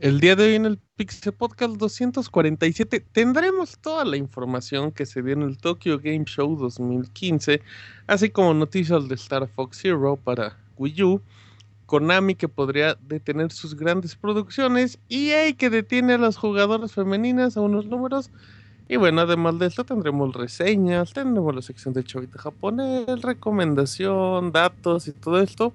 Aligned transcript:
El 0.00 0.18
día 0.18 0.34
de 0.34 0.44
hoy 0.44 0.54
en 0.54 0.64
el 0.64 0.78
Pixel 0.96 1.34
Podcast 1.34 1.76
247 1.76 3.00
tendremos 3.12 3.76
toda 3.76 4.06
la 4.06 4.16
información 4.16 4.92
que 4.92 5.04
se 5.04 5.20
dio 5.20 5.34
en 5.34 5.42
el 5.42 5.58
Tokyo 5.58 5.98
Game 5.98 6.24
Show 6.24 6.56
2015, 6.56 7.60
así 8.06 8.30
como 8.30 8.54
noticias 8.54 9.10
de 9.10 9.14
Star 9.16 9.46
Fox 9.46 9.78
Zero 9.82 10.16
para 10.16 10.56
Wii 10.78 11.02
U, 11.02 11.22
Konami 11.84 12.34
que 12.34 12.48
podría 12.48 12.96
detener 13.02 13.52
sus 13.52 13.76
grandes 13.76 14.16
producciones, 14.16 14.98
EA 15.10 15.52
que 15.52 15.68
detiene 15.68 16.14
a 16.14 16.18
las 16.18 16.38
jugadoras 16.38 16.94
femeninas 16.94 17.58
a 17.58 17.60
unos 17.60 17.84
números, 17.84 18.30
y 18.90 18.96
bueno, 18.96 19.20
además 19.20 19.56
de 19.60 19.66
esto 19.66 19.84
tendremos 19.84 20.34
reseñas, 20.34 21.12
tendremos 21.12 21.54
la 21.54 21.62
sección 21.62 21.94
de 21.94 22.02
chavita 22.02 22.40
japonés, 22.40 23.22
recomendación, 23.22 24.50
datos 24.50 25.06
y 25.06 25.12
todo 25.12 25.40
esto 25.40 25.72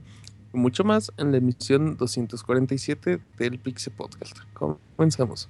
mucho 0.52 0.84
más 0.84 1.14
en 1.18 1.32
la 1.32 1.38
emisión 1.38 1.96
247 1.96 3.20
del 3.38 3.60
Pixel 3.60 3.94
Podcast. 3.94 4.38
Comenzamos. 4.54 5.50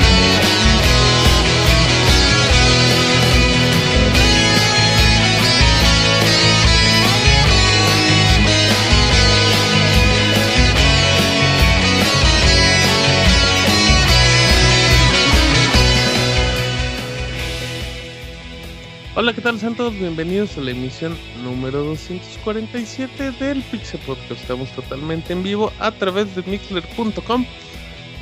Hola, 19.21 19.33
¿qué 19.33 19.41
tal? 19.41 19.59
Sean 19.59 19.75
todos 19.75 19.93
bienvenidos 19.93 20.57
a 20.57 20.61
la 20.61 20.71
emisión 20.71 21.15
número 21.43 21.83
247 21.83 23.33
del 23.33 23.61
Pixel 23.61 23.99
Podcast. 23.99 24.31
Estamos 24.31 24.71
totalmente 24.71 25.31
en 25.31 25.43
vivo 25.43 25.71
a 25.77 25.91
través 25.91 26.35
de 26.35 26.41
mixler.com 26.41 27.45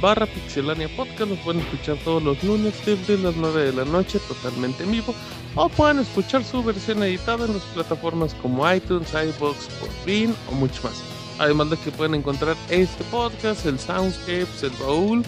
barra 0.02 0.26
pixelania 0.26 0.90
podcast. 0.98 1.30
Los 1.30 1.40
pueden 1.40 1.62
escuchar 1.62 1.96
todos 2.04 2.22
los 2.22 2.44
lunes 2.44 2.74
desde 2.86 3.18
las 3.18 3.34
9 3.38 3.68
de 3.68 3.72
la 3.72 3.86
noche 3.86 4.20
totalmente 4.28 4.84
en 4.84 4.92
vivo. 4.92 5.16
O 5.56 5.70
pueden 5.70 6.00
escuchar 6.00 6.44
su 6.44 6.62
versión 6.62 7.02
editada 7.02 7.46
en 7.46 7.54
las 7.54 7.64
plataformas 7.64 8.34
como 8.34 8.70
iTunes, 8.70 9.14
iBox, 9.14 9.70
Podbean 9.80 10.36
o 10.52 10.56
mucho 10.56 10.84
más. 10.84 11.02
Además 11.38 11.70
de 11.70 11.78
que 11.78 11.92
pueden 11.92 12.16
encontrar 12.16 12.58
este 12.70 13.06
podcast, 13.06 13.66
el 13.66 13.80
Soundscapes, 13.80 14.64
el 14.64 14.72
baúl 14.72 15.24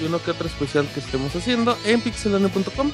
y 0.00 0.06
uno 0.06 0.22
que 0.22 0.30
otro 0.30 0.46
especial 0.46 0.88
que 0.94 1.00
estemos 1.00 1.36
haciendo 1.36 1.76
en 1.84 2.00
pixelania.com 2.00 2.90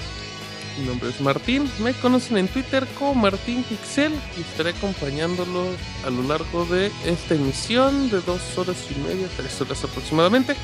mi 0.79 0.87
nombre 0.87 1.11
es 1.11 1.21
Martín, 1.21 1.71
me 1.81 1.93
conocen 1.95 2.39
en 2.39 2.49
Twitter 2.49 2.87
como 2.99 3.15
Martín 3.15 3.63
Pixel 3.65 4.13
y 4.37 4.41
estaré 4.41 4.71
acompañándolos 4.71 5.69
a 6.07 6.11
lo 6.11 6.23
largo 6.23 6.65
de 6.67 6.91
esta 7.05 7.35
emisión 7.35 8.11
de 8.11 8.21
dos 8.23 8.41
horas 8.57 8.77
y 8.91 8.99
media, 9.07 9.29
tres 9.37 9.61
horas 9.61 9.85
aproximadamente. 9.85 10.55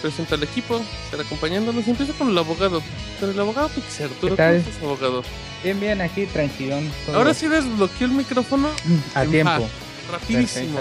Presenta 0.00 0.34
al 0.34 0.42
equipo, 0.42 0.80
estaré 1.04 1.22
acompañándolos. 1.22 1.86
Empiezo 1.86 2.12
con 2.14 2.28
el 2.30 2.38
abogado. 2.38 2.82
Con 3.20 3.30
el 3.30 3.38
abogado 3.38 3.68
Pixel, 3.68 4.10
¿tú 4.20 4.30
¿Qué 4.30 4.36
tal? 4.36 4.56
estás, 4.56 4.82
abogado? 4.82 5.22
Bien, 5.62 5.78
bien, 5.78 6.00
aquí 6.00 6.26
tranquilón. 6.26 6.90
Ahora 7.14 7.32
sí 7.34 7.46
desbloqueó 7.46 8.08
el 8.08 8.12
micrófono 8.12 8.68
a 9.14 9.22
en 9.22 9.30
tiempo. 9.30 9.68
rapidísimo. 10.10 10.80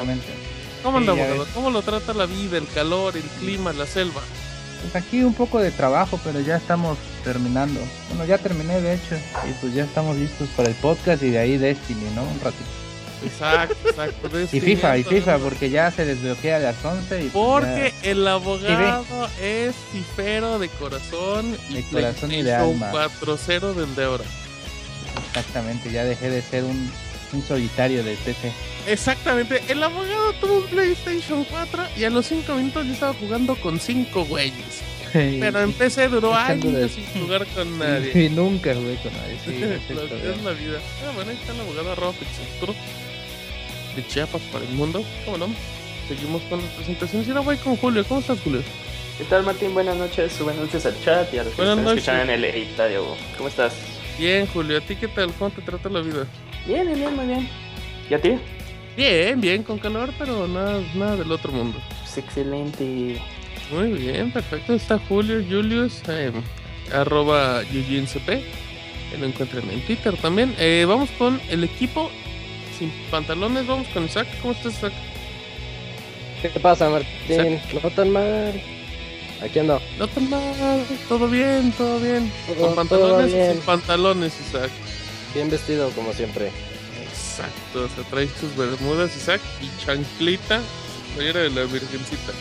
¿Cómo 0.82 0.98
anda, 0.98 1.14
Sí, 1.14 1.20
abogado? 1.20 1.48
¿Cómo 1.54 1.70
lo 1.70 1.82
trata 1.84 2.14
la 2.16 2.26
vida, 2.26 2.58
el 2.58 2.68
calor, 2.68 3.16
el 3.16 3.22
clima, 3.40 3.74
la 3.74 3.86
selva? 3.86 4.22
Pues 4.82 4.96
aquí 4.96 5.24
un 5.24 5.34
poco 5.34 5.60
de 5.60 5.72
trabajo, 5.72 6.20
pero 6.24 6.40
ya 6.40 6.58
estamos 6.58 6.98
terminando. 7.24 7.80
Bueno, 8.10 8.26
ya 8.26 8.38
terminé 8.38 8.82
de 8.82 8.96
hecho. 8.96 9.16
Y 9.50 9.54
pues 9.62 9.74
ya 9.74 9.84
estamos 9.84 10.16
listos 10.18 10.50
para 10.58 10.70
el 10.70 10.76
podcast 10.76 11.22
y 11.24 11.30
de 11.30 11.40
ahí 11.40 11.58
Destiny, 11.58 12.10
¿no? 12.16 12.24
Un 12.24 12.40
ratito. 12.42 12.64
Exacto, 13.24 13.76
exacto. 13.88 14.30
Y 14.52 14.60
FIFA, 14.60 14.98
y 14.98 15.04
FIFA, 15.04 15.38
porque 15.38 15.70
ya 15.70 15.92
se 15.92 16.06
desbloquea 16.06 16.56
a 16.56 16.60
las 16.60 16.84
11 16.84 17.26
y 17.26 17.30
pues 17.30 17.34
Porque 17.34 17.94
ya- 18.02 18.10
el 18.10 18.28
abogado 18.28 19.30
es 19.40 19.76
fifero 19.92 20.58
de 20.58 20.68
corazón 20.70 21.56
y 21.70 21.74
De 21.76 21.84
corazón 21.84 22.32
y 22.32 22.42
de 22.42 22.56
alma. 22.56 22.90
4.0 22.92 23.74
del 23.76 23.94
de 23.94 24.04
ahora. 24.06 24.24
exactamente, 25.28 25.92
ya 25.92 26.04
dejé 26.04 26.32
de 26.32 26.42
ser 26.42 26.64
un, 26.64 26.92
un 27.34 27.42
solitario 27.44 28.04
de 28.04 28.16
TC. 28.16 28.52
Exactamente, 28.88 29.62
el 29.70 29.82
abogado 29.84 30.34
tuvo 30.42 30.58
un 30.60 30.66
PlayStation 30.68 31.44
4 31.46 31.84
y 31.98 32.04
a 32.04 32.10
los 32.10 32.26
5 32.26 32.54
minutos 32.56 32.86
ya 32.88 32.94
estaba 32.94 33.14
jugando 33.14 33.56
con 33.56 33.80
5 33.80 34.26
güeyes. 34.26 34.82
Pero 35.14 35.60
en 35.62 35.74
PC 35.74 36.08
duró 36.08 36.30
de- 36.30 36.36
años 36.36 36.92
sin 36.92 37.06
jugar 37.22 37.46
con 37.48 37.78
nadie. 37.78 38.12
Y 38.26 38.30
nunca 38.30 38.74
jugué 38.74 38.96
con 39.04 39.12
nadie, 39.14 39.38
sí, 39.46 39.52
sí, 39.88 39.94
Lo 39.94 40.08
que 40.08 40.30
es 40.32 40.42
la 40.44 40.52
vida. 40.52 40.80
Ah, 41.06 41.12
bueno, 41.16 41.32
ahí 41.32 41.38
está 41.40 41.54
el 41.54 41.60
abogado 41.62 41.92
arroba 41.92 42.14
Pixelturo 42.14 42.74
de 43.96 44.08
Chiapas 44.08 44.42
para 44.54 44.64
el 44.64 44.72
mundo. 44.72 45.04
¿Cómo 45.26 45.38
no? 45.38 45.48
Seguimos 46.08 46.42
con 46.44 46.62
las 46.62 46.70
presentaciones. 46.72 47.28
Y 47.28 47.32
ahora 47.32 47.42
voy 47.42 47.58
con 47.58 47.76
Julio. 47.76 48.06
¿Cómo 48.08 48.22
estás, 48.22 48.40
Julio? 48.42 48.62
¿Qué 49.18 49.26
tal 49.26 49.44
Martín? 49.44 49.74
Buenas 49.74 49.98
noches, 49.98 50.40
buenas 50.40 50.64
noches 50.64 50.86
al 50.86 50.96
chat 51.04 51.32
y 51.34 51.38
a 51.40 51.44
los 51.44 51.54
que 51.54 51.58
Buenas 51.62 51.78
están 51.78 51.84
noches. 51.84 52.08
escuchando 52.08 52.34
en 52.34 52.40
el 52.40 52.46
editario. 52.46 53.06
¿Cómo 53.38 53.50
estás? 53.50 53.74
Bien, 54.18 54.48
Julio. 54.48 54.78
¿A 54.78 54.82
ti 54.82 54.96
qué 54.96 55.10
tal? 55.10 55.32
¿Cómo 55.34 55.52
te 55.52 55.62
trata 55.62 55.90
la 55.90 56.00
vida? 56.00 56.26
Bien, 56.66 56.86
bien, 56.86 57.00
bien, 57.00 57.16
muy 57.16 57.26
bien. 57.26 57.50
¿Y 58.10 58.14
a 58.14 58.22
ti? 58.22 58.34
Bien, 58.96 59.40
bien, 59.40 59.64
con 59.64 59.80
calor, 59.80 60.14
pero 60.18 60.48
nada, 60.48 60.82
nada 60.96 61.16
del 61.16 61.32
otro 61.32 61.52
mundo. 61.52 61.80
Pues 62.02 62.18
excelente. 62.18 63.20
Muy 63.72 63.94
bien, 63.94 64.32
perfecto. 64.32 64.74
Está 64.74 65.00
Julio 65.08 65.44
Julius, 65.50 66.02
eh, 66.10 66.32
arroba 66.94 67.64
YujiNCP. 67.64 68.30
Eh, 68.30 68.44
Lo 69.20 69.26
encuentran 69.26 69.70
en 69.70 69.82
Twitter 69.86 70.16
también. 70.18 70.54
Eh, 70.60 70.86
vamos 70.88 71.10
con 71.18 71.40
el 71.50 71.64
equipo 71.64 72.10
sin 72.78 72.92
pantalones. 73.10 73.66
Vamos 73.66 73.88
con 73.90 74.06
Isaac. 74.06 74.28
¿Cómo 74.42 74.54
estás, 74.54 74.74
Isaac? 74.78 74.94
¿Qué 76.42 76.60
pasa, 76.60 76.90
Martín? 76.90 77.60
No 77.82 77.90
tan 77.92 78.10
mal. 78.12 78.62
Aquí 79.42 79.60
ando. 79.60 79.82
No 79.98 80.08
tan 80.08 80.30
mal. 80.30 80.86
Todo 81.08 81.28
bien, 81.28 81.72
todo 81.78 82.00
bien. 82.00 82.32
Todo- 82.48 82.66
¿Con 82.68 82.76
pantalones 82.76 83.34
bien. 83.34 83.54
sin 83.54 83.62
pantalones, 83.62 84.34
Isaac? 84.48 84.70
Bien 85.34 85.50
vestido, 85.50 85.90
como 85.92 86.14
siempre. 86.14 86.52
Exacto. 87.02 87.86
O 87.86 87.88
sea, 87.90 88.04
traes 88.10 88.32
tus 88.36 88.56
bermudas, 88.56 89.16
Isaac, 89.16 89.42
y 89.62 89.86
chanclita. 89.86 90.60
Playera 91.16 91.42
de 91.42 91.50
la 91.50 91.62
Virgencita. 91.64 92.32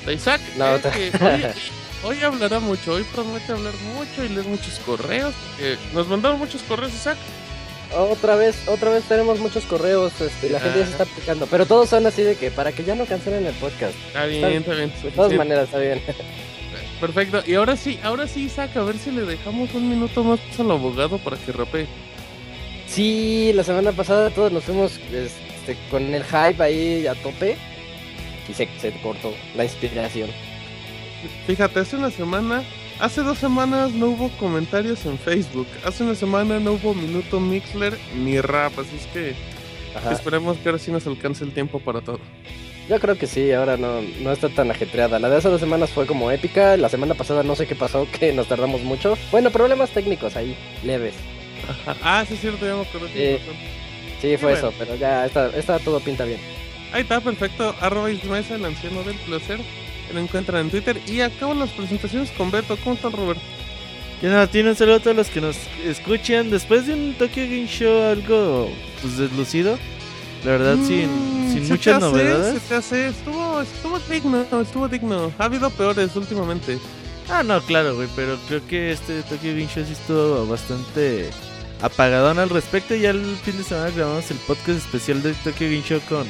Está 0.00 0.12
Isaac. 0.12 0.40
Eh, 0.56 0.80
ta- 0.82 0.90
que 0.90 1.12
hoy, 2.04 2.16
hoy 2.16 2.22
hablará 2.24 2.58
mucho. 2.60 2.92
Hoy 2.94 3.04
promete 3.14 3.52
hablar 3.52 3.74
mucho 3.94 4.24
y 4.24 4.28
leer 4.28 4.46
muchos 4.46 4.78
correos. 4.84 5.34
porque 5.52 5.76
nos 5.92 6.06
mandaron 6.08 6.38
muchos 6.38 6.62
correos, 6.62 6.92
Isaac. 6.94 7.16
Otra 7.96 8.36
vez, 8.36 8.54
otra 8.68 8.90
vez 8.90 9.04
tenemos 9.04 9.38
muchos 9.38 9.64
correos. 9.64 10.12
Este, 10.20 10.50
la 10.50 10.60
gente 10.60 10.80
ya 10.80 10.84
se 10.84 10.90
está 10.92 11.04
aplicando. 11.04 11.46
Pero 11.46 11.64
todos 11.64 11.88
son 11.88 12.06
así 12.06 12.22
de 12.22 12.36
que 12.36 12.50
para 12.50 12.72
que 12.72 12.84
ya 12.84 12.94
no 12.94 13.06
cancelen 13.06 13.46
el 13.46 13.54
podcast. 13.54 13.94
Está 14.08 14.26
bien, 14.26 14.44
está 14.62 14.74
bien. 14.74 14.92
De 15.02 15.10
todas 15.12 15.32
maneras, 15.34 15.64
está 15.64 15.78
bien. 15.78 16.02
Perfecto. 17.00 17.42
Y 17.46 17.54
ahora 17.54 17.76
sí, 17.76 17.98
ahora 18.02 18.26
sí, 18.26 18.44
Isaac, 18.44 18.76
a 18.76 18.82
ver 18.82 18.98
si 18.98 19.10
le 19.12 19.22
dejamos 19.22 19.72
un 19.74 19.88
minuto 19.88 20.24
más 20.24 20.40
al 20.58 20.70
abogado 20.70 21.18
para 21.18 21.36
que 21.36 21.52
rapee. 21.52 21.86
Sí, 22.88 23.52
la 23.54 23.62
semana 23.62 23.92
pasada 23.92 24.30
todos 24.30 24.50
nos 24.50 24.64
fuimos 24.64 24.98
este, 25.12 25.76
con 25.90 26.02
el 26.14 26.24
hype 26.24 26.62
ahí 26.62 27.06
a 27.06 27.14
tope. 27.14 27.56
Y 28.48 28.54
se, 28.54 28.68
se 28.80 28.92
cortó 29.00 29.34
la 29.54 29.64
inspiración. 29.64 30.30
Fíjate, 31.46 31.80
hace 31.80 31.96
una 31.96 32.10
semana, 32.10 32.62
hace 32.98 33.22
dos 33.22 33.38
semanas 33.38 33.92
no 33.92 34.06
hubo 34.06 34.30
comentarios 34.38 35.04
en 35.04 35.18
Facebook. 35.18 35.66
Hace 35.84 36.02
una 36.04 36.14
semana 36.14 36.58
no 36.58 36.72
hubo 36.72 36.94
minuto 36.94 37.38
Mixler 37.40 37.98
ni 38.16 38.40
rap. 38.40 38.78
Así 38.78 38.96
es 38.96 39.06
que 39.06 39.34
Ajá. 39.94 40.12
esperemos 40.12 40.56
que 40.58 40.68
ahora 40.68 40.78
sí 40.78 40.90
nos 40.90 41.06
alcance 41.06 41.44
el 41.44 41.52
tiempo 41.52 41.78
para 41.78 42.00
todo. 42.00 42.20
Yo 42.88 42.98
creo 42.98 43.18
que 43.18 43.26
sí, 43.26 43.52
ahora 43.52 43.76
no, 43.76 44.00
no 44.20 44.32
está 44.32 44.48
tan 44.48 44.70
ajetreada. 44.70 45.18
La 45.18 45.28
de 45.28 45.36
hace 45.36 45.48
dos 45.48 45.60
semanas 45.60 45.90
fue 45.90 46.06
como 46.06 46.30
épica. 46.30 46.76
La 46.76 46.88
semana 46.88 47.14
pasada 47.14 47.42
no 47.42 47.54
sé 47.54 47.66
qué 47.66 47.74
pasó, 47.74 48.06
que 48.18 48.32
nos 48.32 48.48
tardamos 48.48 48.82
mucho. 48.82 49.18
Bueno, 49.30 49.50
problemas 49.50 49.90
técnicos 49.90 50.36
ahí, 50.36 50.56
leves. 50.82 51.14
Ah, 52.02 52.24
sí, 52.26 52.34
es 52.34 52.40
cierto, 52.40 52.64
ya 52.64 52.76
me 52.76 52.82
acordé. 52.82 53.08
tienes 53.08 53.40
razón. 53.40 53.56
Sí, 54.20 54.36
fue 54.36 54.52
bueno. 54.52 54.56
eso, 54.56 54.74
pero 54.78 54.96
ya 54.96 55.26
esta, 55.26 55.48
esta 55.56 55.78
todo 55.78 56.00
pinta 56.00 56.24
bien. 56.24 56.40
Ahí 56.92 57.02
está, 57.02 57.20
perfecto. 57.20 57.74
Arroba 57.80 58.10
Ismael, 58.10 58.44
el 58.50 58.64
anciano 58.64 59.02
del 59.02 59.16
placer. 59.16 59.60
Lo 60.12 60.20
encuentran 60.20 60.62
en 60.62 60.70
Twitter. 60.70 60.98
Y 61.06 61.20
acabo 61.20 61.52
las 61.54 61.70
presentaciones 61.70 62.30
con 62.30 62.50
Beto. 62.50 62.76
¿Cómo 62.82 62.96
estás, 62.96 63.12
Roberto? 63.12 63.42
Ya 64.22 64.30
nada, 64.30 64.46
tiene 64.46 64.70
un 64.70 64.76
saludo 64.76 64.96
a 64.96 65.00
todos 65.00 65.16
los 65.16 65.28
que 65.28 65.40
nos 65.40 65.56
escuchan. 65.84 66.50
Después 66.50 66.86
de 66.86 66.94
un 66.94 67.14
Tokyo 67.14 67.42
Game 67.42 67.66
Show 67.68 68.02
algo 68.04 68.70
pues 69.02 69.18
deslucido. 69.18 69.78
La 70.44 70.52
verdad, 70.52 70.76
sin, 70.86 71.38
Mm, 71.48 71.52
sin 71.52 71.66
se 71.66 71.72
muchas 71.72 71.96
hace, 71.96 72.06
novedades. 72.06 72.62
Se 72.62 72.68
te 72.68 72.74
hace, 72.74 73.08
estuvo, 73.08 73.60
estuvo 73.60 73.98
digno, 74.00 74.46
estuvo 74.60 74.88
digno. 74.88 75.32
Ha 75.38 75.44
habido 75.44 75.70
peores 75.70 76.14
últimamente. 76.16 76.78
Ah, 77.28 77.42
no, 77.42 77.60
claro, 77.60 77.94
güey, 77.94 78.08
pero 78.16 78.38
creo 78.48 78.66
que 78.66 78.92
este 78.92 79.22
Tokyo 79.22 79.50
Game 79.50 79.68
Show 79.68 79.84
sí 79.84 79.92
estuvo 79.92 80.46
bastante 80.46 81.30
apagadón 81.82 82.38
al 82.38 82.50
respecto. 82.50 82.94
Ya 82.94 83.10
el 83.10 83.36
fin 83.36 83.58
de 83.58 83.64
semana 83.64 83.90
grabamos 83.90 84.30
el 84.30 84.38
podcast 84.38 84.78
especial 84.78 85.22
de 85.22 85.34
Tokyo 85.34 85.66
Game 85.66 85.82
Show 85.82 86.00
con 86.08 86.26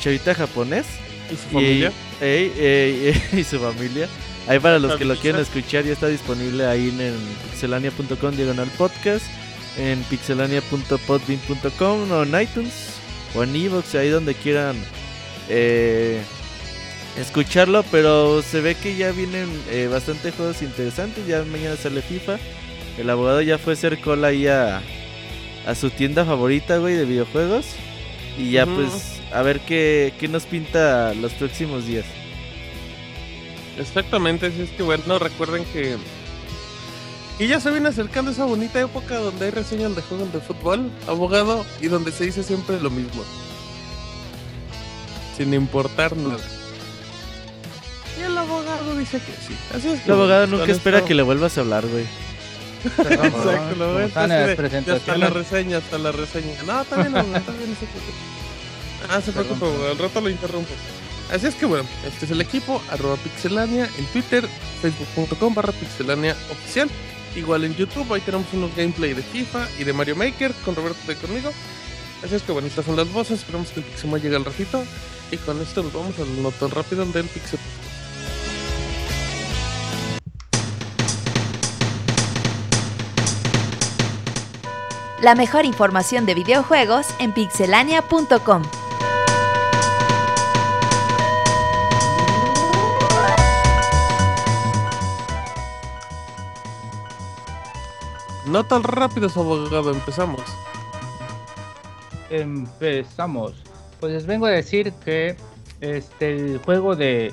Chavita 0.00 0.34
japonés 0.34 0.86
¿Y 1.30 1.36
su 1.36 1.48
familia? 1.50 1.92
Y, 2.20 2.24
ey, 2.24 2.52
ey, 2.56 3.06
ey, 3.06 3.22
y 3.40 3.44
su 3.44 3.58
familia. 3.58 4.08
Ahí 4.46 4.58
para 4.58 4.78
los 4.78 4.96
que 4.96 5.06
lo 5.06 5.16
quieran 5.16 5.40
escuchar, 5.40 5.84
ya 5.84 5.92
está 5.92 6.06
disponible 6.06 6.66
ahí 6.66 6.90
en, 6.90 7.00
el 7.00 7.14
pixelania.com 7.50 8.36
diagonal 8.36 8.68
podcast, 8.76 9.24
en 9.78 10.02
pixelania.podbean.com 10.02 12.12
o 12.12 12.22
en 12.22 12.42
iTunes 12.42 12.93
o 13.34 13.42
en 13.42 13.54
Evox, 13.56 13.94
ahí 13.94 14.08
donde 14.08 14.34
quieran 14.34 14.76
eh, 15.48 16.20
escucharlo. 17.18 17.84
Pero 17.90 18.42
se 18.42 18.60
ve 18.60 18.74
que 18.74 18.96
ya 18.96 19.12
vienen 19.12 19.48
eh, 19.70 19.88
bastante 19.90 20.32
juegos 20.32 20.62
interesantes. 20.62 21.26
Ya 21.26 21.42
mañana 21.44 21.76
sale 21.76 22.02
FIFA. 22.02 22.38
El 22.98 23.10
abogado 23.10 23.40
ya 23.42 23.58
fue 23.58 23.72
a 23.72 23.74
hacer 23.74 24.00
cola 24.00 24.28
ahí 24.28 24.46
a, 24.46 24.80
a 25.66 25.74
su 25.74 25.90
tienda 25.90 26.24
favorita, 26.24 26.78
güey, 26.78 26.94
de 26.94 27.04
videojuegos. 27.04 27.66
Y 28.38 28.52
ya 28.52 28.66
pues 28.66 29.20
a 29.32 29.42
ver 29.42 29.60
qué, 29.60 30.12
qué 30.18 30.28
nos 30.28 30.44
pinta 30.44 31.14
los 31.14 31.32
próximos 31.32 31.86
días. 31.86 32.04
Exactamente, 33.78 34.52
si 34.52 34.62
es 34.62 34.70
que 34.70 34.82
bueno, 34.82 35.18
recuerden 35.18 35.64
que. 35.72 35.96
Y 37.38 37.48
ya 37.48 37.58
se 37.60 37.70
viene 37.70 37.88
acercando 37.88 38.30
esa 38.30 38.44
bonita 38.44 38.80
época 38.80 39.16
donde 39.16 39.46
hay 39.46 39.50
reseñas 39.50 39.94
de 39.96 40.02
juegos 40.02 40.32
de 40.32 40.40
fútbol, 40.40 40.90
abogado, 41.08 41.66
y 41.80 41.88
donde 41.88 42.12
se 42.12 42.24
dice 42.24 42.42
siempre 42.44 42.80
lo 42.80 42.90
mismo. 42.90 43.22
Sin 45.36 45.52
importar 45.52 46.16
nada. 46.16 46.38
Y 48.18 48.22
el 48.22 48.38
abogado 48.38 48.96
dice 48.96 49.18
que 49.18 49.32
sí. 49.46 49.56
Así 49.74 49.88
es 49.88 50.00
que 50.00 50.06
El 50.06 50.12
abogado 50.12 50.46
nunca 50.46 50.70
espera 50.70 50.98
esto- 50.98 51.08
que 51.08 51.14
le 51.14 51.22
vuelvas 51.22 51.58
a 51.58 51.62
hablar, 51.62 51.84
güey. 51.86 52.04
Perdón, 52.96 53.26
Exacto, 53.34 53.76
lo 53.78 53.94
ves. 53.94 54.16
hasta 54.16 55.16
la 55.16 55.30
reseña, 55.30 55.78
hasta 55.78 55.98
la 55.98 56.12
reseña. 56.12 56.62
No, 56.66 56.82
está 56.82 56.96
bien, 57.02 57.16
abogado, 57.16 57.38
está 57.38 57.52
bien, 57.52 57.70
no 57.70 57.76
se 57.76 57.86
preocupe. 57.86 58.12
Ah, 59.10 59.20
se 59.20 59.32
Perdón, 59.32 59.46
preocupe, 59.58 59.66
abogado, 59.66 59.90
al 59.92 59.98
rato 59.98 60.20
lo 60.20 60.30
interrumpo. 60.30 60.70
Así 61.32 61.46
es 61.46 61.54
que 61.56 61.66
bueno, 61.66 61.84
este 62.06 62.26
es 62.26 62.30
el 62.30 62.40
equipo, 62.42 62.80
arroba 62.90 63.16
pixelania 63.16 63.88
en 63.98 64.04
Twitter, 64.06 64.46
facebook.com 64.82 65.54
barra 65.54 65.72
pixelania 65.72 66.36
oficial. 66.52 66.88
Igual 67.36 67.64
en 67.64 67.74
YouTube, 67.74 68.12
ahí 68.12 68.20
tenemos 68.20 68.46
unos 68.52 68.74
gameplay 68.76 69.12
de 69.12 69.22
FIFA 69.22 69.68
y 69.78 69.84
de 69.84 69.92
Mario 69.92 70.16
Maker 70.16 70.52
con 70.64 70.76
Roberto 70.76 71.10
y 71.10 71.14
conmigo. 71.16 71.52
Así 72.22 72.34
es 72.34 72.42
que 72.42 72.52
bueno, 72.52 72.68
estas 72.68 72.86
son 72.86 72.96
las 72.96 73.12
voces, 73.12 73.40
esperamos 73.40 73.70
que 73.70 73.80
el 73.80 73.86
Pixemoy 73.86 74.20
llegue 74.20 74.36
al 74.36 74.44
ratito. 74.44 74.82
Y 75.30 75.36
con 75.38 75.60
esto 75.60 75.82
nos 75.82 75.92
vamos 75.92 76.18
al 76.18 76.42
notón 76.42 76.70
rápido 76.70 77.04
del 77.06 77.26
Pixel. 77.26 77.58
La 85.24 85.34
mejor 85.34 85.64
información 85.64 86.26
de 86.26 86.34
videojuegos 86.34 87.06
en 87.18 87.32
pixelania.com. 87.32 88.83
No 98.46 98.64
tan 98.64 98.82
rápidos, 98.82 99.36
abogado, 99.36 99.90
empezamos. 99.90 100.42
Empezamos. 102.30 103.54
Pues 104.00 104.12
les 104.12 104.26
vengo 104.26 104.46
a 104.46 104.50
decir 104.50 104.92
que 105.04 105.36
este 105.80 106.36
el 106.36 106.58
juego 106.58 106.94
de 106.94 107.32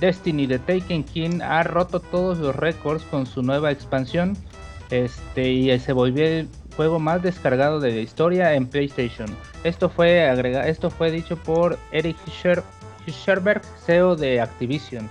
Destiny 0.00 0.46
de 0.46 0.58
Taken 0.58 1.04
King 1.04 1.40
ha 1.42 1.62
roto 1.62 2.00
todos 2.00 2.38
los 2.38 2.56
récords 2.56 3.04
con 3.04 3.26
su 3.26 3.42
nueva 3.42 3.70
expansión. 3.70 4.36
Este 4.90 5.48
y 5.48 5.78
se 5.78 5.92
volvió 5.92 6.26
el 6.26 6.48
juego 6.76 6.98
más 6.98 7.22
descargado 7.22 7.78
de 7.78 7.92
la 7.92 8.00
historia 8.00 8.54
en 8.54 8.66
PlayStation. 8.66 9.28
Esto 9.64 9.88
fue 9.88 10.28
agrega 10.28 10.66
esto 10.66 10.90
fue 10.90 11.10
dicho 11.10 11.36
por 11.36 11.78
Eric 11.92 12.16
Fischer, 12.24 12.62
Fischerberg, 13.04 13.62
CEO 13.84 14.16
de 14.16 14.40
Activision. 14.40 15.08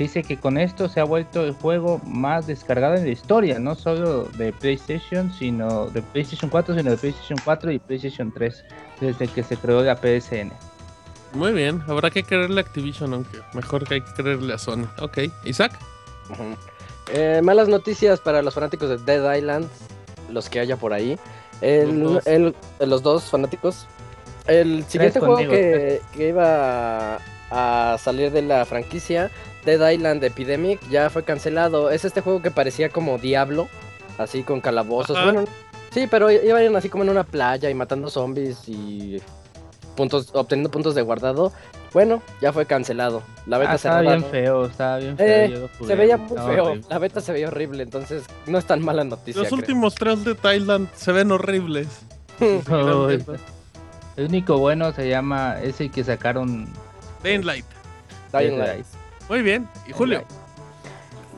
Dice 0.00 0.22
que 0.22 0.38
con 0.38 0.56
esto 0.56 0.88
se 0.88 0.98
ha 0.98 1.04
vuelto 1.04 1.44
el 1.44 1.52
juego 1.52 2.00
más 2.06 2.46
descargado 2.46 2.94
en 2.94 3.04
la 3.04 3.10
historia, 3.10 3.58
no 3.58 3.74
solo 3.74 4.24
de 4.38 4.50
PlayStation, 4.50 5.30
sino 5.38 5.88
de 5.90 6.00
PlayStation 6.00 6.48
4, 6.50 6.74
sino 6.74 6.90
de 6.92 6.96
PlayStation 6.96 7.38
4 7.44 7.70
y 7.72 7.78
PlayStation 7.80 8.32
3, 8.32 8.64
desde 8.98 9.28
que 9.28 9.42
se 9.42 9.58
creó 9.58 9.82
la 9.82 9.96
PSN. 9.96 10.52
Muy 11.34 11.52
bien, 11.52 11.82
habrá 11.86 12.08
que 12.10 12.22
creerle 12.22 12.62
a 12.62 12.64
Activision, 12.64 13.12
aunque 13.12 13.40
mejor 13.52 13.86
que 13.86 13.94
hay 13.96 14.00
que 14.00 14.12
creerle 14.14 14.54
a 14.54 14.58
Sony. 14.58 14.86
Ok, 15.02 15.18
Isaac. 15.44 15.78
Eh, 17.12 17.42
malas 17.44 17.68
noticias 17.68 18.20
para 18.20 18.40
los 18.40 18.54
fanáticos 18.54 18.88
de 18.88 18.96
Dead 18.96 19.34
Island, 19.36 19.68
los 20.30 20.48
que 20.48 20.60
haya 20.60 20.78
por 20.78 20.94
ahí. 20.94 21.18
El- 21.60 22.00
Los 22.00 22.12
dos. 22.14 22.26
el- 22.26 22.54
los 22.80 23.02
dos 23.02 23.24
fanáticos. 23.24 23.86
El 24.46 24.82
siguiente 24.86 25.20
juego 25.20 25.36
que 25.36 26.00
iba 26.16 27.18
a 27.50 27.98
salir 27.98 28.30
de 28.32 28.40
la 28.42 28.64
franquicia, 28.64 29.30
Dead 29.64 29.90
Island 29.90 30.22
Epidemic, 30.24 30.80
ya 30.90 31.10
fue 31.10 31.22
cancelado. 31.24 31.90
Es 31.90 32.04
este 32.04 32.20
juego 32.20 32.42
que 32.42 32.50
parecía 32.50 32.88
como 32.88 33.18
Diablo, 33.18 33.68
así 34.18 34.42
con 34.42 34.60
calabozos. 34.60 35.16
Ajá. 35.16 35.24
Bueno, 35.32 35.44
sí, 35.92 36.06
pero 36.10 36.30
iban 36.30 36.74
así 36.76 36.88
como 36.88 37.04
en 37.04 37.10
una 37.10 37.24
playa 37.24 37.68
y 37.70 37.74
matando 37.74 38.08
zombies 38.10 38.68
y 38.68 39.20
puntos, 39.96 40.30
obteniendo 40.32 40.70
puntos 40.70 40.94
de 40.94 41.02
guardado. 41.02 41.52
Bueno, 41.92 42.22
ya 42.40 42.52
fue 42.52 42.66
cancelado. 42.66 43.22
La 43.46 43.58
beta 43.58 43.72
Ah, 43.72 43.74
estaba 43.74 44.00
bien 44.02 44.20
¿no? 44.20 44.26
feo, 44.28 44.66
estaba 44.66 44.98
bien 44.98 45.16
feo. 45.16 45.26
Eh, 45.66 45.68
Se 45.86 45.94
veía 45.96 46.16
muy 46.16 46.38
feo. 46.38 46.64
horrible. 46.66 46.86
La 46.88 46.98
beta 47.00 47.20
se 47.20 47.32
veía 47.32 47.48
horrible, 47.48 47.82
entonces 47.82 48.22
no 48.46 48.58
es 48.58 48.64
tan 48.64 48.80
mala 48.84 49.02
noticia. 49.02 49.40
Los 49.40 49.48
creo. 49.48 49.58
últimos 49.58 49.94
tres 49.96 50.24
de 50.24 50.36
Thailand 50.36 50.88
se 50.94 51.10
ven 51.10 51.32
horribles. 51.32 51.88
Gran 52.40 53.10
el, 54.16 54.24
único 54.26 54.56
bueno 54.58 54.92
se 54.92 55.08
llama 55.08 55.56
ese 55.62 55.88
que 55.88 56.04
sacaron 56.04 56.68
Dying 57.24 57.44
Light. 57.44 57.64
Muy 59.30 59.42
bien. 59.42 59.68
Y 59.86 59.92
Julio. 59.92 60.24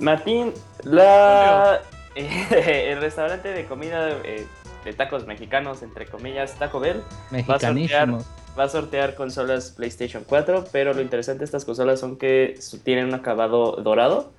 Martín, 0.00 0.54
la 0.82 1.82
el 2.14 3.00
restaurante 3.02 3.48
de 3.48 3.66
comida 3.66 4.08
eh, 4.24 4.46
de 4.82 4.92
tacos 4.94 5.26
mexicanos, 5.26 5.82
entre 5.82 6.06
comillas, 6.06 6.58
Taco 6.58 6.80
Bell, 6.80 7.02
mexicanísimos. 7.30 8.24
va 8.58 8.64
a 8.64 8.68
sortear 8.70 9.14
consolas 9.14 9.72
PlayStation 9.72 10.24
4, 10.26 10.64
pero 10.72 10.94
lo 10.94 11.02
interesante 11.02 11.40
de 11.40 11.44
estas 11.44 11.66
consolas 11.66 12.00
son 12.00 12.16
que 12.16 12.58
tienen 12.82 13.08
un 13.08 13.14
acabado 13.14 13.72
dorado. 13.72 14.32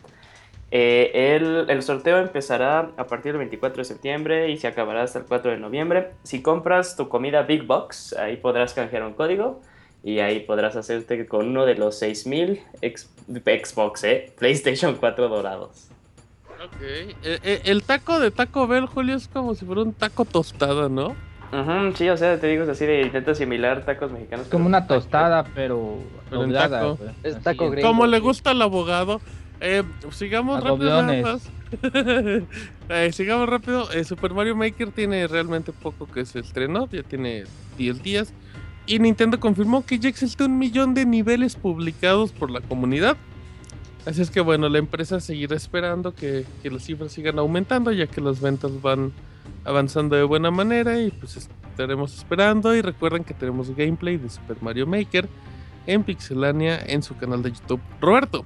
Eh, 0.71 1.35
el, 1.35 1.69
el 1.69 1.83
sorteo 1.83 2.17
empezará 2.17 2.89
a 2.97 3.05
partir 3.05 3.33
del 3.33 3.37
24 3.37 3.81
de 3.81 3.85
septiembre 3.85 4.49
y 4.49 4.57
se 4.57 4.65
acabará 4.65 5.03
hasta 5.03 5.19
el 5.19 5.25
4 5.25 5.51
de 5.51 5.57
noviembre. 5.57 6.09
Si 6.23 6.41
compras 6.41 6.95
tu 6.95 7.07
comida 7.07 7.43
Big 7.43 7.67
Box, 7.67 8.13
ahí 8.13 8.37
podrás 8.37 8.73
canjear 8.73 9.03
un 9.03 9.13
código 9.13 9.61
y 10.03 10.19
ahí 10.19 10.41
podrás 10.41 10.75
hacerte 10.75 11.25
con 11.27 11.47
uno 11.47 11.65
de 11.65 11.75
los 11.75 11.97
6000 11.99 12.59
ex- 12.81 13.09
Xbox, 13.27 14.03
eh, 14.03 14.31
PlayStation 14.37 14.95
4 14.95 15.29
dorados. 15.29 15.87
Ok. 16.63 16.81
Eh, 16.81 17.13
eh, 17.23 17.61
el 17.65 17.83
taco 17.83 18.19
de 18.19 18.31
Taco 18.31 18.67
Bell, 18.67 18.85
Julio, 18.85 19.15
es 19.15 19.27
como 19.27 19.55
si 19.55 19.65
fuera 19.65 19.81
un 19.81 19.93
taco 19.93 20.25
tostado, 20.25 20.89
¿no? 20.89 21.15
Ujú, 21.53 21.95
sí, 21.95 22.09
o 22.09 22.17
sea, 22.17 22.39
te 22.39 22.47
digo 22.47 22.63
es 22.63 22.69
así 22.69 22.85
de 22.85 23.01
intento 23.01 23.35
similar 23.35 23.85
tacos 23.85 24.11
mexicanos. 24.11 24.45
Es 24.47 24.51
como 24.51 24.65
una 24.65 24.87
tostada, 24.87 25.43
pero 25.53 25.99
Pero 26.29 26.41
doblada, 26.41 26.79
taco. 26.79 26.95
güey. 26.95 27.09
Es 27.23 27.41
taco 27.43 27.69
gringo. 27.69 27.87
Como 27.87 28.07
le 28.07 28.19
gusta 28.19 28.51
al 28.51 28.61
abogado. 28.61 29.21
Eh, 29.61 29.83
sigamos 30.11 30.57
A 30.57 30.67
rápido. 30.69 30.89
nada 30.89 31.01
doblones. 31.01 31.23
más. 31.23 31.49
Eh, 32.89 33.11
sigamos 33.13 33.47
rápido. 33.49 33.89
Eh, 33.93 34.03
Super 34.03 34.33
Mario 34.33 34.55
Maker 34.55 34.91
tiene 34.91 35.25
realmente 35.27 35.71
poco 35.71 36.05
que 36.05 36.25
se 36.25 36.39
estrenó. 36.39 36.87
Ya 36.91 37.01
tiene 37.03 37.45
10 37.77 38.03
días. 38.03 38.33
Y 38.85 38.99
Nintendo 38.99 39.39
confirmó 39.39 39.85
que 39.85 39.99
ya 39.99 40.09
existe 40.09 40.43
un 40.43 40.57
millón 40.57 40.93
de 40.93 41.05
niveles 41.05 41.55
publicados 41.55 42.31
por 42.31 42.51
la 42.51 42.61
comunidad. 42.61 43.17
Así 44.05 44.21
es 44.21 44.29
que 44.29 44.41
bueno, 44.41 44.67
la 44.67 44.79
empresa 44.79 45.21
seguirá 45.21 45.55
esperando 45.55 46.13
que, 46.13 46.45
que 46.61 46.69
las 46.69 46.83
cifras 46.83 47.13
sigan 47.13 47.39
aumentando 47.39 47.91
ya 47.91 48.07
que 48.07 48.19
las 48.19 48.41
ventas 48.41 48.81
van 48.81 49.13
avanzando 49.63 50.17
de 50.17 50.23
buena 50.23 50.51
manera 50.51 50.99
y 50.99 51.11
pues 51.11 51.49
estaremos 51.69 52.13
esperando 52.13 52.75
y 52.75 52.81
recuerden 52.81 53.23
que 53.23 53.33
tenemos 53.33 53.73
gameplay 53.73 54.17
de 54.17 54.29
Super 54.29 54.57
Mario 54.61 54.85
Maker 54.85 55.29
en 55.87 56.03
Pixelania 56.03 56.79
en 56.85 57.01
su 57.01 57.15
canal 57.15 57.41
de 57.41 57.51
YouTube. 57.51 57.79
Roberto, 58.01 58.45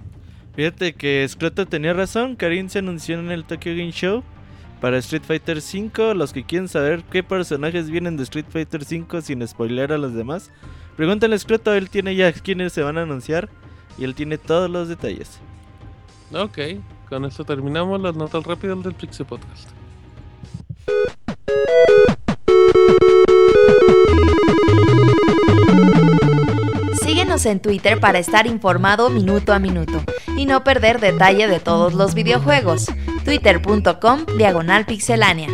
Fíjate 0.58 0.94
que 0.94 1.24
Scroto 1.30 1.68
tenía 1.68 1.94
razón. 1.94 2.36
Karin 2.36 2.68
se 2.68 2.80
anunció 2.80 3.20
en 3.20 3.30
el 3.30 3.46
Tokyo 3.46 3.74
Game 3.74 3.92
Show 3.92 4.24
para 4.82 4.98
Street 4.98 5.24
Fighter 5.24 5.58
V. 5.58 6.16
Los 6.16 6.34
que 6.34 6.44
quieren 6.44 6.68
saber 6.68 7.04
qué 7.04 7.24
personajes 7.24 7.90
vienen 7.90 8.18
de 8.18 8.24
Street 8.24 8.46
Fighter 8.50 8.82
V 8.82 9.22
sin 9.22 9.48
spoiler 9.48 9.92
a 9.94 9.98
los 9.98 10.14
demás, 10.14 10.52
pregúntale 10.96 11.36
a 11.36 11.40
Scroto. 11.40 11.74
Él 11.74 11.90
tiene 11.90 12.16
ya 12.16 12.32
quienes 12.32 12.74
se 12.74 12.84
van 12.84 12.98
a 12.98 13.04
anunciar. 13.04 13.50
Y 13.98 14.04
él 14.04 14.14
tiene 14.14 14.38
todos 14.38 14.70
los 14.70 14.88
detalles. 14.88 15.40
Ok, 16.32 16.60
con 17.10 17.26
esto 17.26 17.44
terminamos 17.46 18.00
las 18.00 18.16
notas 18.16 18.44
rápidas 18.44 18.84
del 18.84 18.94
Pixel 18.94 19.26
Podcast. 19.26 19.70
Síguenos 27.02 27.46
en 27.46 27.60
Twitter 27.60 28.00
para 28.00 28.20
estar 28.20 28.46
informado 28.46 29.10
minuto 29.10 29.54
a 29.54 29.60
minuto 29.60 30.04
y 30.38 30.46
no 30.46 30.64
perder 30.64 31.00
detalle 31.00 31.48
de 31.48 31.60
todos 31.60 31.94
los 31.94 32.14
videojuegos. 32.14 32.88
Twitter.com 33.28 34.26
Diagonal 34.38 34.86
Pixelánea. 34.86 35.50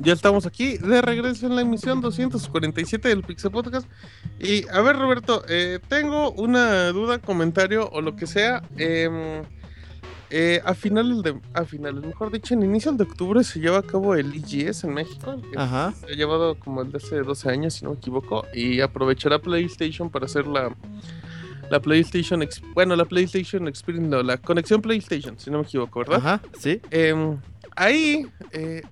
Ya 0.00 0.12
estamos 0.12 0.44
aquí 0.44 0.78
de 0.78 1.00
regreso 1.00 1.46
en 1.46 1.54
la 1.54 1.62
emisión 1.62 2.00
247 2.00 3.08
del 3.08 3.22
Pixel 3.22 3.52
Podcast. 3.52 3.88
Y 4.40 4.68
a 4.70 4.80
ver, 4.80 4.98
Roberto, 4.98 5.44
eh, 5.48 5.78
tengo 5.86 6.32
una 6.32 6.88
duda, 6.88 7.18
comentario 7.20 7.88
o 7.90 8.00
lo 8.00 8.16
que 8.16 8.26
sea. 8.26 8.64
Em, 8.76 9.44
eh, 10.34 10.62
a 10.64 10.72
finales 10.72 11.22
de. 11.22 11.38
A 11.52 11.64
finales, 11.66 12.02
mejor 12.02 12.32
dicho, 12.32 12.54
en 12.54 12.62
inicios 12.62 12.96
de 12.96 13.04
octubre 13.04 13.44
se 13.44 13.60
lleva 13.60 13.78
a 13.78 13.82
cabo 13.82 14.14
el 14.14 14.32
EGS 14.32 14.84
en 14.84 14.94
México. 14.94 15.36
que 15.42 15.58
Ajá. 15.58 15.92
Se 15.92 16.06
ha 16.06 16.16
llevado 16.16 16.54
como 16.54 16.80
el 16.80 16.90
de 16.90 16.96
hace 16.96 17.20
12 17.20 17.50
años, 17.50 17.74
si 17.74 17.84
no 17.84 17.90
me 17.90 17.98
equivoco. 17.98 18.46
Y 18.54 18.80
aprovechará 18.80 19.38
PlayStation 19.38 20.08
para 20.08 20.24
hacer 20.24 20.46
la. 20.46 20.74
La 21.70 21.80
PlayStation. 21.80 22.42
Bueno, 22.72 22.96
la 22.96 23.04
PlayStation 23.04 23.68
Experience. 23.68 24.08
No, 24.08 24.22
la 24.22 24.38
conexión 24.38 24.80
PlayStation, 24.80 25.38
si 25.38 25.50
no 25.50 25.58
me 25.58 25.64
equivoco, 25.64 25.98
¿verdad? 25.98 26.16
Ajá, 26.16 26.40
sí. 26.58 26.80
Em, 26.90 27.38
ahí, 27.76 28.26
eh, 28.52 28.82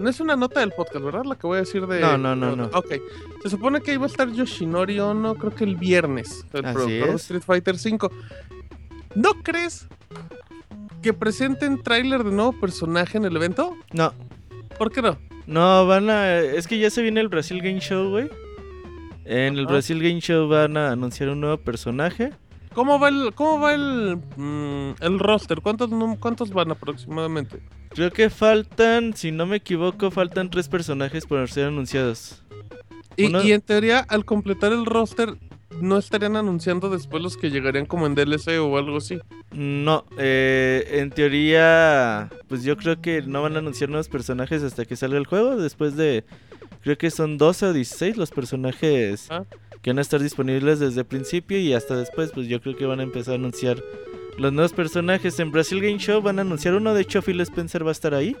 no 0.00 0.10
es 0.10 0.18
una 0.18 0.34
nota 0.34 0.60
del 0.60 0.72
podcast, 0.72 1.04
¿verdad? 1.04 1.24
La 1.24 1.36
que 1.36 1.46
voy 1.46 1.58
a 1.58 1.60
decir 1.60 1.86
de... 1.86 2.00
No, 2.00 2.18
no, 2.18 2.34
no, 2.34 2.56
no. 2.56 2.64
Ok. 2.74 2.94
Se 3.42 3.50
supone 3.50 3.80
que 3.80 3.94
iba 3.94 4.04
a 4.04 4.08
estar 4.08 4.30
Yoshinori 4.30 4.98
Ono, 4.98 5.36
creo 5.36 5.54
que 5.54 5.64
el 5.64 5.76
viernes, 5.76 6.44
el 6.52 6.62
productor 6.62 7.10
de. 7.10 7.14
Street 7.14 7.42
Fighter 7.42 7.74
V. 7.74 8.10
¿No 9.14 9.34
crees 9.42 9.88
que 11.02 11.12
presenten 11.12 11.82
tráiler 11.82 12.24
de 12.24 12.30
nuevo 12.32 12.52
personaje 12.58 13.18
en 13.18 13.24
el 13.24 13.36
evento? 13.36 13.76
No, 13.92 14.12
¿Por 14.78 14.92
qué 14.92 15.02
no? 15.02 15.18
no, 15.46 15.86
van 15.86 16.10
a. 16.10 16.38
Es 16.38 16.66
que 16.66 16.78
ya 16.78 16.90
se 16.90 17.02
viene 17.02 17.20
el 17.20 17.28
Brasil 17.28 17.60
Game 17.62 17.80
Show, 17.80 18.10
güey. 18.10 18.28
En 19.24 19.54
el 19.58 19.64
Ajá. 19.64 19.72
Brasil 19.74 20.00
Game 20.02 20.20
Show 20.20 20.48
van 20.48 20.76
a 20.76 20.92
anunciar 20.92 21.28
un 21.30 21.40
nuevo 21.40 21.56
personaje. 21.58 22.32
¿Cómo 22.74 22.98
va 23.00 23.08
el, 23.08 23.32
cómo 23.34 23.60
va 23.60 23.74
el, 23.74 24.18
mm, 24.36 24.94
el 25.02 25.18
roster? 25.18 25.60
¿Cuántos, 25.60 25.90
¿Cuántos 26.20 26.50
van 26.50 26.70
aproximadamente? 26.70 27.60
Creo 27.90 28.10
que 28.12 28.30
faltan, 28.30 29.14
si 29.14 29.32
no 29.32 29.46
me 29.46 29.56
equivoco, 29.56 30.10
faltan 30.10 30.48
tres 30.50 30.68
personajes 30.68 31.26
por 31.26 31.48
ser 31.50 31.66
anunciados. 31.68 32.42
Y, 33.16 33.26
Uno- 33.26 33.42
y 33.42 33.52
en 33.52 33.60
teoría, 33.62 34.00
al 34.08 34.24
completar 34.24 34.72
el 34.72 34.86
roster, 34.86 35.34
¿no 35.80 35.98
estarían 35.98 36.36
anunciando 36.36 36.90
después 36.90 37.22
los 37.22 37.36
que 37.36 37.50
llegarían 37.50 37.86
como 37.86 38.06
en 38.06 38.14
DLC 38.14 38.58
o 38.60 38.76
algo 38.78 38.96
así? 38.98 39.18
No, 39.52 40.04
eh, 40.18 40.86
en 40.92 41.10
teoría, 41.10 42.30
pues 42.48 42.62
yo 42.64 42.76
creo 42.76 43.00
que 43.00 43.22
no 43.22 43.42
van 43.42 43.56
a 43.56 43.58
anunciar 43.60 43.88
nuevos 43.90 44.08
personajes 44.08 44.62
hasta 44.62 44.84
que 44.84 44.96
salga 44.96 45.18
el 45.18 45.26
juego. 45.26 45.56
Después 45.56 45.96
de, 45.96 46.24
creo 46.82 46.98
que 46.98 47.10
son 47.10 47.38
12 47.38 47.66
o 47.66 47.72
16 47.72 48.16
los 48.16 48.30
personajes 48.30 49.26
Ah. 49.30 49.44
que 49.82 49.90
van 49.90 49.98
a 49.98 50.02
estar 50.02 50.20
disponibles 50.20 50.80
desde 50.80 51.00
el 51.00 51.06
principio 51.06 51.58
y 51.58 51.72
hasta 51.72 51.96
después, 51.96 52.30
pues 52.32 52.48
yo 52.48 52.60
creo 52.60 52.76
que 52.76 52.86
van 52.86 53.00
a 53.00 53.04
empezar 53.04 53.32
a 53.34 53.36
anunciar 53.36 53.82
los 54.36 54.52
nuevos 54.52 54.72
personajes. 54.72 55.38
En 55.40 55.50
Brasil 55.52 55.80
Game 55.80 55.98
Show 55.98 56.20
van 56.22 56.38
a 56.38 56.42
anunciar 56.42 56.74
uno, 56.74 56.94
de 56.94 57.02
hecho 57.02 57.22
Phil 57.22 57.40
Spencer 57.40 57.84
va 57.84 57.90
a 57.90 57.92
estar 57.92 58.14
ahí. 58.14 58.36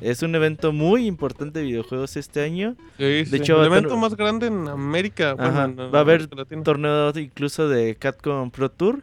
Es 0.00 0.22
un 0.22 0.34
evento 0.34 0.72
muy 0.72 1.06
importante 1.06 1.60
de 1.60 1.64
videojuegos 1.66 2.16
este 2.16 2.42
año. 2.42 2.76
Sí, 2.98 3.24
sí. 3.26 3.36
hecho, 3.36 3.60
el 3.60 3.66
evento 3.66 3.96
más 3.96 4.16
grande 4.16 4.48
en 4.48 4.68
América. 4.68 5.34
bueno, 5.34 5.64
en- 5.64 5.78
va 5.94 5.98
a 5.98 6.00
haber. 6.02 6.26
Torneo 6.64 7.10
incluso 7.16 7.68
de 7.68 7.94
Capcom 7.96 8.50
Pro 8.50 8.70
Tour. 8.70 9.02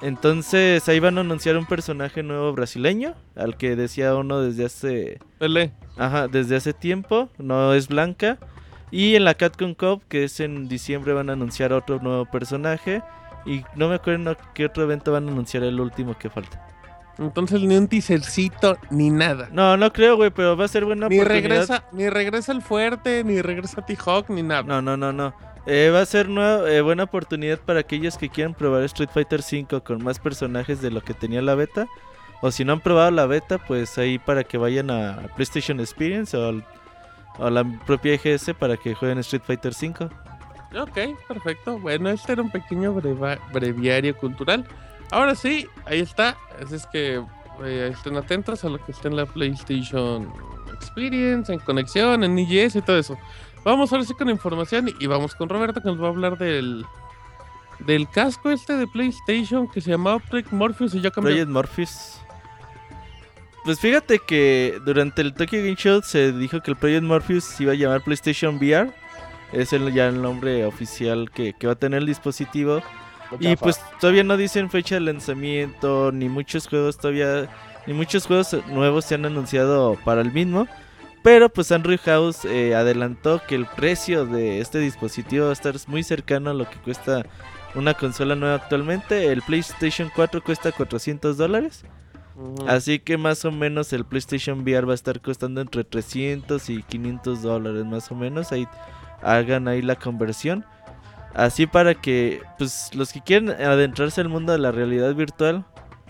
Entonces 0.00 0.88
ahí 0.88 1.00
van 1.00 1.18
a 1.18 1.22
anunciar 1.22 1.56
un 1.56 1.66
personaje 1.66 2.22
nuevo 2.22 2.52
brasileño, 2.52 3.14
al 3.34 3.56
que 3.56 3.74
decía 3.74 4.14
uno 4.14 4.40
desde 4.40 4.64
hace, 4.66 5.18
Pelé. 5.38 5.72
ajá, 5.96 6.28
desde 6.28 6.54
hace 6.56 6.72
tiempo, 6.72 7.28
no 7.38 7.74
es 7.74 7.88
blanca. 7.88 8.38
Y 8.92 9.16
en 9.16 9.24
la 9.24 9.34
Capcom 9.34 9.74
Cup, 9.74 10.02
que 10.08 10.24
es 10.24 10.38
en 10.40 10.68
diciembre, 10.68 11.12
van 11.12 11.30
a 11.30 11.32
anunciar 11.34 11.72
otro 11.72 11.98
nuevo 12.00 12.24
personaje. 12.26 13.02
Y 13.44 13.62
no 13.76 13.88
me 13.88 13.96
acuerdo 13.96 14.36
qué 14.54 14.66
otro 14.66 14.82
evento 14.84 15.12
van 15.12 15.28
a 15.28 15.32
anunciar 15.32 15.62
el 15.64 15.80
último 15.80 16.16
que 16.16 16.30
falta. 16.30 16.64
Entonces 17.18 17.60
ni 17.62 17.76
un 17.76 17.88
teasercito 17.88 18.78
ni 18.90 19.10
nada. 19.10 19.48
No, 19.52 19.76
no 19.76 19.92
creo, 19.92 20.16
güey, 20.16 20.30
pero 20.30 20.56
va 20.56 20.64
a 20.66 20.68
ser 20.68 20.84
buena 20.84 21.08
Ni 21.08 21.16
oportunidad. 21.18 21.42
regresa, 21.50 21.84
ni 21.92 22.08
regresa 22.08 22.52
el 22.52 22.62
fuerte, 22.62 23.24
ni 23.24 23.42
regresa 23.42 23.84
T-Hawk, 23.84 24.30
ni 24.30 24.42
nada. 24.42 24.62
No, 24.62 24.80
no, 24.80 24.96
no, 24.96 25.12
no. 25.12 25.34
Eh, 25.66 25.90
va 25.92 26.00
a 26.00 26.06
ser 26.06 26.28
nueva- 26.28 26.70
eh, 26.70 26.80
buena 26.80 27.02
oportunidad 27.02 27.58
para 27.58 27.80
aquellos 27.80 28.16
que 28.16 28.28
quieran 28.28 28.54
probar 28.54 28.84
Street 28.84 29.10
Fighter 29.12 29.40
V 29.40 29.80
con 29.82 30.02
más 30.02 30.18
personajes 30.18 30.80
de 30.80 30.90
lo 30.90 31.00
que 31.02 31.12
tenía 31.12 31.42
la 31.42 31.54
beta. 31.56 31.86
O 32.40 32.52
si 32.52 32.64
no 32.64 32.72
han 32.74 32.80
probado 32.80 33.10
la 33.10 33.26
beta, 33.26 33.58
pues 33.58 33.98
ahí 33.98 34.18
para 34.20 34.44
que 34.44 34.56
vayan 34.56 34.90
a 34.90 35.18
PlayStation 35.34 35.80
Experience 35.80 36.36
o, 36.36 36.48
al- 36.48 36.64
a 37.40 37.50
la 37.50 37.64
propia 37.84 38.14
EGS 38.14 38.54
para 38.54 38.76
que 38.76 38.94
jueguen 38.94 39.18
Street 39.18 39.42
Fighter 39.44 39.72
V. 39.72 40.08
Ok, 40.80 40.98
perfecto. 41.26 41.78
Bueno, 41.80 42.10
este 42.10 42.32
era 42.32 42.42
un 42.42 42.50
pequeño 42.50 42.94
breva- 42.94 43.38
breviario 43.52 44.16
cultural. 44.16 44.64
Ahora 45.10 45.34
sí, 45.34 45.66
ahí 45.86 46.00
está. 46.00 46.36
Así 46.62 46.74
es 46.74 46.86
que 46.86 47.22
eh, 47.64 47.90
estén 47.92 48.16
atentos 48.16 48.64
a 48.64 48.68
lo 48.68 48.78
que 48.84 48.92
esté 48.92 49.08
en 49.08 49.16
la 49.16 49.26
PlayStation 49.26 50.32
Experience, 50.72 51.52
en 51.52 51.58
conexión, 51.60 52.24
en 52.24 52.38
IGS 52.38 52.76
y 52.76 52.82
todo 52.82 52.98
eso. 52.98 53.18
Vamos 53.64 53.92
ahora 53.92 54.04
sí 54.04 54.14
con 54.14 54.30
información 54.30 54.90
y, 55.00 55.06
vamos 55.06 55.34
con 55.34 55.48
Roberto 55.48 55.82
que 55.82 55.88
nos 55.88 56.00
va 56.00 56.06
a 56.06 56.10
hablar 56.10 56.38
del 56.38 56.84
del 57.80 58.08
casco 58.08 58.50
este 58.50 58.76
de 58.76 58.88
PlayStation 58.88 59.68
que 59.68 59.80
se 59.80 59.90
llamaba 59.90 60.18
Project 60.18 60.52
Morpheus 60.52 60.94
y 60.94 61.00
ya 61.00 61.10
cambió. 61.10 61.32
Project 61.32 61.50
Morpheus. 61.50 62.20
Pues 63.64 63.78
fíjate 63.78 64.18
que 64.20 64.80
durante 64.84 65.22
el 65.22 65.34
Tokyo 65.34 65.58
Game 65.58 65.76
Show 65.76 66.00
se 66.02 66.32
dijo 66.32 66.60
que 66.60 66.70
el 66.70 66.76
Project 66.76 67.02
Morpheus 67.02 67.44
se 67.44 67.64
iba 67.64 67.72
a 67.72 67.76
llamar 67.76 68.02
PlayStation 68.02 68.56
VR. 68.56 68.90
Es 69.52 69.72
el, 69.72 69.92
ya 69.92 70.08
el 70.08 70.20
nombre 70.20 70.64
oficial 70.64 71.30
que, 71.30 71.54
que 71.54 71.66
va 71.66 71.74
a 71.74 71.76
tener 71.76 72.00
el 72.00 72.06
dispositivo. 72.06 72.82
Y 73.40 73.56
pues 73.56 73.80
todavía 74.00 74.24
no 74.24 74.36
dicen 74.36 74.70
fecha 74.70 74.96
de 74.96 75.02
lanzamiento, 75.02 76.12
ni 76.12 76.28
muchos 76.28 76.68
juegos 76.68 76.98
todavía, 76.98 77.48
ni 77.86 77.92
muchos 77.94 78.26
juegos 78.26 78.56
nuevos 78.68 79.04
se 79.04 79.14
han 79.14 79.24
anunciado 79.26 79.98
para 80.04 80.20
el 80.20 80.32
mismo. 80.32 80.66
Pero 81.22 81.48
pues 81.48 81.72
Andrew 81.72 81.98
House 82.04 82.44
eh, 82.44 82.74
adelantó 82.74 83.42
que 83.46 83.54
el 83.54 83.66
precio 83.66 84.24
de 84.24 84.60
este 84.60 84.78
dispositivo 84.78 85.44
va 85.44 85.50
a 85.50 85.52
estar 85.52 85.74
muy 85.88 86.02
cercano 86.02 86.50
a 86.50 86.54
lo 86.54 86.70
que 86.70 86.76
cuesta 86.78 87.26
una 87.74 87.94
consola 87.94 88.34
nueva 88.34 88.54
actualmente. 88.54 89.30
El 89.30 89.42
PlayStation 89.42 90.10
4 90.14 90.42
cuesta 90.42 90.72
400 90.72 91.36
dólares. 91.36 91.84
Así 92.68 93.00
que 93.00 93.18
más 93.18 93.44
o 93.44 93.50
menos 93.50 93.92
el 93.92 94.04
PlayStation 94.04 94.60
VR 94.60 94.86
va 94.86 94.92
a 94.92 94.94
estar 94.94 95.20
costando 95.20 95.60
entre 95.60 95.82
300 95.82 96.70
y 96.70 96.82
500 96.84 97.42
dólares 97.42 97.84
más 97.84 98.10
o 98.12 98.14
menos. 98.14 98.52
Ahí 98.52 98.68
hagan 99.22 99.66
ahí 99.66 99.82
la 99.82 99.96
conversión. 99.96 100.64
Así 101.34 101.66
para 101.66 101.94
que 101.94 102.42
pues 102.58 102.94
los 102.94 103.12
que 103.12 103.20
quieren 103.20 103.50
adentrarse 103.50 104.20
al 104.20 104.28
mundo 104.28 104.52
de 104.52 104.58
la 104.58 104.72
realidad 104.72 105.14
virtual, 105.14 105.64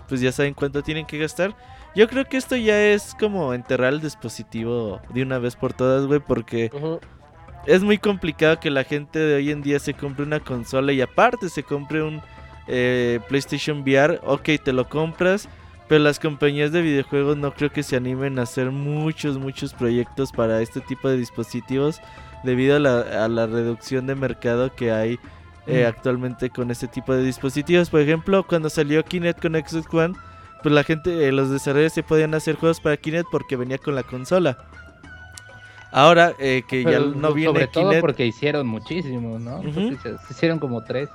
pues 0.07 0.21
ya 0.21 0.31
saben 0.31 0.53
cuánto 0.53 0.81
tienen 0.81 1.05
que 1.05 1.17
gastar. 1.17 1.55
Yo 1.95 2.07
creo 2.07 2.25
que 2.25 2.37
esto 2.37 2.55
ya 2.55 2.81
es 2.81 3.15
como 3.19 3.53
enterrar 3.53 3.93
el 3.93 4.01
dispositivo 4.01 5.01
de 5.13 5.23
una 5.23 5.39
vez 5.39 5.55
por 5.55 5.73
todas, 5.73 6.05
güey, 6.05 6.19
porque 6.19 6.71
es 7.65 7.83
muy 7.83 7.97
complicado 7.97 8.59
que 8.59 8.69
la 8.69 8.83
gente 8.83 9.19
de 9.19 9.35
hoy 9.35 9.51
en 9.51 9.61
día 9.61 9.79
se 9.79 9.93
compre 9.93 10.23
una 10.23 10.39
consola 10.39 10.91
y 10.93 11.01
aparte 11.01 11.49
se 11.49 11.63
compre 11.63 12.03
un 12.03 12.21
eh, 12.67 13.19
PlayStation 13.27 13.81
VR. 13.81 14.19
Ok, 14.23 14.49
te 14.63 14.71
lo 14.71 14.87
compras, 14.87 15.49
pero 15.87 16.03
las 16.03 16.19
compañías 16.19 16.71
de 16.71 16.81
videojuegos 16.81 17.37
no 17.37 17.53
creo 17.53 17.71
que 17.71 17.83
se 17.83 17.95
animen 17.95 18.37
a 18.39 18.43
hacer 18.43 18.71
muchos, 18.71 19.37
muchos 19.37 19.73
proyectos 19.73 20.31
para 20.31 20.61
este 20.61 20.81
tipo 20.81 21.09
de 21.09 21.17
dispositivos 21.17 21.99
debido 22.43 22.75
a 22.75 22.79
la, 22.79 23.25
a 23.25 23.27
la 23.27 23.47
reducción 23.47 24.07
de 24.07 24.15
mercado 24.15 24.73
que 24.75 24.91
hay 24.91 25.19
eh, 25.69 25.83
Mm. 25.83 25.87
actualmente 25.87 26.49
con 26.49 26.71
este 26.71 26.87
tipo 26.87 27.13
de 27.13 27.23
dispositivos. 27.23 27.89
Por 27.89 28.01
ejemplo, 28.01 28.43
cuando 28.45 28.69
salió 28.69 29.03
Kinect 29.05 29.39
con 29.39 29.53
Xbox 29.53 29.93
One, 29.93 30.15
pues 30.63 30.73
la 30.73 30.83
gente, 30.83 31.27
eh, 31.27 31.31
los 31.31 31.51
desarrolladores 31.51 31.93
se 31.93 32.01
podían 32.03 32.33
hacer 32.33 32.55
juegos 32.55 32.81
para 32.81 32.97
Kinect 32.97 33.27
porque 33.31 33.55
venía 33.55 33.77
con 33.77 33.93
la 33.93 34.03
consola. 34.03 34.57
Ahora 35.91 36.33
eh, 36.39 36.63
que 36.67 36.83
ya 36.83 36.99
no 36.99 37.33
viene 37.33 37.51
sobre 37.53 37.67
todo 37.67 37.83
Kinect 37.85 38.01
porque 38.01 38.25
hicieron 38.25 38.67
muchísimo, 38.67 39.37
¿no? 39.39 39.61
Se, 40.01 40.15
hicieron 40.29 40.59
como 40.59 40.83
tres. 40.83 41.09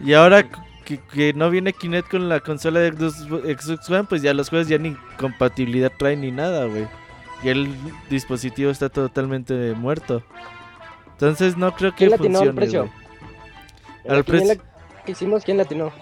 y 0.00 0.12
ahora 0.12 0.44
que, 0.84 0.98
que 0.98 1.32
no 1.34 1.50
viene 1.50 1.72
Kinect 1.72 2.08
con 2.10 2.28
la 2.28 2.40
consola 2.40 2.80
de 2.80 2.92
Xbox 2.92 3.90
One, 3.90 4.04
pues 4.04 4.22
ya 4.22 4.32
los 4.32 4.48
juegos 4.48 4.68
ya 4.68 4.78
ni 4.78 4.96
compatibilidad 5.18 5.92
traen 5.98 6.20
ni 6.20 6.30
nada, 6.30 6.66
güey. 6.66 6.86
Y 7.42 7.48
el 7.48 7.74
dispositivo 8.08 8.70
está 8.70 8.88
totalmente 8.88 9.72
muerto. 9.74 10.22
Entonces 11.12 11.56
no 11.56 11.74
creo 11.74 11.90
que 11.92 11.98
¿Quién 11.98 12.10
latinó 12.10 12.38
funcione. 12.38 12.48
al 12.50 12.54
precio? 12.54 12.90
Al 14.08 14.24
precio- 14.24 14.62
que 15.04 15.12
hicimos, 15.12 15.44
¿quién 15.44 15.56
latinó? 15.58 15.92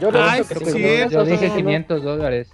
Yo 0.00 0.10
Ay, 0.14 0.42
creo 0.44 0.60
que 0.60 0.70
sí, 0.70 0.82
Yo 1.10 1.18
¿no? 1.18 1.24
dije 1.24 1.48
¿no? 1.48 1.54
500 1.56 2.02
dólares. 2.04 2.50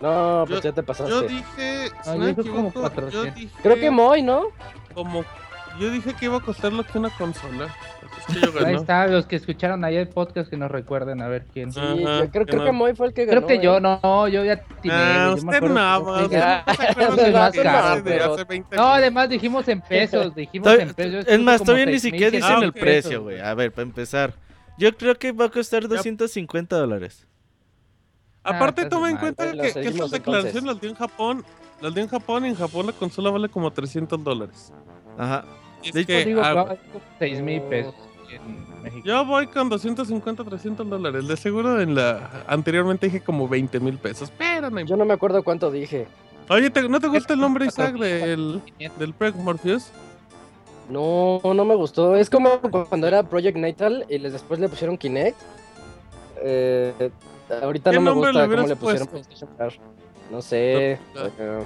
No, 0.00 0.44
pues 0.46 0.60
Yo- 0.62 0.70
ya 0.70 0.74
te 0.74 0.82
pasaste. 0.82 1.10
Yo 1.10 1.22
dije, 1.22 1.88
si 2.02 2.10
Ah, 2.10 2.14
no 2.14 2.14
yo 2.14 2.18
me 2.20 2.34
creo 2.34 2.54
como 2.54 2.68
equivoco, 2.68 2.74
yo 2.74 2.80
400. 2.90 3.34
dije 3.34 3.54
Creo 3.62 3.76
que 3.76 3.90
Moy, 3.90 4.22
¿no? 4.22 4.44
como 4.94 5.24
yo 5.80 5.90
dije 5.90 6.14
que 6.14 6.26
iba 6.26 6.36
a 6.36 6.40
costar 6.40 6.72
lo 6.72 6.84
que 6.84 6.98
una 6.98 7.10
consola. 7.10 7.74
Es 8.28 8.34
que 8.34 8.40
yo 8.40 8.66
Ahí 8.66 8.74
está, 8.74 9.06
los 9.06 9.26
que 9.26 9.36
escucharon 9.36 9.84
ayer 9.84 10.00
el 10.02 10.08
podcast 10.08 10.48
que 10.50 10.56
nos 10.56 10.70
recuerden 10.70 11.20
a 11.22 11.28
ver 11.28 11.46
quién. 11.52 11.72
Sí, 11.72 11.78
Ajá, 11.80 11.94
yo 12.24 12.30
creo, 12.30 12.46
que 12.46 12.50
creo 12.52 12.58
no. 12.60 12.64
que 12.64 12.72
Moy 12.72 12.94
fue 12.94 13.06
el 13.08 13.14
que 13.14 13.24
ganó. 13.26 13.46
Creo 13.46 13.58
que 13.58 13.64
yo, 13.64 13.76
¿eh? 13.78 13.80
no, 13.80 14.28
yo 14.28 14.44
ya 14.44 14.60
tiene. 14.82 14.96
Ah, 14.96 15.26
yo 15.28 15.34
usted 15.34 15.60
no, 15.62 16.28
Ya. 16.30 16.64
no 16.66 16.74
se 16.74 16.86
acuerda 16.88 17.10
Usted 17.10 17.24
de 17.26 17.30
no 17.32 17.38
la 17.38 17.52
se 17.52 17.60
clase 17.60 17.78
acuerda, 17.78 17.96
de 17.96 18.02
pero- 18.02 18.34
hace 18.34 18.44
20 18.44 18.76
No, 18.76 18.82
años. 18.82 18.96
además 18.96 19.28
dijimos 19.28 19.68
en 19.68 19.80
pesos, 19.80 20.34
dijimos 20.34 20.68
en 20.78 20.94
pesos. 20.94 21.24
Es 21.28 21.40
más, 21.40 21.62
todavía 21.62 21.86
ni 21.86 21.98
siquiera 21.98 22.30
dicen 22.30 22.56
Ah, 22.56 22.64
el 22.64 22.72
precio, 22.72 23.22
güey. 23.22 23.40
A 23.40 23.54
ver, 23.54 23.72
para 23.72 23.82
empezar. 23.84 24.34
Yo 24.78 24.96
creo 24.96 25.14
que 25.16 25.32
va 25.32 25.46
a 25.46 25.48
costar 25.50 25.86
250 25.88 26.76
dólares. 26.76 27.26
Aparte, 28.44 28.82
Ah, 28.82 28.88
toma 28.88 29.10
en 29.10 29.16
cuenta 29.16 29.44
mal. 29.46 29.60
que, 29.60 29.72
que 29.72 29.88
estas 29.88 30.10
declaraciones 30.10 30.62
las 30.64 30.80
dio 30.80 30.90
en 30.90 30.96
Japón. 30.96 31.44
Las 31.80 31.94
dio 31.94 32.02
en 32.02 32.08
Japón 32.08 32.44
y 32.44 32.48
en 32.48 32.54
Japón 32.54 32.86
la 32.86 32.92
consola 32.92 33.30
vale 33.30 33.48
como 33.48 33.70
300 33.70 34.22
dólares. 34.24 34.72
Ajá. 35.18 35.44
De 35.82 36.00
hecho, 36.00 36.06
que, 36.06 36.24
digo, 36.24 36.40
ah, 36.42 36.54
vale 36.54 36.78
como 36.92 37.04
6 37.18 37.40
mil 37.42 37.62
pesos 37.62 37.94
en 38.30 38.82
México. 38.82 39.02
yo 39.04 39.24
voy 39.24 39.46
con 39.46 39.68
250, 39.68 40.44
300 40.44 40.88
dólares. 40.88 41.28
De 41.28 41.36
seguro 41.36 41.80
en 41.80 41.94
la 41.94 42.44
anteriormente 42.46 43.06
dije 43.06 43.20
como 43.20 43.48
20 43.48 43.80
mil 43.80 43.98
pesos. 43.98 44.32
Pero 44.36 44.70
no 44.70 44.80
Yo 44.80 44.96
no 44.96 45.04
me 45.04 45.14
acuerdo 45.14 45.42
cuánto 45.42 45.70
dije. 45.70 46.06
Oye, 46.48 46.70
¿te- 46.70 46.88
¿no 46.88 46.98
te 46.98 47.08
gusta 47.08 47.34
el 47.34 47.40
nombre 47.40 47.66
Isaac 47.66 47.94
del, 47.94 48.62
del 48.98 49.12
Preg 49.14 49.36
Morpheus? 49.36 49.90
No, 50.88 51.40
no 51.44 51.64
me 51.64 51.74
gustó. 51.74 52.16
Es 52.16 52.30
como 52.30 52.60
cuando 52.60 53.06
era 53.06 53.22
Project 53.22 53.58
Natal 53.58 54.06
y 54.08 54.18
les, 54.18 54.32
después 54.32 54.58
le 54.58 54.68
pusieron 54.68 54.96
Kinect. 54.96 55.36
Eh, 56.42 57.10
ahorita 57.62 57.90
¿Qué 57.90 57.96
no 57.96 58.02
me 58.02 58.10
gusta 58.12 58.46
le 58.46 58.56
cómo 58.56 58.66
le 58.66 58.76
pusieron 58.76 59.08
PlayStation 59.08 59.50
VR. 59.58 59.78
No 60.30 60.40
sé. 60.42 60.98
No, 61.14 61.22
no. 61.24 61.28
eh, 61.38 61.64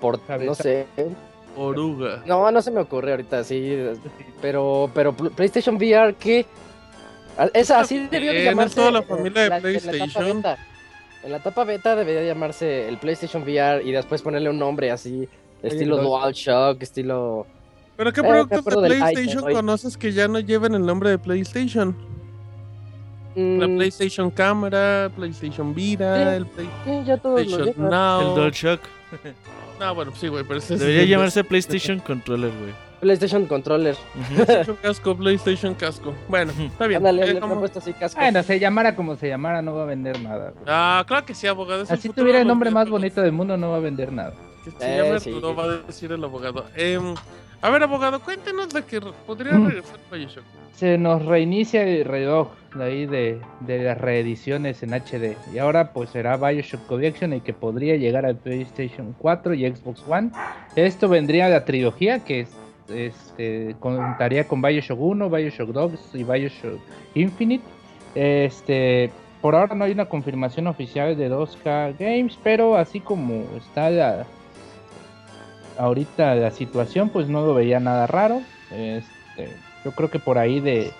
por, 0.00 0.18
no 0.40 0.54
sé. 0.54 0.86
Oruga. 1.62 2.22
No, 2.26 2.50
no 2.50 2.62
se 2.62 2.70
me 2.70 2.80
ocurre 2.80 3.10
ahorita, 3.12 3.44
sí. 3.44 3.76
Pero, 4.40 4.90
pero 4.94 5.12
Pl- 5.14 5.30
PlayStation 5.30 5.76
VR, 5.76 6.14
¿qué? 6.14 6.46
Ah, 7.38 7.48
Esa 7.54 7.80
así 7.80 8.06
debió 8.10 8.32
de 8.32 8.44
llamarse. 8.44 8.74
toda 8.76 8.90
la 8.90 9.02
familia 9.02 9.42
de 9.42 9.46
en 9.48 9.52
En 9.52 9.62
la, 9.62 9.68
etapa 9.68 9.80
PlayStation. 9.90 10.36
beta. 10.42 10.58
En 11.22 11.30
la 11.32 11.36
etapa 11.36 11.64
beta 11.64 11.96
debería 11.96 12.24
llamarse 12.24 12.88
el 12.88 12.96
PlayStation 12.98 13.42
VR 13.42 13.82
y 13.84 13.92
después 13.92 14.22
ponerle 14.22 14.48
un 14.50 14.58
nombre 14.58 14.90
así, 14.90 15.28
estilo 15.62 15.98
DualShock, 15.98 16.82
estilo. 16.82 17.46
¿Pero 17.96 18.12
qué 18.12 18.20
Eh, 18.20 18.24
productos 18.24 18.64
de 18.82 18.88
PlayStation 18.88 19.52
conoces 19.52 19.96
que 19.98 20.12
ya 20.12 20.26
no 20.28 20.38
lleven 20.40 20.74
el 20.74 20.84
nombre 20.86 21.10
de 21.10 21.18
PlayStation? 21.18 21.94
La 23.36 23.68
Mm, 23.68 23.76
PlayStation 23.76 24.30
Cámara, 24.30 25.10
PlayStation 25.14 25.72
Vita, 25.74 26.16
Sí. 26.16 26.36
el 26.36 26.46
Play- 26.46 26.70
sí, 26.84 27.02
ya 27.06 27.16
todos 27.18 27.40
los 27.46 27.52
PlayStation. 27.54 27.88
Now. 27.90 28.20
El 28.30 28.34
DualShock. 28.34 28.80
No, 29.78 29.94
bueno, 29.94 30.12
sí, 30.14 30.28
güey, 30.28 30.44
pero 30.44 30.58
ese 30.58 30.74
es 30.74 30.80
Debería 30.80 31.02
el- 31.02 31.08
llamarse 31.08 31.42
PlayStation 31.44 31.98
Controller, 32.00 32.50
güey. 32.60 32.72
PlayStation 33.00 33.46
Controller. 33.46 33.96
PlayStation 34.34 34.76
Casco, 34.82 35.16
PlayStation 35.16 35.74
Casco. 35.74 36.14
Bueno, 36.28 36.52
está 36.58 36.86
bien. 36.86 36.98
Ándale, 36.98 37.22
Eh, 37.22 37.26
le 37.32 37.38
he 37.38 37.40
como- 37.40 37.58
puesto 37.58 37.78
así 37.78 37.92
casco. 37.94 38.20
Bueno, 38.20 38.42
se 38.42 38.60
llamara 38.60 38.94
como 38.94 39.16
se 39.16 39.28
llamara, 39.28 39.62
no 39.62 39.74
va 39.74 39.84
a 39.84 39.86
vender 39.86 40.20
nada. 40.20 40.50
güey. 40.50 40.64
Ah, 40.66 41.02
claro 41.08 41.24
que 41.24 41.34
sí, 41.34 41.46
abogado. 41.46 41.82
es 41.82 41.90
el 41.90 41.98
Así 41.98 42.08
tuviera 42.10 42.40
el 42.40 42.46
nombre 42.46 42.70
más 42.70 42.90
bonito 42.90 43.22
del 43.22 43.32
mundo, 43.32 43.56
no 43.56 43.70
va 43.70 43.76
a 43.78 43.80
vender 43.80 44.12
nada. 44.12 44.34
Que 44.64 44.70
se 44.72 44.76
Eh, 44.82 45.02
llame 45.02 45.20
sí. 45.20 45.30
Arturo, 45.30 45.56
va 45.56 45.64
a 45.64 45.68
decir 45.78 46.12
el 46.12 46.22
abogado. 46.22 46.66
Em, 46.76 47.14
a 47.62 47.70
ver, 47.70 47.82
abogado, 47.82 48.20
cuéntenos 48.20 48.70
de 48.72 48.82
que 48.84 49.00
podría 49.26 49.52
Mm. 49.52 49.66
regresar 49.66 49.98
Bioshock. 50.10 50.44
Se 50.74 50.96
nos 50.96 51.24
reinicia 51.26 51.82
el 51.82 52.04
reloj 52.06 52.48
de 52.74 52.84
ahí 52.84 53.06
de, 53.06 53.40
de 53.60 53.82
las 53.82 53.98
reediciones 53.98 54.82
en 54.82 54.94
HD. 54.94 55.36
Y 55.52 55.58
ahora 55.58 55.92
pues 55.92 56.10
será 56.10 56.36
Bioshock 56.36 56.86
Collection 56.86 57.32
el 57.34 57.42
que 57.42 57.52
podría 57.52 57.96
llegar 57.96 58.24
al 58.24 58.36
PlayStation 58.36 59.14
4 59.18 59.54
y 59.54 59.70
Xbox 59.70 60.02
One. 60.08 60.30
Esto 60.76 61.08
vendría 61.08 61.46
de 61.46 61.52
la 61.52 61.64
trilogía 61.64 62.20
que 62.24 62.40
es, 62.40 62.50
este, 62.88 63.76
contaría 63.80 64.48
con 64.48 64.62
Bioshock 64.62 64.98
1, 65.00 65.28
Bioshock 65.28 65.68
2 65.70 65.92
y 66.14 66.24
Bioshock 66.24 66.80
Infinite. 67.14 67.64
Este, 68.14 69.10
por 69.42 69.54
ahora 69.54 69.74
no 69.74 69.84
hay 69.84 69.92
una 69.92 70.06
confirmación 70.06 70.66
oficial 70.66 71.16
de 71.16 71.28
2K 71.30 71.96
Games, 71.98 72.38
pero 72.42 72.76
así 72.76 73.00
como 73.00 73.44
está 73.56 73.90
la, 73.90 74.26
ahorita 75.80 76.34
la 76.34 76.50
situación, 76.50 77.08
pues 77.08 77.28
no 77.28 77.44
lo 77.44 77.54
veía 77.54 77.80
nada 77.80 78.06
raro. 78.06 78.42
Este, 78.70 79.48
yo 79.84 79.92
creo 79.92 80.10
que 80.10 80.18
por 80.18 80.38
ahí 80.38 80.60
de, 80.60 80.92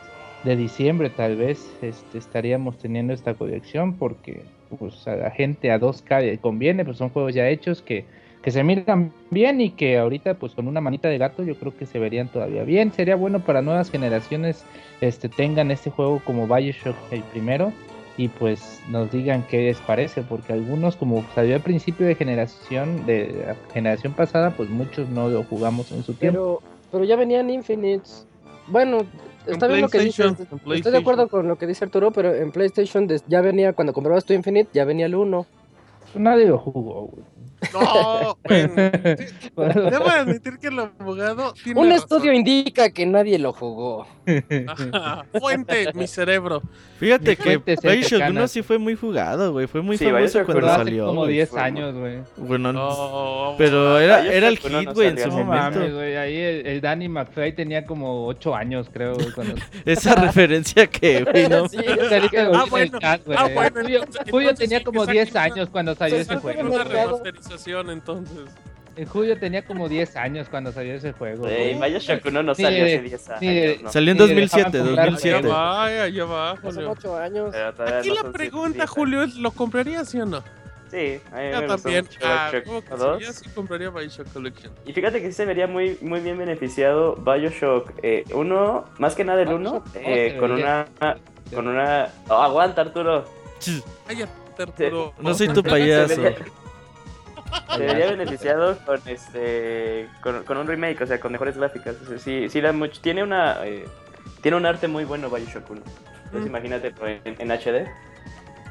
de 0.45 0.57
diciembre 0.57 1.11
tal 1.11 1.37
vez 1.37 1.71
este, 1.83 2.19
estaríamos 2.19 2.79
teniendo 2.79 3.13
esta 3.13 3.35
colección 3.35 3.95
porque 3.95 4.43
pues 4.79 5.07
a 5.07 5.17
la 5.17 5.31
gente 5.31 5.71
a 5.71 5.79
2K 5.79 6.23
le 6.23 6.39
conviene, 6.39 6.85
pues 6.85 6.97
son 6.97 7.11
juegos 7.11 7.35
ya 7.35 7.49
hechos 7.49 7.83
que, 7.83 8.07
que 8.43 8.51
se 8.51 8.65
miran 8.65 9.13
bien 9.31 9.61
y 9.61 9.71
que 9.71 9.99
ahorita 9.99 10.35
pues 10.35 10.55
con 10.55 10.67
una 10.67 10.81
manita 10.81 11.09
de 11.09 11.19
gato 11.19 11.43
yo 11.43 11.57
creo 11.57 11.77
que 11.77 11.85
se 11.85 11.99
verían 11.99 12.29
todavía 12.29 12.65
bien. 12.65 12.93
Sería 12.93 13.17
bueno 13.17 13.41
para 13.41 13.61
nuevas 13.61 13.91
generaciones 13.91 14.65
este 15.01 15.29
tengan 15.29 15.71
este 15.71 15.91
juego 15.91 16.21
como 16.25 16.47
Bioshock 16.47 16.97
el 17.11 17.23
primero 17.25 17.73
y 18.21 18.29
pues 18.29 18.83
nos 18.91 19.11
digan 19.11 19.47
qué 19.49 19.63
les 19.63 19.79
parece 19.79 20.21
porque 20.21 20.53
algunos 20.53 20.95
como 20.95 21.25
salió 21.35 21.55
al 21.55 21.63
principio 21.63 22.07
de 22.07 22.15
generación 22.15 23.07
de 23.07 23.33
la 23.47 23.73
generación 23.73 24.13
pasada 24.13 24.51
pues 24.51 24.69
muchos 24.69 25.09
no 25.09 25.31
lo 25.31 25.43
jugamos 25.45 25.91
en 25.91 26.03
su 26.03 26.13
tiempo. 26.13 26.61
Pero, 26.61 26.73
pero 26.93 27.05
ya 27.05 27.17
venían 27.17 27.49
Infinites. 27.49 28.27
Bueno, 28.67 29.07
está 29.47 29.69
bien 29.69 29.81
lo 29.81 29.89
que 29.89 30.01
dices. 30.01 30.35
En 30.39 30.73
Estoy 30.75 30.93
de 30.93 30.99
acuerdo 30.99 31.29
con 31.29 31.49
lo 31.49 31.57
que 31.57 31.67
dice 31.67 31.87
Arturo, 31.87 32.11
pero 32.11 32.35
en 32.35 32.53
PlayStation 32.53 33.09
ya 33.27 33.41
venía, 33.41 33.73
cuando 33.73 33.95
comprabas 33.95 34.27
tu 34.27 34.35
Infinite, 34.35 34.69
ya 34.75 34.85
venía 34.85 35.07
el 35.07 35.15
1. 35.15 35.47
Nadie 36.17 36.45
lo 36.45 36.59
jugó. 36.59 37.07
güey. 37.07 37.25
No, 37.73 38.39
bueno. 39.55 39.73
sí, 39.75 39.91
Debo 39.91 40.09
admitir 40.09 40.59
que 40.59 40.69
el 40.69 40.79
abogado 40.79 41.53
tiene 41.63 41.81
Un 41.81 41.91
razón. 41.91 42.03
estudio 42.03 42.33
indica 42.33 42.91
que 42.91 43.05
nadie 43.07 43.39
lo 43.39 43.53
jugó. 43.53 44.07
Ajá, 44.67 45.25
Fuente, 45.39 45.93
mi 45.95 46.07
cerebro. 46.07 46.63
Fíjate 46.99 47.37
que 47.37 47.59
Bioshock 47.59 47.83
1 47.87 48.03
cercanas. 48.05 48.51
sí 48.53 48.63
fue 48.63 48.79
muy 48.79 48.95
jugado, 48.95 49.53
güey. 49.53 49.67
Fue 49.67 49.83
muy 49.83 49.97
Sí, 49.99 50.05
famoso 50.05 50.19
Bioshock 50.21 50.47
cuando 50.47 50.69
salió. 50.69 51.07
como 51.07 51.21
güey. 51.23 51.33
10 51.35 51.49
fue 51.51 51.61
años, 51.61 51.95
güey. 51.95 52.19
Bueno, 52.37 52.73
No, 52.73 53.55
pero 53.59 53.99
era, 53.99 54.25
era 54.27 54.49
el 54.49 54.59
hit, 54.59 54.71
no 54.87 54.95
güey, 54.95 55.09
en 55.09 55.19
salió 55.19 55.33
su 55.33 55.39
No 55.39 55.45
momento. 55.45 55.79
mames, 55.81 55.95
güey. 55.95 56.17
Ahí 56.17 56.37
el, 56.37 56.67
el 56.67 56.81
Danny 56.81 57.09
McFly 57.09 57.55
tenía 57.55 57.85
como 57.85 58.27
8 58.27 58.55
años, 58.55 58.89
creo. 58.93 59.17
Cuando... 59.35 59.55
Esa 59.85 60.15
referencia 60.15 60.87
que, 60.87 61.25
güey, 61.25 61.49
no. 61.49 61.69
Sí, 61.69 61.79
Ah, 61.87 62.65
en 62.65 62.71
bueno. 62.71 62.99
chat, 63.01 63.25
güey. 63.27 63.39
Ah, 63.41 63.49
bueno, 63.53 63.81
Julio, 64.31 64.55
tenía 64.55 64.83
como 64.85 65.05
que 65.07 65.13
10 65.13 65.31
saquen 65.31 65.53
años 65.53 65.69
cuando 65.71 65.95
salió 65.95 66.17
Se 66.17 66.23
ese 66.23 66.37
juego. 66.37 67.21
Remasterización 67.51 67.91
entonces. 67.91 68.39
En 68.97 69.07
Julio 69.07 69.39
tenía 69.39 69.65
como 69.65 69.89
10 69.89 70.17
años 70.17 70.49
cuando 70.51 70.73
salió 70.73 70.95
ese 70.95 71.13
juego. 71.13 71.45
Güey. 71.45 71.75
Bioshock 71.75 72.27
1 72.27 72.43
no 72.43 72.55
salió 72.55 72.85
hace 72.85 73.01
10 73.03 73.29
años. 73.31 73.83
¿no? 73.83 73.93
Salió 73.93 74.13
en 74.13 74.19
Sí, 74.19 74.25
le 74.25 74.29
2007, 74.35 74.71
dejaban 74.71 74.87
comprar 74.87 74.97
Ya 74.97 75.11
2007. 75.13 75.49
va, 75.49 76.09
ya 76.09 76.25
va, 76.25 76.51
Hace 76.51 76.61
Julio. 76.63 76.91
8 76.91 77.17
años. 77.19 77.55
Aquí 77.55 78.09
no 78.09 78.15
la 78.17 78.33
pregunta, 78.33 78.79
10 78.79 78.91
Julio, 78.91 79.23
es: 79.23 79.35
¿lo 79.37 79.51
comprarías 79.53 80.09
sí 80.09 80.21
o 80.21 80.27
no? 80.27 80.43
Sí, 80.91 81.21
a 81.33 81.37
mí 81.37 81.51
Yo 81.53 81.61
me 81.61 81.67
gustó 81.69 81.77
también. 81.83 82.05
mucho 82.05 82.19
Ah, 82.25 82.49
Bioshock 82.51 82.67
¿cómo 82.67 82.81
que 82.83 82.89
sí? 82.89 82.99
2. 82.99 83.23
Yo 83.23 83.33
sí 83.33 83.49
compraría 83.55 83.91
Bioshock 83.91 84.33
Collection. 84.33 84.73
Y 84.85 84.93
fíjate 84.93 85.21
que 85.23 85.27
sí 85.29 85.33
se 85.35 85.45
vería 85.47 85.69
muy, 85.69 85.97
muy 86.03 86.19
bien 86.21 86.37
beneficiado 86.37 87.15
Bioshock 87.15 87.93
1, 88.35 88.85
más 88.99 89.15
que 89.15 89.25
nada 89.25 89.41
el 89.43 89.49
1, 89.53 89.71
Bioshock 89.71 89.85
dos 89.85 90.03
eh, 90.05 90.37
con 90.39 90.51
una... 90.51 90.87
Con 91.55 91.69
una... 91.69 92.09
Oh, 92.29 92.35
aguanta 92.43 92.81
Arturo. 92.83 93.25
Cállate, 94.07 94.63
Arturo. 94.63 95.15
No 95.21 95.33
soy 95.35 95.49
tu 95.49 95.63
payaso. 95.63 96.21
se 97.77 97.79
vería 97.81 98.07
beneficiado 98.11 98.77
con 98.85 99.01
este 99.07 100.09
con, 100.21 100.45
con 100.45 100.57
un 100.59 100.67
remake, 100.67 101.01
o 101.03 101.07
sea, 101.07 101.19
con 101.21 101.33
mejores 101.33 101.57
gráficas. 101.57 101.97
O 102.03 102.07
sea, 102.07 102.19
sí, 102.19 102.49
sí 102.49 102.61
da 102.61 102.73
mucho, 102.73 103.01
tiene 103.01 103.23
una 103.23 103.65
eh, 103.67 103.87
tiene 104.43 104.57
un 104.57 104.67
arte 104.67 104.89
muy 104.89 105.05
bueno 105.05 105.29
Bioshock 105.31 105.71
1. 105.71 105.81
Entonces 106.25 106.43
Mm. 106.43 106.47
imagínate 106.47 106.91
pero 106.93 107.09
en, 107.09 107.37
en 107.39 107.51
HD. 107.51 107.89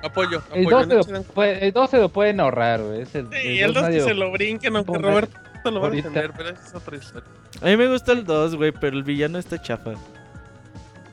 Apoyo, 0.01 0.41
El 0.53 0.61
apoyo. 0.67 0.77
12, 0.77 0.87
no 0.87 0.95
lo, 0.95 1.03
se 1.03 1.11
dan- 1.11 1.23
puede- 1.23 1.65
el 1.67 1.73
12 1.73 1.97
lo 1.97 2.09
pueden 2.09 2.39
ahorrar, 2.39 2.81
güey. 2.81 3.01
El, 3.01 3.07
Sí, 3.07 3.59
el 3.59 3.73
2 3.73 3.83
nadie 3.83 3.95
que 3.95 4.01
lo- 4.01 4.07
se 4.07 4.13
lo 4.13 4.31
brinquen, 4.31 4.75
aunque 4.77 4.91
Ponga- 4.93 5.01
Roberto 5.09 5.37
lo 5.71 5.81
va 5.81 5.89
a 5.89 5.91
entender, 5.91 6.31
pero 6.37 6.49
esa 6.49 6.65
es 6.67 6.73
otra 6.75 6.95
historia. 6.95 7.29
A 7.61 7.65
mí 7.65 7.75
me 7.75 7.87
gusta 7.87 8.13
el 8.13 8.23
2, 8.23 8.55
güey, 8.55 8.71
pero 8.71 8.95
el 8.95 9.03
villano 9.03 9.37
está 9.39 9.61
chafa. 9.61 9.91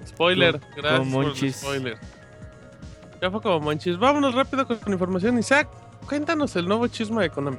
Spoiler, 0.06 0.60
Como- 0.60 0.72
gracias 0.76 0.98
como 1.00 1.12
por 1.12 1.22
el 1.22 1.28
Monchis. 1.28 1.56
spoiler. 1.56 1.98
Ya 3.20 3.30
fue 3.30 3.40
como 3.42 3.60
Monchis. 3.60 3.98
Vámonos 3.98 4.34
rápido 4.34 4.66
con 4.66 4.78
información. 4.92 5.38
Isaac, 5.38 5.68
cuéntanos 6.06 6.56
el 6.56 6.66
nuevo 6.66 6.86
chisme 6.88 7.22
de 7.22 7.30
Konami. 7.30 7.58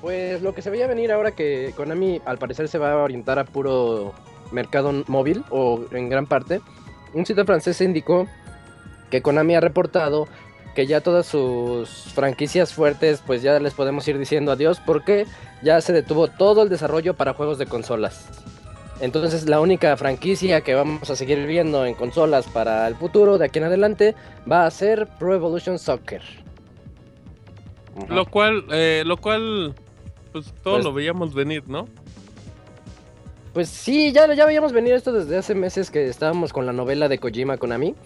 Pues 0.00 0.40
lo 0.42 0.54
que 0.54 0.62
se 0.62 0.70
veía 0.70 0.86
venir 0.86 1.12
ahora 1.12 1.32
que 1.32 1.72
Konami 1.76 2.20
al 2.24 2.38
parecer 2.38 2.68
se 2.68 2.78
va 2.78 2.92
a 2.92 2.96
orientar 2.96 3.38
a 3.38 3.44
puro 3.44 4.14
mercado 4.50 4.92
móvil 5.06 5.44
o 5.50 5.84
en 5.92 6.08
gran 6.08 6.26
parte, 6.26 6.60
un 7.14 7.26
sitio 7.26 7.44
francés 7.44 7.80
indicó 7.80 8.26
que 9.10 9.22
Konami 9.22 9.54
ha 9.54 9.60
reportado 9.60 10.26
que 10.74 10.86
ya 10.86 11.00
todas 11.00 11.26
sus 11.26 11.90
franquicias 12.14 12.72
fuertes 12.72 13.22
pues 13.26 13.42
ya 13.42 13.58
les 13.58 13.74
podemos 13.74 14.06
ir 14.08 14.18
diciendo 14.18 14.52
adiós 14.52 14.80
porque 14.84 15.26
ya 15.62 15.80
se 15.80 15.92
detuvo 15.92 16.28
todo 16.28 16.62
el 16.62 16.68
desarrollo 16.68 17.14
para 17.14 17.34
juegos 17.34 17.58
de 17.58 17.66
consolas. 17.66 18.28
Entonces 19.00 19.48
la 19.48 19.60
única 19.60 19.96
franquicia 19.96 20.60
que 20.60 20.74
vamos 20.74 21.08
a 21.10 21.16
seguir 21.16 21.46
viendo 21.46 21.86
en 21.86 21.94
consolas 21.94 22.46
para 22.46 22.86
el 22.86 22.94
futuro 22.96 23.38
de 23.38 23.46
aquí 23.46 23.58
en 23.58 23.64
adelante 23.64 24.14
va 24.50 24.66
a 24.66 24.70
ser 24.70 25.06
Pro 25.18 25.34
Evolution 25.34 25.78
Soccer. 25.78 26.22
Lo 28.08 28.24
cual, 28.26 28.64
eh, 28.70 29.02
lo 29.06 29.16
cual, 29.16 29.74
pues 30.32 30.46
todos 30.62 30.76
Pues- 30.76 30.84
lo 30.84 30.92
veíamos 30.92 31.34
venir, 31.34 31.64
¿no? 31.66 31.88
Pues 33.52 33.68
sí, 33.68 34.12
ya, 34.12 34.32
ya 34.32 34.46
veíamos 34.46 34.72
venir 34.72 34.94
esto 34.94 35.12
desde 35.12 35.36
hace 35.36 35.54
meses 35.56 35.90
que 35.90 36.06
estábamos 36.06 36.52
con 36.52 36.66
la 36.66 36.72
novela 36.72 37.08
de 37.08 37.18
Kojima 37.18 37.56
Konami. 37.56 37.96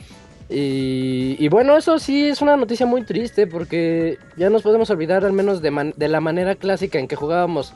Y, 0.48 1.36
y 1.38 1.48
bueno, 1.48 1.76
eso 1.76 1.98
sí 1.98 2.28
es 2.28 2.40
una 2.40 2.56
noticia 2.56 2.86
muy 2.86 3.02
triste 3.02 3.46
porque 3.46 4.18
ya 4.36 4.48
nos 4.48 4.62
podemos 4.62 4.88
olvidar 4.90 5.24
al 5.24 5.32
menos 5.32 5.60
de, 5.60 5.70
man- 5.70 5.92
de 5.96 6.08
la 6.08 6.20
manera 6.20 6.54
clásica 6.54 6.98
en 6.98 7.08
que 7.08 7.16
jugábamos. 7.16 7.74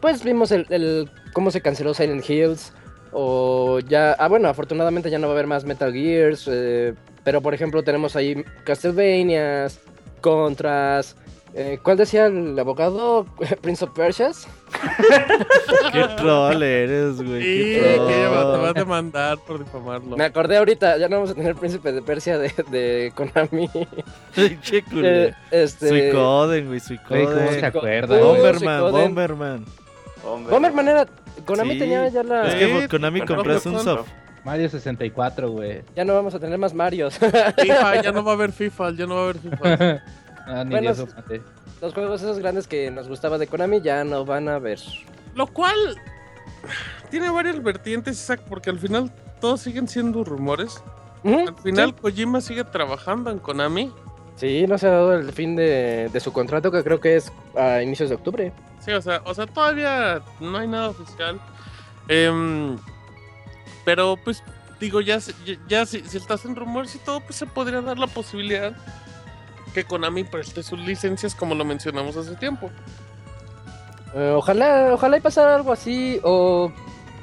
Pues 0.00 0.22
vimos 0.24 0.50
el, 0.52 0.66
el- 0.70 1.10
cómo 1.32 1.50
se 1.50 1.60
canceló 1.60 1.94
Silent 1.94 2.28
Hills. 2.28 2.72
O 3.12 3.80
ya... 3.80 4.12
Ah, 4.12 4.28
bueno, 4.28 4.48
afortunadamente 4.48 5.10
ya 5.10 5.18
no 5.18 5.26
va 5.26 5.32
a 5.32 5.36
haber 5.36 5.46
más 5.46 5.64
Metal 5.64 5.92
Gears. 5.92 6.48
eh, 6.50 6.94
pero 7.24 7.40
por 7.42 7.52
ejemplo 7.54 7.82
tenemos 7.82 8.16
ahí 8.16 8.44
Castlevanias, 8.64 9.78
Contras. 10.20 11.16
eh, 11.54 11.78
¿Cuál 11.82 11.96
decía 11.98 12.26
el 12.26 12.56
abogado? 12.58 13.26
Prince 13.62 13.84
of 13.84 13.90
Persias. 13.90 14.46
Qué 15.92 16.04
troll 16.16 16.62
eres, 16.62 17.16
güey. 17.20 17.42
Sí, 17.42 17.74
qué 17.74 17.80
que 17.82 17.94
troll. 17.96 18.08
lleva- 18.08 18.52
te 18.52 18.58
vas 18.58 18.70
a 18.70 18.72
demandar 18.74 19.38
por 19.44 19.58
difamarlo. 19.58 20.16
Me 20.16 20.24
acordé 20.24 20.56
ahorita, 20.58 20.96
ya 20.96 21.08
no 21.08 21.16
vamos 21.16 21.30
a 21.30 21.34
tener 21.34 21.56
Príncipe 21.56 21.90
de 21.92 22.02
Persia 22.02 22.38
de, 22.38 22.52
de 22.70 23.12
Konami. 23.14 23.68
Culero. 24.90 25.30
Eh, 25.30 25.34
este... 25.50 25.88
Suicoden, 25.88 26.66
güey, 26.68 26.80
Güey, 27.08 27.24
¿cómo 27.24 27.36
se 27.36 27.48
Suicoden. 27.60 27.64
acuerda? 27.64 28.18
Bomberman, 28.20 28.80
Suicoden. 28.80 28.92
Bomberman. 28.92 29.64
Hombre. 30.24 30.52
Bomberman 30.52 30.88
era... 30.88 31.06
Konami 31.44 31.74
Sí. 31.74 31.78
tenía 31.78 32.08
ya 32.08 32.22
la... 32.22 32.46
Es 32.48 32.52
Sí. 32.54 32.80
que 32.80 32.88
Konami 32.88 33.22
pues, 33.22 33.66
un 33.66 33.80
soft. 33.80 34.08
Mario 34.44 34.68
64, 34.68 35.50
güey. 35.50 35.82
Ya 35.94 36.04
no 36.04 36.14
vamos 36.14 36.34
a 36.34 36.38
tener 36.38 36.58
más 36.58 36.72
Marios. 36.74 37.18
FIFA, 37.18 38.02
ya 38.02 38.12
no 38.12 38.24
va 38.24 38.32
a 38.32 38.34
haber 38.34 38.52
FIFA, 38.52 38.92
ya 38.92 39.06
no 39.06 39.14
va 39.14 39.20
a 39.20 39.24
haber 39.24 39.38
FIFA. 39.38 40.02
ah, 40.46 40.64
ni 40.64 40.70
Bueno, 40.70 40.90
eso, 40.90 41.06
mate. 41.14 41.42
Los 41.80 41.94
juegos 41.94 42.22
esos 42.22 42.38
grandes 42.38 42.66
que 42.66 42.90
nos 42.90 43.08
gustaba 43.08 43.38
de 43.38 43.46
Konami 43.46 43.80
ya 43.80 44.04
no 44.04 44.24
van 44.24 44.48
a 44.48 44.58
ver. 44.58 44.78
Lo 45.34 45.46
cual 45.46 45.76
tiene 47.10 47.30
varias 47.30 47.62
vertientes, 47.62 48.20
Isaac, 48.20 48.40
porque 48.48 48.70
al 48.70 48.78
final 48.78 49.10
todos 49.40 49.60
siguen 49.60 49.88
siendo 49.88 50.24
rumores. 50.24 50.82
Al 51.24 51.54
final 51.62 51.94
Kojima 51.94 52.40
sigue 52.40 52.64
trabajando 52.64 53.30
en 53.30 53.38
Konami. 53.38 53.92
Sí, 54.40 54.66
no 54.66 54.78
se 54.78 54.86
ha 54.86 54.92
dado 54.92 55.12
el 55.12 55.30
fin 55.34 55.54
de, 55.54 56.08
de 56.10 56.18
su 56.18 56.32
contrato 56.32 56.72
que 56.72 56.82
creo 56.82 56.98
que 56.98 57.16
es 57.16 57.30
a 57.54 57.82
inicios 57.82 58.08
de 58.08 58.14
octubre. 58.14 58.54
Sí, 58.80 58.90
o 58.90 59.02
sea, 59.02 59.20
o 59.26 59.34
sea, 59.34 59.46
todavía 59.46 60.22
no 60.40 60.56
hay 60.56 60.66
nada 60.66 60.88
oficial. 60.88 61.38
Em, 62.08 62.78
pero 63.84 64.16
pues 64.24 64.42
digo, 64.80 65.02
ya, 65.02 65.18
ya, 65.18 65.56
ya 65.68 65.84
si, 65.84 66.00
si 66.08 66.16
estás 66.16 66.46
en 66.46 66.56
rumores 66.56 66.94
y 66.94 67.00
todo, 67.00 67.20
pues 67.20 67.36
se 67.36 67.44
podría 67.44 67.82
dar 67.82 67.98
la 67.98 68.06
posibilidad 68.06 68.72
que 69.74 69.84
Konami 69.84 70.24
preste 70.24 70.62
sus 70.62 70.78
licencias 70.78 71.34
como 71.34 71.54
lo 71.54 71.66
mencionamos 71.66 72.16
hace 72.16 72.34
tiempo. 72.36 72.70
Eh, 74.14 74.32
ojalá, 74.34 74.94
ojalá 74.94 75.18
y 75.18 75.20
pasara 75.20 75.54
algo 75.54 75.70
así. 75.70 76.18
O 76.24 76.72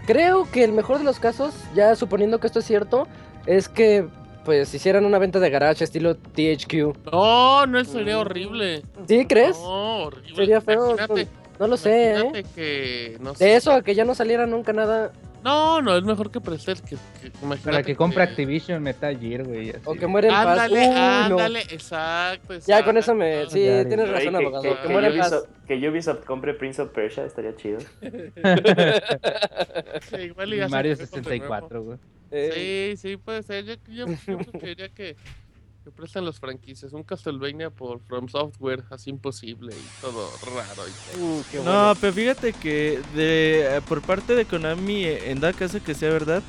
creo 0.05 0.47
que 0.51 0.63
el 0.63 0.71
mejor 0.71 0.99
de 0.99 1.03
los 1.03 1.19
casos, 1.19 1.55
ya 1.73 1.95
suponiendo 1.95 2.39
que 2.39 2.45
esto 2.45 2.59
es 2.59 2.65
cierto, 2.65 3.07
es 3.47 3.69
que 3.69 4.07
pues 4.47 4.73
hicieran 4.73 5.03
una 5.03 5.19
venta 5.19 5.41
de 5.41 5.49
garage 5.49 5.83
estilo 5.83 6.15
THQ. 6.15 6.95
No, 7.11 7.65
no 7.65 7.83
sería 7.83 8.15
Mm. 8.15 8.19
horrible. 8.21 8.81
¿Sí 9.05 9.25
crees? 9.25 9.57
No, 9.59 10.03
horrible. 10.05 10.35
Sería 10.37 10.61
feo. 10.61 10.93
Imagínate, 10.95 11.27
No 11.59 11.67
lo 11.67 11.75
sé, 11.75 12.13
¿eh? 12.17 12.45
que, 12.55 13.17
no 13.19 13.35
sé. 13.35 13.43
De 13.43 13.55
eso 13.57 13.73
a 13.73 13.81
que 13.81 13.93
ya 13.93 14.05
no 14.05 14.15
saliera 14.15 14.47
nunca 14.47 14.71
nada. 14.71 15.11
No, 15.43 15.81
no, 15.81 15.97
es 15.97 16.03
mejor 16.05 16.31
que 16.31 16.39
prestar 16.39 16.77
que, 16.81 16.95
que 17.21 17.29
Para 17.65 17.83
que 17.83 17.93
compre 17.97 18.23
Activision 18.23 18.81
Metal 18.81 19.19
Gear, 19.19 19.43
güey. 19.43 19.71
así. 19.71 19.79
O 19.83 19.95
que 19.95 20.07
muera 20.07 20.29
en 20.29 20.33
paz. 20.33 20.47
Ándale, 20.47 20.87
no. 20.87 20.97
ándale, 20.97 21.59
exacto, 21.69 22.53
Ya 22.65 22.85
con 22.85 22.95
eso 22.97 23.13
me. 23.15 23.41
exacto. 23.43 23.51
Sí, 23.55 23.65
Ya, 23.65 23.85
tienes 23.85 24.05
ya. 24.07 24.11
razón, 24.13 24.31
Güey, 24.33 24.45
abogado. 24.45 24.63
que, 24.63 24.69
Que, 24.69 24.75
que- 24.75 24.81
que 24.83 24.89
muera 24.93 25.07
en 25.09 25.17
paz. 25.17 25.31
Ubisoft, 25.33 25.49
que 25.67 25.89
Ubisoft 25.89 26.23
compre 26.25 26.53
Prince 26.53 26.81
of 26.81 26.89
Persia 26.91 27.25
estaría 27.25 27.53
chido. 27.57 27.79
Sí, 30.09 30.15
igual 30.21 30.53
y 30.53 30.67
Mario 30.69 30.95
fue 30.95 31.07
con 31.07 31.21
de 31.21 31.37
nuevo. 31.39 31.55
64, 31.55 31.83
güey. 31.83 31.97
Eh, 32.31 32.95
Sí, 32.97 33.09
sí, 33.09 33.17
puede 33.17 33.43
ser. 33.43 33.65
Yo, 33.65 33.73
yo, 33.87 34.05
yo 34.27 34.37
preferiría 34.51 34.89
que, 34.89 35.15
que 35.83 35.91
presten 35.91 36.25
las 36.25 36.39
franquicias. 36.39 36.93
Un 36.93 37.03
Castlevania 37.03 37.69
por 37.69 38.01
From 38.01 38.27
Software, 38.29 38.83
así 38.89 39.09
imposible 39.09 39.73
y 39.75 40.01
todo 40.01 40.29
raro. 40.45 40.83
y- 40.87 41.19
uh, 41.21 41.43
qué 41.51 41.57
No, 41.57 41.63
bueno. 41.63 41.93
pero 42.01 42.13
fíjate 42.13 42.53
que 42.53 42.99
de, 43.15 43.77
eh, 43.77 43.81
por 43.87 44.01
parte 44.01 44.35
de 44.35 44.45
Konami, 44.45 45.05
en 45.05 45.39
dado 45.39 45.53
caso 45.57 45.81
que 45.83 45.93
sea 45.93 46.09
verdad, 46.11 46.43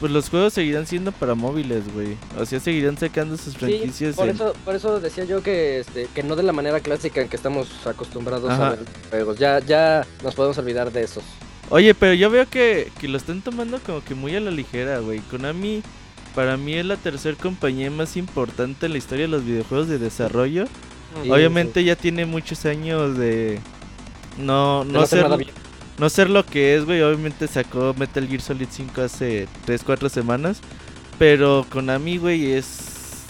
pues 0.00 0.10
los 0.10 0.28
juegos 0.28 0.52
seguirán 0.52 0.86
siendo 0.88 1.12
para 1.12 1.36
móviles, 1.36 1.84
güey. 1.94 2.16
O 2.36 2.44
sea, 2.44 2.58
seguirán 2.58 2.98
sacando 2.98 3.36
sus 3.36 3.52
Sí, 3.54 3.58
franquicias. 3.60 4.16
por 4.16 4.28
en- 4.28 4.34
eso, 4.34 4.52
por 4.64 4.74
eso 4.74 4.98
decía 5.00 5.24
yo 5.24 5.40
que, 5.42 5.78
este, 5.78 6.08
que 6.12 6.24
no 6.24 6.34
de 6.34 6.42
la 6.42 6.52
manera 6.52 6.80
clásica 6.80 7.22
en 7.22 7.28
que 7.28 7.36
estamos 7.36 7.86
acostumbrados 7.86 8.50
Ajá. 8.50 8.66
a 8.66 8.70
ver 8.70 8.80
juegos. 9.10 9.38
Ya, 9.38 9.60
ya 9.60 10.04
nos 10.24 10.34
podemos 10.34 10.58
olvidar 10.58 10.90
de 10.90 11.02
esos. 11.04 11.22
Oye, 11.70 11.94
pero 11.94 12.14
yo 12.14 12.30
veo 12.30 12.48
que, 12.48 12.90
que 13.00 13.08
lo 13.08 13.16
están 13.16 13.40
tomando 13.40 13.78
como 13.80 14.04
que 14.04 14.14
muy 14.14 14.34
a 14.36 14.40
la 14.40 14.50
ligera, 14.50 14.98
güey. 14.98 15.20
Konami, 15.20 15.82
para 16.34 16.56
mí 16.56 16.74
es 16.74 16.84
la 16.84 16.96
tercera 16.96 17.36
compañía 17.40 17.90
más 17.90 18.16
importante 18.16 18.86
en 18.86 18.92
la 18.92 18.98
historia 18.98 19.24
de 19.24 19.30
los 19.30 19.44
videojuegos 19.44 19.88
de 19.88 19.98
desarrollo. 19.98 20.66
Sí, 21.22 21.30
Obviamente 21.30 21.84
ya 21.84 21.96
tiene 21.96 22.26
muchos 22.26 22.64
años 22.66 23.16
de 23.16 23.60
no, 24.38 24.84
no, 24.84 25.06
ser, 25.06 25.26
no 25.98 26.08
ser 26.10 26.28
lo 26.28 26.44
que 26.44 26.74
es, 26.74 26.84
güey. 26.84 27.02
Obviamente 27.02 27.46
sacó 27.48 27.94
Metal 27.96 28.26
Gear 28.26 28.40
Solid 28.40 28.68
5 28.70 29.00
hace 29.02 29.48
3, 29.64 29.82
4 29.84 30.08
semanas. 30.08 30.60
Pero 31.18 31.64
Konami, 31.70 32.18
güey, 32.18 32.52
es 32.52 33.24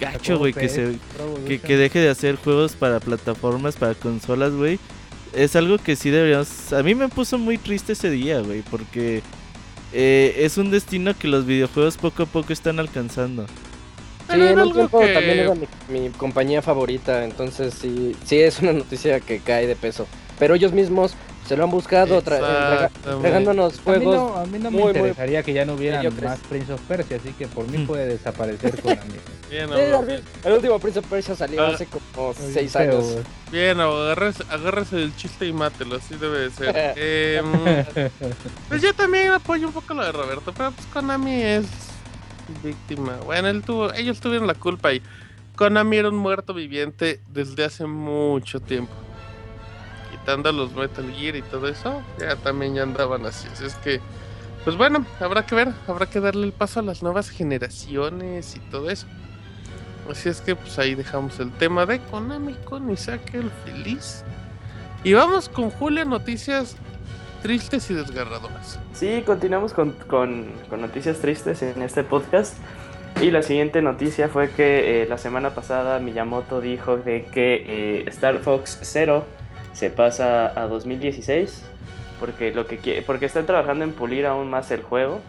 gacho, 0.00 0.38
güey, 0.38 0.52
que, 0.52 0.68
se, 0.68 0.98
que, 1.46 1.60
que 1.60 1.76
deje 1.76 2.00
de 2.00 2.08
hacer 2.08 2.36
juegos 2.36 2.72
para 2.72 3.00
plataformas, 3.00 3.76
para 3.76 3.94
consolas, 3.94 4.52
güey. 4.52 4.78
Es 5.34 5.56
algo 5.56 5.78
que 5.78 5.94
sí 5.96 6.10
deberíamos... 6.10 6.72
A 6.72 6.82
mí 6.82 6.94
me 6.94 7.08
puso 7.08 7.38
muy 7.38 7.58
triste 7.58 7.92
ese 7.92 8.10
día, 8.10 8.40
güey, 8.40 8.62
porque 8.62 9.22
eh, 9.92 10.34
es 10.38 10.56
un 10.58 10.70
destino 10.70 11.16
que 11.16 11.28
los 11.28 11.44
videojuegos 11.46 11.96
poco 11.96 12.22
a 12.24 12.26
poco 12.26 12.52
están 12.52 12.78
alcanzando. 12.80 13.46
Sí, 13.46 14.34
Pero 14.34 14.48
en 14.48 14.58
un 14.58 14.72
tiempo 14.72 15.00
que- 15.00 15.14
también 15.14 15.38
era 15.38 15.54
mi, 15.54 15.66
mi 15.88 16.10
compañía 16.10 16.60
favorita, 16.62 17.24
entonces 17.24 17.74
sí, 17.74 18.14
sí 18.24 18.36
es 18.40 18.60
una 18.60 18.72
noticia 18.74 19.20
que 19.20 19.38
cae 19.40 19.66
de 19.66 19.76
peso. 19.76 20.06
Pero 20.38 20.54
ellos 20.54 20.72
mismos 20.72 21.14
se 21.48 21.56
lo 21.56 21.64
han 21.64 21.70
buscado, 21.70 22.22
tra- 22.22 22.36
entrega- 22.38 22.74
Exactamente. 22.74 23.10
entregándonos 23.16 23.72
A 23.72 23.76
mí 23.76 23.82
juegos. 23.84 24.14
no, 24.14 24.36
a 24.36 24.44
mí 24.46 24.58
no 24.58 24.70
me 24.70 24.70
muy, 24.70 24.80
muy 24.82 24.88
interesaría 24.98 25.42
que 25.42 25.52
ya 25.54 25.64
no 25.64 25.74
hubieran 25.74 26.06
más 26.22 26.38
Prince 26.40 26.72
of 26.74 26.80
Persia, 26.82 27.16
así 27.16 27.32
que 27.32 27.46
por 27.46 27.66
mí 27.68 27.78
Mm. 27.78 27.86
puede 27.86 28.06
desaparecer 28.06 28.80
Konami. 28.82 29.00
Bien, 29.50 29.64
abogado. 29.72 30.06
el 30.44 30.52
último 30.52 30.78
Prince 30.78 30.98
of 30.98 31.06
Persia 31.06 31.34
salió 31.34 31.62
Ah. 31.62 31.68
hace 31.74 31.86
como 31.86 32.34
Muy 32.34 32.52
6 32.52 32.70
feo, 32.72 32.80
años. 32.98 33.16
Bien, 33.50 33.80
abogado, 33.80 34.04
agárrese, 34.12 34.44
agárrese 34.50 34.96
del 34.96 35.16
chiste 35.16 35.46
y 35.46 35.52
mátelo, 35.54 35.96
así 35.96 36.16
debe 36.16 36.38
de 36.40 36.50
ser. 36.50 36.74
Em, 36.96 38.04
pues 38.68 38.82
yo 38.82 38.92
también 38.92 39.30
apoyo 39.30 39.66
un 39.66 39.72
poco 39.72 39.94
lo 39.94 40.04
de 40.04 40.12
Roberto, 40.12 40.52
pero 40.54 40.70
pues 40.72 40.86
Konami 40.88 41.42
es 41.42 41.66
víctima. 42.62 43.16
Bueno, 43.24 43.48
él 43.48 43.62
tuvo, 43.62 43.92
ellos 43.94 44.20
tuvieron 44.20 44.46
la 44.46 44.54
culpa 44.54 44.92
y 44.92 45.02
Konami 45.56 45.96
era 45.96 46.08
un 46.10 46.16
muerto 46.16 46.52
viviente 46.54 47.20
desde 47.28 47.64
hace 47.64 47.86
mucho 47.86 48.60
tiempo. 48.60 48.92
Quitando 50.28 50.52
los 50.52 50.74
Metal 50.74 51.10
Gear 51.10 51.36
y 51.36 51.40
todo 51.40 51.68
eso, 51.68 52.02
ya 52.20 52.36
también 52.36 52.74
ya 52.74 52.82
andaban 52.82 53.24
así. 53.24 53.48
Así 53.50 53.64
es 53.64 53.74
que, 53.76 53.98
pues 54.62 54.76
bueno, 54.76 55.06
habrá 55.20 55.46
que 55.46 55.54
ver, 55.54 55.68
habrá 55.86 56.04
que 56.04 56.20
darle 56.20 56.44
el 56.44 56.52
paso 56.52 56.80
a 56.80 56.82
las 56.82 57.02
nuevas 57.02 57.30
generaciones 57.30 58.54
y 58.54 58.58
todo 58.70 58.90
eso. 58.90 59.06
Así 60.10 60.28
es 60.28 60.42
que 60.42 60.54
pues 60.54 60.78
ahí 60.78 60.94
dejamos 60.94 61.40
el 61.40 61.50
tema 61.52 61.86
de 61.86 62.00
Konami 62.00 62.52
con 62.66 62.90
Isaac 62.90 63.22
el 63.32 63.50
feliz. 63.64 64.22
Y 65.02 65.14
vamos 65.14 65.48
con 65.48 65.70
Julia, 65.70 66.04
noticias 66.04 66.76
tristes 67.42 67.90
y 67.90 67.94
desgarradoras. 67.94 68.78
Sí, 68.92 69.22
continuamos 69.24 69.72
con, 69.72 69.92
con- 69.92 70.50
con 70.68 70.82
noticias 70.82 71.20
tristes 71.20 71.62
en 71.62 71.80
este 71.80 72.04
podcast. 72.04 72.58
Y 73.22 73.30
la 73.30 73.40
siguiente 73.40 73.80
noticia 73.80 74.28
fue 74.28 74.50
que 74.50 75.04
eh, 75.04 75.06
la 75.08 75.16
semana 75.16 75.54
pasada 75.54 75.98
Miyamoto 76.00 76.60
dijo 76.60 76.98
de 76.98 77.24
que 77.32 77.64
eh, 78.00 78.04
Star 78.08 78.40
Fox 78.40 78.78
Zero 78.82 79.24
se 79.78 79.90
pasa 79.90 80.52
a 80.60 80.66
2016 80.66 81.62
porque 82.18 82.52
lo 82.52 82.66
que 82.66 82.80
quie- 82.80 83.04
porque 83.06 83.26
están 83.26 83.46
trabajando 83.46 83.84
en 83.84 83.92
pulir 83.92 84.26
aún 84.26 84.50
más 84.50 84.72
el 84.72 84.82
juego, 84.82 85.20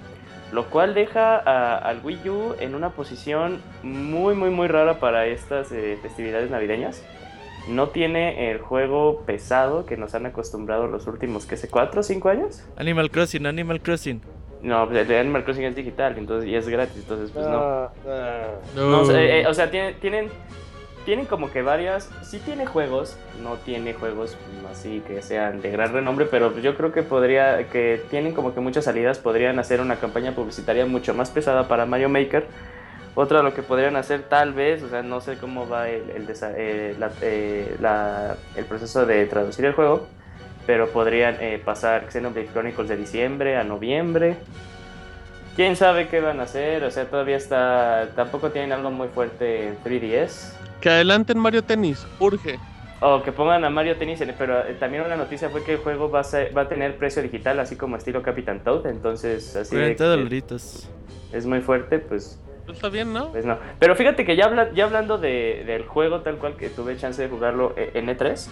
lo 0.51 0.65
cual 0.71 0.95
deja 0.95 1.35
a- 1.37 1.77
al 1.77 1.99
Wii 2.03 2.29
U 2.29 2.55
en 2.59 2.73
una 2.73 2.89
posición 2.89 3.61
muy 3.83 4.33
muy 4.33 4.49
muy 4.49 4.67
rara 4.67 4.95
para 4.99 5.27
estas 5.27 5.71
eh, 5.71 5.99
festividades 6.01 6.49
navideñas. 6.49 7.03
No 7.67 7.89
tiene 7.89 8.49
el 8.49 8.57
juego 8.57 9.21
pesado 9.27 9.85
que 9.85 9.97
nos 9.97 10.15
han 10.15 10.25
acostumbrado 10.25 10.87
los 10.87 11.05
últimos, 11.05 11.45
¿qué 11.45 11.55
sé? 11.55 11.69
¿Cuatro 11.69 11.99
o 11.99 12.03
cinco 12.03 12.29
años? 12.29 12.63
Animal 12.75 13.11
Crossing, 13.11 13.45
Animal 13.45 13.81
Crossing. 13.81 14.21
No, 14.63 14.87
pues 14.87 14.97
el 15.01 15.07
de 15.07 15.19
Animal 15.19 15.43
Crossing 15.43 15.65
es 15.65 15.75
digital, 15.75 16.17
entonces 16.17 16.49
y 16.49 16.55
es 16.55 16.67
gratis, 16.67 16.97
entonces 16.97 17.29
pues 17.31 17.45
no. 17.45 17.59
Ah, 17.59 17.91
ah. 18.07 18.47
No, 18.75 19.01
o 19.01 19.05
sea, 19.05 19.21
eh, 19.23 19.45
o 19.45 19.53
sea, 19.53 19.69
tienen, 19.69 19.93
tienen, 19.99 20.29
tienen 21.09 21.25
como 21.25 21.49
que 21.49 21.63
varias, 21.63 22.07
sí 22.21 22.37
tiene 22.37 22.67
juegos, 22.67 23.17
no 23.41 23.55
tiene 23.55 23.95
juegos 23.95 24.37
así 24.71 25.01
que 25.07 25.23
sean 25.23 25.59
de 25.59 25.71
gran 25.71 25.91
renombre, 25.91 26.27
pero 26.27 26.55
yo 26.59 26.77
creo 26.77 26.91
que 26.91 27.01
podría, 27.01 27.67
que 27.69 28.03
tienen 28.11 28.35
como 28.35 28.53
que 28.53 28.59
muchas 28.59 28.85
salidas, 28.85 29.17
podrían 29.17 29.57
hacer 29.57 29.81
una 29.81 29.95
campaña 29.95 30.33
publicitaria 30.35 30.85
mucho 30.85 31.15
más 31.15 31.31
pesada 31.31 31.67
para 31.67 31.87
Mario 31.87 32.09
Maker. 32.09 32.45
Otra 33.15 33.41
lo 33.41 33.55
que 33.55 33.63
podrían 33.63 33.95
hacer 33.95 34.21
tal 34.29 34.53
vez, 34.53 34.83
o 34.83 34.89
sea, 34.89 35.01
no 35.01 35.19
sé 35.19 35.37
cómo 35.39 35.67
va 35.67 35.89
el, 35.89 36.11
el, 36.11 36.27
eh, 36.55 36.95
la- 36.99 37.11
eh, 37.23 37.75
la- 37.81 38.35
el 38.55 38.65
proceso 38.65 39.07
de 39.07 39.25
traducir 39.25 39.65
el 39.65 39.73
juego, 39.73 40.05
pero 40.67 40.89
podrían 40.89 41.37
eh, 41.39 41.59
pasar 41.65 42.05
Xenoblade 42.11 42.49
Chronicles 42.53 42.87
de 42.87 42.97
diciembre 42.97 43.57
a 43.57 43.63
noviembre. 43.63 44.35
¿Quién 45.55 45.75
sabe 45.75 46.07
qué 46.07 46.19
van 46.21 46.39
a 46.39 46.43
hacer? 46.43 46.83
O 46.83 46.91
sea, 46.91 47.05
todavía 47.05 47.37
está, 47.37 48.09
tampoco 48.15 48.51
tienen 48.51 48.73
algo 48.73 48.91
muy 48.91 49.07
fuerte 49.07 49.69
en 49.69 49.77
3DS. 49.83 50.58
Que 50.81 50.89
adelanten 50.89 51.37
Mario 51.37 51.63
Tennis, 51.63 52.05
urge. 52.19 52.57
O 53.01 53.23
que 53.23 53.31
pongan 53.31 53.63
a 53.63 53.69
Mario 53.69 53.95
Tennis, 53.97 54.19
en- 54.21 54.35
pero 54.37 54.59
eh, 54.67 54.75
también 54.79 55.03
una 55.03 55.15
noticia 55.15 55.49
fue 55.49 55.63
que 55.63 55.73
el 55.73 55.77
juego 55.79 56.09
va 56.09 56.19
a, 56.19 56.23
ser- 56.23 56.55
va 56.55 56.63
a 56.63 56.67
tener 56.69 56.97
precio 56.97 57.21
digital, 57.21 57.59
así 57.59 57.75
como 57.77 57.95
estilo 57.95 58.21
Capitán 58.21 58.61
Toad, 58.63 58.87
entonces 58.87 59.55
así 59.55 59.75
de 59.75 59.81
40 59.83 60.03
que 60.03 60.09
dolaritos. 60.09 60.89
es 61.31 61.45
muy 61.45 61.61
fuerte, 61.61 61.99
pues, 61.99 62.41
Pues 62.65 62.77
Está 62.77 62.89
bien, 62.89 63.13
¿no? 63.13 63.31
pues 63.31 63.45
no. 63.45 63.57
Pero 63.79 63.95
fíjate 63.95 64.25
que 64.25 64.35
ya, 64.35 64.45
habla- 64.45 64.71
ya 64.73 64.83
hablando 64.85 65.17
de- 65.17 65.63
del 65.65 65.85
juego 65.87 66.21
tal 66.21 66.37
cual 66.37 66.55
que 66.55 66.69
tuve 66.69 66.95
chance 66.97 67.21
de 67.21 67.27
jugarlo 67.29 67.73
eh, 67.77 67.91
en 67.95 68.07
E3, 68.09 68.47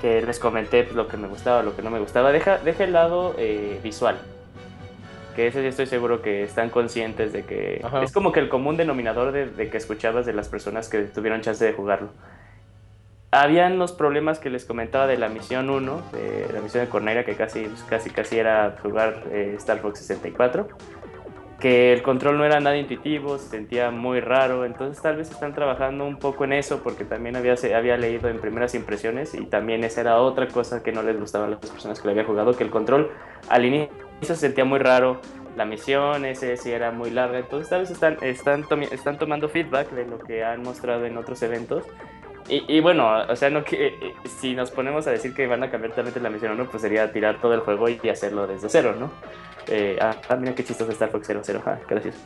que 0.00 0.22
les 0.22 0.38
comenté 0.38 0.82
pues, 0.84 0.96
lo 0.96 1.06
que 1.06 1.16
me 1.18 1.28
gustaba, 1.28 1.62
lo 1.62 1.76
que 1.76 1.82
no 1.82 1.90
me 1.90 1.98
gustaba, 2.00 2.32
deja, 2.32 2.58
deja 2.58 2.84
el 2.84 2.92
lado 2.94 3.34
eh, 3.38 3.78
visual. 3.82 4.16
Que 5.36 5.46
ese 5.46 5.60
sí 5.62 5.66
estoy 5.68 5.86
seguro 5.86 6.22
que 6.22 6.42
están 6.42 6.70
conscientes 6.70 7.32
de 7.32 7.44
que 7.44 7.80
Ajá. 7.84 8.02
es 8.02 8.12
como 8.12 8.32
que 8.32 8.40
el 8.40 8.48
común 8.48 8.76
denominador 8.76 9.32
de, 9.32 9.46
de 9.46 9.70
que 9.70 9.76
escuchabas 9.76 10.26
de 10.26 10.32
las 10.32 10.48
personas 10.48 10.88
que 10.88 11.02
tuvieron 11.02 11.40
chance 11.40 11.64
de 11.64 11.72
jugarlo. 11.72 12.08
Habían 13.32 13.78
los 13.78 13.92
problemas 13.92 14.40
que 14.40 14.50
les 14.50 14.64
comentaba 14.64 15.06
de 15.06 15.16
la 15.16 15.28
misión 15.28 15.70
1, 15.70 16.02
de 16.12 16.52
la 16.52 16.60
misión 16.60 16.84
de 16.84 16.90
Cornelia, 16.90 17.24
que 17.24 17.36
casi, 17.36 17.68
casi, 17.88 18.10
casi 18.10 18.38
era 18.38 18.76
jugar 18.82 19.22
eh, 19.30 19.54
Star 19.56 19.78
Fox 19.78 20.00
64 20.00 20.68
que 21.60 21.92
el 21.92 22.00
control 22.02 22.38
no 22.38 22.46
era 22.46 22.58
nada 22.58 22.78
intuitivo, 22.78 23.36
se 23.36 23.50
sentía 23.50 23.90
muy 23.90 24.20
raro, 24.20 24.64
entonces 24.64 25.02
tal 25.02 25.16
vez 25.16 25.30
están 25.30 25.54
trabajando 25.54 26.06
un 26.06 26.16
poco 26.18 26.44
en 26.44 26.54
eso 26.54 26.82
porque 26.82 27.04
también 27.04 27.36
había, 27.36 27.54
se- 27.58 27.74
había 27.74 27.98
leído 27.98 28.30
en 28.30 28.38
primeras 28.40 28.74
impresiones 28.74 29.34
y 29.34 29.44
también 29.44 29.84
esa 29.84 30.00
era 30.00 30.16
otra 30.22 30.48
cosa 30.48 30.82
que 30.82 30.90
no 30.90 31.02
les 31.02 31.20
gustaba 31.20 31.44
a 31.44 31.48
las 31.50 31.58
personas 31.58 32.00
que 32.00 32.06
lo 32.06 32.12
habían 32.12 32.24
jugado, 32.24 32.56
que 32.56 32.64
el 32.64 32.70
control 32.70 33.10
al 33.50 33.66
inicio 33.66 33.92
se 34.26 34.36
sentía 34.36 34.64
muy 34.64 34.78
raro, 34.78 35.20
la 35.56 35.64
misión 35.64 36.24
ese 36.24 36.56
sí 36.56 36.70
era 36.70 36.90
muy 36.90 37.10
larga, 37.10 37.38
entonces 37.38 37.68
tal 37.68 37.80
vez 37.80 37.90
están, 37.90 38.16
están, 38.22 38.64
tomi- 38.64 38.90
están 38.92 39.18
tomando 39.18 39.48
feedback 39.48 39.90
de 39.90 40.06
lo 40.06 40.18
que 40.18 40.44
han 40.44 40.62
mostrado 40.62 41.04
en 41.06 41.16
otros 41.16 41.42
eventos. 41.42 41.84
Y, 42.48 42.64
y 42.66 42.80
bueno, 42.80 43.08
o 43.28 43.36
sea, 43.36 43.50
no 43.50 43.62
que, 43.62 43.86
eh, 43.88 43.92
si 44.26 44.54
nos 44.54 44.70
ponemos 44.70 45.06
a 45.06 45.10
decir 45.12 45.34
que 45.34 45.46
van 45.46 45.62
a 45.62 45.70
cambiar 45.70 45.90
totalmente 45.90 46.18
la 46.20 46.30
misión 46.30 46.52
o 46.52 46.54
no, 46.56 46.64
pues 46.66 46.82
sería 46.82 47.12
tirar 47.12 47.40
todo 47.40 47.54
el 47.54 47.60
juego 47.60 47.88
y 47.88 48.08
hacerlo 48.08 48.46
desde 48.46 48.68
cero, 48.68 48.94
¿no? 48.98 49.10
Eh, 49.68 49.98
ah, 50.00 50.16
ah, 50.28 50.36
mira 50.36 50.54
qué 50.54 50.64
chistoso 50.64 50.90
Star 50.90 51.10
Fox 51.10 51.28
00, 51.28 51.62
ah, 51.66 51.78
gracias. 51.88 52.16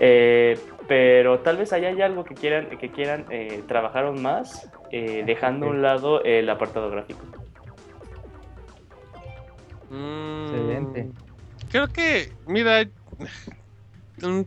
Eh, 0.00 0.58
pero 0.88 1.40
tal 1.40 1.58
vez 1.58 1.72
allá 1.72 1.88
hay 1.88 2.00
algo 2.02 2.24
que 2.24 2.34
quieran, 2.34 2.66
que 2.78 2.90
quieran 2.90 3.26
eh, 3.30 3.62
trabajar 3.68 4.06
aún 4.06 4.20
más, 4.22 4.68
eh, 4.90 5.22
dejando 5.24 5.66
a 5.66 5.70
un 5.70 5.82
lado 5.82 6.24
el 6.24 6.48
apartado 6.50 6.90
gráfico. 6.90 7.20
Mm, 9.90 10.44
Excelente. 10.46 11.10
Creo 11.68 11.88
que, 11.88 12.32
mira, 12.46 12.84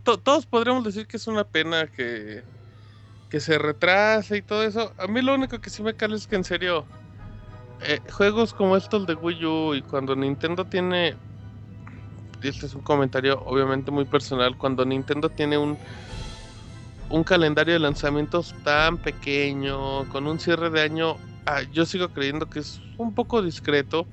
to- 0.03 0.19
todos 0.19 0.45
podríamos 0.45 0.83
decir 0.83 1.07
que 1.07 1.17
es 1.17 1.27
una 1.27 1.43
pena 1.43 1.87
que, 1.87 2.43
que 3.29 3.39
se 3.39 3.57
retrase 3.57 4.37
y 4.37 4.41
todo 4.41 4.63
eso. 4.63 4.93
A 4.97 5.07
mí 5.07 5.21
lo 5.21 5.33
único 5.35 5.59
que 5.59 5.69
sí 5.69 5.83
me 5.83 5.95
cala 5.95 6.15
es 6.15 6.27
que 6.27 6.35
en 6.35 6.43
serio, 6.43 6.87
eh, 7.81 8.01
juegos 8.11 8.53
como 8.53 8.77
estos 8.77 9.05
de 9.07 9.15
Wii 9.15 9.45
U 9.45 9.75
y 9.75 9.81
cuando 9.81 10.15
Nintendo 10.15 10.65
tiene, 10.65 11.15
este 12.41 12.65
es 12.65 12.75
un 12.75 12.81
comentario 12.81 13.41
obviamente 13.45 13.91
muy 13.91 14.05
personal, 14.05 14.57
cuando 14.57 14.85
Nintendo 14.85 15.29
tiene 15.29 15.57
un 15.57 15.77
un 17.09 17.23
calendario 17.25 17.73
de 17.73 17.79
lanzamientos 17.79 18.55
tan 18.63 18.97
pequeño, 18.97 20.07
con 20.09 20.27
un 20.27 20.39
cierre 20.39 20.69
de 20.69 20.81
año, 20.81 21.17
ah, 21.45 21.61
yo 21.73 21.85
sigo 21.85 22.07
creyendo 22.09 22.49
que 22.49 22.59
es 22.59 22.79
un 22.97 23.13
poco 23.13 23.41
discreto. 23.41 24.07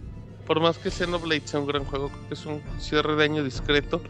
Por 0.48 0.61
más 0.61 0.78
que 0.78 0.90
Xenoblade 0.90 1.42
sea 1.46 1.61
un 1.61 1.66
gran 1.66 1.84
juego, 1.84 2.08
creo 2.08 2.28
que 2.28 2.34
es 2.34 2.46
un 2.46 2.61
cierre 2.80 3.14
de 3.14 3.24
año 3.24 3.44
discreto. 3.44 4.00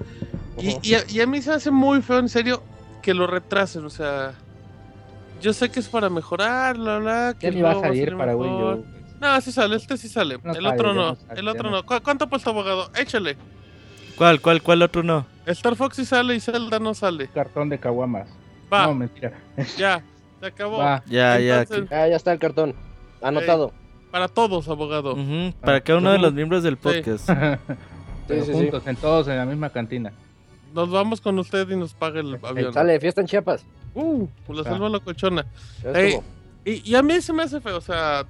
Y, 0.83 0.95
a, 0.95 1.03
y 1.09 1.21
a 1.21 1.27
mí 1.27 1.43
se 1.43 1.51
me 1.51 1.57
hace 1.57 1.71
muy 1.71 2.01
feo, 2.01 2.19
en 2.19 2.29
serio, 2.29 2.63
que 3.03 3.13
lo 3.13 3.27
retrasen. 3.27 3.85
O 3.85 3.91
sea, 3.91 4.35
yo 5.43 5.53
sé 5.53 5.69
que 5.71 5.81
es 5.81 5.89
para 5.89 6.09
mejorar, 6.09 6.77
bla, 6.79 6.99
bla. 6.99 7.37
Que 7.39 7.53
Ya 7.53 7.63
va 7.63 7.71
a 7.73 7.81
salir 7.81 8.17
para 8.17 8.37
Wii. 8.37 8.85
No, 9.21 9.41
sí 9.41 9.51
sale, 9.53 9.77
este 9.77 9.97
sí 9.97 10.09
sale. 10.09 10.39
No 10.45 10.53
el 10.53 10.63
sale, 10.63 10.69
otro 10.69 10.95
no. 10.95 11.09
no 11.11 11.17
sale, 11.17 11.41
el 11.41 11.49
otro 11.49 11.71
no 11.71 11.77
no. 11.79 11.83
¿Cu- 11.85 12.01
¿Cuánto 12.03 12.25
ha 12.25 12.29
puesto 12.29 12.51
abogado? 12.51 12.89
Échale. 12.97 13.37
¿Cuál, 14.17 14.41
cuál, 14.41 14.63
cuál 14.63 14.83
otro 14.83 15.03
no? 15.03 15.27
Star 15.47 15.75
Fox 15.77 15.97
sí 15.97 16.05
sale 16.05 16.35
y 16.37 16.41
Zelda 16.41 16.79
no 16.79 16.95
sale. 16.95 17.29
Cartón 17.29 17.69
de 17.69 17.79
caguamas. 17.81 18.29
Va, 18.73 18.87
No, 18.87 18.95
mentira. 18.95 19.33
ya. 19.77 20.03
Se 20.41 20.47
acabó. 20.47 20.79
Va. 20.79 21.03
Ya, 21.07 21.39
ya. 21.41 21.63
Entonces, 21.63 21.89
Ah, 21.91 22.07
ya 22.07 22.15
está 22.15 22.33
el 22.33 22.39
cartón. 22.39 22.75
Anotado. 23.21 23.73
Para 24.11 24.29
todos, 24.29 24.69
abogado. 24.69 25.17
Para 25.61 25.81
cada 25.81 25.99
uno 25.99 26.13
de 26.13 26.19
los 26.19 26.33
miembros 26.33 26.63
del 26.63 26.77
podcast. 26.77 27.29
Pero 28.29 28.45
sí, 28.45 28.53
sí. 28.53 28.59
juntos, 28.59 28.87
en 28.87 28.97
todos 28.97 29.29
en 29.29 29.37
la 29.37 29.47
misma 29.47 29.71
cantina. 29.71 30.13
Nos 30.75 30.91
vamos 30.91 31.21
con 31.21 31.39
usted 31.39 31.69
y 31.71 31.77
nos 31.77 31.95
paga 31.95 32.21
el 32.21 32.39
avión. 32.43 32.73
Sale, 32.75 33.01
fiesta 33.01 33.21
en 33.23 33.27
Chiapas. 33.27 33.65
Uh, 33.95 34.27
la 34.49 34.61
Ah. 34.63 34.65
selva 34.65 34.89
locochona. 34.89 35.47
Ya 35.83 35.91
Ey, 35.93 36.09
estuvo. 36.09 36.25
Y, 36.65 36.91
y 36.91 36.95
a 36.95 37.03
mí 37.03 37.21
se 37.23 37.33
me 37.33 37.43
hace 37.45 37.61
feo, 37.61 37.79
o 37.79 37.81
sea, 37.81 38.27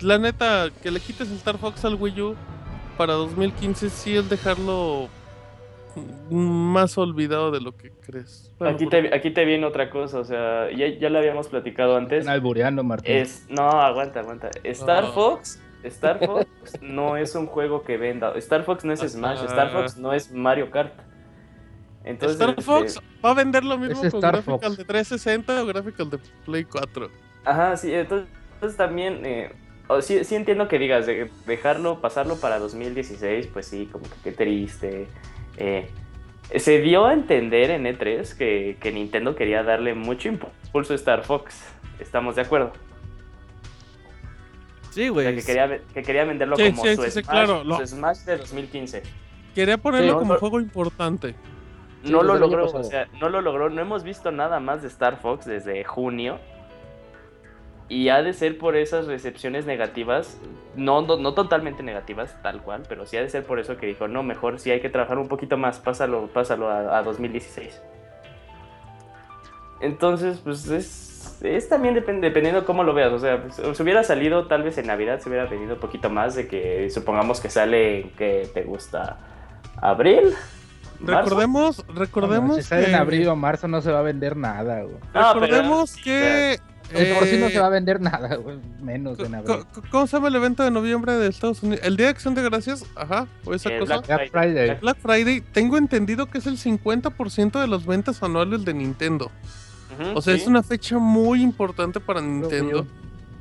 la 0.00 0.18
neta, 0.18 0.68
que 0.82 0.90
le 0.90 1.00
quites 1.00 1.30
Star 1.30 1.56
Fox 1.58 1.84
al 1.84 1.94
Wii 1.94 2.20
U 2.20 2.34
para 2.98 3.14
2015 3.14 3.88
sí 3.90 4.16
es 4.16 4.28
dejarlo 4.28 5.08
más 6.30 6.96
olvidado 6.98 7.50
de 7.50 7.60
lo 7.60 7.76
que 7.76 7.90
crees. 7.90 8.52
Bueno, 8.58 8.74
Aquí 8.74 8.86
te, 8.88 9.14
aquí 9.14 9.30
te 9.30 9.44
viene 9.44 9.64
otra 9.66 9.90
cosa, 9.90 10.18
o 10.20 10.24
sea, 10.24 10.70
ya, 10.72 10.88
ya 10.88 11.10
lo 11.10 11.18
habíamos 11.18 11.48
platicado 11.48 11.96
antes. 11.96 12.26
Albureando, 12.26 12.82
Martín. 12.84 13.16
Es, 13.16 13.46
no, 13.48 13.68
aguanta, 13.68 14.20
aguanta. 14.20 14.50
Star 14.64 15.04
Ah. 15.06 15.12
Fox, 15.14 15.62
Star 15.84 16.18
Fox 16.24 16.46
no 16.80 17.16
es 17.16 17.34
un 17.34 17.46
juego 17.46 17.82
que 17.82 17.96
venda. 17.96 18.32
Star 18.36 18.64
Fox 18.64 18.84
no 18.84 18.92
es 18.92 19.00
Smash. 19.00 19.44
Star 19.44 19.70
Fox 19.72 19.96
no 19.96 20.12
es 20.12 20.32
Mario 20.32 20.70
Kart. 20.70 20.92
Entonces, 22.04 22.38
Star 22.40 22.50
este, 22.50 22.62
Fox 22.62 23.00
va 23.24 23.30
a 23.30 23.34
vender 23.34 23.64
lo 23.64 23.76
mismo 23.78 24.02
Es 24.02 24.10
con 24.12 24.18
Star 24.18 24.32
Graphical 24.32 24.60
Fox. 24.60 24.76
de 24.78 24.84
360 24.84 25.62
o 25.62 25.66
Graphical 25.66 26.10
de 26.10 26.18
Play 26.44 26.64
4. 26.64 27.10
Ajá, 27.44 27.76
sí, 27.76 27.92
entonces, 27.92 28.28
entonces 28.54 28.76
también, 28.76 29.24
eh, 29.26 29.52
o 29.88 30.00
sí, 30.02 30.24
sí 30.24 30.34
entiendo 30.34 30.68
que 30.68 30.78
digas, 30.78 31.06
de 31.06 31.30
dejarlo, 31.46 32.00
pasarlo 32.00 32.36
para 32.36 32.58
2016, 32.58 33.48
pues 33.52 33.66
sí, 33.66 33.86
como 33.90 34.04
que 34.04 34.16
qué 34.24 34.32
triste. 34.32 35.06
Eh, 35.60 35.90
se 36.56 36.80
dio 36.80 37.06
a 37.06 37.12
entender 37.12 37.70
en 37.70 37.84
E3 37.84 38.36
que, 38.36 38.76
que 38.80 38.92
Nintendo 38.92 39.34
quería 39.36 39.62
darle 39.62 39.94
mucho 39.94 40.28
impulso 40.28 40.92
a 40.92 40.96
Star 40.96 41.24
Fox. 41.24 41.62
Estamos 42.00 42.36
de 42.36 42.42
acuerdo. 42.42 42.72
Sí, 44.90 45.10
O 45.10 45.14
sea, 45.14 45.22
güey. 45.24 45.36
que 45.36 45.42
quería, 45.44 45.80
que 45.94 46.02
quería 46.02 46.24
venderlo 46.24 46.56
Sí, 46.56 46.70
como 46.70 46.82
sí, 46.84 46.96
su, 46.96 47.02
sí, 47.02 47.10
sí, 47.10 47.22
Smash, 47.22 47.26
claro, 47.30 47.64
lo- 47.64 47.76
su 47.78 47.86
Smash 47.86 48.18
de 48.20 48.36
2015. 48.38 49.02
Quería 49.54 49.76
ponerlo 49.78 50.12
Sí, 50.12 50.18
como 50.18 50.32
no- 50.34 50.38
juego 50.40 50.60
importante. 50.60 51.34
No 52.04 52.22
lo 52.22 52.34
año 52.34 52.40
logró, 52.42 52.66
o 52.66 52.84
sea, 52.84 53.08
no 53.20 53.28
lo 53.28 53.40
logró. 53.42 53.68
No 53.70 53.80
hemos 53.82 54.04
visto 54.04 54.30
nada 54.30 54.60
más 54.60 54.82
de 54.82 54.88
Star 54.88 55.20
Fox 55.20 55.44
desde 55.46 55.82
junio. 55.84 56.38
Y 57.90 58.10
ha 58.10 58.22
de 58.22 58.34
ser 58.34 58.58
por 58.58 58.76
esas 58.76 59.06
recepciones 59.06 59.64
negativas, 59.64 60.38
no, 60.76 61.00
no, 61.02 61.16
no 61.16 61.32
totalmente 61.32 61.82
negativas, 61.82 62.36
tal 62.42 62.60
cual, 62.62 62.82
pero 62.88 63.06
sí 63.06 63.16
ha 63.16 63.22
de 63.22 63.30
ser 63.30 63.44
por 63.44 63.58
eso 63.58 63.78
que 63.78 63.86
dijo, 63.86 64.08
no, 64.08 64.22
mejor 64.22 64.58
sí 64.60 64.70
hay 64.70 64.80
que 64.80 64.90
trabajar 64.90 65.18
un 65.18 65.28
poquito 65.28 65.56
más, 65.56 65.78
pásalo, 65.78 66.26
pásalo 66.26 66.68
a, 66.68 66.98
a 66.98 67.02
2016. 67.02 67.80
Entonces, 69.80 70.40
pues 70.42 70.68
es, 70.68 71.38
es 71.42 71.68
también 71.68 71.94
depende, 71.94 72.26
dependiendo 72.28 72.64
cómo 72.64 72.82
lo 72.82 72.92
veas, 72.94 73.12
o 73.12 73.18
sea, 73.18 73.42
pues, 73.42 73.76
si 73.76 73.82
hubiera 73.82 74.02
salido 74.02 74.46
tal 74.48 74.64
vez 74.64 74.76
en 74.78 74.88
Navidad, 74.88 75.20
se 75.20 75.28
hubiera 75.28 75.46
venido 75.46 75.74
un 75.74 75.80
poquito 75.80 76.10
más 76.10 76.34
de 76.34 76.48
que 76.48 76.90
supongamos 76.90 77.40
que 77.40 77.48
sale, 77.48 78.00
en 78.00 78.10
que 78.10 78.50
te 78.52 78.64
gusta, 78.64 79.18
abril. 79.80 80.34
marzo. 81.00 81.22
Recordemos, 81.30 81.84
recordemos 81.94 82.56
si 82.56 82.62
sale 82.64 82.86
que, 82.86 82.90
en 82.90 82.96
abril 82.96 83.28
o 83.28 83.36
marzo 83.36 83.68
no 83.68 83.80
se 83.80 83.92
va 83.92 84.00
a 84.00 84.02
vender 84.02 84.36
nada, 84.36 84.82
güey. 84.82 84.96
No, 84.96 85.00
pero- 85.12 85.32
recordemos 85.34 85.90
sí, 85.90 86.02
que 86.02 86.58
De 86.92 87.14
por 87.14 87.26
sí 87.26 87.36
no 87.36 87.46
eh, 87.46 87.50
se 87.50 87.58
va 87.60 87.66
a 87.66 87.70
vender 87.70 88.00
nada, 88.02 88.36
güey. 88.36 88.58
Menos 88.80 89.18
en 89.20 89.34
abril. 89.34 89.56
¿Cómo 89.90 90.06
se 90.06 90.16
llama 90.16 90.28
el 90.28 90.36
evento 90.36 90.62
de 90.62 90.70
noviembre 90.70 91.12
de 91.14 91.28
Estados 91.28 91.62
Unidos? 91.62 91.84
El 91.84 91.96
Día 91.96 92.06
de 92.06 92.10
Acción 92.10 92.34
de 92.34 92.42
Gracias, 92.42 92.84
ajá, 92.96 93.26
o 93.44 93.54
esa 93.54 93.70
Eh, 93.70 93.78
cosa. 93.78 93.98
Black 94.00 94.30
Friday. 94.30 94.78
Black 94.80 94.98
Friday, 95.00 95.40
tengo 95.52 95.76
entendido 95.76 96.26
que 96.26 96.38
es 96.38 96.46
el 96.46 96.56
50% 96.58 97.60
de 97.60 97.66
las 97.66 97.84
ventas 97.86 98.22
anuales 98.22 98.64
de 98.64 98.74
Nintendo. 98.74 99.30
Ujú, 100.00 100.18
O 100.18 100.22
sea, 100.22 100.34
sí. 100.34 100.40
es 100.42 100.46
una 100.46 100.62
fecha 100.62 100.98
muy 100.98 101.42
importante 101.42 102.00
para 102.00 102.20
Nintendo. 102.20 102.86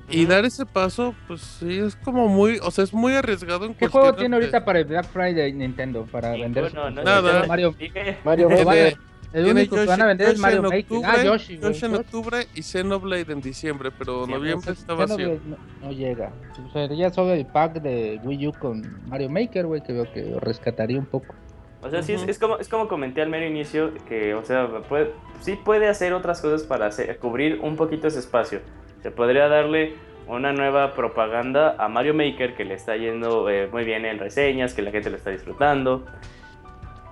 Y 0.09 0.21
Ujú. 0.23 0.31
dar 0.31 0.45
ese 0.45 0.65
paso, 0.65 1.13
pues 1.27 1.41
sí, 1.59 1.79
es 1.79 1.95
como 1.97 2.29
muy, 2.29 2.59
o 2.63 2.71
sea, 2.71 2.85
es 2.85 2.93
muy 2.93 3.13
arriesgado 3.13 3.65
en 3.65 3.73
¿Qué 3.73 3.87
juego 3.89 4.13
tiene 4.15 4.37
de- 4.37 4.43
ahorita 4.45 4.63
para 4.63 4.79
el 4.79 4.85
Black 4.85 5.05
Friday 5.11 5.51
Nintendo? 5.51 6.05
Para 6.09 6.29
Ninguno, 6.31 6.43
vender 6.61 6.65
sus 6.71 6.73
no? 6.75 6.89
Nada. 7.03 7.45
Mario. 7.45 7.75
Mario 8.23 8.47
vale, 8.65 8.97
El 9.33 9.43
Tiene 9.43 9.59
único 9.61 9.75
que 9.75 9.85
van 9.85 10.01
a 10.01 10.05
vender 10.05 10.27
es 10.27 10.33
Yoshi 10.33 10.41
Mario 10.41 10.57
en 10.57 10.63
Maker. 10.63 10.79
octubre, 10.81 11.07
Ah, 11.09 11.23
Yoshi. 11.23 11.57
Yoshi 11.57 11.85
en 11.85 11.91
Yoshi. 11.91 11.95
octubre 12.01 12.47
y 12.55 12.61
Xenoblade 12.63 13.33
en 13.33 13.41
diciembre, 13.41 13.91
pero 13.97 14.25
Sí, 14.25 14.31
noviembre 14.31 14.71
está 14.71 14.93
vacío. 14.93 15.39
no, 15.45 15.57
no 15.81 15.91
llega. 15.91 16.31
O 16.67 16.71
sea, 16.71 16.87
ya 16.87 17.09
solo 17.09 17.33
el 17.33 17.45
pack 17.45 17.81
de 17.81 18.19
Wii 18.23 18.47
U 18.47 18.53
con 18.53 18.81
Mario 19.07 19.29
Maker, 19.29 19.65
güey, 19.65 19.81
que 19.83 19.91
veo 19.93 20.11
que 20.11 20.37
rescataría 20.41 20.97
un 20.97 21.05
poco. 21.05 21.35
O 21.81 21.89
sea, 21.89 22.01
sí, 22.01 22.13
es, 22.13 22.23
es 22.23 22.39
como, 22.39 22.57
es 22.57 22.69
como 22.69 22.87
comenté 22.87 23.21
al 23.21 23.29
mero 23.29 23.45
inicio, 23.45 23.91
que, 24.07 24.33
o 24.33 24.43
sea, 24.43 24.67
puede, 24.89 25.11
sí 25.41 25.57
puede 25.63 25.87
hacer 25.87 26.13
otras 26.13 26.41
cosas 26.41 26.63
para 26.63 26.87
hacer- 26.87 27.17
cubrir 27.19 27.59
un 27.61 27.75
poquito 27.75 28.07
ese 28.07 28.19
espacio. 28.19 28.61
Se 29.03 29.11
podría 29.11 29.47
darle 29.47 29.93
una 30.27 30.51
nueva 30.53 30.93
propaganda 30.95 31.75
a 31.77 31.87
Mario 31.87 32.13
Maker, 32.13 32.55
que 32.55 32.65
le 32.65 32.73
está 32.73 32.97
yendo 32.97 33.49
eh, 33.49 33.67
muy 33.71 33.83
bien 33.83 34.05
en 34.05 34.19
reseñas, 34.19 34.73
que 34.73 34.81
la 34.81 34.91
gente 34.91 35.09
lo 35.09 35.17
está 35.17 35.29
disfrutando. 35.29 36.05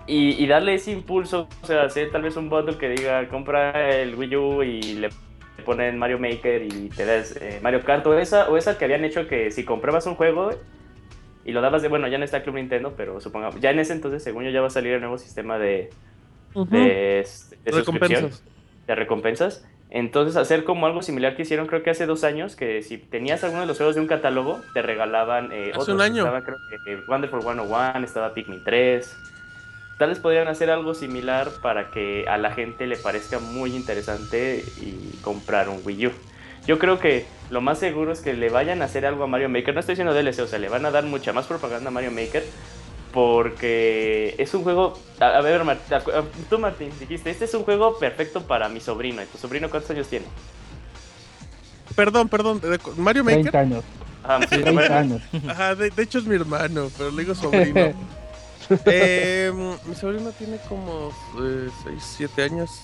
Y, 0.08 0.42
y 0.44 0.48
darle 0.48 0.76
ese 0.76 0.92
impulso, 0.92 1.48
o 1.64 1.66
sea, 1.66 1.84
hacer 1.84 2.12
tal 2.12 2.22
vez 2.22 2.36
un 2.38 2.50
bundle 2.50 2.78
que 2.78 2.90
diga, 2.90 3.28
compra 3.28 3.90
el 3.90 4.14
Wii 4.16 4.36
U 4.36 4.62
y 4.64 4.82
le 4.82 5.10
ponen 5.66 5.98
Mario 5.98 6.20
Maker 6.20 6.62
y 6.64 6.90
te 6.90 7.06
das 7.06 7.36
eh, 7.38 7.60
Mario 7.64 7.82
Kart 7.84 8.06
o 8.06 8.18
esa, 8.18 8.48
o 8.50 8.56
esa 8.58 8.78
que 8.78 8.86
habían 8.86 9.04
hecho 9.04 9.28
que 9.28 9.50
si 9.50 9.66
comprabas 9.66 10.06
un 10.06 10.14
juego 10.14 10.52
y 11.44 11.52
lo 11.54 11.62
dabas 11.62 11.82
de, 11.82 11.88
bueno, 11.88 12.08
ya 12.08 12.20
no 12.20 12.24
está 12.26 12.44
Club 12.44 12.56
Nintendo, 12.56 12.94
pero 12.96 13.20
supongamos, 13.20 13.60
ya 13.62 13.72
en 13.72 13.80
ese 13.80 13.94
entonces, 13.94 14.24
según 14.24 14.44
yo, 14.44 14.52
ya 14.52 14.62
va 14.62 14.68
a 14.68 14.72
salir 14.72 14.94
el 14.94 15.00
nuevo 15.02 15.18
sistema 15.18 15.58
de, 15.58 15.90
de, 16.54 17.26
de 17.64 17.72
Recompensas. 17.72 18.44
de 18.88 18.96
recompensas. 18.96 19.66
Entonces, 19.92 20.36
hacer 20.36 20.64
como 20.66 20.88
algo 20.88 21.02
similar 21.02 21.36
que 21.36 21.44
hicieron, 21.44 21.68
creo 21.68 21.82
que 21.84 21.92
hace 21.92 22.06
dos 22.06 22.24
años, 22.24 22.56
que 22.56 22.82
si 22.82 22.98
tenías 22.98 23.44
alguno 23.44 23.62
de 23.62 23.68
los 23.68 23.78
juegos 23.78 23.96
de 23.96 24.02
un 24.02 24.08
catálogo, 24.08 24.62
te 24.74 24.82
regalaban 24.82 25.52
eh, 25.52 25.70
Hace 25.72 25.80
otros. 25.80 25.96
un 25.96 26.02
año. 26.02 26.24
Estaba, 26.24 26.44
creo 26.44 26.58
que 26.86 26.94
eh, 26.94 26.98
Wonderful 27.08 27.42
101, 27.42 28.04
estaba 28.06 28.34
Pikmin 28.34 28.64
3. 28.64 29.18
Tal 29.98 30.10
vez 30.10 30.20
podrían 30.20 30.48
hacer 30.50 30.70
algo 30.70 30.94
similar 30.94 31.50
para 31.62 31.90
que 31.92 32.26
a 32.28 32.38
la 32.38 32.52
gente 32.52 32.86
le 32.86 32.98
parezca 32.98 33.40
muy 33.40 33.76
interesante 33.76 34.64
y 34.78 35.16
comprar 35.22 35.70
un 35.70 35.82
Wii 35.86 36.08
U. 36.08 36.12
Yo 36.68 36.80
creo 36.80 37.00
que 37.00 37.26
lo 37.50 37.62
más 37.62 37.80
seguro 37.80 38.12
es 38.12 38.20
que 38.22 38.34
le 38.34 38.50
vayan 38.50 38.82
a 38.82 38.86
hacer 38.86 39.06
algo 39.06 39.24
a 39.24 39.28
Mario 39.28 39.48
Maker. 39.50 39.74
No 39.74 39.80
estoy 39.80 39.94
diciendo 39.94 40.14
DLC, 40.14 40.40
o 40.40 40.48
sea, 40.48 40.60
le 40.60 40.68
van 40.68 40.86
a 40.86 40.92
dar 40.92 41.04
mucha 41.06 41.32
más 41.32 41.46
propaganda 41.46 41.90
a 41.90 41.92
Mario 41.92 42.12
Maker. 42.12 42.44
Porque 43.14 44.36
es 44.38 44.54
un 44.54 44.64
juego. 44.64 45.00
A, 45.22 45.40
ver, 45.40 45.64
Mar- 45.64 45.80
acu- 45.90 46.14
a- 46.14 46.26
tú, 46.50 46.60
Martín, 46.60 46.90
dijiste: 47.00 47.30
Este 47.30 47.46
es 47.46 47.54
un 47.54 47.64
juego 47.64 47.98
perfecto 47.98 48.42
para 48.42 48.68
mi 48.68 48.82
sobrino. 48.82 49.24
¿Y 49.24 49.26
tu 49.28 49.38
sobrino 49.38 49.70
cuántos 49.70 49.90
años 49.92 50.08
tiene? 50.10 50.26
Perdón, 51.96 52.28
perdón. 52.28 52.60
Mario 52.98 53.24
30 53.24 53.44
Maker. 53.46 53.56
años. 53.58 53.84
Ajá, 54.22 54.40
sí, 54.42 54.48
30 54.62 54.72
bueno, 54.72 54.96
años. 54.96 55.22
Ajá, 55.48 55.76
de, 55.76 55.92
de 55.92 56.04
hecho 56.04 56.18
es 56.20 56.26
mi 56.26 56.36
hermano, 56.36 56.90
pero 56.98 57.12
le 57.12 57.22
digo 57.22 57.34
sobrino. 57.36 57.94
Eh, 58.86 59.52
mi 59.86 59.96
sobrino 59.96 60.32
tiene 60.32 60.58
como 60.70 61.12
6, 61.84 62.02
7 62.18 62.44
años. 62.44 62.82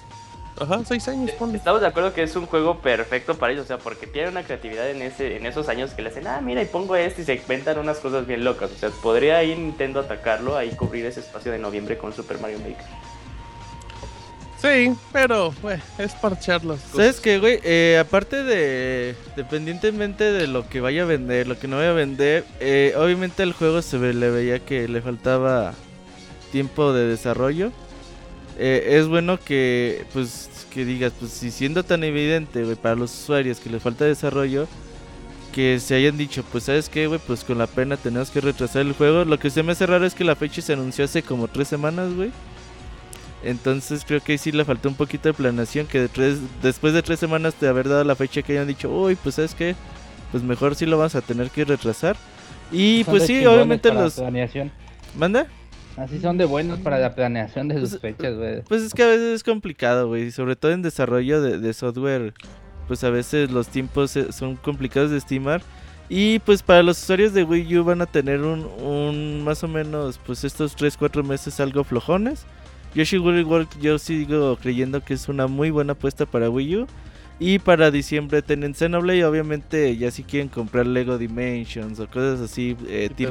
Ajá, 0.60 0.82
6 0.86 1.08
años, 1.08 1.32
ponle. 1.32 1.58
Estamos 1.58 1.82
de 1.82 1.88
acuerdo 1.88 2.14
que 2.14 2.24
es 2.24 2.36
un 2.36 2.46
juego 2.46 2.80
perfecto 2.80 3.36
para 3.36 3.54
ellos, 3.54 3.66
o 3.66 3.68
sea, 3.68 3.78
porque 3.78 4.06
tiene 4.06 4.30
una 4.30 4.44
creatividad 4.44 4.90
en 4.90 5.02
ese 5.02 5.38
en 5.38 5.46
esos 5.46 5.70
años 5.70 5.92
que 5.92 6.02
le 6.02 6.10
hacen, 6.10 6.28
ah, 6.28 6.42
mira, 6.42 6.62
y 6.62 6.66
pongo 6.66 6.96
este 6.96 7.22
y 7.22 7.26
se 7.26 7.36
inventan 7.36 7.80
unas 7.80 8.00
cosas 8.00 8.28
bien 8.28 8.44
locas. 8.44 8.72
O 8.72 8.76
sea, 8.76 8.90
podría 8.90 9.38
ahí 9.38 9.56
Nintendo 9.56 10.00
atacarlo, 10.00 10.58
ahí 10.58 10.72
cubrir 10.72 11.06
ese 11.06 11.22
espacio 11.22 11.52
de 11.52 11.58
noviembre 11.58 11.98
con 11.98 12.14
Super 12.14 12.40
Mario 12.40 12.60
Maker. 12.60 12.86
Sí, 14.62 14.94
pero 15.12 15.52
bueno, 15.62 15.82
es 15.98 16.14
parchar 16.14 16.64
las 16.64 16.80
cosas. 16.82 16.92
¿Sabes 16.96 17.20
qué, 17.20 17.40
güey? 17.40 17.60
Eh, 17.64 17.98
aparte 18.00 18.44
de. 18.44 19.16
Dependientemente 19.36 20.24
de 20.32 20.46
lo 20.48 20.70
que 20.70 20.82
vaya 20.82 21.02
a 21.02 21.06
vender, 21.06 21.48
lo 21.48 21.58
que 21.58 21.68
no 21.68 21.78
vaya 21.78 21.90
a 21.90 21.94
vender, 21.94 22.46
eh, 22.60 22.94
obviamente 22.96 23.42
al 23.42 23.54
juego 23.54 23.82
se 23.82 23.98
ve- 23.98 24.14
le 24.14 24.30
veía 24.30 24.60
que 24.60 24.88
le 24.88 25.02
faltaba 25.02 25.74
tiempo 26.52 26.94
de 26.94 27.08
desarrollo. 27.08 27.72
Eh, 28.60 28.98
es 29.00 29.08
bueno 29.08 29.40
que, 29.40 30.06
pues, 30.14 30.50
que 30.72 30.86
digas, 30.86 31.14
pues, 31.20 31.32
si 31.32 31.50
siendo 31.50 31.84
tan 31.84 32.04
evidente, 32.04 32.64
güey, 32.64 32.76
para 32.76 32.96
los 32.96 33.12
usuarios 33.20 33.60
que 33.60 33.70
les 33.72 33.82
falta 33.82 34.06
desarrollo, 34.06 34.68
que 35.54 35.80
se 35.80 35.96
hayan 35.96 36.18
dicho, 36.18 36.44
pues, 36.52 36.66
¿sabes 36.66 36.88
qué, 36.88 37.08
güey? 37.08 37.20
Pues 37.26 37.44
con 37.44 37.58
la 37.58 37.66
pena 37.68 37.98
tenemos 37.98 38.30
que 38.30 38.42
retrasar 38.42 38.84
el 38.84 38.94
juego. 38.94 39.26
Lo 39.26 39.40
que 39.40 39.50
se 39.50 39.64
me 39.64 39.72
hace 39.72 39.88
raro 39.88 40.06
es 40.06 40.14
que 40.14 40.24
la 40.24 40.36
fecha 40.36 40.62
se 40.62 40.74
anunció 40.74 41.06
hace 41.06 41.24
como 41.24 41.48
tres 41.48 41.68
semanas, 41.68 42.14
güey. 42.14 42.32
Entonces 43.44 44.04
creo 44.06 44.22
que 44.22 44.34
ahí 44.34 44.38
sí 44.38 44.52
le 44.52 44.66
faltó 44.66 44.88
un 44.90 44.96
poquito 44.96 45.30
de 45.30 45.34
planeación, 45.34 45.88
que 45.88 46.00
de 46.00 46.08
tres, 46.08 46.40
después 46.62 46.94
de 46.94 47.02
tres 47.02 47.20
semanas 47.20 47.60
de 47.60 47.68
haber 47.68 47.90
dado 47.90 48.04
la 48.04 48.16
fecha 48.16 48.42
que 48.42 48.54
hayan 48.54 48.68
dicho, 48.68 48.90
uy, 48.90 49.16
pues 49.16 49.36
sabes 49.36 49.56
qué, 49.56 49.76
pues 50.32 50.44
mejor 50.44 50.76
sí 50.76 50.86
lo 50.86 50.98
vamos 50.98 51.16
a 51.16 51.22
tener 51.22 51.50
que 51.50 51.66
retrasar. 51.66 52.16
Y 52.72 53.04
pues 53.06 53.26
sí, 53.26 53.46
obviamente 53.46 53.92
los... 53.94 54.18
la 54.18 54.24
planeación. 54.24 54.72
¿Manda? 55.16 55.48
Así 55.98 56.20
son 56.20 56.38
de 56.38 56.46
buenos 56.46 56.80
para 56.80 57.00
la 57.00 57.14
planeación 57.16 57.68
de 57.68 57.80
sus 57.80 57.98
Pues, 57.98 58.02
fechas, 58.02 58.36
güey. 58.38 58.62
Pues 58.62 58.82
es 58.82 58.94
que 58.94 59.04
a 59.04 59.08
veces 59.08 59.36
es 59.36 59.44
complicado, 59.44 60.08
güey, 60.08 60.32
sobre 60.32 60.56
todo 60.56 60.72
en 60.72 60.82
desarrollo 60.82 61.42
de, 61.42 61.58
de 61.58 61.74
software, 61.74 62.34
pues 62.88 63.04
a 63.04 63.10
veces 63.10 63.52
los 63.52 63.68
tiempos 63.68 64.16
eh, 64.16 64.32
son 64.32 64.56
complicados 64.56 65.12
de 65.12 65.18
estimar. 65.18 65.62
Y 66.08 66.40
pues 66.40 66.62
para 66.62 66.84
los 66.84 67.02
usuarios 67.02 67.34
de 67.34 67.44
Wii 67.44 67.78
U 67.78 67.84
van 67.86 68.02
a 68.02 68.06
tener 68.06 68.42
un, 68.42 68.66
un 68.82 69.44
más 69.44 69.64
o 69.64 69.68
menos, 69.68 70.20
pues 70.26 70.44
estos 70.44 70.78
3-4 70.78 71.24
meses 71.24 71.60
algo 71.60 71.84
flojones. 71.84 72.46
Yoshi 72.94 73.18
Woolly 73.18 73.44
World 73.44 73.68
yo 73.82 73.98
sigo 73.98 74.58
creyendo 74.58 75.04
que 75.04 75.14
es 75.14 75.30
una 75.30 75.48
muy 75.48 75.70
buena 75.70 75.94
apuesta 75.94 76.26
para 76.26 76.50
Wii 76.50 76.78
U. 76.78 76.88
Y 77.40 77.58
para 77.58 77.90
diciembre 77.90 78.44
tienen 78.44 78.76
Xenoblade, 78.76 79.26
obviamente 79.26 79.98
ya 79.98 80.12
si 80.12 80.22
quieren 80.22 80.48
comprar 80.48 80.86
Lego 80.86 81.18
Dimensions 81.18 82.00
o 82.00 82.06
cosas 82.08 82.40
así, 82.40 82.78
eh, 82.88 83.10
que. 83.18 83.26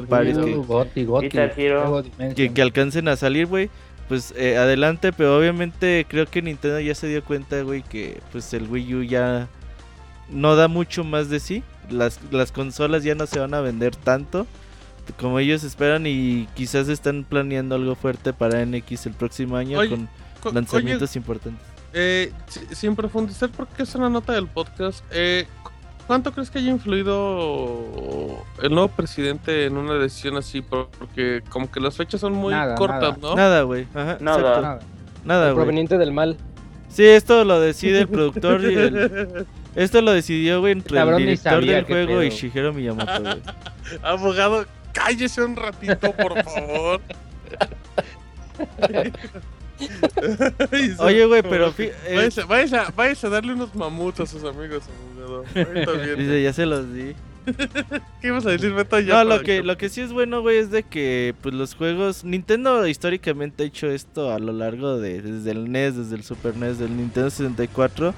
Lego 1.85 2.01
Dimension. 2.01 2.35
que, 2.35 2.53
que 2.53 2.61
alcancen 2.61 3.07
a 3.07 3.15
salir, 3.15 3.45
güey, 3.45 3.69
pues 4.09 4.33
eh, 4.35 4.57
adelante, 4.57 5.13
pero 5.13 5.37
obviamente 5.37 6.05
creo 6.09 6.25
que 6.25 6.41
Nintendo 6.41 6.81
ya 6.81 6.93
se 6.93 7.07
dio 7.07 7.23
cuenta, 7.23 7.61
güey, 7.61 7.83
que 7.83 8.19
pues 8.33 8.53
el 8.53 8.67
Wii 8.67 8.95
U 8.95 9.03
ya 9.03 9.47
no 10.29 10.57
da 10.57 10.67
mucho 10.67 11.05
más 11.05 11.29
de 11.29 11.39
sí. 11.39 11.63
Las, 11.89 12.19
las 12.31 12.51
consolas 12.51 13.05
ya 13.05 13.15
no 13.15 13.27
se 13.27 13.39
van 13.39 13.53
a 13.53 13.61
vender 13.61 13.95
tanto 13.95 14.45
como 15.19 15.39
ellos 15.39 15.63
esperan 15.63 16.05
y 16.07 16.47
quizás 16.55 16.87
están 16.89 17.23
planeando 17.23 17.75
algo 17.75 17.95
fuerte 17.95 18.33
para 18.33 18.65
NX 18.65 19.05
el 19.07 19.13
próximo 19.13 19.55
año 19.57 19.79
Oye, 19.79 19.89
con 19.89 20.09
Co- 20.41 20.51
lanzamientos 20.51 21.15
importantes. 21.15 21.61
Eh, 21.93 22.31
si- 22.47 22.75
sin 22.75 22.95
profundizar, 22.95 23.49
porque 23.49 23.83
es 23.83 23.93
una 23.95 24.09
nota 24.09 24.33
del 24.33 24.47
podcast, 24.47 25.03
eh, 25.11 25.45
cu- 25.63 25.71
¿cuánto 26.07 26.31
crees 26.31 26.49
que 26.49 26.59
haya 26.59 26.71
influido 26.71 28.43
el 28.61 28.71
nuevo 28.71 28.87
presidente 28.89 29.65
en 29.65 29.77
una 29.77 29.95
decisión 29.95 30.37
así? 30.37 30.61
Por- 30.61 30.87
Porque 30.89 31.41
como 31.49 31.69
que 31.71 31.79
las 31.79 31.95
fechas 31.97 32.21
son 32.21 32.33
muy 32.33 32.53
Nada, 32.53 32.75
cortas, 32.75 33.17
nada. 33.17 33.17
¿no? 33.21 33.35
Nada, 33.35 33.61
güey. 33.63 33.87
Ajá, 33.93 34.17
Nada. 34.19 34.61
Nada. 34.61 34.79
Nada, 35.25 35.43
güey. 35.51 35.55
Proveniente 35.55 35.97
del 35.97 36.11
mal. 36.11 36.37
Sí, 36.89 37.05
esto 37.05 37.43
lo 37.45 37.59
decide 37.59 37.99
el 38.01 38.07
productor 38.07 38.61
y 38.63 38.73
el... 38.73 39.45
Esto 39.73 40.01
lo 40.01 40.11
decidió, 40.11 40.59
güey, 40.59 40.73
entre 40.73 40.99
el 40.99 41.15
director 41.15 41.63
del 41.65 41.85
juego 41.85 42.21
y. 42.23 42.29
Shigeru 42.29 42.73
Miyamoto, 42.73 43.21
güey. 43.21 43.41
Abogado, 44.03 44.65
cállese 44.93 45.41
un 45.41 45.55
ratito, 45.55 46.11
por 46.13 46.43
favor. 46.43 47.01
Oye, 50.99 51.25
güey, 51.25 51.41
pero... 51.41 51.73
Váyase, 52.13 52.43
váyase 52.43 52.77
a, 52.77 52.91
váyase 52.95 53.27
a 53.27 53.29
darle 53.29 53.53
unos 53.53 53.73
mamuts 53.73 54.19
a 54.19 54.25
sus 54.25 54.43
amigos, 54.43 54.83
abogado. 55.15 55.45
Ahorita 55.55 55.91
viene. 55.93 56.15
Dice, 56.15 56.43
ya 56.43 56.53
se 56.53 56.65
los 56.65 56.93
di. 56.93 57.15
¿Qué 58.21 58.27
ibas 58.27 58.45
a 58.45 58.51
decir, 58.51 58.71
Beto? 58.73 58.99
Ya 58.99 59.23
No, 59.23 59.35
lo 59.37 59.41
que, 59.41 59.63
lo 59.63 59.75
que 59.77 59.89
sí 59.89 60.01
es 60.01 60.13
bueno, 60.13 60.41
güey, 60.41 60.57
es 60.57 60.69
de 60.69 60.83
que 60.83 61.33
pues 61.41 61.55
los 61.55 61.73
juegos... 61.75 62.23
Nintendo 62.23 62.85
históricamente 62.85 63.63
ha 63.63 63.65
hecho 63.65 63.87
esto 63.87 64.31
a 64.31 64.39
lo 64.39 64.51
largo 64.53 64.97
de... 64.99 65.21
Desde 65.21 65.51
el 65.51 65.71
NES, 65.71 65.97
desde 65.97 66.15
el 66.15 66.23
Super 66.23 66.55
NES, 66.55 66.77
del 66.77 66.95
Nintendo 66.95 67.29
64. 67.29 68.13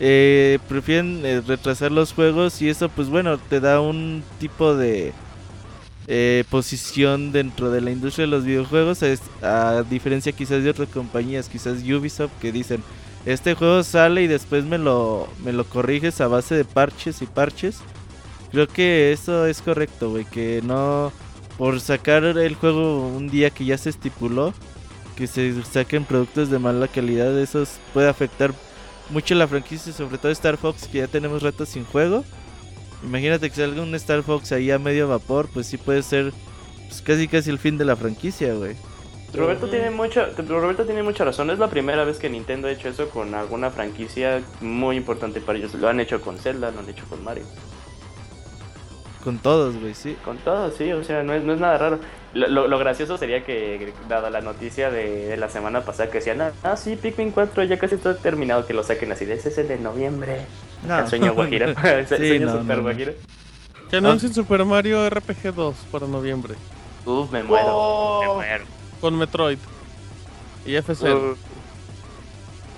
Eh, 0.00 0.58
prefieren 0.68 1.22
eh, 1.24 1.42
retrasar 1.44 1.90
los 1.90 2.12
juegos 2.12 2.62
y 2.62 2.68
eso 2.68 2.88
pues 2.88 3.08
bueno, 3.08 3.36
te 3.38 3.60
da 3.60 3.80
un 3.80 4.22
tipo 4.38 4.74
de... 4.74 5.12
eh, 6.10 6.44
posición 6.50 7.32
dentro 7.32 7.70
de 7.70 7.82
la 7.82 7.90
industria 7.90 8.24
de 8.24 8.30
los 8.30 8.44
videojuegos 8.44 9.02
es- 9.02 9.20
a 9.42 9.84
diferencia 9.88 10.32
quizás 10.32 10.64
de 10.64 10.70
otras 10.70 10.88
compañías 10.88 11.48
quizás 11.50 11.82
Ubisoft 11.82 12.32
que 12.40 12.50
dicen 12.50 12.82
este 13.26 13.54
juego 13.54 13.82
sale 13.82 14.22
y 14.22 14.26
después 14.26 14.64
me 14.64 14.78
lo 14.78 15.28
me 15.44 15.52
lo 15.52 15.64
corriges 15.64 16.20
a 16.22 16.28
base 16.28 16.54
de 16.54 16.64
parches 16.64 17.20
y 17.20 17.26
parches 17.26 17.78
creo 18.52 18.66
que 18.66 19.12
eso 19.12 19.44
es 19.46 19.60
correcto 19.60 20.10
güey 20.10 20.24
que 20.24 20.62
no 20.64 21.12
por 21.58 21.78
sacar 21.80 22.24
el 22.24 22.54
juego 22.54 23.06
un 23.08 23.28
día 23.28 23.50
que 23.50 23.66
ya 23.66 23.76
se 23.76 23.90
estipuló 23.90 24.54
que 25.16 25.26
se 25.26 25.62
saquen 25.64 26.04
productos 26.06 26.48
de 26.48 26.58
mala 26.58 26.88
calidad 26.88 27.38
eso 27.38 27.60
es- 27.62 27.78
puede 27.92 28.08
afectar 28.08 28.54
mucho 29.10 29.34
la 29.34 29.46
franquicia 29.46 29.92
sobre 29.92 30.16
todo 30.16 30.32
Star 30.32 30.56
Fox 30.56 30.86
que 30.90 30.98
ya 30.98 31.06
tenemos 31.06 31.42
rato 31.42 31.66
sin 31.66 31.84
juego 31.84 32.24
Imagínate 33.02 33.48
que 33.48 33.56
salga 33.56 33.82
un 33.82 33.94
Star 33.94 34.22
Fox 34.22 34.52
ahí 34.52 34.70
a 34.70 34.78
medio 34.78 35.08
vapor, 35.08 35.48
pues 35.52 35.66
sí 35.66 35.76
puede 35.76 36.02
ser 36.02 36.32
pues, 36.88 37.02
casi 37.02 37.28
casi 37.28 37.50
el 37.50 37.58
fin 37.58 37.78
de 37.78 37.84
la 37.84 37.96
franquicia, 37.96 38.54
güey. 38.54 38.76
Roberto 39.34 39.68
tiene 39.68 39.90
mucha, 39.90 40.30
Roberto 40.48 40.86
tiene 40.86 41.02
mucha 41.02 41.24
razón. 41.24 41.50
Es 41.50 41.58
la 41.58 41.68
primera 41.68 42.04
vez 42.04 42.18
que 42.18 42.30
Nintendo 42.30 42.68
ha 42.68 42.70
hecho 42.70 42.88
eso 42.88 43.10
con 43.10 43.34
alguna 43.34 43.70
franquicia 43.70 44.42
muy 44.60 44.96
importante 44.96 45.40
para 45.40 45.58
ellos. 45.58 45.74
Lo 45.74 45.88
han 45.88 46.00
hecho 46.00 46.20
con 46.22 46.38
Zelda, 46.38 46.70
lo 46.70 46.80
han 46.80 46.88
hecho 46.88 47.04
con 47.08 47.22
Mario. 47.22 47.44
Con 49.22 49.38
todos, 49.38 49.78
güey, 49.78 49.94
sí. 49.94 50.16
Con 50.24 50.38
todo, 50.38 50.70
sí, 50.70 50.92
o 50.92 51.04
sea, 51.04 51.22
no 51.22 51.34
es, 51.34 51.44
no 51.44 51.52
es 51.52 51.60
nada 51.60 51.76
raro. 51.76 52.00
Lo, 52.34 52.68
lo- 52.68 52.78
gracioso 52.78 53.16
sería 53.16 53.44
que, 53.44 53.92
dada 54.08 54.28
la 54.30 54.40
noticia 54.42 54.90
de, 54.90 55.28
de 55.28 55.36
la 55.38 55.48
semana 55.48 55.80
pasada, 55.82 56.10
que 56.10 56.18
decían, 56.18 56.40
ah, 56.42 56.52
ah, 56.62 56.76
sí, 56.76 56.96
Pikmin 56.96 57.30
4 57.30 57.64
ya 57.64 57.78
casi 57.78 57.94
está 57.94 58.16
terminado, 58.16 58.66
que 58.66 58.74
lo 58.74 58.82
saquen 58.82 59.10
así, 59.12 59.24
de 59.24 59.34
ese 59.34 59.48
es 59.48 59.58
el 59.58 59.68
de 59.68 59.78
noviembre. 59.78 60.42
No. 60.86 60.98
El 60.98 61.08
sueño 61.08 61.32
el 61.42 62.06
Sí, 62.06 62.16
sueño 62.16 62.46
no, 62.46 62.52
super 62.52 62.64
no, 62.66 62.76
no. 62.76 62.82
guajiro. 62.82 63.12
Que 63.90 63.96
anuncien 63.96 64.34
Super 64.34 64.64
Mario 64.66 65.08
RPG 65.08 65.54
2 65.54 65.74
para 65.90 66.06
noviembre. 66.06 66.54
Uf, 67.06 67.30
me 67.32 67.42
muero. 67.42 67.66
Oh. 67.70 68.20
Me 68.20 68.34
muero. 68.34 68.64
Con 69.00 69.16
Metroid. 69.16 69.58
Y 70.66 70.74
FC. 70.74 71.08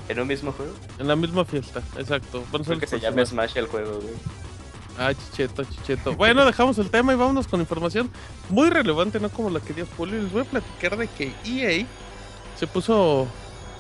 ¿En 0.09 0.21
un 0.21 0.29
mismo 0.29 0.53
juego? 0.53 0.73
En 0.99 1.09
la 1.09 1.17
misma 1.17 1.45
fiesta, 1.45 1.83
exacto. 1.99 2.45
Creo 2.65 2.79
que 2.79 2.87
se 2.87 3.01
llama. 3.01 3.25
Smash 3.27 3.57
el 3.57 3.67
juego, 3.67 4.01
güey. 4.01 4.15
Ah, 4.99 5.13
chicheto, 5.15 5.65
chicheto. 5.65 6.15
Bueno, 6.15 6.45
dejamos 6.45 6.79
el 6.79 6.91
tema 6.91 7.13
y 7.13 7.17
vámonos 7.17 7.49
con 7.49 7.61
información 7.61 8.11
muy 8.49 8.69
relevante, 8.69 9.19
no 9.19 9.31
como 9.31 9.51
la 9.51 9.61
que 9.61 9.73
dio 9.73 9.87
Julio. 9.97 10.23
Les 10.23 10.33
voy 10.33 10.43
a 10.43 10.45
platicar 10.45 10.97
de 10.97 11.07
que 11.09 11.33
EA 11.45 11.87
se 12.59 12.67
puso. 12.67 13.27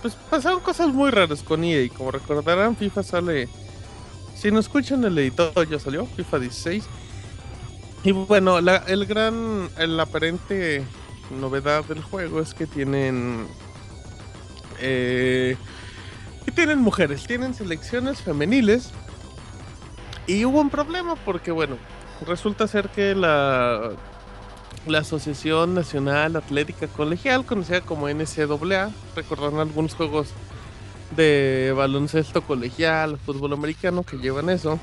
Pues 0.01 0.15
pasaron 0.15 0.61
cosas 0.61 0.89
muy 0.89 1.11
raras 1.11 1.43
con 1.43 1.63
EA. 1.63 1.89
Como 1.91 2.11
recordarán, 2.11 2.77
FIFA 2.77 3.03
sale. 3.03 3.49
Si 4.35 4.51
no 4.51 4.59
escuchan 4.59 5.05
el 5.05 5.19
editor, 5.19 5.69
ya 5.69 5.79
salió, 5.79 6.07
FIFA 6.07 6.39
16. 6.39 6.85
Y 8.05 8.13
bueno, 8.13 8.61
la, 8.61 8.77
el 8.77 9.05
gran. 9.05 9.69
El 9.77 10.01
aparente 10.01 10.83
novedad 11.39 11.85
del 11.85 12.03
juego 12.03 12.41
es 12.41 12.55
que 12.55 12.67
tienen. 12.67 13.47
Eh, 14.81 15.57
que 16.47 16.53
tienen 16.53 16.79
mujeres, 16.79 17.27
tienen 17.27 17.53
selecciones 17.53 18.23
femeniles. 18.23 18.93
Y 20.31 20.45
hubo 20.45 20.61
un 20.61 20.70
problema 20.70 21.16
porque, 21.16 21.51
bueno, 21.51 21.76
resulta 22.24 22.68
ser 22.68 22.89
que 22.91 23.16
la, 23.16 23.91
la 24.87 24.99
Asociación 25.01 25.74
Nacional 25.74 26.37
Atlética 26.37 26.87
Colegial, 26.87 27.45
conocida 27.45 27.81
como 27.81 28.09
NCAA, 28.09 28.93
recordarán 29.16 29.59
algunos 29.59 29.97
juegos 29.97 30.28
de 31.16 31.74
baloncesto 31.76 32.43
colegial, 32.43 33.18
fútbol 33.18 33.55
americano 33.55 34.05
que 34.05 34.18
llevan 34.18 34.51
eso, 34.51 34.78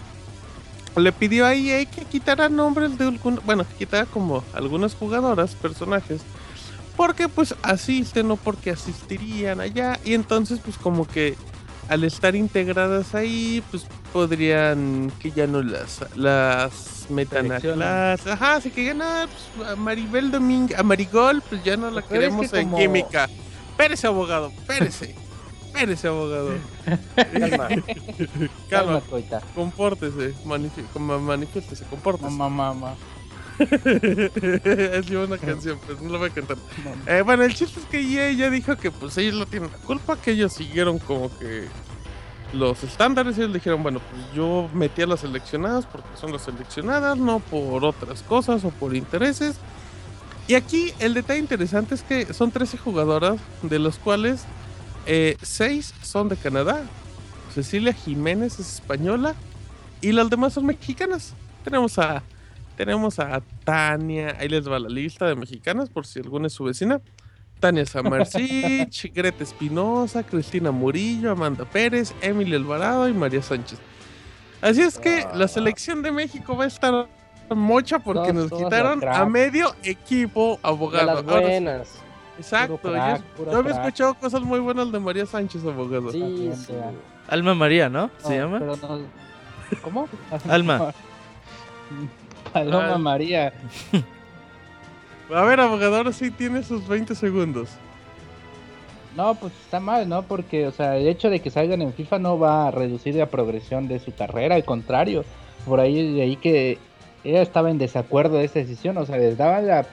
le 0.98 1.14
pidió 1.14 1.46
a 1.46 1.56
EA 1.56 1.86
que 1.86 2.04
quitara 2.04 2.50
nombres 2.50 2.98
de 2.98 3.06
algún, 3.06 3.40
bueno, 3.46 3.66
quitara 3.78 4.06
como 4.06 4.44
algunas 4.52 4.96
jugadoras, 4.96 5.56
personajes, 5.56 6.24
porque 6.98 7.30
pues 7.30 7.56
asisten 7.62 8.30
o 8.32 8.36
porque 8.36 8.72
asistirían 8.72 9.62
allá, 9.62 9.98
y 10.04 10.14
entonces 10.14 10.60
pues 10.62 10.78
como 10.78 11.08
que 11.08 11.38
al 11.90 12.04
estar 12.04 12.36
integradas 12.36 13.16
ahí, 13.16 13.64
pues 13.72 13.86
podrían 14.14 15.12
que 15.20 15.32
ya 15.32 15.48
no 15.48 15.62
las, 15.62 16.00
las 16.16 17.06
metan 17.10 17.52
a 17.52 17.60
clase. 17.60 18.32
Ajá, 18.32 18.56
así 18.56 18.70
que 18.72 18.84
ya 18.86 18.94
no, 18.94 19.06
pues, 19.56 19.70
a 19.70 19.76
Maribel 19.76 20.32
Domínguez, 20.32 20.78
a 20.78 20.84
Marigol, 20.84 21.42
pues 21.42 21.64
ya 21.64 21.78
no 21.78 21.90
la 21.92 22.02
Pero 22.02 22.04
es 22.04 22.08
que 22.08 22.14
queremos 22.14 22.54
en 22.54 22.64
como- 22.66 22.78
química. 22.78 23.30
Espérese, 23.72 24.08
abogado, 24.08 24.48
espérese. 24.58 25.16
espérese, 25.68 26.08
abogado. 26.08 26.52
Calma. 27.16 27.68
Calma, 28.70 29.02
Calma, 29.02 29.02
compórtese, 29.56 30.34
manifiéstese, 30.46 31.86
compórtese. 31.90 32.30
Mamá, 32.32 32.74
mamá. 32.74 32.96
es 33.60 35.10
una 35.10 35.38
canción, 35.38 35.80
pero 35.86 36.00
no 36.02 36.12
la 36.12 36.18
voy 36.20 36.30
a 36.30 36.34
cantar. 36.34 36.58
Eh, 37.08 37.22
bueno, 37.26 37.44
el 37.44 37.54
chiste 37.56 37.80
es 37.80 37.86
que 37.88 38.00
EA 38.00 38.32
ya 38.32 38.50
dijo 38.50 38.76
que 38.76 38.92
pues 38.92 39.18
ellos 39.18 39.36
no 39.36 39.46
tienen 39.46 39.72
la 39.72 39.78
culpa, 39.78 40.18
que 40.18 40.32
ellos 40.32 40.54
siguieron 40.54 41.00
como 41.00 41.36
que 41.38 41.66
los 42.54 42.84
estándares 42.84 43.38
y 43.38 43.42
ellos 43.42 43.54
dijeron, 43.54 43.84
bueno, 43.84 44.00
pues 44.00 44.22
yo 44.34 44.70
metí 44.74 45.02
a 45.02 45.08
las 45.08 45.22
seleccionadas 45.22 45.86
porque 45.86 46.08
son 46.16 46.32
las 46.32 46.44
seleccionadas, 46.44 47.18
no 47.18 47.40
por 47.40 47.84
otras 47.84 48.22
cosas 48.24 48.64
o 48.64 48.70
por 48.70 48.96
intereses. 48.96 49.58
Y 50.48 50.56
aquí 50.56 50.94
el 51.00 51.14
detalle 51.14 51.40
interesante 51.40 51.96
es 51.96 52.04
que 52.04 52.34
son 52.34 52.52
13 52.52 52.78
jugadoras, 52.78 53.40
de 53.64 53.80
los 53.80 53.98
cuales 53.98 54.46
6 55.06 55.94
son 56.02 56.30
de 56.30 56.38
Canadá. 56.38 56.84
Cecilia 57.54 57.92
Jiménez 57.92 58.60
es 58.60 58.76
española 58.76 59.36
y 60.00 60.12
las 60.12 60.30
demás 60.30 60.54
son 60.54 60.66
mexicanas. 60.66 61.34
Tenemos 61.64 61.98
a 61.98 62.24
tenemos 62.78 63.20
a 63.20 63.42
Tania, 63.66 64.38
ahí 64.40 64.48
les 64.48 64.70
va 64.70 64.80
la 64.80 64.88
lista 64.88 65.26
de 65.26 65.36
mexicanas 65.36 65.90
por 65.90 66.06
si 66.06 66.20
alguna 66.20 66.48
es 66.48 66.54
su 66.54 66.64
vecina. 66.64 67.02
Tania 67.60 67.86
Samarcich, 67.88 69.12
Greta 69.16 69.44
Espinosa, 69.44 70.22
Cristina 70.24 70.70
Murillo, 70.72 71.32
Amanda 71.32 71.66
Pérez, 71.66 72.14
Emily 72.22 72.56
Alvarado 72.56 73.10
y 73.10 73.14
María 73.14 73.42
Sánchez. 73.42 73.80
Así 74.62 74.82
es 74.82 75.00
que 75.00 75.26
la 75.34 75.48
selección 75.48 76.02
de 76.04 76.12
México 76.12 76.56
va 76.56 76.66
a 76.66 76.68
estar 76.68 77.08
mocha 77.50 78.00
porque 78.00 78.32
Todos- 78.32 78.52
nos 78.52 78.62
quitaron 78.64 79.04
a 79.08 79.26
medio 79.26 79.74
equipo 79.84 80.60
De 80.62 80.70
abogado. 80.70 81.12
Ahora 81.12 81.24
sí- 81.26 81.32
buenas. 81.32 81.90
exacto, 82.38 82.80
yo- 82.94 83.46
yo, 83.52 83.58
había 83.58 83.72
escuchado 83.74 84.14
cosas 84.16 84.42
muy 84.42 84.60
buenas 84.60 84.92
de 84.92 85.00
María 85.00 85.26
Sánchez, 85.26 85.64
abogado. 85.66 86.12
Sí, 86.12 86.52
sí. 86.66 86.74
Alma 87.28 87.56
María, 87.56 87.90
¿no? 87.90 88.12
¿Se 88.20 88.38
No, 88.38 88.44
llama? 88.46 88.60
pero 88.60 88.76
no- 88.78 89.00
¿Cómo? 89.82 90.08
Alma. 90.48 90.94
Paloma 92.54 92.94
Al- 92.96 93.00
María. 93.00 93.54
A 95.34 95.42
ver, 95.44 95.60
abogado, 95.60 95.98
ahora 95.98 96.14
sí 96.14 96.32
tiene 96.32 96.64
sus 96.64 96.88
20 96.88 97.14
segundos. 97.14 97.70
No, 99.16 99.36
pues 99.36 99.52
está 99.66 99.80
mal, 99.80 100.08
¿no? 100.08 100.22
Porque, 100.24 100.68
o 100.68 100.72
sea, 100.72 100.96
el 100.96 101.08
hecho 101.08 101.30
de 101.30 101.40
que 101.42 101.50
salgan 101.50 101.82
en 101.82 101.92
FIFA 101.94 102.20
no 102.20 102.40
va 102.40 102.68
a 102.68 102.72
reducir 102.72 103.16
la 103.16 103.26
progresión 103.26 103.88
de 103.88 104.00
su 104.00 104.14
carrera, 104.14 104.56
al 104.56 104.64
contrario. 104.64 105.26
Por 105.66 105.80
ahí, 105.82 106.14
de 106.14 106.22
ahí 106.22 106.36
que 106.38 106.78
ella 107.24 107.42
estaba 107.42 107.72
en 107.72 107.78
desacuerdo 107.78 108.38
de 108.38 108.46
esta 108.46 108.60
decisión, 108.60 108.98
o 108.98 109.06
sea, 109.06 109.18
les 109.18 109.38
daban 109.38 109.68
la 109.68 109.86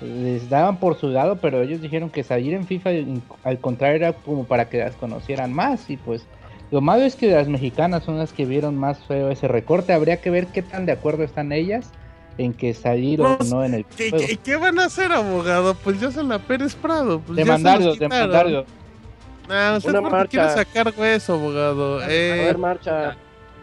les 0.00 0.48
daban 0.48 0.76
por 0.78 0.94
su 0.96 1.08
lado, 1.08 1.36
pero 1.36 1.60
ellos 1.60 1.80
dijeron 1.80 2.08
que 2.08 2.22
salir 2.22 2.54
en 2.54 2.68
FIFA 2.68 2.90
al 3.42 3.58
contrario 3.58 3.96
era 3.96 4.12
como 4.12 4.44
para 4.44 4.68
que 4.68 4.78
las 4.78 4.94
conocieran 4.94 5.52
más 5.52 5.90
y 5.90 5.96
pues 5.96 6.24
lo 6.70 6.80
malo 6.80 7.02
es 7.04 7.16
que 7.16 7.30
las 7.30 7.48
mexicanas 7.48 8.04
son 8.04 8.18
las 8.18 8.32
que 8.32 8.44
vieron 8.44 8.76
más 8.76 8.98
feo 9.06 9.30
ese 9.30 9.48
recorte, 9.48 9.92
habría 9.92 10.20
que 10.20 10.30
ver 10.30 10.46
qué 10.48 10.62
tan 10.62 10.86
de 10.86 10.92
acuerdo 10.92 11.22
están 11.24 11.52
ellas 11.52 11.90
en 12.36 12.52
que 12.54 12.72
salir 12.74 13.20
o 13.20 13.36
Pues, 13.38 13.50
no 13.50 13.64
en 13.64 13.74
el 13.74 13.84
¿Qué, 13.84 14.10
juego. 14.10 14.24
qué, 14.26 14.36
qué 14.36 14.56
van 14.56 14.78
a 14.78 14.84
hacer, 14.84 15.10
abogado? 15.12 15.74
Pues 15.74 16.00
ya 16.00 16.10
se 16.10 16.22
la 16.22 16.38
Pérez 16.38 16.74
Prado. 16.74 17.20
Pues 17.20 17.36
Demandarlo, 17.36 17.94
demandarlo. 17.96 18.64
Nah, 19.48 19.76
usted 19.78 19.90
Una 19.90 20.02
marcha. 20.02 20.28
quiere 20.28 20.50
sacar 20.50 20.92
hueso, 20.96 21.34
abogado. 21.34 21.98
A 22.00 22.06
Eh, 22.08 22.44
ver, 22.46 22.58
marcha. 22.58 23.16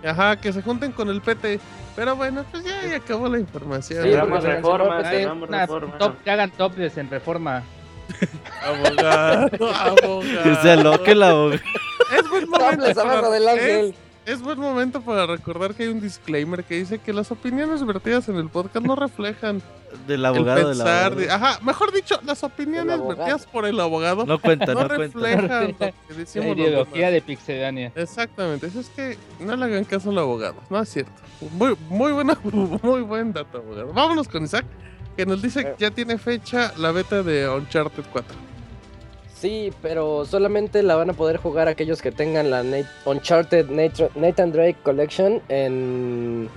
ajá, 0.03 0.35
que 0.37 0.51
se 0.51 0.61
junten 0.61 0.91
con 0.91 1.09
el 1.09 1.21
PT. 1.21 1.59
Pero 1.95 2.15
bueno, 2.17 2.43
pues 2.51 2.63
ya, 2.65 2.85
ya 2.89 2.97
acabó 2.97 3.29
la 3.29 3.39
información. 3.39 4.03
Sí, 4.03 4.09
reforma, 4.09 4.37
Unas 4.39 5.69
reforma. 5.69 5.97
top- 5.97 6.17
que 6.23 6.31
hagan 6.31 6.51
topless 6.51 6.97
en 6.97 7.09
reforma. 7.09 7.63
Abogado, 8.65 9.49
abogado. 9.73 10.19
Que 10.43 10.55
se 10.61 10.71
aloque 10.71 11.15
la 11.15 11.33
boca. 11.33 11.61
Es 12.13 12.29
buen 12.29 12.49
momento 12.49 12.93
para- 12.93 13.29
del 13.29 13.47
ángel. 13.47 13.89
es- 13.89 13.95
es 14.25 14.41
buen 14.41 14.59
momento 14.59 15.01
para 15.01 15.27
recordar 15.27 15.75
que 15.75 15.83
hay 15.83 15.89
un 15.89 16.01
disclaimer 16.01 16.63
que 16.63 16.73
dice 16.79 16.97
que 16.97 17.13
las 17.13 17.29
opiniones 17.29 17.85
vertidas 17.85 18.27
en 18.27 18.37
el 18.37 18.49
podcast 18.49 18.83
no 18.85 18.95
reflejan 18.95 19.61
Del 20.07 20.25
abogado 20.25 20.71
el 20.71 20.77
de 20.77 20.83
la 20.83 20.83
pensar. 20.83 21.15
de- 21.15 21.29
ajá, 21.31 21.59
mejor 21.61 21.93
dicho, 21.93 22.19
las 22.25 22.43
opiniones 22.43 22.87
Del 22.93 22.99
abogado. 23.01 23.17
vertidas 23.19 23.45
por 23.45 23.65
el 23.67 23.79
abogado 23.79 24.25
No 24.25 24.39
cuenta, 24.39 24.73
no, 24.73 24.81
no, 24.81 24.87
cuenta. 24.87 25.19
reflejan 25.19 25.67
lo 25.67 25.77
que 25.77 25.93
La 26.09 26.15
decimos 26.17 26.47
los 26.57 26.67
ideología 26.67 27.11
de 27.11 27.21
Pixelania. 27.21 27.91
Exactamente, 27.95 28.65
eso 28.67 28.79
es 28.79 28.89
que 28.89 29.15
no 29.39 29.55
le 29.55 29.63
hagan 29.65 29.83
caso 29.85 30.09
al 30.09 30.17
abogado, 30.17 30.55
no 30.71 30.81
es 30.81 30.89
cierto. 30.89 31.11
Muy, 31.51 31.77
muy, 31.87 32.11
buena, 32.11 32.35
muy 32.43 33.01
buen 33.01 33.31
dato, 33.31 33.59
abogado. 33.59 33.93
Vámonos 33.93 34.27
con 34.27 34.43
Isaac, 34.43 34.65
que 35.15 35.25
nos 35.27 35.39
dice 35.41 35.63
que 35.63 35.75
ya 35.77 35.91
tiene 35.91 36.17
fecha 36.17 36.73
la 36.77 36.91
beta 36.91 37.21
de 37.21 37.47
Uncharted 37.47 38.03
4. 38.11 38.35
Sí, 39.39 39.71
pero 39.81 40.25
solamente 40.25 40.81
la 40.81 40.95
van 40.95 41.09
a 41.09 41.13
poder 41.13 41.37
jugar 41.37 41.67
aquellos 41.67 42.01
que 42.01 42.11
tengan 42.11 42.49
la 42.49 42.63
Uncharted 43.05 43.67
Nat- 43.69 44.09
Nathan 44.15 44.51
Drake 44.51 44.77
Collection 44.83 45.41
en... 45.49 46.49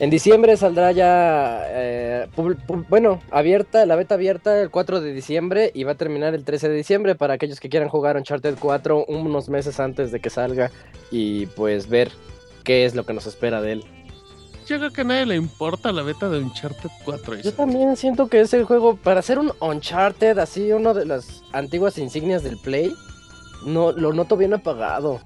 En 0.00 0.10
diciembre 0.10 0.56
saldrá 0.56 0.92
ya, 0.92 1.60
eh, 1.66 2.28
bueno, 2.88 3.20
abierta, 3.32 3.84
la 3.84 3.96
beta 3.96 4.14
abierta 4.14 4.62
el 4.62 4.70
4 4.70 5.00
de 5.00 5.12
diciembre 5.12 5.72
y 5.74 5.82
va 5.82 5.92
a 5.92 5.94
terminar 5.96 6.36
el 6.36 6.44
13 6.44 6.68
de 6.68 6.76
diciembre 6.76 7.16
para 7.16 7.34
aquellos 7.34 7.58
que 7.58 7.68
quieran 7.68 7.88
jugar 7.88 8.16
Uncharted 8.16 8.54
4 8.60 9.06
unos 9.08 9.48
meses 9.48 9.80
antes 9.80 10.12
de 10.12 10.20
que 10.20 10.30
salga 10.30 10.70
y 11.10 11.46
pues 11.46 11.88
ver 11.88 12.12
qué 12.62 12.84
es 12.84 12.94
lo 12.94 13.04
que 13.04 13.12
nos 13.12 13.26
espera 13.26 13.60
de 13.60 13.72
él. 13.72 13.84
Yo 14.68 14.76
creo 14.78 14.92
que 14.92 15.00
a 15.00 15.04
nadie 15.04 15.24
le 15.26 15.36
importa 15.36 15.92
la 15.92 16.02
beta 16.02 16.28
de 16.28 16.38
Uncharted 16.40 16.90
4. 17.04 17.36
Yo 17.40 17.54
también 17.54 17.96
siento 17.96 18.28
que 18.28 18.40
es 18.40 18.52
el 18.52 18.64
juego 18.64 18.96
para 18.96 19.20
hacer 19.20 19.38
un 19.38 19.52
Uncharted, 19.60 20.38
así 20.38 20.72
uno 20.72 20.92
de 20.92 21.06
las 21.06 21.42
antiguas 21.52 21.96
insignias 21.96 22.42
del 22.42 22.58
Play. 22.58 22.94
No, 23.64 23.92
lo 23.92 24.12
noto 24.12 24.36
bien 24.36 24.52
apagado. 24.54 25.20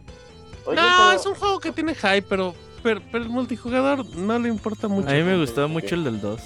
Oye, 0.64 0.76
no, 0.76 0.82
pero- 0.82 1.12
es 1.12 1.26
un 1.26 1.34
juego 1.34 1.58
que 1.58 1.72
tiene 1.72 1.94
hype, 1.94 2.22
pero, 2.22 2.54
pero, 2.84 3.02
pero 3.10 3.24
el 3.24 3.30
multijugador 3.30 4.06
no 4.16 4.38
le 4.38 4.48
importa 4.48 4.86
mucho. 4.86 5.08
A 5.08 5.12
mí 5.12 5.22
me 5.22 5.36
gustaba 5.38 5.66
mucho 5.66 5.94
el 5.96 6.04
del 6.04 6.20
2. 6.20 6.40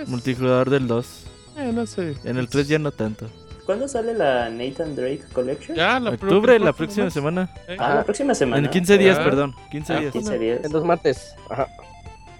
Es- 0.00 0.08
Multijugador 0.08 0.70
del 0.70 0.86
2. 0.88 1.24
eh, 1.58 1.72
no 1.74 1.84
sé. 1.86 2.16
En 2.24 2.38
el 2.38 2.48
3 2.48 2.68
ya 2.68 2.78
no 2.78 2.90
tanto. 2.90 3.28
¿Cuándo 3.70 3.86
sale 3.86 4.14
la 4.14 4.50
Nathan 4.50 4.96
Drake 4.96 5.22
Collection? 5.32 5.76
Ya, 5.76 6.00
la 6.00 6.10
Octubre, 6.10 6.58
la 6.58 6.72
próxima 6.72 7.04
mes. 7.04 7.14
semana. 7.14 7.48
Eh, 7.68 7.76
Ah, 7.78 7.94
la 7.94 8.02
próxima 8.02 8.34
semana. 8.34 8.64
En 8.66 8.68
15 8.68 8.98
días, 8.98 9.16
Ah. 9.20 9.22
perdón. 9.22 9.54
15 9.70 9.92
Ah, 9.92 10.00
días. 10.00 10.12
15 10.12 10.38
días. 10.40 10.64
En 10.64 10.72
dos 10.72 10.84
martes. 10.84 11.36
Ajá. 11.48 11.68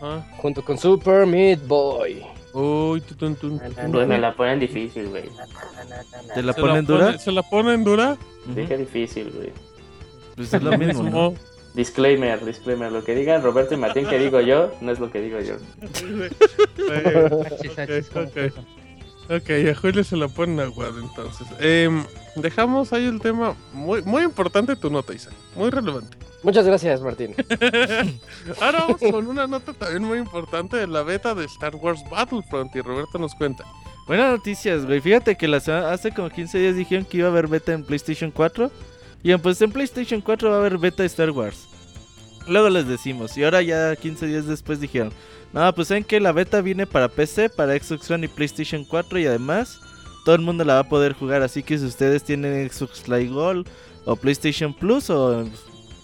ah. 0.02 0.26
Junto 0.38 0.64
con 0.64 0.76
Super 0.76 1.26
Meat 1.26 1.64
Boy. 1.68 2.26
Uy, 2.52 3.00
tun, 3.02 3.30
na, 3.30 3.36
tutun. 3.38 3.60
Pues 3.92 4.08
me 4.08 4.18
la 4.18 4.34
ponen 4.34 4.58
difícil, 4.58 5.08
güey. 5.08 5.22
¿Te 6.34 6.42
la 6.42 6.52
¿Se 6.52 6.60
ponen 6.60 6.84
dura? 6.84 7.16
¿Se 7.16 7.30
la 7.30 7.44
ponen 7.44 7.84
dura? 7.84 8.16
Ujú. 8.46 8.54
Dije 8.56 8.76
difícil, 8.76 9.30
güey. 9.32 9.52
Pues 10.34 10.52
es 10.52 10.60
lo 10.64 10.76
mismo, 10.78 11.04
¿no? 11.04 11.34
Disclaimer, 11.74 12.44
disclaimer. 12.44 12.90
Lo 12.90 13.04
que 13.04 13.14
digan 13.14 13.40
Roberto 13.44 13.74
y 13.74 13.76
Martín 13.76 14.04
que 14.08 14.18
digo 14.18 14.40
yo, 14.40 14.72
no 14.80 14.90
es 14.90 14.98
lo 14.98 15.12
que 15.12 15.20
digo 15.20 15.38
yo. 15.38 15.54
Achis, 17.46 17.78
achis, 17.78 18.10
ok, 19.30 19.50
a 19.70 19.74
Julio 19.74 20.04
se 20.04 20.16
la 20.16 20.28
ponen 20.28 20.60
aguado 20.60 20.98
entonces. 21.00 21.46
Em, 21.60 22.04
dejamos 22.36 22.92
ahí 22.92 23.06
el 23.06 23.20
tema 23.20 23.54
muy, 23.72 24.02
muy 24.02 24.22
importante 24.22 24.76
tu 24.76 24.90
nota, 24.90 25.14
Isaac. 25.14 25.32
Muy 25.56 25.70
relevante. 25.70 26.16
Muchas 26.42 26.64
gracias, 26.66 27.00
Martín. 27.02 27.34
Ahora 28.60 28.80
vamos 28.86 29.00
con 29.10 29.26
una 29.26 29.46
nota 29.46 29.72
también 29.74 30.04
muy 30.04 30.18
importante 30.18 30.76
de 30.76 30.86
la 30.86 31.02
beta 31.02 31.34
de 31.34 31.44
Star 31.44 31.76
Wars 31.76 32.00
Battlefront 32.10 32.74
y 32.76 32.80
Roberto 32.80 33.18
nos 33.18 33.34
cuenta. 33.34 33.64
Buenas 34.06 34.32
noticias, 34.32 34.86
güey. 34.86 35.00
Fíjate 35.00 35.36
que 35.36 35.46
la 35.46 35.60
sema- 35.60 35.90
hace 35.92 36.12
como 36.12 36.30
15 36.30 36.58
días 36.58 36.76
dijeron 36.76 37.04
que 37.04 37.18
iba 37.18 37.28
a 37.28 37.30
haber 37.30 37.46
beta 37.46 37.72
en 37.72 37.84
PlayStation 37.84 38.30
4. 38.30 38.70
Y 39.22 39.36
pues 39.36 39.60
en 39.60 39.70
PlayStation 39.70 40.22
4 40.22 40.48
va 40.50 40.56
a 40.56 40.58
haber 40.60 40.78
beta 40.78 41.02
de 41.02 41.06
Star 41.08 41.30
Wars. 41.30 41.68
Luego 42.48 42.70
les 42.70 42.88
decimos. 42.88 43.36
Y 43.36 43.44
ahora 43.44 43.60
ya 43.60 43.94
15 43.94 44.26
días 44.26 44.46
después 44.46 44.80
dijeron. 44.80 45.12
No, 45.52 45.74
pues 45.74 45.88
saben 45.88 46.04
que 46.04 46.20
la 46.20 46.32
beta 46.32 46.60
viene 46.60 46.86
para 46.86 47.08
PC, 47.08 47.48
para 47.50 47.76
Xbox 47.78 48.10
One 48.10 48.26
y 48.26 48.28
PlayStation 48.28 48.84
4. 48.84 49.18
Y 49.18 49.26
además 49.26 49.80
todo 50.24 50.34
el 50.34 50.42
mundo 50.42 50.64
la 50.64 50.74
va 50.74 50.80
a 50.80 50.88
poder 50.88 51.12
jugar. 51.12 51.42
Así 51.42 51.62
que 51.62 51.78
si 51.78 51.84
ustedes 51.86 52.22
tienen 52.22 52.68
Xbox 52.70 53.08
Live 53.08 53.28
Gold 53.30 53.66
o 54.04 54.16
PlayStation 54.16 54.72
Plus 54.72 55.10
o 55.10 55.44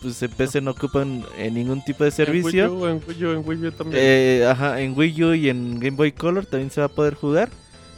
pues 0.02 0.22
en 0.22 0.30
PC 0.30 0.60
no 0.60 0.72
ocupan 0.72 1.24
eh, 1.38 1.50
ningún 1.50 1.82
tipo 1.84 2.04
de 2.04 2.10
servicio. 2.10 2.66
En 2.66 2.70
Wii 2.72 2.82
U, 2.82 2.86
en 2.86 3.02
Wii 3.06 3.24
U, 3.24 3.30
en 3.32 3.48
Wii 3.48 3.66
U 3.66 3.72
también. 3.72 4.02
Eh, 4.04 4.46
ajá, 4.48 4.80
en 4.80 4.96
Wii 4.96 5.24
U 5.24 5.34
y 5.34 5.48
en 5.48 5.80
Game 5.80 5.96
Boy 5.96 6.12
Color 6.12 6.46
también 6.46 6.70
se 6.70 6.80
va 6.80 6.86
a 6.86 6.90
poder 6.90 7.14
jugar. 7.14 7.48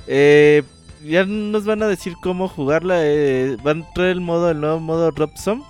Eh, 0.06 0.62
ya 1.04 1.24
nos 1.24 1.64
van 1.64 1.82
a 1.82 1.88
decir 1.88 2.14
cómo 2.22 2.48
jugarla. 2.48 3.00
eh, 3.02 3.56
van 3.62 3.82
a 3.82 3.92
traer 3.94 4.10
el 4.12 4.20
modo, 4.20 4.50
el 4.50 4.60
nuevo 4.60 4.80
modo 4.80 5.10
Robson, 5.10 5.62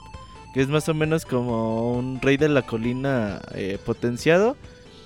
que 0.55 0.61
es 0.61 0.69
más 0.69 0.89
o 0.89 0.95
menos 0.95 1.25
como 1.25 1.93
un 1.93 2.21
rey 2.21 2.37
de 2.37 2.49
la 2.49 2.63
colina 2.63 3.41
eh, 3.55 3.79
potenciado. 3.85 4.57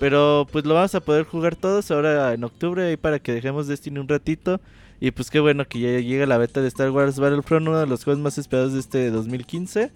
Pero 0.03 0.48
pues 0.50 0.64
lo 0.64 0.74
vamos 0.74 0.96
a 0.96 1.00
poder 1.00 1.24
jugar 1.24 1.55
todos 1.55 1.92
ahora 1.92 2.32
en 2.32 2.42
octubre 2.42 2.84
ahí 2.84 2.96
para 2.96 3.20
que 3.20 3.32
dejemos 3.32 3.68
Destiny 3.68 4.00
un 4.00 4.09
ratito. 4.09 4.61
Y 4.98 5.12
pues 5.12 5.30
qué 5.30 5.38
bueno 5.38 5.64
que 5.68 5.78
ya 5.78 6.00
llega 6.00 6.26
la 6.26 6.38
beta 6.38 6.61
de 6.61 6.66
Star 6.66 6.90
Wars 6.90 7.20
Battlefront, 7.20 7.68
uno 7.68 7.78
de 7.78 7.86
los 7.86 8.03
juegos 8.03 8.20
más 8.20 8.36
esperados 8.36 8.72
de 8.72 8.80
este 8.80 9.12
2015. 9.12 9.92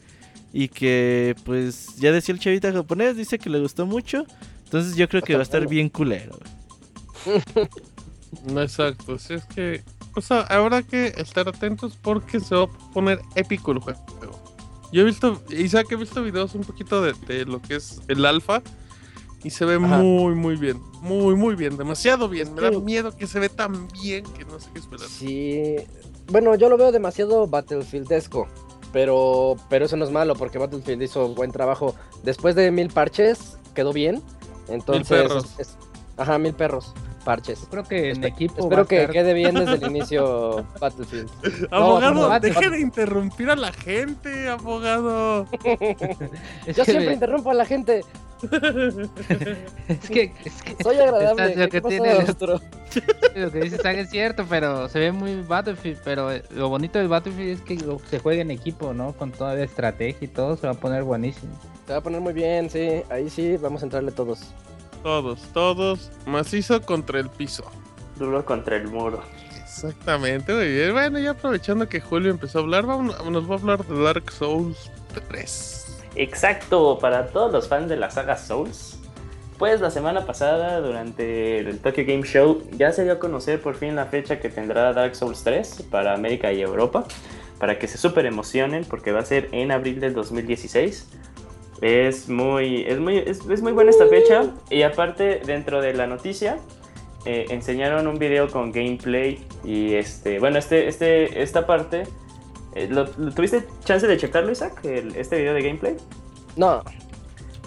Y 0.52 0.68
que 0.68 1.34
pues 1.44 1.96
ya 1.96 2.12
decía 2.12 2.32
el 2.36 2.38
chavita 2.38 2.72
japonés, 2.72 3.16
dice 3.16 3.40
que 3.40 3.50
le 3.50 3.58
gustó 3.58 3.84
mucho. 3.84 4.24
Entonces 4.62 4.94
yo 4.94 5.08
creo 5.08 5.22
que 5.22 5.34
va 5.34 5.40
a 5.40 5.42
estar 5.42 5.66
bien 5.66 5.88
culero. 5.88 6.38
No, 8.52 8.62
exacto. 8.62 9.18
Si 9.18 9.34
es 9.34 9.44
que. 9.46 9.82
O 10.14 10.20
sea, 10.20 10.42
habrá 10.42 10.82
que 10.82 11.14
estar 11.16 11.48
atentos 11.48 11.98
porque 12.00 12.38
se 12.38 12.54
va 12.54 12.64
a 12.64 12.92
poner 12.92 13.18
épico 13.34 13.72
el 13.72 13.78
juego. 13.80 14.04
Yo 14.92 15.02
he 15.02 15.04
visto, 15.04 15.42
Isaac, 15.50 15.90
he 15.90 15.96
visto 15.96 16.22
videos 16.22 16.54
un 16.54 16.62
poquito 16.62 17.02
de 17.02 17.44
lo 17.44 17.60
que 17.60 17.76
es 17.76 18.00
el 18.06 18.24
alfa. 18.24 18.62
Y 19.44 19.50
se 19.50 19.64
ve 19.64 19.74
Ajá. 19.76 19.98
muy, 19.98 20.34
muy 20.34 20.56
bien. 20.56 20.80
Muy, 21.02 21.34
muy 21.36 21.54
bien. 21.54 21.76
Demasiado 21.76 22.28
bien. 22.28 22.48
Es 22.48 22.54
Me 22.54 22.62
da 22.62 22.70
miedo 22.80 23.16
que 23.16 23.26
se 23.26 23.38
ve 23.38 23.48
tan 23.48 23.86
bien 23.88 24.24
que 24.36 24.44
no 24.44 24.58
sé 24.58 24.68
qué 24.72 24.80
esperar. 24.80 25.06
Sí. 25.08 25.76
Bueno, 26.32 26.54
yo 26.56 26.68
lo 26.68 26.76
veo 26.76 26.90
demasiado 26.92 27.46
Battlefieldesco. 27.46 28.48
Pero, 28.92 29.56
pero 29.68 29.84
eso 29.84 29.96
no 29.96 30.04
es 30.04 30.10
malo 30.10 30.34
porque 30.36 30.58
Battlefield 30.58 31.02
hizo 31.02 31.28
buen 31.34 31.52
trabajo. 31.52 31.94
Después 32.22 32.54
de 32.54 32.70
mil 32.70 32.88
parches, 32.88 33.58
quedó 33.74 33.92
bien. 33.92 34.22
Entonces, 34.68 35.08
perros. 35.08 35.44
es- 35.58 35.68
es- 35.68 35.76
ajá, 36.16 36.38
mil 36.38 36.54
perros, 36.54 36.94
parches. 37.26 37.66
Creo 37.70 37.82
que 37.82 38.10
en 38.10 38.22
Espe- 38.22 38.26
equipo. 38.28 38.60
Espero 38.62 38.86
que 38.86 39.02
estar- 39.02 39.12
quede 39.12 39.34
bien 39.34 39.54
desde 39.56 39.74
el 39.74 39.90
inicio 39.96 40.64
Battlefield. 40.80 41.28
Abogado, 41.72 42.14
no, 42.14 42.28
no, 42.28 42.40
deje 42.40 42.70
de 42.70 42.80
interrumpir 42.80 43.50
a 43.50 43.56
la 43.56 43.72
gente, 43.72 44.48
abogado. 44.48 45.46
Yo 46.76 46.84
siempre 46.84 47.06
me- 47.08 47.12
interrumpo 47.14 47.50
a 47.50 47.54
la 47.54 47.64
gente. 47.66 48.02
Es 49.88 50.10
que, 50.10 50.32
es 50.44 50.62
que 50.62 50.82
Soy 50.82 50.96
agradable. 50.98 51.56
Lo 51.56 51.68
¿Qué 51.68 51.80
que 51.80 51.88
tiene 51.88 52.12
el- 52.12 52.20
Arturo? 52.28 52.60
lo 53.34 53.50
que 53.52 53.60
dice 53.60 54.00
es 54.00 54.10
cierto, 54.10 54.44
pero 54.48 54.88
se 54.88 54.98
ve 54.98 55.12
muy 55.12 55.42
Battlefield. 55.42 55.98
Pero 56.04 56.30
eh, 56.32 56.42
lo 56.50 56.68
bonito 56.68 56.98
del 56.98 57.08
Battlefield 57.08 57.50
es 57.50 57.60
que 57.62 57.78
se 58.10 58.18
juega 58.18 58.42
en 58.42 58.50
equipo, 58.50 58.92
¿no? 58.94 59.12
Con 59.14 59.32
toda 59.32 59.54
la 59.54 59.64
estrategia 59.64 60.24
y 60.24 60.28
todo, 60.28 60.56
se 60.56 60.66
va 60.66 60.74
a 60.74 60.76
poner 60.76 61.02
buenísimo. 61.02 61.52
Se 61.86 61.92
va 61.92 61.98
a 61.98 62.02
poner 62.02 62.20
muy 62.20 62.32
bien, 62.34 62.68
sí. 62.70 63.02
Ahí 63.10 63.30
sí, 63.30 63.56
vamos 63.56 63.82
a 63.82 63.86
entrarle 63.86 64.12
todos. 64.12 64.40
Todos, 65.06 65.40
todos. 65.52 66.10
Macizo 66.26 66.82
contra 66.82 67.20
el 67.20 67.30
piso. 67.30 67.62
Duro 68.16 68.44
contra 68.44 68.74
el 68.74 68.88
muro. 68.88 69.22
Exactamente, 69.62 70.52
muy 70.52 70.66
bien. 70.66 70.92
Bueno, 70.94 71.20
ya 71.20 71.30
aprovechando 71.30 71.88
que 71.88 72.00
Julio 72.00 72.32
empezó 72.32 72.58
a 72.58 72.62
hablar, 72.62 72.86
vamos, 72.86 73.14
nos 73.30 73.48
va 73.48 73.54
a 73.54 73.58
hablar 73.58 73.84
de 73.84 74.02
Dark 74.02 74.32
Souls 74.32 74.90
3. 75.28 76.02
Exacto, 76.16 76.98
para 76.98 77.28
todos 77.28 77.52
los 77.52 77.68
fans 77.68 77.88
de 77.88 77.96
la 77.96 78.10
saga 78.10 78.36
Souls. 78.36 78.98
Pues 79.58 79.80
la 79.80 79.92
semana 79.92 80.26
pasada, 80.26 80.80
durante 80.80 81.60
el 81.60 81.78
Tokyo 81.78 82.02
Game 82.04 82.24
Show, 82.24 82.64
ya 82.72 82.90
se 82.90 83.04
dio 83.04 83.12
a 83.12 83.20
conocer 83.20 83.62
por 83.62 83.76
fin 83.76 83.94
la 83.94 84.06
fecha 84.06 84.40
que 84.40 84.48
tendrá 84.48 84.92
Dark 84.92 85.14
Souls 85.14 85.44
3 85.44 85.84
para 85.88 86.14
América 86.14 86.52
y 86.52 86.62
Europa. 86.62 87.04
Para 87.60 87.78
que 87.78 87.86
se 87.86 87.96
super 87.96 88.26
emocionen, 88.26 88.84
porque 88.84 89.12
va 89.12 89.20
a 89.20 89.24
ser 89.24 89.50
en 89.52 89.70
abril 89.70 90.00
del 90.00 90.14
2016. 90.14 91.06
Es 91.82 92.28
muy, 92.28 92.84
es 92.86 92.98
muy, 92.98 93.18
es, 93.18 93.40
es 93.48 93.62
muy 93.62 93.72
buena 93.72 93.90
esta 93.90 94.06
fecha. 94.06 94.46
Y 94.70 94.82
aparte, 94.82 95.40
dentro 95.44 95.80
de 95.82 95.92
la 95.92 96.06
noticia, 96.06 96.58
eh, 97.26 97.46
enseñaron 97.50 98.06
un 98.06 98.18
video 98.18 98.48
con 98.50 98.72
gameplay. 98.72 99.44
Y 99.64 99.94
este, 99.94 100.38
bueno, 100.38 100.58
este, 100.58 100.88
este, 100.88 101.42
esta 101.42 101.66
parte. 101.66 102.04
eh, 102.74 102.88
¿lo, 102.90 103.06
lo- 103.18 103.32
¿Tuviste 103.32 103.64
chance 103.84 104.06
de 104.06 104.16
checarlo, 104.16 104.52
Isaac? 104.52 104.80
el- 104.84 105.14
este 105.16 105.36
video 105.38 105.54
de 105.54 105.62
gameplay. 105.62 105.96
No, 106.56 106.82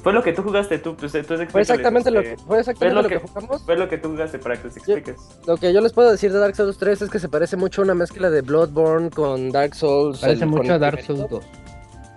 Fue 0.02 0.14
lo 0.14 0.24
que 0.24 0.32
tú 0.32 0.42
jugaste, 0.44 0.80
tú, 0.80 0.96
pues, 0.96 1.14
entonces 1.14 1.50
fue 1.52 1.60
exactamente 1.62 2.10
lo 2.10 2.22
que, 2.24 2.38
fue 2.38 2.60
exactamente 2.60 2.96
lo 2.96 3.02
lo 3.02 3.10
que 3.10 3.20
que- 3.20 3.28
jugamos. 3.28 3.64
Fue 3.66 3.76
lo 3.76 3.90
que 3.90 3.98
tú 3.98 4.10
jugaste 4.10 4.40
para 4.40 4.56
que 4.56 4.68
les 4.70 4.78
expliques. 4.78 5.18
Lo 5.46 5.58
que 5.58 5.74
yo 5.74 5.82
les 5.82 5.92
puedo 5.94 6.10
decir 6.10 6.32
de 6.32 6.40
Dark 6.40 6.56
Souls 6.56 6.78
3 6.78 7.02
es 7.02 7.10
que 7.10 7.20
se 7.20 7.28
parece 7.28 7.58
mucho 7.58 7.82
a 7.82 7.84
una 7.84 7.96
mezcla 7.96 8.30
de 8.30 8.42
Bloodborne 8.42 9.10
con 9.12 9.52
Dark 9.52 9.76
Souls. 9.76 10.20
Parece 10.22 10.46
el- 10.46 10.50
mucho 10.50 10.74
a 10.74 10.80
Dark. 10.80 11.02
Souls 11.04 11.30
2. 11.30 11.44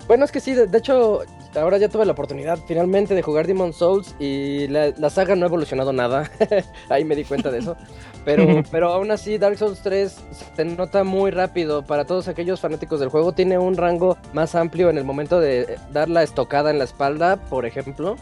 Bueno, 0.06 0.24
es 0.24 0.30
que 0.32 0.38
sí, 0.40 0.54
de, 0.54 0.68
de 0.68 0.78
hecho, 0.78 1.22
ahora 1.56 1.78
ya 1.78 1.88
tuve 1.88 2.04
la 2.04 2.12
oportunidad 2.12 2.58
finalmente 2.66 3.14
de 3.14 3.22
jugar 3.22 3.46
Demon 3.46 3.72
Souls 3.72 4.14
y 4.18 4.68
la, 4.68 4.90
la 4.90 5.10
saga 5.10 5.36
no 5.36 5.44
ha 5.44 5.48
evolucionado 5.48 5.92
nada. 5.92 6.30
Ahí 6.88 7.04
me 7.04 7.16
di 7.16 7.24
cuenta 7.24 7.50
de 7.50 7.58
eso. 7.58 7.76
Pero, 8.24 8.62
pero 8.70 8.92
aún 8.92 9.10
así, 9.10 9.38
Dark 9.38 9.58
Souls 9.58 9.80
3 9.80 10.16
se 10.56 10.64
nota 10.64 11.04
muy 11.04 11.30
rápido. 11.30 11.82
Para 11.82 12.04
todos 12.04 12.28
aquellos 12.28 12.60
fanáticos 12.60 13.00
del 13.00 13.08
juego, 13.08 13.32
tiene 13.32 13.58
un 13.58 13.76
rango 13.76 14.16
más 14.32 14.54
amplio 14.54 14.90
en 14.90 14.98
el 14.98 15.04
momento 15.04 15.40
de 15.40 15.78
dar 15.90 16.08
la 16.08 16.22
estocada 16.22 16.70
en 16.70 16.78
la 16.78 16.84
espalda, 16.84 17.36
por 17.36 17.66
ejemplo. 17.66 18.16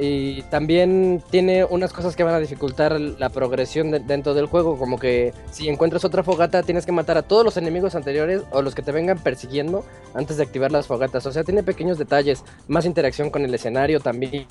Y 0.00 0.40
también 0.44 1.22
tiene 1.30 1.64
unas 1.64 1.92
cosas 1.92 2.16
que 2.16 2.24
van 2.24 2.34
a 2.34 2.38
dificultar 2.40 2.98
la 2.98 3.28
progresión 3.28 3.90
de- 3.90 4.00
dentro 4.00 4.32
del 4.32 4.46
juego, 4.46 4.78
como 4.78 4.98
que 4.98 5.34
si 5.50 5.68
encuentras 5.68 6.04
otra 6.04 6.22
fogata 6.22 6.62
tienes 6.62 6.86
que 6.86 6.92
matar 6.92 7.18
a 7.18 7.22
todos 7.22 7.44
los 7.44 7.56
enemigos 7.58 7.94
anteriores 7.94 8.42
o 8.52 8.62
los 8.62 8.74
que 8.74 8.80
te 8.82 8.90
vengan 8.90 9.18
persiguiendo 9.18 9.84
antes 10.14 10.38
de 10.38 10.44
activar 10.44 10.72
las 10.72 10.86
fogatas. 10.86 11.26
O 11.26 11.32
sea, 11.32 11.44
tiene 11.44 11.62
pequeños 11.62 11.98
detalles, 11.98 12.42
más 12.68 12.86
interacción 12.86 13.28
con 13.28 13.44
el 13.44 13.54
escenario 13.54 14.00
también, 14.00 14.46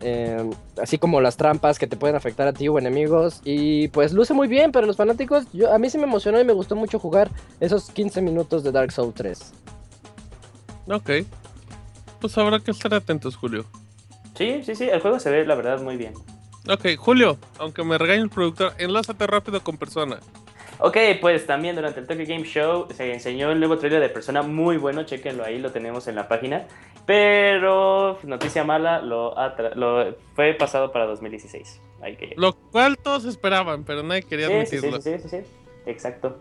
eh, 0.00 0.50
así 0.82 0.98
como 0.98 1.20
las 1.20 1.36
trampas 1.36 1.78
que 1.78 1.86
te 1.86 1.96
pueden 1.96 2.16
afectar 2.16 2.48
a 2.48 2.52
ti 2.52 2.66
o 2.68 2.76
enemigos. 2.78 3.40
Y 3.44 3.86
pues 3.88 4.12
luce 4.12 4.34
muy 4.34 4.48
bien, 4.48 4.72
pero 4.72 4.84
los 4.86 4.96
fanáticos, 4.96 5.44
yo, 5.52 5.72
a 5.72 5.78
mí 5.78 5.88
sí 5.90 5.96
me 5.98 6.04
emocionó 6.04 6.40
y 6.40 6.44
me 6.44 6.52
gustó 6.52 6.74
mucho 6.74 6.98
jugar 6.98 7.30
esos 7.60 7.88
15 7.90 8.20
minutos 8.20 8.64
de 8.64 8.72
Dark 8.72 8.90
Souls 8.90 9.14
3. 9.14 9.52
Ok. 10.88 11.10
Pues 12.20 12.36
habrá 12.36 12.58
que 12.58 12.72
estar 12.72 12.92
atentos, 12.94 13.36
Julio. 13.36 13.64
Sí, 14.36 14.62
sí, 14.64 14.74
sí, 14.74 14.88
el 14.88 15.00
juego 15.00 15.18
se 15.18 15.30
ve, 15.30 15.44
la 15.44 15.54
verdad, 15.54 15.80
muy 15.80 15.96
bien. 15.96 16.14
Ok, 16.68 16.96
Julio, 16.98 17.38
aunque 17.58 17.82
me 17.84 17.96
regañe 17.96 18.22
el 18.22 18.28
productor, 18.30 18.72
enlázate 18.78 19.26
rápido 19.26 19.60
con 19.62 19.76
persona. 19.78 20.18
Ok, 20.78 20.96
pues 21.22 21.46
también 21.46 21.74
durante 21.74 22.00
el 22.00 22.06
Tokyo 22.06 22.24
Game 22.26 22.44
Show 22.44 22.88
se 22.94 23.10
enseñó 23.12 23.50
el 23.50 23.58
nuevo 23.60 23.78
trailer 23.78 24.00
de 24.02 24.10
Persona 24.10 24.42
muy 24.42 24.76
bueno, 24.76 25.04
chequenlo 25.04 25.42
ahí, 25.44 25.58
lo 25.58 25.72
tenemos 25.72 26.06
en 26.06 26.16
la 26.16 26.28
página. 26.28 26.66
Pero, 27.06 28.18
noticia 28.24 28.62
mala, 28.64 29.00
lo, 29.00 29.34
lo 29.74 30.16
fue 30.34 30.52
pasado 30.54 30.92
para 30.92 31.06
2016. 31.06 31.80
Hay 32.02 32.16
que... 32.16 32.34
Lo 32.36 32.52
cual 32.54 32.98
todos 32.98 33.24
esperaban, 33.24 33.84
pero 33.84 34.02
nadie 34.02 34.22
quería 34.24 34.48
Sí, 34.48 34.52
sí, 34.66 34.78
sí, 34.80 34.86
admitirlo. 34.88 35.00
sí, 35.00 35.18
sí, 35.22 35.28
sí, 35.28 35.36
exacto. 35.86 36.38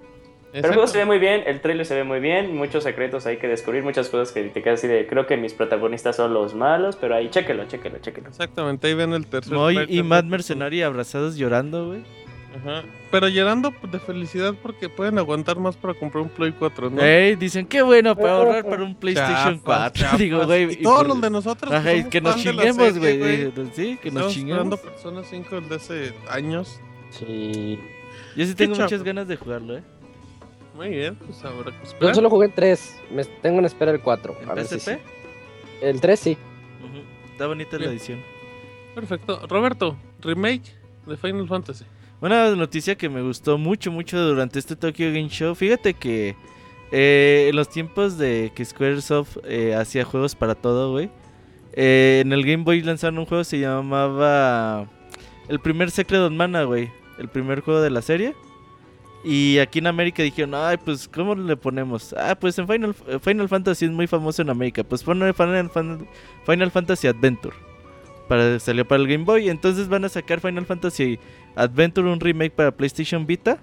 Pero 0.61 0.67
el 0.67 0.73
juego 0.73 0.87
se 0.87 0.97
ve 0.99 1.05
muy 1.05 1.19
bien, 1.19 1.43
el 1.45 1.61
trailer 1.61 1.85
se 1.85 1.95
ve 1.95 2.03
muy 2.03 2.19
bien, 2.19 2.55
muchos 2.55 2.83
secretos 2.83 3.25
hay 3.25 3.37
que 3.37 3.47
descubrir, 3.47 3.83
muchas 3.83 4.09
cosas 4.09 4.31
que 4.33 4.43
te 4.43 4.61
quedas 4.61 4.79
así 4.79 4.87
de, 4.87 5.05
creo 5.07 5.25
que 5.27 5.37
mis 5.37 5.53
protagonistas 5.53 6.15
son 6.15 6.33
los 6.33 6.53
malos, 6.55 6.95
pero 6.95 7.15
ahí 7.15 7.29
chéquelo, 7.29 7.65
chéquelo, 7.65 7.99
chéquelo. 7.99 8.29
Exactamente, 8.29 8.87
ahí 8.87 8.93
ven 8.93 9.13
el 9.13 9.25
tercer 9.27 9.53
Moy 9.53 9.85
y. 9.89 10.03
Mad 10.03 10.23
Mercenary 10.25 10.81
abrazados 10.81 11.35
llorando, 11.35 11.87
güey. 11.87 12.03
Ajá. 12.57 12.83
Pero 13.11 13.27
llorando 13.27 13.73
de 13.91 13.99
felicidad 13.99 14.53
porque 14.63 14.87
pueden 14.87 15.17
aguantar 15.17 15.59
más 15.59 15.75
para 15.75 15.93
comprar 15.93 16.23
un 16.23 16.29
Play 16.29 16.53
4, 16.57 16.89
¿no? 16.89 17.01
Ey, 17.01 17.35
dicen 17.35 17.65
qué 17.65 17.81
bueno 17.81 18.15
para 18.15 18.37
ahorrar 18.37 18.63
para 18.63 18.81
un 18.81 18.95
PlayStation 18.95 19.59
Chafas, 19.59 19.91
4. 19.91 19.91
chafas. 20.01 20.19
Digo, 20.19 20.45
güey. 20.45 20.63
Y 20.69 20.73
y 20.73 20.75
todos 20.83 20.99
por- 20.99 21.07
los 21.07 21.21
de 21.21 21.29
nosotros. 21.31 21.73
Ajá, 21.73 22.09
que 22.09 22.21
nos 22.21 22.37
chinguemos, 22.37 22.97
güey. 22.97 23.51
Sí, 23.73 23.99
que 24.01 24.09
nos 24.09 24.31
Estamos 24.31 24.33
chinguemos. 24.33 24.73
esperando 24.73 24.77
Persona 24.77 25.21
5 25.29 25.61
desde 25.61 25.75
hace 25.75 26.13
años. 26.29 26.79
Sí. 27.09 27.77
Yo 28.37 28.45
sí 28.45 28.55
tengo 28.55 28.75
muchas 28.75 29.03
ganas 29.03 29.27
de 29.27 29.35
jugarlo, 29.35 29.77
¿eh? 29.77 29.83
Muy 30.75 30.89
bien, 30.89 31.15
pues 31.15 31.43
habrá 31.45 31.71
que 31.71 31.77
Yo 32.01 32.13
solo 32.13 32.29
jugué 32.29 32.47
el 32.47 32.53
3. 32.53 33.01
Me 33.11 33.23
tengo 33.25 33.59
en 33.59 33.65
espera 33.65 33.91
el 33.91 34.01
4. 34.01 34.35
¿En 34.41 34.49
A 34.49 34.53
ver 34.53 34.65
si 34.65 34.75
PSP? 34.75 34.89
sí. 34.89 34.97
El 35.81 36.01
3 36.01 36.19
sí. 36.19 36.37
Ujú. 36.83 37.31
Está 37.31 37.47
bonita 37.47 37.71
la 37.73 37.79
Bien. 37.79 37.91
edición. 37.91 38.19
Perfecto. 38.93 39.45
Roberto, 39.47 39.97
remake 40.21 40.63
de 41.05 41.17
Final 41.17 41.47
Fantasy. 41.47 41.85
Una 42.21 42.49
noticia 42.55 42.95
que 42.95 43.09
me 43.09 43.21
gustó 43.21 43.57
mucho, 43.57 43.91
mucho 43.91 44.17
durante 44.19 44.59
este 44.59 44.75
Tokyo 44.75 45.07
Game 45.07 45.29
Show. 45.29 45.53
Fíjate 45.55 45.93
que 45.93 46.35
eh, 46.91 47.47
en 47.49 47.55
los 47.55 47.69
tiempos 47.69 48.17
de 48.17 48.51
que 48.55 48.63
Squaresoft 48.65 49.37
eh, 49.45 49.75
hacía 49.75 50.05
juegos 50.05 50.35
para 50.35 50.55
todo, 50.55 50.91
güey. 50.91 51.09
eh, 51.73 52.21
en 52.25 52.31
el 52.33 52.43
Game 52.45 52.63
Boy 52.63 52.81
lanzaron 52.81 53.19
un 53.19 53.25
juego 53.25 53.41
que 53.41 53.49
se 53.49 53.59
llamaba 53.59 54.87
El 55.49 55.59
primer 55.59 55.91
Secret 55.91 56.21
of 56.21 56.31
Mana, 56.31 56.63
güey. 56.63 56.89
El 57.19 57.27
primer 57.29 57.61
juego 57.61 57.81
de 57.81 57.89
la 57.89 58.01
serie. 58.01 58.33
Y 59.27 59.57
aquí 59.57 59.79
en 59.79 59.87
América 59.87 60.21
dijeron, 60.21 60.53
ay, 60.53 60.77
pues, 60.77 61.07
¿cómo 61.07 61.33
le 61.33 61.57
ponemos? 61.57 62.13
Ah, 62.13 62.35
pues 62.39 62.59
en 62.59 62.67
Final, 62.67 62.93
Final 63.21 63.49
Fantasy 63.49 63.85
es 63.85 63.91
muy 63.91 64.05
famoso 64.05 64.43
en 64.43 64.51
América. 64.51 64.83
Pues 64.83 65.01
ponle 65.03 65.33
Final, 65.33 65.69
Fan- 65.71 66.07
Final 66.45 66.69
Fantasy 66.69 67.07
Adventure. 67.07 67.55
Para, 68.27 68.59
salió 68.59 68.85
para 68.87 69.01
el 69.01 69.07
Game 69.07 69.23
Boy. 69.23 69.49
Entonces 69.49 69.87
van 69.87 70.05
a 70.05 70.09
sacar 70.09 70.39
Final 70.41 70.65
Fantasy 70.67 71.17
Adventure, 71.55 72.07
un 72.07 72.19
remake 72.19 72.51
para 72.53 72.71
PlayStation 72.71 73.25
Vita. 73.25 73.57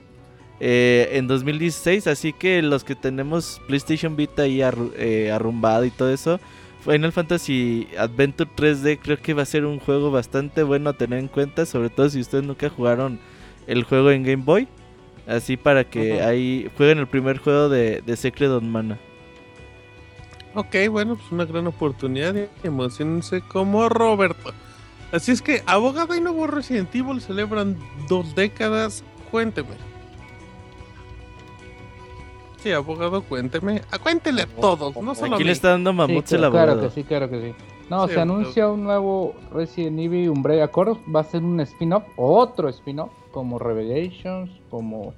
eh, 0.64 1.10
en 1.12 1.26
2016. 1.28 2.06
Así 2.08 2.32
que 2.32 2.60
los 2.62 2.82
que 2.84 2.94
tenemos 2.96 3.60
PlayStation 3.68 4.16
Vita 4.16 4.42
ahí 4.42 4.58
arru- 4.58 4.92
eh, 4.96 5.30
arrumbado 5.32 5.84
y 5.84 5.90
todo 5.90 6.12
eso. 6.12 6.40
Final 6.84 7.12
Fantasy 7.12 7.86
Adventure 7.96 8.50
3D 8.56 8.98
creo 9.00 9.16
que 9.16 9.34
va 9.34 9.42
a 9.42 9.46
ser 9.46 9.64
un 9.64 9.78
juego 9.78 10.10
bastante 10.10 10.64
bueno 10.64 10.90
a 10.90 10.92
tener 10.94 11.20
en 11.20 11.28
cuenta. 11.28 11.66
Sobre 11.66 11.88
todo 11.90 12.08
si 12.10 12.20
ustedes 12.20 12.42
nunca 12.44 12.68
jugaron 12.68 13.20
el 13.68 13.84
juego 13.84 14.10
en 14.10 14.24
Game 14.24 14.42
Boy. 14.44 14.66
Así 15.26 15.56
para 15.56 15.84
que 15.84 16.20
ahí 16.22 16.68
jueguen 16.76 16.98
el 16.98 17.06
primer 17.06 17.38
juego 17.38 17.68
de, 17.68 18.02
de 18.04 18.16
Secret 18.16 18.50
of 18.50 18.62
Mana. 18.62 18.98
Ok, 20.54 20.74
bueno, 20.90 21.16
pues 21.16 21.30
una 21.32 21.44
gran 21.44 21.66
oportunidad. 21.66 22.34
y 22.34 22.48
Emocionense 22.66 23.40
como 23.40 23.88
Roberto. 23.88 24.52
Así 25.12 25.30
es 25.32 25.40
que, 25.42 25.62
abogado 25.66 26.14
y 26.14 26.20
nuevo 26.20 26.46
Resident 26.46 26.94
Evil 26.94 27.20
celebran 27.20 27.76
dos 28.08 28.34
décadas. 28.34 29.04
Cuénteme. 29.30 29.70
Sí, 32.62 32.70
abogado, 32.72 33.22
cuénteme. 33.22 33.82
Ah, 33.90 33.98
cuéntele 33.98 34.42
a 34.42 34.46
todos, 34.46 34.94
no 34.96 35.14
solo 35.14 35.32
a 35.32 35.34
Aquí 35.36 35.42
mí. 35.42 35.46
le 35.46 35.52
está 35.52 35.70
dando 35.70 35.92
mamut 35.92 36.26
Sí, 36.26 36.34
el 36.36 36.40
claro, 36.42 36.52
claro 36.52 36.72
abogado. 36.72 36.88
que 36.88 36.94
sí, 36.94 37.04
claro 37.04 37.28
que 37.30 37.40
sí. 37.40 37.54
No, 37.90 38.06
Sí, 38.06 38.14
se 38.14 38.20
abogado. 38.20 38.40
anuncia 38.40 38.68
un 38.68 38.84
nuevo 38.84 39.34
Resident 39.52 39.98
Evil 39.98 40.30
Umbrella 40.30 40.68
Corps. 40.68 40.96
Va 41.14 41.20
a 41.20 41.24
ser 41.24 41.42
un 41.42 41.58
spin-off, 41.60 42.04
otro 42.16 42.68
spin-off, 42.68 43.10
como 43.32 43.58
Revelations, 43.58 44.50
como 44.70 45.12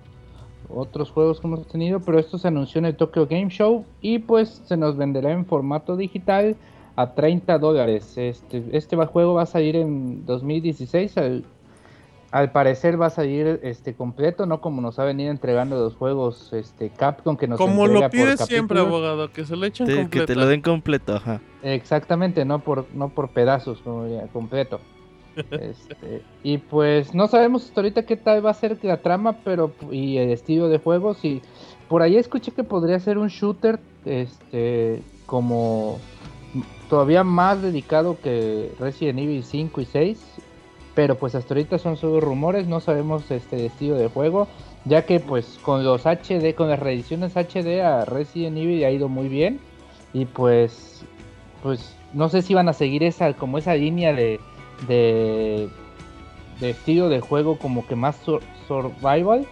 otros 0.68 1.10
juegos 1.10 1.40
que 1.40 1.46
hemos 1.46 1.66
tenido. 1.66 2.00
Pero 2.00 2.18
esto 2.18 2.38
se 2.38 2.48
anunció 2.48 2.78
en 2.78 2.86
el 2.86 2.96
Tokyo 2.96 3.26
Game 3.26 3.50
Show 3.50 3.84
y 4.00 4.20
pues 4.20 4.62
se 4.64 4.76
nos 4.76 4.96
venderá 4.96 5.32
en 5.32 5.44
formato 5.44 5.96
digital 5.96 6.56
a 6.96 7.14
30 7.14 7.58
dólares. 7.58 8.16
Este, 8.16 8.64
este 8.72 8.96
juego 8.96 9.34
va 9.34 9.42
a 9.42 9.46
salir 9.46 9.76
en 9.76 10.24
2016. 10.24 11.18
Al, 11.18 11.44
al 12.30 12.50
parecer 12.50 13.00
va 13.00 13.06
a 13.06 13.10
salir 13.10 13.60
este 13.62 13.94
completo, 13.94 14.44
no 14.44 14.60
como 14.60 14.80
nos 14.80 14.98
ha 14.98 15.04
venido 15.04 15.30
entregando 15.30 15.76
los 15.76 15.94
juegos 15.94 16.52
este 16.52 16.90
Capcom 16.90 17.36
que 17.36 17.46
nos 17.46 17.58
Como 17.58 17.86
lo 17.86 18.10
pide 18.10 18.36
siempre, 18.36 18.80
abogado, 18.80 19.30
que 19.30 19.44
se 19.44 19.54
lo 19.54 19.64
echen 19.66 19.86
Sí, 19.86 19.92
que 19.92 20.00
completo. 20.00 20.26
te 20.26 20.34
lo 20.34 20.46
den 20.46 20.60
completo, 20.60 21.14
ajá. 21.14 21.40
Exactamente, 21.62 22.44
no 22.44 22.58
por, 22.58 22.86
no 22.92 23.10
por 23.10 23.28
pedazos, 23.30 23.80
como 23.82 24.08
ya, 24.08 24.26
completo. 24.32 24.80
Este, 25.36 26.22
y 26.42 26.58
pues 26.58 27.14
no 27.14 27.26
sabemos 27.26 27.64
hasta 27.64 27.80
ahorita 27.80 28.06
qué 28.06 28.16
tal 28.16 28.44
va 28.44 28.50
a 28.50 28.54
ser 28.54 28.78
la 28.82 28.98
trama, 28.98 29.38
pero 29.44 29.72
y 29.90 30.18
el 30.18 30.30
estilo 30.30 30.68
de 30.68 30.78
juegos 30.78 31.24
y 31.24 31.42
por 31.88 32.02
ahí 32.02 32.16
escuché 32.16 32.52
que 32.52 32.64
podría 32.64 32.98
ser 33.00 33.18
un 33.18 33.28
shooter, 33.28 33.78
este, 34.04 35.02
como 35.26 35.98
todavía 36.88 37.24
más 37.24 37.62
dedicado 37.62 38.16
que 38.22 38.72
Resident 38.78 39.18
Evil 39.18 39.44
5 39.44 39.80
y 39.80 39.84
6, 39.84 40.24
pero 40.94 41.16
pues 41.16 41.34
hasta 41.34 41.54
ahorita 41.54 41.78
son 41.78 41.96
solo 41.96 42.20
rumores, 42.20 42.66
no 42.68 42.80
sabemos 42.80 43.30
este 43.30 43.66
estilo 43.66 43.96
de 43.96 44.08
juego, 44.08 44.46
ya 44.84 45.04
que 45.04 45.20
pues 45.20 45.58
con 45.62 45.84
los 45.84 46.06
HD, 46.06 46.54
con 46.54 46.68
las 46.68 46.78
reediciones 46.78 47.36
HD 47.36 47.82
a 47.82 48.04
Resident 48.04 48.56
Evil 48.56 48.84
ha 48.84 48.90
ido 48.90 49.08
muy 49.08 49.28
bien 49.28 49.58
y 50.12 50.26
pues 50.26 51.04
pues 51.62 51.96
no 52.12 52.28
sé 52.28 52.42
si 52.42 52.54
van 52.54 52.68
a 52.68 52.74
seguir 52.74 53.02
esa 53.02 53.32
como 53.32 53.58
esa 53.58 53.74
línea 53.74 54.12
de 54.12 54.38
de, 54.86 55.68
de 56.60 56.70
estilo 56.70 57.08
de 57.08 57.20
juego 57.20 57.58
como 57.58 57.86
que 57.86 57.96
más 57.96 58.16
sur- 58.16 58.42
survival 58.68 59.46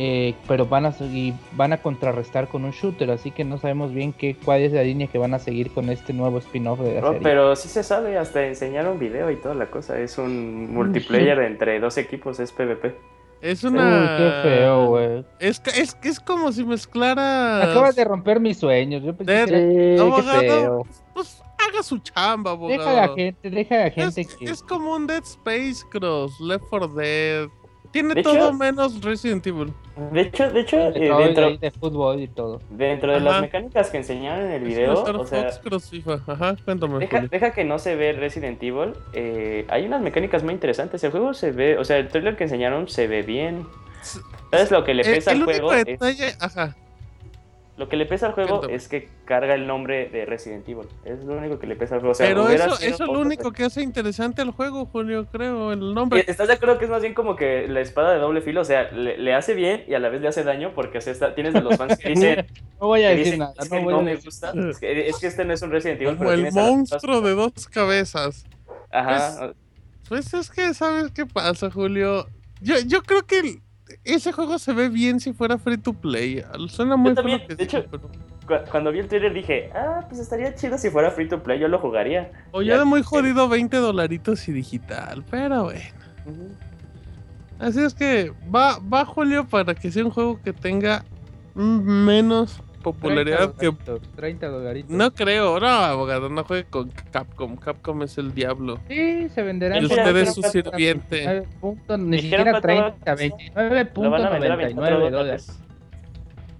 eh, 0.00 0.34
pero 0.46 0.64
van 0.66 0.86
a 0.86 0.92
seguir 0.92 1.34
van 1.56 1.72
a 1.72 1.78
contrarrestar 1.82 2.46
con 2.46 2.64
un 2.64 2.70
shooter 2.70 3.10
así 3.10 3.32
que 3.32 3.44
no 3.44 3.58
sabemos 3.58 3.92
bien 3.92 4.12
qué 4.12 4.36
cuál 4.44 4.60
es 4.60 4.72
la 4.72 4.84
línea 4.84 5.08
que 5.08 5.18
van 5.18 5.34
a 5.34 5.40
seguir 5.40 5.72
con 5.72 5.90
este 5.90 6.12
nuevo 6.12 6.38
spin-off 6.38 6.78
de 6.80 6.94
la 6.94 7.00
No, 7.00 7.06
serie 7.08 7.20
pero 7.24 7.56
sí 7.56 7.68
se 7.68 7.82
sabe, 7.82 8.16
hasta 8.16 8.46
enseñaron 8.46 8.98
video 9.00 9.28
y 9.32 9.36
toda 9.36 9.56
la 9.56 9.66
cosa. 9.66 9.98
Es 9.98 10.16
un 10.18 10.72
multiplayer 10.72 11.40
entre 11.40 11.80
dos 11.80 11.98
equipos, 11.98 12.38
es 12.38 12.52
PvP. 12.52 12.94
Es 13.40 13.64
Uy, 13.64 13.70
una. 13.70 14.16
qué 14.18 14.48
feo 14.48 14.86
güey 14.86 15.24
Es, 15.40 15.60
es, 15.76 15.96
es 16.04 16.20
como 16.20 16.52
si 16.52 16.64
mezclara. 16.64 17.70
acabas 17.70 17.96
de 17.96 18.04
romper 18.04 18.38
mis 18.38 18.58
sueños 18.58 19.02
yo 19.02 19.16
pensé 19.16 19.32
De- 19.32 19.44
que 19.46 19.94
era- 19.94 20.04
Sí, 20.04 20.12
qué 20.16 20.22
feo. 20.48 20.82
Pues 21.14 21.42
haga 21.68 21.82
su 21.82 21.98
chamba, 21.98 22.50
abogado. 22.52 22.78
deja 22.84 22.90
a 23.04 23.06
la 23.08 23.14
gente 23.14 23.50
deja 23.50 23.74
a 23.74 23.78
la 23.84 23.90
gente 23.90 24.20
es, 24.22 24.34
que 24.36 24.44
es 24.46 24.62
como 24.62 24.92
un 24.94 25.06
Dead 25.06 25.22
Space 25.22 25.84
Cross, 25.90 26.40
Left 26.40 26.64
4 26.70 26.88
Dead. 26.88 27.48
Tiene 27.90 28.14
De 28.14 28.22
todo 28.22 28.34
hecho- 28.34 28.52
menos 28.52 29.02
Resident 29.02 29.46
Evil. 29.46 29.72
De 30.12 30.20
hecho, 30.20 30.50
de 30.50 30.60
hecho 30.60 30.76
de, 30.76 31.06
eh, 31.08 31.14
dentro, 31.16 31.50
de, 31.50 31.58
de 31.58 31.70
fútbol 31.70 32.20
y 32.20 32.28
todo 32.28 32.60
dentro 32.70 33.10
de 33.10 33.16
Ajá. 33.16 33.24
las 33.24 33.40
mecánicas 33.40 33.88
que 33.90 33.96
enseñaron 33.96 34.44
en 34.44 34.52
el 34.52 34.62
video, 34.62 34.92
Star 34.92 35.16
o 35.16 35.26
sea, 35.26 35.44
Fox 35.44 35.58
Cross 35.64 35.90
FIFA. 35.90 36.20
Ajá, 36.26 36.56
cuéntame. 36.64 37.08
Deja, 37.30 37.52
que 37.52 37.64
no 37.64 37.78
se 37.78 37.96
ve 37.96 38.12
Resident 38.12 38.62
Evil. 38.62 38.92
eh, 39.14 39.64
hay 39.70 39.86
unas 39.86 40.02
mecánicas 40.02 40.42
muy 40.44 40.52
interesantes. 40.52 41.02
El 41.02 41.10
juego 41.12 41.32
se 41.32 41.50
ve, 41.50 41.78
o 41.78 41.84
sea, 41.84 41.96
el 41.96 42.08
trailer 42.08 42.36
que 42.36 42.44
enseñaron 42.44 42.88
se 42.88 43.06
ve 43.08 43.22
bien. 43.22 43.66
S- 44.02 44.20
¿Sabes 44.50 44.70
lo 44.70 44.84
que 44.84 44.92
le 44.94 45.02
El, 45.02 45.14
pesa 45.14 45.32
el 45.32 45.38
al 45.38 45.44
juego? 45.44 45.72
Es, 45.72 46.36
ajá. 46.42 46.76
Lo 47.78 47.88
que 47.88 47.96
le 47.96 48.06
pesa 48.06 48.26
al 48.26 48.32
juego 48.32 48.58
Cuéntame. 48.58 48.74
es 48.74 48.88
que 48.88 49.08
carga 49.24 49.54
el 49.54 49.66
nombre 49.66 50.08
de 50.08 50.26
Resident 50.26 50.68
Evil. 50.68 50.86
Es 51.04 51.24
lo 51.24 51.34
único 51.38 51.58
que 51.60 51.66
le 51.68 51.76
pesa 51.76 51.94
al 51.94 52.00
juego. 52.00 52.10
O 52.10 52.14
sea, 52.14 52.26
Pero 52.26 52.48
eso, 52.48 52.76
es 52.80 52.98
lo 52.98 53.12
único 53.20 53.52
que 53.52 53.64
hace 53.64 53.82
interesante 53.82 54.42
al 54.42 54.50
juego, 54.50 54.84
Julio, 54.86 55.26
creo, 55.30 55.72
el 55.72 55.94
nombre. 55.94 56.24
¿Estás 56.26 56.48
de 56.48 56.54
acuerdo 56.54 56.76
que 56.78 56.86
es 56.86 56.90
más 56.90 57.00
bien 57.02 57.14
como 57.14 57.36
que 57.36 57.68
la 57.68 57.80
espada 57.80 58.12
de 58.12 58.18
doble 58.18 58.40
filo? 58.42 58.62
O 58.62 58.64
sea, 58.64 58.90
le, 58.90 59.16
le 59.16 59.32
hace 59.32 59.54
bien 59.54 59.84
y 59.86 59.94
a 59.94 60.00
la 60.00 60.08
vez 60.08 60.20
le 60.20 60.28
hace 60.28 60.42
daño 60.42 60.72
porque 60.74 60.98
o 60.98 61.00
sea, 61.00 61.12
está- 61.12 61.34
tienes 61.34 61.54
de 61.54 61.60
los 61.62 61.76
fans 61.76 61.96
que 61.98 62.08
dicen, 62.10 62.46
no 62.80 62.88
voy 62.88 63.04
a 63.04 63.10
decir 63.10 63.24
dicen, 63.24 63.38
nada 63.38 63.54
es 63.60 63.70
no 63.70 63.76
que 63.78 63.82
no 63.84 63.98
a 63.98 64.02
me 64.02 64.16
gusta. 64.16 64.52
Es 64.70 64.78
que, 64.80 65.08
es 65.08 65.16
que 65.18 65.26
este 65.28 65.44
no 65.44 65.52
es 65.54 65.62
un 65.62 65.70
Resident 65.70 66.02
Evil, 66.02 66.16
Como 66.16 66.32
el 66.32 66.50
monstruo 66.52 67.20
de 67.20 67.34
dos 67.34 67.68
cabezas. 67.68 68.44
Ajá. 68.90 69.52
Pues 70.08 70.34
es 70.34 70.50
que, 70.50 70.74
¿sabes 70.74 71.12
qué 71.12 71.26
pasa, 71.26 71.70
Julio? 71.70 72.26
Yo, 72.60 72.74
yo 72.86 73.02
creo 73.02 73.24
que 73.26 73.38
el- 73.38 73.60
ese 74.04 74.32
juego 74.32 74.58
se 74.58 74.72
ve 74.72 74.88
bien 74.88 75.20
si 75.20 75.32
fuera 75.32 75.58
free 75.58 75.78
to 75.78 75.92
play. 75.92 76.42
Suena 76.68 76.96
muy 76.96 77.14
también, 77.14 77.46
que 77.46 77.54
de 77.54 77.64
hecho- 77.64 77.84
pero- 77.90 78.08
Cu- 78.46 78.70
Cuando 78.70 78.90
vi 78.92 79.00
el 79.00 79.08
trailer 79.08 79.34
dije, 79.34 79.70
ah, 79.74 80.06
pues 80.08 80.20
estaría 80.20 80.54
chido 80.54 80.78
si 80.78 80.88
fuera 80.88 81.10
free 81.10 81.28
to 81.28 81.42
play, 81.42 81.58
yo 81.60 81.68
lo 81.68 81.78
jugaría. 81.78 82.32
O 82.50 82.62
Ya- 82.62 82.74
ya 82.74 82.78
de 82.78 82.84
muy 82.86 83.02
jodido 83.02 83.46
20 83.48 83.76
dolaritos 83.76 84.48
y 84.48 84.52
digital, 84.52 85.22
pero 85.30 85.64
bueno. 85.64 85.84
Así 87.58 87.80
es 87.80 87.92
que 87.92 88.32
va, 88.54 88.78
va 88.78 89.04
Julio 89.04 89.46
para 89.46 89.74
que 89.74 89.90
sea 89.90 90.04
un 90.04 90.10
juego 90.10 90.40
que 90.42 90.52
tenga 90.52 91.04
menos 91.54 92.62
popularidad 92.78 93.52
30 93.52 93.58
que... 93.58 93.66
dolaritos, 93.66 94.16
30 94.16 94.48
dolaritos. 94.48 94.90
No 94.90 95.12
creo, 95.12 95.60
no, 95.60 95.66
abogado, 95.66 96.28
no 96.28 96.44
juegue 96.44 96.64
con 96.64 96.90
Capcom. 97.10 97.56
Capcom 97.56 98.02
es 98.02 98.18
el 98.18 98.34
diablo. 98.34 98.78
Sí, 98.88 99.28
se 99.28 99.42
venderá 99.42 99.76
Y 99.76 99.78
en 99.80 99.84
usted 99.86 100.16
es 100.16 100.34
su 100.34 100.42
sirviente. 100.42 101.16
29 101.16 101.48
puntos, 101.60 101.98
ni 101.98 102.18
siquiera 102.20 102.60
cuánto 102.60 102.60
30, 102.68 102.86
va 102.86 102.90
a 102.90 103.16
costar. 103.16 104.04
Lo 104.04 104.10
van 104.10 104.24
a 104.24 104.30
vender 104.30 104.52
a 104.52 104.56
29.99 104.56 104.58
24 104.58 105.10
dólares. 105.10 105.60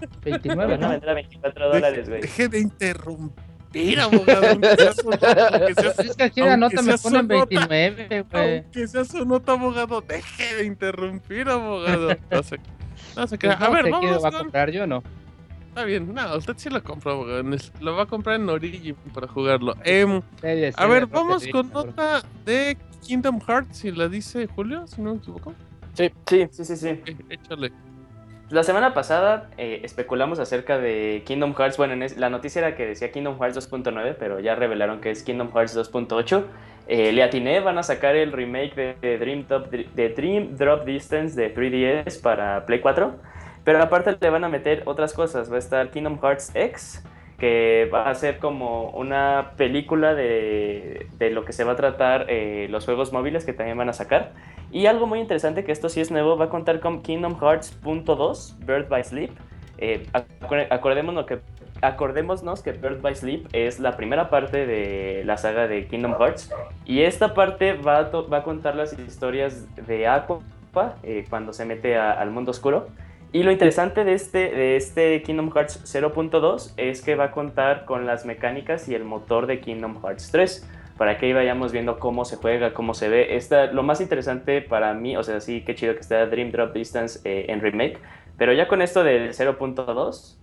Lo 0.01 0.09
29, 0.25 0.57
van 0.57 0.85
a 0.85 0.87
¿no? 0.87 0.91
vender 0.93 1.11
a 1.11 1.14
24 1.14 1.69
dólares, 1.73 2.09
güey. 2.09 2.21
Deje 2.23 2.49
de 2.49 2.61
interrumpir, 2.61 4.01
abogado. 4.01 4.47
Aunque 4.49 4.77
sea 4.77 4.93
su 4.93 5.11
Es 6.03 6.16
que 6.16 6.23
aquí 6.25 6.41
la 6.41 6.57
nota 6.57 6.83
me 6.83 6.99
ponen 6.99 7.23
su 7.23 7.29
nota. 7.29 7.47
29, 7.47 8.27
güey. 8.31 8.55
aunque 8.59 8.89
sea 8.89 9.05
su 9.05 9.25
nota, 9.25 9.53
abogado, 9.53 10.01
deje 10.01 10.57
de 10.57 10.64
interrumpir, 10.66 11.49
abogado. 11.49 12.16
No 12.31 12.43
se, 12.43 12.57
no 13.16 13.27
se 13.27 13.39
crea. 13.39 13.59
Pues 13.59 13.69
A 13.69 13.73
ver, 13.73 13.91
vamos 13.91 14.25
va 14.25 14.29
a 14.29 14.33
con... 14.33 14.41
comprar, 14.41 14.71
yo 14.71 14.87
no. 14.87 15.03
Está 15.79 15.87
bien, 15.87 16.12
no, 16.12 16.37
usted 16.37 16.55
sí 16.57 16.70
lo 16.70 16.83
compró, 16.83 17.24
Lo 17.81 17.95
va 17.95 18.03
a 18.03 18.07
comprar 18.07 18.35
en 18.35 18.49
Origin 18.49 18.97
para 19.14 19.29
jugarlo. 19.29 19.74
Debe 19.85 20.72
a 20.76 20.87
ver, 20.87 21.07
vamos 21.07 21.47
con 21.47 21.70
nota 21.70 22.20
de 22.45 22.76
Kingdom 23.07 23.39
Hearts, 23.41 23.79
si 23.79 23.93
la 23.93 24.09
dice 24.09 24.49
Julio, 24.49 24.89
si 24.89 25.01
no 25.01 25.12
me 25.12 25.18
equivoco. 25.18 25.55
Sí, 25.95 26.11
sí, 26.26 26.49
sí, 26.51 26.64
sí. 26.64 26.76
sí. 26.76 27.01
Échale. 27.31 27.70
La 28.51 28.64
semana 28.64 28.93
pasada 28.93 29.51
eh, 29.57 29.83
especulamos 29.85 30.41
acerca 30.41 30.79
de 30.81 31.22
Kingdom 31.24 31.55
Hearts. 31.55 31.76
Bueno, 31.76 31.93
en 31.93 32.03
es- 32.03 32.16
la 32.16 32.29
noticia 32.29 32.59
era 32.59 32.74
que 32.74 32.85
decía 32.85 33.12
Kingdom 33.12 33.39
Hearts 33.39 33.55
2.9, 33.70 34.16
pero 34.18 34.41
ya 34.41 34.57
revelaron 34.57 35.01
que 35.01 35.12
es 35.12 35.22
Kingdom 35.22 35.53
Hearts 35.55 35.76
2.8. 35.76 36.43
Eh, 36.89 37.12
le 37.12 37.22
atiné, 37.22 37.61
van 37.61 37.79
a 37.79 37.85
sacar 37.85 38.16
el 38.16 38.33
remake 38.33 38.74
de, 38.74 38.97
de 39.01 39.18
Dream, 39.18 39.47
Drop, 39.47 39.70
de 39.70 40.09
Dream 40.09 40.57
Drop 40.57 40.85
Distance 40.85 41.41
de 41.41 41.55
3DS 41.55 42.20
para 42.20 42.66
Play 42.66 42.81
4. 42.81 43.38
Pero 43.69 43.83
aparte 43.83 44.16
le 44.19 44.31
van 44.31 44.45
a 44.45 44.49
meter 44.49 44.83
otras 44.87 45.12
cosas. 45.12 45.53
Va 45.53 45.57
a 45.57 45.59
estar 45.59 45.91
Kingdom 45.91 46.19
Hearts 46.23 46.53
X, 46.55 47.05
que 47.37 47.87
va 47.93 48.09
a 48.09 48.14
ser 48.14 48.39
como 48.39 48.89
una 48.93 49.53
película 49.59 50.14
de, 50.14 51.07
de 51.19 51.29
lo 51.29 51.45
que 51.45 51.53
se 51.53 51.64
va 51.64 51.73
a 51.73 51.77
tratar 51.77 52.25
eh, 52.31 52.69
los 52.71 52.87
juegos 52.87 53.12
móviles 53.12 53.45
que 53.45 53.53
también 53.53 53.77
van 53.77 53.91
a 53.91 53.93
sacar. 53.93 54.33
Y 54.73 54.87
algo 54.87 55.07
muy 55.07 55.21
interesante, 55.21 55.64
que 55.64 55.73
esto 55.73 55.91
sí 55.91 56.01
es 56.01 56.11
nuevo, 56.11 56.39
va 56.39 56.47
a 56.47 56.49
contar 56.49 56.81
con 56.81 57.03
Kingdom 57.03 57.39
Hearts 57.39 57.79
.2, 57.83 58.57
Bird 58.64 58.89
by 58.89 59.05
Sleep. 59.05 59.33
Eh, 59.77 60.07
acordémonos, 60.71 61.27
que, 61.27 61.41
acordémonos 61.83 62.62
que 62.62 62.73
Bird 62.73 63.03
by 63.03 63.16
Sleep 63.16 63.49
es 63.53 63.81
la 63.81 63.99
primera 63.99 64.31
parte 64.31 64.64
de 64.66 65.25
la 65.27 65.37
saga 65.37 65.69
de 65.69 65.87
Kingdom 65.89 66.14
Hearts. 66.19 66.51
Y 66.87 67.03
esta 67.03 67.35
parte 67.35 67.75
va 67.75 67.99
a, 67.99 68.11
va 68.11 68.39
a 68.39 68.43
contar 68.43 68.77
las 68.77 68.99
historias 68.99 69.66
de 69.75 70.07
Aqua 70.07 70.41
eh, 71.03 71.27
cuando 71.29 71.53
se 71.53 71.66
mete 71.66 71.99
al 71.99 72.31
mundo 72.31 72.53
oscuro. 72.53 72.87
Y 73.31 73.43
lo 73.43 73.53
interesante 73.53 74.05
de 74.05 74.14
este, 74.14 74.51
de 74.51 74.76
este 74.76 75.22
Kingdom 75.22 75.51
Hearts 75.53 75.83
0.2 75.85 76.72
es 76.79 77.03
que 77.03 77.14
va 77.14 77.24
a 77.24 77.31
contar 77.31 77.85
con 77.85 78.07
las 78.07 78.24
mecánicas 78.24 78.89
y 78.89 78.95
el 78.95 79.05
motor 79.05 79.47
de 79.47 79.61
Kingdom 79.61 80.01
Hearts 80.03 80.31
3. 80.33 80.66
Para 80.97 81.16
que 81.16 81.26
ahí 81.26 81.33
vayamos 81.33 81.70
viendo 81.70 81.99
cómo 81.99 82.24
se 82.24 82.37
juega, 82.37 82.72
cómo 82.72 82.95
se 82.95 83.09
ve. 83.09 83.37
Esta, 83.37 83.66
lo 83.66 83.83
más 83.83 84.01
interesante 84.01 84.62
para 84.62 84.95
mí, 84.95 85.16
o 85.16 85.22
sea, 85.22 85.41
sí, 85.41 85.62
qué 85.64 85.74
chido 85.74 85.95
que 85.95 86.01
está 86.01 86.26
Dream 86.26 86.51
Drop 86.51 86.72
Distance 86.72 87.20
eh, 87.24 87.47
en 87.49 87.61
remake. 87.61 88.01
Pero 88.37 88.53
ya 88.53 88.66
con 88.66 88.83
esto 88.83 89.05
del 89.05 89.33
0.2, 89.33 90.37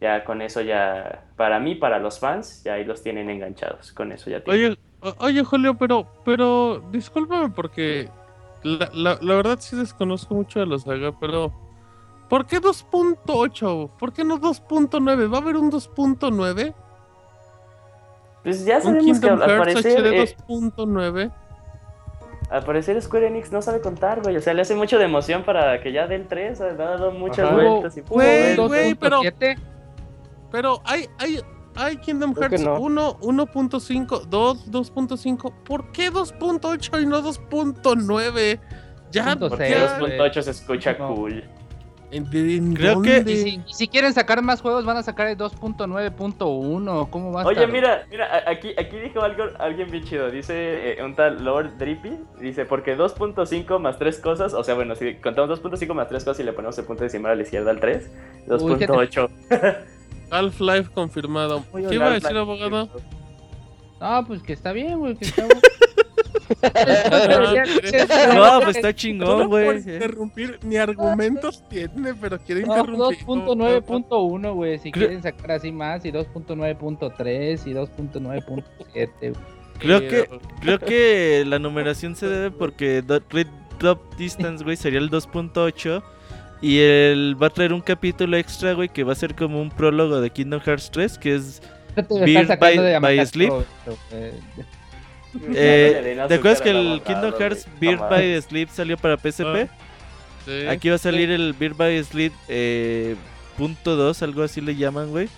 ya 0.00 0.22
con 0.24 0.42
eso 0.42 0.60
ya, 0.60 1.24
para 1.36 1.58
mí, 1.58 1.74
para 1.74 1.98
los 1.98 2.20
fans, 2.20 2.62
ya 2.62 2.74
ahí 2.74 2.84
los 2.84 3.02
tienen 3.02 3.30
enganchados. 3.30 3.90
Con 3.92 4.12
eso 4.12 4.30
ya. 4.30 4.42
Oye, 4.46 4.76
oye, 5.18 5.42
Julio, 5.42 5.76
pero, 5.78 6.06
pero, 6.24 6.80
discúlpame 6.92 7.48
porque 7.50 8.08
la, 8.62 8.88
la, 8.92 9.18
la 9.20 9.34
verdad 9.34 9.58
sí 9.60 9.74
desconozco 9.74 10.34
mucho 10.34 10.60
de 10.60 10.66
la 10.66 10.78
saga, 10.78 11.12
pero 11.18 11.52
¿por 12.32 12.46
qué 12.46 12.62
2.8? 12.62 13.90
¿Por 13.98 14.14
qué 14.14 14.24
no 14.24 14.40
2.9? 14.40 15.30
¿Va 15.30 15.36
a 15.36 15.40
haber 15.42 15.56
un 15.56 15.70
2.9? 15.70 16.72
Pues 18.42 18.64
ya 18.64 18.76
¿Un 18.76 18.82
sabemos 18.82 19.20
que 19.20 19.28
al, 19.28 19.42
al 19.42 19.58
parecer... 19.58 20.06
Eh, 20.06 20.36
2.9? 20.48 21.30
Al 22.48 22.64
parecer 22.64 23.02
Square 23.02 23.26
Enix 23.26 23.52
no 23.52 23.60
sabe 23.60 23.82
contar, 23.82 24.22
güey. 24.22 24.34
O 24.38 24.40
sea, 24.40 24.54
le 24.54 24.62
hace 24.62 24.74
mucho 24.74 24.98
de 24.98 25.04
emoción 25.04 25.42
para 25.42 25.78
que 25.82 25.92
ya 25.92 26.06
den 26.06 26.26
3. 26.26 26.58
Ha 26.62 26.72
dado 26.72 27.10
muchas 27.10 27.46
Ajá. 27.50 27.54
vueltas. 27.54 27.98
Y 27.98 28.00
Güey, 28.00 28.56
güey, 28.56 28.94
pero- 28.94 29.20
2.7. 29.20 29.58
Pero 30.50 30.80
hay, 30.84 31.10
hay, 31.18 31.38
hay 31.76 31.98
Kingdom 31.98 32.32
Creo 32.32 32.48
Hearts 32.48 32.64
no. 32.64 32.80
1, 32.80 33.18
1.5, 33.20 34.22
2, 34.24 34.70
2.5. 34.70 35.52
¿Por 35.64 35.92
qué 35.92 36.10
2.8 36.10 37.02
y 37.02 37.06
no 37.06 37.20
2.9? 37.22 38.58
Ya, 39.10 39.24
Punto 39.32 39.50
Porque 39.50 39.66
cero, 39.68 39.86
ya. 39.86 39.98
güey. 39.98 40.18
2.8 40.18 40.42
se 40.42 40.50
escucha 40.52 40.96
No. 40.98 41.14
cool. 41.14 41.44
¿En- 42.12 42.28
de- 42.30 42.56
en 42.56 42.74
Creo 42.74 43.00
que-? 43.02 43.24
Y 43.26 43.36
si, 43.36 43.48
y 43.66 43.72
si 43.72 43.88
quieren 43.88 44.12
sacar 44.12 44.40
más 44.42 44.60
juegos, 44.60 44.84
van 44.84 44.98
a 44.98 45.02
sacar 45.02 45.26
el 45.28 45.36
2.9.1. 45.36 47.08
¿Cómo 47.10 47.32
va 47.32 47.42
a 47.42 47.46
Oye, 47.46 47.54
estar? 47.60 47.72
mira, 47.72 48.06
mira, 48.10 48.44
aquí, 48.46 48.70
aquí 48.78 48.96
dijo 48.98 49.22
algo, 49.22 49.44
alguien 49.58 49.90
bien 49.90 50.04
chido. 50.04 50.30
Dice 50.30 50.98
eh, 50.98 51.02
un 51.04 51.14
tal 51.14 51.42
Lord 51.44 51.78
Drippy. 51.78 52.18
Dice, 52.40 52.64
porque 52.66 52.96
2.5 52.96 53.78
más 53.78 53.98
3 53.98 54.18
cosas. 54.18 54.54
O 54.54 54.62
sea, 54.62 54.74
bueno, 54.74 54.94
si 54.94 55.14
contamos 55.14 55.60
2.5 55.62 55.94
más 55.94 56.08
3 56.08 56.22
cosas 56.24 56.40
y 56.40 56.44
le 56.44 56.52
ponemos 56.52 56.78
el 56.78 56.84
punto 56.84 57.02
decimal 57.04 57.32
a 57.32 57.34
la 57.36 57.42
izquierda 57.42 57.70
al 57.70 57.80
3. 57.80 58.10
Uy, 58.60 58.76
¿qué 58.76 58.86
te- 58.86 58.92
2.8. 58.92 59.30
Half-Life 60.30 60.90
confirmado. 60.94 61.64
¿Qué 61.74 61.94
iba 61.94 62.06
a 62.06 62.10
decir, 62.10 62.36
abogado? 62.36 62.88
No, 64.00 64.24
pues 64.26 64.42
que 64.42 64.52
está 64.52 64.72
bien, 64.72 64.98
güey. 64.98 65.14
Que 65.16 65.24
está 65.26 65.44
bueno. 65.44 65.60
No, 68.34 68.60
pues 68.62 68.76
está 68.76 68.94
chingón, 68.94 69.48
güey. 69.48 69.78
interrumpir, 69.78 70.58
ni 70.62 70.76
argumentos 70.76 71.62
tiene, 71.68 72.14
pero 72.14 72.38
quiere 72.38 72.62
No, 72.62 72.76
interrumpir. 72.78 73.18
2.9.1, 73.26 74.54
güey. 74.54 74.78
Si 74.78 74.90
Creo- 74.90 75.06
quieren 75.08 75.22
sacar 75.22 75.52
así 75.52 75.72
más. 75.72 76.04
Y 76.04 76.12
2.9.3 76.12 77.66
y 77.66 77.72
2.9.7. 77.74 79.08
güey. 79.20 79.32
Creo 79.78 79.98
Eh, 79.98 80.08
que, 80.08 80.28
creo 80.60 80.78
que 80.78 81.44
la 81.46 81.58
numeración 81.58 82.14
se 82.14 82.26
debe 82.28 82.50
porque 82.50 83.02
Red 83.30 83.46
Drop 83.80 84.14
Distance, 84.16 84.62
güey, 84.62 84.76
sería 84.76 84.98
el 85.00 85.10
2.8. 85.10 86.02
Y 86.60 86.78
el 86.78 87.36
va 87.42 87.48
a 87.48 87.50
traer 87.50 87.72
un 87.72 87.80
capítulo 87.80 88.36
extra, 88.36 88.72
güey, 88.74 88.88
que 88.88 89.02
va 89.02 89.12
a 89.12 89.16
ser 89.16 89.34
como 89.34 89.60
un 89.60 89.70
prólogo 89.70 90.20
de 90.20 90.30
Kingdom 90.30 90.60
Hearts 90.60 90.90
3, 90.92 91.18
que 91.18 91.34
es... 91.34 91.60
Beer 92.24 92.46
by- 92.58 93.26
Sleep. 93.26 93.50
Güey. 93.50 93.64
Eh, 95.54 96.14
no 96.16 96.26
¿Te 96.26 96.34
acuerdas 96.34 96.60
que 96.60 96.70
el 96.70 97.02
Kingdom. 97.06 97.32
Hearts 97.38 97.66
Beard 97.80 97.96
Toma. 97.98 98.08
by 98.10 98.42
Sleep 98.42 98.68
salió 98.70 98.96
para 98.98 99.16
PSP? 99.16 99.68
sí. 100.44 100.66
Aquí 100.68 100.88
va 100.90 100.96
a 100.96 100.98
salir 100.98 101.30
el 101.30 101.52
Beard 101.54 101.74
by 101.76 102.02
Sleep 102.04 102.32
eh, 102.48 103.16
punto 103.56 103.96
2, 103.96 104.22
algo 104.22 104.42
así 104.42 104.60
le 104.60 104.76
llaman, 104.76 105.10
güey. 105.10 105.28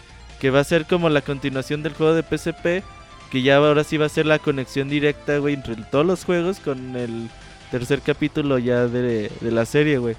Que 0.40 0.50
va 0.50 0.60
a 0.60 0.64
ser 0.64 0.84
como 0.86 1.08
la 1.10 1.20
continuación 1.20 1.82
del 1.82 1.94
juego 1.94 2.14
de 2.14 2.22
PSP. 2.22 2.82
Que 3.30 3.42
ya 3.42 3.56
ahora 3.56 3.82
sí 3.84 3.96
va 3.96 4.06
a 4.06 4.08
ser 4.10 4.26
la 4.26 4.38
conexión 4.38 4.88
directa, 4.88 5.38
güey, 5.38 5.54
entre 5.54 5.74
todos 5.76 6.06
los 6.06 6.24
juegos 6.24 6.60
con 6.60 6.94
el 6.96 7.28
tercer 7.70 8.00
capítulo 8.00 8.58
ya 8.58 8.86
de, 8.86 9.30
de 9.40 9.50
la 9.50 9.64
serie, 9.64 9.98
güey. 9.98 10.14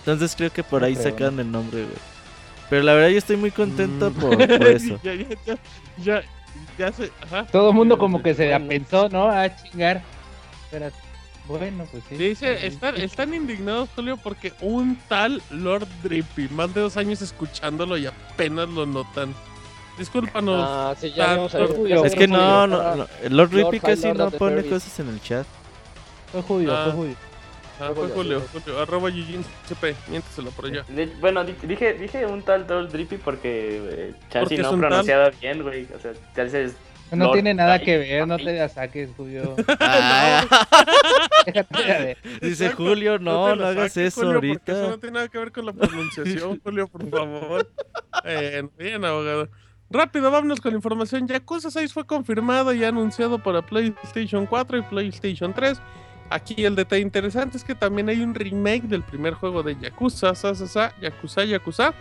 Entonces 0.00 0.34
creo 0.36 0.50
que 0.50 0.64
por 0.64 0.82
ahí 0.82 0.94
Ok, 0.94 1.02
sacan 1.02 1.38
el 1.38 1.50
nombre, 1.52 1.82
güey. 1.82 1.96
Pero 2.70 2.82
la 2.82 2.94
verdad 2.94 3.10
yo 3.10 3.18
estoy 3.18 3.36
muy 3.36 3.50
contento 3.52 4.10
Mm. 4.10 4.14
por, 4.14 4.36
por 4.36 4.66
eso. 4.66 4.98
ya, 5.04 5.14
ya, 5.14 5.26
ya, 6.02 6.22
ya, 6.78 6.92
se. 6.92 7.10
Ajá. 7.22 7.46
Todo 7.46 7.70
el 7.70 7.74
mundo 7.74 7.98
como 7.98 8.22
que 8.22 8.34
se 8.34 8.48
la 8.50 8.58
Bueno. 8.58 8.68
pensó, 8.68 9.08
¿no? 9.08 9.28
A 9.30 9.54
chingar. 9.56 10.02
Pero, 10.70 10.90
bueno, 11.46 11.86
pues 11.90 12.02
sí. 12.08 12.16
Dice, 12.16 12.66
están, 12.66 12.96
están 12.96 13.34
indignados, 13.34 13.88
Julio, 13.94 14.16
porque 14.16 14.52
un 14.60 14.96
tal 15.08 15.42
Lord 15.50 15.86
Drippy, 16.02 16.48
más 16.48 16.72
de 16.74 16.80
dos 16.82 16.96
años 16.96 17.20
escuchándolo 17.22 17.96
y 17.98 18.06
apenas 18.06 18.68
lo 18.68 18.86
notan. 18.86 19.34
Discúlpanos. 19.98 20.64
Ah, 20.66 20.94
sí, 20.98 21.12
ya 21.12 21.36
ver. 21.36 21.50
Julio, 21.76 22.00
ya 22.02 22.06
Es 22.06 22.14
que 22.14 22.26
no, 22.26 22.66
no, 22.66 22.96
no, 22.96 23.06
Lord 23.28 23.30
Lord 23.30 23.52
Rippy 23.52 23.78
High 23.78 23.80
casi 23.80 24.02
Lord 24.08 24.18
no 24.18 24.30
pone 24.30 24.62
cosas 24.64 24.98
en 25.00 25.08
el 25.10 25.20
chat. 25.20 25.46
Fue 26.30 26.40
Julio, 26.42 26.74
Ah. 26.74 26.84
fue 26.86 26.92
Julio. 26.94 27.16
Ah, 27.80 27.90
fue 27.94 28.08
Julio, 28.08 28.42
Julio, 28.52 28.80
arroba 28.80 29.08
Yujin 29.10 29.44
CP, 29.66 29.94
miénteselo 30.08 30.50
por 30.50 30.66
allá. 30.66 30.84
De- 30.88 31.06
bueno, 31.20 31.44
di- 31.44 31.54
dije, 31.66 31.94
dije 31.94 32.26
un 32.26 32.42
tal 32.42 32.66
Lord 32.68 32.90
Drippy 32.92 33.16
porque 33.16 33.80
eh, 33.90 34.14
es 34.32 34.58
no 34.60 34.76
pronunciaba 34.78 35.30
bien, 35.40 35.62
güey. 35.62 35.86
O 35.96 35.98
sea, 36.00 36.12
Chansey 36.36 36.64
es 36.66 36.76
No 37.10 37.24
Lord 37.24 37.34
tiene 37.34 37.54
nada 37.54 37.78
que 37.80 37.98
ver, 37.98 38.26
no 38.28 38.36
te 38.36 38.52
la 38.56 38.68
saques, 38.68 39.10
Julio. 39.16 39.56
Ah, 39.80 40.44
dice 42.40 42.66
Exacto. 42.66 42.84
Julio, 42.84 43.18
no, 43.18 43.56
no, 43.56 43.66
hagas 43.66 43.92
saques, 43.92 44.14
eso 44.14 44.20
Julio, 44.22 44.34
porque 44.54 44.72
Eso 44.72 44.80
ahorita. 44.80 44.90
no 44.90 44.98
tiene 44.98 45.14
nada 45.14 45.28
que 45.28 45.38
ver 45.38 45.52
con 45.52 45.66
la 45.66 45.72
pronunciación, 45.72 46.60
Julio, 46.64 46.88
por 46.88 47.08
favor. 47.10 47.68
Bien, 48.24 48.70
bien, 48.78 49.04
abogado. 49.04 49.48
Rápido, 49.90 50.30
vámonos 50.30 50.60
con 50.60 50.72
la 50.72 50.76
información. 50.76 51.26
Yakuza 51.28 51.70
6 51.70 51.92
fue 51.92 52.06
confirmado 52.06 52.72
y 52.72 52.82
anunciado 52.84 53.42
para 53.42 53.60
PlayStation 53.62 54.46
4 54.46 54.78
y 54.78 54.82
PlayStation 54.82 55.52
3. 55.52 55.80
Aquí 56.32 56.64
el 56.64 56.74
detalle 56.74 57.02
interesante 57.02 57.58
es 57.58 57.64
que 57.64 57.74
también 57.74 58.08
hay 58.08 58.22
un 58.22 58.34
remake 58.34 58.84
del 58.84 59.02
primer 59.02 59.34
juego 59.34 59.62
de 59.62 59.76
Yakuza, 59.78 60.34
sa, 60.34 60.54
sa, 60.54 60.94
Yakuza, 60.98 61.44
Yakuza. 61.44 61.92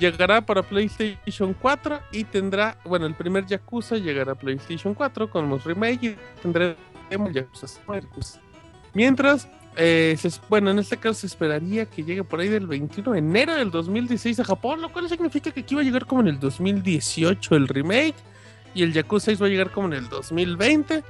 Llegará 0.00 0.44
para 0.44 0.62
PlayStation 0.62 1.54
4 1.54 2.00
y 2.10 2.24
tendrá, 2.24 2.76
bueno, 2.84 3.06
el 3.06 3.14
primer 3.14 3.46
Yakuza 3.46 3.98
llegará 3.98 4.32
a 4.32 4.34
PlayStation 4.34 4.94
4 4.94 5.30
con 5.30 5.48
los 5.48 5.62
remake 5.62 6.02
y 6.02 6.16
tendrá 6.42 6.74
Yakuza. 7.08 8.40
Mientras, 8.94 9.48
eh, 9.76 10.18
bueno, 10.48 10.72
en 10.72 10.80
este 10.80 10.96
caso 10.96 11.20
se 11.20 11.28
esperaría 11.28 11.86
que 11.86 12.02
llegue 12.02 12.24
por 12.24 12.40
ahí 12.40 12.48
del 12.48 12.66
21 12.66 13.12
de 13.12 13.18
enero 13.18 13.54
del 13.54 13.70
2016 13.70 14.40
a 14.40 14.44
Japón, 14.44 14.82
lo 14.82 14.92
cual 14.92 15.08
significa 15.08 15.52
que 15.52 15.60
aquí 15.60 15.76
va 15.76 15.82
a 15.82 15.84
llegar 15.84 16.04
como 16.06 16.22
en 16.22 16.28
el 16.28 16.40
2018 16.40 17.54
el 17.54 17.68
remake 17.68 18.16
y 18.74 18.82
el 18.82 18.92
Yakuza 18.92 19.26
6 19.26 19.40
va 19.40 19.46
a 19.46 19.50
llegar 19.50 19.70
como 19.70 19.86
en 19.86 19.94
el 19.94 20.08
2020. 20.08 21.02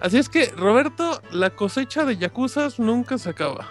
Así 0.00 0.18
es 0.18 0.28
que, 0.28 0.52
Roberto, 0.56 1.20
la 1.32 1.50
cosecha 1.50 2.04
de 2.04 2.16
Yakuzas 2.16 2.78
nunca 2.78 3.18
se 3.18 3.30
acaba. 3.30 3.66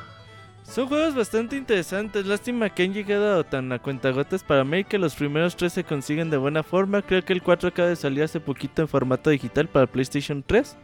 Son 0.64 0.88
juegos 0.88 1.16
bastante 1.16 1.56
interesantes. 1.56 2.26
Lástima 2.26 2.70
que 2.70 2.84
han 2.84 2.94
llegado 2.94 3.44
tan 3.46 3.72
a 3.72 3.80
cuentagotas 3.80 4.44
para 4.44 4.62
América. 4.62 4.98
Los 4.98 5.16
primeros 5.16 5.56
tres 5.56 5.72
se 5.72 5.86
consiguen 5.86 6.30
de 6.30 6.36
buena 6.36 6.62
forma. 6.62 7.02
Creo 7.02 7.24
que 7.24 7.32
el 7.32 7.42
4 7.42 7.70
acaba 7.70 7.88
de 7.88 7.96
salir 7.96 8.24
hace 8.24 8.42
poquito 8.42 8.82
en 8.82 8.90
formato 8.90 9.30
digital 9.30 9.70
para 9.70 9.88
PlayStation 9.88 10.44
3. 10.46 10.76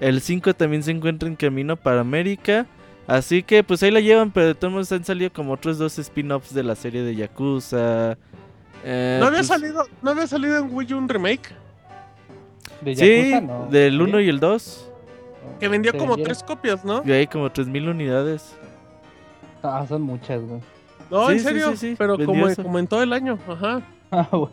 El 0.00 0.20
5 0.20 0.54
también 0.54 0.82
se 0.82 0.90
encuentra 0.90 1.28
en 1.28 1.36
camino 1.36 1.76
para 1.76 2.00
América. 2.00 2.66
Así 3.06 3.42
que 3.44 3.62
pues 3.62 3.82
ahí 3.82 3.90
la 3.90 4.00
llevan, 4.00 4.32
pero 4.32 4.48
de 4.48 4.54
todos 4.54 4.72
modos 4.72 4.92
han 4.92 5.04
salido 5.04 5.32
como 5.32 5.52
otros 5.52 5.78
dos 5.78 5.98
spin-offs 5.98 6.52
de 6.52 6.64
la 6.64 6.74
serie 6.74 7.02
de 7.02 7.14
Yakuza. 7.14 8.16
Eh, 8.84 9.16
¿No 9.20 9.26
había, 9.26 9.38
pues, 9.38 9.46
salido, 9.46 9.84
¿No 10.02 10.10
había 10.10 10.26
salido 10.26 10.58
en 10.58 10.74
Wii 10.74 10.94
U 10.94 10.98
un 10.98 11.08
remake? 11.08 11.52
De 12.80 12.96
Sí, 12.96 13.30
Yakuza, 13.30 13.40
no. 13.40 13.66
del 13.66 14.00
1 14.00 14.20
y 14.20 14.28
el 14.28 14.40
2. 14.40 14.90
Que 15.58 15.68
vendió 15.68 15.92
como 15.92 16.16
vendieron- 16.16 16.24
tres 16.24 16.42
copias, 16.42 16.84
¿no? 16.84 17.02
Y 17.04 17.12
hay 17.12 17.26
como 17.26 17.50
3000 17.50 17.88
unidades. 17.88 18.56
Ah, 19.62 19.84
son 19.88 20.02
muchas, 20.02 20.40
güey. 20.42 20.60
No, 21.10 21.26
Sí, 21.26 21.32
en 21.32 21.38
sí, 21.38 21.44
serio, 21.44 21.70
sí, 21.72 21.76
sí, 21.76 21.94
pero 21.98 22.16
como, 22.24 22.46
como 22.54 22.78
en 22.78 22.86
todo 22.86 23.02
el 23.02 23.12
año, 23.12 23.38
ajá. 23.48 23.82
Ah, 24.12 24.26
güey. 24.32 24.48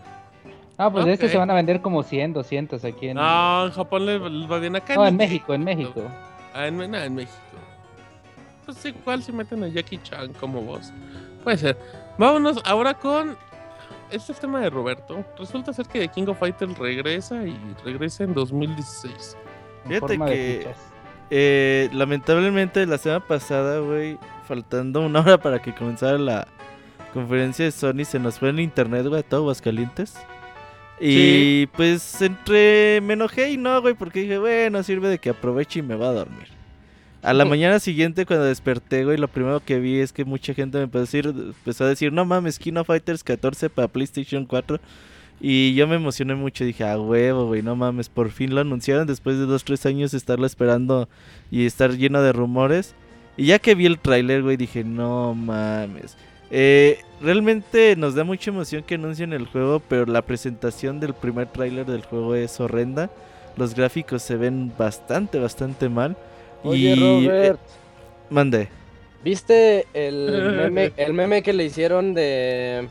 Ah, 0.78 0.92
pues 0.92 1.06
de 1.06 1.14
estos 1.14 1.28
Ok. 1.28 1.32
se 1.32 1.38
van 1.40 1.50
a 1.50 1.56
vender 1.56 1.82
como 1.82 2.04
100, 2.04 2.34
200 2.34 2.84
aquí 2.86 3.08
en... 3.08 3.16
No, 3.18 3.66
en 3.66 3.72
Japón 3.72 4.06
le 4.06 4.20
le 4.30 4.46
va 4.48 4.60
bien 4.60 4.76
acá. 4.76 4.94
No, 4.96 5.08
en 5.08 5.18
Nikkei. 5.18 5.28
México, 5.28 5.54
en 5.56 5.64
México. 5.64 6.02
Ah, 6.54 6.68
en, 6.68 6.78
no, 6.78 6.84
en 6.84 7.16
México. 7.16 7.34
Pues 8.66 8.86
igual 8.86 9.24
si 9.24 9.32
meten 9.32 9.64
a 9.64 9.68
Jackie 9.70 9.98
Chan 10.04 10.34
como 10.40 10.62
vos. 10.62 10.92
Puede 11.44 11.58
ser. 11.58 11.78
Vámonos 12.20 12.62
ahora 12.66 12.94
con 12.94 13.36
este 14.12 14.34
tema 14.34 14.62
de 14.62 14.70
Roberto. 14.70 15.24
Resulta 15.38 15.74
ser 15.74 15.88
que 15.88 16.08
King 16.08 16.28
of 16.28 16.40
Fighters 16.40 16.78
regresa 16.78 17.46
y 17.46 17.58
regresa 17.84 18.24
en 18.24 18.34
2016. 18.34 19.38
en 19.86 19.90
Fíjate 19.90 20.18
de 20.18 20.26
que-. 20.26 20.68
Eh, 21.30 21.90
lamentablemente 21.92 22.86
la 22.86 22.98
semana 22.98 23.26
pasada, 23.26 23.80
güey, 23.80 24.18
faltando 24.48 25.02
una 25.02 25.20
hora 25.20 25.38
para 25.38 25.62
que 25.62 25.76
comenzara 25.76 26.18
la 26.18 26.48
conferencia 27.14 27.66
de 27.66 27.72
Sony, 27.72 28.06
se 28.06 28.20
nos 28.20 28.40
fue 28.40 28.50
en 28.50 28.60
internet, 28.60 29.06
güey, 29.08 29.20
a 29.20 29.24
todo 29.24 29.42
Aguascalientes. 29.42 30.16
Y 31.00 31.68
pues 31.68 32.22
entre 32.22 33.02
me 33.02 33.14
enojé 33.14 33.52
y 33.52 33.58
no, 33.58 33.82
güey, 33.82 33.94
porque 33.94 34.22
dije, 34.22 34.38
bueno, 34.40 34.82
sirve 34.82 35.10
de 35.10 35.20
que 35.20 35.30
aproveche 35.30 35.80
y 35.80 35.84
me 35.84 35.96
va 35.96 36.10
a 36.10 36.14
dormir. 36.14 36.57
A 37.24 37.34
la 37.34 37.46
mañana 37.46 37.80
siguiente 37.80 38.26
cuando 38.26 38.46
desperté, 38.46 39.04
güey, 39.04 39.18
lo 39.18 39.28
primero 39.28 39.60
que 39.60 39.80
vi 39.80 40.00
es 40.00 40.14
que 40.14 40.24
mucha 40.24 40.54
gente 40.54 40.78
me 40.78 40.84
empezó 40.86 41.00
a 41.00 41.02
decir, 41.02 41.26
empezó 41.28 41.84
a 41.84 41.90
decir 41.90 42.14
no 42.14 42.26
mames, 42.26 42.60
Kino 42.60 42.84
Fighters 42.84 43.24
14 43.24 43.70
para 43.70 43.88
PlayStation 43.88 44.46
4. 44.46 44.80
Y 45.40 45.76
yo 45.76 45.88
me 45.88 45.96
emocioné 45.96 46.34
mucho, 46.36 46.64
dije, 46.64 46.84
ah, 46.84 47.00
huevo, 47.00 47.46
güey, 47.46 47.62
no 47.62 47.76
mames, 47.76 48.10
por 48.10 48.32
fin 48.32 48.56
lo 48.56 48.62
anunciaron 48.62 49.06
después 49.06 49.38
de 49.38 49.46
dos, 49.46 49.64
tres 49.64 49.86
años 49.86 50.12
de 50.12 50.18
estarlo 50.18 50.48
esperando 50.48 51.08
y 51.52 51.66
estar 51.66 51.92
lleno 51.92 52.22
de 52.22 52.34
rumores. 52.34 52.96
Y 53.36 53.48
ya 53.48 53.60
que 53.60 53.76
vi 53.76 53.86
el 53.86 54.00
tráiler, 54.00 54.42
güey, 54.42 54.58
dije, 54.58 54.84
no 54.84 55.36
mames. 55.36 56.18
Eh, 56.50 57.00
realmente 57.22 57.96
nos 57.98 58.16
da 58.16 58.24
mucha 58.24 58.50
emoción 58.52 58.84
que 58.84 58.96
anuncien 58.96 59.34
el 59.34 59.46
juego, 59.46 59.80
pero 59.80 60.06
la 60.06 60.24
presentación 60.24 61.00
del 61.00 61.14
primer 61.14 61.48
tráiler 61.48 61.86
del 61.86 62.04
juego 62.04 62.36
es 62.36 62.60
horrenda. 62.60 63.12
Los 63.58 63.76
gráficos 63.76 64.24
se 64.24 64.38
ven 64.38 64.72
bastante, 64.78 65.40
bastante 65.40 65.90
mal. 65.90 66.18
Oye, 66.68 66.90
y, 66.96 66.96
Robert, 67.28 67.60
eh, 67.60 68.30
mande. 68.30 68.68
¿viste 69.24 69.86
el 69.94 70.54
meme, 70.56 70.92
el 70.98 71.14
meme 71.14 71.42
que 71.44 71.54
le 71.54 71.66
hicieron 71.66 72.14
de, 72.14 72.88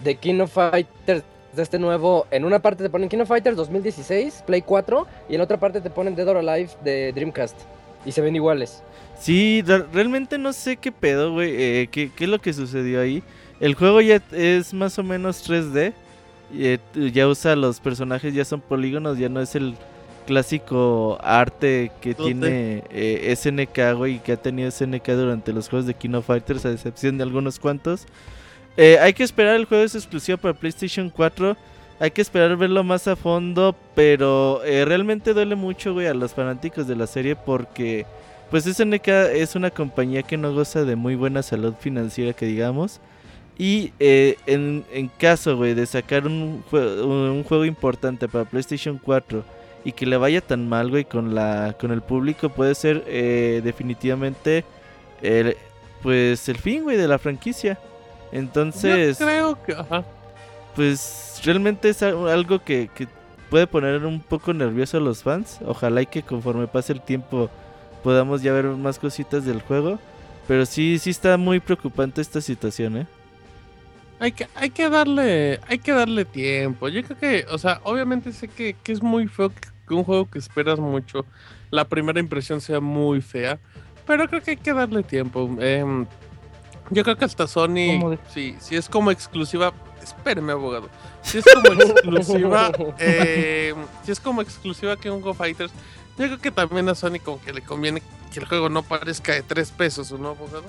de 0.00 0.14
King 0.16 0.40
of 0.40 0.52
Fighters? 0.52 1.22
De 1.54 1.62
este 1.62 1.78
nuevo, 1.78 2.26
en 2.30 2.44
una 2.44 2.58
parte 2.60 2.84
te 2.84 2.90
ponen 2.90 3.08
King 3.08 3.20
of 3.20 3.28
Fighters 3.28 3.56
2016, 3.56 4.44
Play 4.46 4.60
4, 4.62 5.06
y 5.30 5.34
en 5.34 5.40
otra 5.40 5.58
parte 5.58 5.80
te 5.80 5.88
ponen 5.90 6.14
Dead 6.14 6.28
or 6.28 6.36
Alive 6.36 6.70
de 6.84 7.10
Dreamcast. 7.12 7.56
Y 8.04 8.12
se 8.12 8.20
ven 8.20 8.36
iguales. 8.36 8.82
Sí, 9.18 9.62
re- 9.66 9.84
realmente 9.92 10.36
no 10.38 10.52
sé 10.52 10.76
qué 10.76 10.92
pedo, 10.92 11.32
güey. 11.32 11.50
eh, 11.56 11.88
qué, 11.90 12.10
qué 12.14 12.24
es 12.24 12.30
lo 12.30 12.38
que 12.38 12.52
sucedió 12.52 13.00
ahí. 13.00 13.22
El 13.60 13.74
juego 13.74 14.00
ya 14.02 14.22
es 14.30 14.72
más 14.74 14.98
o 14.98 15.02
menos 15.02 15.42
3D. 15.48 15.94
y, 16.54 16.66
eh, 16.66 16.78
ya 17.12 17.26
usa 17.26 17.56
los 17.56 17.80
personajes, 17.80 18.34
ya 18.34 18.44
son 18.44 18.60
polígonos, 18.60 19.18
ya 19.18 19.28
no 19.30 19.40
es 19.40 19.54
el 19.56 19.74
clásico 20.28 21.18
arte 21.22 21.90
que 22.02 22.14
2D. 22.14 22.22
tiene 22.22 22.84
eh, 22.90 23.34
SNK, 23.34 23.96
güey, 23.96 24.18
que 24.18 24.32
ha 24.32 24.36
tenido 24.36 24.70
SNK 24.70 25.08
durante 25.12 25.54
los 25.54 25.70
juegos 25.70 25.86
de 25.86 25.94
Kino 25.94 26.20
Fighters, 26.20 26.66
a 26.66 26.70
excepción 26.70 27.16
de 27.16 27.24
algunos 27.24 27.58
cuantos. 27.58 28.04
Eh, 28.76 28.98
hay 29.00 29.14
que 29.14 29.24
esperar, 29.24 29.56
el 29.56 29.64
juego 29.64 29.84
es 29.84 29.94
exclusivo 29.94 30.36
para 30.36 30.52
PlayStation 30.52 31.08
4. 31.08 31.56
Hay 31.98 32.10
que 32.10 32.20
esperar 32.20 32.58
verlo 32.58 32.84
más 32.84 33.08
a 33.08 33.16
fondo, 33.16 33.74
pero 33.94 34.62
eh, 34.64 34.84
realmente 34.84 35.32
duele 35.32 35.54
mucho, 35.54 35.94
güey, 35.94 36.06
a 36.06 36.12
los 36.12 36.34
fanáticos 36.34 36.86
de 36.86 36.94
la 36.94 37.06
serie 37.06 37.34
porque, 37.34 38.04
pues 38.50 38.64
SNK 38.64 39.08
es 39.32 39.56
una 39.56 39.70
compañía 39.70 40.22
que 40.22 40.36
no 40.36 40.52
goza 40.52 40.84
de 40.84 40.94
muy 40.94 41.14
buena 41.14 41.42
salud 41.42 41.72
financiera, 41.80 42.34
que 42.34 42.44
digamos. 42.44 43.00
Y 43.56 43.94
eh, 43.98 44.36
en, 44.44 44.84
en 44.92 45.08
caso, 45.08 45.56
güey, 45.56 45.72
de 45.72 45.86
sacar 45.86 46.26
un 46.26 46.62
juego 46.68 47.64
importante 47.64 48.28
para 48.28 48.44
PlayStation 48.44 49.00
4 49.02 49.56
y 49.84 49.92
que 49.92 50.06
le 50.06 50.16
vaya 50.16 50.40
tan 50.40 50.68
mal, 50.68 50.90
güey, 50.90 51.04
con, 51.04 51.34
la, 51.34 51.74
con 51.80 51.90
el 51.92 52.02
público, 52.02 52.48
puede 52.50 52.74
ser 52.74 53.04
eh, 53.06 53.60
definitivamente, 53.64 54.64
el, 55.22 55.56
pues, 56.02 56.48
el 56.48 56.58
fin, 56.58 56.82
güey, 56.82 56.96
de 56.96 57.08
la 57.08 57.18
franquicia. 57.18 57.78
Entonces 58.32 59.18
Yo 59.18 59.26
creo 59.26 59.62
que. 59.62 59.72
Ajá. 59.72 60.04
pues 60.74 61.40
realmente 61.44 61.88
es 61.88 62.02
al- 62.02 62.28
algo 62.28 62.62
que, 62.62 62.88
que 62.94 63.08
puede 63.50 63.66
poner 63.66 64.04
un 64.04 64.20
poco 64.20 64.52
nervioso 64.52 64.98
a 64.98 65.00
los 65.00 65.22
fans. 65.22 65.58
Ojalá 65.66 66.02
y 66.02 66.06
que 66.06 66.22
conforme 66.22 66.66
pase 66.66 66.92
el 66.92 67.00
tiempo 67.00 67.48
podamos 68.02 68.42
ya 68.42 68.52
ver 68.52 68.66
más 68.66 68.98
cositas 68.98 69.44
del 69.44 69.62
juego. 69.62 69.98
Pero 70.46 70.64
sí, 70.66 70.98
sí 70.98 71.10
está 71.10 71.36
muy 71.36 71.60
preocupante 71.60 72.20
esta 72.20 72.40
situación, 72.40 72.96
¿eh? 72.98 73.06
Hay 74.20 74.32
que, 74.32 74.48
hay 74.56 74.70
que 74.70 74.88
darle, 74.90 75.60
hay 75.68 75.78
que 75.78 75.92
darle 75.92 76.24
tiempo. 76.24 76.88
Yo 76.88 77.02
creo 77.04 77.18
que, 77.18 77.46
o 77.50 77.58
sea, 77.58 77.80
obviamente 77.84 78.32
sé 78.32 78.48
que, 78.48 78.74
que 78.82 78.92
es 78.92 79.02
muy 79.02 79.28
feo 79.28 79.50
que, 79.50 79.60
que 79.86 79.94
un 79.94 80.02
juego 80.04 80.28
que 80.28 80.38
esperas 80.38 80.78
mucho, 80.80 81.24
la 81.70 81.84
primera 81.86 82.18
impresión 82.18 82.60
sea 82.60 82.80
muy 82.80 83.20
fea, 83.20 83.58
pero 84.06 84.26
creo 84.28 84.42
que 84.42 84.52
hay 84.52 84.56
que 84.56 84.72
darle 84.72 85.02
tiempo. 85.04 85.48
Em, 85.60 86.04
yo 86.90 87.04
creo 87.04 87.16
que 87.16 87.24
hasta 87.26 87.46
Sony, 87.46 87.98
¿Cómo 87.98 88.10
de- 88.10 88.18
si, 88.32 88.56
si 88.58 88.74
es 88.76 88.88
como 88.88 89.10
exclusiva, 89.12 89.72
espéreme 90.02 90.52
abogado, 90.52 90.88
si 91.22 91.38
es 91.38 91.44
como 91.54 91.80
exclusiva, 91.80 92.72
em, 92.98 93.76
si 94.04 94.10
es 94.12 94.18
como 94.18 94.42
exclusiva 94.42 94.96
que 94.96 95.10
un 95.10 95.20
Go 95.20 95.32
Fighters, 95.34 95.70
yo 96.18 96.24
creo 96.26 96.38
que 96.40 96.50
también 96.50 96.88
a 96.88 96.94
Sony 96.96 97.20
como 97.24 97.40
que 97.40 97.52
le 97.52 97.60
conviene 97.62 98.02
que 98.32 98.40
el 98.40 98.46
juego 98.46 98.68
no 98.68 98.82
parezca 98.82 99.32
de 99.34 99.42
tres 99.42 99.70
pesos, 99.70 100.10
¿no, 100.12 100.30
abogado? 100.30 100.64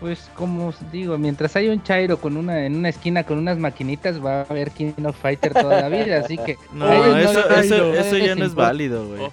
Pues 0.00 0.30
como 0.34 0.68
os 0.68 0.76
digo, 0.92 1.18
mientras 1.18 1.56
hay 1.56 1.68
un 1.68 1.82
Chairo 1.82 2.18
con 2.20 2.36
una 2.36 2.64
en 2.66 2.76
una 2.76 2.88
esquina 2.90 3.24
con 3.24 3.38
unas 3.38 3.58
maquinitas, 3.58 4.24
va 4.24 4.42
a 4.42 4.42
haber 4.42 4.70
King 4.70 4.92
of 5.04 5.16
Fighter 5.20 5.52
toda 5.52 5.80
la 5.80 5.88
vida, 5.88 6.20
así 6.20 6.38
que 6.38 6.56
No, 6.72 7.16
eso, 7.16 7.48
eso, 7.50 7.94
eso 7.94 8.16
ya 8.16 8.34
no 8.36 8.44
es 8.44 8.54
válido, 8.54 9.06
güey. 9.08 9.22
Oh. 9.22 9.32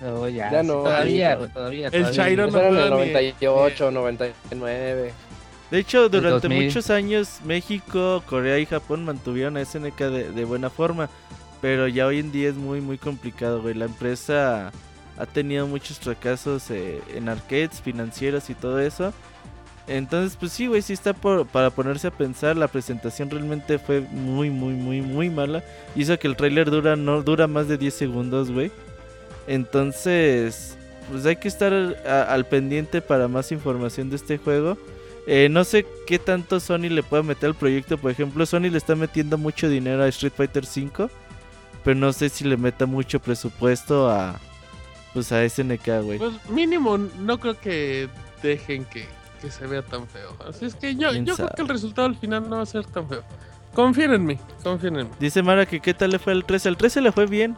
No, 0.00 0.28
ya, 0.28 0.50
Ya 0.52 0.60
sí, 0.60 0.66
no, 0.68 0.72
todavía, 0.74 1.34
güey, 1.36 1.50
todavía, 1.52 1.86
El 1.86 1.92
todavía. 1.92 2.12
Chairo 2.12 2.46
no 2.50 2.58
era 2.58 2.68
en 2.68 2.74
el 2.76 2.80
juega 2.82 3.04
ni- 3.04 3.12
98, 3.12 3.90
99. 3.90 5.12
De 5.70 5.78
hecho, 5.78 6.08
durante 6.08 6.48
2000. 6.48 6.64
muchos 6.66 6.90
años 6.90 7.40
México, 7.44 8.22
Corea 8.26 8.58
y 8.58 8.66
Japón 8.66 9.04
mantuvieron 9.04 9.56
a 9.56 9.64
SNK 9.64 9.98
de, 9.98 10.30
de 10.32 10.44
buena 10.44 10.70
forma. 10.70 11.08
Pero 11.60 11.88
ya 11.88 12.06
hoy 12.06 12.20
en 12.20 12.30
día 12.30 12.48
es 12.50 12.54
muy, 12.54 12.80
muy 12.80 12.96
complicado, 12.98 13.60
güey. 13.60 13.74
La 13.74 13.86
empresa 13.86 14.70
ha 15.18 15.26
tenido 15.26 15.66
muchos 15.66 15.98
fracasos 15.98 16.70
eh, 16.70 17.00
en 17.14 17.28
arcades, 17.28 17.82
financieros 17.82 18.48
y 18.50 18.54
todo 18.54 18.78
eso. 18.78 19.12
Entonces, 19.88 20.36
pues 20.38 20.52
sí, 20.52 20.66
güey, 20.66 20.82
sí 20.82 20.92
está 20.92 21.14
por, 21.14 21.46
para 21.46 21.70
ponerse 21.70 22.08
a 22.08 22.10
pensar. 22.10 22.56
La 22.56 22.68
presentación 22.68 23.30
realmente 23.30 23.78
fue 23.78 24.00
muy, 24.00 24.50
muy, 24.50 24.74
muy, 24.74 25.00
muy 25.00 25.30
mala. 25.30 25.64
Hizo 25.96 26.18
que 26.18 26.28
el 26.28 26.36
tráiler 26.36 26.70
dura, 26.70 26.94
no 26.94 27.22
dura 27.22 27.46
más 27.46 27.68
de 27.68 27.78
10 27.78 27.94
segundos, 27.94 28.50
güey. 28.50 28.70
Entonces, 29.46 30.76
pues 31.10 31.24
hay 31.24 31.36
que 31.36 31.48
estar 31.48 31.72
al 31.72 32.46
pendiente 32.46 33.00
para 33.00 33.28
más 33.28 33.50
información 33.50 34.10
de 34.10 34.16
este 34.16 34.36
juego. 34.36 34.76
Eh, 35.26 35.48
no 35.50 35.64
sé 35.64 35.86
qué 36.06 36.18
tanto 36.18 36.60
Sony 36.60 36.88
le 36.90 37.02
pueda 37.02 37.22
meter 37.22 37.48
al 37.48 37.54
proyecto. 37.54 37.96
Por 37.96 38.10
ejemplo, 38.10 38.44
Sony 38.44 38.70
le 38.70 38.78
está 38.78 38.94
metiendo 38.94 39.38
mucho 39.38 39.68
dinero 39.68 40.02
a 40.02 40.08
Street 40.08 40.32
Fighter 40.36 40.64
V. 40.64 41.08
Pero 41.82 41.98
no 41.98 42.12
sé 42.12 42.28
si 42.28 42.44
le 42.44 42.56
meta 42.56 42.84
mucho 42.86 43.20
presupuesto 43.20 44.10
a. 44.10 44.38
Pues 45.14 45.32
a 45.32 45.48
SNK, 45.48 45.86
güey. 46.02 46.18
Pues 46.18 46.34
mínimo, 46.50 46.98
no 46.98 47.40
creo 47.40 47.58
que 47.58 48.08
dejen 48.42 48.84
que, 48.84 49.06
que 49.40 49.50
se 49.50 49.66
vea 49.66 49.82
tan 49.82 50.06
feo. 50.08 50.36
Así 50.48 50.64
es 50.66 50.74
que 50.74 50.94
yo, 50.94 51.10
¿Quién 51.10 51.24
yo 51.26 51.34
creo 51.36 51.48
que 51.54 51.62
el 51.62 51.68
resultado 51.68 52.06
al 52.08 52.16
final 52.16 52.48
no 52.48 52.56
va 52.56 52.62
a 52.62 52.66
ser 52.66 52.84
tan 52.86 53.08
feo. 53.08 53.22
Confíen 53.74 54.12
en 54.12 54.24
mí, 54.26 54.38
confíen 54.64 54.96
en 54.98 55.06
mí. 55.06 55.12
Dice 55.20 55.42
Mara 55.42 55.66
que 55.66 55.80
qué 55.80 55.94
tal 55.94 56.10
le 56.10 56.18
fue 56.18 56.32
al 56.32 56.44
13. 56.44 56.68
Al 56.68 56.76
13 56.76 57.00
le 57.00 57.12
fue 57.12 57.26
bien. 57.26 57.56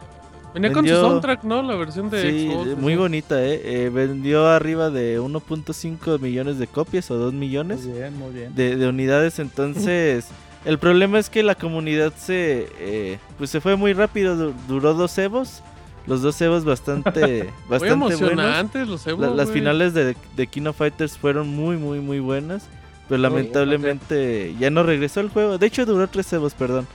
Venía 0.53 0.73
con 0.73 0.85
su 0.85 0.93
Vendió- 0.93 1.09
soundtrack, 1.09 1.45
¿no? 1.45 1.63
La 1.63 1.77
versión 1.77 2.11
de 2.11 2.23
Sí, 2.23 2.49
Xbox. 2.51 2.77
muy 2.79 2.93
así. 2.95 3.01
bonita, 3.01 3.43
¿eh? 3.45 3.61
Eh, 3.85 3.91
Vendió 3.91 4.49
arriba 4.49 4.91
de 4.91 5.21
1.5 5.21 6.19
millones 6.19 6.59
de 6.59 6.67
copias 6.67 7.11
o 7.13 7.15
2 7.17 7.33
millones. 7.33 7.85
Muy 7.87 7.99
bien, 7.99 8.19
muy 8.19 8.31
bien. 8.33 8.55
de, 8.55 8.77
de 8.77 8.89
unidades. 8.89 9.39
Entonces, 9.39 10.27
el 10.65 10.79
problema 10.79 11.21
es 11.21 11.31
que 11.31 11.45
la 11.45 11.55
comunidad 11.55 12.13
se 12.17 12.69
eh, 12.81 13.19
pues 13.39 13.51
se 13.51 13.61
fue 13.61 13.77
muy 13.77 13.93
rápido. 13.93 14.37
du- 14.37 14.55
Duró 14.67 14.95
dos 14.95 15.17
evos. 15.19 15.63
Los 16.07 16.23
dos 16.23 16.41
evos 16.41 16.65
bastante, 16.65 17.21
Muy 17.69 17.79
bastante 17.79 17.95
buenos. 17.97 18.21
emocionantes 18.21 18.89
los 18.89 19.07
La- 19.07 19.29
las 19.31 19.51
finales 19.51 19.95
de, 19.95 20.17
de 20.37 20.47
Kino 20.47 20.73
Fighters 20.73 21.17
fueron 21.19 21.49
muy, 21.49 21.77
muy, 21.77 22.01
muy 22.01 22.21
buenas. 22.21 22.65
Pero 23.09 23.19
Muy 23.21 23.29
lamentablemente 23.31 24.55
ya 24.59 24.71
no 24.71 24.83
regresó 24.83 25.21
el 25.21 25.29
juego. 25.31 25.59
De 25.59 25.67
hecho, 25.67 25.85
duró 25.85 26.07
tres 26.09 26.33
evos, 26.33 26.55
perdón. 26.55 26.87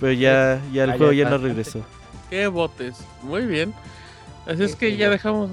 Pero 0.00 0.12
ya, 0.12 0.60
ya 0.72 0.84
el 0.84 0.90
Ah, 0.90 0.96
juego 0.96 1.12
ya 1.12 1.30
no 1.30 1.38
regresó. 1.38 1.80
Qué 2.28 2.46
botes. 2.48 2.96
Muy 3.22 3.46
bien. 3.46 3.72
Así 4.46 4.64
es 4.64 4.74
que 4.74 4.96
ya 4.96 5.08
dejamos 5.10 5.50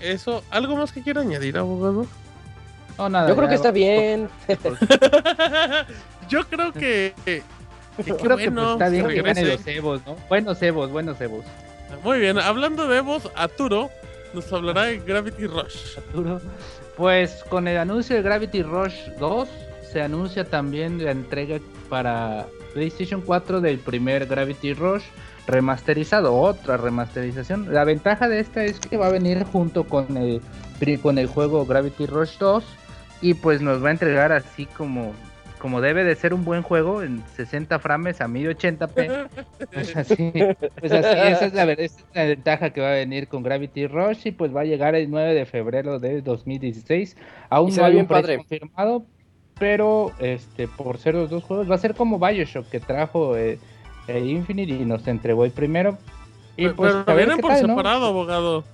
eso. 0.00 0.42
¿Algo 0.50 0.76
más 0.76 0.92
que 0.92 1.02
quiera 1.02 1.20
añadir, 1.20 1.58
abogado? 1.58 2.06
No, 2.96 3.08
nada, 3.10 3.28
Yo 3.28 3.36
creo 3.36 3.48
que 3.50 3.54
está 3.54 3.70
bien. 3.70 4.28
Yo 6.28 6.46
creo 6.48 6.72
que. 6.72 7.14
que 7.26 7.42
creo 8.04 8.36
que 8.38 8.50
pues, 8.50 8.66
está 8.72 8.88
bien 8.88 9.08
que 9.08 9.22
ganen 9.22 9.48
los 9.48 9.66
Evos, 9.66 10.00
¿no? 10.06 10.16
Buenos 10.28 10.62
Evos, 10.62 10.90
buenos 10.90 11.20
Evos. 11.20 11.44
Muy 12.02 12.18
bien, 12.18 12.38
hablando 12.38 12.88
de 12.88 12.98
Evos, 12.98 13.30
Arturo 13.34 13.90
nos 14.34 14.52
hablará 14.52 14.84
de 14.84 14.98
Gravity 14.98 15.46
Rush. 15.46 15.98
Arturo. 15.98 16.40
Pues 16.96 17.44
con 17.48 17.68
el 17.68 17.78
anuncio 17.78 18.16
de 18.16 18.22
Gravity 18.22 18.62
Rush 18.62 18.94
2 19.18 19.48
se 19.92 20.02
anuncia 20.02 20.44
también 20.44 21.02
la 21.04 21.10
entrega 21.10 21.58
para 21.88 22.46
PlayStation 22.72 23.20
4 23.20 23.60
del 23.60 23.78
primer 23.78 24.26
Gravity 24.26 24.72
Rush 24.72 25.02
remasterizado, 25.46 26.34
otra 26.34 26.76
remasterización. 26.76 27.72
La 27.72 27.84
ventaja 27.84 28.28
de 28.28 28.40
esta 28.40 28.64
es 28.64 28.78
que 28.78 28.96
va 28.96 29.08
a 29.08 29.10
venir 29.10 29.44
junto 29.44 29.84
con 29.84 30.16
el, 30.16 30.40
con 31.00 31.18
el 31.18 31.26
juego 31.26 31.66
Gravity 31.66 32.06
Rush 32.06 32.38
2 32.38 32.64
y 33.20 33.34
pues 33.34 33.60
nos 33.60 33.82
va 33.84 33.88
a 33.88 33.92
entregar 33.92 34.32
así 34.32 34.66
como 34.66 35.12
como 35.62 35.80
debe 35.80 36.02
de 36.02 36.16
ser 36.16 36.34
un 36.34 36.44
buen 36.44 36.62
juego 36.62 37.04
en 37.04 37.22
60 37.36 37.78
frames 37.78 38.20
a 38.20 38.26
1080p. 38.26 39.28
Pues 39.72 39.96
así, 39.96 40.32
pues 40.80 40.92
así, 40.92 41.08
esa 41.32 41.46
es, 41.46 41.54
la, 41.54 41.62
esa 41.72 41.84
es 42.00 42.04
la 42.14 42.24
ventaja 42.24 42.70
que 42.70 42.80
va 42.80 42.88
a 42.88 42.94
venir 42.94 43.28
con 43.28 43.44
Gravity 43.44 43.86
Rush 43.86 44.26
y 44.26 44.32
pues 44.32 44.54
va 44.54 44.62
a 44.62 44.64
llegar 44.64 44.96
el 44.96 45.08
9 45.08 45.34
de 45.34 45.46
febrero 45.46 46.00
de 46.00 46.20
2016. 46.20 47.16
Aún 47.48 47.74
no 47.76 47.84
hay 47.84 47.94
un 47.96 48.06
precio 48.08 48.38
confirmado, 48.38 49.06
pero 49.58 50.10
este 50.18 50.66
por 50.66 50.98
ser 50.98 51.14
los 51.14 51.30
dos 51.30 51.44
juegos 51.44 51.70
va 51.70 51.76
a 51.76 51.78
ser 51.78 51.94
como 51.94 52.18
BioShock 52.18 52.68
que 52.68 52.80
trajo 52.80 53.36
eh, 53.36 53.58
el 54.08 54.28
Infinite 54.28 54.72
y 54.72 54.84
nos 54.84 55.06
entregó 55.06 55.44
el 55.44 55.52
primero. 55.52 55.96
Y 56.56 56.64
Pero, 56.64 56.76
pues 56.76 56.94
pero 57.06 57.16
vienen 57.16 57.38
por 57.38 57.52
tal, 57.52 57.62
¿no? 57.62 57.68
separado, 57.68 58.06
abogado. 58.08 58.64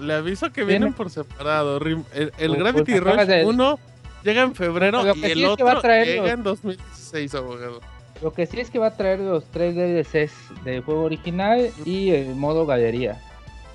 Le 0.00 0.14
aviso 0.14 0.50
que 0.52 0.62
Viene- 0.62 0.78
vienen 0.78 0.94
por 0.94 1.10
separado. 1.10 1.76
El, 1.78 2.04
el 2.14 2.30
Pues, 2.30 2.58
Gravity 2.58 2.92
pues, 3.00 3.02
Rush 3.16 3.26
de- 3.26 3.44
1 3.44 3.78
llega 4.24 4.42
en 4.42 4.54
febrero 4.54 5.00
y 5.14 5.20
sí 5.20 5.32
el 5.32 5.44
va 5.44 5.48
a 5.50 5.52
otro 5.52 5.80
traer 5.80 6.06
llega 6.06 6.22
los- 6.22 6.30
en 6.32 6.42
2016, 6.42 7.34
abogado. 7.34 7.80
Lo 8.22 8.32
que 8.32 8.46
sí 8.46 8.60
es 8.60 8.70
que 8.70 8.78
va 8.78 8.86
a 8.88 8.96
traer 8.96 9.18
los 9.20 9.44
tres 9.46 9.74
DLCs 9.74 10.32
del 10.64 10.82
juego 10.82 11.02
original 11.04 11.70
y 11.84 12.10
el 12.10 12.34
modo 12.36 12.66
galería. 12.66 13.20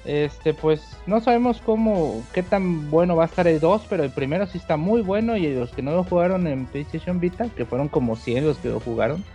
Este, 0.06 0.54
pues 0.54 0.82
no 1.06 1.20
sabemos 1.20 1.60
cómo, 1.66 2.24
qué 2.34 2.42
tan 2.44 2.90
bueno 2.90 3.18
va 3.18 3.24
a 3.24 3.26
estar 3.26 3.46
el 3.46 3.60
2, 3.60 3.82
pero 3.90 4.06
el 4.06 4.10
primero 4.12 4.48
sí 4.48 4.58
está 4.58 4.78
muy 4.78 5.02
bueno 5.02 5.36
y 5.36 5.54
los 5.54 5.72
que 5.72 5.82
no 5.82 5.92
lo 5.92 6.06
jugaron 6.06 6.48
en 6.48 6.66
PlayStation 6.66 7.20
Vita, 7.20 7.50
que 7.58 7.66
fueron 7.66 7.90
como 7.90 8.16
100 8.16 8.46
los 8.46 8.58
que 8.58 8.70
lo 8.70 8.80
jugaron, 8.80 9.26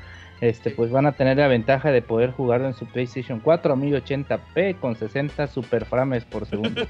este, 0.42 0.70
pues 0.70 0.90
van 0.90 1.06
a 1.06 1.12
tener 1.12 1.36
la 1.36 1.46
ventaja 1.46 1.92
de 1.92 2.02
poder 2.02 2.32
jugarlo 2.32 2.66
en 2.66 2.74
su 2.74 2.84
PlayStation 2.84 3.38
4 3.38 3.74
a 3.74 3.76
1080p 3.76 4.76
con 4.80 4.96
60 4.96 5.46
super 5.46 5.84
frames 5.84 6.24
por 6.24 6.46
segundo. 6.46 6.84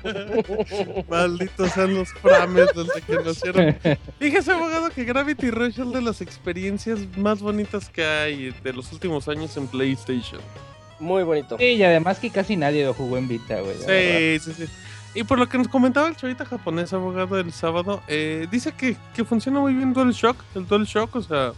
Malditos 1.10 1.70
sean 1.72 1.94
los 1.94 2.08
frames 2.14 2.68
desde 2.74 3.02
que 3.02 3.22
nacieron. 3.22 3.76
Fíjese, 4.18 4.52
abogado, 4.52 4.88
que 4.88 5.04
Gravity 5.04 5.50
Rush 5.50 5.80
es 5.80 5.92
de 5.92 6.00
las 6.00 6.22
experiencias 6.22 7.00
más 7.18 7.42
bonitas 7.42 7.90
que 7.90 8.02
hay 8.02 8.54
de 8.64 8.72
los 8.72 8.90
últimos 8.90 9.28
años 9.28 9.54
en 9.58 9.66
PlayStation. 9.66 10.40
Muy 10.98 11.22
bonito. 11.22 11.58
Sí, 11.58 11.74
y 11.74 11.82
además 11.82 12.20
que 12.20 12.30
casi 12.30 12.56
nadie 12.56 12.86
lo 12.86 12.94
jugó 12.94 13.18
en 13.18 13.28
Vita, 13.28 13.60
güey. 13.60 13.76
Sí, 13.76 14.50
sí, 14.50 14.64
sí. 14.64 14.72
Y 15.14 15.24
por 15.24 15.38
lo 15.38 15.46
que 15.46 15.58
nos 15.58 15.68
comentaba 15.68 16.08
el 16.08 16.16
chavita 16.16 16.46
japonés 16.46 16.94
abogado 16.94 17.38
el 17.38 17.52
sábado, 17.52 18.02
eh, 18.08 18.46
dice 18.50 18.72
que, 18.72 18.96
que 19.14 19.26
funciona 19.26 19.60
muy 19.60 19.74
bien 19.74 19.92
DualShock, 19.92 20.42
el 20.54 20.66
DualShock, 20.66 21.14
o 21.16 21.22
sea, 21.22 21.52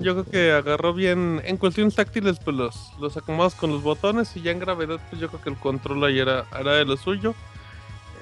yo 0.00 0.12
creo 0.12 0.24
que 0.24 0.52
agarró 0.52 0.92
bien 0.94 1.40
en 1.44 1.56
cuestiones 1.56 1.94
táctiles, 1.94 2.38
pues 2.44 2.56
los, 2.56 2.92
los 2.98 3.16
acomodos 3.16 3.54
con 3.54 3.70
los 3.70 3.82
botones 3.82 4.36
y 4.36 4.42
ya 4.42 4.50
en 4.50 4.58
gravedad, 4.58 4.98
pues 5.10 5.20
yo 5.20 5.28
creo 5.28 5.40
que 5.42 5.50
el 5.50 5.56
control 5.56 6.04
ahí 6.04 6.18
era, 6.18 6.44
era 6.58 6.72
de 6.72 6.84
lo 6.84 6.96
suyo. 6.96 7.34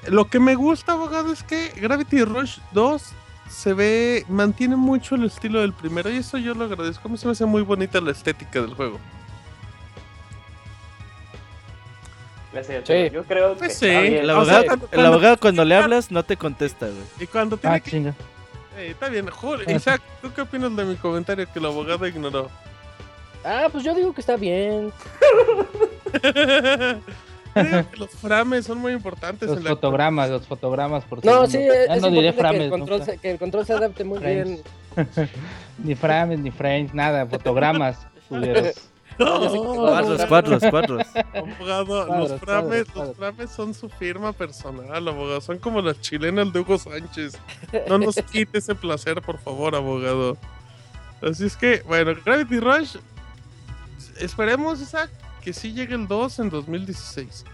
Lo 0.07 0.25
que 0.25 0.39
me 0.39 0.55
gusta, 0.55 0.93
abogado, 0.93 1.31
es 1.31 1.43
que 1.43 1.69
Gravity 1.77 2.23
Rush 2.23 2.57
2 2.73 3.03
se 3.49 3.73
ve, 3.73 4.25
mantiene 4.29 4.75
mucho 4.75 5.15
el 5.15 5.23
estilo 5.25 5.61
del 5.61 5.73
primero 5.73 6.09
y 6.09 6.17
eso 6.17 6.37
yo 6.37 6.53
lo 6.55 6.65
agradezco. 6.65 7.07
A 7.07 7.11
mí 7.11 7.17
se 7.17 7.25
me 7.25 7.31
hace 7.33 7.45
muy 7.45 7.61
bonita 7.61 8.01
la 8.01 8.11
estética 8.11 8.61
del 8.61 8.73
juego. 8.73 8.99
Gracias. 12.51 12.83
Sí. 12.87 13.09
Yo 13.11 13.23
creo 13.23 13.53
que 13.53 13.59
Pues 13.59 13.77
sí. 13.77 13.87
El 13.87 14.29
O 14.29 14.33
abogado, 14.35 14.59
sea, 14.59 14.67
cuando- 14.67 14.85
el 14.85 14.89
cuando- 14.91 15.07
abogado 15.13 15.37
cuando 15.39 15.65
le 15.65 15.75
hablas 15.75 16.11
no 16.11 16.23
te 16.23 16.37
contesta, 16.37 16.85
güey. 16.85 16.99
Y 17.19 17.27
cuando 17.27 17.57
tiene 17.57 17.75
Ah, 17.75 17.79
que 17.79 17.89
chinga. 17.91 18.13
Eh, 18.77 18.89
está 18.91 19.09
bien, 19.09 19.27
Julio. 19.29 19.65
Isaac, 19.69 20.01
¿tú 20.21 20.31
qué 20.33 20.41
opinas 20.41 20.75
de 20.75 20.83
mi 20.85 20.95
comentario 20.95 21.45
que 21.51 21.59
el 21.59 21.65
abogado 21.65 22.07
ignoró? 22.07 22.49
Ah, 23.45 23.67
pues 23.71 23.83
yo 23.83 23.93
digo 23.93 24.13
que 24.13 24.21
está 24.21 24.35
bien. 24.37 24.91
Creo 27.53 27.89
que 27.91 27.97
los 27.97 28.09
frames 28.11 28.65
son 28.65 28.79
muy 28.79 28.93
importantes 28.93 29.47
Los 29.47 29.59
en 29.59 29.63
la 29.65 29.69
fotogramas, 29.71 30.29
los 30.29 30.47
fotogramas 30.47 31.03
por 31.05 31.23
No, 31.23 31.45
segundo. 31.45 31.51
sí, 31.51 31.59
Ya 31.87 31.95
es 31.95 32.01
no 32.01 32.09
diré 32.09 32.21
que 32.21 32.27
el, 32.29 32.33
frames, 32.35 32.69
control 32.71 32.99
nunca. 32.99 33.11
se, 33.11 33.17
que 33.19 33.31
el 33.31 33.37
control 33.39 33.65
se 33.65 33.73
adapte 33.73 34.03
muy 34.03 34.17
Frames. 34.19 34.45
bien. 34.47 34.61
Ni 35.83 35.95
frames, 35.95 36.39
ni 36.39 36.49
frames, 36.51 36.93
nada, 36.93 37.25
fotogramas, 37.27 38.07
culeros. 38.29 38.73
Cuadros, 39.17 40.25
cuadros, 40.25 40.63
cuadros. 40.69 41.07
Abogado, 41.33 42.07
Cuadros, 42.07 42.29
los 42.31 42.39
frames, 42.41 42.85
cuadros, 42.85 43.07
los 43.09 43.17
frames 43.17 43.49
son 43.51 43.73
su 43.73 43.89
firma 43.89 44.33
personal, 44.33 45.07
abogado. 45.07 45.41
Son 45.41 45.57
como 45.59 45.81
las 45.81 45.99
chilenas 46.01 46.51
de 46.51 46.59
Hugo 46.59 46.77
Sánchez. 46.77 47.37
No 47.87 47.97
nos 47.97 48.15
quite 48.31 48.57
ese 48.57 48.75
placer, 48.75 49.21
por 49.21 49.37
favor, 49.39 49.75
abogado. 49.75 50.37
Así 51.21 51.45
es 51.45 51.55
que, 51.55 51.81
bueno, 51.87 52.13
Gravity 52.25 52.59
Rush. 52.59 52.97
Esperemos, 54.19 54.81
Isaac, 54.81 55.09
que 55.43 55.53
sí 55.53 55.73
llegue 55.73 55.95
el 55.95 56.07
2 56.07 56.39
en 56.39 56.49
2016. 56.49 57.45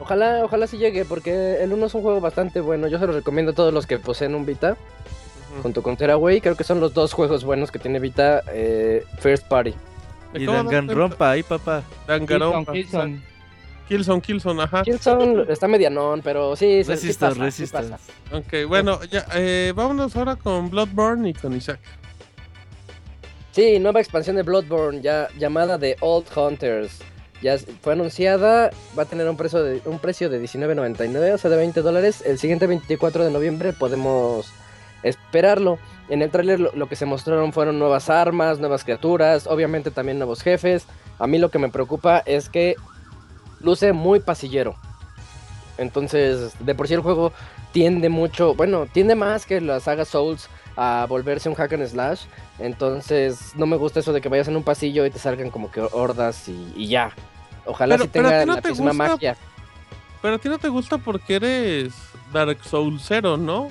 Ojalá, 0.00 0.44
ojalá 0.44 0.66
sí 0.66 0.78
llegue, 0.78 1.04
porque 1.04 1.62
el 1.62 1.72
1 1.72 1.86
es 1.86 1.94
un 1.94 2.02
juego 2.02 2.20
bastante 2.20 2.60
bueno. 2.60 2.86
Yo 2.86 2.98
se 2.98 3.06
lo 3.06 3.12
recomiendo 3.12 3.52
a 3.52 3.54
todos 3.54 3.74
los 3.74 3.86
que 3.86 3.98
poseen 3.98 4.34
un 4.34 4.46
Vita, 4.46 4.76
Ujú. 5.52 5.62
junto 5.62 5.82
con 5.82 5.96
Teraway. 5.96 6.40
Creo 6.40 6.56
que 6.56 6.64
son 6.64 6.78
los 6.80 6.94
dos 6.94 7.12
juegos 7.12 7.42
buenos 7.44 7.70
que 7.72 7.78
tiene 7.78 7.98
Vita 7.98 8.42
eh, 8.52 9.04
First 9.18 9.48
Party. 9.48 9.74
Y 10.34 10.46
Danganronpa, 10.46 11.30
ahí 11.30 11.42
papá. 11.42 11.82
Danganronpa. 12.06 12.72
Killzone, 12.72 13.14
exacto. 13.14 13.38
Killzone, 13.88 14.20
Killzone, 14.20 14.62
ajá. 14.62 14.82
Killzone 14.82 15.44
está 15.48 15.66
medianón, 15.66 16.20
pero 16.22 16.54
sí, 16.56 16.84
se, 16.84 16.96
sí 16.96 17.06
Resistance, 17.06 17.38
pasa, 17.38 17.50
sí 17.50 17.62
resistance. 17.62 17.90
pasa. 17.90 18.36
Ok, 18.36 18.68
bueno, 18.68 19.00
ya, 19.04 19.24
eh, 19.34 19.72
vámonos 19.74 20.14
ahora 20.14 20.36
con 20.36 20.68
Bloodborne 20.68 21.30
y 21.30 21.34
con 21.34 21.54
Isaac. 21.56 21.80
Sí, 23.52 23.78
nueva 23.78 24.00
expansión 24.00 24.36
de 24.36 24.42
Bloodborne, 24.42 25.00
ya 25.00 25.28
llamada 25.38 25.78
The 25.78 25.96
Old 26.00 26.26
Hunters. 26.36 26.98
Ya 27.40 27.56
fue 27.82 27.92
anunciada, 27.94 28.70
va 28.98 29.04
a 29.04 29.06
tener 29.06 29.28
un 29.28 29.36
precio 29.36 29.62
de, 29.62 29.80
un 29.84 29.98
precio 30.00 30.28
de 30.28 30.42
19.99, 30.42 31.34
o 31.34 31.38
sea, 31.38 31.50
de 31.50 31.56
20 31.56 31.80
dólares. 31.82 32.22
El 32.26 32.38
siguiente 32.38 32.66
24 32.66 33.24
de 33.24 33.30
noviembre 33.30 33.72
podemos 33.72 34.52
esperarlo. 35.02 35.78
En 36.08 36.22
el 36.22 36.30
tráiler 36.30 36.58
lo, 36.60 36.72
lo 36.74 36.88
que 36.88 36.96
se 36.96 37.06
mostraron 37.06 37.52
fueron 37.52 37.78
nuevas 37.78 38.08
armas, 38.10 38.58
nuevas 38.58 38.84
criaturas, 38.84 39.46
obviamente 39.46 39.90
también 39.90 40.18
nuevos 40.18 40.42
jefes. 40.42 40.86
A 41.18 41.26
mí 41.26 41.38
lo 41.38 41.50
que 41.50 41.58
me 41.58 41.68
preocupa 41.68 42.22
es 42.24 42.48
que 42.48 42.76
luce 43.60 43.92
muy 43.92 44.20
pasillero. 44.20 44.74
Entonces, 45.76 46.54
de 46.60 46.74
por 46.74 46.88
sí 46.88 46.94
el 46.94 47.00
juego 47.00 47.32
tiende 47.72 48.08
mucho, 48.08 48.54
bueno, 48.54 48.86
tiende 48.86 49.14
más 49.14 49.46
que 49.46 49.60
la 49.60 49.80
saga 49.80 50.04
Souls 50.04 50.48
a 50.76 51.06
volverse 51.08 51.48
un 51.48 51.54
hack 51.54 51.72
and 51.74 51.86
slash. 51.86 52.22
Entonces, 52.58 53.52
no 53.56 53.66
me 53.66 53.76
gusta 53.76 54.00
eso 54.00 54.12
de 54.12 54.20
que 54.20 54.28
vayas 54.28 54.48
en 54.48 54.56
un 54.56 54.62
pasillo 54.64 55.06
y 55.06 55.10
te 55.10 55.18
salgan 55.18 55.50
como 55.50 55.70
que 55.70 55.80
hordas 55.80 56.48
y, 56.48 56.72
y 56.76 56.88
ya. 56.88 57.12
Ojalá 57.66 57.94
Pero- 57.94 58.04
sí 58.04 58.10
tenga 58.10 58.44
no 58.46 58.54
la 58.56 58.62
te 58.62 58.68
misma 58.70 58.90
gusta- 58.90 59.08
magia. 59.08 59.36
Pero 60.20 60.34
a 60.34 60.38
ti 60.38 60.48
no 60.48 60.58
te 60.58 60.68
gusta 60.68 60.98
porque 60.98 61.36
eres 61.36 61.92
Dark 62.32 62.58
Souls 62.64 63.02
0, 63.06 63.36
¿no? 63.36 63.68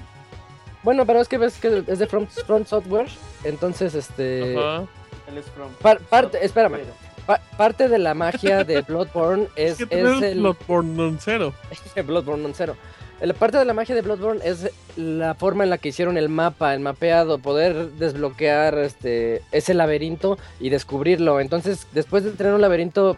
Bueno, 0.87 1.05
pero 1.05 1.19
es 1.19 1.27
que 1.27 1.37
ves 1.37 1.57
que 1.59 1.83
es 1.85 1.99
de 1.99 2.07
Front, 2.07 2.29
Front 2.29 2.65
Software. 2.67 3.09
Entonces, 3.43 3.93
este. 3.93 4.55
Ajá. 4.57 4.85
Él 5.27 5.37
es 5.37 5.45
from- 5.51 5.73
par- 5.81 5.99
parte, 5.99 6.37
espérame. 6.45 6.77
pa- 7.25 7.41
parte 7.57 7.89
de 7.89 7.97
la 7.99 8.13
magia 8.13 8.63
de 8.63 8.79
Bloodborne 8.87 9.49
Es, 9.57 9.81
es, 9.81 9.85
que 9.89 9.99
es 9.99 10.21
el. 10.21 10.39
Bloodborne 10.39 11.17
0. 11.19 11.53
Bloodborne 12.07 12.41
non 12.43 12.53
cero. 12.55 12.77
La 13.19 13.33
parte 13.33 13.57
de 13.57 13.65
la 13.65 13.73
magia 13.73 13.95
de 13.95 14.01
Bloodborne 14.01 14.39
es 14.45 14.71
la 14.95 15.33
forma 15.35 15.65
en 15.65 15.71
la 15.71 15.77
que 15.77 15.89
hicieron 15.89 16.15
el 16.17 16.29
mapa, 16.29 16.73
el 16.73 16.79
mapeado, 16.79 17.37
poder 17.39 17.91
desbloquear 17.99 18.77
este 18.77 19.41
ese 19.51 19.73
laberinto 19.73 20.37
y 20.61 20.69
descubrirlo. 20.69 21.41
Entonces, 21.41 21.85
después 21.91 22.23
de 22.23 22.31
tener 22.31 22.53
un 22.53 22.61
laberinto 22.61 23.17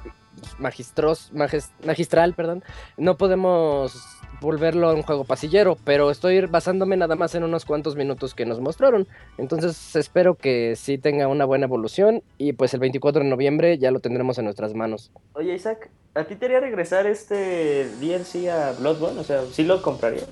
magistros, 0.57 1.29
majes- 1.33 1.69
magistral, 1.85 2.33
perdón, 2.33 2.63
no 2.97 3.15
podemos 3.15 3.93
volverlo 4.41 4.89
a 4.89 4.93
un 4.93 5.01
juego 5.01 5.25
pasillero, 5.25 5.77
pero 5.83 6.09
estoy 6.11 6.39
basándome 6.45 6.95
nada 6.97 7.15
más 7.15 7.35
en 7.35 7.43
unos 7.43 7.65
cuantos 7.65 7.95
minutos 7.95 8.33
que 8.33 8.45
nos 8.45 8.59
mostraron. 8.59 9.07
Entonces, 9.37 9.95
espero 9.95 10.35
que 10.35 10.75
sí 10.77 10.97
tenga 10.97 11.27
una 11.27 11.45
buena 11.45 11.65
evolución 11.65 12.23
y 12.37 12.53
pues 12.53 12.73
el 12.73 12.79
24 12.79 13.23
de 13.23 13.29
noviembre 13.29 13.77
ya 13.77 13.91
lo 13.91 13.99
tendremos 13.99 14.37
en 14.37 14.45
nuestras 14.45 14.73
manos. 14.73 15.11
Oye, 15.33 15.53
Isaac, 15.55 15.89
¿a 16.15 16.23
ti 16.23 16.35
te 16.35 16.45
haría 16.45 16.59
regresar 16.61 17.05
este 17.07 17.89
DLC 17.99 18.49
a 18.49 18.71
Bloodborne? 18.79 19.19
O 19.19 19.23
sea, 19.23 19.41
¿sí 19.51 19.63
lo 19.63 19.81
compraría? 19.81 20.23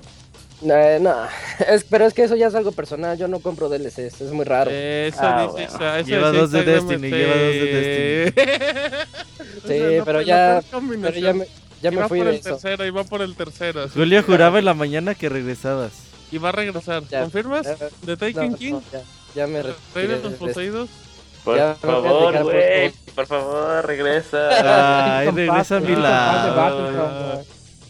Eh, 0.60 0.98
no, 1.00 1.14
es, 1.68 1.84
pero 1.84 2.04
es 2.06 2.14
que 2.14 2.24
eso 2.24 2.34
ya 2.34 2.48
es 2.48 2.54
algo 2.56 2.72
personal, 2.72 3.16
yo 3.16 3.28
no 3.28 3.38
compro 3.40 3.68
DLCs, 3.68 3.98
es 4.22 4.32
muy 4.32 4.44
raro. 4.44 4.70
Eso 4.72 5.18
Ah, 5.22 5.42
dice 5.42 5.52
bueno. 5.52 5.68
Isa- 5.68 5.98
eso 6.00 6.08
Lleva 6.08 6.30
dice 6.32 6.40
dos 6.40 6.50
de 6.52 6.62
Destiny, 6.64 7.10
lleva 7.10 7.34
dos 7.36 7.52
de 7.52 8.32
Destiny. 8.34 8.44
Sí, 9.68 9.98
pero 10.04 10.22
ya- 10.22 10.62
Pero 11.02 11.18
ya 11.18 11.32
me, 11.34 11.46
ya 11.82 11.90
me 11.90 12.08
fui 12.08 12.18
por 12.18 12.26
de 12.28 12.34
el 12.34 12.40
eso. 12.40 12.50
tercero, 12.56 12.94
va 12.94 13.04
por 13.04 13.22
el 13.22 13.34
tercero. 13.34 13.88
Julio 13.88 14.24
que- 14.24 14.32
juraba 14.32 14.58
en 14.58 14.64
la 14.64 14.74
mañana 14.74 15.14
que 15.14 15.28
regresabas. 15.28 15.92
Y 16.30 16.38
va 16.38 16.50
a 16.50 16.52
regresar. 16.52 17.02
Ya. 17.10 17.20
¿Confirmas? 17.22 17.66
¿De 18.02 18.16
Taken 18.16 18.50
no, 18.52 18.56
King? 18.58 18.74
ya, 18.92 19.00
ya 19.34 19.46
me 19.46 19.62
¿Rey 19.62 19.72
retiré 19.94 20.16
de 20.18 20.22
los 20.22 20.32
poseídos? 20.34 20.90
Por 21.44 21.56
Ya, 21.56 21.74
favor, 21.76 22.34
por 22.34 22.42
güey. 22.44 22.90
favor. 22.90 22.92
Por 23.14 23.26
favor, 23.26 23.86
regresa. 23.86 25.18
Ay, 25.20 25.30
regresa 25.30 25.76
a 25.78 25.80
mi 25.80 25.96
lado. 25.96 27.44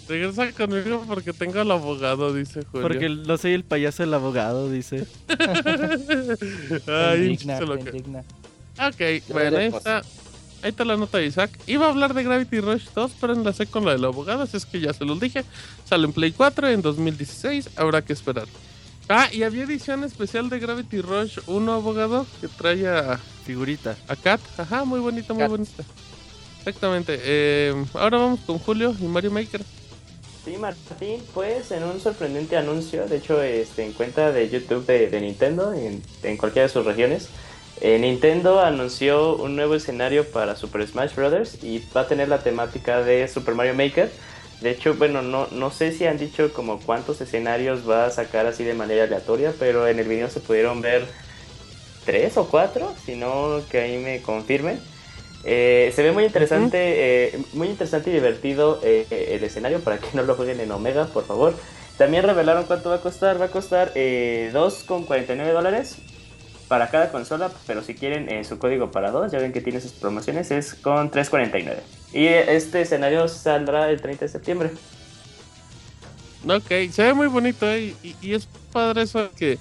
Regresa 0.09 0.53
conmigo 0.53 1.05
porque 1.07 1.33
tengo 1.35 1.61
al 1.61 1.71
abogado, 1.71 2.33
dice 2.33 2.63
Julio. 2.71 2.87
Porque 2.89 3.09
no 3.11 3.37
soy 3.37 3.53
el 3.55 3.65
payaso 3.65 4.03
del 4.05 4.15
abogado, 4.15 4.71
dice. 4.71 5.05
Ay, 6.87 7.21
indigna, 7.23 7.59
se 7.59 7.67
lo 7.67 7.75
que- 7.79 7.91
indigna. 7.91 8.21
Ok, 8.81 9.23
bueno, 9.33 9.59
ahí 9.59 9.67
está. 9.67 10.03
Ahí 10.63 10.71
está 10.71 10.85
la 10.85 10.97
nota 10.97 11.19
de 11.19 11.27
Isaac. 11.27 11.51
Iba 11.67 11.87
a 11.87 11.91
hablar 11.91 12.15
de 12.15 12.25
Gravity 12.25 12.61
Rush 12.61 12.87
2, 12.95 13.13
pero 13.21 13.33
enlacé 13.33 13.67
con 13.67 13.85
la 13.85 13.93
del 13.93 14.05
abogado, 14.05 14.43
así 14.43 14.57
es 14.57 14.67
que 14.67 14.81
ya 14.81 14.93
se 14.93 15.05
los 15.05 15.21
dije. 15.21 15.45
Sale 15.85 16.05
en 16.07 16.13
Play 16.13 16.33
4 16.33 16.69
en 16.69 16.83
2016, 16.83 17.71
habrá 17.77 18.03
que 18.03 18.13
esperar. 18.13 18.47
Ah, 19.09 19.29
y 19.33 19.43
había 19.45 19.63
edición 19.65 20.05
especial 20.05 20.51
de 20.51 20.59
Gravity 20.59 21.01
Rush 21.01 21.39
1, 21.47 21.73
abogado, 21.73 22.27
que 22.41 22.49
trae 22.49 22.87
a, 22.89 23.19
Figurita. 23.47 23.97
a 24.09 24.17
Kat. 24.17 24.41
Ajá, 24.59 24.85
muy 24.85 25.01
bonita, 25.01 25.33
muy 25.33 25.43
Kat. 25.43 25.51
bonita. 25.51 25.85
Exactamente. 26.59 27.19
eh, 27.23 27.75
ahora 27.95 28.19
vamos 28.19 28.41
con 28.41 28.59
Julio 28.59 28.95
y 29.01 29.05
Mario 29.05 29.31
Maker. 29.31 29.63
Sí, 30.45 30.57
Martín, 30.59 31.23
pues 31.35 31.71
en 31.71 31.85
un 31.85 32.01
sorprendente 32.01 32.57
anuncio, 32.57 33.07
de 33.07 33.17
hecho 33.19 33.41
este, 33.43 33.85
en 33.85 33.93
cuenta 33.93 34.33
de 34.33 34.49
YouTube 34.49 34.85
de, 34.87 35.09
de 35.09 35.21
Nintendo, 35.21 35.73
en, 35.73 36.03
en 36.23 36.37
cualquiera 36.37 36.67
de 36.69 36.73
sus 36.73 36.85
regiones, 36.85 37.29
eh, 37.81 37.99
Nintendo 37.99 38.61
anunció 38.61 39.37
un 39.37 39.57
nuevo 39.57 39.75
escenario 39.75 40.25
para 40.25 40.57
Super 40.57 40.87
Smash 40.87 41.15
Bros. 41.15 41.63
y 41.63 41.83
va 41.97 42.03
a 42.03 42.07
tener 42.09 42.29
la 42.29 42.39
temática 42.39 43.03
de 43.03 43.29
Super 43.29 43.55
Mario 43.55 43.75
Maker. 43.75 44.11
De 44.61 44.71
hecho, 44.71 44.95
bueno, 44.95 45.23
no, 45.23 45.47
no 45.53 45.71
sé 45.71 45.93
si 45.93 46.07
han 46.07 46.19
dicho 46.19 46.53
como 46.53 46.81
cuántos 46.81 47.21
escenarios 47.21 47.89
va 47.89 48.07
a 48.07 48.11
sacar 48.11 48.47
así 48.47 48.65
de 48.65 48.75
manera 48.75 49.05
aleatoria, 49.05 49.53
pero 49.59 49.87
en 49.87 49.99
el 49.99 50.09
video 50.09 50.29
se 50.29 50.41
pudieron 50.41 50.81
ver 50.81 51.07
tres 52.05 52.37
o 52.37 52.49
cuatro, 52.49 52.93
si 53.05 53.15
no 53.15 53.61
que 53.71 53.81
ahí 53.81 53.99
me 53.99 54.21
confirmen. 54.23 54.81
Eh, 55.45 55.93
se 55.95 56.03
ve 56.03 56.11
muy 56.11 56.25
interesante, 56.25 57.27
eh, 57.27 57.39
muy 57.53 57.69
interesante 57.69 58.11
y 58.11 58.15
divertido 58.15 58.81
el 58.83 59.45
escenario 59.45 59.81
para 59.81 59.99
que 59.99 60.09
no 60.15 60.23
lo 60.23 60.35
jueguen 60.35 60.61
en 60.61 60.73
Omega, 60.73 61.07
por 61.07 61.25
favor. 61.25 61.55
También 61.99 62.23
revelaron 62.23 62.65
cuánto 62.65 62.89
va 62.91 62.97
a 62.97 63.01
costar. 63.01 63.41
Va 63.41 63.47
a 63.47 63.51
costar 63.51 63.93
eh, 63.97 64.51
2,49 64.55 65.53
dólares 65.53 65.97
para 66.69 66.91
cada 66.91 67.11
consola, 67.11 67.51
pero 67.67 67.83
si 67.83 67.95
quieren 67.95 68.29
eh, 68.29 68.45
su 68.45 68.59
código 68.59 68.91
para 68.91 69.11
dos, 69.11 69.33
ya 69.33 69.39
ven 69.39 69.53
que 69.53 69.61
tiene 69.61 69.81
sus 69.81 69.93
promociones, 69.93 70.51
es 70.51 70.75
con 70.75 71.11
3.49. 71.11 71.77
Y 72.13 72.27
eh, 72.27 72.57
este 72.57 72.83
escenario 72.83 73.27
saldrá 73.29 73.91
el 73.91 74.01
30 74.01 74.27
de 74.27 74.29
septiembre. 74.31 74.71
Ok, 76.49 76.91
se 76.93 77.03
ve 77.03 77.15
muy 77.15 77.27
bonito, 77.27 77.69
¿eh? 77.69 77.95
Y, 78.03 78.15
y 78.21 78.35
es 78.35 78.47
padre 78.73 79.03
eso 79.03 79.31
que 79.37 79.59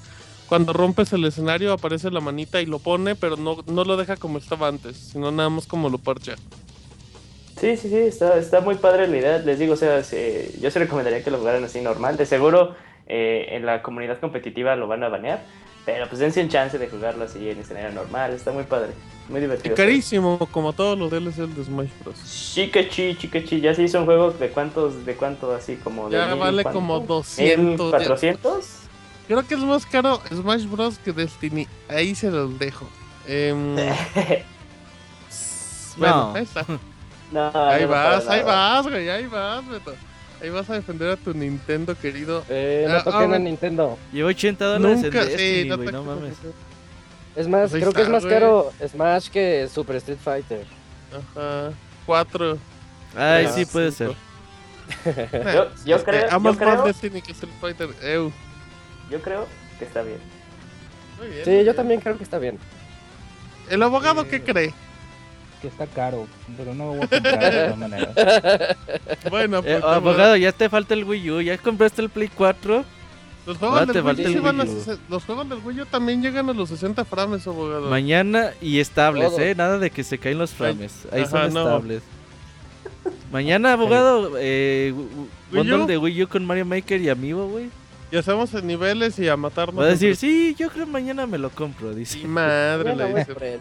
cuando 0.47 0.73
rompes 0.73 1.11
el 1.13 1.25
escenario 1.25 1.73
aparece 1.73 2.11
la 2.11 2.19
manita 2.21 2.61
y 2.61 2.65
lo 2.65 2.79
pone, 2.79 3.15
pero 3.15 3.35
no, 3.35 3.57
no 3.67 3.83
lo 3.83 3.97
deja 3.97 4.15
como 4.15 4.37
estaba 4.37 4.67
antes, 4.67 4.95
sino 4.97 5.31
nada 5.31 5.49
más 5.49 5.65
como 5.67 5.89
lo 5.89 5.97
parcha. 5.97 6.35
Sí, 7.59 7.75
sí, 7.75 7.89
sí, 7.89 7.97
está, 7.97 8.37
está 8.37 8.61
muy 8.61 8.75
padre 8.75 9.07
la 9.07 9.17
idea. 9.17 9.37
Les 9.39 9.57
digo, 9.57 9.73
o 9.73 9.77
sea, 9.77 10.03
se- 10.03 10.53
yo 10.61 10.69
se 10.69 10.79
recomendaría 10.79 11.23
que 11.23 11.31
lo 11.31 11.39
jugaran 11.39 11.63
así 11.63 11.81
normal. 11.81 12.15
De 12.15 12.25
seguro 12.25 12.75
eh, 13.07 13.47
en 13.51 13.65
la 13.65 13.81
comunidad 13.81 14.19
competitiva 14.19 14.75
lo 14.75 14.87
van 14.87 15.03
a 15.03 15.09
banear, 15.09 15.41
pero 15.87 16.05
pues 16.09 16.19
dense 16.19 16.41
un 16.43 16.49
chance 16.49 16.77
de 16.77 16.89
jugarlo 16.89 17.23
así 17.23 17.49
en 17.49 17.59
escenario 17.59 17.93
normal. 17.93 18.33
Está 18.33 18.51
muy 18.51 18.65
padre, 18.65 18.89
muy 19.29 19.37
Y 19.37 19.41
divertido. 19.43 19.73
carísimo, 19.73 20.37
como 20.51 20.73
todos 20.73 20.99
los 20.99 21.09
DLC 21.09 21.47
de 21.47 21.63
Smash 21.63 21.87
Bros. 22.03 22.17
Chiquechi, 22.53 23.15
chiquechi, 23.15 23.61
ya 23.61 23.73
se 23.73 23.83
hizo 23.83 23.99
un 23.99 24.05
juego 24.05 24.31
de 24.31 24.49
cuántos, 24.49 25.05
de 25.05 25.15
cuánto 25.15 25.55
así 25.55 25.77
como 25.77 26.09
de 26.09 26.17
Ya 26.17 26.27
mil, 26.27 26.39
vale 26.39 26.63
¿cuánto? 26.63 26.77
como 26.79 26.99
200. 26.99 27.91
ya. 27.93 27.99
¿1400? 27.99 28.63
Creo 29.27 29.47
que 29.47 29.53
es 29.55 29.61
más 29.61 29.85
caro 29.85 30.21
Smash 30.29 30.65
Bros. 30.65 30.97
que 30.99 31.13
Destiny. 31.13 31.65
Ahí 31.87 32.15
se 32.15 32.31
los 32.31 32.59
dejo. 32.59 32.85
Em, 33.25 33.75
bueno, 35.97 36.31
No. 36.31 36.35
ahí 36.35 36.43
está. 36.43 36.65
no, 37.31 37.51
Ahí 37.69 37.83
no, 37.83 37.89
vas, 37.89 38.27
ahí 38.27 38.43
vas, 38.43 38.87
güey, 38.87 39.09
ahí 39.09 39.25
vas, 39.27 39.67
Beto. 39.67 39.93
Ahí 40.41 40.49
vas 40.49 40.69
a 40.69 40.73
defender 40.75 41.09
a 41.09 41.15
tu 41.17 41.33
Nintendo 41.33 41.95
querido. 41.97 42.43
Eh, 42.49 42.85
Ah, 42.87 42.91
no 42.91 42.97
ah, 42.99 43.03
toquen 43.03 43.21
a 43.21 43.27
bueno. 43.27 43.45
Nintendo. 43.45 43.97
Llevo 44.13 44.29
80 44.29 44.65
dólares 44.65 45.01
Nunca, 45.01 45.21
en 45.21 45.25
sí, 45.25 45.31
Destiny, 45.31 45.69
no 45.69 45.75
güey, 45.77 45.85
te 45.87 45.91
no 45.91 46.03
mames. 46.03 46.33
Es 47.35 47.47
más, 47.47 47.69
Pues 47.71 47.81
creo 47.83 47.93
que 47.93 48.01
es 48.03 48.09
más 48.09 48.23
güey. 48.23 48.33
caro 48.33 48.71
Smash 48.87 49.29
que 49.29 49.67
Super 49.73 49.95
Street 49.97 50.17
Fighter. 50.23 50.65
Ajá. 51.11 51.71
Cuatro. 52.05 52.57
Ay, 53.15 53.45
Ah, 53.47 53.51
sí, 53.53 53.65
puede 53.65 53.91
ser. 53.91 54.11
cinco. 55.03 55.21
Yo- 55.31 55.69
yo 55.85 55.95
Es 55.97 56.03
que 56.03 56.11
creo- 56.11 56.29
yo 56.29 56.39
más 56.39 56.57
creo- 56.57 56.83
Destiny 56.83 57.21
que 57.21 57.31
Street 57.31 57.53
Fighter. 57.59 57.89
Ew. 58.03 58.31
Yo 59.09 59.21
creo 59.21 59.47
que 59.79 59.85
está 59.85 60.01
bien. 60.01 60.19
Muy 61.17 61.27
bien, 61.29 61.43
Sí, 61.45 61.49
muy 61.49 61.57
yo 61.59 61.63
bien. 61.63 61.75
también 61.75 62.01
creo 62.01 62.17
que 62.17 62.23
está 62.23 62.37
bien. 62.39 62.59
¿El 63.69 63.81
abogado 63.83 64.23
Sí. 64.23 64.29
qué 64.29 64.43
cree? 64.43 64.73
Que 65.61 65.67
está 65.69 65.87
caro, 65.87 66.27
pero 66.55 66.73
no 66.75 66.85
lo 66.85 66.89
voy 66.93 67.03
a 67.03 67.07
comprar 67.07 67.39
de 67.53 67.63
todas 67.63 67.77
maneras. 67.77 68.09
Bueno, 69.29 69.57
Eh, 69.59 69.79
pues. 69.81 69.83
abogado, 69.83 70.35
ya 70.37 70.51
te 70.51 70.69
falta 70.69 70.93
el 70.93 71.03
Wii 71.03 71.31
U. 71.31 71.41
¿Ya 71.41 71.57
compraste 71.57 72.01
el 72.01 72.09
Play 72.09 72.29
4? 72.33 72.85
Los 73.47 73.57
juegos, 73.57 73.77
Ah, 73.81 73.85
del 73.85 73.93
te 73.93 74.01
Wii 74.01 74.37
Wii 74.39 74.97
los 75.09 75.23
juegos 75.23 75.49
del 75.49 75.59
Wii 75.63 75.81
U 75.81 75.85
también 75.85 76.21
llegan 76.21 76.49
a 76.49 76.53
los 76.53 76.69
60 76.69 77.05
frames, 77.05 77.47
abogado. 77.47 77.89
Mañana 77.89 78.51
y 78.61 78.79
estables, 78.79 79.29
Todo. 79.31 79.39
¿eh? 79.39 79.55
Nada 79.55 79.79
de 79.79 79.89
que 79.89 80.03
se 80.03 80.17
caen 80.17 80.37
los 80.37 80.51
frames. 80.51 81.07
Ahí 81.11 81.21
Ajá, 81.23 81.29
son 81.45 81.53
no. 81.53 81.61
estables. 81.63 82.03
Mañana, 83.31 83.73
abogado, 83.73 84.33
eh, 84.37 84.93
bundle 85.51 85.85
de 85.85 85.97
Wii 85.97 86.23
U 86.23 86.27
con 86.27 86.45
Mario 86.45 86.65
Maker 86.65 87.01
y 87.01 87.09
Amiibo, 87.09 87.47
güey. 87.47 87.69
Y 88.11 88.15
hacemos 88.17 88.53
en 88.53 88.67
niveles 88.67 89.17
y 89.19 89.27
a 89.27 89.35
matarnos. 89.35 89.81
Va 89.81 89.87
a 89.87 89.91
decir, 89.91 90.15
sí, 90.15 90.55
yo 90.57 90.69
creo 90.69 90.85
mañana 90.87 91.25
me 91.27 91.37
lo 91.37 91.49
compro, 91.49 91.93
dice. 91.93 92.19
Sí, 92.19 92.27
madre 92.27 92.93
Bueno, 92.93 93.07
le 93.13 93.19
dice. 93.19 93.59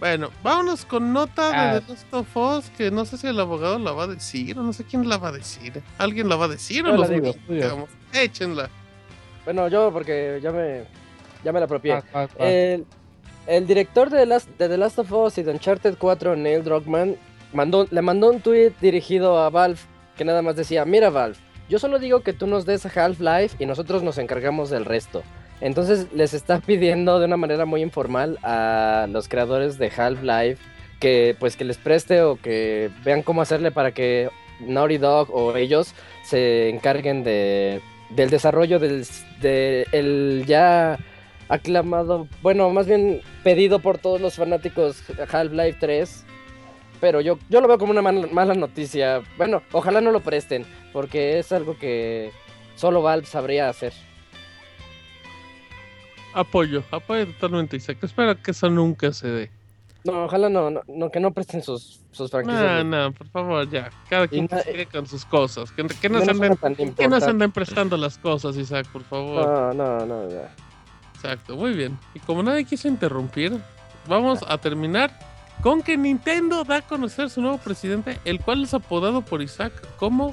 Bueno, 0.00 0.30
vámonos 0.44 0.84
con 0.84 1.12
nota 1.12 1.50
Ah. 1.52 1.74
de 1.74 1.80
The 1.80 1.92
Last 1.92 2.14
of 2.14 2.36
Us, 2.36 2.70
que 2.76 2.90
no 2.90 3.04
sé 3.04 3.16
si 3.18 3.26
el 3.26 3.38
abogado 3.40 3.78
la 3.80 3.90
va 3.92 4.04
a 4.04 4.06
decir 4.06 4.56
o 4.58 4.62
no 4.62 4.72
sé 4.72 4.84
quién 4.84 5.08
la 5.08 5.16
va 5.16 5.28
a 5.28 5.32
decir. 5.32 5.82
¿Alguien 5.98 6.28
la 6.28 6.36
va 6.36 6.44
a 6.44 6.48
decir 6.48 6.84
o 6.86 6.90
Yo 6.90 6.96
los 6.96 7.08
digo. 7.10 7.32
digamos? 7.48 7.90
Échenla. 8.12 8.70
Bueno, 9.44 9.66
yo 9.68 9.90
porque 9.92 10.38
ya 10.42 10.52
me, 10.52 10.84
ya 11.44 11.52
me 11.52 11.58
la 11.58 11.64
apropié. 11.64 11.94
Ah, 11.94 12.02
ah, 12.14 12.28
ah. 12.38 12.44
El, 12.46 12.86
el 13.48 13.66
director 13.66 14.08
de, 14.10 14.24
Last- 14.26 14.48
de 14.58 14.68
The 14.68 14.78
Last 14.78 14.98
of 15.00 15.10
Us 15.12 15.38
y 15.38 15.42
de 15.42 15.50
Uncharted 15.52 15.96
4, 15.98 16.36
Neil 16.36 16.62
Druckmann, 16.62 17.16
mandó, 17.52 17.88
le 17.90 18.02
mandó 18.02 18.30
un 18.30 18.40
tweet 18.40 18.72
dirigido 18.80 19.38
a 19.38 19.50
Valve 19.50 19.80
que 20.16 20.24
nada 20.24 20.42
más 20.42 20.54
decía, 20.54 20.84
mira 20.84 21.10
Valve, 21.10 21.38
yo 21.68 21.78
solo 21.78 21.98
digo 21.98 22.20
que 22.20 22.32
tú 22.32 22.46
nos 22.46 22.66
des 22.66 22.84
Half-Life 22.86 23.56
y 23.58 23.66
nosotros 23.66 24.02
nos 24.02 24.18
encargamos 24.18 24.70
del 24.70 24.84
resto. 24.84 25.22
Entonces 25.60 26.06
les 26.12 26.34
está 26.34 26.60
pidiendo 26.66 27.18
de 27.18 27.26
una 27.26 27.36
manera 27.36 27.64
muy 27.64 27.82
informal 27.82 28.38
a 28.42 29.06
los 29.10 29.28
creadores 29.28 29.78
de 29.78 29.90
Half-Life 29.96 30.62
que 31.00 31.36
pues 31.38 31.56
que 31.56 31.64
les 31.64 31.78
preste 31.78 32.22
o 32.22 32.36
que 32.36 32.90
vean 33.04 33.22
cómo 33.22 33.40
hacerle 33.42 33.70
para 33.70 33.92
que 33.92 34.30
Naughty 34.60 34.98
Dog 34.98 35.28
o 35.32 35.54
ellos 35.56 35.94
se 36.24 36.68
encarguen 36.70 37.22
de, 37.22 37.80
del 38.10 38.30
desarrollo 38.30 38.78
del 38.80 39.06
de 39.40 39.86
el 39.92 40.44
ya 40.46 40.98
aclamado, 41.48 42.26
bueno, 42.42 42.68
más 42.70 42.86
bien 42.86 43.20
pedido 43.42 43.78
por 43.78 43.98
todos 43.98 44.20
los 44.20 44.34
fanáticos 44.34 45.02
Half-Life 45.32 45.78
3. 45.80 46.24
Pero 47.00 47.20
yo, 47.20 47.38
yo 47.48 47.60
lo 47.60 47.68
veo 47.68 47.78
como 47.78 47.92
una 47.92 48.02
mal- 48.02 48.28
mala 48.32 48.54
noticia. 48.54 49.22
Bueno, 49.36 49.62
ojalá 49.70 50.00
no 50.00 50.10
lo 50.10 50.18
presten, 50.20 50.66
porque 50.92 51.38
es 51.38 51.52
algo 51.52 51.78
que 51.78 52.32
solo 52.74 53.02
Valve 53.02 53.24
sabría 53.26 53.68
hacer. 53.68 53.92
Apoyo, 56.34 56.82
apoyo 56.90 57.26
totalmente, 57.26 57.76
Isaac. 57.76 57.98
Espero 58.02 58.40
que 58.42 58.50
eso 58.50 58.68
nunca 58.70 59.12
se 59.12 59.28
dé. 59.28 59.50
No, 60.04 60.24
ojalá 60.24 60.48
no, 60.48 60.70
no, 60.70 60.80
no, 60.86 61.10
que 61.10 61.20
no 61.20 61.32
presten 61.32 61.62
sus, 61.62 62.00
sus 62.12 62.30
franquicias. 62.30 62.84
No, 62.84 63.08
no, 63.08 63.12
por 63.12 63.26
favor, 63.28 63.68
ya. 63.68 63.90
Cada 64.08 64.28
quien 64.28 64.48
na- 64.50 64.60
sigue 64.62 64.86
con 64.86 65.06
sus 65.06 65.24
cosas. 65.24 65.72
Que, 65.72 65.84
que 65.86 66.08
no 66.08 66.20
se 66.24 66.30
anden, 66.30 66.56
que 66.96 67.08
no 67.08 67.20
se 67.20 67.30
anden 67.30 67.50
prestando 67.50 67.96
las 67.96 68.16
cosas, 68.18 68.56
Isaac, 68.56 68.86
por 68.92 69.02
favor. 69.02 69.74
No, 69.74 69.98
no, 69.98 70.06
no, 70.06 70.28
ya. 70.30 70.54
Exacto, 71.14 71.56
muy 71.56 71.72
bien. 71.72 71.98
Y 72.14 72.20
como 72.20 72.42
nadie 72.42 72.64
quiso 72.64 72.86
interrumpir, 72.86 73.58
vamos 74.06 74.38
a 74.46 74.56
terminar 74.58 75.10
con 75.62 75.82
que 75.82 75.96
Nintendo 75.96 76.62
da 76.62 76.76
a 76.76 76.82
conocer 76.82 77.28
su 77.28 77.42
nuevo 77.42 77.58
presidente, 77.58 78.18
el 78.24 78.40
cual 78.40 78.62
es 78.62 78.72
apodado 78.74 79.22
por 79.22 79.42
Isaac 79.42 79.72
como 79.96 80.32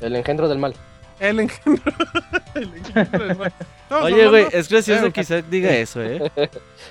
El 0.00 0.14
engendro 0.14 0.48
del 0.48 0.58
mal. 0.58 0.74
El 1.20 1.40
engendro. 1.40 1.92
el 2.54 2.74
engendro 2.74 3.26
del 3.26 3.36
mal. 3.36 3.52
Estamos 3.82 4.04
Oye, 4.04 4.28
güey, 4.28 4.46
es 4.52 4.68
gracioso 4.68 5.06
Eh, 5.06 5.12
que 5.12 5.20
Isaac 5.22 5.44
diga 5.50 5.70
eso, 5.74 6.02
¿eh? 6.02 6.30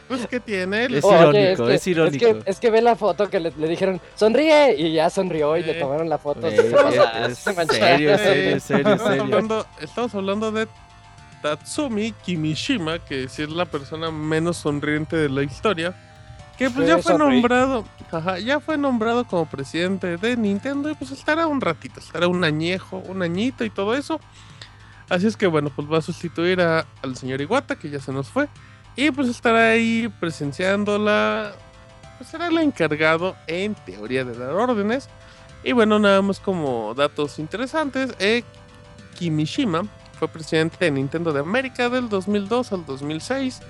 Pues 0.08 0.26
que 0.28 0.40
tiene 0.40 0.86
él. 0.86 0.96
Es 0.96 1.04
Oye, 1.04 1.18
irónico, 1.54 1.68
que- 1.68 1.76
es 1.76 1.88
irónico. 1.88 2.26
Es 2.28 2.44
que, 2.44 2.50
es 2.52 2.60
que 2.60 2.72
ve 2.72 2.82
la 2.82 2.96
foto 2.96 3.30
que 3.30 3.40
le, 3.40 3.52
le 3.58 3.68
dijeron, 3.68 4.02
sonríe, 4.16 4.76
y 4.78 4.94
ya 4.94 5.10
sonrió 5.10 5.56
y 5.58 5.62
Eh. 5.62 5.64
le 5.68 5.74
tomaron 5.76 6.10
la 6.10 6.18
foto. 6.18 6.48
Es, 6.48 6.58
serio, 7.38 8.18
serio, 8.18 8.60
serio, 8.60 8.98
hablando, 9.22 9.66
estamos 9.82 10.14
hablando 10.16 10.52
de 10.52 10.68
Tatsumi 11.42 12.14
Kimishima, 12.24 13.00
que 13.00 13.28
sí 13.30 13.44
es 13.44 13.50
la 13.50 13.66
persona 13.66 14.10
menos 14.12 14.58
sonriente 14.58 15.16
de 15.16 15.30
la 15.30 15.44
historia. 15.44 15.94
Que 16.58 16.70
pues 16.72 16.88
ya 16.88 16.98
fue 16.98 17.12
nombrado, 17.20 17.86
ajá, 18.12 18.40
ya 18.40 18.60
fue 18.60 18.78
nombrado 18.78 19.26
como 19.26 19.46
presidente 19.48 20.18
de 20.18 20.36
Nintendo 20.38 20.90
y 20.90 20.96
pues 20.96 21.12
estará 21.12 21.46
un 21.46 21.62
ratito, 21.62 22.00
estará 22.00 22.28
un 22.28 22.44
añejo, 22.44 22.98
un 23.08 23.22
añito 23.22 23.64
y 23.64 23.70
todo 23.70 23.94
eso. 23.94 24.20
Así 25.10 25.28
es 25.28 25.38
que 25.38 25.46
bueno, 25.48 25.72
pues 25.76 25.88
va 25.92 26.00
a 26.00 26.02
sustituir 26.02 26.60
a- 26.62 26.86
al 27.04 27.16
señor 27.16 27.42
Iwata, 27.42 27.76
que 27.78 27.90
ya 27.90 28.00
se 28.00 28.12
nos 28.12 28.30
fue. 28.30 28.48
Y 28.96 29.12
pues 29.12 29.28
estará 29.30 29.70
ahí 29.70 30.12
presenciándola. 30.20 31.54
Pues 32.18 32.30
será 32.32 32.48
el 32.48 32.58
encargado, 32.58 33.36
en 33.46 33.76
teoría, 33.76 34.24
de 34.26 34.36
dar 34.36 34.52
órdenes. 34.54 35.08
Y 35.64 35.72
bueno, 35.74 36.00
nada 36.00 36.22
más 36.24 36.40
como 36.40 36.94
datos 36.96 37.38
interesantes, 37.38 38.16
eh, 38.20 38.44
Kimishima 39.18 39.84
fue 40.18 40.28
presidente 40.28 40.78
de 40.80 40.90
Nintendo 40.92 41.32
de 41.32 41.40
América 41.42 41.90
del 41.90 42.10
2002 42.10 42.72
al 42.74 42.86
2006 42.86 43.62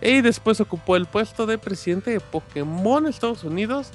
y 0.00 0.20
después 0.20 0.60
ocupó 0.60 0.96
el 0.96 1.06
puesto 1.06 1.46
de 1.46 1.58
presidente 1.58 2.10
de 2.10 2.20
Pokémon 2.20 3.06
Estados 3.06 3.44
Unidos 3.44 3.90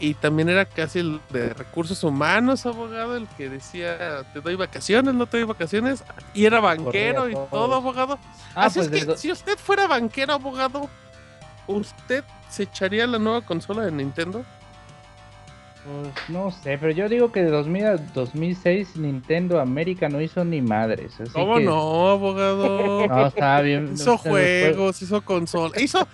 y 0.00 0.14
también 0.14 0.48
era 0.48 0.64
casi 0.64 1.00
el 1.00 1.20
de 1.30 1.52
recursos 1.54 2.04
humanos, 2.04 2.64
abogado, 2.66 3.16
el 3.16 3.26
que 3.36 3.48
decía, 3.50 4.22
te 4.32 4.40
doy 4.40 4.54
vacaciones, 4.54 5.12
no 5.14 5.26
te 5.26 5.38
doy 5.38 5.46
vacaciones, 5.46 6.04
y 6.34 6.44
era 6.44 6.60
banquero 6.60 7.28
y 7.28 7.34
todo. 7.34 7.74
abogado. 7.74 8.18
Ah, 8.54 8.66
Así 8.66 8.78
pues 8.78 8.86
es 8.86 8.92
que, 8.92 9.06
desde- 9.06 9.18
si 9.20 9.32
usted 9.32 9.58
fuera 9.58 9.88
banquero, 9.88 10.34
abogado, 10.34 10.88
¿usted 11.66 12.22
se 12.48 12.62
echaría 12.62 13.06
la 13.08 13.18
nueva 13.18 13.40
consola 13.42 13.82
de 13.82 13.90
Nintendo? 13.90 14.44
Pues, 15.88 16.28
no 16.28 16.50
sé, 16.50 16.76
pero 16.78 16.92
yo 16.92 17.08
digo 17.08 17.32
que 17.32 17.42
de 17.42 17.50
2000 17.50 17.84
a 17.86 17.96
2006 17.96 18.96
Nintendo 18.96 19.58
América 19.60 20.08
no 20.08 20.20
hizo 20.20 20.44
ni 20.44 20.60
madres. 20.60 21.18
Así 21.20 21.32
¿Cómo 21.32 21.56
que- 21.56 21.64
no, 21.64 22.10
abogado? 22.10 23.06
No, 23.06 23.26
está 23.26 23.60
bien. 23.62 23.90
Hizo 23.94 24.14
o 24.14 24.18
sea, 24.18 24.32
después- 24.32 24.74
juegos, 24.76 25.02
hizo 25.02 25.22
consola. 25.24 25.80
Hizo, 25.80 26.06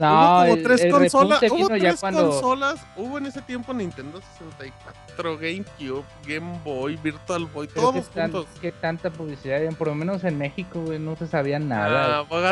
No, 0.00 0.12
hubo 0.12 0.40
como 0.42 0.54
el- 0.54 0.62
tres 0.62 0.80
el 0.82 0.90
consolas. 0.92 1.42
Hubo 1.50 1.68
tres 1.68 2.00
cuando- 2.00 2.30
consolas. 2.30 2.80
Hubo 2.96 3.18
en 3.18 3.26
ese 3.26 3.42
tiempo 3.42 3.74
Nintendo 3.74 4.20
64, 4.38 5.36
GameCube, 5.38 6.04
Game 6.24 6.58
Boy, 6.64 6.96
Virtual 7.02 7.46
Boy, 7.46 7.66
Pero 7.72 7.92
que, 7.92 7.98
todos 8.00 8.08
tan- 8.10 8.30
juntos. 8.32 8.46
que 8.60 8.70
tanta 8.72 9.10
publicidad, 9.10 9.60
por 9.76 9.88
lo 9.88 9.94
menos 9.96 10.22
en 10.22 10.38
México, 10.38 10.80
güey, 10.80 11.00
no 11.00 11.16
se 11.16 11.26
sabía 11.26 11.56
Ah, 11.56 11.60
nada. 11.60 12.18
Ah, 12.20 12.24
pues 12.28 12.42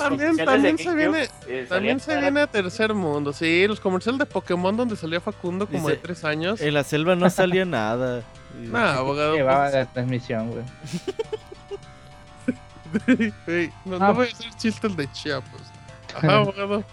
también, 0.00 0.36
también 0.36 0.78
se 0.78 0.94
viene. 0.94 1.28
eh, 1.46 1.66
También 1.68 2.00
se 2.00 2.18
viene 2.18 2.40
a 2.40 2.46
tercer 2.46 2.94
mundo, 2.94 3.32
sí, 3.34 3.66
los 3.68 3.80
comerciales 3.80 4.18
de 4.18 4.26
Pokémon 4.26 4.74
donde 4.76 4.96
salía 4.96 5.20
Facundo 5.20 5.66
como 5.66 5.80
Dice, 5.80 5.90
de 5.92 5.96
tres 5.98 6.24
años. 6.24 6.60
En 6.62 6.72
la 6.72 6.84
selva 6.84 7.14
no 7.16 7.28
salía 7.28 7.66
nada. 7.66 8.22
Y- 8.62 8.74
abogado. 8.74 9.34
Llevaba 9.34 9.64
pues, 9.64 9.74
la 9.74 9.86
transmisión, 9.92 10.50
güey. 10.52 10.64
Ey, 13.46 13.70
no, 13.84 13.96
Ah. 13.96 14.08
no 14.08 14.14
voy 14.14 14.28
a 14.28 14.32
hacer 14.32 14.54
chistes 14.56 14.96
de 14.96 15.10
Chiapas. 15.12 15.60
Ajá, 16.14 16.36
abogado. 16.38 16.84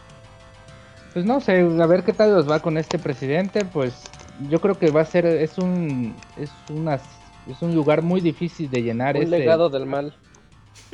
Pues 1.14 1.26
no 1.26 1.42
sé, 1.42 1.60
a 1.60 1.86
ver 1.88 2.04
qué 2.04 2.14
tal 2.14 2.32
nos 2.32 2.50
va 2.50 2.62
con 2.62 2.78
este 2.78 2.98
presidente, 2.98 3.66
pues 3.66 4.04
yo 4.50 4.62
creo 4.62 4.78
que 4.80 4.92
va 4.92 5.02
a 5.02 5.06
ser, 5.06 5.26
es 5.26 5.58
un, 5.58 6.16
es 6.38 6.52
una, 6.70 6.96
es 7.48 7.62
un 7.62 7.76
lugar 7.76 8.02
muy 8.02 8.22
difícil 8.22 8.70
de 8.72 8.82
llenar 8.82 9.18
Un 9.18 9.24
ese, 9.24 9.32
legado 9.40 9.70
del 9.70 9.86
mal. 9.86 10.14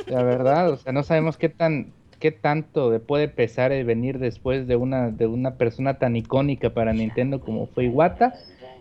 la 0.08 0.24
verdad, 0.24 0.72
o 0.72 0.78
sea, 0.78 0.92
no 0.92 1.04
sabemos 1.04 1.38
qué 1.38 1.50
tan, 1.50 1.94
qué 2.20 2.32
tanto 2.32 2.92
le 2.92 3.00
puede 3.00 3.28
pesar 3.28 3.72
el 3.72 3.86
venir 3.86 4.18
después 4.18 4.68
de 4.68 4.76
una, 4.76 5.12
de 5.12 5.28
una 5.28 5.56
persona 5.56 6.00
tan 6.00 6.16
icónica 6.16 6.72
para 6.72 6.94
Nintendo 6.94 7.40
como 7.40 7.68
fue 7.68 7.86
Iwata. 7.86 8.34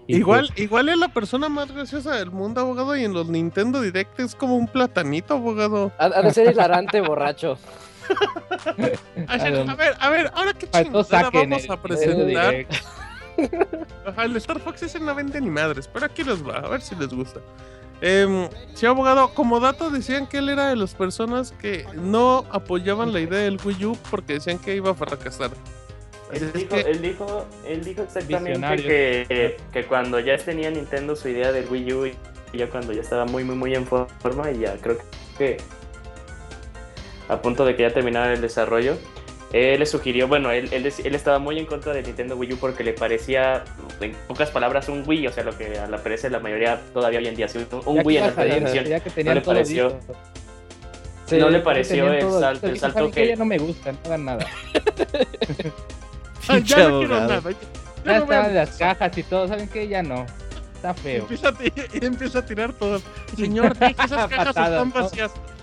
Y 0.06 0.16
Igual, 0.18 0.46
pues, 0.48 0.60
igual 0.60 0.88
es 0.88 0.96
la 0.96 1.08
persona 1.08 1.48
más 1.48 1.70
graciosa 1.70 2.14
del 2.16 2.30
mundo, 2.30 2.60
abogado, 2.62 2.96
y 2.96 3.04
en 3.04 3.12
los 3.12 3.28
Nintendo 3.28 3.82
Direct 3.82 4.20
es 4.20 4.34
como 4.36 4.56
un 4.56 4.68
platanito, 4.68 5.34
abogado. 5.34 5.92
Ha, 5.98 6.06
ha 6.06 6.22
de 6.22 6.30
ser 6.32 6.50
hilarante, 6.52 7.00
borracho. 7.02 7.58
A 9.28 9.32
A 9.34 9.74
ver, 9.74 9.94
a 9.98 10.10
ver, 10.10 10.30
ahora 10.34 10.52
qué 10.54 10.66
chingada 10.68 11.30
vamos 11.30 11.64
el- 11.64 11.70
a 11.72 11.82
presentar. 11.82 12.54
el 14.24 14.36
Star 14.36 14.60
Fox 14.60 14.82
ese 14.82 15.00
no 15.00 15.14
vende 15.14 15.40
ni 15.40 15.50
madres, 15.50 15.88
pero 15.92 16.06
aquí 16.06 16.24
les 16.24 16.46
va, 16.46 16.56
a 16.58 16.68
ver 16.68 16.80
si 16.82 16.94
les 16.94 17.08
gusta. 17.08 17.40
Eh, 18.02 18.48
sí, 18.74 18.84
abogado, 18.86 19.32
como 19.32 19.58
dato 19.58 19.90
decían 19.90 20.26
que 20.26 20.38
él 20.38 20.48
era 20.50 20.68
de 20.68 20.76
las 20.76 20.94
personas 20.94 21.52
que 21.52 21.86
no 21.94 22.44
apoyaban 22.50 23.12
la 23.12 23.20
idea 23.20 23.38
del 23.40 23.58
Wii 23.64 23.84
U 23.86 23.98
porque 24.10 24.34
decían 24.34 24.58
que 24.58 24.74
iba 24.76 24.90
a 24.90 24.94
fracasar. 24.94 25.50
Él 26.32 26.52
dijo, 26.52 26.68
que- 26.74 26.80
él 26.82 27.00
dijo, 27.02 27.46
él 27.66 27.84
dijo 27.84 28.02
exactamente 28.02 28.76
que, 28.82 29.56
que 29.72 29.86
cuando 29.86 30.18
ya 30.20 30.36
tenía 30.36 30.70
Nintendo 30.70 31.14
su 31.16 31.28
idea 31.28 31.52
del 31.52 31.68
Wii 31.70 31.92
U 31.94 32.06
y 32.06 32.14
ya 32.58 32.68
cuando 32.68 32.92
ya 32.92 33.00
estaba 33.00 33.24
muy 33.26 33.44
muy 33.44 33.54
muy 33.54 33.74
en 33.74 33.86
forma 33.86 34.50
y 34.50 34.58
ya 34.60 34.76
creo 34.76 34.98
que 35.38 35.56
a 37.28 37.40
punto 37.42 37.64
de 37.64 37.74
que 37.76 37.82
ya 37.82 37.92
terminara 37.92 38.32
el 38.32 38.40
desarrollo, 38.40 38.96
él 39.52 39.78
le 39.78 39.86
sugirió, 39.86 40.28
bueno, 40.28 40.50
él, 40.50 40.68
él, 40.72 40.92
él 41.04 41.14
estaba 41.14 41.38
muy 41.38 41.58
en 41.58 41.66
contra 41.66 41.92
de 41.92 42.02
Nintendo 42.02 42.36
Wii 42.36 42.54
U 42.54 42.56
porque 42.58 42.82
le 42.84 42.92
parecía, 42.92 43.64
en 44.00 44.12
pocas 44.28 44.50
palabras, 44.50 44.88
un 44.88 45.04
Wii, 45.06 45.28
o 45.28 45.32
sea, 45.32 45.44
lo 45.44 45.56
que 45.56 45.78
a 45.78 45.86
la 45.86 45.98
parece 45.98 46.28
la 46.30 46.40
mayoría 46.40 46.80
todavía 46.92 47.18
hoy 47.20 47.28
en 47.28 47.36
día, 47.36 47.46
un, 47.54 47.66
un 47.86 47.96
que 47.98 48.02
Wii 48.02 48.16
en 48.18 48.26
la 48.26 48.32
televisión. 48.32 49.00
que 49.02 49.10
tenían 49.10 49.34
le 49.36 49.40
pareció-. 49.40 49.98
Sí, 51.26 51.38
no 51.38 51.48
le 51.50 51.58
que 51.58 51.64
pareció 51.64 52.06
el 52.12 52.12
listo, 52.24 52.38
el 52.68 52.78
salto 52.78 52.98
"¿Saben 52.98 53.10
qué? 53.10 53.22
que- 53.22 53.28
Ya 53.30 53.36
no 53.36 53.44
me 53.44 53.58
gusta, 53.58 53.92
no 53.92 53.98
hagan 54.04 54.24
nada. 54.24 54.46
Pinche 56.48 56.74
ya 56.76 56.88
no 56.88 56.98
quiero 57.00 57.20
nada. 57.20 57.40
Ya, 57.40 57.50
Ya 58.04 58.18
no 58.18 58.22
estaban 58.22 58.54
las 58.54 58.76
cajas 58.76 59.18
y 59.18 59.22
todo, 59.24 59.48
¿saben 59.48 59.68
qué? 59.68 59.88
Ya 59.88 60.02
no. 60.02 60.24
Está 60.74 60.94
feo. 60.94 61.22
empieza, 61.22 61.48
a, 61.48 61.54
y 61.60 62.04
empieza 62.04 62.38
a 62.38 62.46
tirar 62.46 62.72
todo. 62.74 63.00
Señor, 63.36 63.72
esas 63.80 64.08
cajas 64.28 64.30
Patadas, 64.54 64.86
están 64.86 64.88
¿no? 64.88 64.94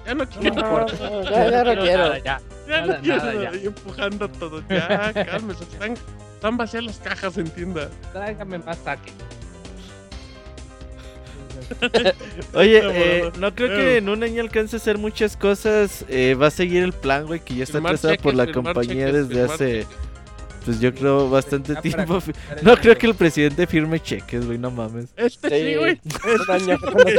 Ya 0.06 0.14
no 0.16 0.28
quiero. 0.28 0.56
No, 0.56 0.88
ya, 1.24 1.50
ya 1.50 1.64
no 1.64 1.82
quiero. 1.82 1.98
nada, 2.04 2.18
ya. 2.20 2.42
Ya 2.68 2.82
no 2.82 2.88
Nada, 2.88 3.00
quiero. 3.02 3.18
nada, 3.18 3.34
ya. 3.34 3.50
Empujando 3.68 4.28
todo. 4.30 4.64
Ya, 4.70 5.14
cálmese. 5.32 5.64
Están, 5.64 5.94
están 6.36 6.58
vacías 6.58 6.84
las 6.84 6.98
cajas, 7.00 7.38
entienda. 7.38 7.90
Tráigame 8.12 8.60
más 8.60 8.78
saque. 8.80 9.12
Oye, 12.54 12.82
eh, 12.84 13.32
no 13.40 13.54
creo 13.56 13.70
que 13.70 13.98
en 13.98 14.10
un 14.10 14.24
año 14.24 14.42
alcance 14.42 14.76
a 14.76 14.80
hacer 14.80 14.98
muchas 14.98 15.38
cosas. 15.38 16.04
eh, 16.10 16.36
va 16.40 16.48
a 16.48 16.52
seguir 16.52 16.84
el 16.84 16.94
plan, 16.94 17.26
güey, 17.26 17.40
que 17.40 17.56
ya 17.56 17.64
está 17.64 17.80
trazado 17.82 18.18
por 18.18 18.34
la 18.36 18.52
compañía 18.52 19.08
cheques, 19.08 19.30
desde 19.30 19.44
hace, 19.44 19.72
cheques. 19.84 19.88
Pues 20.66 20.80
yo 20.80 20.94
creo, 20.94 21.30
bastante 21.30 21.74
para 21.74 21.82
tiempo. 21.82 22.20
No 22.62 22.76
creo 22.78 22.98
que 22.98 23.08
el 23.08 23.16
presidente 23.16 23.68
firme 23.68 24.00
cheques, 24.02 24.46
güey, 24.46 24.58
no 24.58 24.72
mames. 24.72 25.08
Este 25.16 25.50
sí, 25.50 25.56
Sí, 25.74 25.76
güey. 25.76 26.00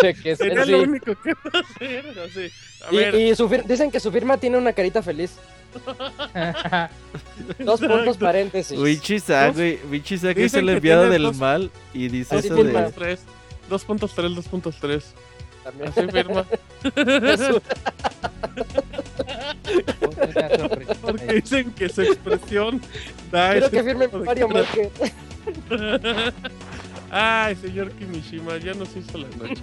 Cheques. 0.00 0.38
Sería 0.38 0.62
él 0.62 0.70
lo 0.70 0.78
sí. 0.78 0.84
único 0.88 1.14
que 1.22 1.34
va 1.34 1.50
a 1.52 1.58
hacer. 1.60 2.04
Así. 2.26 2.50
A 2.88 2.92
Y, 2.92 2.96
ver. 2.96 3.14
y 3.14 3.34
su 3.34 3.48
fir- 3.48 3.64
dicen 3.64 3.90
que 3.90 4.00
su 4.00 4.10
firma 4.12 4.36
tiene 4.38 4.58
una 4.58 4.72
carita 4.72 5.02
feliz. 5.02 5.32
Dos 7.58 7.80
puntos 7.80 8.16
paréntesis. 8.16 8.78
Wichisa, 8.78 9.48
güey, 9.50 9.78
Wichisa 9.90 10.34
que 10.34 10.44
es 10.44 10.54
el 10.54 10.68
enviado 10.68 11.08
del 11.08 11.22
dos- 11.24 11.36
mal 11.36 11.70
y 11.92 12.08
dice 12.08 12.36
Así 12.36 12.48
eso 12.48 12.56
firma. 12.56 12.82
de... 12.82 12.88
2.3. 12.94 13.18
2.3, 13.70 14.34
2.3. 14.36 15.02
También. 15.64 15.88
Así 15.88 16.06
firma. 16.08 16.44
Porque 21.00 21.32
dicen 21.34 21.70
que 21.72 21.88
su 21.88 22.02
expresión 22.02 22.80
da 23.32 23.52
Quiero 23.52 23.70
que 23.70 23.82
firme 23.82 24.08
Mario. 24.08 24.48
Márquez. 24.48 24.90
Ay, 27.10 27.54
señor 27.56 27.90
Kimishima, 27.92 28.56
ya 28.58 28.74
nos 28.74 28.94
hizo 28.96 29.18
la 29.18 29.28
noche. 29.36 29.62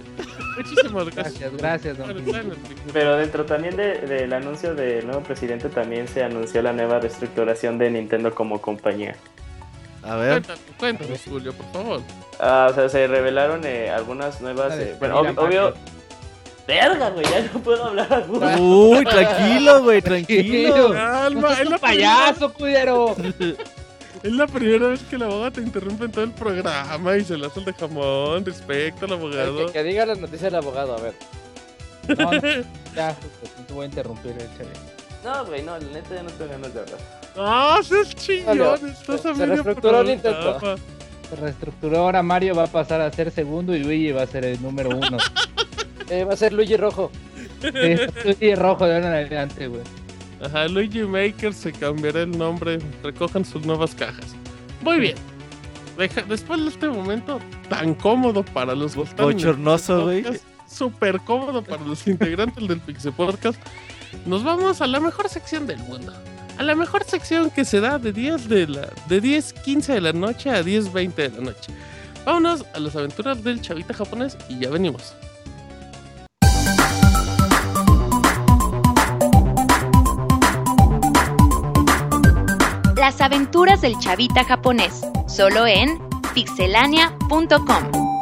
Muchísimas 0.56 1.14
gracias. 1.14 1.52
Gracias, 1.56 1.98
gracias, 1.98 2.24
don. 2.24 2.54
Pero 2.92 3.16
dentro 3.16 3.44
también 3.44 3.76
de- 3.76 3.98
del 4.00 4.32
anuncio 4.32 4.74
del 4.74 5.04
nuevo 5.06 5.22
presidente 5.22 5.68
también 5.68 6.08
se 6.08 6.22
anunció 6.24 6.62
la 6.62 6.72
nueva 6.72 6.98
reestructuración 7.00 7.76
de 7.78 7.90
Nintendo 7.90 8.34
como 8.34 8.60
compañía. 8.62 9.16
A 10.04 10.16
ver, 10.16 10.30
Cuéntanos, 10.42 10.60
cuéntanos, 10.78 11.20
Julio, 11.28 11.52
por 11.52 11.72
favor. 11.72 12.00
Ah, 12.40 12.68
o 12.70 12.74
sea, 12.74 12.88
se 12.88 13.06
revelaron 13.06 13.64
eh, 13.64 13.88
algunas 13.90 14.40
nuevas... 14.40 14.74
Eh, 14.74 14.96
bueno, 14.98 15.22
despedida, 15.22 15.42
ob- 15.42 15.46
obvio... 15.46 15.74
Verga, 16.66 17.10
güey, 17.10 17.24
ya 17.26 17.50
no 17.52 17.60
puedo 17.60 17.84
hablar 17.84 18.24
gusto. 18.28 18.46
uy, 18.62 19.04
tranquilo, 19.04 19.82
güey, 19.82 20.00
tranquilo. 20.02 20.92
Calma, 20.92 21.52
es 21.54 21.68
la, 21.68 21.78
primera, 21.78 21.78
¡Payaso, 21.78 22.52
culero! 22.52 23.16
es 24.22 24.32
la 24.32 24.46
primera 24.46 24.86
vez 24.88 25.00
que 25.10 25.18
la 25.18 25.26
abogada 25.26 25.50
te 25.50 25.60
interrumpe 25.60 26.04
en 26.04 26.12
todo 26.12 26.24
el 26.24 26.30
programa 26.32 27.16
y 27.16 27.24
se 27.24 27.36
le 27.36 27.46
hace 27.46 27.58
el 27.60 27.64
de 27.66 27.72
jamón. 27.74 28.44
Respecto 28.44 29.06
al 29.06 29.12
abogado. 29.12 29.66
Que, 29.66 29.72
que 29.72 29.82
diga 29.82 30.06
la 30.06 30.14
noticia 30.14 30.46
del 30.46 30.54
abogado, 30.56 30.96
a 30.96 31.00
ver. 31.00 31.14
No, 32.08 32.14
no, 32.32 32.40
ya, 32.94 33.08
no 33.58 33.64
te 33.66 33.72
voy 33.74 33.82
a 33.84 33.86
interrumpir, 33.88 34.32
échale. 34.32 34.70
No, 35.24 35.44
güey, 35.44 35.62
no, 35.62 35.78
la 35.78 35.86
neta 35.86 36.14
ya 36.14 36.22
no 36.22 36.30
tengo 36.30 36.50
ganas 36.52 36.74
de 36.74 36.80
hablar. 36.80 36.98
¡Ah, 37.36 37.80
seas 37.82 38.14
chillón! 38.14 38.58
Vale, 38.58 38.90
Estás 38.92 39.20
se 39.22 39.28
a 39.28 39.32
medio 39.32 39.46
reestructuró 39.46 40.02
Nintendo. 40.04 40.58
programa. 40.58 40.82
Se 41.30 41.36
reestructuró 41.36 41.98
ahora 41.98 42.22
Mario 42.22 42.54
va 42.54 42.64
a 42.64 42.66
pasar 42.66 43.00
a 43.00 43.10
ser 43.10 43.30
segundo 43.30 43.74
y 43.74 43.78
Luigi 43.82 44.12
va 44.12 44.22
a 44.22 44.26
ser 44.26 44.44
el 44.44 44.60
número 44.62 44.90
uno. 44.90 45.16
Eh, 46.10 46.24
va 46.24 46.34
a 46.34 46.36
ser 46.36 46.52
Luigi 46.52 46.76
Rojo. 46.76 47.10
Sí, 47.62 47.70
Luigi 48.24 48.54
rojo 48.56 48.86
de 48.86 48.96
ahora 48.96 49.06
en 49.06 49.14
adelante, 49.26 49.68
güey. 49.68 49.80
Ajá, 50.44 50.66
Luigi 50.68 51.02
Maker 51.04 51.54
se 51.54 51.72
cambiará 51.72 52.22
el 52.22 52.36
nombre. 52.36 52.80
Recojan 53.02 53.44
sus 53.46 53.64
nuevas 53.64 53.94
cajas. 53.94 54.34
Muy 54.82 54.98
bien. 54.98 55.14
Deja- 55.96 56.22
después 56.22 56.60
de 56.60 56.68
este 56.68 56.88
momento 56.88 57.38
tan 57.70 57.94
cómodo 57.94 58.42
para 58.44 58.74
los 58.74 58.96
el 58.96 59.04
Bochornoso, 59.16 60.02
güey. 60.04 60.24
Súper 60.68 61.20
cómodo 61.20 61.62
para 61.62 61.82
los 61.84 62.06
integrantes 62.06 62.66
del 62.68 62.80
Pixel 62.80 63.12
Podcast. 63.12 63.60
Nos 64.26 64.42
vamos 64.44 64.82
a 64.82 64.86
la 64.86 65.00
mejor 65.00 65.28
sección 65.30 65.66
del 65.66 65.78
mundo. 65.78 66.12
A 66.58 66.62
la 66.62 66.74
mejor 66.74 67.04
sección 67.04 67.50
que 67.50 67.64
se 67.64 67.80
da 67.80 67.98
de 67.98 68.12
10 68.12 68.48
de 68.48 68.66
la 68.66 68.88
de 69.08 69.20
10 69.20 69.52
15 69.52 69.92
de 69.94 70.00
la 70.00 70.12
noche 70.12 70.50
a 70.50 70.62
10 70.62 70.92
20 70.92 71.22
de 71.22 71.36
la 71.36 71.44
noche. 71.44 71.72
Vámonos 72.24 72.64
a 72.74 72.78
las 72.78 72.94
aventuras 72.94 73.42
del 73.42 73.60
chavita 73.60 73.94
japonés 73.94 74.36
y 74.48 74.60
ya 74.60 74.70
venimos. 74.70 75.14
Las 82.96 83.20
aventuras 83.20 83.80
del 83.80 83.98
chavita 83.98 84.44
japonés, 84.44 85.02
solo 85.26 85.66
en 85.66 85.98
pixelania.com. 86.34 88.12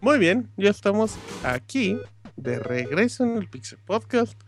Muy 0.00 0.18
bien, 0.18 0.52
ya 0.56 0.70
estamos 0.70 1.16
aquí 1.44 1.96
de 2.36 2.58
regreso 2.58 3.24
en 3.24 3.36
el 3.36 3.48
Pixel 3.48 3.78
Podcast. 3.78 4.40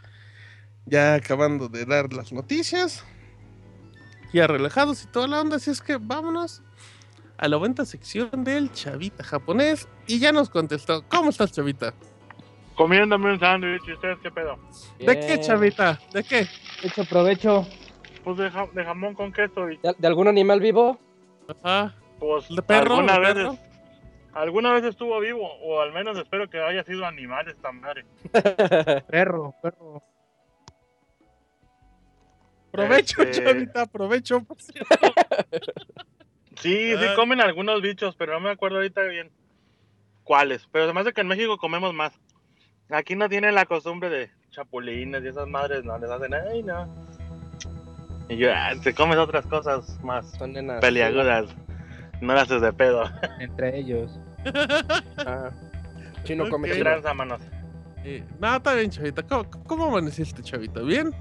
Ya 0.88 1.14
acabando 1.14 1.68
de 1.68 1.84
dar 1.84 2.12
las 2.12 2.32
noticias. 2.32 3.04
Ya 4.32 4.46
relajados 4.46 5.04
y 5.04 5.06
toda 5.08 5.26
la 5.28 5.40
onda. 5.40 5.56
Así 5.56 5.70
es 5.70 5.80
que 5.80 5.96
vámonos 5.98 6.62
a 7.36 7.48
la 7.48 7.56
buena 7.56 7.84
sección 7.84 8.44
del 8.44 8.72
chavita 8.72 9.22
japonés. 9.24 9.88
Y 10.06 10.18
ya 10.18 10.32
nos 10.32 10.48
contestó. 10.50 11.02
¿Cómo 11.08 11.30
estás, 11.30 11.52
chavita? 11.52 11.94
Comiéndome 12.74 13.32
un 13.32 13.40
sándwich, 13.40 13.82
¿y 13.88 13.92
ustedes 13.92 14.18
qué 14.22 14.30
pedo? 14.30 14.56
¿De 15.00 15.18
qué, 15.18 15.40
chavita? 15.40 15.98
¿De 16.12 16.22
qué? 16.22 16.46
Hecho 16.82 17.04
provecho. 17.04 17.66
Pues 18.22 18.36
de, 18.36 18.50
ja- 18.50 18.68
de 18.72 18.84
jamón 18.84 19.14
con 19.14 19.32
queso 19.32 19.68
y 19.70 19.78
¿De, 19.78 19.94
de 19.98 20.06
algún 20.06 20.28
animal 20.28 20.60
vivo? 20.60 20.98
Ajá. 21.62 21.94
pues 22.20 22.48
¿De 22.48 22.62
perro? 22.62 22.96
alguna 22.96 23.14
¿De 23.14 23.20
vez 23.20 23.34
perro? 23.34 23.58
alguna 24.34 24.72
vez 24.74 24.84
estuvo 24.84 25.18
vivo 25.18 25.48
o 25.62 25.80
al 25.80 25.92
menos 25.92 26.16
espero 26.18 26.48
que 26.48 26.60
haya 26.60 26.84
sido 26.84 27.04
animal 27.04 27.48
esta 27.48 27.72
madre. 27.72 28.04
Perro, 29.10 29.54
perro. 29.62 30.02
Provecho, 32.86 33.22
Este- 33.22 33.44
chavita, 33.44 33.86
provecho. 33.86 34.46
Sí, 36.60 36.92
sí 36.96 37.04
Ah. 37.08 37.14
comen 37.14 37.40
algunos 37.40 37.80
bichos, 37.82 38.16
pero 38.16 38.32
no 38.32 38.40
me 38.40 38.50
acuerdo 38.50 38.78
ahorita 38.78 39.02
bien 39.02 39.30
cuáles. 40.24 40.66
Pero 40.72 40.84
además 40.86 41.04
de 41.04 41.12
que 41.12 41.20
en 41.20 41.28
México 41.28 41.56
comemos 41.56 41.94
más. 41.94 42.12
Aquí 42.90 43.14
no 43.14 43.28
tienen 43.28 43.54
la 43.54 43.64
costumbre 43.64 44.08
de 44.10 44.30
chapulines 44.50 45.22
y 45.22 45.28
esas 45.28 45.46
madres, 45.46 45.84
no 45.84 45.96
les 45.98 46.10
hacen, 46.10 46.34
ay 46.34 46.62
no. 46.64 47.06
Y 48.28 48.36
yo, 48.38 48.48
ah, 48.52 48.72
te 48.82 48.92
comes 48.92 49.18
otras 49.18 49.46
cosas 49.46 50.02
más 50.02 50.32
Son 50.32 50.52
nenas. 50.52 50.80
peliagudas. 50.80 51.46
No 52.20 52.34
las 52.34 52.44
haces 52.44 52.60
de 52.62 52.72
pedo. 52.72 53.04
Entre 53.38 53.78
ellos. 53.78 54.18
Ah, 55.18 55.50
chino 56.24 56.48
come 56.50 56.68
Ok. 56.70 56.74
chino. 56.74 56.84
Tranza, 56.84 57.14
manos. 57.14 57.40
Eh, 58.04 58.24
no, 58.40 58.56
está 58.56 58.74
bien, 58.74 58.90
chavita. 58.90 59.22
¿Cómo, 59.22 59.48
cómo 59.64 59.84
amaneciste, 59.86 60.42
chavita? 60.42 60.80
¿Bien? 60.82 61.12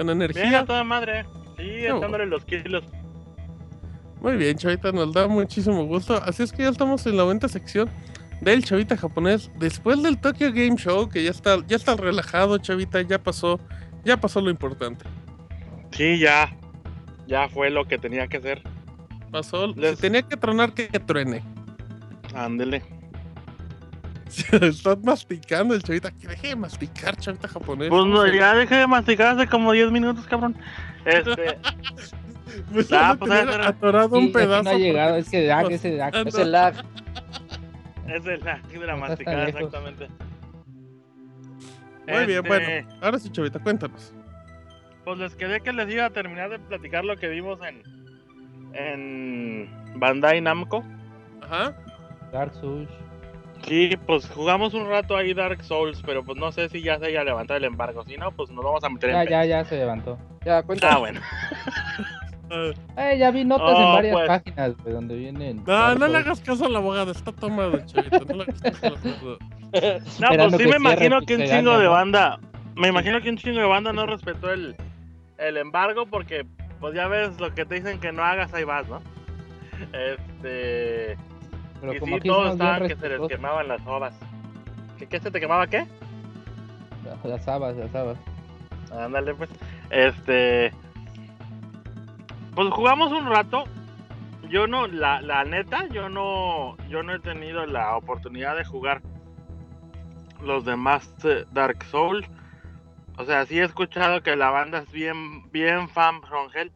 ¿Con 0.00 0.06
Bien, 0.18 0.22
energía? 0.22 0.60
a 0.60 0.64
toda 0.64 0.82
madre. 0.82 1.26
Sí, 1.58 1.84
echándole 1.84 2.24
los 2.26 2.42
kilos. 2.46 2.82
Muy 4.22 4.36
bien, 4.36 4.56
Chavita, 4.56 4.92
nos 4.92 5.12
da 5.12 5.28
muchísimo 5.28 5.84
gusto. 5.84 6.16
Así 6.24 6.42
es 6.42 6.52
que 6.52 6.62
ya 6.62 6.70
estamos 6.70 7.04
en 7.06 7.16
la 7.18 7.24
buena 7.24 7.46
sección 7.48 7.90
del 8.40 8.64
Chavita 8.64 8.96
japonés. 8.96 9.50
Después 9.58 10.02
del 10.02 10.18
Tokyo 10.18 10.52
Game 10.52 10.76
Show, 10.76 11.08
que 11.10 11.22
ya 11.22 11.30
está, 11.30 11.58
ya 11.66 11.76
está 11.76 11.96
relajado, 11.96 12.56
Chavita, 12.58 13.02
ya 13.02 13.18
pasó, 13.22 13.60
ya 14.04 14.16
pasó 14.18 14.40
lo 14.40 14.48
importante. 14.50 15.04
Sí, 15.90 16.18
ya. 16.18 16.50
Ya 17.26 17.48
fue 17.50 17.68
lo 17.70 17.86
que 17.86 17.98
tenía 17.98 18.26
que 18.26 18.38
hacer. 18.38 18.62
Pasó, 19.30 19.66
Les- 19.68 19.96
si 19.96 20.00
tenía 20.02 20.22
que 20.22 20.36
tronar, 20.38 20.72
que 20.72 20.86
truene. 20.98 21.42
Ándele. 22.34 22.82
Estás 24.52 24.98
masticando 25.02 25.74
el 25.74 25.82
Chavita, 25.82 26.10
que 26.12 26.28
deje 26.28 26.48
de 26.48 26.56
masticar, 26.56 27.16
Chavita 27.16 27.48
japonés. 27.48 27.88
Pues 27.88 28.06
no, 28.06 28.26
ya 28.26 28.54
dejé 28.54 28.76
de 28.76 28.86
masticar 28.86 29.36
hace 29.38 29.48
como 29.48 29.72
10 29.72 29.90
minutos, 29.90 30.26
cabrón. 30.26 30.56
Este, 31.04 31.58
Pues 32.72 32.92
Ah, 32.92 33.12
de 33.14 33.18
pues, 33.18 33.30
era- 33.42 33.68
atorado 33.68 34.16
Sí, 34.16 34.26
un 34.26 34.32
pedazo. 34.32 34.62
no 34.64 34.70
ha 34.70 34.74
llegado, 34.74 35.10
porque 35.10 35.20
es 35.20 35.30
que 35.30 35.46
lag, 35.46 35.64
estás 35.70 35.84
ese 35.84 35.96
lag. 35.96 36.14
Es 36.26 36.34
el 36.34 36.52
lag. 36.52 36.74
es 38.08 38.26
el 38.26 38.40
lag 38.40 38.62
de 38.68 38.86
la 38.86 38.96
masticada, 38.96 39.44
exactamente. 39.48 40.08
Muy 42.08 42.26
bien, 42.26 42.38
Este, 42.44 42.48
bueno. 42.48 42.88
Ahora 43.00 43.18
sí, 43.18 43.30
Chavita, 43.30 43.58
cuéntanos. 43.60 44.12
Pues 45.04 45.18
les 45.18 45.34
quedé 45.36 45.60
que 45.60 45.72
les 45.72 45.92
iba 45.92 46.04
a 46.06 46.10
terminar 46.10 46.50
de 46.50 46.58
platicar 46.58 47.04
lo 47.04 47.16
que 47.16 47.28
vimos 47.28 47.58
en, 47.62 47.82
en 48.74 49.70
Bandai 49.98 50.40
Namco. 50.40 50.84
Ajá. 51.42 51.74
Dark 52.32 52.52
Souls. 52.54 52.90
Sí, 53.66 53.96
pues 54.06 54.28
jugamos 54.28 54.74
un 54.74 54.88
rato 54.88 55.16
ahí 55.16 55.34
Dark 55.34 55.62
Souls, 55.62 56.02
pero 56.04 56.24
pues 56.24 56.38
no 56.38 56.50
sé 56.52 56.68
si 56.68 56.82
ya 56.82 56.98
se 56.98 57.06
haya 57.06 57.24
levantado 57.24 57.58
el 57.58 57.64
embargo. 57.64 58.04
Si 58.04 58.16
no, 58.16 58.32
pues 58.32 58.50
nos 58.50 58.64
vamos 58.64 58.82
a 58.82 58.88
meter 58.88 59.10
Ya, 59.10 59.22
en 59.22 59.28
ya, 59.28 59.44
ya 59.44 59.64
se 59.64 59.76
levantó. 59.76 60.18
Ya, 60.44 60.62
cuenta. 60.62 60.94
Ah, 60.94 60.98
bueno. 60.98 61.20
Eh, 62.96 63.16
ya 63.16 63.30
vi 63.30 63.44
notas 63.44 63.78
en 63.78 63.84
varias 63.84 64.12
pues. 64.12 64.26
páginas 64.26 64.84
de 64.84 64.92
donde 64.92 65.16
vienen. 65.16 65.62
No, 65.64 65.94
no 65.94 66.08
le 66.08 66.18
hagas 66.18 66.40
caso 66.40 66.66
al 66.66 66.74
abogado, 66.74 67.12
está 67.12 67.30
tomado, 67.30 67.78
Chavita. 67.86 68.18
No 68.26 68.34
le 68.34 68.42
hagas 68.42 68.60
caso 68.60 68.86
al 68.86 68.96
abogado. 68.96 69.38
No, 69.40 69.68
Esperando 69.72 70.56
pues 70.56 70.62
sí 70.62 70.68
me 70.68 70.76
imagino 70.76 71.20
que 71.20 71.36
un 71.36 71.44
chingo 71.44 71.78
de 71.78 71.86
banda, 71.86 72.40
me 72.74 72.88
imagino 72.88 73.20
que 73.20 73.30
un 73.30 73.36
chingo 73.36 73.60
de 73.60 73.66
banda 73.66 73.92
no 73.92 74.04
respetó 74.04 74.50
el, 74.52 74.74
el 75.38 75.56
embargo 75.58 76.06
porque 76.06 76.44
pues 76.80 76.92
ya 76.94 77.06
ves 77.06 77.38
lo 77.38 77.54
que 77.54 77.64
te 77.64 77.76
dicen 77.76 78.00
que 78.00 78.10
no 78.10 78.24
hagas, 78.24 78.52
ahí 78.52 78.64
vas, 78.64 78.88
¿no? 78.88 79.00
Este, 79.92 81.16
Pero 81.80 81.94
y 81.94 81.98
como 81.98 82.16
sí, 82.16 82.28
todos 82.28 82.52
estaban 82.52 82.88
que 82.88 82.96
se 82.96 83.08
les 83.08 83.28
quemaban 83.28 83.68
las 83.68 83.86
ovas. 83.86 84.18
¿Qué, 84.98 85.06
qué 85.06 85.20
se 85.20 85.30
te 85.30 85.40
quemaba 85.40 85.66
qué? 85.66 85.86
Las 87.24 87.48
habas, 87.48 87.76
las 87.76 87.94
habas. 87.94 88.18
Ándale 88.92 89.34
pues. 89.34 89.50
Este, 89.90 90.72
pues 92.54 92.68
jugamos 92.72 93.12
un 93.12 93.26
rato. 93.26 93.64
Yo 94.48 94.66
no, 94.66 94.88
la, 94.88 95.20
la 95.22 95.44
neta, 95.44 95.86
yo 95.88 96.08
no, 96.08 96.76
yo 96.88 97.02
no 97.02 97.14
he 97.14 97.20
tenido 97.20 97.66
la 97.66 97.96
oportunidad 97.96 98.56
de 98.56 98.64
jugar 98.64 99.00
los 100.42 100.64
demás 100.64 101.14
eh, 101.24 101.44
Dark 101.52 101.84
Souls. 101.84 102.26
O 103.16 103.24
sea, 103.24 103.46
sí 103.46 103.60
he 103.60 103.64
escuchado 103.64 104.22
que 104.22 104.34
la 104.34 104.50
banda 104.50 104.78
es 104.78 104.90
bien, 104.90 105.50
bien 105.52 105.88
fan 105.88 106.22
from 106.22 106.48
Hell. 106.52 106.72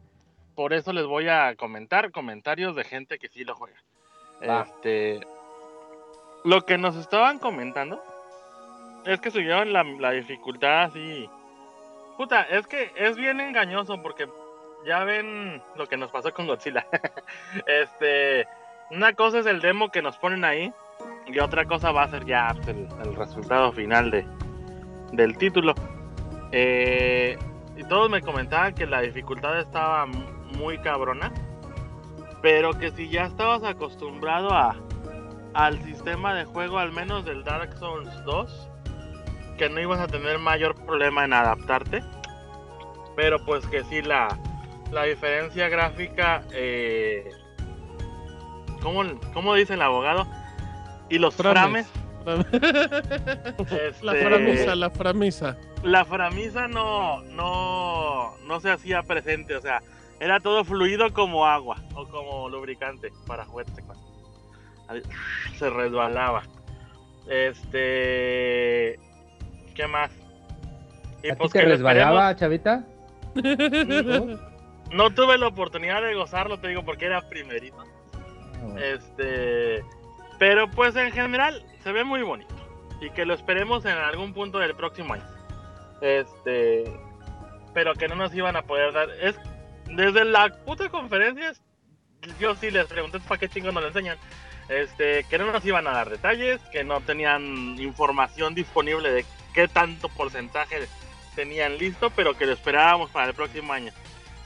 Por 0.55 0.73
eso 0.73 0.93
les 0.93 1.05
voy 1.05 1.27
a 1.27 1.55
comentar 1.55 2.11
comentarios 2.11 2.75
de 2.75 2.85
gente 2.85 3.17
que 3.17 3.27
sí 3.27 3.43
lo 3.43 3.55
juega. 3.55 3.77
Este, 4.41 5.21
lo 6.43 6.65
que 6.65 6.77
nos 6.77 6.95
estaban 6.95 7.39
comentando 7.39 8.01
es 9.05 9.19
que 9.21 9.31
subieron 9.31 9.71
la, 9.73 9.83
la 9.83 10.11
dificultad 10.11 10.83
así. 10.83 11.29
Puta, 12.17 12.41
es 12.43 12.67
que 12.67 12.91
es 12.95 13.17
bien 13.17 13.39
engañoso 13.39 14.01
porque 14.01 14.27
ya 14.85 15.03
ven 15.03 15.61
lo 15.75 15.87
que 15.87 15.97
nos 15.97 16.11
pasó 16.11 16.33
con 16.33 16.47
Godzilla. 16.47 16.85
este, 17.67 18.47
una 18.91 19.13
cosa 19.13 19.39
es 19.39 19.45
el 19.45 19.61
demo 19.61 19.89
que 19.89 20.01
nos 20.01 20.17
ponen 20.17 20.45
ahí 20.45 20.71
y 21.27 21.39
otra 21.39 21.65
cosa 21.65 21.91
va 21.91 22.03
a 22.03 22.09
ser 22.09 22.25
ya 22.25 22.51
pues, 22.53 22.67
el, 22.69 22.87
el 23.03 23.15
resultado 23.15 23.71
final 23.71 24.11
de, 24.11 24.25
del 25.11 25.37
título. 25.37 25.73
Eh, 26.51 27.37
y 27.75 27.83
todos 27.85 28.09
me 28.09 28.21
comentaban 28.21 28.73
que 28.73 28.85
la 28.85 29.01
dificultad 29.01 29.59
estaba 29.59 30.05
mu- 30.05 30.25
muy 30.57 30.77
cabrona, 30.77 31.31
pero 32.45 32.77
que 32.77 32.91
si 32.91 33.09
ya 33.09 33.25
estabas 33.25 33.63
acostumbrado 33.63 34.51
a 34.53 34.75
al 35.55 35.81
sistema 35.83 36.35
de 36.35 36.45
juego, 36.45 36.77
al 36.77 36.91
menos 36.91 37.25
del 37.25 37.43
Dark 37.43 37.75
Souls 37.79 38.23
2, 38.23 38.69
que 39.57 39.67
no 39.67 39.81
ibas 39.81 39.99
a 39.99 40.05
tener 40.05 40.37
mayor 40.37 40.75
problema 40.85 41.25
en 41.25 41.33
adaptarte. 41.33 42.03
Pero 43.15 43.43
pues 43.45 43.65
que 43.65 43.83
sí, 43.85 44.03
la, 44.03 44.37
la 44.91 45.05
diferencia 45.05 45.69
gráfica, 45.69 46.43
eh, 46.51 47.31
¿cómo, 48.83 49.01
cómo 49.33 49.55
dice 49.55 49.73
el 49.73 49.81
abogado? 49.81 50.27
Y 51.09 51.17
los 51.17 51.33
Frames. 51.33 51.87
frames. 52.23 52.45
La 54.03 54.13
este, 54.13 54.25
framisa, 54.25 54.75
la 54.75 54.89
framisa. 54.91 55.57
la 55.83 56.05
framisa 56.05 56.67
no, 56.67 57.21
no, 57.23 58.35
no 58.45 58.59
se 58.59 58.69
hacía 58.69 59.01
presente, 59.01 59.55
o 59.55 59.61
sea, 59.61 59.81
era 60.19 60.39
todo 60.39 60.63
fluido 60.63 61.11
como 61.13 61.45
agua 61.45 61.77
o 61.93 62.07
como 62.07 62.49
lubricante 62.49 63.11
para 63.27 63.45
juguete 63.45 63.73
sexual. 63.75 63.97
Ahí, 64.87 65.01
Se 65.57 65.69
resbalaba. 65.69 66.43
Este, 67.27 68.99
¿qué 69.73 69.87
más? 69.87 70.11
Y 71.23 71.29
¿A 71.29 71.33
ti 71.33 71.39
pues 71.39 71.51
te 71.51 71.59
que 71.59 71.65
resbalaba, 71.65 72.35
chavita? 72.35 72.85
esperemos. 73.35 74.39
No 74.91 75.09
tuve 75.09 75.37
la 75.37 75.47
oportunidad 75.47 76.01
de 76.03 76.13
gozarlo, 76.13 76.59
te 76.59 76.67
digo, 76.67 76.83
porque 76.83 77.05
era 77.05 77.27
primerito. 77.27 77.77
Ah. 77.81 78.79
Este, 78.79 79.83
pero 80.37 80.69
pues 80.69 80.95
en 80.95 81.11
general 81.11 81.65
se 81.83 81.91
ve 81.91 82.03
muy 82.03 82.21
bonito 82.21 82.53
y 83.01 83.09
que 83.09 83.25
lo 83.25 83.33
esperemos 83.33 83.85
en 83.85 83.97
algún 83.97 84.33
punto 84.33 84.59
del 84.59 84.75
próximo 84.75 85.13
año. 85.13 85.25
Este, 86.01 86.83
pero 87.73 87.93
que 87.93 88.07
no 88.07 88.15
nos 88.15 88.33
iban 88.35 88.55
a 88.55 88.61
poder 88.61 88.93
dar. 88.93 89.09
Es 89.21 89.35
desde 89.87 90.25
la 90.25 90.49
puta 90.49 90.89
conferencia, 90.89 91.53
yo 92.39 92.55
sí 92.55 92.71
les 92.71 92.85
pregunté 92.87 93.19
para 93.19 93.39
qué 93.39 93.49
chingos 93.49 93.73
nos 93.73 93.83
lo 93.83 93.87
enseñan. 93.89 94.17
Este, 94.67 95.23
que 95.25 95.37
no 95.37 95.51
nos 95.51 95.63
iban 95.63 95.87
a 95.87 95.91
dar 95.91 96.09
detalles, 96.09 96.59
que 96.71 96.83
no 96.83 96.99
tenían 97.01 97.77
información 97.79 98.55
disponible 98.55 99.11
de 99.11 99.25
qué 99.53 99.67
tanto 99.67 100.09
porcentaje 100.09 100.87
tenían 101.35 101.77
listo, 101.77 102.09
pero 102.09 102.35
que 102.35 102.47
lo 102.47 102.53
esperábamos 102.53 103.11
para 103.11 103.27
el 103.27 103.33
próximo 103.35 103.73
año. 103.73 103.91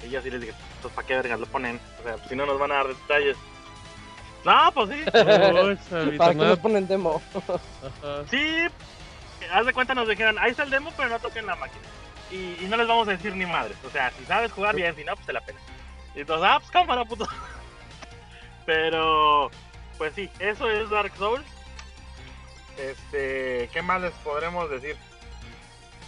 Y 0.05 0.09
yo 0.09 0.21
sí 0.21 0.29
les 0.29 0.41
dije, 0.41 0.53
pues 0.81 0.93
para 0.93 1.07
qué 1.07 1.15
vergas 1.15 1.39
lo 1.39 1.45
ponen, 1.45 1.79
o 1.99 2.03
sea, 2.03 2.17
si 2.27 2.35
no 2.35 2.45
nos 2.45 2.59
van 2.59 2.71
a 2.71 2.75
dar 2.75 2.87
detalles. 2.87 3.37
No, 4.43 4.71
pues 4.73 4.89
sí. 4.89 5.05
¿Para 6.17 6.31
qué 6.31 6.35
nada- 6.37 6.49
nos 6.49 6.59
ponen 6.59 6.87
demo? 6.87 7.21
Ajá. 7.35 8.25
Sí, 8.29 8.65
haz 9.51 9.65
de 9.65 9.73
cuenta 9.73 9.95
nos 9.95 10.07
dijeron, 10.07 10.37
ahí 10.39 10.51
está 10.51 10.63
el 10.63 10.69
demo, 10.69 10.91
pero 10.97 11.09
no 11.09 11.19
toquen 11.19 11.45
la 11.45 11.55
máquina. 11.55 11.81
Y, 12.31 12.63
y 12.63 12.67
no 12.69 12.77
les 12.77 12.87
vamos 12.87 13.07
a 13.07 13.11
decir 13.11 13.35
ni 13.35 13.45
madres. 13.45 13.77
O 13.85 13.89
sea, 13.89 14.11
si 14.11 14.25
sabes 14.25 14.51
jugar 14.51 14.75
bien, 14.75 14.95
si 14.95 15.03
no, 15.03 15.15
pues 15.15 15.25
te 15.25 15.33
la 15.33 15.41
pena. 15.41 15.59
Y 16.15 16.23
todos, 16.25 16.41
ah, 16.43 16.59
pues 16.59 16.71
cámara, 16.71 17.05
puto. 17.05 17.27
Pero, 18.65 19.49
pues 19.97 20.13
sí, 20.15 20.29
eso 20.39 20.69
es 20.69 20.89
Dark 20.89 21.11
Souls. 21.17 21.45
Este, 22.77 23.69
¿qué 23.73 23.81
más 23.81 24.01
les 24.01 24.11
podremos 24.23 24.69
decir? 24.69 24.95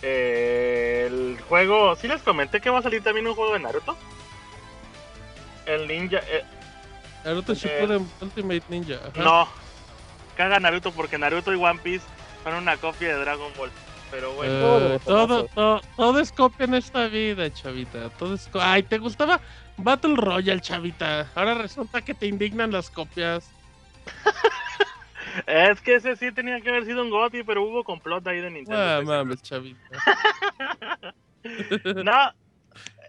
Eh, 0.01 1.07
el 1.07 1.39
juego, 1.47 1.95
sí 1.95 2.07
les 2.07 2.21
comenté 2.21 2.61
que 2.61 2.69
va 2.69 2.79
a 2.79 2.81
salir 2.81 3.03
también 3.03 3.27
un 3.27 3.35
juego 3.35 3.53
de 3.53 3.59
Naruto. 3.59 3.97
El 5.65 5.87
ninja, 5.87 6.17
eh, 6.17 6.43
Naruto 7.23 7.53
Shippuden 7.53 8.09
Ultimate 8.19 8.63
Ninja. 8.69 8.95
ajá. 8.95 9.23
no, 9.23 9.47
caga 10.35 10.59
Naruto 10.59 10.91
porque 10.91 11.17
Naruto 11.17 11.53
y 11.53 11.55
One 11.55 11.79
Piece 11.83 12.05
son 12.43 12.55
una 12.55 12.77
copia 12.77 13.09
de 13.09 13.21
Dragon 13.21 13.51
Ball. 13.57 13.71
Pero 14.11 14.33
bueno, 14.33 14.53
Eh, 14.53 14.99
Todo 15.05 15.27
todo, 15.27 15.45
todo, 15.47 15.81
todo 15.95 16.19
es 16.19 16.31
copia 16.31 16.65
en 16.65 16.75
esta 16.75 17.07
vida, 17.07 17.51
chavita. 17.51 18.09
Todo 18.11 18.35
es 18.35 18.49
Ay, 18.53 18.83
¿te 18.83 18.97
gustaba 18.97 19.39
Battle 19.77 20.15
Royale, 20.17 20.61
chavita? 20.61 21.31
Ahora 21.33 21.55
resulta 21.55 22.01
que 22.01 22.13
te 22.13 22.27
indignan 22.27 22.71
las 22.71 22.89
copias. 22.89 23.49
es 25.47 25.81
que 25.81 25.95
ese 25.95 26.15
sí 26.17 26.31
tenía 26.31 26.59
que 26.61 26.69
haber 26.69 26.85
sido 26.85 27.01
un 27.01 27.09
GOTY, 27.09 27.43
pero 27.43 27.63
hubo 27.63 27.83
complot 27.83 28.27
ahí 28.27 28.41
de 28.41 28.51
Nintendo. 28.51 28.81
Ah, 28.81 29.01
mames, 29.03 29.41
chavita. 29.41 29.79
No, 32.03 32.31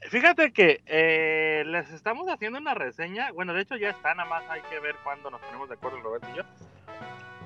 fíjate 0.08 0.52
que 0.54 0.80
eh, 0.86 1.64
les 1.66 1.90
estamos 1.90 2.26
haciendo 2.30 2.58
una 2.58 2.72
reseña. 2.72 3.30
Bueno, 3.32 3.52
de 3.52 3.60
hecho 3.60 3.76
ya 3.76 3.90
está, 3.90 4.14
nada 4.14 4.26
más 4.26 4.42
hay 4.48 4.62
que 4.70 4.80
ver 4.80 4.96
cuándo 5.04 5.30
nos 5.30 5.38
ponemos 5.42 5.68
de 5.68 5.74
acuerdo 5.74 6.00
Roberto 6.00 6.26
y 6.32 6.38
yo. 6.38 6.42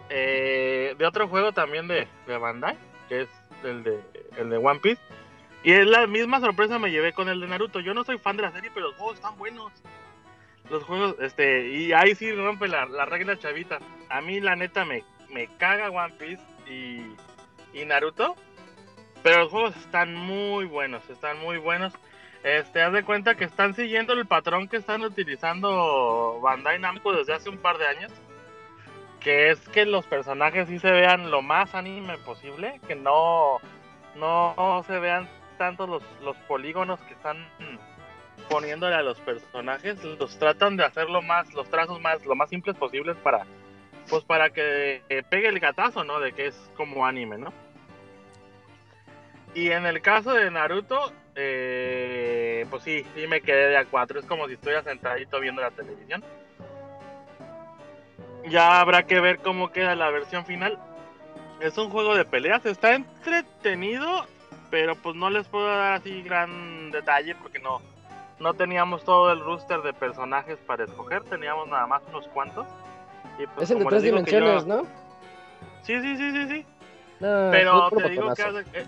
Eh, 0.08 0.94
de 0.96 1.04
otro 1.06 1.26
juego 1.26 1.50
también 1.50 1.88
de, 1.88 2.06
de 2.28 2.38
Bandai, 2.38 2.76
que 3.08 3.22
es 3.22 3.28
el 3.64 3.82
de, 3.82 4.00
el 4.36 4.50
de 4.50 4.56
One 4.56 4.80
Piece. 4.80 5.00
Y 5.62 5.72
es 5.72 5.86
la 5.86 6.06
misma 6.06 6.40
sorpresa 6.40 6.78
me 6.78 6.90
llevé 6.90 7.12
con 7.12 7.28
el 7.28 7.40
de 7.40 7.48
Naruto. 7.48 7.80
Yo 7.80 7.94
no 7.94 8.04
soy 8.04 8.18
fan 8.18 8.36
de 8.36 8.42
la 8.42 8.52
serie, 8.52 8.70
pero 8.72 8.88
los 8.88 8.96
juegos 8.96 9.16
están 9.16 9.36
buenos. 9.36 9.72
Los 10.70 10.84
juegos, 10.84 11.16
este, 11.20 11.68
y 11.68 11.92
ahí 11.92 12.14
sí 12.14 12.32
rompe 12.32 12.68
la, 12.68 12.86
la 12.86 13.04
regla 13.04 13.38
chavita. 13.38 13.78
A 14.08 14.20
mí 14.20 14.40
la 14.40 14.56
neta 14.56 14.84
me, 14.84 15.04
me 15.32 15.48
caga 15.56 15.90
One 15.90 16.14
Piece 16.18 16.42
y, 16.68 17.00
y 17.72 17.84
Naruto. 17.84 18.36
Pero 19.22 19.40
los 19.40 19.50
juegos 19.50 19.76
están 19.76 20.14
muy 20.14 20.66
buenos, 20.66 21.08
están 21.10 21.40
muy 21.40 21.58
buenos. 21.58 21.92
Este, 22.44 22.80
haz 22.80 22.92
de 22.92 23.02
cuenta 23.02 23.34
que 23.34 23.44
están 23.44 23.74
siguiendo 23.74 24.12
el 24.12 24.24
patrón 24.24 24.68
que 24.68 24.76
están 24.76 25.02
utilizando 25.02 26.38
Bandai 26.40 26.78
Namco 26.78 27.12
desde 27.12 27.34
hace 27.34 27.48
un 27.48 27.58
par 27.58 27.76
de 27.76 27.88
años. 27.88 28.12
Que 29.26 29.50
es 29.50 29.58
que 29.70 29.84
los 29.86 30.06
personajes 30.06 30.68
sí 30.68 30.78
se 30.78 30.92
vean 30.92 31.32
lo 31.32 31.42
más 31.42 31.74
anime 31.74 32.16
posible, 32.18 32.80
que 32.86 32.94
no, 32.94 33.58
no 34.14 34.84
se 34.86 35.00
vean 35.00 35.28
tanto 35.58 35.88
los, 35.88 36.04
los 36.22 36.36
polígonos 36.46 37.00
que 37.00 37.14
están 37.14 37.44
poniéndole 38.48 38.94
a 38.94 39.02
los 39.02 39.18
personajes. 39.18 40.00
Los 40.04 40.38
tratan 40.38 40.76
de 40.76 40.84
hacerlo 40.84 41.22
más, 41.22 41.52
los 41.54 41.68
trazos 41.68 42.00
más, 42.00 42.24
lo 42.24 42.36
más 42.36 42.50
simples 42.50 42.76
posibles 42.76 43.16
para, 43.16 43.44
pues 44.08 44.22
para 44.22 44.50
que 44.50 45.02
eh, 45.08 45.24
pegue 45.28 45.48
el 45.48 45.58
gatazo, 45.58 46.04
¿no? 46.04 46.20
De 46.20 46.30
que 46.30 46.46
es 46.46 46.70
como 46.76 47.04
anime, 47.04 47.36
¿no? 47.36 47.52
Y 49.54 49.72
en 49.72 49.86
el 49.86 50.02
caso 50.02 50.34
de 50.34 50.52
Naruto, 50.52 51.12
eh, 51.34 52.64
pues 52.70 52.84
sí, 52.84 53.04
sí 53.16 53.26
me 53.26 53.40
quedé 53.40 53.70
de 53.70 53.76
a 53.76 53.86
cuatro. 53.86 54.20
Es 54.20 54.26
como 54.26 54.46
si 54.46 54.54
estuviera 54.54 54.84
sentadito 54.84 55.40
viendo 55.40 55.62
la 55.62 55.72
televisión. 55.72 56.22
Ya 58.48 58.80
habrá 58.80 59.04
que 59.04 59.20
ver 59.20 59.38
cómo 59.40 59.70
queda 59.70 59.94
la 59.96 60.10
versión 60.10 60.44
final. 60.46 60.78
Es 61.60 61.76
un 61.78 61.90
juego 61.90 62.14
de 62.14 62.24
peleas, 62.24 62.64
está 62.66 62.94
entretenido, 62.94 64.26
pero 64.70 64.94
pues 64.94 65.16
no 65.16 65.30
les 65.30 65.48
puedo 65.48 65.66
dar 65.66 65.94
así 65.94 66.22
gran 66.22 66.90
detalle 66.90 67.34
porque 67.34 67.58
no, 67.58 67.80
no 68.38 68.54
teníamos 68.54 69.04
todo 69.04 69.32
el 69.32 69.40
rooster 69.40 69.80
de 69.82 69.92
personajes 69.94 70.58
para 70.66 70.84
escoger, 70.84 71.24
teníamos 71.24 71.66
nada 71.68 71.86
más 71.86 72.02
unos 72.08 72.28
cuantos. 72.28 72.66
Y, 73.38 73.46
pues, 73.48 73.62
Es 73.64 73.70
el 73.70 73.78
de 73.80 73.84
tres 73.86 74.02
yo- 74.02 74.06
dimensiones, 74.10 74.66
¿no? 74.66 74.82
Sí, 75.82 76.00
sí, 76.00 76.16
sí, 76.16 76.30
sí, 76.32 76.48
sí. 76.48 76.66
No, 77.20 77.48
Pero 77.50 77.88
te 77.90 78.08
digo 78.10 78.34
que 78.34 78.42
botonazo. 78.44 78.70
eh, 78.74 78.86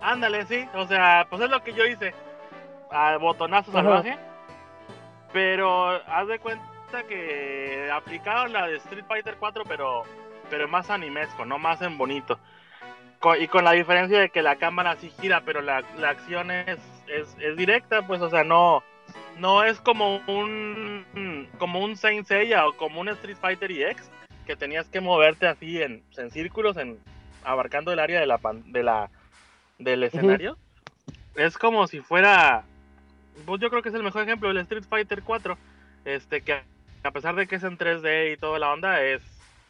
Ándale, 0.00 0.44
sí. 0.46 0.68
O 0.74 0.86
sea, 0.86 1.26
pues 1.30 1.40
es 1.42 1.48
lo 1.50 1.62
que 1.62 1.72
yo 1.72 1.86
hice. 1.86 2.12
A 2.90 3.16
botonazo 3.18 3.70
salvaje. 3.72 4.18
Pero 5.32 5.88
haz 6.06 6.26
de 6.28 6.38
cuenta 6.38 6.64
que 7.04 7.90
aplicaron 7.92 8.52
la 8.52 8.66
de 8.66 8.76
Street 8.76 9.04
Fighter 9.08 9.36
4, 9.38 9.64
pero, 9.66 10.02
pero 10.50 10.68
más 10.68 10.90
animesco, 10.90 11.44
no 11.44 11.58
más 11.58 11.80
en 11.82 11.96
bonito. 11.98 12.38
Co- 13.18 13.36
y 13.36 13.48
con 13.48 13.64
la 13.64 13.72
diferencia 13.72 14.18
de 14.20 14.30
que 14.30 14.42
la 14.42 14.56
cámara 14.56 14.96
sí 14.96 15.10
gira, 15.20 15.42
pero 15.44 15.62
la, 15.62 15.82
la 15.98 16.10
acción 16.10 16.50
es, 16.50 16.78
es, 17.08 17.36
es 17.40 17.56
directa, 17.56 18.06
pues, 18.06 18.20
o 18.20 18.28
sea, 18.30 18.44
no, 18.44 18.82
no 19.38 19.64
es 19.64 19.80
como 19.80 20.16
un 20.26 21.48
como 21.58 21.80
un 21.80 21.96
Saint 21.96 22.26
Seiya 22.26 22.66
o 22.66 22.72
como 22.76 23.00
un 23.00 23.08
Street 23.08 23.36
Fighter 23.40 23.70
EX 23.70 24.10
que 24.46 24.56
tenías 24.56 24.88
que 24.88 25.00
moverte 25.00 25.46
así 25.46 25.80
en, 25.82 26.02
en 26.16 26.30
círculos, 26.30 26.76
en 26.76 26.98
abarcando 27.44 27.92
el 27.92 27.98
área 28.00 28.20
de 28.20 28.26
la 28.26 28.38
pan- 28.38 28.70
de 28.72 28.82
la 28.82 29.08
del 29.78 30.02
escenario. 30.04 30.56
Es 31.36 31.56
como 31.56 31.86
si 31.86 32.00
fuera, 32.00 32.64
pues 33.46 33.60
yo 33.60 33.70
creo 33.70 33.82
que 33.82 33.88
es 33.88 33.94
el 33.94 34.02
mejor 34.02 34.22
ejemplo 34.24 34.50
el 34.50 34.58
Street 34.58 34.84
Fighter 34.88 35.22
4, 35.22 35.56
este 36.04 36.42
que 36.42 36.62
a 37.02 37.10
pesar 37.10 37.34
de 37.34 37.46
que 37.46 37.56
es 37.56 37.64
en 37.64 37.78
3D 37.78 38.32
y 38.32 38.36
toda 38.36 38.58
la 38.58 38.72
onda 38.72 39.02
es 39.02 39.22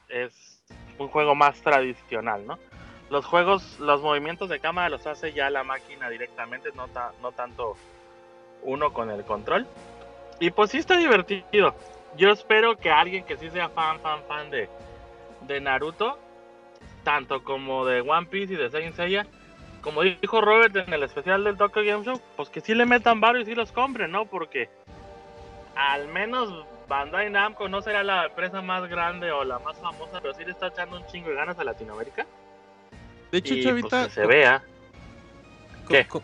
es 0.09 0.63
un 0.99 1.09
juego 1.09 1.35
más 1.35 1.61
tradicional, 1.63 2.47
¿no? 2.47 2.59
Los 3.09 3.25
juegos, 3.25 3.79
los 3.81 4.03
movimientos 4.03 4.49
de 4.49 4.61
cámara 4.61 4.89
los 4.91 5.07
hace 5.07 5.33
ya 5.33 5.49
la 5.51 5.65
máquina 5.65 6.09
directamente, 6.11 6.71
no, 6.75 6.89
ta- 6.89 7.13
no 7.23 7.33
tanto 7.33 7.77
uno 8.63 8.93
con 8.93 9.11
el 9.11 9.25
control. 9.25 9.67
Y 10.39 10.51
pues 10.51 10.71
sí 10.71 10.79
está 10.79 10.97
divertido. 10.97 11.75
Yo 12.17 12.31
espero 12.31 12.77
que 12.77 12.91
alguien 12.91 13.25
que 13.25 13.37
sí 13.37 13.49
sea 13.51 13.69
fan, 13.71 14.01
fan, 14.01 14.21
fan 14.29 14.51
de, 14.51 14.69
de 15.43 15.61
Naruto, 15.61 16.19
tanto 17.05 17.43
como 17.43 17.85
de 17.87 18.01
One 18.03 18.27
Piece 18.27 18.53
y 18.55 18.57
de 18.57 18.71
Saint 18.71 18.95
Seiya, 18.95 19.27
como 19.81 20.03
dijo 20.03 20.41
Robert 20.41 20.77
en 20.77 20.93
el 20.93 21.03
especial 21.03 21.43
del 21.45 21.57
Tokyo 21.57 21.83
Game 21.85 22.05
Show, 22.05 22.21
pues 22.37 22.51
que 22.51 22.61
sí 22.61 22.75
le 22.75 22.87
metan 22.87 23.21
varios 23.21 23.47
y 23.49 23.51
sí 23.53 23.55
los 23.55 23.73
compren, 23.73 24.11
¿no? 24.11 24.27
Porque 24.27 24.69
al 25.75 26.07
menos 26.09 26.67
Bandai 26.93 27.31
Namco 27.31 27.71
no 27.71 27.81
será 27.81 28.05
la 28.05 28.27
empresa 28.27 28.61
más 28.61 28.87
grande 28.87 29.33
o 29.33 29.45
la 29.45 29.59
más 29.61 29.79
famosa, 29.79 30.21
pero 30.21 30.35
sí 30.35 30.45
le 30.45 30.51
está 30.51 30.67
echando 30.67 30.99
un 30.99 31.07
chingo 31.07 31.31
de 31.31 31.37
ganas 31.37 31.59
a 31.59 31.65
Latinoamérica. 31.65 32.27
De 33.31 33.39
hecho, 33.39 33.55
y 33.55 33.65
chavita, 33.65 33.89
pues 33.89 34.05
que 34.09 34.11
se 34.11 34.27
vea. 34.27 34.63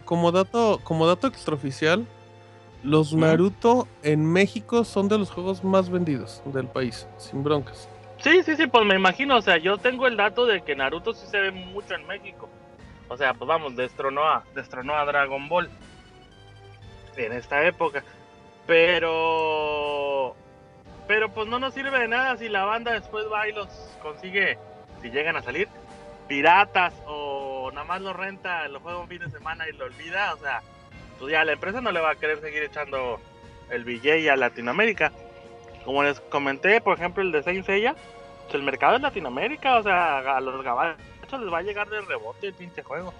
como 0.04 0.30
dato, 0.30 0.78
como 0.84 1.06
dato 1.06 1.26
extraoficial, 1.26 2.06
los. 2.82 3.14
Naruto 3.14 3.88
en 4.02 4.30
México 4.30 4.84
son 4.84 5.08
de 5.08 5.16
los 5.16 5.30
juegos 5.30 5.64
más 5.64 5.88
vendidos 5.88 6.42
del 6.44 6.66
país, 6.66 7.08
sin 7.16 7.42
broncas. 7.42 7.88
Sí, 8.18 8.42
sí, 8.42 8.54
sí, 8.54 8.66
pues 8.66 8.84
me 8.84 8.94
imagino, 8.94 9.38
o 9.38 9.40
sea, 9.40 9.56
yo 9.56 9.78
tengo 9.78 10.06
el 10.06 10.18
dato 10.18 10.44
de 10.44 10.60
que 10.60 10.76
Naruto 10.76 11.14
sí 11.14 11.26
se 11.28 11.40
ve 11.40 11.50
mucho 11.50 11.94
en 11.94 12.06
México. 12.06 12.46
O 13.08 13.16
sea, 13.16 13.32
pues 13.32 13.48
vamos, 13.48 13.74
destronó 13.74 14.28
a, 14.28 14.44
destronó 14.54 14.96
a 14.96 15.06
Dragon 15.06 15.48
Ball 15.48 15.70
en 17.16 17.32
esta 17.32 17.66
época. 17.66 18.04
Pero, 18.66 20.36
pero 21.08 21.30
pues 21.30 21.48
no 21.48 21.58
nos 21.58 21.72
sirve 21.74 21.98
de 21.98 22.06
nada 22.06 22.36
si 22.36 22.48
la 22.50 22.64
banda 22.66 22.92
después 22.92 23.24
va 23.32 23.48
y 23.48 23.52
los 23.52 23.66
consigue, 24.02 24.58
si 25.00 25.10
llegan 25.10 25.36
a 25.36 25.42
salir, 25.42 25.66
piratas 26.28 26.94
o 27.06 27.70
nada 27.72 27.86
más 27.86 28.02
lo 28.02 28.12
renta, 28.12 28.68
lo 28.68 28.78
juega 28.80 28.98
un 28.98 29.08
fin 29.08 29.20
de 29.20 29.30
semana 29.30 29.66
y 29.66 29.72
lo 29.72 29.86
olvida. 29.86 30.34
O 30.34 30.36
sea, 30.36 30.62
pues 31.18 31.32
ya 31.32 31.44
la 31.44 31.52
empresa 31.52 31.80
no 31.80 31.90
le 31.90 32.00
va 32.00 32.10
a 32.10 32.14
querer 32.16 32.40
seguir 32.40 32.62
echando 32.62 33.18
el 33.70 33.84
billete 33.84 34.30
a 34.30 34.36
Latinoamérica. 34.36 35.10
Como 35.84 36.02
les 36.02 36.20
comenté, 36.20 36.82
por 36.82 36.98
ejemplo, 36.98 37.22
el 37.22 37.32
de 37.32 37.42
Saint 37.42 37.64
Seiya, 37.64 37.96
pues 38.44 38.54
el 38.54 38.62
mercado 38.62 38.96
es 38.96 39.02
Latinoamérica, 39.02 39.78
o 39.78 39.82
sea, 39.82 40.18
a 40.18 40.40
los 40.40 40.62
gabachos 40.62 41.40
les 41.40 41.50
va 41.50 41.58
a 41.58 41.62
llegar 41.62 41.88
de 41.88 42.02
rebote 42.02 42.48
el 42.48 42.54
pinche 42.54 42.82
juego. 42.82 43.14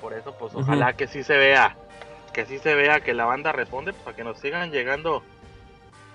Por 0.00 0.14
eso, 0.14 0.34
pues 0.38 0.54
ojalá 0.54 0.94
que 0.94 1.06
sí 1.06 1.22
se 1.22 1.36
vea, 1.36 1.76
que 2.32 2.46
sí 2.46 2.58
se 2.58 2.74
vea 2.74 3.00
que 3.00 3.12
la 3.12 3.26
banda 3.26 3.52
responde 3.52 3.92
pues, 3.92 4.04
para 4.04 4.16
que 4.16 4.24
nos 4.24 4.38
sigan 4.38 4.70
llegando 4.70 5.22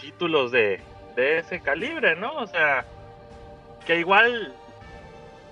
títulos 0.01 0.51
de, 0.51 0.81
de 1.15 1.37
ese 1.37 1.61
calibre, 1.61 2.15
¿no? 2.15 2.33
O 2.33 2.47
sea, 2.47 2.85
que 3.85 3.99
igual 3.99 4.53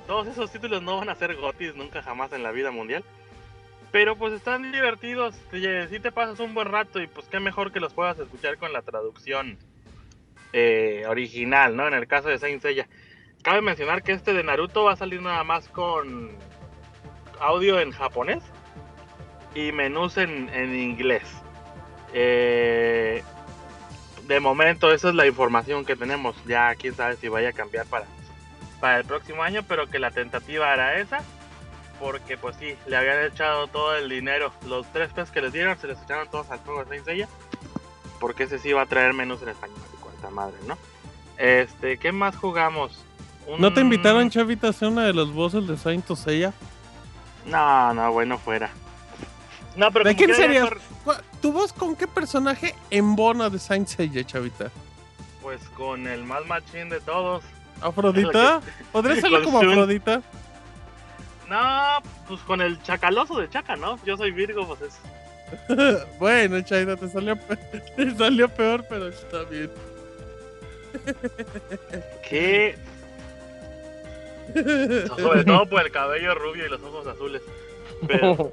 todos 0.07 0.27
esos 0.27 0.51
títulos 0.51 0.81
no 0.81 0.97
van 0.97 1.09
a 1.09 1.15
ser 1.15 1.35
gotis 1.35 1.75
nunca 1.75 2.01
jamás 2.01 2.33
en 2.33 2.43
la 2.43 2.51
vida 2.51 2.71
mundial. 2.71 3.03
Pero 3.91 4.15
pues 4.15 4.33
están 4.33 4.71
divertidos, 4.71 5.35
si 5.51 5.99
te 5.99 6.11
pasas 6.11 6.39
un 6.39 6.53
buen 6.53 6.67
rato 6.67 6.99
y 7.01 7.07
pues 7.07 7.27
qué 7.27 7.39
mejor 7.39 7.71
que 7.71 7.79
los 7.79 7.93
puedas 7.93 8.19
escuchar 8.19 8.57
con 8.57 8.71
la 8.71 8.81
traducción 8.81 9.57
eh, 10.53 11.03
original, 11.07 11.75
¿no? 11.75 11.87
En 11.87 11.93
el 11.93 12.07
caso 12.07 12.29
de 12.29 12.37
Saint 12.37 12.61
Seiya. 12.61 12.87
Cabe 13.41 13.61
mencionar 13.61 14.03
que 14.03 14.11
este 14.11 14.33
de 14.33 14.43
Naruto 14.43 14.83
va 14.83 14.93
a 14.93 14.95
salir 14.95 15.21
nada 15.21 15.43
más 15.43 15.69
con 15.69 16.31
audio 17.39 17.79
en 17.79 17.91
japonés 17.91 18.43
y 19.55 19.71
menús 19.71 20.17
en, 20.17 20.49
en 20.49 20.75
inglés. 20.75 21.23
Eh, 22.13 23.23
de 24.29 24.39
momento 24.39 24.93
esa 24.93 25.09
es 25.09 25.15
la 25.15 25.27
información 25.27 25.83
que 25.83 25.97
tenemos. 25.97 26.35
Ya 26.47 26.73
quién 26.75 26.95
sabe 26.95 27.17
si 27.17 27.27
vaya 27.27 27.49
a 27.49 27.53
cambiar 27.53 27.85
para, 27.87 28.05
para 28.79 28.99
el 28.99 29.03
próximo 29.05 29.43
año, 29.43 29.63
pero 29.67 29.89
que 29.89 29.99
la 29.99 30.11
tentativa 30.11 30.73
era 30.73 30.97
esa. 30.99 31.19
Porque 31.99 32.37
pues 32.37 32.55
sí, 32.57 32.75
le 32.87 32.95
habían 32.95 33.25
echado 33.25 33.67
todo 33.67 33.93
el 33.97 34.07
dinero. 34.07 34.53
Los 34.65 34.89
tres 34.93 35.11
pesos 35.11 35.31
que 35.31 35.41
les 35.41 35.51
dieron 35.51 35.77
se 35.77 35.87
les 35.87 36.01
echaron 36.01 36.29
todos 36.29 36.49
al 36.49 36.59
juego 36.59 36.79
de 36.85 36.89
Saint 36.89 37.05
Seiya. 37.05 37.27
porque 38.21 38.43
ese 38.43 38.59
sí 38.59 38.71
va 38.71 38.83
a 38.83 38.85
traer 38.85 39.13
menús 39.13 39.41
en 39.41 39.49
español 39.49 39.77
y 39.93 39.97
cuánta 40.01 40.29
madre, 40.29 40.55
¿no? 40.67 40.77
Este, 41.37 41.97
¿qué 41.97 42.11
más 42.13 42.35
jugamos? 42.37 43.03
¿No 43.57 43.73
te 43.73 43.81
invitaron, 43.81 44.29
Chavita, 44.29 44.67
a 44.69 44.87
una 44.87 45.03
de 45.05 45.13
los 45.13 45.33
bosses 45.33 45.67
de 45.67 45.75
Saint 45.77 46.05
Seiya? 46.15 46.53
No, 47.45 47.93
no, 47.93 48.11
bueno, 48.11 48.37
fuera. 48.37 48.69
No, 49.75 49.91
pero 49.91 50.05
¿De 50.05 50.15
quién 50.15 50.29
cor- 50.61 50.77
¿Cu- 50.77 50.83
¿Tu 51.41 51.51
voz 51.51 51.71
con 51.73 51.95
qué 51.95 52.07
personaje 52.07 52.75
embona 52.89 53.49
de 53.49 53.59
Saint 53.59 53.87
Seiya, 53.87 54.23
Chavita? 54.23 54.69
Pues 55.41 55.61
con 55.77 56.07
el 56.07 56.23
más 56.23 56.45
machín 56.45 56.89
de 56.89 56.99
todos. 56.99 57.43
¿Afrodita? 57.81 58.61
¿Podría 58.91 59.21
salir 59.21 59.43
como 59.43 59.61
Shun. 59.61 59.71
Afrodita? 59.71 60.21
No, 61.49 62.03
pues 62.27 62.41
con 62.41 62.61
el 62.61 62.81
chacaloso 62.83 63.39
de 63.39 63.49
Chaca, 63.49 63.75
¿no? 63.75 63.97
Yo 64.05 64.17
soy 64.17 64.31
Virgo, 64.31 64.67
pues 64.67 64.81
es. 64.81 64.99
bueno, 66.19 66.61
Chaida, 66.61 66.95
te 66.95 67.09
salió, 67.09 67.35
pe- 67.35 67.55
te 67.95 68.15
salió 68.15 68.49
peor, 68.49 68.85
pero 68.87 69.07
está 69.07 69.43
bien. 69.43 69.71
¿Qué? 72.29 72.77
Sobre 75.17 75.43
todo 75.43 75.65
por 75.67 75.81
el 75.85 75.91
cabello 75.91 76.33
rubio 76.35 76.65
y 76.65 76.69
los 76.69 76.81
ojos 76.81 77.07
azules. 77.07 77.41
Pero, 78.07 78.51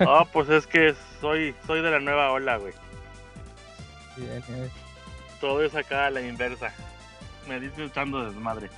ah, 0.00 0.26
pues 0.32 0.48
es 0.48 0.66
que 0.66 0.94
soy, 1.20 1.54
soy 1.66 1.82
de 1.82 1.90
la 1.90 2.00
nueva 2.00 2.32
ola, 2.32 2.56
güey. 2.56 2.72
Bien, 4.16 4.42
bien. 4.48 4.70
Todo 5.40 5.62
es 5.62 5.74
acá 5.74 6.06
a 6.06 6.10
la 6.10 6.22
inversa. 6.22 6.72
Me 7.48 7.60
dice 7.60 7.84
echando 7.84 8.24
desmadre. 8.24 8.70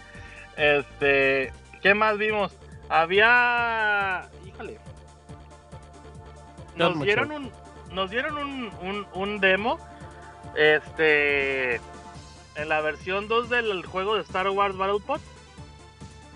Este, 0.57 1.53
¿qué 1.81 1.95
más 1.95 2.19
vimos? 2.19 2.53
Había, 2.89 4.29
híjole, 4.47 4.79
nos 6.75 6.91
Calma, 6.91 7.05
dieron 7.05 7.33
un, 7.33 7.53
nos 7.93 8.11
dieron 8.11 8.39
un, 8.39 8.71
un, 8.83 9.07
un 9.13 9.41
demo, 9.41 9.79
este, 10.57 11.77
en 12.57 12.69
la 12.69 12.81
versión 12.81 13.29
2 13.29 13.51
del 13.51 13.87
juego 13.87 14.17
de 14.17 14.23
Star 14.23 14.49
Wars 14.49 14.77
Battlepod. 14.77 15.21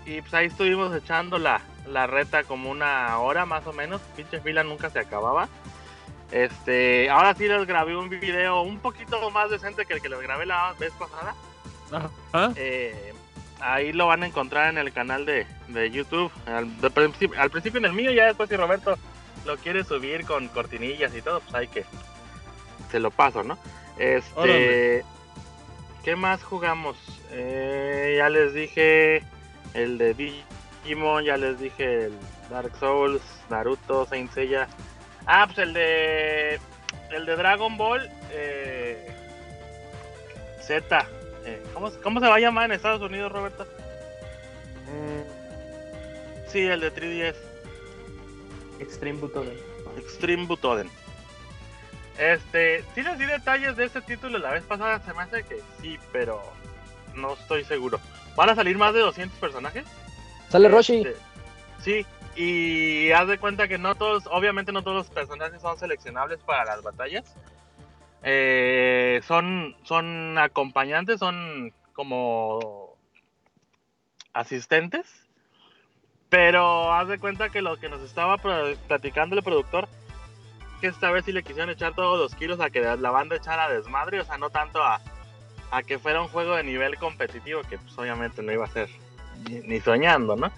Y 0.05 0.21
pues 0.21 0.35
ahí 0.35 0.47
estuvimos 0.47 0.95
echando 0.95 1.39
la, 1.87 2.07
reta 2.07 2.45
como 2.45 2.71
una 2.71 3.19
hora 3.19 3.47
más 3.47 3.67
o 3.67 3.73
menos. 3.73 4.01
Pinche 4.17 4.41
fila 4.41 4.63
nunca 4.65 4.91
se 4.91 4.99
acababa. 4.99 5.49
Este, 6.31 7.11
ahora 7.11 7.35
sí 7.35 7.47
les 7.47 7.67
grabé 7.67 7.97
un 7.97 8.09
video 8.09 8.63
un 8.63 8.79
poquito 8.79 9.31
más 9.31 9.51
decente 9.51 9.85
que 9.85 9.95
el 9.95 10.03
que 10.03 10.09
les 10.09 10.21
grabé 10.21 10.47
la 10.47 10.75
vez 10.79 10.93
pasada. 10.93 11.35
Ajá. 11.91 12.53
Eh, 12.57 13.13
ahí 13.61 13.93
lo 13.93 14.07
van 14.07 14.23
a 14.23 14.27
encontrar 14.27 14.71
en 14.71 14.79
el 14.79 14.93
canal 14.93 15.27
de, 15.27 15.47
de 15.69 15.91
YouTube. 15.91 16.33
Al, 16.47 16.81
de 16.81 16.91
principio, 16.91 17.41
al 17.41 17.51
principio 17.51 17.79
en 17.79 17.85
el 17.87 17.93
mío, 17.93 18.11
ya 18.13 18.27
después 18.27 18.49
si 18.49 18.57
Roberto 18.57 18.97
lo 19.45 19.57
quiere 19.57 19.85
subir 19.85 20.25
con 20.25 20.49
cortinillas 20.49 21.15
y 21.15 21.23
todo, 21.23 21.41
pues 21.41 21.55
hay 21.55 21.69
que 21.69 21.85
se 22.91 23.01
lo 23.01 23.11
paso, 23.11 23.43
¿no? 23.43 23.59
Este, 23.99 24.39
Órale. 24.39 25.05
¿qué 26.05 26.17
más 26.17 26.43
jugamos? 26.43 26.97
Eh, 27.31 28.17
ya 28.19 28.29
les 28.29 28.53
dije 28.53 29.25
el 29.75 29.99
de 29.99 30.15
Digimon, 30.83 31.25
ya 31.25 31.37
les 31.37 31.59
dije 31.59 32.07
el 32.07 32.19
Dark 32.51 32.73
Souls, 32.79 33.23
Naruto, 33.51 34.07
Saint 34.07 34.33
Seiya. 34.33 34.69
Ah, 35.27 35.47
pues 35.47 35.59
el 35.59 35.73
de 35.73 36.61
el 37.11 37.27
de 37.27 37.37
Dragon 37.37 37.77
Ball 37.77 38.11
eh, 38.31 39.15
Z. 40.61 41.07
Eh, 41.45 41.63
¿cómo, 41.75 41.91
¿Cómo 42.03 42.21
se 42.21 42.29
va 42.29 42.37
a 42.37 42.41
llamar 42.41 42.67
en 42.67 42.73
Estados 42.73 43.03
Unidos, 43.03 43.33
Roberto? 43.33 43.67
Sí, 46.49 46.61
el 46.61 46.81
de 46.81 46.93
3DS. 46.93 47.37
Extreme 48.79 49.19
Butoden. 49.21 49.57
Extreme 49.97 50.47
Butoden. 50.47 50.91
Este, 52.19 52.85
sí 52.95 53.03
les 53.03 53.19
di 53.19 53.25
detalles 53.25 53.75
de 53.77 53.87
este 53.87 54.03
título 54.03 54.39
la 54.39 54.51
vez 54.51 54.63
pasada, 54.65 55.01
se 55.01 55.15
me 55.15 55.23
hace 55.23 55.45
que 55.45 55.63
sí, 55.81 55.99
pero 56.13 56.43
no 57.15 57.33
estoy 57.33 57.65
seguro. 57.65 57.99
¿Van 58.37 58.51
a 58.51 58.55
salir 58.55 58.77
más 58.77 58.93
de 58.93 59.01
200 59.01 59.39
personajes? 59.39 59.85
Sale 60.53 60.69
Roshi. 60.69 60.97
Este, 60.97 61.17
sí, 61.81 62.07
y 62.37 63.11
haz 63.13 63.27
de 63.27 63.39
cuenta 63.39 63.69
que 63.69 63.79
no 63.79 63.95
todos, 63.95 64.25
obviamente 64.31 64.71
no 64.71 64.83
todos 64.83 64.99
los 64.99 65.11
personajes 65.11 65.63
son 65.63 65.79
seleccionables 65.79 66.41
para 66.41 66.67
las 66.67 66.83
batallas. 66.83 67.35
Eh, 68.23 69.23
son, 69.27 69.75
son 69.85 70.37
acompañantes, 70.37 71.21
son 71.21 71.73
como 71.95 72.99
asistentes. 74.35 75.07
Pero 76.29 76.93
haz 76.93 77.09
de 77.09 77.19
cuenta 77.19 77.49
que 77.49 77.63
lo 77.63 77.79
que 77.79 77.89
nos 77.89 78.03
estaba 78.03 78.37
platicando 78.37 79.37
el 79.37 79.43
productor, 79.43 79.89
que 80.83 80.89
esta 80.89 81.11
vez 81.11 81.25
sí 81.25 81.33
le 81.33 81.43
quisieron 81.43 81.71
echar 81.71 81.95
todos 81.95 82.19
los 82.19 82.35
kilos 82.35 82.61
a 82.61 82.69
que 82.69 82.81
la 82.83 83.11
banda 83.11 83.37
echara 83.37 83.71
desmadre, 83.71 84.21
o 84.21 84.25
sea, 84.25 84.37
no 84.37 84.51
tanto 84.51 84.83
a, 84.83 85.01
a 85.71 85.83
que 85.83 85.99
fuera 85.99 86.21
un 86.21 86.29
juego 86.29 86.57
de 86.57 86.65
nivel 86.65 86.97
competitivo, 86.97 87.63
que 87.63 87.79
pues 87.79 87.97
obviamente 87.97 88.43
no 88.43 88.53
iba 88.53 88.67
a 88.67 88.69
ser 88.69 88.91
ni, 89.49 89.81
soñando, 89.81 90.37
¿no? 90.37 90.53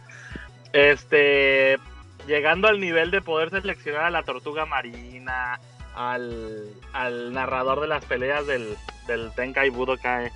Este, 0.73 1.79
llegando 2.27 2.69
al 2.69 2.81
nivel 2.81 3.11
de 3.11 3.23
poder 3.23 3.51
seleccionar 3.51 4.05
a 4.05 4.11
la 4.11 4.23
tortuga 4.23 4.67
marina, 4.67 5.61
al, 5.95 6.69
al 6.93 7.33
narrador 7.33 7.81
de 7.81 7.89
las 7.89 8.05
peleas 8.05 8.47
del, 8.47 8.77
del 9.07 9.33
Tenkai 9.33 9.71
Budokai 9.71 10.31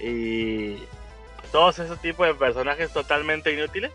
y 0.00 0.76
todos 1.52 1.78
esos 1.78 2.00
tipos 2.00 2.26
de 2.26 2.34
personajes 2.34 2.92
totalmente 2.92 3.52
inútiles 3.52 3.92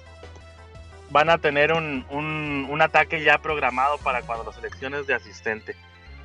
van 1.10 1.30
a 1.30 1.38
tener 1.38 1.74
un, 1.74 2.06
un, 2.10 2.68
un 2.70 2.82
ataque 2.82 3.24
ya 3.24 3.38
programado 3.38 3.98
para 4.00 4.22
cuando 4.22 4.46
los 4.46 4.56
selecciones 4.56 5.08
de 5.08 5.14
asistente 5.14 5.76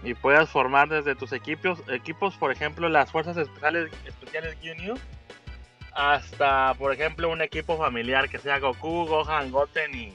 y 0.02 0.14
puedas 0.14 0.48
formar 0.48 0.88
desde 0.88 1.14
tus 1.14 1.32
equipos, 1.32 1.82
equipos 1.88 2.36
por 2.36 2.52
ejemplo 2.52 2.88
las 2.88 3.10
fuerzas 3.10 3.36
especiales, 3.36 3.90
especiales 4.06 4.56
hasta 6.00 6.74
por 6.74 6.92
ejemplo 6.92 7.28
un 7.28 7.42
equipo 7.42 7.76
familiar 7.76 8.28
que 8.28 8.38
sea 8.38 8.58
Goku, 8.58 9.06
Gohan, 9.06 9.50
Goten 9.50 9.94
y, 9.94 10.12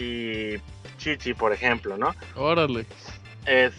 y 0.00 0.56
Chichi 0.98 1.34
por 1.34 1.52
ejemplo, 1.52 1.96
¿no? 1.96 2.14
Órale. 2.34 2.86
Es, 3.46 3.72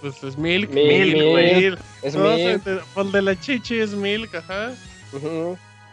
Pues 0.00 0.22
es 0.24 0.36
Milk. 0.38 0.70
Milk, 0.70 1.22
güey. 1.30 1.66
Es 2.02 2.14
Todos 2.14 2.38
Milk. 2.38 2.62
pues, 2.62 3.06
el 3.06 3.12
de 3.12 3.22
la 3.22 3.38
chichi 3.38 3.78
es 3.78 3.90
Milk, 3.92 4.34
ajá. 4.34 4.72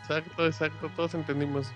Exacto, 0.01 0.45
exacto, 0.45 0.91
todos 0.95 1.13
entendimos. 1.13 1.67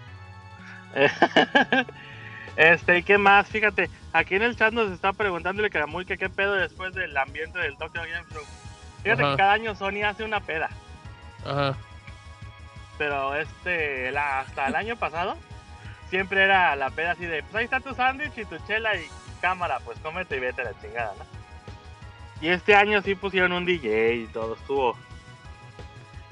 este, 2.56 3.00
¿y 3.00 3.04
qué 3.04 3.18
más? 3.18 3.48
Fíjate, 3.48 3.90
aquí 4.14 4.36
en 4.36 4.44
el 4.44 4.56
chat 4.56 4.74
nos 4.74 4.92
está 4.92 5.14
preguntándole 5.14 5.70
que 5.70 5.86
muy 5.86 6.06
que 6.06 6.18
qué 6.18 6.30
pedo 6.30 6.54
después 6.54 6.94
del 6.94 7.16
ambiente 7.18 7.60
del 7.60 7.78
Tokyo 7.78 8.02
Game 8.02 8.26
Show. 8.34 8.44
Fíjate 9.04 9.22
Ajá. 9.24 9.32
que 9.32 9.38
cada 9.38 9.54
año 9.54 9.76
Sony 9.76 10.04
hace 10.06 10.24
una 10.24 10.40
peda, 10.40 10.70
Ajá. 11.46 11.76
Pero 12.98 13.36
este, 13.36 14.12
la- 14.12 14.40
hasta 14.42 14.68
el 14.68 14.76
año 14.76 14.96
pasado, 14.98 15.36
siempre 16.10 16.44
era 16.44 16.76
la 16.76 16.90
peda 16.92 17.12
así 17.12 17.26
de, 17.26 17.42
pues 17.44 17.56
ahí 17.56 17.64
está 17.66 17.80
tu 17.80 17.94
sándwich 17.94 18.38
y 18.38 18.46
tu 18.46 18.58
chela 18.68 18.96
y 18.96 19.08
cámara, 19.42 19.80
pues 19.84 19.98
cómete 20.00 20.38
y 20.38 20.40
vete 20.40 20.62
a 20.62 20.66
la 20.66 20.82
chingada, 20.82 21.14
¿no? 21.18 21.26
Y 22.42 22.50
este 22.50 22.76
año 22.76 23.02
sí 23.02 23.16
pusieron 23.16 23.54
un 23.54 23.66
DJ 23.66 24.14
y 24.16 24.28
todo, 24.28 24.56
estuvo, 24.56 24.98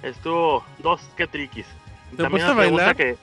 estuvo 0.02 0.64
dos 0.80 1.02
que 1.16 1.28
triquis. 1.28 1.66
¿Te 2.12 2.18
también 2.24 2.30
fuiste 2.32 2.46
a 2.46 2.54
nos 2.54 2.58
pregunta 2.58 2.84
bailar? 2.86 2.96
que, 2.96 3.18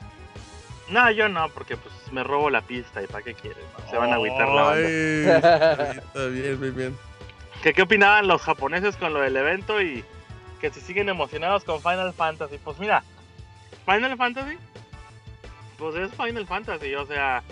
no, 0.88 1.10
yo 1.10 1.28
no, 1.28 1.48
porque 1.50 1.76
pues 1.76 1.94
me 2.12 2.24
robo 2.24 2.50
la 2.50 2.62
pista 2.62 3.02
y 3.02 3.06
para 3.06 3.22
qué 3.22 3.34
quieres, 3.34 3.62
¿no? 3.78 3.90
se 3.90 3.96
van 3.96 4.10
a 4.10 4.14
agüitar 4.14 4.48
la 4.48 4.62
banda. 4.62 4.88
Está 4.88 6.26
bien, 6.26 6.52
está 6.54 6.66
bien, 6.70 6.98
que 7.62 7.72
qué 7.74 7.82
opinaban 7.82 8.26
los 8.26 8.42
japoneses 8.42 8.96
con 8.96 9.12
lo 9.12 9.20
del 9.20 9.36
evento 9.36 9.80
y 9.80 10.04
que 10.60 10.70
si 10.70 10.80
siguen 10.80 11.08
emocionados 11.08 11.64
con 11.64 11.80
Final 11.80 12.12
Fantasy. 12.12 12.58
Pues 12.58 12.78
mira, 12.78 13.02
Final 13.84 14.16
Fantasy, 14.16 14.56
pues 15.78 15.96
es 15.96 16.10
Final 16.14 16.46
Fantasy, 16.46 16.94
o 16.94 17.06
sea, 17.06 17.42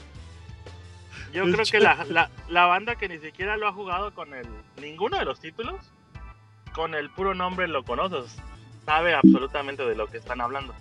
yo 1.32 1.44
creo 1.44 1.64
que 1.64 1.80
la, 1.80 2.04
la, 2.08 2.30
la 2.48 2.66
banda 2.66 2.96
que 2.96 3.08
ni 3.08 3.18
siquiera 3.18 3.56
lo 3.56 3.68
ha 3.68 3.72
jugado 3.72 4.14
con 4.14 4.34
el 4.34 4.46
ninguno 4.80 5.18
de 5.18 5.24
los 5.24 5.40
títulos, 5.40 5.76
con 6.74 6.94
el 6.94 7.10
puro 7.10 7.34
nombre 7.34 7.68
lo 7.68 7.82
conoces, 7.82 8.36
sabe 8.84 9.14
absolutamente 9.14 9.84
de 9.84 9.94
lo 9.94 10.06
que 10.06 10.18
están 10.18 10.40
hablando. 10.40 10.74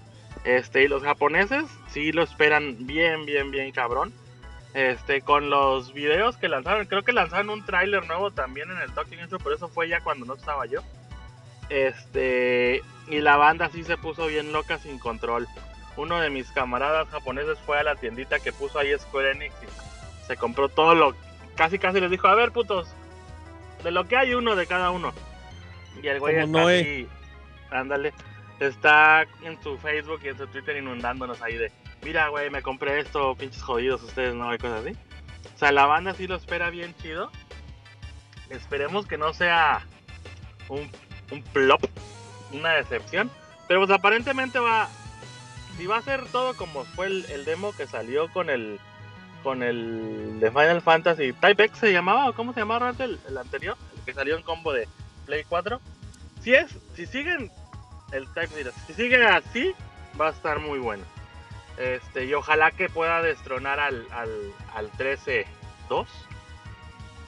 Este, 0.43 0.83
y 0.83 0.87
los 0.87 1.03
japoneses 1.03 1.65
sí 1.89 2.11
lo 2.11 2.23
esperan 2.23 2.85
bien, 2.85 3.25
bien, 3.25 3.51
bien 3.51 3.71
cabrón. 3.71 4.13
Este, 4.73 5.21
con 5.21 5.49
los 5.49 5.93
videos 5.93 6.37
que 6.37 6.47
lanzaron, 6.47 6.85
creo 6.85 7.03
que 7.03 7.11
lanzaron 7.11 7.49
un 7.49 7.65
tráiler 7.65 8.05
nuevo 8.05 8.31
también 8.31 8.69
en 8.69 8.77
el 8.77 8.93
Talking 8.93 9.19
Intro, 9.19 9.39
pero 9.39 9.55
eso 9.55 9.67
fue 9.67 9.89
ya 9.89 10.01
cuando 10.01 10.25
no 10.25 10.35
estaba 10.35 10.65
yo. 10.67 10.81
Este, 11.69 12.81
y 13.07 13.19
la 13.19 13.37
banda 13.37 13.69
sí 13.69 13.83
se 13.83 13.97
puso 13.97 14.27
bien 14.27 14.51
loca 14.51 14.77
sin 14.77 14.99
control. 14.99 15.47
Uno 15.95 16.19
de 16.19 16.29
mis 16.29 16.51
camaradas 16.51 17.07
japoneses 17.09 17.57
fue 17.59 17.79
a 17.79 17.83
la 17.83 17.95
tiendita 17.95 18.39
que 18.39 18.53
puso 18.53 18.79
ahí 18.79 18.93
Square 18.97 19.31
Enix 19.31 19.55
y 19.63 20.27
se 20.27 20.37
compró 20.37 20.69
todo 20.69 20.93
lo, 20.93 21.15
casi 21.55 21.79
casi 21.79 21.99
les 21.99 22.11
dijo, 22.11 22.27
a 22.27 22.35
ver 22.35 22.51
putos, 22.51 22.87
de 23.83 23.91
lo 23.91 24.07
que 24.07 24.17
hay 24.17 24.33
uno 24.33 24.55
de 24.55 24.67
cada 24.67 24.91
uno. 24.91 25.13
Y 26.01 26.07
el 26.07 26.19
güey 26.19 26.35
está 26.35 26.47
Noé. 26.47 26.79
así, 26.79 27.07
ándale, 27.71 28.13
está 28.59 29.23
en 29.41 29.61
su 29.63 29.77
Facebook 29.77 30.19
y 30.23 30.29
en 30.29 30.37
su 30.37 30.47
Twitter 30.47 30.77
inundándonos 30.77 31.41
ahí 31.41 31.57
de, 31.57 31.71
mira 32.03 32.29
güey, 32.29 32.49
me 32.49 32.61
compré 32.61 32.99
esto, 32.99 33.35
pinches 33.35 33.63
jodidos 33.63 34.03
ustedes, 34.03 34.35
¿no? 34.35 34.53
Y 34.53 34.57
cosas 34.57 34.85
así. 34.85 34.95
O 35.55 35.57
sea, 35.57 35.71
la 35.71 35.87
banda 35.87 36.13
sí 36.13 36.27
lo 36.27 36.35
espera 36.35 36.69
bien 36.69 36.93
chido. 37.01 37.31
esperemos 38.49 39.07
que 39.07 39.17
no 39.17 39.33
sea 39.33 39.85
un, 40.69 40.89
un 41.31 41.41
plop, 41.41 41.83
una 42.51 42.73
decepción. 42.73 43.29
Pero 43.67 43.81
pues 43.81 43.91
aparentemente 43.91 44.59
va, 44.59 44.89
si 45.77 45.85
va 45.85 45.97
a 45.97 46.01
ser 46.01 46.25
todo 46.27 46.55
como 46.55 46.85
fue 46.85 47.07
el, 47.07 47.45
demo 47.45 47.73
que 47.73 47.87
salió 47.87 48.31
con 48.31 48.49
el 48.49 48.79
con 49.43 49.61
el 49.61 50.39
de 50.39 50.49
Final 50.49 50.81
Fantasy 50.81 51.31
Type 51.31 51.63
X 51.65 51.77
se 51.79 51.93
llamaba 51.93 52.29
o 52.29 52.33
cómo 52.33 52.53
se 52.53 52.61
llamaba 52.61 52.93
el, 52.97 53.19
el 53.27 53.37
anterior, 53.37 53.77
el 53.95 54.03
que 54.03 54.13
salió 54.13 54.35
en 54.35 54.43
combo 54.43 54.73
de 54.73 54.87
Play 55.25 55.43
4. 55.47 55.79
Si 56.41 56.53
es, 56.53 56.75
si 56.95 57.05
siguen 57.05 57.51
el 58.11 58.27
Type 58.33 58.71
si 58.87 58.93
siguen 58.93 59.23
así, 59.23 59.73
va 60.19 60.29
a 60.29 60.31
estar 60.31 60.59
muy 60.59 60.79
bueno. 60.79 61.03
Este, 61.77 62.25
y 62.25 62.33
ojalá 62.33 62.71
que 62.71 62.89
pueda 62.89 63.21
destronar 63.21 63.79
al, 63.79 64.07
al, 64.11 64.31
al 64.73 64.91
13-2 64.93 65.45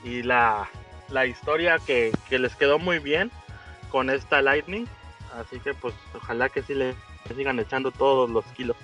y 0.04 0.24
la, 0.24 0.68
la 1.10 1.26
historia 1.28 1.78
que, 1.86 2.12
que 2.30 2.40
les 2.40 2.56
quedó 2.56 2.80
muy 2.80 2.98
bien 3.00 3.32
con 3.90 4.10
esta 4.10 4.42
Lightning. 4.42 4.88
Así 5.40 5.60
que 5.60 5.74
pues 5.74 5.94
ojalá 6.16 6.50
que 6.50 6.64
sí 6.64 6.74
le 6.74 6.96
sigan 7.36 7.60
echando 7.60 7.92
todos 7.92 8.30
los 8.30 8.46
kilos. 8.56 8.76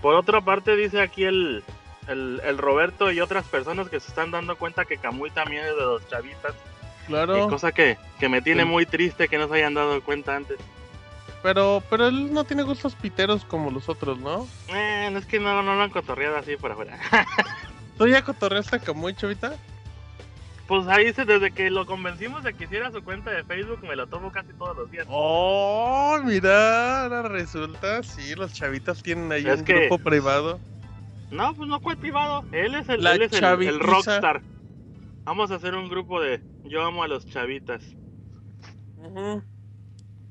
Por 0.00 0.14
otra 0.14 0.40
parte 0.40 0.76
dice 0.76 1.00
aquí 1.02 1.24
el, 1.24 1.62
el, 2.08 2.40
el 2.44 2.58
Roberto 2.58 3.10
y 3.12 3.20
otras 3.20 3.46
personas 3.46 3.88
que 3.90 4.00
se 4.00 4.08
están 4.08 4.30
dando 4.30 4.56
cuenta 4.56 4.86
que 4.86 4.96
Kamui 4.96 5.30
también 5.30 5.64
es 5.66 5.76
de 5.76 5.82
los 5.82 6.08
chavitas. 6.08 6.54
Claro. 7.06 7.44
Y 7.44 7.48
cosa 7.50 7.72
que, 7.72 7.98
que 8.18 8.28
me 8.28 8.40
tiene 8.40 8.62
Sí. 8.62 8.68
muy 8.68 8.86
triste 8.86 9.28
que 9.28 9.36
no 9.36 9.48
se 9.48 9.54
hayan 9.56 9.74
dado 9.74 10.00
cuenta 10.02 10.36
antes. 10.36 10.58
Pero, 11.42 11.82
pero 11.90 12.08
él 12.08 12.32
no 12.32 12.44
tiene 12.44 12.62
gustos 12.62 12.94
piteros 12.94 13.44
como 13.44 13.70
los 13.70 13.88
otros, 13.88 14.18
¿no? 14.18 14.46
Eh, 14.68 15.10
es 15.16 15.26
que 15.26 15.40
no, 15.40 15.62
no 15.62 15.74
lo 15.74 15.82
han 15.82 15.90
cotorreado 15.90 16.36
así 16.36 16.56
por 16.56 16.72
afuera. 16.72 16.98
¿Tú 17.98 18.06
ya 18.06 18.22
cotorreaste 18.22 18.76
a 18.76 18.78
Kamui, 18.78 19.14
chavita? 19.14 19.54
Pues 20.70 20.86
ahí 20.86 21.12
se, 21.12 21.24
desde 21.24 21.50
que 21.50 21.68
lo 21.68 21.84
convencimos 21.84 22.44
de 22.44 22.54
que 22.54 22.62
hiciera 22.62 22.92
su 22.92 23.02
cuenta 23.02 23.32
de 23.32 23.42
Facebook, 23.42 23.80
me 23.82 23.96
lo 23.96 24.06
tomo 24.06 24.30
casi 24.30 24.52
todos 24.52 24.76
los 24.76 24.88
días. 24.88 25.04
Oh, 25.10 26.16
mira, 26.24 27.02
ahora 27.02 27.22
resulta, 27.24 28.04
sí, 28.04 28.36
los 28.36 28.52
chavitas 28.52 29.02
tienen 29.02 29.32
ahí 29.32 29.44
Es 29.44 29.58
un 29.58 29.64
que- 29.64 29.88
grupo 29.88 29.98
privado. 29.98 30.60
No, 31.32 31.54
pues 31.54 31.68
no 31.68 31.80
cuál 31.80 31.96
privado. 31.96 32.44
Él 32.52 32.76
es 32.76 32.88
el, 32.88 33.02
La 33.02 33.16
él 33.16 33.22
es 33.22 33.32
el- 33.32 33.80
rockstar. 33.80 34.42
Vamos 35.24 35.50
a 35.50 35.56
hacer 35.56 35.74
un 35.74 35.88
grupo 35.88 36.20
de 36.20 36.40
yo 36.62 36.84
amo 36.84 37.02
a 37.02 37.08
los 37.08 37.26
chavitas. 37.26 37.82
Y 37.82 37.96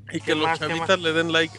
¿Qué 0.09 0.21
que 0.21 0.35
los 0.35 0.47
más, 0.47 0.57
chavitas 0.59 1.01
le 1.01 1.11
den 1.11 1.33
like. 1.33 1.53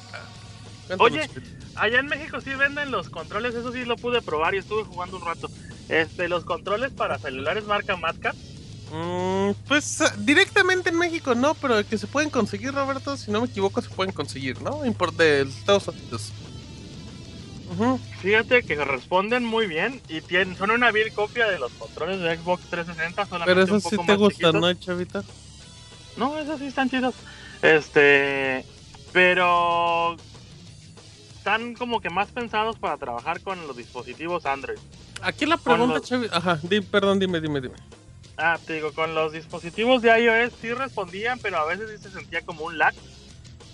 Cuéntanos, 0.86 1.12
Oye. 1.12 1.28
Allá 1.76 2.00
en 2.00 2.06
México 2.06 2.40
sí 2.40 2.54
venden 2.54 2.90
los 2.90 3.10
controles, 3.10 3.54
eso 3.54 3.72
sí 3.72 3.84
lo 3.84 3.96
pude 3.96 4.22
probar 4.22 4.54
y 4.54 4.58
estuve 4.58 4.84
jugando 4.84 5.18
un 5.18 5.26
rato. 5.26 5.50
Este, 5.90 6.30
los 6.30 6.46
controles 6.46 6.92
para 6.92 7.18
celulares 7.18 7.66
marca 7.66 7.94
Madcap. 7.96 8.34
Mm, 8.92 9.52
pues 9.68 10.02
directamente 10.18 10.90
en 10.90 10.98
México 10.98 11.34
no, 11.34 11.54
pero 11.54 11.86
que 11.86 11.96
se 11.96 12.06
pueden 12.08 12.28
conseguir, 12.30 12.72
Roberto, 12.74 13.16
si 13.16 13.30
no 13.30 13.40
me 13.40 13.46
equivoco, 13.46 13.80
se 13.80 13.88
pueden 13.90 14.12
conseguir, 14.12 14.60
¿no? 14.62 14.84
Import 14.84 15.14
de 15.16 15.42
Estados 15.42 15.86
Unidos. 15.88 16.32
Ujú. 17.72 18.00
Fíjate 18.20 18.64
que 18.64 18.84
responden 18.84 19.44
muy 19.44 19.68
bien 19.68 20.00
y 20.08 20.20
tienen, 20.22 20.56
son 20.56 20.72
una 20.72 20.90
vil 20.90 21.12
copia 21.12 21.46
de 21.48 21.58
los 21.60 21.70
controles 21.72 22.20
de 22.20 22.36
Xbox 22.36 22.64
360, 22.68 23.26
solamente 23.26 23.54
Pero 23.54 23.62
esos 23.76 23.88
sí 23.88 23.96
te 24.04 24.16
gustan. 24.16 24.60
¿no, 24.60 24.72
chavita? 24.74 25.22
No, 26.16 26.36
esos 26.36 26.58
sí 26.58 26.66
están 26.66 26.90
chidos. 26.90 27.14
Este, 27.62 28.64
pero 29.12 30.16
están 31.36 31.74
como 31.74 32.00
que 32.00 32.10
más 32.10 32.28
pensados 32.32 32.76
para 32.76 32.96
trabajar 32.96 33.40
con 33.40 33.64
los 33.68 33.76
dispositivos 33.76 34.46
Android. 34.46 34.78
Aquí 35.22 35.46
la 35.46 35.56
pregunta, 35.56 35.94
los- 35.98 36.08
Chavi. 36.08 36.26
Ajá, 36.32 36.58
di- 36.62 36.80
perdón, 36.80 37.20
dime, 37.20 37.40
dime, 37.40 37.60
dime. 37.60 37.74
Ah, 38.42 38.58
te 38.64 38.74
digo, 38.74 38.92
con 38.94 39.14
los 39.14 39.32
dispositivos 39.32 40.00
de 40.00 40.18
iOS 40.18 40.54
sí 40.62 40.72
respondían, 40.72 41.38
pero 41.40 41.58
a 41.58 41.66
veces 41.66 41.90
sí 41.90 41.98
se 41.98 42.10
sentía 42.10 42.40
como 42.40 42.64
un 42.64 42.78
lag. 42.78 42.94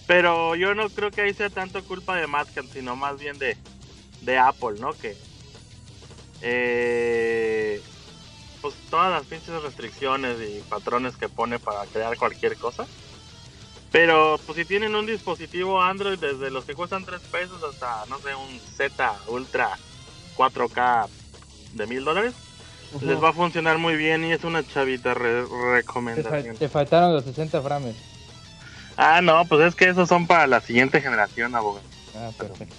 Pero 0.09 0.57
yo 0.57 0.75
no 0.75 0.89
creo 0.91 1.13
que 1.13 1.21
ahí 1.21 1.35
sea 1.35 1.51
tanto 1.51 1.85
culpa 1.85 2.17
de 2.17 2.27
Madcap, 2.27 2.65
sino 2.73 2.97
más 2.97 3.17
bien 3.19 3.39
de, 3.39 3.57
de 4.23 4.39
Apple, 4.39 4.75
¿no? 4.81 4.93
Que 4.93 5.17
eh, 6.43 7.81
pues 8.61 8.75
todas 8.91 9.11
las 9.13 9.25
pinches 9.27 9.63
restricciones 9.63 10.37
y 10.41 10.61
patrones 10.63 11.17
que 11.17 11.29
pone 11.29 11.61
para 11.61 11.87
crear 11.87 12.17
cualquier 12.17 12.57
cosa. 12.57 12.87
Pero 13.93 14.39
pues 14.45 14.59
si 14.59 14.65
tienen 14.65 14.97
un 14.97 15.07
dispositivo 15.07 15.81
Android 15.81 16.19
desde 16.19 16.51
los 16.51 16.65
que 16.65 16.75
cuestan 16.75 17.05
3 17.05 17.21
pesos 17.23 17.63
hasta, 17.63 18.05
no 18.07 18.19
sé, 18.19 18.35
un 18.35 18.61
Z 18.61 19.17
Ultra 19.29 19.79
4K 20.37 21.09
de 21.73 21.87
mil 21.87 22.05
dólares, 22.05 22.35
les 23.03 23.23
va 23.23 23.31
a 23.31 23.33
funcionar 23.33 23.79
muy 23.79 23.97
bien 23.97 24.25
y 24.25 24.33
es 24.33 24.45
una 24.45 24.67
chavita 24.67 25.15
re- 25.15 25.43
Te, 25.43 25.49
fa- 25.49 25.73
recomendación. 25.75 26.57
te 26.57 26.69
faltaron 26.69 27.13
los 27.15 27.25
60 27.25 27.61
frames. 27.63 27.97
Ah, 28.97 29.21
no, 29.21 29.45
pues 29.47 29.67
es 29.69 29.75
que 29.75 29.89
esos 29.89 30.09
son 30.09 30.27
para 30.27 30.47
la 30.47 30.61
siguiente 30.61 31.01
generación, 31.01 31.55
abogado. 31.55 31.87
Ah, 32.15 32.31
perfecto. 32.37 32.75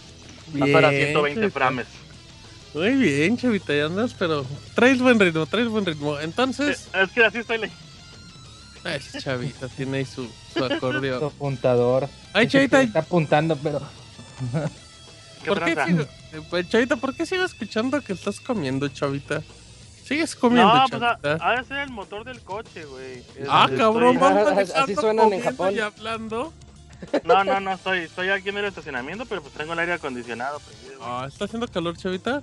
Para 0.72 0.90
Bien, 0.90 1.04
120 1.08 1.40
chavita. 1.42 1.60
frames. 1.60 1.88
Muy 2.74 2.92
bien, 2.96 3.38
chavita, 3.38 3.74
ya 3.76 3.86
andas, 3.86 4.14
pero 4.18 4.46
traes 4.76 5.00
buen 5.00 5.20
ritmo, 5.20 5.46
traes 5.46 5.68
buen 5.68 5.86
ritmo. 5.86 6.18
Eh, 6.20 6.24
Entonces, 6.24 6.88
Es 6.94 7.12
que 7.12 7.24
así 7.26 7.40
estoy 7.40 7.58
leyendo. 7.60 7.84
ay, 8.84 9.00
chavita, 9.20 9.68
tiene 9.70 9.98
ahí 10.00 10.06
su, 10.06 10.28
su 10.54 10.64
acordeón. 10.66 11.24
apuntador. 11.36 12.08
Ay, 12.34 12.48
chavita, 12.48 12.82
Está 12.82 13.00
apuntando, 13.00 13.56
pero. 13.58 13.82
¿Qué 15.44 15.48
¿por 15.50 15.64
qué 15.64 15.76
sigo, 15.86 16.02
eh, 16.02 16.42
pues, 16.50 16.68
chavita, 16.70 16.96
¿por 16.98 17.16
qué 17.16 17.26
sigo 17.26 17.44
escuchando 17.44 18.02
que 18.02 18.14
estás 18.14 18.40
comiendo, 18.40 18.88
chavita? 18.90 19.42
Sigues 20.08 20.36
comiendo, 20.36 20.74
No, 20.74 20.86
pues 20.90 21.02
ha, 21.02 21.18
ha 21.42 21.58
de 21.58 21.64
ser 21.66 21.78
el 21.80 21.90
motor 21.90 22.24
del 22.24 22.42
coche, 22.42 22.86
güey. 22.86 23.24
Ah, 23.50 23.64
estoy- 23.66 23.78
cabrón, 23.78 24.18
vamos 24.20 24.70
Así 24.76 24.96
suenan 24.96 25.34
en 25.34 25.42
Japón. 25.42 25.74
y 25.76 25.80
hablando. 25.80 26.54
No, 27.26 27.44
no, 27.44 27.60
no, 27.60 27.74
estoy, 27.74 28.00
estoy 28.00 28.30
aquí 28.30 28.50
en 28.50 28.58
el 28.58 28.66
estacionamiento, 28.66 29.26
pero 29.26 29.42
pues 29.42 29.54
tengo 29.54 29.74
el 29.74 29.80
aire 29.80 29.94
acondicionado. 29.94 30.60
güey. 30.60 30.98
Ah, 31.02 31.26
¿está 31.28 31.46
haciendo 31.46 31.68
calor, 31.68 31.96
chavita? 31.98 32.42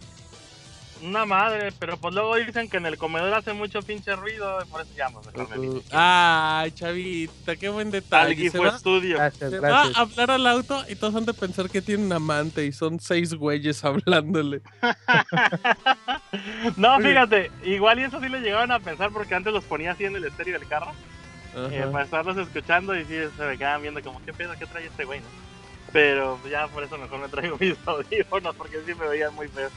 Una 1.05 1.27
madre, 1.27 1.71
pero 1.79 1.97
pues 1.99 2.15
luego 2.15 2.35
dicen 2.37 2.69
que 2.71 2.79
en 2.79 2.87
el 2.87 2.97
comedor 2.97 3.33
hace 3.35 3.53
mucho 3.53 3.83
pinche 3.83 4.17
ruido 4.17 4.59
y 4.65 4.69
por 4.69 4.81
eso 4.81 4.91
llamo. 4.97 5.21
Mejor 5.27 5.49
me 5.51 5.59
Uh, 5.59 5.61
vine. 5.61 5.83
ay, 5.93 6.73
chavita, 6.73 7.57
qué 7.57 7.69
buen 7.69 7.89
Al 7.89 7.93
detalle. 7.93 8.51
Se 8.51 8.59
va, 8.59 8.79
Studio. 8.79 9.17
Gracias, 9.17 9.51
se 9.51 9.61
va 9.61 9.83
a 9.83 10.01
hablar 10.01 10.31
al 10.31 10.47
auto 10.47 10.83
y 10.89 10.97
todos 10.97 11.15
han 11.15 11.27
de 11.27 11.35
pensar 11.35 11.69
que 11.69 11.83
tiene 11.83 12.05
un 12.05 12.13
amante 12.13 12.65
y 12.65 12.73
son 12.73 13.01
seis 13.01 13.35
güeyes 13.35 13.85
hablándole. 13.85 14.63
No, 16.77 16.99
fíjate, 17.01 17.51
igual 17.65 18.01
y 18.01 18.05
eso 18.05 18.21
sí 18.21 18.29
le 18.29 18.41
llegaban 18.41 18.71
a 18.73 18.81
pensar 18.81 19.11
porque 19.13 19.35
antes 19.35 19.53
los 19.53 19.65
ponía 19.65 19.93
así 19.93 20.05
en 20.05 20.17
el 20.17 20.25
estéreo 20.25 20.59
del 20.59 20.69
carro. 20.69 20.93
eh, 21.71 21.87
para 21.93 22.05
estarlos 22.05 22.37
escuchando 22.37 22.97
y 22.99 23.05
sí 23.05 23.15
se 23.37 23.45
me 23.45 23.57
quedaban 23.57 23.83
viendo 23.83 24.03
como 24.03 24.21
qué 24.25 24.33
pedo, 24.33 24.53
qué 24.59 24.67
trae 24.67 24.87
este 24.87 25.05
güey, 25.05 25.21
¿no? 25.21 25.27
Pero 25.93 26.41
ya 26.51 26.67
por 26.69 26.83
eso 26.83 26.99
mejor 26.99 27.21
me 27.21 27.29
traigo 27.29 27.57
mis 27.61 27.77
audífonos 27.87 28.57
porque 28.57 28.79
sí 28.85 28.95
me 28.95 29.07
veían 29.07 29.35
muy 29.35 29.47
feos. 29.49 29.73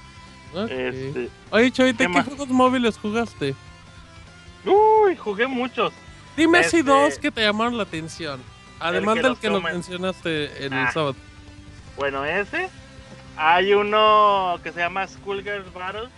Ok. 0.53 0.69
Este, 0.71 1.29
Oye, 1.51 1.71
chavita, 1.71 2.05
¿qué 2.07 2.11
¿qué, 2.13 2.23
juegos 2.23 2.47
móviles 2.49 2.97
jugaste? 2.97 3.55
uy, 4.65 5.15
jugué 5.15 5.47
muchos. 5.47 5.93
Dime 6.35 6.63
si 6.63 6.77
Este- 6.79 6.83
dos 6.91 7.17
que 7.19 7.31
te 7.31 7.41
llamaron 7.41 7.77
la 7.77 7.83
atención. 7.83 8.41
Además 8.79 9.15
que 9.15 9.21
del 9.23 9.37
que 9.37 9.49
nos 9.49 9.63
mencionaste 9.63 10.65
en 10.65 10.73
el 10.73 10.85
Ah. 10.87 10.91
sábado. 10.91 11.15
Bueno, 11.95 12.23
ese. 12.25 12.69
Hay 13.35 13.73
uno 13.73 14.59
que 14.63 14.71
se 14.71 14.79
llama 14.79 15.07
Schoolgirls 15.07 15.71
Battle. 15.73 16.09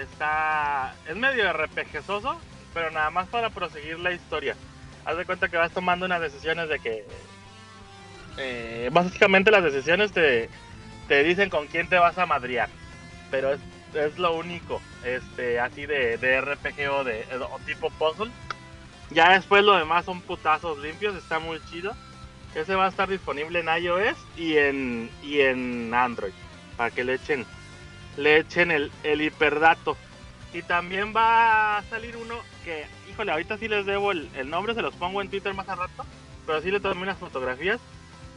Está. 0.00 0.94
Es 1.08 1.16
medio 1.16 1.48
RPGoso, 1.52 2.38
pero 2.72 2.90
nada 2.90 3.10
más 3.10 3.28
para 3.28 3.50
proseguir 3.50 3.98
la 3.98 4.12
historia. 4.12 4.54
Haz 5.04 5.16
de 5.16 5.24
cuenta 5.24 5.48
que 5.48 5.56
vas 5.56 5.72
tomando 5.72 6.06
unas 6.06 6.20
decisiones 6.20 6.68
de 6.68 6.78
que. 6.78 7.04
eh, 8.38 8.88
básicamente 8.92 9.50
las 9.50 9.62
decisiones 9.62 10.10
te, 10.12 10.48
te 11.08 11.22
dicen 11.22 11.50
con 11.50 11.66
quién 11.66 11.88
te 11.88 11.98
vas 11.98 12.16
a 12.18 12.24
madrear. 12.26 12.68
Pero 13.32 13.52
es, 13.54 13.60
es 13.94 14.16
lo 14.18 14.36
único. 14.36 14.80
Este, 15.04 15.58
así 15.58 15.86
de, 15.86 16.18
de 16.18 16.40
RPG 16.40 16.88
o 16.92 17.02
de 17.02 17.26
o 17.50 17.58
tipo 17.66 17.90
puzzle. 17.90 18.30
Ya 19.10 19.32
después 19.32 19.64
lo 19.64 19.76
demás 19.76 20.04
son 20.04 20.20
putazos 20.20 20.78
limpios, 20.78 21.16
está 21.16 21.40
muy 21.40 21.60
chido. 21.70 21.92
Ese 22.54 22.74
va 22.74 22.86
a 22.86 22.88
estar 22.88 23.08
disponible 23.08 23.60
en 23.60 23.82
iOS 23.82 24.16
y 24.36 24.56
en, 24.58 25.10
y 25.22 25.40
en 25.40 25.92
Android. 25.92 26.32
Para 26.76 26.90
que 26.90 27.04
le 27.04 27.14
echen, 27.14 27.46
le 28.16 28.38
echen 28.38 28.70
el, 28.70 28.92
el 29.02 29.22
hiperdato. 29.22 29.96
Y 30.52 30.60
también 30.62 31.14
va 31.16 31.78
a 31.78 31.82
salir 31.84 32.16
uno 32.16 32.34
que, 32.62 32.84
híjole, 33.10 33.32
ahorita 33.32 33.56
sí 33.56 33.68
les 33.68 33.86
debo 33.86 34.12
el, 34.12 34.28
el 34.36 34.50
nombre, 34.50 34.74
se 34.74 34.82
los 34.82 34.94
pongo 34.94 35.22
en 35.22 35.30
Twitter 35.30 35.54
más 35.54 35.68
a 35.68 35.76
rato. 35.76 36.04
Pero 36.46 36.60
sí 36.60 36.70
le 36.70 36.80
tomé 36.80 37.02
unas 37.02 37.18
fotografías. 37.18 37.80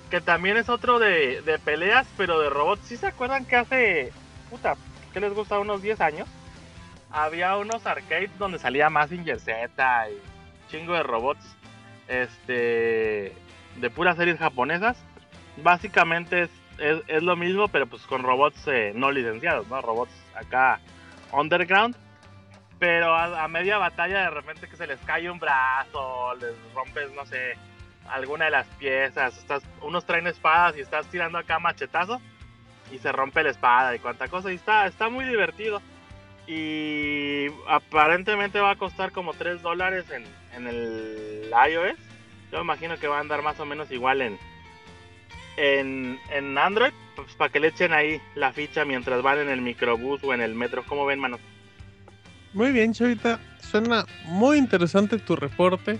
Que 0.09 0.21
también 0.21 0.55
es 0.55 0.69
otro 0.69 0.99
de, 0.99 1.41
de 1.41 1.59
peleas, 1.59 2.07
pero 2.15 2.39
de 2.39 2.49
robots. 2.49 2.87
¿Sí 2.87 2.95
se 2.95 3.07
acuerdan 3.07 3.43
que 3.45 3.55
hace, 3.57 4.13
puta, 4.49 4.75
que 5.13 5.19
les 5.19 5.33
gusta? 5.33 5.59
Unos 5.59 5.81
10 5.81 6.01
años. 6.01 6.27
Había 7.11 7.55
unos 7.57 7.85
arcades 7.85 8.29
donde 8.37 8.59
salía 8.59 8.89
Mazinger 8.89 9.39
Z 9.39 10.09
y 10.09 10.71
chingo 10.71 10.93
de 10.93 11.03
robots. 11.03 11.45
Este 12.07 13.33
de 13.77 13.89
puras 13.89 14.17
series 14.17 14.37
japonesas. 14.37 14.97
Básicamente 15.57 16.43
es, 16.43 16.49
es, 16.77 17.01
es 17.07 17.23
lo 17.23 17.35
mismo, 17.35 17.67
pero 17.67 17.87
pues 17.87 18.03
con 18.03 18.23
robots 18.23 18.67
eh, 18.67 18.91
no 18.95 19.11
licenciados, 19.11 19.67
¿no? 19.67 19.81
Robots 19.81 20.13
acá 20.35 20.79
underground. 21.31 21.95
pero 22.79 23.15
a, 23.15 23.43
a 23.43 23.47
media 23.47 23.77
batalla 23.77 24.21
de 24.21 24.29
repente 24.29 24.67
que 24.67 24.75
se 24.75 24.87
les 24.87 24.99
cae 25.01 25.29
un 25.29 25.39
brazo, 25.39 26.35
les 26.35 26.53
rompes, 26.73 27.11
no 27.13 27.25
sé, 27.25 27.57
alguna 28.09 28.45
de 28.45 28.51
las 28.51 28.67
piezas, 28.77 29.37
estás, 29.37 29.63
unos 29.81 30.05
traen 30.05 30.27
espadas 30.27 30.77
y 30.77 30.81
estás 30.81 31.07
tirando 31.07 31.37
acá 31.37 31.59
machetazo 31.59 32.21
y 32.91 32.99
se 32.99 33.11
rompe 33.11 33.43
la 33.43 33.51
espada 33.51 33.95
y 33.95 33.99
cuánta 33.99 34.27
cosa, 34.27 34.51
y 34.51 34.55
está, 34.55 34.85
está 34.87 35.09
muy 35.09 35.25
divertido. 35.25 35.81
Y 36.47 37.47
aparentemente 37.67 38.59
va 38.59 38.71
a 38.71 38.75
costar 38.75 39.11
como 39.11 39.33
3 39.33 39.61
dólares 39.61 40.05
en, 40.11 40.25
en 40.55 40.67
el 40.67 41.49
iOS. 41.49 41.97
Yo 42.51 42.61
imagino 42.61 42.97
que 42.97 43.07
va 43.07 43.17
a 43.17 43.21
andar 43.21 43.41
más 43.41 43.59
o 43.59 43.65
menos 43.65 43.91
igual 43.91 44.21
en, 44.21 44.37
en, 45.57 46.19
en 46.31 46.57
Android, 46.57 46.93
pues 47.15 47.33
para 47.33 47.51
que 47.51 47.59
le 47.59 47.69
echen 47.69 47.93
ahí 47.93 48.21
la 48.35 48.53
ficha 48.53 48.85
mientras 48.85 49.21
van 49.23 49.39
en 49.39 49.49
el 49.49 49.61
microbús 49.61 50.23
o 50.23 50.33
en 50.33 50.41
el 50.41 50.53
metro. 50.53 50.83
¿Cómo 50.87 51.05
ven, 51.05 51.19
mano? 51.19 51.39
Muy 52.53 52.71
bien, 52.71 52.93
Chavita. 52.93 53.39
Suena 53.59 54.05
muy 54.25 54.57
interesante 54.57 55.17
tu 55.17 55.35
reporte. 55.35 55.99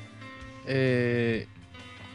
Eh, 0.68 1.48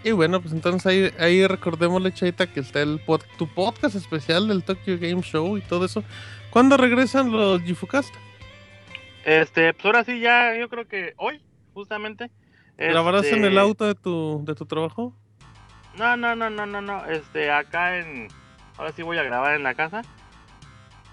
y 0.04 0.12
bueno, 0.12 0.40
pues 0.40 0.52
entonces 0.54 0.86
ahí, 0.86 1.12
ahí 1.18 1.46
recordémosle, 1.46 2.12
Chavita, 2.12 2.46
que 2.46 2.60
está 2.60 2.80
el 2.82 3.04
pod- 3.04 3.24
tu 3.36 3.46
podcast 3.46 3.94
especial 3.94 4.48
del 4.48 4.64
Tokyo 4.64 4.98
Game 4.98 5.22
Show 5.22 5.56
y 5.56 5.60
todo 5.62 5.84
eso. 5.84 6.02
¿Cuándo 6.50 6.76
regresan 6.76 7.30
los 7.32 7.62
Gifukast? 7.62 8.14
Este, 9.24 9.74
pues 9.74 9.84
ahora 9.84 10.04
sí, 10.04 10.20
ya 10.20 10.56
yo 10.58 10.68
creo 10.68 10.88
que 10.88 11.14
hoy, 11.16 11.40
justamente. 11.74 12.30
¿Grabarás 12.78 13.26
en 13.26 13.36
este, 13.36 13.46
el 13.48 13.58
auto 13.58 13.84
de 13.84 13.94
tu, 13.94 14.42
de 14.46 14.54
tu 14.54 14.64
trabajo? 14.64 15.14
No, 15.98 16.16
no, 16.16 16.34
no, 16.34 16.48
no, 16.48 16.64
no, 16.64 16.80
no. 16.80 17.04
Este, 17.06 17.50
acá 17.50 17.98
en. 17.98 18.28
Ahora 18.78 18.92
sí 18.92 19.02
voy 19.02 19.18
a 19.18 19.22
grabar 19.22 19.54
en 19.54 19.62
la 19.62 19.74
casa. 19.74 20.02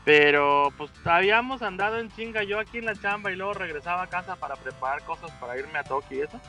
Pero 0.06 0.72
pues 0.78 0.90
habíamos 1.04 1.62
andado 1.62 2.00
en 2.00 2.10
chinga 2.12 2.44
yo 2.44 2.60
aquí 2.60 2.78
en 2.78 2.86
la 2.86 2.96
chamba 2.96 3.30
y 3.30 3.36
luego 3.36 3.54
regresaba 3.54 4.04
a 4.04 4.08
casa 4.08 4.38
para 4.38 4.56
preparar 4.56 5.04
cosas 5.04 5.30
para 5.32 5.58
irme 5.60 5.78
a 5.78 5.84
Tokio 5.84 6.20
y 6.20 6.22
eso. 6.22 6.40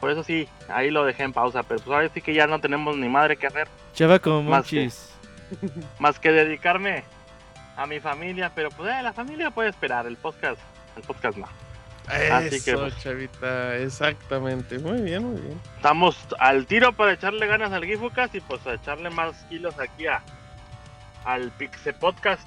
Por 0.00 0.10
eso 0.10 0.22
sí, 0.22 0.48
ahí 0.68 0.90
lo 0.90 1.04
dejé 1.04 1.24
en 1.24 1.32
pausa. 1.32 1.62
Pero 1.62 1.80
pues 1.80 1.94
ahora 1.94 2.08
sí 2.12 2.20
que 2.20 2.34
ya 2.34 2.46
no 2.46 2.60
tenemos 2.60 2.96
ni 2.96 3.08
madre 3.08 3.36
que 3.36 3.46
hacer. 3.46 3.68
Chava 3.94 4.18
como 4.18 4.42
Más 4.50 4.66
que-. 4.66 4.90
Más 5.98 6.18
que 6.18 6.30
dedicarme 6.32 7.04
a 7.76 7.86
mi 7.86 8.00
familia. 8.00 8.52
Pero 8.54 8.68
pues 8.70 8.90
eh, 8.94 9.02
la 9.02 9.12
familia 9.12 9.50
puede 9.50 9.70
esperar. 9.70 10.06
El 10.06 10.16
podcast, 10.16 10.60
el 10.96 11.02
podcast 11.02 11.36
no. 11.38 11.46
Así 12.32 12.62
que, 12.62 12.70
Eso, 12.70 12.80
pues. 12.80 12.98
Chavita, 13.02 13.76
exactamente. 13.76 14.78
Muy 14.78 15.02
bien, 15.02 15.24
muy 15.24 15.40
bien. 15.42 15.60
Estamos 15.76 16.16
al 16.38 16.64
tiro 16.66 16.92
para 16.94 17.12
echarle 17.12 17.46
ganas 17.46 17.70
al 17.72 17.84
Gifucast 17.84 18.34
y 18.34 18.40
pues 18.40 18.66
a 18.66 18.74
echarle 18.74 19.10
más 19.10 19.34
kilos 19.50 19.78
aquí 19.78 20.06
a, 20.06 20.22
al 21.26 21.50
Pixe 21.50 21.92
Podcast. 21.92 22.46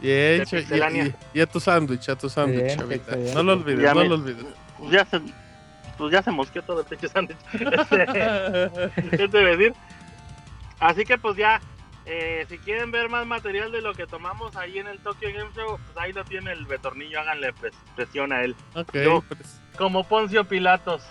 Y, 0.00 0.38
Pixelania. 0.40 1.06
y- 1.34 1.38
y 1.38 1.40
a 1.42 1.46
tu 1.46 1.60
sándwich, 1.60 2.08
a 2.08 2.16
tu 2.16 2.28
sándwich, 2.30 2.76
Chavita. 2.76 3.16
No 3.34 3.42
lo 3.42 3.52
olvides, 3.54 3.82
Ya 3.82 3.92
no 3.94 4.00
me- 4.00 4.08
lo 4.08 4.14
olvides. 4.14 4.44
Ya 4.90 5.04
se, 5.04 5.20
pues 5.98 6.12
ya 6.12 6.22
se 6.22 6.30
mosqueó 6.30 6.62
todo 6.62 6.80
el 6.80 6.86
pinche 6.86 7.08
sándwich. 7.08 7.38
Este, 7.52 9.16
¿Qué 9.16 9.28
te 9.28 9.40
iba 9.40 9.50
a 9.50 9.56
decir? 9.56 9.74
Así 10.80 11.04
que 11.04 11.16
pues 11.18 11.36
ya, 11.36 11.60
eh, 12.04 12.44
si 12.48 12.58
quieren 12.58 12.90
ver 12.90 13.08
más 13.08 13.26
material 13.26 13.72
de 13.72 13.80
lo 13.80 13.94
que 13.94 14.06
tomamos 14.06 14.54
ahí 14.56 14.78
en 14.78 14.86
el 14.86 14.98
Tokyo 14.98 15.28
Game 15.34 15.50
Show, 15.56 15.78
pues 15.84 15.96
ahí 15.96 16.12
lo 16.12 16.24
tiene 16.24 16.52
el 16.52 16.66
Betornillo, 16.66 17.20
háganle 17.20 17.54
pres- 17.54 17.72
presión 17.96 18.32
a 18.32 18.42
él. 18.42 18.54
ok, 18.74 18.92
Yo- 18.94 19.24
pues, 19.28 19.60
Como 19.76 20.04
Poncio 20.04 20.44
Pilatos. 20.44 21.02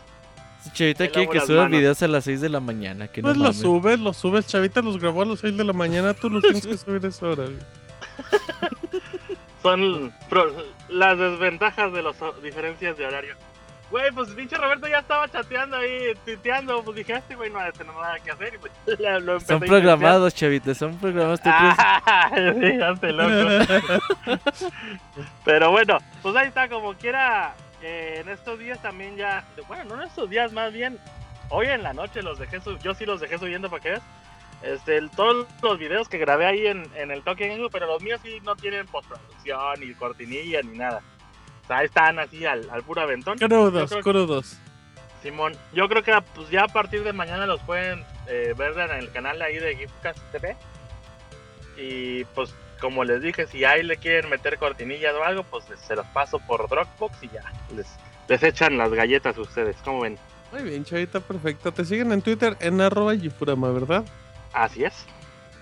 Chavita 0.74 1.08
quiere 1.10 1.30
que 1.30 1.42
suba 1.42 1.68
videos 1.68 2.02
a 2.02 2.08
las 2.08 2.24
6 2.24 2.42
de 2.42 2.50
la 2.50 2.60
mañana. 2.60 3.08
Que 3.08 3.22
pues 3.22 3.36
no 3.36 3.44
lo 3.44 3.50
mames. 3.50 3.62
subes, 3.62 4.00
lo 4.00 4.14
subes. 4.14 4.48
Chavita 4.48 4.82
los 4.82 5.00
grabó 5.00 5.22
a 5.22 5.26
las 5.26 5.40
6 5.42 5.56
de 5.58 5.64
la 5.64 5.74
mañana. 5.74 6.16
Tú 6.16 6.28
los 6.28 6.42
tienes 6.42 6.66
que 6.66 6.76
subir 6.76 7.06
a 7.06 7.10
esa 7.10 7.28
hora. 7.28 7.46
Son 9.62 10.14
pro- 10.30 10.54
las 10.90 11.18
desventajas 11.18 11.92
de 11.94 12.04
las 12.04 12.16
diferencias 12.44 12.98
de 12.98 13.06
horario. 13.06 13.36
Güey, 13.92 14.12
pues 14.12 14.30
pinche 14.32 14.56
Roberto 14.58 14.88
ya 14.88 15.00
estaba 15.00 15.30
chateando 15.30 15.78
ahí, 15.78 16.14
tuiteando. 16.26 16.84
Pues 16.84 16.98
dije, 16.98 17.14
este 17.14 17.36
güey 17.36 17.50
no 17.52 17.58
va 17.60 17.68
a 17.68 17.72
tener 17.72 17.94
nada 17.94 18.20
que 18.20 18.32
hacer. 18.32 18.54
Y 18.56 18.58
pues 18.58 18.72
lo 19.00 19.34
empecé 19.34 19.46
Son 19.48 19.60
programados, 19.62 20.34
Chavita, 20.34 20.74
son 20.74 20.98
programados. 20.98 21.40
¿Tú? 21.42 21.50
Ah, 21.52 22.30
sí, 22.34 23.08
loco. 23.12 23.66
Pero 25.46 25.72
bueno, 25.72 25.98
pues 26.22 26.36
ahí 26.36 26.48
está, 26.48 26.68
como 26.70 26.94
quiera. 26.96 27.54
eh, 27.82 28.20
en 28.22 28.30
estos 28.30 28.58
días 28.60 28.82
también 28.82 29.16
ya. 29.16 29.46
Bueno, 29.68 29.96
no 29.96 30.02
en 30.02 30.08
estos 30.08 30.30
días, 30.30 30.52
más 30.52 30.74
bien. 30.74 30.98
Hoy 31.50 31.68
en 31.68 31.84
la 31.84 31.94
noche 31.94 32.24
los 32.24 32.40
dejé 32.40 32.60
sub- 32.62 32.80
Yo 32.82 32.94
sí 32.96 33.06
los 33.06 33.22
dejé 33.22 33.38
subiendo 33.38 33.70
para 33.70 33.82
que 33.84 33.90
veas. 33.92 34.02
Este, 34.64 34.98
el- 34.98 35.12
todos 35.12 35.46
los 35.62 35.78
videos 35.78 36.10
que 36.10 36.18
grabé 36.18 36.48
ahí 36.48 36.66
en, 36.66 36.90
en 36.96 37.12
el 37.12 37.22
Game 37.22 37.58
Show, 37.58 37.70
pero 37.72 37.86
los 37.86 38.02
míos 38.02 38.20
sí 38.24 38.40
no 38.44 38.56
tienen 38.56 38.88
postproducción, 38.88 39.80
ni 39.80 39.94
cortinilla, 39.94 40.62
ni 40.64 40.78
nada. 40.78 41.02
O 41.66 41.68
sea, 41.68 41.78
ahí 41.80 41.86
están 41.88 42.20
así 42.20 42.46
al, 42.46 42.70
al 42.70 42.84
puro 42.84 43.02
aventón. 43.02 43.38
Crudos, 43.38 43.92
que- 43.92 44.02
crudos. 44.02 44.58
Simón, 45.24 45.54
yo 45.74 45.90
creo 45.90 46.04
que 46.04 46.14
pues, 46.36 46.50
ya 46.52 46.66
a 46.66 46.68
partir 46.68 47.04
de 47.04 47.12
mañana 47.12 47.48
los 47.48 47.60
pueden 47.62 48.04
eh, 48.28 48.54
ver 48.56 48.78
en 48.78 48.92
el 49.00 49.12
canal 49.12 49.42
ahí 49.42 49.58
de 49.58 49.76
Gifcast 49.76 50.20
TV. 50.32 50.56
Y 51.78 52.24
pues, 52.36 52.54
como 52.80 53.04
les 53.04 53.22
dije, 53.22 53.48
si 53.48 53.66
ahí 53.66 53.84
le 53.84 53.98
quieren 53.98 54.30
meter 54.30 54.58
cortinillas 54.58 55.14
o 55.16 55.24
algo, 55.24 55.44
pues 55.44 55.66
se 55.88 55.96
los 55.96 56.06
paso 56.08 56.40
por 56.40 56.70
Dropbox 56.70 57.24
y 57.24 57.30
ya 57.30 57.42
les, 57.76 57.88
les 58.28 58.44
echan 58.44 58.78
las 58.78 58.92
galletas 58.92 59.38
a 59.38 59.42
ustedes. 59.42 59.76
¿Cómo 59.84 60.02
ven? 60.02 60.18
Muy 60.52 60.64
bien, 60.64 60.86
Chavita, 60.86 61.20
perfecto. 61.20 61.72
Te 61.72 61.84
siguen 61.84 62.12
en 62.12 62.22
Twitter 62.22 62.56
en 62.60 62.80
arroba 62.80 63.14
Yifurama, 63.16 63.72
¿verdad? 63.72 64.06
Así 64.54 64.84
es. 64.84 64.94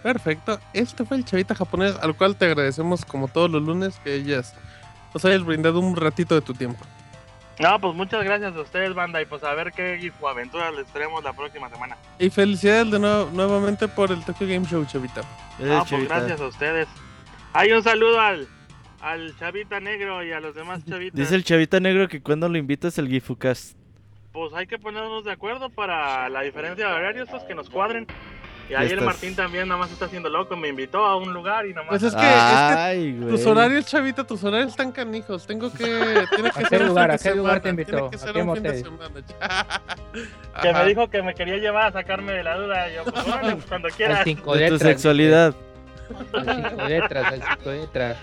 Perfecto. 0.04 0.60
Este 0.74 1.06
fue 1.06 1.18
el 1.18 1.26
Chavita 1.26 1.56
japonés, 1.56 1.96
al 2.02 2.16
cual 2.16 2.36
te 2.36 2.46
agradecemos 2.46 3.06
como 3.06 3.28
todos 3.30 3.50
los 3.50 3.62
lunes 3.64 3.98
que 4.04 4.14
ellas 4.16 4.54
nos 5.14 5.26
hayas 5.26 5.44
brindado 5.44 5.80
un 5.80 5.96
ratito 5.96 6.36
de 6.36 6.42
tu 6.42 6.54
tiempo. 6.54 6.84
No, 7.60 7.80
pues 7.80 7.94
muchas 7.96 8.24
gracias 8.24 8.56
a 8.56 8.62
ustedes, 8.62 8.94
banda. 8.96 9.22
Y 9.22 9.26
pues 9.26 9.44
a 9.44 9.54
ver 9.54 9.72
qué 9.74 9.98
Gifu 10.02 10.28
aventuras 10.28 10.74
les 10.74 10.88
traemos 10.88 11.24
la 11.24 11.34
próxima 11.34 11.70
semana. 11.70 11.96
Y 12.18 12.30
felicidades 12.32 12.90
de 12.92 13.00
nuevo, 13.00 13.30
nuevamente 13.32 13.88
por 13.88 14.12
el 14.12 14.24
Tokyo 14.26 14.48
Game 14.48 14.66
Show, 14.66 14.84
Chavita. 14.86 15.22
No, 15.60 15.78
pues 15.80 15.90
Chavita. 15.90 16.18
gracias 16.20 16.42
a 16.42 16.48
ustedes. 16.48 16.88
Hay 17.54 17.72
un 17.72 17.84
saludo 17.84 18.20
al, 18.20 18.48
al 19.02 19.38
Chavita 19.38 19.80
Negro 19.80 20.24
y 20.24 20.32
a 20.32 20.40
los 20.40 20.56
demás 20.56 20.84
chavitas. 20.90 21.16
Dice 21.20 21.36
el 21.36 21.44
Chavita 21.44 21.80
Negro 21.80 22.08
que 22.08 22.22
cuando 22.24 22.50
lo 22.50 22.58
invitas 22.58 22.98
al 22.98 23.08
Gifucast. 23.08 23.78
pues 24.32 24.52
hay 24.56 24.66
que 24.66 24.80
ponernos 24.80 25.24
de 25.24 25.32
acuerdo 25.34 25.70
para 25.70 26.30
la 26.30 26.42
diferencia 26.42 26.88
de 26.88 26.92
horarios, 26.94 27.30
pues 27.30 27.44
que 27.44 27.54
nos 27.54 27.70
cuadren. 27.70 28.08
Y 28.70 28.74
ahí 28.76 28.86
el 28.88 28.94
estás. 28.94 29.06
Martín 29.06 29.36
también 29.36 29.68
nada 29.68 29.80
más 29.80 29.92
está 29.92 30.06
haciendo 30.06 30.30
loco, 30.30 30.56
me 30.56 30.70
invitó 30.70 31.06
a 31.06 31.18
un 31.18 31.34
lugar 31.34 31.66
y 31.66 31.74
nada 31.74 31.82
más. 31.86 31.90
Pues 32.00 32.04
es 32.04 32.16
que, 32.16 32.22
es 32.26 32.34
que 32.34 32.80
Ay, 32.80 33.18
güey. 33.20 33.30
tus 33.36 33.46
horarios, 33.46 33.86
Chavita, 33.86 34.24
tus 34.24 34.44
horarios 34.44 34.70
están 34.72 34.92
canijos. 34.92 35.46
Tengo 35.46 35.72
que. 35.72 35.86
Tiene 36.36 36.50
que 36.52 36.60
¿A 36.64 36.68
ser 36.68 36.70
qué 36.70 36.78
un 36.78 36.88
lugar? 36.88 37.10
fin 37.20 37.30
¿A 37.30 37.32
qué 37.32 37.36
lugar 37.38 37.62
te 37.62 37.70
invitó? 37.70 37.92
Tiene 37.92 38.10
que 38.10 38.16
¿A 38.16 38.20
ser 38.20 38.34
qué 38.34 38.42
un 38.42 38.54
fin 38.56 38.64
de 38.64 38.70
motel? 38.70 38.84
semana. 38.84 39.82
que 40.62 40.74
me 40.74 40.86
dijo 40.86 41.10
que 41.10 41.22
me 41.24 41.34
quería 41.36 41.58
llevar 41.58 41.88
a 41.88 41.92
sacarme 41.92 42.32
de 42.34 42.44
la 42.44 42.58
duda. 42.58 42.90
Y 42.90 42.96
yo, 42.96 43.04
pues 43.04 43.26
pues, 43.26 43.66
cuando 43.68 43.88
Al 43.88 43.94
quieras. 43.94 44.22
cinco 44.24 44.54
De 44.56 44.68
tu 44.68 44.74
letras. 44.76 44.90
sexualidad. 44.90 45.56
Al 46.34 46.56
cinco 46.70 46.84
letras, 46.88 47.34
al 47.34 47.42
cinco 47.44 47.72
letras. 47.72 48.18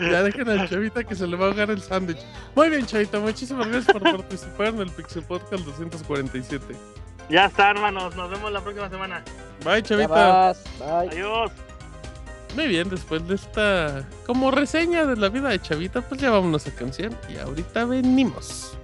Ya 0.00 0.22
dejen 0.22 0.48
al 0.48 0.68
Chavita 0.68 1.04
que 1.04 1.14
se 1.14 1.26
le 1.26 1.36
va 1.36 1.44
a 1.46 1.48
ahogar 1.48 1.70
el 1.70 1.82
sándwich. 1.82 2.18
Muy 2.54 2.70
bien, 2.70 2.86
Chavita, 2.86 3.18
muchísimas 3.20 3.68
gracias 3.68 3.92
por 3.92 4.02
participar 4.02 4.68
en 4.68 4.78
el 4.80 4.90
Pixel 4.90 5.22
Podcast 5.22 5.64
247. 5.64 6.74
Ya 7.32 7.46
está, 7.46 7.70
hermanos, 7.70 8.14
nos 8.14 8.28
vemos 8.30 8.52
la 8.52 8.60
próxima 8.60 8.90
semana. 8.90 9.24
Bye, 9.64 9.82
Chavita. 9.82 10.52
bye. 10.78 10.86
Adiós. 10.86 11.50
Muy 12.54 12.66
bien, 12.66 12.90
después 12.90 13.26
de 13.26 13.36
esta 13.36 14.06
como 14.26 14.50
reseña 14.50 15.06
de 15.06 15.16
la 15.16 15.30
vida 15.30 15.48
de 15.48 15.58
Chavita, 15.58 16.02
pues 16.02 16.20
ya 16.20 16.28
vámonos 16.28 16.66
a 16.66 16.74
canción 16.74 17.16
y 17.30 17.38
ahorita 17.38 17.86
venimos. 17.86 18.76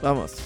Vamos. 0.00 0.36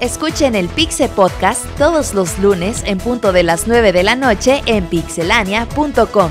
Escuchen 0.00 0.54
el 0.54 0.68
Pixe 0.68 1.08
Podcast 1.08 1.64
todos 1.78 2.14
los 2.14 2.38
lunes 2.38 2.84
en 2.86 2.98
punto 2.98 3.32
de 3.32 3.42
las 3.42 3.66
9 3.66 3.90
de 3.90 4.04
la 4.04 4.14
noche 4.14 4.62
en 4.66 4.86
pixelania.com. 4.86 6.30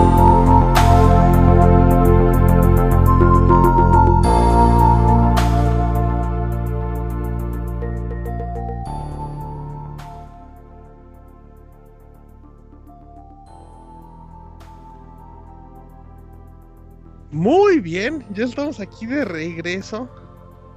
Ya 18.41 18.49
estamos 18.49 18.79
aquí 18.79 19.05
de 19.05 19.23
regreso. 19.25 20.09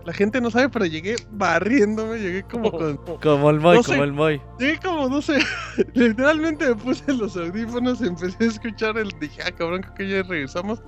La 0.04 0.12
gente 0.12 0.38
no 0.42 0.50
sabe, 0.50 0.68
pero 0.68 0.84
llegué 0.84 1.16
barriéndome, 1.30 2.18
llegué 2.18 2.42
como 2.42 2.70
con... 2.78 2.96
Como 3.22 3.48
el 3.48 3.58
Moy, 3.60 3.76
No 3.78 3.82
sé. 3.82 3.92
como 3.92 4.04
el 4.04 4.12
Moy. 4.12 4.42
Llegué 4.58 4.78
como, 4.78 5.08
no 5.08 5.22
sé, 5.22 5.38
literalmente 5.94 6.68
me 6.68 6.74
puse 6.74 7.10
los 7.14 7.34
audífonos 7.36 8.00
y 8.02 8.08
empecé 8.08 8.44
a 8.44 8.46
escuchar 8.48 8.98
el... 8.98 9.08
Dije, 9.18 9.40
ah, 9.46 9.50
cabrón, 9.52 9.80
creo 9.80 9.94
que 9.94 10.08
ya 10.10 10.22
regresamos. 10.22 10.82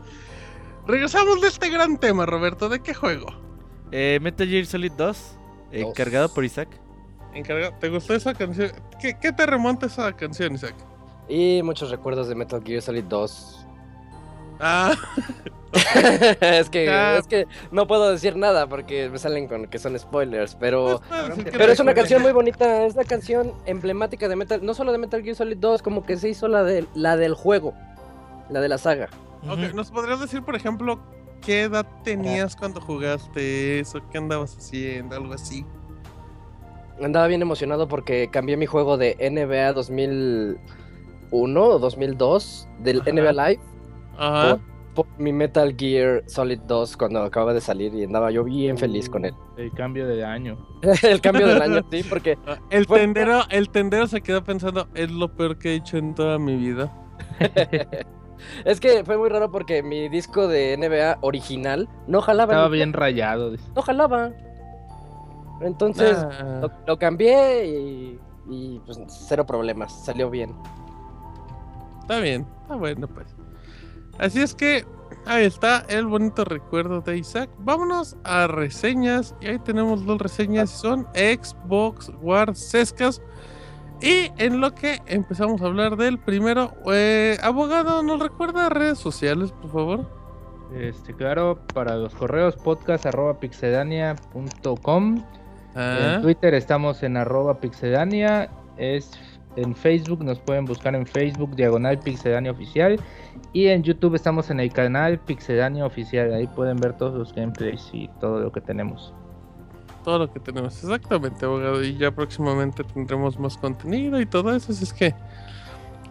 Regresamos 0.86 1.40
de 1.40 1.48
este 1.48 1.70
gran 1.70 1.96
tema, 1.98 2.26
Roberto. 2.26 2.68
¿De 2.68 2.80
qué 2.80 2.92
juego? 2.92 3.26
Eh, 3.90 4.18
Metal 4.20 4.46
Gear 4.46 4.66
Solid 4.66 4.92
2, 4.92 5.38
eh, 5.72 5.80
Dos. 5.82 5.94
cargado 5.94 6.28
por 6.32 6.44
Isaac. 6.44 6.68
Encarga- 7.34 7.76
¿Te 7.78 7.88
gustó 7.88 8.14
esa 8.14 8.34
canción? 8.34 8.70
¿Qué, 9.00 9.16
qué 9.20 9.32
te 9.32 9.46
remonta 9.46 9.86
esa 9.86 10.12
canción, 10.12 10.54
Isaac? 10.54 10.74
Y 11.28 11.62
muchos 11.62 11.90
recuerdos 11.90 12.28
de 12.28 12.34
Metal 12.34 12.62
Gear 12.62 12.82
Solid 12.82 13.04
2. 13.04 13.66
Ah, 14.60 14.94
es 16.40 16.70
que 16.70 17.18
es 17.18 17.26
que 17.26 17.46
no 17.70 17.86
puedo 17.86 18.10
decir 18.10 18.36
nada 18.36 18.66
porque 18.66 19.08
me 19.10 19.18
salen 19.18 19.48
con 19.48 19.66
que 19.66 19.78
son 19.78 19.98
spoilers, 19.98 20.54
pero 20.54 21.00
pues, 21.08 21.48
pero 21.52 21.72
es 21.72 21.80
una 21.80 21.94
canción 21.94 22.22
muy 22.22 22.32
bonita, 22.32 22.84
es 22.84 22.96
la 22.96 23.04
canción 23.04 23.52
emblemática 23.66 24.28
de 24.28 24.36
Metal, 24.36 24.64
no 24.64 24.74
solo 24.74 24.92
de 24.92 24.98
Metal 24.98 25.22
Gear 25.22 25.36
Solid 25.36 25.58
2, 25.58 25.82
como 25.82 26.04
que 26.04 26.16
se 26.16 26.28
hizo 26.28 26.48
la 26.48 26.62
de 26.62 26.86
la 26.94 27.16
del 27.16 27.34
juego, 27.34 27.74
la 28.50 28.60
de 28.60 28.68
la 28.68 28.78
saga. 28.78 29.08
Ok, 29.44 29.58
Ujú. 29.58 29.76
¿nos 29.76 29.90
podrías 29.90 30.20
decir, 30.20 30.42
por 30.42 30.56
ejemplo, 30.56 30.98
qué 31.40 31.62
edad 31.62 31.86
tenías 32.02 32.56
cuando 32.56 32.80
jugaste 32.80 33.80
eso? 33.80 34.00
¿Qué 34.10 34.18
andabas 34.18 34.56
haciendo? 34.56 35.14
Algo 35.16 35.34
así. 35.34 35.64
Andaba 37.02 37.26
bien 37.26 37.42
emocionado 37.42 37.88
porque 37.88 38.28
cambié 38.30 38.56
mi 38.56 38.66
juego 38.66 38.96
de 38.96 39.16
NBA 39.20 39.74
2001 39.74 41.62
o 41.62 41.78
2002 41.78 42.68
del 42.78 43.00
Ajá. 43.02 43.12
NBA 43.12 43.32
Live 43.32 43.60
Ajá. 44.16 44.48
por, 44.56 44.60
por 44.96 45.06
mi 45.18 45.32
Metal 45.32 45.76
Gear 45.78 46.24
Solid 46.26 46.58
2 46.66 46.96
cuando 46.96 47.22
acaba 47.22 47.54
de 47.54 47.60
salir 47.60 47.94
y 47.94 48.02
andaba 48.02 48.32
yo 48.32 48.42
bien 48.42 48.76
feliz 48.76 49.08
con 49.08 49.24
él. 49.24 49.34
El 49.56 49.70
cambio 49.72 50.08
de 50.08 50.24
año. 50.24 50.56
el 51.04 51.20
cambio 51.20 51.46
del 51.46 51.62
año, 51.62 51.82
sí, 51.90 52.02
porque 52.08 52.36
El 52.70 52.86
Fue- 52.86 52.98
tendero, 52.98 53.42
el 53.50 53.68
tendero 53.70 54.08
se 54.08 54.20
quedó 54.22 54.42
pensando, 54.42 54.88
es 54.94 55.10
lo 55.12 55.28
peor 55.36 55.58
que 55.58 55.70
he 55.70 55.74
hecho 55.76 55.98
en 55.98 56.14
toda 56.16 56.38
mi 56.40 56.56
vida. 56.56 56.92
es 58.64 58.80
que 58.80 59.04
fue 59.04 59.16
muy 59.16 59.28
raro 59.28 59.50
porque 59.52 59.82
mi 59.82 60.08
disco 60.08 60.48
de 60.48 60.76
NBA 60.76 61.18
original 61.20 61.88
no 62.08 62.20
jalaba. 62.20 62.52
Estaba 62.54 62.68
bien 62.68 62.92
rayado. 62.92 63.52
dice. 63.52 63.64
No 63.76 63.82
jalaba. 63.82 64.32
Entonces 65.60 66.18
Ah, 66.18 66.58
lo, 66.62 66.70
lo 66.86 66.98
cambié 66.98 67.66
y, 67.66 68.20
y, 68.50 68.78
pues 68.84 69.00
cero 69.06 69.46
problemas, 69.46 70.04
salió 70.04 70.28
bien. 70.30 70.54
está 72.02 72.20
bien, 72.20 72.46
está 72.62 72.76
bueno 72.76 73.08
pues. 73.08 73.34
Así 74.18 74.40
es 74.40 74.54
que 74.54 74.84
ahí 75.26 75.44
está 75.44 75.84
el 75.88 76.06
bonito 76.06 76.44
recuerdo 76.44 77.00
de 77.00 77.18
Isaac. 77.18 77.50
Vámonos 77.58 78.16
a 78.24 78.46
reseñas. 78.46 79.34
Y 79.40 79.48
ahí 79.48 79.58
tenemos 79.58 80.04
dos 80.04 80.20
reseñas. 80.20 80.70
Son 80.70 81.06
Xbox 81.14 82.10
War 82.20 82.54
Sescas. 82.54 83.20
Y 84.00 84.30
en 84.36 84.60
lo 84.60 84.74
que 84.74 85.00
empezamos 85.06 85.62
a 85.62 85.66
hablar 85.66 85.96
del 85.96 86.18
primero, 86.18 86.74
eh, 86.92 87.38
abogado, 87.42 88.02
¿nos 88.02 88.20
recuerda 88.20 88.68
redes 88.68 88.98
sociales, 88.98 89.52
por 89.52 89.70
favor? 89.70 90.06
Este, 90.74 91.14
claro, 91.14 91.58
para 91.72 91.96
los 91.96 92.14
correos 92.14 92.56
podcast 92.56 93.06
arroba 93.06 93.38
pixedania.com. 93.40 95.24
Ah, 95.74 96.14
En 96.16 96.22
Twitter 96.22 96.54
estamos 96.54 97.02
en 97.02 97.16
arroba 97.16 97.58
pixedania. 97.60 98.50
Es 98.76 99.12
en 99.56 99.74
Facebook, 99.74 100.22
nos 100.22 100.38
pueden 100.38 100.64
buscar 100.64 100.94
en 100.94 101.06
Facebook, 101.06 101.56
diagonal 101.56 101.98
pixedania 101.98 102.50
oficial. 102.52 103.00
Y 103.52 103.66
en 103.68 103.82
YouTube 103.82 104.14
estamos 104.14 104.50
en 104.50 104.60
el 104.60 104.72
canal 104.72 105.18
Pixedania 105.18 105.84
Oficial. 105.84 106.32
Ahí 106.32 106.46
pueden 106.46 106.76
ver 106.76 106.94
todos 106.94 107.14
los 107.14 107.34
gameplays 107.34 107.88
y 107.92 108.08
todo 108.20 108.40
lo 108.40 108.52
que 108.52 108.60
tenemos. 108.60 109.14
todo 110.04 110.20
lo 110.20 110.32
que 110.32 110.38
tenemos, 110.38 110.84
exactamente, 110.84 111.44
abogado. 111.44 111.82
Y 111.82 111.96
ya 111.96 112.12
próximamente 112.12 112.84
tendremos 112.84 113.38
más 113.40 113.56
contenido 113.58 114.20
y 114.20 114.26
todo 114.26 114.54
eso. 114.54 114.70
Así 114.70 114.84
es 114.84 114.92
que 114.92 115.14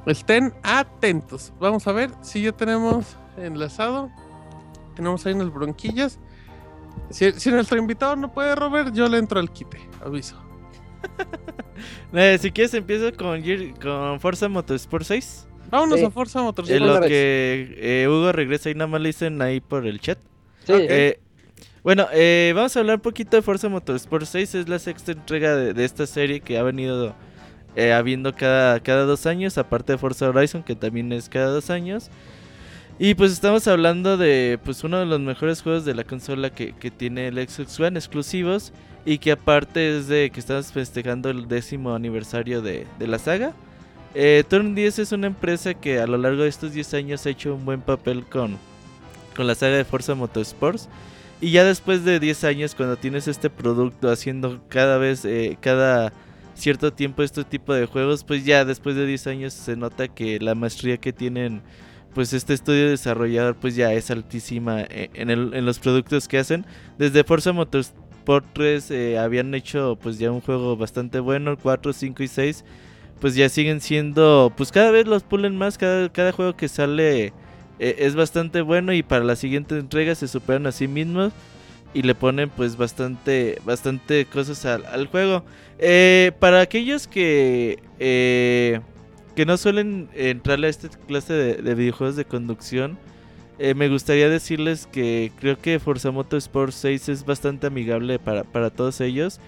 estén 0.05 0.53
atentos. 0.63 1.53
Vamos 1.59 1.87
a 1.87 1.93
ver 1.93 2.11
si 2.21 2.43
ya 2.43 2.51
tenemos 2.51 3.17
enlazado. 3.37 4.09
Tenemos 4.95 5.25
ahí 5.25 5.33
unas 5.33 5.53
bronquillas. 5.53 6.19
Si, 7.09 7.31
si 7.33 7.51
nuestro 7.51 7.77
invitado 7.77 8.15
no 8.17 8.31
puede, 8.31 8.55
Robert, 8.55 8.93
yo 8.93 9.07
le 9.07 9.17
entro 9.17 9.39
al 9.39 9.51
quite. 9.51 9.79
Aviso. 10.03 10.44
Eh, 12.13 12.37
si 12.39 12.51
quieres 12.51 12.73
empiezo 12.73 13.11
con, 13.13 13.43
con 13.81 14.19
Forza 14.21 14.47
Motorsport 14.47 15.05
6. 15.05 15.47
Vámonos 15.69 15.99
Sí. 15.99 16.05
a 16.05 16.09
Forza 16.11 16.39
En 16.39 16.45
Motorsport. 16.45 16.81
una 16.81 16.93
lo 16.93 17.01
que 17.01 17.75
eh, 17.79 18.07
Hugo 18.07 18.31
regresa 18.31 18.69
y 18.69 18.75
nada 18.75 18.87
más 18.87 19.01
le 19.01 19.09
dicen 19.09 19.41
ahí 19.41 19.59
por 19.59 19.85
el 19.85 19.99
chat. 19.99 20.17
Sí, 20.65 20.73
Eh, 20.75 21.19
bueno, 21.83 22.07
eh, 22.13 22.53
vamos 22.55 22.75
a 22.75 22.79
hablar 22.79 22.95
un 22.95 23.01
poquito 23.01 23.35
de 23.35 23.41
Forza 23.43 23.67
Motorsport 23.69 24.25
6. 24.25 24.55
Es 24.55 24.69
la 24.69 24.79
sexta 24.79 25.11
entrega 25.11 25.55
de, 25.55 25.73
de 25.73 25.83
esta 25.85 26.07
serie 26.07 26.39
que 26.39 26.57
ha 26.57 26.63
venido 26.63 27.13
eh, 27.75 27.91
habiendo 27.91 28.33
cada, 28.33 28.79
cada 28.79 29.03
dos 29.03 29.25
años, 29.25 29.57
aparte 29.57 29.91
de 29.93 29.97
Forza 29.97 30.29
Horizon, 30.29 30.63
que 30.63 30.75
también 30.75 31.11
es 31.11 31.27
cada 31.27 31.47
dos 31.47 31.69
años. 31.69 32.09
Y 32.97 33.13
pues 33.15 33.33
estamos 33.33 33.67
hablando 33.67 34.15
de 34.15 34.57
pues 34.63 34.83
uno 34.85 34.99
de 34.99 35.05
los 35.05 35.19
mejores 35.19 35.61
juegos 35.61 35.83
de 35.83 35.93
la 35.93 36.05
consola 36.05 36.49
que, 36.49 36.73
que 36.73 36.91
tiene 36.91 37.27
el 37.27 37.35
Xbox 37.35 37.77
One 37.79 37.99
exclusivos 37.99 38.71
y 39.05 39.17
que 39.17 39.33
aparte 39.33 39.97
es 39.97 40.07
de 40.07 40.29
que 40.29 40.39
estamos 40.39 40.71
festejando 40.71 41.29
el 41.29 41.49
décimo 41.49 41.93
aniversario 41.93 42.61
de, 42.61 42.87
de 42.97 43.07
la 43.07 43.19
saga. 43.19 43.53
Eh, 44.13 44.45
Turn 44.47 44.75
10 44.75 44.99
es 44.99 45.11
una 45.11 45.27
empresa 45.27 45.73
que 45.73 45.99
a 45.99 46.07
lo 46.07 46.17
largo 46.17 46.43
de 46.43 46.49
estos 46.49 46.71
10 46.71 46.93
años 46.93 47.25
ha 47.25 47.31
hecho 47.31 47.55
un 47.55 47.65
buen 47.65 47.81
papel 47.81 48.23
con, 48.25 48.57
con 49.35 49.45
la 49.45 49.55
saga 49.55 49.75
de 49.75 49.83
Forza 49.83 50.15
Motorsports. 50.15 50.87
Y 51.41 51.51
ya 51.51 51.65
después 51.65 52.05
de 52.05 52.21
10 52.21 52.45
años, 52.45 52.75
cuando 52.75 52.95
tienes 52.95 53.27
este 53.27 53.49
producto 53.49 54.09
haciendo 54.09 54.61
cada 54.69 54.97
vez, 54.97 55.25
eh, 55.25 55.57
cada 55.59 56.13
cierto 56.55 56.93
tiempo 56.93 57.23
este 57.23 57.43
tipo 57.43 57.73
de 57.73 57.87
juegos, 57.87 58.23
pues 58.23 58.45
ya 58.45 58.63
después 58.63 58.95
de 58.95 59.05
10 59.05 59.27
años 59.27 59.53
se 59.53 59.75
nota 59.75 60.07
que 60.07 60.39
la 60.39 60.55
maestría 60.55 60.95
que 60.95 61.11
tienen 61.11 61.61
pues 62.15 62.33
este 62.33 62.55
estudio 62.55 62.89
desarrollador 62.89 63.55
pues 63.57 63.75
ya 63.75 63.93
es 63.93 64.09
altísima 64.11 64.81
eh, 64.81 65.11
en, 65.13 65.29
el- 65.29 65.53
en 65.53 65.65
los 65.65 65.79
productos 65.79 66.27
que 66.27 66.39
hacen. 66.39 66.65
Desde 66.97 67.23
Forza 67.23 67.53
Motorsport 67.53 68.45
3 68.53 68.91
eh, 68.91 69.19
habían 69.19 69.53
hecho 69.53 69.99
pues 70.01 70.17
ya 70.19 70.31
un 70.31 70.41
juego 70.41 70.77
bastante 70.77 71.19
bueno, 71.19 71.51
el 71.51 71.57
4, 71.59 71.93
5 71.93 72.23
y 72.23 72.27
6 72.29 72.65
pues 73.21 73.35
ya 73.35 73.49
siguen 73.49 73.81
siendo, 73.81 74.51
pues 74.57 74.71
cada 74.71 74.91
vez 74.91 75.07
los 75.07 75.23
pulen 75.23 75.55
más, 75.57 75.77
cada, 75.77 76.09
cada 76.11 76.31
juego 76.33 76.55
que 76.57 76.67
sale 76.67 77.27
eh, 77.79 77.95
es 77.99 78.15
bastante 78.15 78.61
bueno 78.61 78.93
y 78.93 79.03
para 79.03 79.23
la 79.23 79.35
siguiente 79.35 79.77
entrega 79.77 80.15
se 80.15 80.27
superan 80.27 80.67
a 80.67 80.71
sí 80.71 80.87
mismos 80.87 81.33
y 81.93 82.01
le 82.01 82.15
ponen 82.15 82.49
pues 82.49 82.75
bastante, 82.77 83.59
bastante 83.65 84.25
cosas 84.25 84.65
al, 84.65 84.85
al 84.87 85.07
juego. 85.07 85.45
Eh, 85.79 86.33
para 86.39 86.61
aquellos 86.61 87.07
que, 87.07 87.79
que 89.35 89.45
no 89.45 89.57
suelen 89.57 90.09
entrarle 90.13 90.67
a 90.67 90.69
esta 90.69 90.89
clase 90.89 91.33
de, 91.33 91.53
de 91.55 91.75
videojuegos 91.75 92.15
de 92.15 92.25
conducción, 92.25 92.97
eh, 93.57 93.73
me 93.73 93.87
gustaría 93.87 94.29
decirles 94.29 94.87
que 94.87 95.31
creo 95.39 95.57
que 95.57 95.79
Forza 95.79 96.11
Motorsport 96.11 96.73
6 96.73 97.09
es 97.09 97.25
bastante 97.25 97.67
amigable 97.67 98.19
para, 98.19 98.43
para 98.43 98.69
todos 98.69 98.99
ellos. 98.99 99.39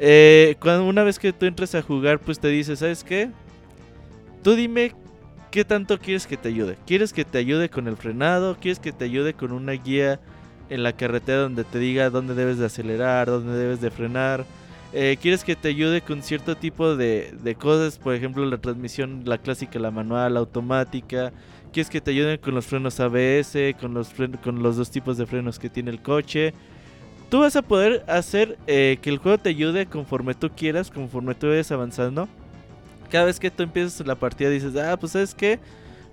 Eh, 0.00 0.56
cuando 0.60 0.86
una 0.86 1.04
vez 1.04 1.20
que 1.20 1.32
tú 1.32 1.46
entras 1.46 1.74
a 1.76 1.82
jugar, 1.82 2.18
pues 2.18 2.40
te 2.40 2.48
dice, 2.48 2.74
¿sabes 2.74 3.04
qué? 3.04 3.30
Tú 4.42 4.56
dime 4.56 4.92
qué 5.52 5.64
tanto 5.64 5.98
quieres 6.00 6.26
que 6.26 6.36
te 6.36 6.48
ayude. 6.48 6.76
¿Quieres 6.84 7.12
que 7.12 7.24
te 7.24 7.38
ayude 7.38 7.68
con 7.68 7.86
el 7.86 7.96
frenado? 7.96 8.56
¿Quieres 8.60 8.80
que 8.80 8.92
te 8.92 9.04
ayude 9.04 9.34
con 9.34 9.52
una 9.52 9.72
guía 9.72 10.20
en 10.68 10.82
la 10.82 10.92
carretera 10.94 11.42
donde 11.42 11.62
te 11.62 11.78
diga 11.78 12.10
dónde 12.10 12.34
debes 12.34 12.58
de 12.58 12.66
acelerar, 12.66 13.28
dónde 13.28 13.56
debes 13.56 13.80
de 13.80 13.92
frenar? 13.92 14.44
Eh, 14.96 15.18
¿Quieres 15.20 15.42
que 15.42 15.56
te 15.56 15.66
ayude 15.66 16.02
con 16.02 16.22
cierto 16.22 16.56
tipo 16.56 16.94
de, 16.94 17.34
de 17.42 17.56
cosas? 17.56 17.98
Por 17.98 18.14
ejemplo, 18.14 18.46
la 18.46 18.58
transmisión, 18.58 19.22
la 19.24 19.38
clásica, 19.38 19.80
la 19.80 19.90
manual, 19.90 20.34
la 20.34 20.40
automática. 20.40 21.32
¿Quieres 21.72 21.90
que 21.90 22.00
te 22.00 22.12
ayuden 22.12 22.38
con 22.38 22.54
los 22.54 22.66
frenos 22.66 23.00
ABS, 23.00 23.74
con 23.80 23.92
los, 23.92 24.10
con 24.44 24.62
los 24.62 24.76
dos 24.76 24.92
tipos 24.92 25.16
de 25.16 25.26
frenos 25.26 25.58
que 25.58 25.68
tiene 25.68 25.90
el 25.90 26.00
coche? 26.00 26.54
Tú 27.28 27.40
vas 27.40 27.56
a 27.56 27.62
poder 27.62 28.04
hacer 28.06 28.56
eh, 28.68 28.98
que 29.02 29.10
el 29.10 29.18
juego 29.18 29.38
te 29.38 29.48
ayude 29.48 29.86
conforme 29.86 30.34
tú 30.34 30.50
quieras, 30.50 30.92
conforme 30.92 31.34
tú 31.34 31.48
vayas 31.48 31.72
avanzando. 31.72 32.28
Cada 33.10 33.24
vez 33.24 33.40
que 33.40 33.50
tú 33.50 33.64
empiezas 33.64 34.06
la 34.06 34.14
partida 34.14 34.48
dices, 34.48 34.76
ah, 34.76 34.96
pues 34.96 35.10
sabes 35.10 35.34
qué, 35.34 35.58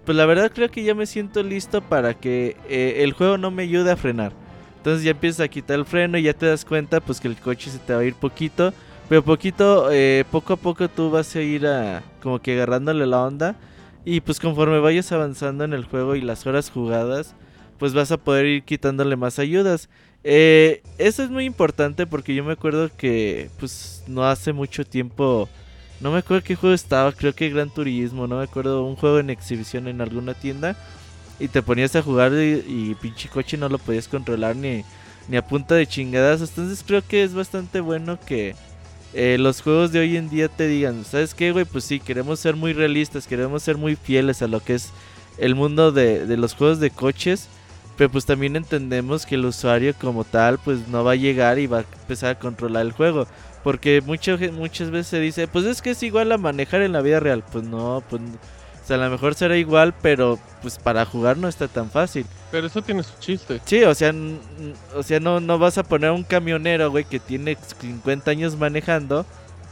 pues 0.05 0.17
la 0.17 0.25
verdad 0.25 0.51
creo 0.51 0.71
que 0.71 0.83
ya 0.83 0.95
me 0.95 1.05
siento 1.05 1.43
listo 1.43 1.81
para 1.81 2.15
que 2.15 2.57
eh, 2.67 3.03
el 3.03 3.13
juego 3.13 3.37
no 3.37 3.51
me 3.51 3.61
ayude 3.61 3.91
a 3.91 3.95
frenar. 3.95 4.40
Entonces 4.81 5.03
ya 5.03 5.11
empiezas 5.11 5.41
a 5.41 5.47
quitar 5.47 5.77
el 5.77 5.85
freno 5.85 6.17
y 6.17 6.23
ya 6.23 6.33
te 6.33 6.47
das 6.47 6.65
cuenta 6.65 6.99
pues 7.01 7.19
que 7.19 7.27
el 7.27 7.35
coche 7.35 7.69
se 7.69 7.77
te 7.77 7.93
va 7.93 7.99
a 7.99 8.03
ir 8.03 8.15
poquito. 8.15 8.73
Pero 9.07 9.23
poquito, 9.23 9.91
eh, 9.91 10.25
poco 10.31 10.53
a 10.53 10.55
poco 10.55 10.89
tú 10.89 11.11
vas 11.11 11.35
a 11.35 11.41
ir 11.41 11.67
a, 11.67 12.01
como 12.19 12.41
que 12.41 12.53
agarrándole 12.53 13.05
la 13.05 13.21
onda. 13.23 13.55
Y 14.05 14.21
pues 14.21 14.39
conforme 14.39 14.79
vayas 14.79 15.11
avanzando 15.11 15.65
en 15.65 15.73
el 15.73 15.85
juego 15.85 16.15
y 16.15 16.21
las 16.21 16.47
horas 16.47 16.71
jugadas, 16.71 17.35
pues 17.77 17.93
vas 17.93 18.11
a 18.11 18.17
poder 18.17 18.47
ir 18.47 18.63
quitándole 18.63 19.15
más 19.17 19.37
ayudas. 19.37 19.87
Eh, 20.23 20.81
eso 20.97 21.21
es 21.21 21.29
muy 21.29 21.45
importante 21.45 22.07
porque 22.07 22.33
yo 22.33 22.43
me 22.43 22.53
acuerdo 22.53 22.89
que 22.97 23.51
pues 23.59 24.03
no 24.07 24.25
hace 24.25 24.51
mucho 24.51 24.83
tiempo, 24.83 25.47
no 25.99 26.11
me 26.11 26.17
acuerdo 26.17 26.43
qué 26.43 26.55
juego 26.55 26.73
estaba, 26.73 27.11
creo 27.11 27.33
que 27.35 27.51
Gran 27.51 27.69
Turismo, 27.69 28.25
no 28.25 28.37
me 28.39 28.45
acuerdo, 28.45 28.83
un 28.83 28.95
juego 28.95 29.19
en 29.19 29.29
exhibición 29.29 29.87
en 29.87 30.01
alguna 30.01 30.33
tienda. 30.33 30.75
Y 31.41 31.47
te 31.47 31.61
ponías 31.61 31.95
a 31.95 32.01
jugar 32.03 32.31
y, 32.33 32.95
pinche 33.01 33.27
coche 33.29 33.57
no 33.57 33.67
lo 33.67 33.79
podías 33.79 34.07
controlar 34.07 34.55
ni, 34.55 34.83
ni 35.27 35.37
a 35.37 35.45
punta 35.45 35.75
de 35.75 35.87
chingadas. 35.87 36.41
Entonces 36.41 36.83
creo 36.85 37.01
que 37.05 37.23
es 37.23 37.33
bastante 37.33 37.79
bueno 37.81 38.19
que 38.25 38.55
eh, 39.13 39.37
los 39.39 39.61
juegos 39.61 39.91
de 39.91 39.99
hoy 39.99 40.17
en 40.17 40.29
día 40.29 40.47
te 40.47 40.67
digan, 40.67 41.03
¿sabes 41.03 41.33
qué, 41.33 41.51
güey? 41.51 41.65
Pues 41.65 41.83
sí, 41.83 41.99
queremos 41.99 42.39
ser 42.39 42.55
muy 42.55 42.73
realistas, 42.73 43.27
queremos 43.27 43.63
ser 43.63 43.77
muy 43.77 43.95
fieles 43.95 44.41
a 44.41 44.47
lo 44.47 44.59
que 44.61 44.75
es 44.75 44.91
el 45.37 45.55
mundo 45.55 45.91
de, 45.91 46.25
de 46.27 46.37
los 46.37 46.53
juegos 46.53 46.79
de 46.79 46.91
coches. 46.91 47.47
Pero 47.97 48.09
pues 48.09 48.25
también 48.25 48.55
entendemos 48.55 49.25
que 49.25 49.35
el 49.35 49.45
usuario 49.45 49.93
como 49.99 50.23
tal 50.23 50.57
pues 50.59 50.87
no 50.87 51.03
va 51.03 51.11
a 51.11 51.15
llegar 51.15 51.59
y 51.59 51.67
va 51.67 51.79
a 51.79 51.85
empezar 52.01 52.31
a 52.31 52.39
controlar 52.39 52.85
el 52.85 52.93
juego. 52.93 53.27
Porque 53.63 54.01
mucha, 54.01 54.37
gen- 54.37 54.55
muchas 54.55 54.89
veces 54.89 55.07
se 55.07 55.19
dice, 55.19 55.47
pues 55.47 55.65
es 55.65 55.81
que 55.81 55.91
es 55.91 56.01
igual 56.01 56.31
a 56.31 56.37
manejar 56.37 56.81
en 56.81 56.93
la 56.93 57.01
vida 57.01 57.19
real. 57.19 57.43
Pues 57.51 57.63
no, 57.65 58.01
pues 58.09 58.21
a 58.91 58.97
lo 58.97 59.09
mejor 59.09 59.35
será 59.35 59.57
igual, 59.57 59.93
pero 60.01 60.37
pues 60.61 60.77
para 60.77 61.05
jugar 61.05 61.37
no 61.37 61.47
está 61.47 61.67
tan 61.67 61.89
fácil. 61.89 62.25
Pero 62.51 62.67
eso 62.67 62.81
tiene 62.81 63.03
su 63.03 63.17
chiste. 63.19 63.61
Sí, 63.65 63.83
o 63.83 63.95
sea, 63.95 64.13
o 64.95 65.03
sea 65.03 65.19
no, 65.19 65.39
no 65.39 65.57
vas 65.57 65.77
a 65.77 65.83
poner 65.83 66.09
a 66.09 66.13
un 66.13 66.23
camionero, 66.23 66.91
güey, 66.91 67.05
que 67.05 67.19
tiene 67.19 67.57
50 67.79 68.29
años 68.31 68.57
manejando 68.57 69.25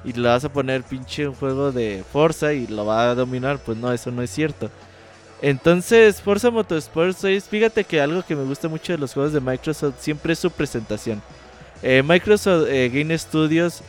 y 0.04 0.14
le 0.14 0.28
vas 0.28 0.46
a 0.46 0.54
poner 0.54 0.84
pinche 0.84 1.28
un 1.28 1.36
juego 1.36 1.72
de 1.72 2.04
Forza 2.12 2.54
y 2.54 2.68
lo 2.68 2.86
va 2.86 3.10
a 3.10 3.16
dominar. 3.16 3.60
Pues 3.60 3.78
no, 3.78 3.92
eso 3.92 4.12
no 4.12 4.22
es 4.22 4.30
cierto. 4.30 4.70
Entonces, 5.42 6.22
Forza 6.22 6.52
Motorsport 6.52 7.16
6, 7.18 7.46
fíjate 7.46 7.84
que 7.84 8.02
algo 8.02 8.24
que 8.24 8.36
me 8.36 8.44
gusta 8.44 8.68
mucho 8.68 8.92
de 8.92 9.00
los 9.00 9.14
juegos 9.14 9.32
de 9.32 9.40
Microsoft 9.40 9.96
siempre 10.00 10.34
es 10.34 10.40
su 10.40 10.52
presentación. 10.52 11.22
Eh, 11.82 12.04
Microsoft 12.06 12.68
eh, 12.68 12.90
Game 12.94 13.18
Studios, 13.18 13.82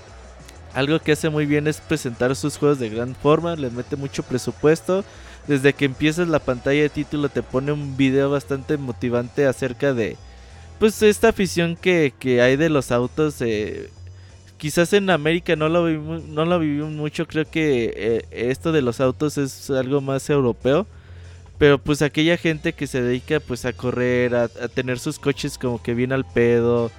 algo 0.75 0.99
que 1.01 1.13
hace 1.13 1.31
muy 1.31 1.47
bien 1.47 1.67
es 1.67 1.81
presentar 1.81 2.35
sus 2.37 2.57
juegos 2.57 2.79
de 2.79 2.91
gran 2.91 3.15
forma, 3.15 3.57
les 3.57 3.73
mete 3.73 3.97
mucho 3.97 4.23
presupuesto, 4.23 5.05
desde 5.47 5.73
que 5.73 5.85
empiezas 5.85 6.29
la 6.29 6.39
pantalla 6.39 6.83
de 6.83 6.89
título 6.89 7.29
te 7.29 7.43
pone 7.43 7.73
un 7.73 7.97
video 7.97 8.31
bastante 8.31 8.77
motivante 8.77 9.47
acerca 9.47 9.93
de 9.95 10.17
pues 10.81 11.03
esta 11.03 11.29
afición 11.29 11.77
que, 11.77 12.15
que 12.19 12.41
hay 12.41 12.57
de 12.57 12.71
los 12.71 12.91
autos. 12.91 13.37
Eh, 13.41 13.91
quizás 14.57 14.93
en 14.95 15.11
América 15.11 15.55
no 15.55 15.69
lo 15.69 15.85
vivimos, 15.85 16.25
no 16.25 16.47
lo 16.47 16.59
vivimos 16.59 16.91
mucho, 16.93 17.27
creo 17.27 17.45
que 17.45 17.93
eh, 17.95 18.25
esto 18.31 18.73
de 18.73 18.81
los 18.81 19.01
autos 19.01 19.37
es 19.37 19.69
algo 19.71 20.01
más 20.01 20.29
europeo. 20.31 20.87
Pero 21.59 21.79
pues 21.79 22.01
aquella 22.01 22.39
gente 22.39 22.73
que 22.73 22.87
se 22.87 23.03
dedica 23.03 23.39
pues 23.41 23.67
a 23.67 23.75
correr, 23.75 24.35
a, 24.35 24.45
a 24.45 24.69
tener 24.69 24.99
sus 24.99 25.19
coches 25.19 25.59
como 25.59 25.83
que 25.83 25.93
bien 25.93 26.13
al 26.13 26.25
pedo, 26.25 26.91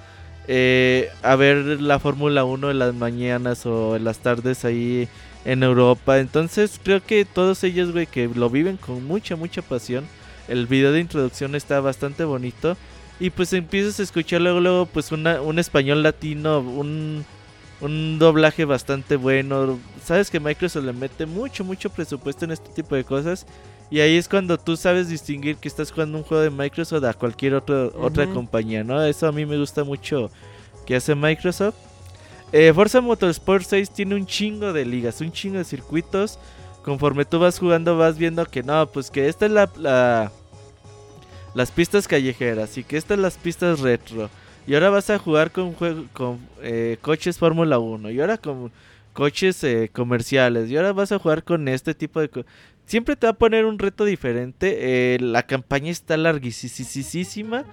eh, 0.48 1.10
a 1.22 1.36
ver 1.36 1.80
la 1.80 1.98
Fórmula 1.98 2.44
1 2.44 2.70
en 2.70 2.78
las 2.78 2.94
mañanas 2.94 3.64
o 3.66 3.96
en 3.96 4.04
las 4.04 4.18
tardes 4.18 4.64
ahí 4.64 5.08
en 5.44 5.62
Europa. 5.62 6.18
Entonces 6.18 6.80
creo 6.82 7.02
que 7.04 7.24
todos 7.24 7.62
ellos, 7.64 7.92
güey, 7.92 8.06
que 8.06 8.28
lo 8.28 8.50
viven 8.50 8.76
con 8.76 9.04
mucha, 9.04 9.36
mucha 9.36 9.62
pasión. 9.62 10.04
El 10.48 10.66
video 10.66 10.92
de 10.92 11.00
introducción 11.00 11.54
está 11.54 11.80
bastante 11.80 12.24
bonito. 12.24 12.76
Y 13.20 13.30
pues 13.30 13.52
empiezas 13.52 14.00
a 14.00 14.02
escuchar 14.02 14.40
luego, 14.40 14.60
luego 14.60 14.86
pues 14.86 15.12
un 15.12 15.58
español 15.58 16.02
latino, 16.02 16.58
un, 16.58 17.24
un 17.80 18.18
doblaje 18.18 18.64
bastante 18.64 19.16
bueno. 19.16 19.78
Sabes 20.04 20.30
que 20.30 20.40
Microsoft 20.40 20.84
le 20.84 20.92
mete 20.92 21.26
mucho, 21.26 21.62
mucho 21.62 21.90
presupuesto 21.90 22.44
en 22.44 22.52
este 22.52 22.70
tipo 22.70 22.96
de 22.96 23.04
cosas. 23.04 23.46
Y 23.92 24.00
ahí 24.00 24.16
es 24.16 24.26
cuando 24.26 24.56
tú 24.58 24.74
sabes 24.76 25.08
distinguir 25.08 25.56
que 25.56 25.68
estás 25.68 25.92
jugando 25.92 26.16
un 26.16 26.24
juego 26.24 26.42
de 26.42 26.48
Microsoft 26.50 27.04
a 27.04 27.12
cualquier 27.12 27.52
otro, 27.54 27.92
otra 28.00 28.26
compañía, 28.26 28.82
¿no? 28.82 29.02
Eso 29.04 29.26
a 29.28 29.32
mí 29.32 29.44
me 29.44 29.58
gusta 29.58 29.84
mucho 29.84 30.30
que 30.86 30.96
hace 30.96 31.14
Microsoft. 31.14 31.74
Eh, 32.52 32.72
Forza 32.74 33.02
Motorsport 33.02 33.64
6 33.66 33.90
tiene 33.90 34.14
un 34.14 34.24
chingo 34.26 34.72
de 34.72 34.86
ligas, 34.86 35.20
un 35.20 35.30
chingo 35.30 35.58
de 35.58 35.64
circuitos. 35.64 36.38
Conforme 36.82 37.26
tú 37.26 37.38
vas 37.38 37.58
jugando 37.58 37.96
vas 37.98 38.16
viendo 38.16 38.44
que 38.46 38.62
no, 38.62 38.86
pues 38.90 39.10
que 39.10 39.28
esta 39.28 39.44
es 39.46 39.52
la, 39.52 39.70
la- 39.76 40.32
las 41.54 41.70
pistas 41.70 42.08
callejeras 42.08 42.78
y 42.78 42.84
que 42.84 42.96
estas 42.96 43.18
las 43.18 43.36
pistas 43.36 43.80
retro. 43.80 44.30
Y 44.66 44.74
ahora 44.74 44.90
vas 44.90 45.10
a 45.10 45.18
jugar 45.18 45.50
con, 45.50 45.74
juego, 45.74 46.04
con 46.14 46.38
eh, 46.62 46.96
coches 47.02 47.36
Fórmula 47.38 47.78
1 47.78 48.10
y 48.10 48.20
ahora 48.20 48.38
con 48.38 48.72
coches 49.12 49.62
eh, 49.64 49.90
comerciales 49.92 50.70
y 50.70 50.76
ahora 50.76 50.92
vas 50.94 51.12
a 51.12 51.18
jugar 51.18 51.44
con 51.44 51.68
este 51.68 51.94
tipo 51.94 52.20
de... 52.20 52.30
Siempre 52.86 53.16
te 53.16 53.26
va 53.26 53.32
a 53.32 53.38
poner 53.38 53.64
un 53.64 53.78
reto 53.78 54.04
diferente. 54.04 55.14
eh, 55.14 55.18
la 55.20 55.44
campaña 55.44 55.90
está 55.90 56.16
larguísima. 56.16 57.64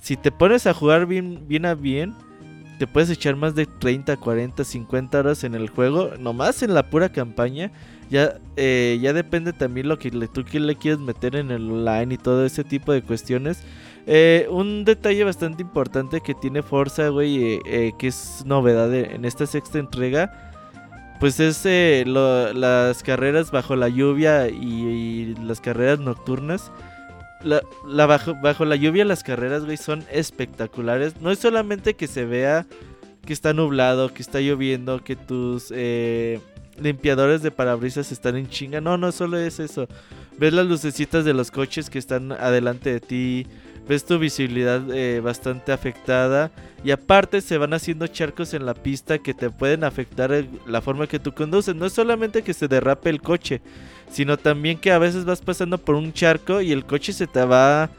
Si 0.00 0.16
te 0.16 0.30
pones 0.30 0.66
a 0.66 0.74
jugar 0.74 1.06
bien, 1.06 1.46
bien 1.48 1.64
a 1.66 1.74
bien, 1.74 2.14
te 2.78 2.86
puedes 2.86 3.08
echar 3.08 3.36
más 3.36 3.54
de 3.54 3.66
30, 3.66 4.16
40, 4.16 4.64
50 4.64 5.18
horas 5.18 5.44
en 5.44 5.54
el 5.54 5.70
juego. 5.70 6.10
Nomás 6.18 6.62
en 6.62 6.74
la 6.74 6.90
pura 6.90 7.10
campaña. 7.10 7.70
Ya, 8.10 8.38
eh, 8.56 8.98
ya 9.00 9.12
depende 9.12 9.52
también 9.52 9.88
lo 9.88 9.98
que 9.98 10.10
tú 10.10 10.44
que 10.44 10.60
le 10.60 10.76
quieres 10.76 11.00
meter 11.00 11.36
en 11.36 11.50
el 11.50 11.70
online 11.70 12.14
y 12.14 12.18
todo 12.18 12.44
ese 12.44 12.62
tipo 12.62 12.92
de 12.92 13.02
cuestiones. 13.02 13.62
Eh, 14.06 14.46
un 14.50 14.84
detalle 14.84 15.24
bastante 15.24 15.62
importante 15.62 16.20
que 16.20 16.34
tiene 16.34 16.62
Forza, 16.62 17.08
güey, 17.08 17.58
que 17.98 18.06
es 18.06 18.44
novedad 18.46 18.94
en 18.94 19.24
esta 19.24 19.46
sexta 19.46 19.78
entrega. 19.78 20.45
Pues 21.20 21.40
es 21.40 21.64
eh, 21.64 22.04
lo- 22.06 22.52
las 22.52 23.02
carreras 23.02 23.50
bajo 23.50 23.74
la 23.74 23.88
lluvia 23.88 24.48
y, 24.48 25.34
las 25.42 25.60
carreras 25.60 25.98
nocturnas. 25.98 26.70
La 27.42 28.06
bajo, 28.06 28.34
bajo 28.34 28.64
la 28.64 28.76
lluvia 28.76 29.04
las 29.04 29.22
carreras, 29.22 29.64
güey, 29.64 29.76
son 29.76 30.04
espectaculares. 30.10 31.20
No 31.20 31.30
es 31.30 31.38
solamente 31.38 31.94
que 31.94 32.06
se 32.06 32.24
vea 32.24 32.66
que 33.24 33.32
está 33.32 33.52
nublado, 33.52 34.12
que 34.12 34.22
está 34.22 34.40
lloviendo, 34.40 35.02
que 35.02 35.16
tus 35.16 35.68
eh, 35.70 36.40
limpiadores 36.78 37.42
de 37.42 37.50
parabrisas 37.50 38.12
están 38.12 38.36
en 38.36 38.48
chinga. 38.48 38.80
No, 38.80 38.96
no 38.98 39.12
solo 39.12 39.38
es 39.38 39.58
eso. 39.60 39.86
Ves 40.38 40.52
las 40.52 40.66
lucecitas 40.66 41.24
de 41.24 41.34
los 41.34 41.50
coches 41.50 41.88
que 41.88 41.98
están 41.98 42.32
adelante 42.32 42.92
de 42.92 43.00
ti. 43.00 43.46
Ves 43.88 44.04
tu 44.04 44.18
visibilidad 44.18 44.82
eh, 44.92 45.20
bastante 45.20 45.72
afectada. 45.72 46.50
Y 46.84 46.90
aparte 46.90 47.40
se 47.40 47.58
van 47.58 47.72
haciendo 47.74 48.06
charcos 48.06 48.52
en 48.54 48.66
la 48.66 48.74
pista 48.74 49.18
que 49.18 49.34
te 49.34 49.50
pueden 49.50 49.84
afectar 49.84 50.44
la 50.66 50.80
forma 50.80 51.06
que 51.06 51.18
tú 51.18 51.32
conduces. 51.32 51.74
No 51.74 51.86
es 51.86 51.92
solamente 51.92 52.42
que 52.42 52.54
se 52.54 52.68
derrape 52.68 53.10
el 53.10 53.20
coche, 53.22 53.60
sino 54.10 54.36
también 54.36 54.78
que 54.78 54.92
a 54.92 54.98
veces 54.98 55.24
vas 55.24 55.40
pasando 55.40 55.78
por 55.78 55.94
un 55.94 56.12
charco 56.12 56.60
y 56.60 56.72
el 56.72 56.84
coche 56.84 57.12
se 57.12 57.26
te 57.26 57.44
va 57.44 57.90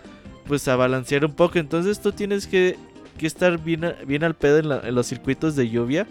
pues 0.45 0.68
a 0.68 0.76
balancear 0.76 1.26
un 1.26 1.34
poco. 1.34 1.59
Entonces 1.59 1.99
tú 2.01 2.11
tienes 2.11 2.47
que, 2.47 2.77
que 3.18 3.27
estar 3.27 3.57
bien, 3.61 3.93
bien 4.05 4.23
al 4.23 4.35
pedo 4.35 4.59
en, 4.59 4.69
la- 4.69 4.81
en 4.88 4.95
los 4.95 5.07
circuitos 5.07 5.55
de 5.55 5.69
lluvia. 5.69 6.07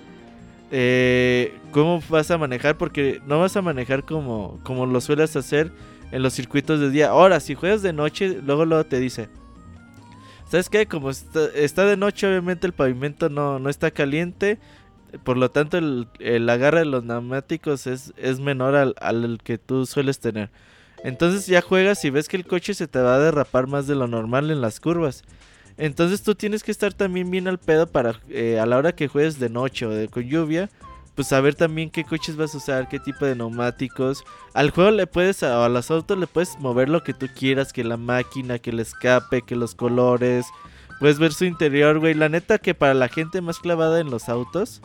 Eh, 0.70 1.54
¿Cómo 1.70 2.02
vas 2.08 2.30
a 2.30 2.38
manejar? 2.38 2.76
Porque 2.76 3.20
no 3.26 3.38
vas 3.40 3.56
a 3.56 3.62
manejar 3.62 4.02
como, 4.04 4.58
como 4.64 4.84
lo 4.86 5.00
sueles 5.00 5.36
hacer 5.36 5.70
en 6.12 6.22
los 6.22 6.32
circuitos 6.34 6.80
de 6.80 6.90
día. 6.90 7.08
Ahora, 7.10 7.40
si 7.40 7.54
juegas 7.54 7.82
de 7.82 7.92
noche, 7.92 8.38
luego 8.44 8.64
luego 8.64 8.84
te 8.84 8.98
dice. 8.98 9.28
¿Sabes 10.48 10.70
qué? 10.70 10.86
Como 10.86 11.10
está, 11.10 11.86
de 11.86 11.96
noche, 11.96 12.26
obviamente 12.26 12.66
el 12.66 12.72
pavimento 12.72 13.28
no, 13.28 13.58
no 13.58 13.68
está 13.68 13.90
caliente. 13.90 14.58
Por 15.24 15.36
lo 15.36 15.50
tanto, 15.50 15.78
el, 15.78 16.08
el 16.20 16.48
agarre 16.48 16.80
de 16.80 16.84
los 16.86 17.04
neumáticos 17.04 17.86
es, 17.86 18.12
es 18.16 18.38
menor 18.38 18.74
al, 18.76 18.94
al 19.00 19.38
que 19.42 19.58
tú 19.58 19.86
sueles 19.86 20.20
tener. 20.20 20.50
Entonces 21.04 21.46
ya 21.46 21.60
juegas 21.62 22.04
y 22.04 22.10
ves 22.10 22.28
que 22.28 22.36
el 22.36 22.46
coche 22.46 22.74
se 22.74 22.88
te 22.88 22.98
va 22.98 23.16
a 23.16 23.18
derrapar 23.18 23.66
más 23.66 23.86
de 23.86 23.94
lo 23.94 24.06
normal 24.06 24.50
en 24.50 24.60
las 24.60 24.80
curvas. 24.80 25.24
Entonces 25.78 26.22
tú 26.22 26.34
tienes 26.34 26.62
que 26.62 26.70
estar 26.70 26.94
también 26.94 27.30
bien 27.30 27.48
al 27.48 27.58
pedo 27.58 27.86
para 27.86 28.20
eh, 28.28 28.58
a 28.58 28.66
la 28.66 28.78
hora 28.78 28.94
que 28.94 29.08
juegues 29.08 29.38
de 29.38 29.50
noche 29.50 29.86
o 29.86 29.90
de, 29.90 30.08
con 30.08 30.22
lluvia. 30.22 30.70
Pues 31.16 31.28
saber 31.28 31.54
también 31.54 31.90
qué 31.90 32.04
coches 32.04 32.36
vas 32.36 32.54
a 32.54 32.58
usar, 32.58 32.88
qué 32.88 33.00
tipo 33.00 33.24
de 33.24 33.34
neumáticos. 33.34 34.22
Al 34.52 34.70
juego 34.70 34.90
le 34.90 35.06
puedes, 35.06 35.42
o 35.42 35.64
a 35.64 35.68
los 35.68 35.90
autos 35.90 36.18
le 36.18 36.26
puedes 36.26 36.58
mover 36.60 36.90
lo 36.90 37.02
que 37.02 37.14
tú 37.14 37.26
quieras, 37.34 37.72
que 37.72 37.82
la 37.82 37.96
máquina, 37.96 38.58
que 38.58 38.70
el 38.70 38.80
escape, 38.80 39.42
que 39.42 39.56
los 39.56 39.74
colores. 39.74 40.46
Puedes 41.00 41.18
ver 41.18 41.32
su 41.32 41.46
interior, 41.46 41.98
güey. 41.98 42.14
La 42.14 42.28
neta 42.28 42.58
que 42.58 42.74
para 42.74 42.92
la 42.94 43.08
gente 43.08 43.40
más 43.40 43.58
clavada 43.58 43.98
en 43.98 44.10
los 44.10 44.28
autos, 44.28 44.82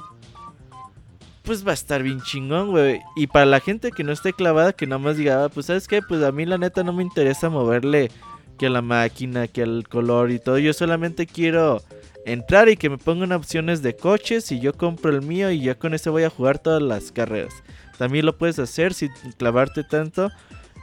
pues 1.44 1.68
va 1.68 1.72
a 1.72 1.74
estar 1.74 2.02
bien 2.02 2.22
chingón, 2.22 2.72
güey. 2.72 3.02
Y 3.18 3.28
para 3.28 3.46
la 3.46 3.60
gente 3.60 3.92
que 3.92 4.06
no 4.06 4.14
esté 4.14 4.32
clavada, 4.32 4.72
que 4.72 4.88
nada 4.88 5.00
más 5.00 5.18
diga, 5.18 5.44
"Ah, 5.44 5.50
pues 5.50 5.66
sabes 5.66 5.88
qué, 5.88 6.02
pues 6.02 6.24
a 6.24 6.32
mí 6.32 6.46
la 6.46 6.58
neta 6.58 6.84
no 6.84 6.94
me 6.94 7.04
interesa 7.04 7.50
moverle 7.50 8.10
que 8.62 8.68
a 8.68 8.70
la 8.70 8.84
máquina, 8.84 9.48
que 9.48 9.64
al 9.64 9.88
color 9.88 10.30
y 10.30 10.38
todo. 10.38 10.60
Yo 10.60 10.72
solamente 10.72 11.26
quiero 11.26 11.82
entrar 12.28 12.70
y 12.70 12.78
que 12.78 12.92
me 12.92 13.00
pongan 13.00 13.32
opciones 13.32 13.82
de 13.82 13.96
coches 13.96 14.52
y 14.52 14.60
yo 14.60 14.74
compro 14.74 15.10
el 15.10 15.24
mío 15.24 15.50
y 15.50 15.62
ya 15.62 15.74
con 15.74 15.96
ese 15.96 16.12
voy 16.12 16.26
a 16.26 16.30
jugar 16.30 16.60
todas 16.60 16.80
las 16.80 17.12
carreras. 17.12 17.56
También 17.98 18.24
lo 18.24 18.38
puedes 18.38 18.60
hacer 18.60 18.94
sin 18.94 19.10
clavarte 19.40 19.84
tanto. 19.84 20.30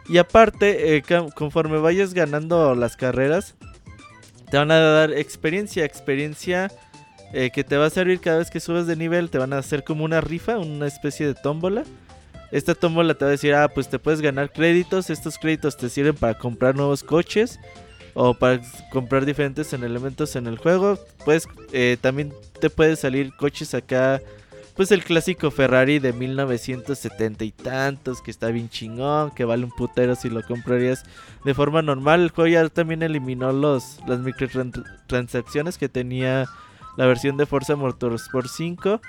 Y 0.08 0.18
aparte, 0.18 0.96
eh, 0.96 1.04
conforme 1.36 1.78
vayas 1.78 2.14
ganando 2.14 2.74
las 2.74 2.96
carreras, 2.96 3.54
te 4.50 4.56
van 4.56 4.72
a 4.72 4.80
dar 4.80 5.12
experiencia, 5.12 5.84
experiencia 5.84 6.72
eh, 7.32 7.50
que 7.54 7.62
te 7.62 7.76
va 7.76 7.86
a 7.86 7.90
servir 7.90 8.18
cada 8.18 8.38
vez 8.38 8.50
que 8.50 8.58
subes 8.58 8.88
de 8.88 8.96
nivel. 8.96 9.30
Te 9.30 9.38
van 9.38 9.52
a 9.52 9.58
hacer 9.58 9.84
como 9.84 10.04
una 10.04 10.20
rifa, 10.20 10.58
una 10.58 10.88
especie 10.88 11.28
de 11.28 11.34
tómbola. 11.34 11.84
Esta 12.50 12.74
tómbola 12.74 13.14
te 13.14 13.24
va 13.24 13.28
a 13.30 13.32
decir, 13.32 13.54
ah, 13.54 13.68
pues 13.68 13.88
te 13.88 13.98
puedes 13.98 14.20
ganar 14.20 14.52
créditos. 14.52 15.10
Estos 15.10 15.38
créditos 15.38 15.76
te 15.76 15.88
sirven 15.88 16.14
para 16.14 16.38
comprar 16.38 16.74
nuevos 16.74 17.02
coches 17.02 17.58
o 18.14 18.34
para 18.34 18.60
comprar 18.90 19.26
diferentes 19.26 19.72
en 19.72 19.84
elementos 19.84 20.34
en 20.36 20.46
el 20.46 20.58
juego. 20.58 20.98
Pues 21.24 21.46
eh, 21.72 21.98
también 22.00 22.32
te 22.60 22.70
puede 22.70 22.96
salir 22.96 23.34
coches 23.36 23.74
acá. 23.74 24.20
Pues 24.74 24.92
el 24.92 25.02
clásico 25.02 25.50
Ferrari 25.50 25.98
de 25.98 26.12
1970 26.12 27.44
y 27.44 27.50
tantos, 27.50 28.22
que 28.22 28.30
está 28.30 28.46
bien 28.48 28.68
chingón, 28.68 29.32
que 29.32 29.44
vale 29.44 29.64
un 29.64 29.72
putero 29.72 30.14
si 30.14 30.30
lo 30.30 30.40
comprarías 30.42 31.02
de 31.44 31.52
forma 31.52 31.82
normal. 31.82 32.22
El 32.22 32.30
juego 32.30 32.48
ya 32.48 32.68
también 32.68 33.02
eliminó 33.02 33.52
los, 33.52 33.98
las 34.06 34.20
microtransacciones 34.20 35.78
que 35.78 35.88
tenía 35.88 36.46
la 36.96 37.06
versión 37.06 37.36
de 37.36 37.46
Forza 37.46 37.74
Motorsport 37.74 38.48
5. 38.48 39.00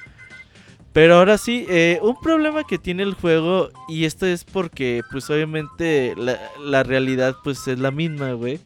Pero 0.91 1.15
ahora 1.15 1.37
sí, 1.37 1.65
eh, 1.69 1.99
un 2.01 2.19
problema 2.19 2.63
que 2.63 2.77
tiene 2.79 3.03
el 3.03 3.13
juego, 3.13 3.69
y 3.87 4.05
esto 4.05 4.25
es 4.25 4.43
porque, 4.43 5.01
pues 5.11 5.29
obviamente, 5.29 6.13
la, 6.17 6.39
la 6.63 6.83
realidad 6.83 7.35
pues 7.43 7.67
es 7.67 7.77
la 7.79 7.91
misma, 7.91 8.31
güey. 8.33 8.59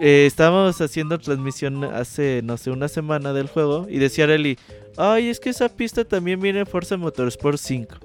Eh, 0.00 0.24
estábamos 0.26 0.80
haciendo 0.80 1.18
transmisión 1.18 1.84
hace, 1.84 2.40
no 2.44 2.56
sé, 2.56 2.70
una 2.70 2.88
semana 2.88 3.32
del 3.32 3.48
juego, 3.48 3.86
y 3.90 3.98
decía 3.98 4.24
Areli, 4.24 4.58
ay, 4.96 5.28
es 5.28 5.38
que 5.40 5.50
esa 5.50 5.68
pista 5.68 6.04
también 6.04 6.40
viene 6.40 6.60
en 6.60 6.66
Forza 6.66 6.96
Motorsport 6.96 7.58
5. 7.58 7.96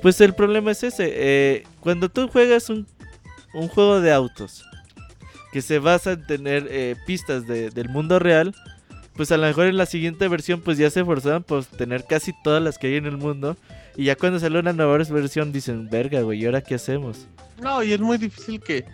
Pues 0.00 0.20
el 0.20 0.34
problema 0.34 0.72
es 0.72 0.82
ese, 0.82 1.12
eh, 1.14 1.64
cuando 1.80 2.08
tú 2.08 2.28
juegas 2.28 2.70
un, 2.70 2.86
un 3.54 3.68
juego 3.68 4.00
de 4.00 4.10
autos, 4.12 4.64
que 5.52 5.60
se 5.62 5.78
basa 5.78 6.12
en 6.12 6.26
tener 6.26 6.96
pistas 7.06 7.46
de- 7.46 7.68
del 7.70 7.88
mundo 7.90 8.18
real, 8.18 8.54
pues 9.16 9.30
a 9.32 9.36
lo 9.36 9.46
mejor 9.46 9.66
en 9.66 9.76
la 9.76 9.86
siguiente 9.86 10.26
versión 10.28 10.60
pues 10.60 10.78
ya 10.78 10.90
se 10.90 11.04
forzaban 11.04 11.42
por 11.42 11.64
tener 11.64 12.04
casi 12.04 12.32
todas 12.42 12.62
las 12.62 12.78
que 12.78 12.88
hay 12.88 12.96
en 12.96 13.06
el 13.06 13.16
mundo. 13.16 13.56
Y 13.96 14.04
ya 14.04 14.16
cuando 14.16 14.38
sale 14.40 14.58
una 14.58 14.72
nueva 14.72 14.96
versión 14.96 15.52
dicen, 15.52 15.88
verga, 15.90 16.22
güey, 16.22 16.42
¿y 16.42 16.46
ahora 16.46 16.62
qué 16.62 16.74
hacemos? 16.74 17.26
No, 17.60 17.82
y 17.82 17.92
es 17.92 18.00
muy 18.00 18.16
difícil 18.18 18.60
que, 18.60 18.84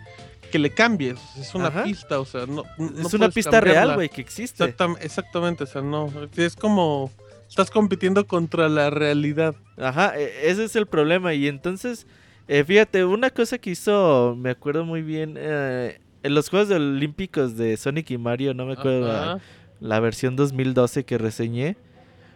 que 0.51 0.59
le 0.59 0.69
cambies. 0.71 1.17
Es 1.37 1.55
una 1.55 1.67
Ajá. 1.67 1.83
pista, 1.83 2.19
o 2.19 2.25
sea, 2.25 2.45
no. 2.45 2.63
no 2.77 3.07
es 3.07 3.13
una 3.13 3.29
pista 3.29 3.61
real, 3.61 3.95
güey, 3.95 4.09
que 4.09 4.19
existe. 4.21 4.63
Exactam- 4.65 4.97
exactamente, 5.01 5.63
o 5.63 5.67
sea, 5.67 5.81
no. 5.81 6.11
Es 6.35 6.55
como. 6.55 7.11
Estás 7.47 7.71
compitiendo 7.71 8.27
contra 8.27 8.69
la 8.69 8.89
realidad. 8.91 9.55
Ajá, 9.77 10.13
e- 10.19 10.49
ese 10.51 10.65
es 10.65 10.75
el 10.75 10.85
problema. 10.85 11.33
Y 11.33 11.47
entonces 11.47 12.05
Eh, 12.51 12.63
fíjate, 12.63 13.05
una 13.05 13.29
cosa 13.29 13.59
que 13.59 13.69
hizo, 13.69 14.35
me 14.35 14.49
acuerdo 14.49 14.83
muy 14.83 15.03
bien, 15.03 15.35
eh, 15.37 15.99
en 16.23 16.33
los 16.33 16.49
Juegos 16.49 16.71
Olímpicos 16.71 17.55
de 17.57 17.77
Sonic 17.77 18.09
y 18.09 18.17
Mario, 18.17 18.55
no 18.55 18.65
me 18.65 18.73
acuerdo 18.73 19.11
Ajá. 19.11 19.39
La 19.79 19.99
versión 19.99 20.35
2012 20.35 21.05
que 21.05 21.17
reseñé, 21.17 21.77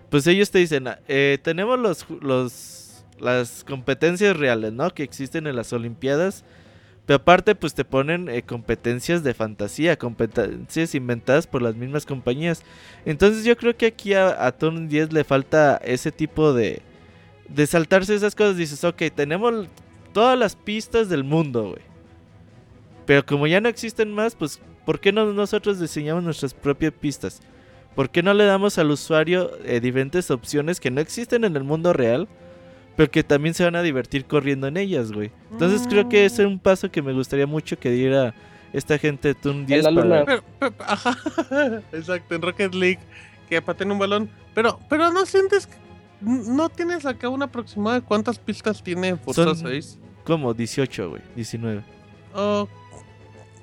pues 0.10 0.28
ellos 0.28 0.52
te 0.52 0.60
dicen, 0.60 0.88
eh, 1.08 1.38
tenemos 1.42 1.80
los, 1.80 2.06
los, 2.22 3.06
las 3.20 3.64
competencias 3.64 4.38
reales, 4.38 4.72
¿no? 4.74 4.90
Que 4.92 5.04
existen 5.04 5.48
en 5.48 5.56
las 5.56 5.74
Olimpiadas, 5.74 6.46
pero 7.06 7.18
aparte 7.18 7.56
pues 7.56 7.74
te 7.74 7.84
ponen 7.84 8.30
eh, 8.30 8.44
competencias 8.44 9.24
de 9.24 9.34
fantasía, 9.34 9.98
competencias 9.98 10.96
inventadas 10.96 11.48
por 11.48 11.62
las 11.62 11.76
mismas 11.76 12.06
compañías. 12.06 12.64
Entonces 13.06 13.44
yo 13.44 13.58
creo 13.58 13.76
que 13.76 13.88
aquí 13.88 14.14
a, 14.14 14.46
a 14.46 14.52
Turn 14.52 14.88
10 14.88 15.12
le 15.12 15.24
falta 15.24 15.78
ese 15.84 16.12
tipo 16.12 16.54
de, 16.54 16.82
de 17.50 17.68
saltarse 17.68 18.16
esas 18.16 18.36
cosas. 18.36 18.56
Dices, 18.56 18.84
ok, 18.84 19.02
tenemos 19.14 19.68
todas 20.14 20.38
las 20.38 20.56
pistas 20.56 21.10
del 21.10 21.24
mundo, 21.24 21.70
güey. 21.70 21.82
Pero 23.06 23.26
como 23.26 23.48
ya 23.48 23.60
no 23.60 23.68
existen 23.68 24.14
más, 24.14 24.36
pues 24.36 24.62
¿por 24.86 25.00
qué 25.00 25.12
no 25.12 25.26
nosotros 25.34 25.80
diseñamos 25.80 26.24
nuestras 26.24 26.54
propias 26.54 26.94
pistas? 26.94 27.42
¿Por 27.96 28.10
qué 28.10 28.24
no 28.24 28.34
le 28.34 28.46
damos 28.46 28.78
al 28.78 28.90
usuario 28.92 29.52
eh, 29.66 29.80
diferentes 29.80 30.32
opciones 30.32 30.80
que 30.80 30.90
no 30.92 31.00
existen 31.02 31.44
en 31.44 31.56
el 31.56 31.64
mundo 31.64 31.94
real? 31.94 32.28
Pero 32.96 33.10
que 33.10 33.24
también 33.24 33.54
se 33.56 33.64
van 33.64 33.76
a 33.76 33.82
divertir 33.82 34.26
corriendo 34.26 34.68
en 34.68 34.78
ellas, 34.78 35.12
güey. 35.12 35.32
Entonces 35.52 35.88
creo 35.88 36.10
que 36.10 36.26
ese 36.26 36.44
es 36.44 36.48
un 36.48 36.60
paso 36.60 36.92
que 36.92 37.02
me 37.02 37.12
gustaría 37.14 37.48
mucho 37.48 37.78
que 37.80 37.90
diera 37.90 38.34
esta 38.72 38.98
gente 39.00 39.30
de 39.30 39.36
Turn 39.36 39.66
10 39.66 39.84
la 39.84 39.90
para- 39.90 40.04
luna. 40.04 40.24
Pero, 40.26 40.44
pero- 40.60 40.74
ajá, 40.80 41.18
exacto, 41.92 42.36
en 42.36 42.42
Rocket 42.42 42.74
League, 42.76 43.00
que 43.50 43.62
pateen 43.62 43.92
un 43.92 44.00
balón. 44.00 44.30
Pero, 44.54 44.80
pero 44.90 45.12
no 45.12 45.26
sientes 45.26 45.66
que. 45.68 45.74
¿No 46.22 46.70
tienes 46.70 47.06
acá 47.06 47.28
un 47.30 47.42
aproximado 47.44 47.96
de 48.00 48.02
cuántas 48.02 48.40
pistas 48.40 48.82
tiene 48.82 49.16
Forza 49.18 49.44
Son- 49.44 49.58
6? 49.58 50.00
Como 50.24 50.54
18, 50.54 51.10
güey. 51.10 51.22
19. 51.36 51.84
Oh, 52.36 52.68
mm, 52.68 52.83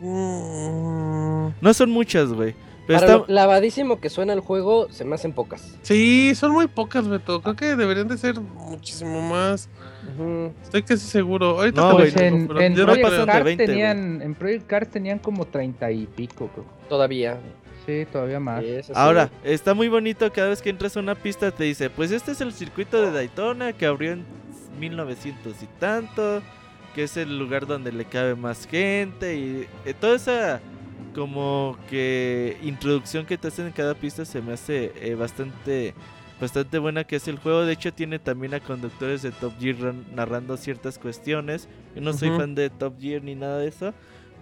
No 0.00 1.74
son 1.74 1.90
muchas, 1.90 2.32
güey. 2.32 2.54
Pero 2.86 3.00
Para 3.00 3.12
está... 3.12 3.26
lo 3.28 3.34
lavadísimo 3.34 4.00
que 4.00 4.10
suena 4.10 4.32
el 4.32 4.40
juego, 4.40 4.88
se 4.90 5.04
me 5.04 5.14
hacen 5.14 5.32
pocas. 5.32 5.76
sí, 5.82 6.32
son 6.34 6.52
muy 6.52 6.66
pocas, 6.66 7.06
Beto. 7.06 7.40
Creo 7.42 7.54
que 7.54 7.76
deberían 7.76 8.08
de 8.08 8.18
ser 8.18 8.40
muchísimo 8.40 9.20
más. 9.22 9.68
Ujú. 10.16 10.52
Estoy 10.62 10.82
casi 10.82 11.06
seguro. 11.06 11.60
Ahorita 11.60 11.80
No, 11.82 11.92
güey, 11.92 12.10
Pues 12.10 12.22
en, 12.22 12.48
pero 12.48 12.60
en 12.60 12.74
no 12.74 12.84
Project 12.86 13.26
Cars 13.26 13.44
20, 13.44 13.64
güey. 13.64 13.76
tenían, 13.76 14.22
en 14.22 14.34
Project 14.34 14.66
Cars 14.66 14.90
tenían 14.90 15.18
como 15.20 15.44
30 15.46 15.90
y 15.92 16.06
pico, 16.06 16.48
creo. 16.52 16.64
Todavía. 16.88 17.38
Sí, 17.86 18.06
todavía 18.10 18.40
más. 18.40 18.62
Sí, 18.64 18.70
eso 18.70 18.86
sí. 18.88 18.92
Ahora, 18.96 19.30
está 19.44 19.72
muy 19.74 19.88
bonito 19.88 20.30
cada 20.32 20.48
vez 20.48 20.60
que 20.60 20.70
entras 20.70 20.96
a 20.96 21.00
una 21.00 21.14
pista 21.14 21.50
te 21.52 21.64
dice, 21.64 21.90
pues 21.90 22.10
este 22.10 22.32
es 22.32 22.40
el 22.40 22.52
circuito 22.52 23.00
de 23.00 23.12
Daytona 23.12 23.72
que 23.72 23.86
abrió 23.86 24.12
en 24.12 24.24
1900 24.80 25.62
y 25.62 25.66
tanto, 25.78 26.42
que 26.94 27.04
es 27.04 27.16
el 27.16 27.38
lugar 27.38 27.66
donde 27.66 27.92
le 27.92 28.04
cabe 28.04 28.34
más 28.34 28.66
gente 28.66 29.36
y 29.36 29.66
eh, 29.84 29.94
toda 29.98 30.16
esa 30.16 30.60
como 31.14 31.76
que 31.88 32.56
introducción 32.62 33.26
que 33.26 33.36
te 33.36 33.48
hacen 33.48 33.66
en 33.66 33.72
cada 33.72 33.94
pista 33.94 34.24
se 34.24 34.40
me 34.40 34.52
hace 34.52 34.92
eh, 35.00 35.14
bastante 35.14 35.94
bastante 36.40 36.78
buena 36.78 37.04
que 37.04 37.16
es 37.16 37.28
el 37.28 37.38
juego. 37.38 37.62
De 37.64 37.72
hecho 37.72 37.92
tiene 37.92 38.18
también 38.18 38.54
a 38.54 38.60
conductores 38.60 39.22
de 39.22 39.30
Top 39.32 39.52
Gear 39.60 39.76
ran- 39.76 40.04
narrando 40.14 40.56
ciertas 40.56 40.98
cuestiones. 40.98 41.68
Yo 41.94 42.00
no 42.00 42.12
soy 42.12 42.30
fan 42.30 42.54
de 42.54 42.70
Top 42.70 42.94
Gear 43.00 43.22
ni 43.22 43.34
nada 43.34 43.58
de 43.58 43.68
eso. 43.68 43.92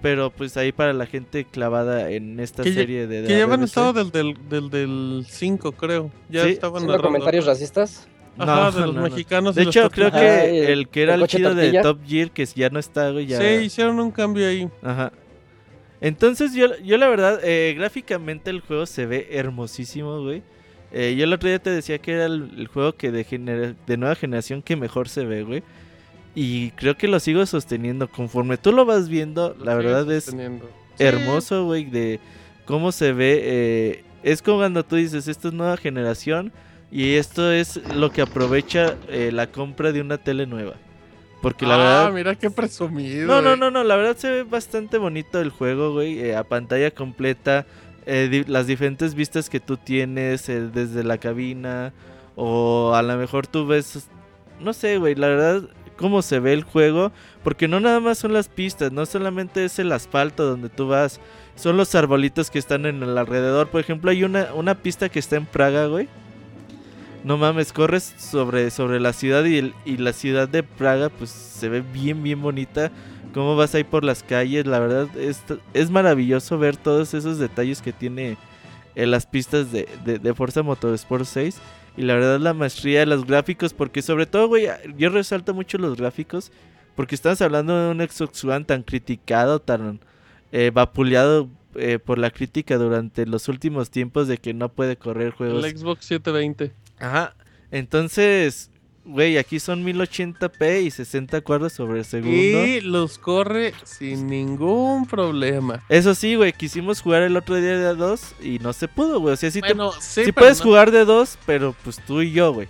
Pero 0.00 0.30
pues 0.30 0.56
ahí 0.56 0.70
para 0.70 0.92
la 0.92 1.06
gente 1.06 1.44
clavada 1.44 2.08
en 2.12 2.38
esta 2.38 2.62
serie 2.62 3.08
de... 3.08 3.22
de 3.22 3.26
Que 3.26 3.32
la 3.32 3.38
ya 3.40 3.44
habían 3.46 3.64
estado 3.64 3.92
del, 3.92 4.12
del, 4.12 4.36
del, 4.48 4.70
del 4.70 5.26
5, 5.28 5.72
creo. 5.72 6.12
Ya 6.28 6.44
Sí. 6.44 6.50
estaban 6.50 6.76
¿Haciendo 6.76 6.92
narrando. 6.92 7.08
comentarios 7.08 7.46
racistas? 7.46 8.06
Ajá, 8.39 8.55
No, 8.65 8.70
de 8.73 8.86
los 8.86 8.94
no, 8.94 9.01
no. 9.02 9.09
mexicanos. 9.09 9.56
y 9.56 9.60
De 9.60 9.65
los 9.66 9.77
hecho, 9.77 9.90
creo 9.90 10.10
que 10.10 10.16
Ah, 10.19 10.44
el- 10.44 10.89
que 10.89 11.02
era 11.02 11.15
el 11.15 11.27
chido 11.27 11.55
de. 11.55 11.81
Top 11.82 11.98
Gear, 12.06 12.31
que 12.31 12.47
ya 12.47 12.70
no 12.70 12.78
está, 12.78 13.10
güey, 13.10 13.27
ya... 13.27 13.39
Sí, 13.40 13.65
hicieron 13.65 13.98
un 14.01 14.10
cambio 14.10 14.47
ahí. 14.48 14.69
Ajá. 14.82 15.12
Entonces, 16.01 16.55
yo, 16.55 16.69
yo 16.85 16.97
la 16.97 17.09
verdad, 17.09 17.40
eh, 17.43 17.74
gráficamente 17.77 18.51
el 18.51 18.60
juego 18.60 18.86
se 18.86 19.06
ve 19.06 19.28
hermosísimo, 19.32 20.23
güey. 20.23 20.43
Eh, 20.93 21.15
yo 21.19 21.24
el 21.24 21.32
otro 21.32 21.48
día 21.48 21.59
te 21.59 21.70
decía 21.70 21.98
que 21.98 22.12
era 22.12 22.27
el, 22.27 22.51
el 22.56 22.66
juego 22.69 22.94
que 22.94 23.10
de, 23.10 23.24
genera- 23.24 23.74
de 23.86 23.97
nueva 23.97 24.15
generación 24.15 24.62
que 24.62 24.77
mejor 24.77 25.09
se 25.09 25.24
ve, 25.24 25.43
güey. 25.43 25.62
Y 26.35 26.70
creo 26.73 26.97
que 26.97 27.09
lo 27.09 27.19
sigo 27.19 27.44
sosteniendo. 27.47 28.09
Conforme 28.09 28.56
tú 28.59 28.70
lo 28.73 28.85
vas 28.86 29.09
viendo, 29.09 29.56
la 29.62 29.74
verdad 29.74 30.10
es 30.12 30.32
hermoso, 30.98 31.65
güey, 31.65 31.85
de 31.85 32.20
cómo 32.65 32.93
se 32.93 33.12
ve. 33.12 33.40
eh, 33.43 34.05
es 34.23 34.40
como 34.43 34.59
cuando 34.59 34.85
tú 34.85 34.97
dices, 34.97 35.27
esto 35.28 35.48
es 35.48 35.55
nueva 35.55 35.77
generación 35.77 36.52
y 36.90 37.15
esto 37.15 37.52
es 37.52 37.81
lo 37.94 38.10
que 38.10 38.23
aprovecha 38.23 38.97
eh, 39.09 39.31
la 39.32 39.48
compra 39.48 39.93
de 39.93 40.01
una 40.01 40.19
tele 40.19 40.47
nueva. 40.47 40.74
Porque 41.40 41.66
la 41.66 41.74
ah, 41.74 41.78
verdad... 41.78 42.12
mira 42.12 42.35
qué 42.35 42.51
presumido. 42.51 43.27
No, 43.27 43.40
no, 43.40 43.56
no, 43.56 43.70
no, 43.70 43.85
la 43.85 43.94
verdad 43.97 44.16
se 44.16 44.31
ve 44.31 44.43
bastante 44.43 44.98
bonito 44.98 45.40
el 45.40 45.51
juego, 45.51 45.93
güey, 45.93 46.19
eh, 46.19 46.35
a 46.36 46.43
pantalla 46.43 46.90
completa, 46.90 47.65
eh, 48.06 48.28
di- 48.31 48.44
las 48.44 48.66
diferentes 48.66 49.15
vistas 49.15 49.48
que 49.48 49.60
tú 49.60 49.77
tienes 49.77 50.48
eh, 50.48 50.62
desde 50.62 51.05
la 51.05 51.19
cabina, 51.19 51.93
o 52.35 52.93
a 52.94 53.02
lo 53.02 53.16
mejor 53.16 53.47
tú 53.47 53.66
ves, 53.66 54.09
no 54.59 54.73
sé, 54.73 54.98
güey, 54.98 55.15
la 55.15 55.28
verdad, 55.28 55.62
cómo 55.97 56.23
se 56.23 56.40
ve 56.40 56.55
el 56.55 56.65
juego, 56.65 57.12
porque 57.44 57.69
no 57.69 57.78
nada 57.78 58.01
más 58.01 58.19
son 58.19 58.32
las 58.32 58.48
pistas, 58.48 58.90
no 58.90 59.06
solamente 59.06 59.65
es 59.65 59.78
el 59.78 59.93
asfalto 59.93 60.44
donde 60.44 60.69
tú 60.69 60.89
vas, 60.89 61.20
son 61.55 61.77
los 61.77 61.94
arbolitos 61.94 62.51
que 62.51 62.59
están 62.59 62.85
en 62.86 63.02
el 63.02 63.16
alrededor, 63.16 63.69
por 63.69 63.81
ejemplo, 63.81 64.10
hay 64.10 64.24
una, 64.24 64.55
una 64.55 64.74
pista 64.74 65.09
que 65.09 65.20
está 65.20 65.36
en 65.36 65.47
Praga, 65.47 65.86
güey. 65.86 66.09
No 67.24 67.36
mames, 67.36 67.73
corres 67.73 68.15
sobre, 68.19 68.70
sobre 68.70 69.01
la 69.01 69.12
ciudad 69.12 69.45
y, 69.45 69.59
el- 69.59 69.74
y 69.85 69.97
la 69.97 70.12
ciudad 70.12 70.49
de 70.49 70.62
Praga 70.62 71.09
pues 71.09 71.31
se 71.31 71.69
ve 71.69 71.81
bien, 71.82 72.23
bien 72.23 72.40
bonita. 72.40 72.90
Cómo 73.35 73.57
vas 73.57 73.74
ahí 73.74 73.85
por 73.85 74.05
las 74.05 74.23
calles, 74.23 74.66
la 74.66 74.78
verdad 74.78 75.09
es, 75.19 75.43
es 75.74 75.90
maravilloso 75.90 76.59
ver 76.59 76.77
todos 76.77 77.12
esos 77.15 77.39
detalles 77.39 77.82
que 77.82 77.93
tiene 77.93 78.36
en 78.95 79.11
las 79.11 79.27
pistas 79.27 79.70
de, 79.70 79.86
de, 80.05 80.19
de 80.19 80.35
Forza 80.35 80.62
Motorsport 80.62 81.24
6. 81.24 81.59
Y 81.97 82.03
la 82.03 82.15
verdad 82.15 82.39
la 82.40 82.55
maestría 82.55 83.01
de 83.01 83.07
los 83.07 83.27
gráficos, 83.27 83.74
porque 83.74 84.01
sobre 84.03 84.27
todo, 84.27 84.49
güey, 84.49 84.69
yo 84.97 85.11
resalto 85.11 85.53
mucho 85.53 85.77
los 85.78 85.97
gráficos. 85.97 86.53
Porque 86.97 87.15
estamos 87.15 87.40
hablando 87.43 87.77
de 87.78 87.90
un 87.93 88.09
Xbox 88.09 88.45
One 88.45 88.65
tan 88.65 88.82
criticado, 88.82 89.61
tan 89.61 90.01
eh, 90.51 90.70
vapuleado 90.74 91.49
eh, 91.77 91.99
por 92.01 92.19
la 92.19 92.31
crítica 92.31 92.77
durante 92.77 93.24
los 93.27 93.47
últimos 93.49 93.90
tiempos 93.90 94.27
de 94.27 94.39
que 94.39 94.53
no 94.55 94.69
puede 94.70 94.97
correr 94.97 95.31
juegos 95.32 95.65
El 95.65 95.77
Xbox 95.78 96.07
720. 96.07 96.73
Ajá. 97.00 97.34
Entonces, 97.70 98.70
güey, 99.04 99.38
aquí 99.38 99.60
son 99.60 99.84
1080p 99.84 100.82
y 100.82 100.90
60 100.90 101.40
cuadros 101.42 101.72
sobre 101.72 102.04
segundo. 102.04 102.32
Y 102.66 102.80
los 102.80 103.18
corre 103.18 103.72
sin 103.84 104.26
ningún 104.26 105.06
problema. 105.06 105.82
Eso 105.88 106.14
sí, 106.14 106.34
güey, 106.34 106.52
quisimos 106.52 107.00
jugar 107.00 107.22
el 107.22 107.36
otro 107.36 107.56
día 107.56 107.76
de 107.78 107.86
a 107.86 107.94
dos 107.94 108.34
y 108.42 108.58
no 108.58 108.72
se 108.72 108.88
pudo, 108.88 109.20
güey. 109.20 109.34
O 109.34 109.36
sea, 109.36 109.50
sí, 109.50 109.60
te- 109.60 109.68
bueno, 109.74 109.92
sí, 110.00 110.24
sí 110.26 110.32
puedes 110.32 110.58
no- 110.58 110.64
jugar 110.64 110.90
de 110.90 111.04
dos, 111.04 111.38
pero 111.46 111.74
pues 111.84 111.96
tú 112.06 112.22
y 112.22 112.32
yo, 112.32 112.52
güey. 112.52 112.68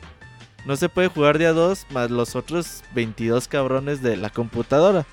No 0.66 0.76
se 0.76 0.88
puede 0.88 1.08
jugar 1.08 1.38
de 1.38 1.46
a 1.46 1.52
dos 1.52 1.86
más 1.90 2.10
los 2.10 2.36
otros 2.36 2.82
22 2.94 3.48
cabrones 3.48 4.02
de 4.02 4.16
la 4.16 4.28
computadora. 4.30 5.06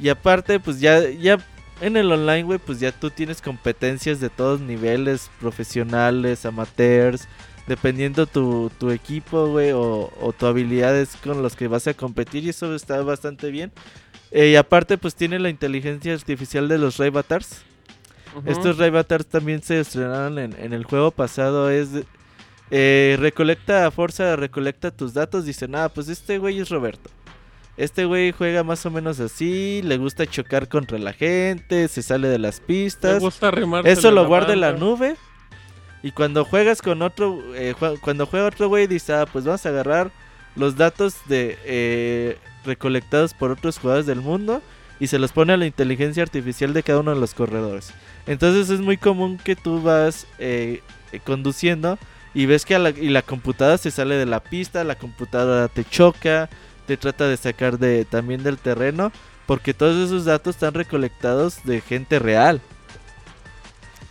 Y 0.00 0.08
aparte, 0.08 0.58
pues 0.60 0.80
ya, 0.80 1.08
ya 1.08 1.38
en 1.80 1.96
el 1.96 2.10
online, 2.12 2.42
güey, 2.42 2.58
pues 2.58 2.78
ya 2.80 2.92
tú 2.92 3.10
tienes 3.10 3.40
competencias 3.40 4.20
de 4.20 4.28
todos 4.30 4.60
niveles, 4.60 5.30
profesionales, 5.40 6.44
amateurs, 6.44 7.26
dependiendo 7.72 8.26
tu, 8.26 8.70
tu 8.78 8.90
equipo, 8.90 9.46
güey, 9.46 9.72
o, 9.72 10.12
o 10.20 10.32
tu 10.34 10.44
habilidades 10.44 11.16
con 11.24 11.42
los 11.42 11.56
que 11.56 11.68
vas 11.68 11.86
a 11.86 11.94
competir 11.94 12.44
y 12.44 12.50
eso 12.50 12.74
está 12.74 13.02
bastante 13.02 13.50
bien. 13.50 13.72
Eh, 14.30 14.50
y 14.50 14.56
aparte, 14.56 14.98
pues 14.98 15.14
tiene 15.14 15.38
la 15.38 15.48
inteligencia 15.48 16.12
artificial 16.12 16.68
de 16.68 16.76
los 16.76 16.98
Raybatars. 16.98 17.62
Ujú. 18.36 18.50
Estos 18.50 18.76
Raybatars 18.76 19.24
también 19.24 19.62
se 19.62 19.80
estrenaron 19.80 20.38
en, 20.38 20.54
en 20.58 20.74
el 20.74 20.84
juego 20.84 21.12
pasado. 21.12 21.70
Es 21.70 21.88
eh, 22.70 23.16
recolecta 23.18 23.86
a 23.86 23.90
fuerza, 23.90 24.36
recolecta 24.36 24.90
tus 24.90 25.14
datos. 25.14 25.46
Dice, 25.46 25.66
nada, 25.66 25.88
pues 25.88 26.08
este 26.08 26.36
güey 26.36 26.60
es 26.60 26.68
Roberto. 26.68 27.08
Este 27.78 28.04
güey 28.04 28.32
juega 28.32 28.62
más 28.64 28.84
o 28.84 28.90
menos 28.90 29.18
así. 29.18 29.80
Le 29.82 29.96
gusta 29.96 30.26
chocar 30.26 30.68
contra 30.68 30.98
la 30.98 31.14
gente. 31.14 31.88
Se 31.88 32.02
sale 32.02 32.28
de 32.28 32.38
las 32.38 32.60
pistas. 32.60 33.18
gusta 33.18 33.50
Eso 33.84 34.10
lo 34.10 34.26
guarda 34.26 34.52
en 34.52 34.60
la 34.60 34.72
nube. 34.72 35.16
Y 36.02 36.12
cuando 36.12 36.44
juegas 36.44 36.82
con 36.82 37.02
otro, 37.02 37.40
eh, 37.54 37.74
cuando 38.00 38.26
juega 38.26 38.48
otro 38.48 38.68
güey, 38.68 38.86
dice, 38.86 39.12
ah, 39.14 39.26
pues 39.30 39.44
vamos 39.44 39.64
a 39.64 39.68
agarrar 39.68 40.10
los 40.56 40.76
datos 40.76 41.16
de 41.26 41.58
eh, 41.64 42.38
recolectados 42.64 43.34
por 43.34 43.52
otros 43.52 43.78
jugadores 43.78 44.06
del 44.06 44.20
mundo 44.20 44.62
y 44.98 45.06
se 45.06 45.18
los 45.18 45.32
pone 45.32 45.52
a 45.52 45.56
la 45.56 45.66
inteligencia 45.66 46.22
artificial 46.22 46.72
de 46.72 46.82
cada 46.82 47.00
uno 47.00 47.14
de 47.14 47.20
los 47.20 47.34
corredores. 47.34 47.92
Entonces 48.26 48.70
es 48.70 48.80
muy 48.80 48.96
común 48.96 49.38
que 49.38 49.56
tú 49.56 49.80
vas 49.80 50.26
eh, 50.38 50.82
conduciendo 51.24 51.98
y 52.34 52.46
ves 52.46 52.64
que 52.64 52.78
la, 52.78 52.90
y 52.90 53.08
la 53.08 53.22
computadora 53.22 53.78
se 53.78 53.90
sale 53.90 54.16
de 54.16 54.26
la 54.26 54.40
pista, 54.40 54.84
la 54.84 54.96
computadora 54.96 55.68
te 55.68 55.84
choca, 55.84 56.48
te 56.86 56.96
trata 56.96 57.28
de 57.28 57.36
sacar 57.36 57.78
de 57.78 58.04
también 58.04 58.42
del 58.42 58.58
terreno, 58.58 59.12
porque 59.46 59.74
todos 59.74 60.08
esos 60.08 60.24
datos 60.24 60.56
están 60.56 60.74
recolectados 60.74 61.62
de 61.64 61.80
gente 61.80 62.18
real. 62.18 62.60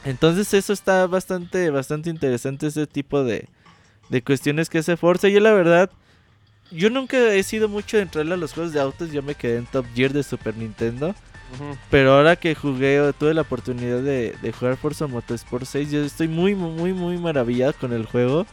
Entonces 0.03 0.53
eso 0.53 0.73
está 0.73 1.05
bastante, 1.07 1.69
bastante 1.69 2.09
interesante 2.09 2.67
ese 2.67 2.87
tipo 2.87 3.23
de, 3.23 3.47
de 4.09 4.21
cuestiones 4.21 4.69
que 4.69 4.79
hace 4.79 4.97
Forza. 4.97 5.27
Yo 5.29 5.39
la 5.39 5.53
verdad, 5.53 5.91
yo 6.71 6.89
nunca 6.89 7.17
he 7.17 7.43
sido 7.43 7.69
mucho 7.69 7.97
de 7.97 8.03
entrarle 8.03 8.33
a 8.33 8.37
los 8.37 8.53
juegos 8.53 8.73
de 8.73 8.79
autos. 8.79 9.11
Yo 9.11 9.21
me 9.21 9.35
quedé 9.35 9.57
en 9.57 9.65
Top 9.65 9.85
Gear 9.93 10.13
de 10.13 10.23
Super 10.23 10.55
Nintendo. 10.55 11.13
Pero 11.89 12.13
ahora 12.13 12.37
que 12.37 12.55
jugué, 12.55 13.01
o 13.01 13.11
tuve 13.11 13.33
la 13.33 13.41
oportunidad 13.41 13.99
de, 13.99 14.35
de 14.41 14.51
jugar 14.53 14.77
Forza 14.77 15.07
Motorsport 15.07 15.65
6, 15.65 15.91
yo 15.91 16.01
estoy 16.01 16.29
muy, 16.29 16.55
muy, 16.55 16.71
muy, 16.71 16.93
muy 16.93 17.17
maravillado 17.17 17.73
con 17.73 17.91
el 17.91 18.05
juego. 18.05 18.45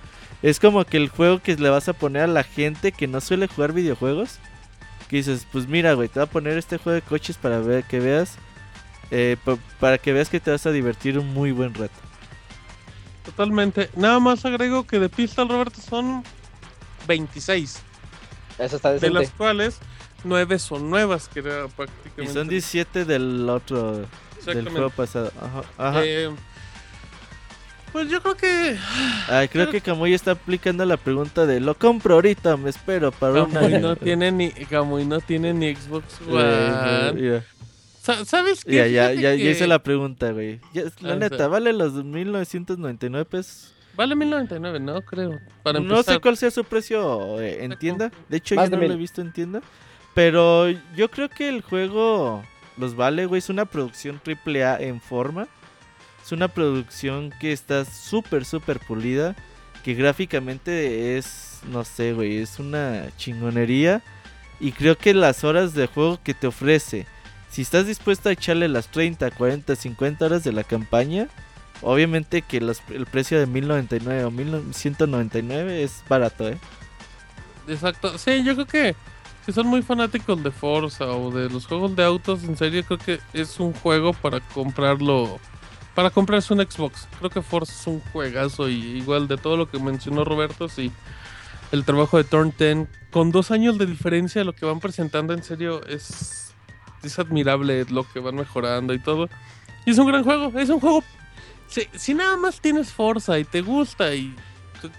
Es 0.42 0.58
como 0.58 0.84
que 0.84 0.96
el 0.96 1.08
juego 1.08 1.40
que 1.40 1.54
le 1.56 1.68
vas 1.68 1.88
a 1.88 1.92
poner 1.92 2.22
a 2.22 2.26
la 2.26 2.42
gente 2.42 2.92
que 2.92 3.06
no 3.06 3.20
suele 3.20 3.46
jugar 3.46 3.72
videojuegos. 3.72 4.38
Que 5.08 5.16
dices, 5.16 5.46
pues 5.50 5.68
mira, 5.68 5.94
güey, 5.94 6.08
te 6.08 6.18
voy 6.18 6.28
a 6.28 6.30
poner 6.30 6.58
este 6.58 6.76
juego 6.78 6.96
de 6.96 7.02
coches 7.02 7.36
para 7.36 7.60
ver 7.60 7.84
que 7.84 8.00
veas. 8.00 8.36
Eh, 9.10 9.36
pa- 9.44 9.56
para 9.80 9.98
que 9.98 10.12
veas 10.12 10.28
que 10.28 10.40
te 10.40 10.50
vas 10.50 10.64
a 10.66 10.70
divertir 10.72 11.18
un 11.18 11.32
muy 11.32 11.52
buen 11.52 11.74
rato. 11.74 11.94
Totalmente. 13.24 13.90
Nada 13.96 14.18
más 14.20 14.44
agrego 14.44 14.86
que 14.86 14.98
de 14.98 15.08
Pistol, 15.08 15.48
Roberto, 15.48 15.80
son 15.80 16.22
26. 17.06 17.80
Eso 18.58 18.76
está 18.76 18.92
De 18.94 19.10
las 19.10 19.30
cuales 19.30 19.78
9 20.24 20.58
son 20.58 20.88
nuevas, 20.90 21.28
que 21.28 21.40
era 21.40 21.68
prácticamente. 21.68 22.22
Y 22.24 22.34
son 22.34 22.48
17 22.48 23.04
del 23.04 23.48
otro, 23.48 24.04
del 24.46 24.68
juego 24.68 24.90
pasado. 24.90 25.30
Ajá, 25.40 25.62
ajá. 25.76 26.00
Eh, 26.04 26.30
pues 27.92 28.08
yo 28.10 28.20
creo 28.22 28.36
que. 28.36 28.76
Ay, 29.28 29.48
creo 29.48 29.70
que 29.70 29.80
Camuy 29.80 30.12
está 30.14 30.32
aplicando 30.32 30.84
la 30.84 30.96
pregunta 30.96 31.46
de 31.46 31.60
lo 31.60 31.74
compro 31.76 32.14
ahorita, 32.14 32.56
me 32.56 32.70
espero 32.70 33.12
para 33.12 33.44
un 33.44 33.50
Kamui 33.52 33.74
año". 33.74 33.80
no 33.88 33.96
tiene 33.96 34.32
ni 34.32 34.50
Kamui 34.50 35.04
no 35.04 35.20
tiene 35.20 35.54
ni 35.54 35.74
Xbox 35.74 36.04
Eh, 36.28 37.12
One. 37.12 37.40
Sa- 37.40 37.44
¿Sabes 38.24 38.64
qué? 38.64 38.74
Ya, 38.76 38.86
ya, 38.86 39.12
ya, 39.12 39.34
ya 39.34 39.50
hice 39.50 39.66
la 39.66 39.82
pregunta, 39.82 40.32
güey. 40.32 40.60
Ya, 40.72 40.84
la 41.00 41.12
Ah, 41.12 41.16
neta, 41.16 41.34
o 41.34 41.38
sea- 41.38 41.48
¿vale 41.48 41.72
los 41.72 41.92
1999 42.04 43.24
pesos? 43.24 43.74
Vale 43.96 44.14
1099, 44.14 44.78
¿no? 44.80 45.00
Creo. 45.02 45.38
Para 45.62 45.80
No 45.80 46.02
sé 46.02 46.20
cuál 46.20 46.36
sea 46.36 46.50
su 46.52 46.62
precio 46.64 47.40
eh, 47.40 47.64
en 47.64 47.76
tienda. 47.78 48.12
De 48.28 48.36
hecho, 48.36 48.54
Más 48.54 48.70
yo 48.70 48.76
de 48.76 48.82
no 48.82 48.88
lo 48.88 48.94
he 48.94 48.96
visto 48.96 49.20
en 49.20 49.32
tienda. 49.32 49.60
Pero 50.14 50.68
yo 50.96 51.10
creo 51.10 51.28
que 51.28 51.48
el 51.48 51.62
juego 51.62 52.44
los 52.76 52.94
vale, 52.94 53.26
güey. 53.26 53.40
Es 53.40 53.48
una 53.50 53.64
producción 53.64 54.20
triple 54.22 54.64
A 54.64 54.78
en 54.80 55.00
forma. 55.00 55.48
Es 56.24 56.30
una 56.32 56.46
producción 56.48 57.32
que 57.40 57.52
está 57.52 57.84
súper, 57.84 58.44
súper 58.44 58.78
pulida. 58.78 59.34
Que 59.82 59.94
gráficamente 59.94 61.16
es, 61.18 61.60
no 61.70 61.84
sé, 61.84 62.12
güey, 62.12 62.38
es 62.38 62.58
una 62.60 63.06
chingonería. 63.16 64.02
Y 64.60 64.72
creo 64.72 64.96
que 64.96 65.14
las 65.14 65.42
horas 65.44 65.74
de 65.74 65.86
juego 65.86 66.20
que 66.22 66.34
te 66.34 66.46
ofrece, 66.46 67.06
si 67.50 67.62
estás 67.62 67.86
dispuesto 67.86 68.28
a 68.28 68.32
echarle 68.32 68.68
las 68.68 68.88
30, 68.88 69.30
40, 69.30 69.74
50 69.74 70.24
horas 70.24 70.44
de 70.44 70.52
la 70.52 70.64
campaña, 70.64 71.28
obviamente 71.82 72.42
que 72.42 72.58
el 72.58 73.06
precio 73.06 73.38
de 73.38 73.46
1099 73.46 74.24
o 74.24 74.30
1199 74.30 75.82
es 75.82 76.02
barato, 76.08 76.48
¿eh? 76.48 76.58
Exacto. 77.68 78.18
Sí, 78.18 78.42
yo 78.44 78.54
creo 78.54 78.66
que 78.66 78.96
si 79.44 79.52
son 79.52 79.66
muy 79.66 79.82
fanáticos 79.82 80.42
de 80.42 80.50
Forza 80.50 81.06
o 81.06 81.30
de 81.30 81.48
los 81.48 81.66
juegos 81.66 81.96
de 81.96 82.04
autos, 82.04 82.44
en 82.44 82.56
serio 82.56 82.84
creo 82.84 82.98
que 82.98 83.20
es 83.32 83.58
un 83.60 83.72
juego 83.72 84.12
para 84.12 84.40
comprarlo. 84.40 85.38
Para 85.94 86.10
comprarse 86.10 86.52
un 86.54 86.60
Xbox. 86.60 87.08
Creo 87.18 87.30
que 87.30 87.42
Forza 87.42 87.72
es 87.72 87.86
un 87.86 88.00
juegazo 88.12 88.68
y 88.68 88.74
igual 88.74 89.26
de 89.26 89.36
todo 89.36 89.56
lo 89.56 89.70
que 89.70 89.78
mencionó 89.78 90.24
Roberto, 90.24 90.68
sí. 90.68 90.92
El 91.72 91.84
trabajo 91.84 92.18
de 92.18 92.24
Turn 92.24 92.54
10 92.56 92.88
con 93.10 93.30
dos 93.30 93.50
años 93.50 93.78
de 93.78 93.86
diferencia 93.86 94.44
lo 94.44 94.54
que 94.54 94.66
van 94.66 94.80
presentando 94.80 95.32
en 95.34 95.42
serio 95.42 95.84
es 95.86 96.47
es 97.08 97.18
admirable 97.18 97.84
lo 97.90 98.04
que 98.10 98.20
van 98.20 98.36
mejorando 98.36 98.94
y 98.94 98.98
todo. 98.98 99.28
Y 99.84 99.90
es 99.90 99.98
un 99.98 100.06
gran 100.06 100.22
juego, 100.24 100.52
es 100.58 100.68
un 100.68 100.80
juego 100.80 101.02
si, 101.68 101.86
si 101.94 102.14
nada 102.14 102.36
más 102.36 102.60
tienes 102.60 102.92
Forza 102.92 103.38
y 103.38 103.44
te 103.44 103.60
gusta 103.60 104.14
y 104.14 104.34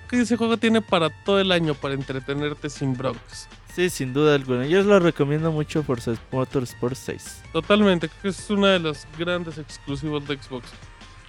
que 0.09 0.21
ese 0.21 0.35
juego 0.37 0.57
tiene 0.57 0.81
para 0.81 1.09
todo 1.23 1.39
el 1.39 1.51
año 1.51 1.73
para 1.73 1.93
entretenerte 1.93 2.69
sin 2.69 2.95
broncas. 2.95 3.47
Sí, 3.73 3.89
sin 3.89 4.13
duda 4.13 4.35
alguna. 4.35 4.65
Yo 4.65 4.83
lo 4.83 4.99
recomiendo 4.99 5.51
mucho 5.51 5.83
por 5.83 5.99
Motorsport 6.31 6.95
6. 6.95 7.43
Totalmente, 7.53 8.09
creo 8.09 8.21
que 8.23 8.27
es 8.29 8.49
una 8.49 8.69
de 8.69 8.79
las 8.79 9.07
grandes 9.17 9.57
exclusivos 9.57 10.27
de 10.27 10.37
Xbox. 10.37 10.67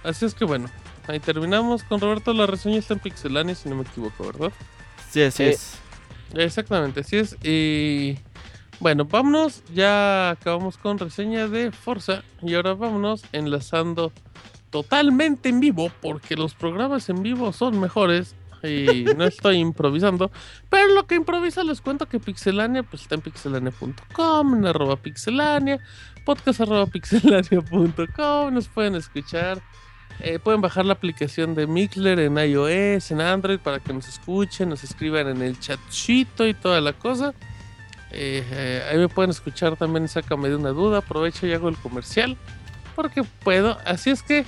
Así 0.03 0.25
es 0.25 0.33
que 0.33 0.43
bueno, 0.43 0.67
ahí 1.07 1.19
terminamos 1.19 1.83
con 1.83 2.01
Roberto. 2.01 2.33
La 2.33 2.47
reseña 2.47 2.77
está 2.79 2.95
en 2.95 2.99
Pixelania, 2.99 3.55
si 3.55 3.69
no 3.69 3.75
me 3.75 3.83
equivoco, 3.83 4.25
¿verdad? 4.25 4.51
Sí, 5.11 5.21
así 5.21 5.43
Sí. 5.43 5.49
es. 5.49 5.73
Exactamente, 6.33 7.01
así 7.01 7.17
es. 7.17 7.37
Y 7.43 8.17
bueno, 8.81 9.05
vámonos. 9.05 9.63
Ya 9.73 10.31
acabamos 10.31 10.77
con 10.77 10.97
reseña 10.97 11.47
de 11.47 11.71
Forza. 11.71 12.23
Y 12.41 12.55
ahora 12.55 12.73
vámonos 12.73 13.23
enlazando 13.31 14.11
totalmente 14.71 15.49
en 15.49 15.59
vivo, 15.59 15.91
porque 16.01 16.35
los 16.35 16.55
programas 16.55 17.07
en 17.09 17.21
vivo 17.21 17.53
son 17.53 17.79
mejores. 17.79 18.35
Y 18.63 19.03
no 19.17 19.23
estoy 19.25 19.57
improvisando. 19.57 20.31
Pero 20.69 20.95
lo 20.95 21.05
que 21.05 21.13
improviso 21.13 21.63
les 21.63 21.79
cuento 21.79 22.07
que 22.07 22.19
Pixelania 22.19 22.81
pues 22.81 23.03
está 23.03 23.15
en 23.15 23.21
pixelania.com, 23.21 24.55
en 24.55 24.65
arroba 24.65 24.95
pixelania, 24.95 25.79
podcast 26.25 26.61
arroba 26.61 26.87
pixelania.com. 26.87 28.53
Nos 28.53 28.67
pueden 28.67 28.95
escuchar. 28.95 29.61
Eh, 30.19 30.39
pueden 30.39 30.61
bajar 30.61 30.85
la 30.85 30.93
aplicación 30.93 31.55
de 31.55 31.65
Mixler 31.65 32.19
en 32.19 32.37
iOS, 32.37 33.11
en 33.11 33.21
Android, 33.21 33.59
para 33.59 33.79
que 33.79 33.93
nos 33.93 34.07
escuchen, 34.07 34.69
nos 34.69 34.83
escriban 34.83 35.27
en 35.27 35.41
el 35.41 35.59
chatcito 35.59 36.47
y 36.47 36.53
toda 36.53 36.81
la 36.81 36.93
cosa. 36.93 37.33
Eh, 38.13 38.43
eh, 38.51 38.83
ahí 38.91 38.97
me 38.97 39.07
pueden 39.09 39.31
escuchar 39.31 39.75
también, 39.77 40.07
sácame 40.07 40.49
de 40.49 40.55
una 40.55 40.69
duda. 40.69 40.99
Aprovecho 40.99 41.47
y 41.47 41.53
hago 41.53 41.69
el 41.69 41.77
comercial, 41.77 42.37
porque 42.95 43.23
puedo. 43.43 43.77
Así 43.85 44.09
es 44.09 44.21
que, 44.23 44.45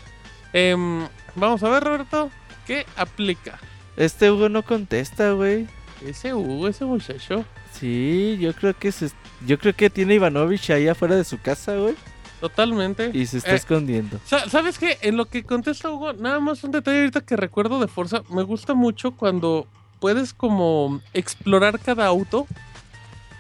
em, 0.53 1.07
vamos 1.35 1.63
a 1.63 1.69
ver, 1.69 1.83
Roberto, 1.83 2.29
¿qué 2.67 2.85
aplica? 2.95 3.59
Este 3.97 4.31
Hugo 4.31 4.49
no 4.49 4.63
contesta, 4.63 5.31
güey. 5.31 5.67
Ese 6.05 6.33
Hugo, 6.33 6.67
ese 6.67 6.85
muchacho, 6.85 7.45
Sí, 7.71 8.37
yo 8.39 8.53
creo 8.53 8.77
que 8.77 8.91
se, 8.91 9.09
yo 9.47 9.57
creo 9.57 9.73
que 9.75 9.89
tiene 9.89 10.13
Ivanovich 10.15 10.69
ahí 10.69 10.87
afuera 10.87 11.15
de 11.15 11.23
su 11.23 11.39
casa, 11.41 11.75
güey, 11.75 11.95
totalmente. 12.39 13.09
y 13.13 13.25
se 13.25 13.37
está 13.39 13.51
Eh, 13.51 13.55
escondiendo. 13.55 14.19
Sa- 14.25 14.47
¿Sabes 14.49 14.77
qué? 14.77 14.97
En 15.01 15.17
lo 15.17 15.25
que 15.25 15.43
contesta 15.43 15.89
Hugo, 15.89 16.13
nada 16.13 16.39
más 16.39 16.63
un 16.63 16.71
detalle 16.71 16.99
ahorita 16.99 17.21
que 17.21 17.35
recuerdo 17.35 17.79
de 17.79 17.87
Forza, 17.87 18.21
me 18.29 18.43
gusta 18.43 18.73
mucho 18.75 19.11
cuando 19.11 19.65
puedes 19.99 20.33
como 20.33 21.01
explorar 21.13 21.79
cada 21.79 22.05
auto, 22.05 22.45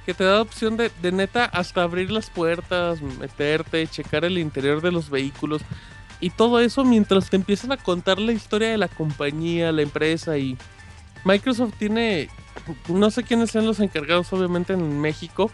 que 0.05 0.13
te 0.13 0.23
da 0.23 0.41
opción 0.41 0.77
de, 0.77 0.91
neta 1.11 1.45
hasta 1.45 1.83
abrir 1.83 2.11
las 2.11 2.29
puertas, 2.29 3.01
meterte, 3.01 3.87
checar 3.87 4.25
el 4.25 4.37
interior 4.37 4.81
de 4.81 4.91
los 4.91 5.09
vehículos 5.09 5.61
y 6.19 6.29
todo 6.29 6.59
eso 6.59 6.83
mientras 6.85 7.29
te 7.29 7.35
empiezan 7.35 7.71
a 7.71 7.77
contar 7.77 8.19
la 8.19 8.31
historia 8.31 8.69
de 8.69 8.77
la 8.77 8.87
compañía, 8.87 9.71
la 9.71 9.81
empresa 9.81 10.37
y 10.37 10.57
Microsoft 11.25 11.73
tiene, 11.77 12.29
no 12.87 13.11
sé 13.11 13.23
quiénes 13.23 13.51
sean 13.51 13.65
los 13.65 13.79
encargados 13.79 14.31
obviamente 14.33 14.73
en 14.73 14.99
México, 14.99 15.51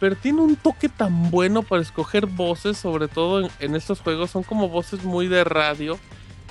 pero 0.00 0.16
tiene 0.16 0.40
un 0.40 0.56
toque 0.56 0.88
tan 0.88 1.30
bueno 1.30 1.62
para 1.62 1.80
escoger 1.80 2.26
voces, 2.26 2.76
sobre 2.76 3.08
todo 3.08 3.40
en, 3.40 3.50
en 3.60 3.76
estos 3.76 4.00
juegos. 4.00 4.30
Son 4.30 4.42
como 4.42 4.68
voces 4.68 5.04
muy 5.04 5.28
de 5.28 5.44
radio, 5.44 5.98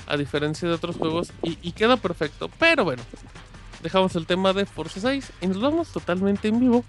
a 0.07 0.15
diferencia 0.15 0.67
de 0.67 0.75
otros 0.75 0.95
juegos, 0.95 1.33
y, 1.43 1.57
y 1.61 1.73
queda 1.73 1.97
perfecto. 1.97 2.49
Pero 2.57 2.85
bueno, 2.85 3.03
dejamos 3.83 4.15
el 4.15 4.25
tema 4.25 4.53
de 4.53 4.65
Forza 4.65 5.01
6 5.01 5.33
y 5.41 5.47
nos 5.47 5.59
vamos 5.59 5.89
totalmente 5.89 6.47
en 6.47 6.59
vivo 6.59 6.85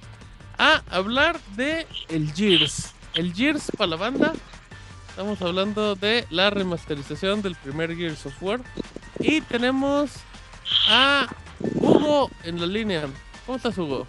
a 0.59 0.83
hablar 0.91 1.41
de 1.57 1.87
el 2.09 2.33
Gears. 2.33 2.93
El 3.15 3.33
Gears 3.35 3.71
para 3.77 3.89
la 3.91 3.97
banda. 3.97 4.33
Estamos 5.09 5.41
hablando 5.43 5.95
de 5.95 6.27
la 6.31 6.51
remasterización 6.51 7.43
del 7.43 7.55
primer 7.57 7.95
Gears 7.97 8.25
of 8.27 8.43
War. 8.43 8.61
Y 9.21 9.41
tenemos 9.43 10.11
a 10.89 11.27
Hugo 11.75 12.31
en 12.45 12.61
la 12.61 12.67
línea. 12.67 13.03
¿Cómo 13.45 13.57
estás, 13.57 13.77
Hugo? 13.77 14.07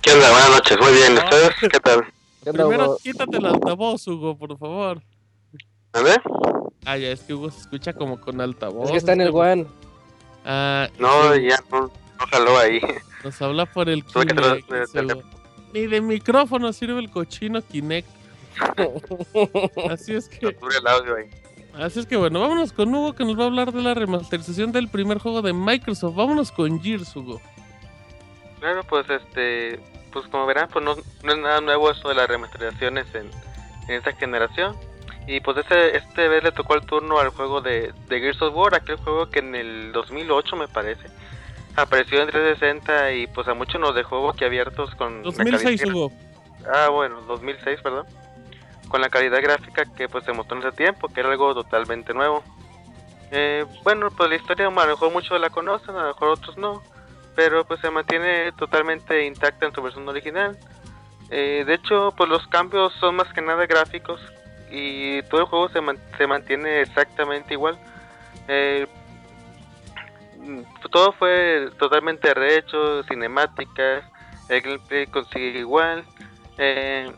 ¿Qué 0.00 0.12
onda? 0.12 0.30
Buenas 0.30 0.50
noches, 0.50 0.78
muy 0.80 0.92
bien. 0.92 1.14
¿Ustedes 1.18 1.50
qué 1.60 1.80
tal? 1.80 2.04
¿Qué 2.42 2.50
onda, 2.50 2.66
Primero 2.68 2.96
quítate 3.02 3.36
el 3.36 3.46
altavoz, 3.46 4.06
Hugo, 4.06 4.38
por 4.38 4.56
favor. 4.58 5.02
¿A 5.92 6.00
ver? 6.00 6.22
Ah, 6.84 6.96
ya, 6.96 7.08
es 7.10 7.20
que 7.22 7.34
Hugo 7.34 7.50
se 7.50 7.60
escucha 7.60 7.92
como 7.92 8.20
con 8.20 8.40
altavoz. 8.40 8.86
Es 8.86 8.92
que 8.92 8.98
está 8.98 9.12
en 9.12 9.20
el 9.22 9.30
One. 9.34 9.66
Ah, 10.44 10.88
No, 10.98 11.34
ya 11.34 11.58
no, 11.70 11.80
no 11.80 12.26
jaló 12.30 12.58
ahí. 12.58 12.80
Nos 13.24 13.42
habla 13.42 13.66
por 13.66 13.88
el 13.88 14.04
Tuve 14.04 14.26
que 14.26 14.34
Ni 15.72 15.86
de 15.86 16.00
micrófono 16.00 16.72
sirve 16.72 17.00
el 17.00 17.10
cochino 17.10 17.62
Kinect. 17.62 18.08
Así 19.90 20.14
es 20.14 20.28
que, 20.28 20.46
el 20.46 20.86
audio 20.86 21.16
ahí. 21.16 21.28
así 21.74 22.00
es 22.00 22.06
que 22.06 22.16
bueno, 22.16 22.40
vámonos 22.40 22.72
con 22.72 22.94
Hugo 22.94 23.14
que 23.14 23.24
nos 23.24 23.38
va 23.38 23.44
a 23.44 23.46
hablar 23.46 23.70
de 23.70 23.82
la 23.82 23.92
remasterización 23.92 24.72
del 24.72 24.88
primer 24.88 25.18
juego 25.18 25.42
de 25.42 25.52
Microsoft. 25.52 26.14
Vámonos 26.14 26.50
con 26.50 26.80
Gears, 26.82 27.14
Hugo. 27.14 27.40
Claro, 28.60 28.82
pues 28.84 29.08
este, 29.10 29.78
pues 30.10 30.26
como 30.28 30.46
verán, 30.46 30.68
pues 30.72 30.84
no, 30.84 30.94
no 31.22 31.32
es 31.32 31.38
nada 31.38 31.60
nuevo 31.60 31.90
eso 31.90 32.08
de 32.08 32.14
las 32.14 32.28
remasterizaciones 32.28 33.06
en, 33.14 33.30
en 33.88 33.94
esta 33.96 34.12
generación. 34.12 34.74
Y 35.26 35.40
pues 35.40 35.58
este, 35.58 35.96
este 35.98 36.28
vez 36.28 36.42
le 36.42 36.52
tocó 36.52 36.74
el 36.74 36.86
turno 36.86 37.18
al 37.18 37.30
juego 37.30 37.60
de, 37.60 37.92
de 38.08 38.20
Gears 38.20 38.40
of 38.40 38.54
War, 38.54 38.74
aquel 38.74 38.96
juego 38.96 39.28
que 39.28 39.40
en 39.40 39.54
el 39.54 39.92
2008 39.92 40.56
me 40.56 40.68
parece 40.68 41.08
apareció 41.76 42.20
en 42.22 42.28
360 42.30 43.12
y 43.12 43.26
pues 43.26 43.46
a 43.48 43.54
muchos 43.54 43.80
nos 43.80 43.94
dejó 43.94 44.20
boquiabiertos 44.20 44.94
con 44.94 45.18
la 45.18 45.22
2006, 45.24 45.80
calidad- 45.82 45.94
Hugo. 45.94 46.12
Ah, 46.72 46.88
bueno, 46.88 47.20
2006, 47.22 47.80
perdón. 47.82 48.06
Con 48.88 49.00
la 49.00 49.08
calidad 49.08 49.40
gráfica 49.42 49.84
que 49.96 50.08
pues 50.08 50.24
se 50.24 50.32
mostró 50.32 50.56
en 50.58 50.66
ese 50.66 50.76
tiempo, 50.76 51.08
que 51.08 51.20
era 51.20 51.30
algo 51.30 51.54
totalmente 51.54 52.14
nuevo. 52.14 52.42
Eh, 53.30 53.64
bueno, 53.82 54.08
pues 54.16 54.28
la 54.30 54.36
historia 54.36 54.66
a 54.68 54.70
lo 54.70 54.86
mejor 54.86 55.12
muchos 55.12 55.40
la 55.40 55.50
conocen, 55.50 55.96
a 55.96 56.02
lo 56.02 56.08
mejor 56.08 56.28
otros 56.28 56.56
no. 56.56 56.82
pero 57.34 57.66
pues 57.66 57.80
se 57.80 57.90
mantiene 57.90 58.50
totalmente 58.52 59.26
intacta 59.26 59.66
en 59.66 59.74
su 59.74 59.82
versión 59.82 60.08
original. 60.08 60.56
Eh, 61.28 61.64
de 61.66 61.74
hecho, 61.74 62.14
pues 62.16 62.30
los 62.30 62.46
cambios 62.46 62.94
son 62.94 63.16
más 63.16 63.30
que 63.34 63.42
nada 63.42 63.66
gráficos 63.66 64.20
y 64.70 65.20
todo 65.24 65.42
el 65.42 65.46
juego 65.46 65.68
se, 65.68 65.82
man- 65.82 65.98
se 66.16 66.26
mantiene 66.26 66.80
exactamente 66.80 67.52
igual. 67.52 67.78
Eh, 68.48 68.86
todo 70.90 71.12
fue 71.12 71.70
totalmente 71.78 72.32
rehecho, 72.34 73.02
cinemáticas, 73.04 74.04
el 74.48 74.60
gameplay 74.62 75.06
consigue 75.06 75.58
igual. 75.60 76.04
Eh, 76.58 77.10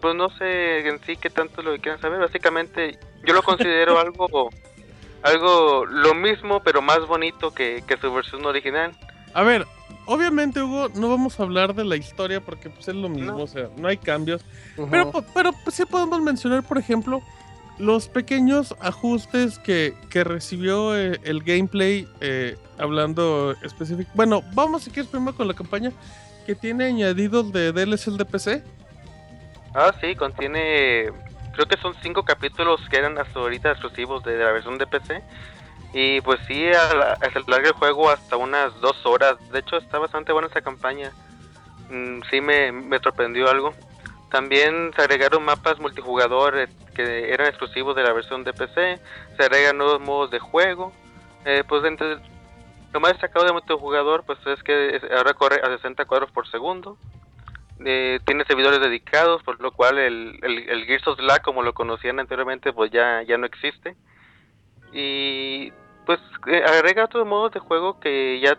pues 0.00 0.14
no 0.14 0.28
sé 0.30 0.86
en 0.88 1.00
sí 1.04 1.16
qué 1.16 1.30
tanto 1.30 1.62
lo 1.62 1.72
que 1.72 1.80
quieran 1.80 2.00
saber. 2.00 2.20
Básicamente, 2.20 2.98
yo 3.24 3.34
lo 3.34 3.42
considero 3.42 3.98
algo, 4.00 4.50
algo 5.22 5.86
lo 5.86 6.14
mismo, 6.14 6.60
pero 6.62 6.82
más 6.82 7.06
bonito 7.06 7.52
que, 7.52 7.82
que 7.86 7.96
su 7.96 8.12
versión 8.12 8.44
original. 8.46 8.92
A 9.34 9.42
ver, 9.42 9.66
obviamente, 10.06 10.62
Hugo, 10.62 10.88
no 10.94 11.08
vamos 11.08 11.38
a 11.38 11.42
hablar 11.42 11.74
de 11.74 11.84
la 11.84 11.96
historia 11.96 12.40
porque 12.40 12.70
pues, 12.70 12.88
es 12.88 12.94
lo 12.94 13.08
mismo, 13.08 13.32
No. 13.32 13.44
o 13.44 13.46
sea, 13.46 13.68
no 13.76 13.88
hay 13.88 13.98
cambios. 13.98 14.44
Pero, 14.90 15.12
pero 15.34 15.52
pues, 15.64 15.76
sí 15.76 15.84
podemos 15.84 16.20
mencionar, 16.20 16.62
por 16.62 16.78
ejemplo, 16.78 17.22
los 17.78 18.08
pequeños 18.08 18.74
ajustes 18.80 19.58
que, 19.58 19.94
que 20.10 20.24
recibió 20.24 20.96
eh, 20.96 21.20
el 21.24 21.42
gameplay, 21.42 22.08
eh, 22.20 22.56
hablando 22.78 23.54
específico. 23.62 24.10
Bueno, 24.14 24.42
vamos 24.54 24.84
si 24.84 24.90
quieres 24.90 25.10
primero 25.10 25.36
con 25.36 25.46
la 25.48 25.54
campaña 25.54 25.92
que 26.46 26.54
tiene 26.54 26.86
añadidos 26.86 27.52
de 27.52 27.72
DLCs 27.72 28.16
de 28.16 28.24
PC. 28.24 28.62
Ah, 29.74 29.92
sí, 30.00 30.14
contiene. 30.14 31.10
Creo 31.52 31.66
que 31.66 31.76
son 31.78 31.94
cinco 32.02 32.22
capítulos 32.24 32.80
que 32.90 32.96
eran 32.98 33.18
hasta 33.18 33.38
ahorita 33.38 33.70
exclusivos 33.72 34.22
de 34.24 34.36
la 34.38 34.52
versión 34.52 34.78
de 34.78 34.86
PC. 34.86 35.22
Y 35.92 36.20
pues 36.20 36.38
sí, 36.46 36.66
a 36.68 36.94
la- 36.94 37.16
se 37.32 37.38
alarga 37.38 37.68
el 37.68 37.74
juego 37.74 38.10
hasta 38.10 38.36
unas 38.36 38.78
dos 38.80 38.96
horas. 39.04 39.36
De 39.52 39.58
hecho, 39.60 39.76
está 39.76 39.98
bastante 39.98 40.32
buena 40.32 40.48
esa 40.48 40.60
campaña. 40.60 41.10
Mm, 41.90 42.20
sí, 42.30 42.40
me, 42.40 42.72
me 42.72 42.98
sorprendió 42.98 43.50
algo. 43.50 43.74
También 44.30 44.92
se 44.94 45.02
agregaron 45.02 45.44
mapas 45.44 45.78
multijugador 45.78 46.58
eh, 46.58 46.68
que 46.94 47.32
eran 47.32 47.48
exclusivos 47.48 47.94
de 47.94 48.02
la 48.02 48.12
versión 48.12 48.44
de 48.44 48.52
PC. 48.52 48.98
Se 49.36 49.42
agregan 49.42 49.78
nuevos 49.78 50.00
modos 50.00 50.30
de 50.30 50.38
juego. 50.38 50.92
Eh, 51.44 51.62
pues 51.68 51.84
entre, 51.84 52.18
lo 52.92 53.00
más 53.00 53.12
destacado 53.12 53.46
de 53.46 53.52
multijugador 53.52 54.24
pues 54.24 54.38
es 54.46 54.62
que 54.62 55.00
ahora 55.16 55.34
corre 55.34 55.60
a 55.62 55.68
60 55.68 56.04
cuadros 56.06 56.30
por 56.32 56.48
segundo. 56.48 56.96
Eh, 57.84 58.20
tiene 58.24 58.44
servidores 58.46 58.80
dedicados, 58.80 59.42
por 59.42 59.60
lo 59.60 59.70
cual 59.70 59.98
el, 59.98 60.38
el, 60.42 60.68
el 60.68 60.84
Gears 60.86 61.06
of 61.08 61.18
Slack, 61.18 61.42
como 61.42 61.62
lo 61.62 61.74
conocían 61.74 62.18
anteriormente, 62.18 62.72
pues 62.72 62.90
ya, 62.90 63.22
ya 63.22 63.36
no 63.36 63.46
existe. 63.46 63.96
Y 64.92 65.72
pues 66.06 66.20
eh, 66.46 66.62
agrega 66.64 67.04
otros 67.04 67.26
modos 67.26 67.52
de 67.52 67.60
juego 67.60 68.00
que 68.00 68.40
ya 68.40 68.56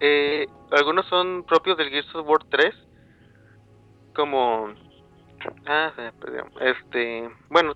eh, 0.00 0.46
algunos 0.72 1.06
son 1.06 1.44
propios 1.44 1.78
del 1.78 1.90
Gears 1.90 2.14
of 2.14 2.28
War 2.28 2.44
3, 2.50 2.74
como 4.14 4.74
ah, 5.66 5.92
se 5.96 6.02
me 6.02 6.12
perdió. 6.12 6.44
este, 6.60 7.30
bueno, 7.50 7.74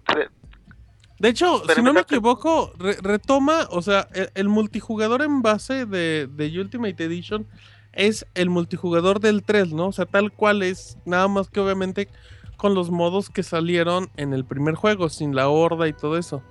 De 1.19 1.29
hecho, 1.29 1.63
Pero 1.67 1.75
si 1.75 1.83
no 1.83 1.93
me 1.93 2.01
equivoco, 2.01 2.73
re- 2.79 2.99
retoma, 3.03 3.67
o 3.71 3.83
sea, 3.83 4.09
el, 4.15 4.31
el 4.35 4.49
multijugador 4.49 5.23
en 5.23 5.43
base 5.43 5.87
de, 5.87 6.27
de 6.27 6.61
Ultimate 6.61 7.05
Edition 7.05 7.47
es 7.93 8.27
el 8.35 8.51
multijugador 8.51 9.21
del 9.21 9.43
3, 9.43 9.73
¿no? 9.73 9.87
O 9.89 9.93
sea, 9.93 10.05
tal 10.05 10.31
cual 10.33 10.63
es, 10.63 10.99
nada 11.07 11.29
más 11.29 11.49
que 11.49 11.61
obviamente 11.61 12.09
con 12.57 12.75
los 12.75 12.91
modos 12.91 13.31
que 13.31 13.43
salieron 13.43 14.09
en 14.17 14.33
el 14.33 14.45
primer 14.45 14.75
juego, 14.75 15.09
sin 15.09 15.35
la 15.35 15.49
horda 15.49 15.89
y 15.89 15.93
todo 15.93 16.17
eso. 16.17 16.43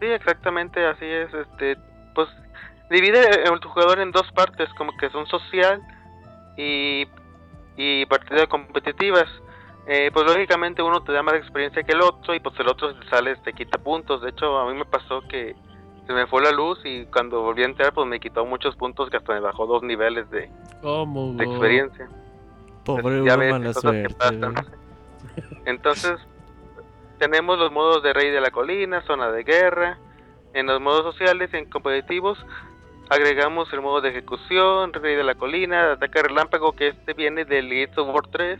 Sí, 0.00 0.06
exactamente, 0.06 0.84
así 0.86 1.04
es. 1.04 1.32
Este, 1.34 1.76
pues 2.14 2.28
divide 2.90 3.42
el 3.44 3.50
multijugador 3.50 4.00
en 4.00 4.10
dos 4.12 4.30
partes, 4.32 4.68
como 4.76 4.96
que 4.96 5.10
son 5.10 5.26
social 5.26 5.82
y, 6.56 7.06
y 7.76 8.06
partidas 8.06 8.48
competitivas. 8.48 9.28
Eh, 9.86 10.10
pues 10.12 10.26
lógicamente 10.26 10.82
uno 10.82 11.02
te 11.02 11.12
da 11.12 11.22
más 11.22 11.34
experiencia 11.34 11.82
que 11.82 11.92
el 11.92 12.02
otro 12.02 12.34
y 12.34 12.40
pues 12.40 12.58
el 12.60 12.68
otro 12.68 12.94
te 12.94 13.08
sales 13.08 13.42
te 13.42 13.52
quita 13.52 13.78
puntos. 13.78 14.22
De 14.22 14.30
hecho, 14.30 14.58
a 14.58 14.70
mí 14.70 14.78
me 14.78 14.84
pasó 14.84 15.22
que 15.22 15.56
se 16.06 16.12
me 16.12 16.26
fue 16.26 16.42
la 16.42 16.52
luz 16.52 16.78
y 16.84 17.06
cuando 17.06 17.42
volví 17.42 17.62
a 17.62 17.66
entrar 17.66 17.92
pues 17.92 18.06
me 18.06 18.20
quitó 18.20 18.44
muchos 18.44 18.76
puntos 18.76 19.10
que 19.10 19.16
hasta 19.16 19.32
me 19.32 19.40
bajó 19.40 19.66
dos 19.66 19.82
niveles 19.82 20.30
de, 20.30 20.50
¿Cómo? 20.82 21.32
de 21.34 21.46
Hugo? 21.46 21.52
experiencia. 21.54 22.08
Pobre 22.84 23.24
ya 23.24 23.36
ves, 23.36 23.52
mala 23.52 23.72
cosas 23.72 23.92
que 23.92 24.08
suerte. 24.10 24.62
Entonces, 25.66 26.18
tenemos 27.18 27.58
los 27.58 27.70
modos 27.70 28.02
de 28.02 28.12
Rey 28.12 28.30
de 28.30 28.40
la 28.40 28.50
Colina, 28.50 29.02
Zona 29.02 29.30
de 29.30 29.44
Guerra. 29.44 29.98
En 30.52 30.66
los 30.66 30.80
modos 30.80 31.02
sociales 31.04 31.50
y 31.52 31.58
en 31.58 31.70
competitivos, 31.70 32.38
agregamos 33.08 33.72
el 33.72 33.82
modo 33.82 34.00
de 34.00 34.08
ejecución, 34.08 34.92
Rey 34.92 35.14
de 35.14 35.24
la 35.24 35.34
Colina, 35.34 35.92
Ataque 35.92 36.22
Relámpago, 36.22 36.72
que 36.72 36.88
este 36.88 37.12
viene 37.12 37.44
del 37.44 37.68
Gears 37.68 37.98
of 37.98 38.08
War 38.08 38.26
3, 38.32 38.58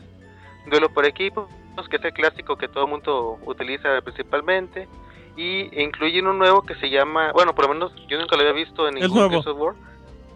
Duelo 0.71 0.89
por 0.93 1.05
equipos, 1.05 1.49
que 1.89 1.97
es 1.97 2.05
el 2.05 2.13
clásico 2.13 2.57
que 2.57 2.69
todo 2.69 2.85
el 2.85 2.91
mundo 2.91 3.39
utiliza 3.47 4.01
principalmente. 4.03 4.89
Y 5.37 5.83
incluye 5.83 6.21
uno 6.21 6.33
nuevo 6.33 6.63
que 6.63 6.75
se 6.77 6.91
llama, 6.91 7.33
bueno, 7.33 7.55
por 7.55 7.67
lo 7.67 7.75
menos 7.75 7.93
yo 8.09 8.19
nunca 8.19 8.37
lo 8.37 8.43
había 8.43 8.53
visto 8.53 8.89
en 8.89 8.97
ningún 8.97 9.33
War, 9.33 9.75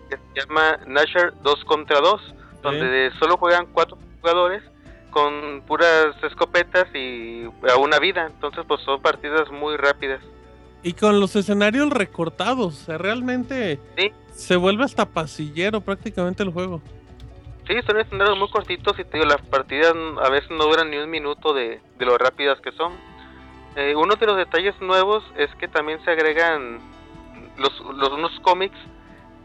que 0.09 0.16
se 0.16 0.40
llama 0.47 0.78
Nasher 0.86 1.35
2 1.43 1.65
contra 1.65 2.01
2, 2.01 2.35
donde 2.62 3.11
solo 3.19 3.36
juegan 3.36 3.66
cuatro 3.73 3.98
jugadores 4.20 4.62
con 5.11 5.62
puras 5.66 6.15
escopetas 6.23 6.86
y 6.94 7.44
a 7.70 7.77
una 7.78 7.98
vida. 7.98 8.27
Entonces, 8.27 8.65
pues 8.66 8.81
son 8.82 9.01
partidas 9.02 9.51
muy 9.51 9.77
rápidas. 9.77 10.20
Y 10.82 10.93
con 10.93 11.20
los 11.20 11.35
escenarios 11.36 11.90
recortados, 11.90 12.86
realmente 12.89 13.78
Sí. 13.97 14.12
se 14.35 14.56
vuelve 14.56 14.85
hasta 14.85 15.06
pasillero 15.06 15.81
prácticamente 15.81 16.43
el 16.43 16.51
juego. 16.51 16.81
Sí, 17.66 17.74
son 17.86 17.99
escenarios 17.99 18.39
muy 18.39 18.51
cortitos 18.51 18.99
y 18.99 19.05
te 19.05 19.16
digo, 19.19 19.24
las 19.24 19.41
partidas 19.43 19.95
a 20.23 20.28
veces 20.28 20.51
no 20.51 20.65
duran 20.65 20.91
ni 20.91 20.99
un 20.99 21.09
minuto 21.09 21.55
de, 21.55 21.81
de 21.99 22.05
lo 22.05 22.19
rápidas 22.19 22.61
que 22.61 22.73
son. 22.73 22.93
Eh, 23.77 23.95
uno 23.97 24.15
de 24.16 24.27
los 24.27 24.36
detalles 24.36 24.78
nuevos 24.81 25.24
es 25.36 25.53
que 25.57 25.66
también 25.66 26.03
se 26.05 26.11
agregan 26.11 26.81
los, 27.57 27.81
unos 27.81 28.39
cómics 28.41 28.77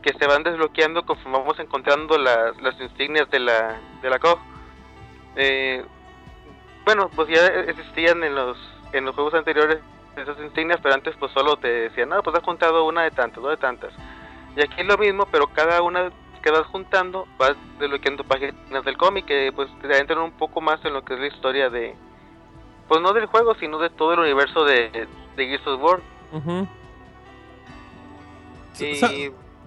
que 0.02 0.14
se 0.14 0.28
van 0.28 0.44
desbloqueando 0.44 1.06
conforme 1.06 1.40
vamos 1.40 1.60
encontrando 1.60 2.18
las, 2.18 2.62
las 2.62 2.80
insignias 2.80 3.30
de 3.32 3.40
la, 3.40 3.80
de 4.02 4.10
la 4.10 4.20
COG. 4.20 4.40
Eh, 5.36 5.86
bueno, 6.86 7.10
pues 7.16 7.30
ya 7.30 7.46
existían 7.48 8.24
en 8.24 8.36
los, 8.36 8.58
en 8.94 9.06
los 9.06 9.16
juegos 9.16 9.34
anteriores 9.34 9.80
esas 10.16 10.38
insignias, 10.40 10.80
pero 10.82 10.96
antes 10.96 11.16
pues 11.18 11.32
solo 11.32 11.56
te 11.58 11.68
decían, 11.68 12.10
no, 12.10 12.22
pues 12.22 12.36
has 12.36 12.44
juntado 12.44 12.84
una 12.86 13.04
de 13.04 13.12
tantas, 13.12 13.41
dos 13.41 13.52
de 13.52 13.58
tantas. 13.58 13.94
Y 14.56 14.62
aquí 14.62 14.82
es 14.82 14.88
lo 14.88 14.98
mismo, 14.98 15.28
pero 15.32 15.48
cada 15.48 15.82
una 15.82 16.12
que 16.41 16.52
vas 16.52 16.66
juntando 16.68 17.28
vas 17.38 17.56
desbloqueando 17.80 18.24
páginas 18.24 18.86
del 18.86 18.98
cómic 18.98 19.26
que 19.26 19.52
pues 19.56 19.70
te 19.82 19.88
adentran 19.94 20.20
un 20.20 20.32
poco 20.32 20.61
más 20.61 20.84
en 20.86 20.94
lo 20.94 21.03
que 21.03 21.14
es 21.16 21.20
la 21.20 21.28
historia 21.28 21.70
de, 21.70 21.95
pues 22.88 23.02
no 23.02 23.14
del 23.14 23.26
juego, 23.28 23.56
sino 23.60 23.78
de 23.80 23.90
todo 23.90 24.14
el 24.14 24.20
universo 24.20 24.64
de, 24.64 25.07
de 25.36 25.45
Gears 25.48 25.68
of 25.68 25.82
War. 25.82 25.99
Y 28.80 28.95
Sa- 28.95 29.11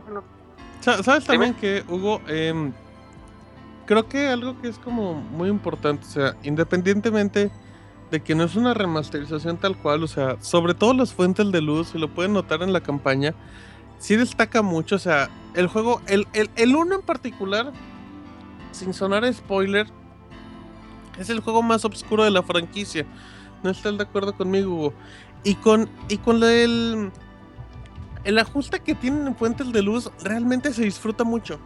bueno, 0.04 0.24
Sa- 0.80 1.02
¿Sabes 1.02 1.24
también 1.26 1.54
que, 1.54 1.84
Hugo? 1.88 2.20
Em, 2.26 2.72
creo 3.86 4.08
que 4.08 4.28
algo 4.28 4.60
que 4.60 4.68
es 4.68 4.78
como 4.78 5.14
muy 5.14 5.48
importante, 5.48 6.06
o 6.06 6.10
sea, 6.10 6.34
independientemente 6.42 7.50
de 8.10 8.20
que 8.20 8.34
no 8.34 8.44
es 8.44 8.56
una 8.56 8.74
remasterización 8.74 9.56
tal 9.58 9.76
cual, 9.76 10.02
o 10.02 10.06
sea, 10.06 10.36
sobre 10.40 10.74
todo 10.74 10.92
las 10.94 11.12
fuentes 11.14 11.50
de 11.52 11.60
luz, 11.62 11.94
y 11.94 11.98
lo 11.98 12.08
pueden 12.08 12.32
notar 12.32 12.62
en 12.62 12.72
la 12.72 12.80
campaña, 12.80 13.34
sí 14.02 14.16
destaca 14.16 14.62
mucho, 14.62 14.96
o 14.96 14.98
sea, 14.98 15.30
el 15.54 15.68
juego, 15.68 16.02
el, 16.08 16.26
el, 16.32 16.50
el 16.56 16.74
uno 16.74 16.96
en 16.96 17.02
particular, 17.02 17.72
sin 18.72 18.92
sonar 18.92 19.32
spoiler, 19.32 19.86
es 21.18 21.30
el 21.30 21.38
juego 21.38 21.62
más 21.62 21.84
oscuro 21.84 22.24
de 22.24 22.30
la 22.32 22.42
franquicia. 22.42 23.06
¿No 23.62 23.70
estás 23.70 23.96
de 23.96 24.02
acuerdo 24.02 24.36
conmigo, 24.36 24.74
Hugo? 24.74 24.94
Y 25.44 25.54
con, 25.54 25.88
y 26.08 26.18
con 26.18 26.42
el, 26.42 27.12
el 28.24 28.38
ajuste 28.38 28.80
que 28.80 28.96
tienen 28.96 29.28
en 29.28 29.36
fuentes 29.36 29.72
de 29.72 29.82
luz 29.82 30.10
realmente 30.24 30.72
se 30.72 30.82
disfruta 30.82 31.22
mucho. 31.22 31.60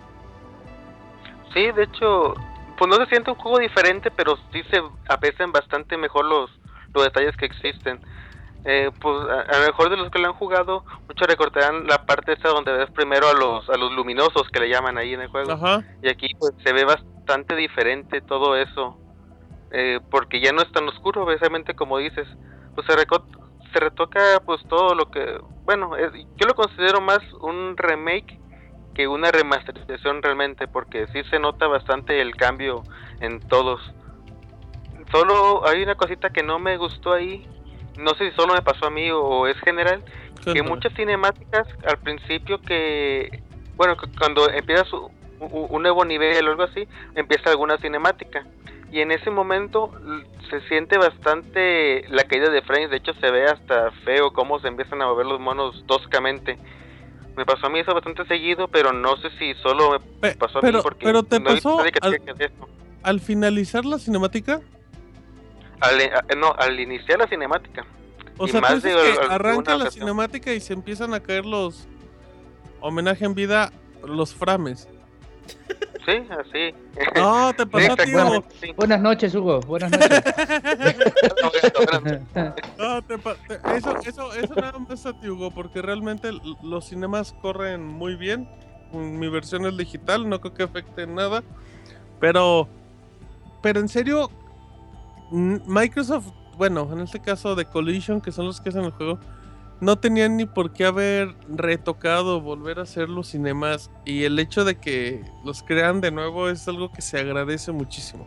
sí, 1.54 1.72
de 1.72 1.84
hecho, 1.84 2.34
pues 2.76 2.90
no 2.90 2.96
se 2.96 3.06
siente 3.06 3.30
un 3.30 3.38
juego 3.38 3.58
diferente, 3.60 4.10
pero 4.10 4.36
sí 4.52 4.62
se 4.70 4.82
aprecian 5.08 5.52
bastante 5.52 5.96
mejor 5.96 6.26
los, 6.26 6.50
los 6.92 7.04
detalles 7.04 7.34
que 7.38 7.46
existen. 7.46 7.98
Eh, 8.68 8.90
pues 9.00 9.16
a, 9.30 9.58
lo 9.60 9.66
mejor 9.66 9.90
de 9.90 9.96
los 9.96 10.10
que 10.10 10.18
lo 10.18 10.26
han 10.26 10.34
jugado, 10.34 10.84
muchos 11.08 11.28
recordarán 11.28 11.86
la 11.86 12.04
parte 12.04 12.32
esa 12.32 12.48
donde 12.48 12.72
ves 12.72 12.90
primero 12.90 13.28
a 13.28 13.32
los, 13.32 13.70
a 13.70 13.76
los 13.76 13.92
luminosos 13.92 14.48
que 14.52 14.58
le 14.58 14.68
llaman 14.68 14.98
ahí 14.98 15.14
en 15.14 15.20
el 15.20 15.28
juego. 15.28 15.52
Ajá. 15.52 15.84
Y 16.02 16.08
aquí 16.08 16.26
pues 16.38 16.52
se 16.64 16.72
ve 16.72 16.84
bastante 16.84 17.54
diferente 17.54 18.20
todo 18.22 18.56
eso. 18.56 18.98
eh, 19.70 20.00
porque 20.10 20.40
ya 20.40 20.52
no 20.52 20.62
es 20.62 20.70
tan 20.72 20.88
oscuro, 20.88 21.24
precisamente 21.24 21.74
como 21.74 21.98
dices. 21.98 22.26
Pues 22.74 22.86
se, 22.88 22.94
reco- 22.96 23.24
se 23.72 23.80
retoca 23.80 24.40
pues 24.44 24.60
todo 24.68 24.94
lo 24.94 25.10
que... 25.10 25.38
Bueno, 25.64 25.96
es- 25.96 26.12
yo 26.36 26.46
lo 26.46 26.54
considero 26.54 27.00
más 27.00 27.20
un 27.40 27.76
remake 27.76 28.38
que 28.94 29.06
una 29.06 29.30
remasterización 29.30 30.22
realmente, 30.22 30.66
porque 30.66 31.06
sí 31.12 31.22
se 31.30 31.38
nota 31.38 31.66
bastante 31.68 32.20
el 32.20 32.34
cambio 32.34 32.82
en 33.20 33.40
todos. 33.40 33.80
Solo 35.12 35.66
hay 35.66 35.82
una 35.82 35.94
cosita 35.94 36.30
que 36.30 36.42
no 36.42 36.58
me 36.58 36.76
gustó 36.78 37.12
ahí. 37.12 37.46
No 37.98 38.14
sé 38.14 38.30
si 38.30 38.36
solo 38.36 38.54
me 38.54 38.62
pasó 38.62 38.86
a 38.86 38.90
mí 38.90 39.10
o 39.10 39.46
es 39.46 39.56
general, 39.60 40.02
que 40.54 40.62
muchas 40.68 40.92
cinemáticas 40.94 41.66
al 41.86 41.98
principio 41.98 42.60
que 42.60 43.42
bueno, 43.76 43.96
cu- 43.96 44.06
cuando 44.18 44.48
empiezas 44.50 44.90
u- 44.92 45.10
u- 45.40 45.66
un 45.70 45.82
nuevo 45.82 46.04
nivel 46.04 46.46
o 46.46 46.50
algo 46.50 46.62
así, 46.62 46.86
empieza 47.14 47.50
alguna 47.50 47.76
cinemática. 47.78 48.46
Y 48.90 49.00
en 49.00 49.10
ese 49.10 49.30
momento 49.30 49.92
se 50.48 50.60
siente 50.68 50.96
bastante 50.96 52.04
la 52.08 52.24
caída 52.24 52.48
de 52.50 52.62
frames, 52.62 52.90
de 52.90 52.96
hecho 52.98 53.12
se 53.14 53.30
ve 53.30 53.44
hasta 53.44 53.90
feo 54.04 54.32
cómo 54.32 54.58
se 54.60 54.68
empiezan 54.68 55.02
a 55.02 55.06
mover 55.06 55.26
los 55.26 55.40
monos 55.40 55.84
toscamente. 55.86 56.56
Me 57.36 57.44
pasó 57.44 57.66
a 57.66 57.70
mí 57.70 57.80
eso 57.80 57.92
bastante 57.92 58.24
seguido, 58.26 58.68
pero 58.68 58.92
no 58.92 59.16
sé 59.18 59.28
si 59.38 59.52
solo 59.62 60.00
me 60.22 60.30
pasó 60.36 60.60
a 60.60 60.62
mí 60.62 60.68
porque 60.82 61.04
pero 61.04 61.22
te 61.22 61.38
no 61.40 61.46
pasó 61.50 61.80
al 63.02 63.20
finalizar 63.20 63.84
la 63.84 63.98
cinemática. 63.98 64.60
Al, 65.80 66.00
a- 66.00 66.34
no, 66.36 66.52
al 66.58 66.78
iniciar 66.80 67.18
la 67.18 67.26
cinemática. 67.26 67.84
O 68.38 68.46
Y 68.46 68.50
sea, 68.50 68.60
tú 68.60 68.66
más 68.66 68.82
dices 68.82 68.94
de 69.02 69.12
que 69.12 69.18
arranca 69.32 69.72
la 69.76 69.84
ocasión. 69.84 70.02
cinemática 70.04 70.52
y 70.52 70.60
se 70.60 70.72
empiezan 70.72 71.14
a 71.14 71.20
caer 71.20 71.44
los 71.46 71.86
homenaje 72.80 73.24
en 73.24 73.34
vida, 73.34 73.72
los 74.06 74.34
frames. 74.34 74.88
Sí, 76.04 76.12
así. 76.30 76.74
No, 77.16 77.52
te 77.54 77.66
pasó 77.66 77.94
sí. 78.04 78.72
Buenas 78.76 79.00
noches, 79.00 79.34
Hugo. 79.34 79.60
Buenas 79.60 79.90
noches. 79.90 80.22
No, 82.78 83.02
te 83.02 83.18
te- 83.18 83.76
eso, 83.76 83.96
eso, 84.04 84.34
eso 84.34 84.54
nada 84.54 84.78
más 84.78 85.04
a 85.06 85.12
ti, 85.18 85.28
Hugo, 85.28 85.50
porque 85.50 85.82
realmente 85.82 86.30
los 86.62 86.88
cinemas 86.88 87.32
corren 87.42 87.84
muy 87.86 88.14
bien. 88.16 88.48
Mm, 88.92 89.18
Mi 89.18 89.28
versión 89.28 89.66
es 89.66 89.76
digital, 89.76 90.28
no 90.28 90.40
creo 90.40 90.54
que 90.54 90.62
afecte 90.62 91.02
en 91.02 91.14
nada. 91.14 91.42
Pero, 92.20 92.68
pero 93.62 93.80
en 93.80 93.88
serio, 93.88 94.30
Microsoft, 95.30 96.32
bueno, 96.56 96.88
en 96.92 97.00
este 97.00 97.20
caso 97.20 97.54
de 97.54 97.64
Collision, 97.64 98.20
que 98.20 98.32
son 98.32 98.46
los 98.46 98.60
que 98.60 98.68
hacen 98.70 98.84
el 98.84 98.92
juego, 98.92 99.18
no 99.80 99.96
tenían 99.98 100.36
ni 100.36 100.46
por 100.46 100.72
qué 100.72 100.86
haber 100.86 101.34
retocado, 101.48 102.40
volver 102.40 102.78
a 102.78 102.82
hacer 102.82 103.08
los 103.08 103.28
cinemas. 103.28 103.90
Y 104.04 104.24
el 104.24 104.38
hecho 104.38 104.64
de 104.64 104.76
que 104.76 105.22
los 105.44 105.62
crean 105.62 106.00
de 106.00 106.10
nuevo 106.10 106.48
es 106.48 106.66
algo 106.68 106.90
que 106.90 107.02
se 107.02 107.18
agradece 107.18 107.72
muchísimo. 107.72 108.26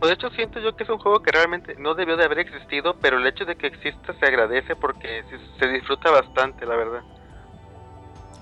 Pues 0.00 0.10
de 0.10 0.14
hecho 0.14 0.30
siento 0.34 0.60
yo 0.60 0.74
que 0.76 0.84
es 0.84 0.90
un 0.90 0.98
juego 0.98 1.20
que 1.22 1.32
realmente 1.32 1.76
no 1.78 1.94
debió 1.94 2.16
de 2.16 2.24
haber 2.24 2.38
existido, 2.40 2.96
pero 3.00 3.18
el 3.18 3.26
hecho 3.26 3.44
de 3.44 3.56
que 3.56 3.66
exista 3.68 4.14
se 4.18 4.26
agradece 4.26 4.76
porque 4.76 5.22
se- 5.30 5.58
se 5.58 5.68
disfruta 5.72 6.10
bastante, 6.10 6.66
la 6.66 6.76
verdad. 6.76 7.00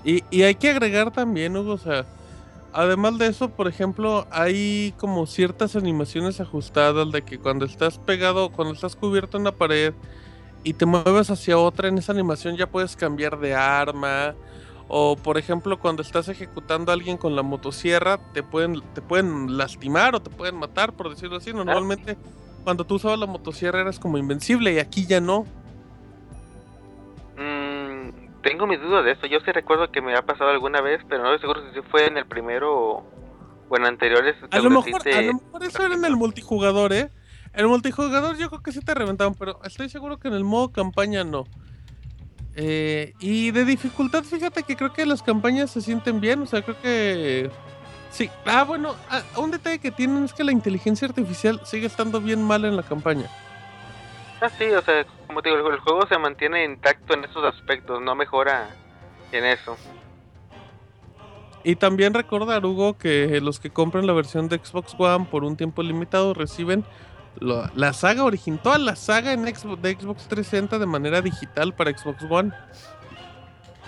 Y, 0.03 0.23
y 0.29 0.43
hay 0.43 0.55
que 0.55 0.69
agregar 0.69 1.11
también, 1.11 1.55
Hugo, 1.55 1.73
o 1.73 1.77
sea, 1.77 2.05
además 2.73 3.17
de 3.17 3.27
eso, 3.27 3.49
por 3.49 3.67
ejemplo, 3.67 4.27
hay 4.31 4.93
como 4.97 5.25
ciertas 5.25 5.75
animaciones 5.75 6.39
ajustadas 6.41 7.11
de 7.11 7.21
que 7.21 7.39
cuando 7.39 7.65
estás 7.65 7.97
pegado, 7.99 8.51
cuando 8.51 8.73
estás 8.73 8.95
cubierto 8.95 9.37
en 9.37 9.41
una 9.41 9.51
pared 9.51 9.93
y 10.63 10.73
te 10.73 10.85
mueves 10.85 11.29
hacia 11.29 11.57
otra, 11.57 11.87
en 11.87 11.97
esa 11.97 12.11
animación 12.11 12.57
ya 12.57 12.67
puedes 12.67 12.95
cambiar 12.95 13.39
de 13.39 13.55
arma. 13.55 14.35
O 14.87 15.15
por 15.15 15.37
ejemplo, 15.37 15.79
cuando 15.79 16.01
estás 16.01 16.27
ejecutando 16.29 16.91
a 16.91 16.95
alguien 16.95 17.17
con 17.17 17.35
la 17.35 17.41
motosierra, 17.41 18.19
te 18.33 18.43
pueden, 18.43 18.81
te 18.93 19.01
pueden 19.01 19.57
lastimar 19.57 20.15
o 20.15 20.21
te 20.21 20.29
pueden 20.29 20.55
matar, 20.55 20.93
por 20.93 21.09
decirlo 21.09 21.37
así. 21.37 21.53
Normalmente, 21.53 22.17
cuando 22.63 22.85
tú 22.85 22.95
usabas 22.95 23.19
la 23.19 23.25
motosierra 23.25 23.81
eras 23.81 23.99
como 23.99 24.17
invencible 24.17 24.73
y 24.73 24.79
aquí 24.79 25.05
ya 25.05 25.21
no. 25.21 25.45
Tengo 28.43 28.67
mis 28.67 28.79
dudas 28.79 29.05
de 29.05 29.11
eso. 29.11 29.25
Yo 29.25 29.39
sí 29.39 29.51
recuerdo 29.51 29.91
que 29.91 30.01
me 30.01 30.15
ha 30.15 30.21
pasado 30.21 30.51
alguna 30.51 30.81
vez, 30.81 31.01
pero 31.09 31.23
no 31.23 31.33
estoy 31.33 31.49
seguro 31.49 31.73
si 31.73 31.81
fue 31.89 32.07
en 32.07 32.17
el 32.17 32.25
primero 32.25 32.77
o, 32.77 33.11
o 33.69 33.77
en 33.77 33.85
anteriores. 33.85 34.35
A 34.51 34.59
lo, 34.59 34.69
mejor, 34.69 35.01
a 35.07 35.21
lo 35.21 35.33
mejor 35.33 35.63
eso 35.63 35.85
era 35.85 35.95
en 35.95 36.05
el 36.05 36.15
multijugador, 36.15 36.93
¿eh? 36.93 37.09
El 37.53 37.67
multijugador 37.67 38.37
yo 38.37 38.49
creo 38.49 38.61
que 38.61 38.71
sí 38.71 38.81
te 38.81 38.93
reventaban, 38.93 39.35
pero 39.35 39.59
estoy 39.63 39.87
seguro 39.87 40.17
que 40.17 40.27
en 40.27 40.33
el 40.33 40.43
modo 40.43 40.71
campaña 40.71 41.23
no. 41.23 41.45
Eh, 42.55 43.13
y 43.19 43.51
de 43.51 43.65
dificultad, 43.65 44.23
fíjate 44.23 44.63
que 44.63 44.75
creo 44.75 44.91
que 44.91 45.05
las 45.05 45.23
campañas 45.23 45.71
se 45.71 45.81
sienten 45.81 46.19
bien, 46.19 46.41
o 46.41 46.45
sea, 46.45 46.61
creo 46.61 46.79
que... 46.81 47.49
Sí, 48.11 48.29
ah, 48.45 48.63
bueno, 48.63 48.95
ah, 49.09 49.23
un 49.37 49.49
detalle 49.49 49.79
que 49.79 49.89
tienen 49.89 50.23
es 50.23 50.33
que 50.33 50.43
la 50.43 50.51
inteligencia 50.51 51.07
artificial 51.07 51.61
sigue 51.63 51.87
estando 51.87 52.21
bien 52.21 52.43
mal 52.43 52.63
en 52.65 52.75
la 52.75 52.83
campaña. 52.83 53.25
Ah, 54.39 54.49
sí, 54.49 54.65
o 54.65 54.81
sea, 54.81 55.05
como 55.33 55.41
te 55.41 55.49
digo, 55.49 55.67
el, 55.67 55.73
el 55.73 55.79
juego 55.79 56.05
se 56.07 56.17
mantiene 56.19 56.63
intacto 56.63 57.15
en 57.15 57.23
esos 57.23 57.43
aspectos, 57.43 57.99
no 58.01 58.13
mejora 58.13 58.69
en 59.31 59.45
eso. 59.45 59.75
Y 61.63 61.75
también 61.75 62.13
recordar, 62.13 62.63
Hugo, 62.65 62.97
que 62.99 63.39
los 63.41 63.59
que 63.59 63.71
compren 63.71 64.05
la 64.05 64.13
versión 64.13 64.47
de 64.47 64.59
Xbox 64.63 64.93
One 64.99 65.25
por 65.31 65.43
un 65.43 65.57
tiempo 65.57 65.81
limitado 65.81 66.35
reciben 66.35 66.85
lo- 67.39 67.65
la 67.73 67.93
saga 67.93 68.25
original, 68.25 68.59
toda 68.61 68.77
la 68.77 68.95
saga 68.95 69.31
en 69.33 69.43
Xbox, 69.55 69.81
de 69.81 69.93
Xbox 69.93 70.27
360 70.27 70.77
de 70.77 70.85
manera 70.85 71.21
digital 71.21 71.73
para 71.73 71.97
Xbox 71.97 72.23
One. 72.29 72.51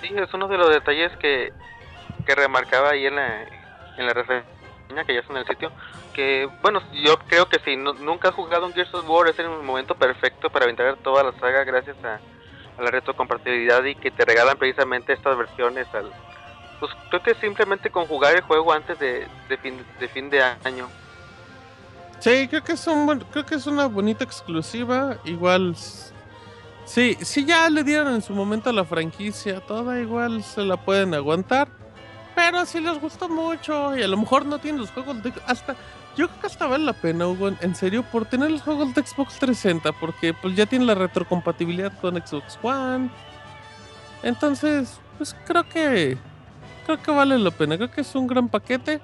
Sí, 0.01 0.09
es 0.15 0.33
uno 0.33 0.47
de 0.47 0.57
los 0.57 0.69
detalles 0.71 1.11
que, 1.17 1.53
que 2.25 2.33
remarcaba 2.33 2.89
ahí 2.89 3.05
en 3.05 3.15
la, 3.17 3.43
en 3.97 4.05
la 4.07 4.13
reseña 4.13 4.43
que 5.05 5.13
ya 5.13 5.19
está 5.19 5.33
en 5.33 5.37
el 5.39 5.45
sitio. 5.45 5.71
Que, 6.15 6.47
bueno, 6.61 6.81
yo 6.93 7.19
creo 7.27 7.49
que 7.49 7.59
si 7.59 7.75
nunca 7.75 8.29
has 8.29 8.35
jugado 8.35 8.65
un 8.65 8.73
Gears 8.73 8.93
of 8.93 9.09
War, 9.09 9.27
es 9.27 9.37
el 9.37 9.49
momento 9.49 9.95
perfecto 9.95 10.49
para 10.49 10.63
aventar 10.63 10.95
toda 11.03 11.23
la 11.23 11.37
saga 11.39 11.65
gracias 11.65 11.97
a, 12.05 12.21
a 12.77 12.81
la 12.81 12.89
retrocompatibilidad 12.89 13.83
y 13.83 13.95
que 13.95 14.11
te 14.11 14.23
regalan 14.23 14.57
precisamente 14.57 15.11
estas 15.11 15.37
versiones 15.37 15.87
al. 15.93 16.11
Pues 16.79 16.91
creo 17.09 17.21
que 17.21 17.35
simplemente 17.35 17.89
con 17.89 18.05
jugar 18.05 18.35
el 18.35 18.41
juego 18.41 18.71
antes 18.71 18.97
de, 18.97 19.27
fin, 19.61 19.85
de 19.99 20.07
fin 20.07 20.29
de 20.29 20.41
año. 20.41 20.87
Sí, 22.19 22.47
creo 22.47 22.63
que 22.63 22.73
es 22.73 22.87
un 22.87 23.19
creo 23.31 23.45
que 23.45 23.55
es 23.55 23.67
una 23.67 23.87
bonita 23.87 24.23
exclusiva. 24.23 25.17
Igual, 25.25 25.75
sí, 26.85 27.17
si 27.21 27.45
ya 27.45 27.69
le 27.69 27.83
dieron 27.83 28.13
en 28.13 28.21
su 28.21 28.33
momento 28.33 28.69
a 28.69 28.73
la 28.73 28.85
franquicia 28.85 29.59
toda, 29.59 29.99
igual 29.99 30.43
se 30.43 30.61
la 30.61 30.77
pueden 30.77 31.13
aguantar. 31.13 31.67
Pero 32.35 32.65
si 32.65 32.81
les 32.81 32.99
gustó 32.99 33.29
mucho 33.29 33.95
y 33.97 34.03
a 34.03 34.07
lo 34.07 34.17
mejor 34.17 34.45
no 34.45 34.59
tienen 34.59 34.81
los 34.81 34.91
juegos 34.91 35.23
de 35.23 35.33
hasta 35.47 35.75
yo 36.15 36.27
creo 36.27 36.39
que 36.41 36.47
hasta 36.47 36.67
vale 36.67 36.85
la 36.85 36.93
pena, 36.93 37.27
Hugo, 37.27 37.49
en, 37.49 37.75
serio, 37.75 38.03
por 38.03 38.25
tener 38.25 38.51
los 38.51 38.61
juegos 38.61 38.93
de 38.93 39.01
Xbox 39.01 39.37
360, 39.39 39.91
porque 39.93 40.33
pues 40.33 40.55
ya 40.55 40.65
tiene 40.65 40.85
la 40.85 40.95
retrocompatibilidad 40.95 41.91
con 41.99 42.15
Xbox 42.15 42.57
One. 42.61 43.09
Entonces, 44.23 44.99
pues 45.17 45.35
creo 45.45 45.67
que 45.67 46.17
creo 46.85 47.01
que 47.01 47.11
vale 47.11 47.37
la 47.37 47.51
pena. 47.51 47.77
Creo 47.77 47.91
que 47.91 48.01
es 48.01 48.15
un 48.15 48.27
gran 48.27 48.47
paquete 48.49 48.99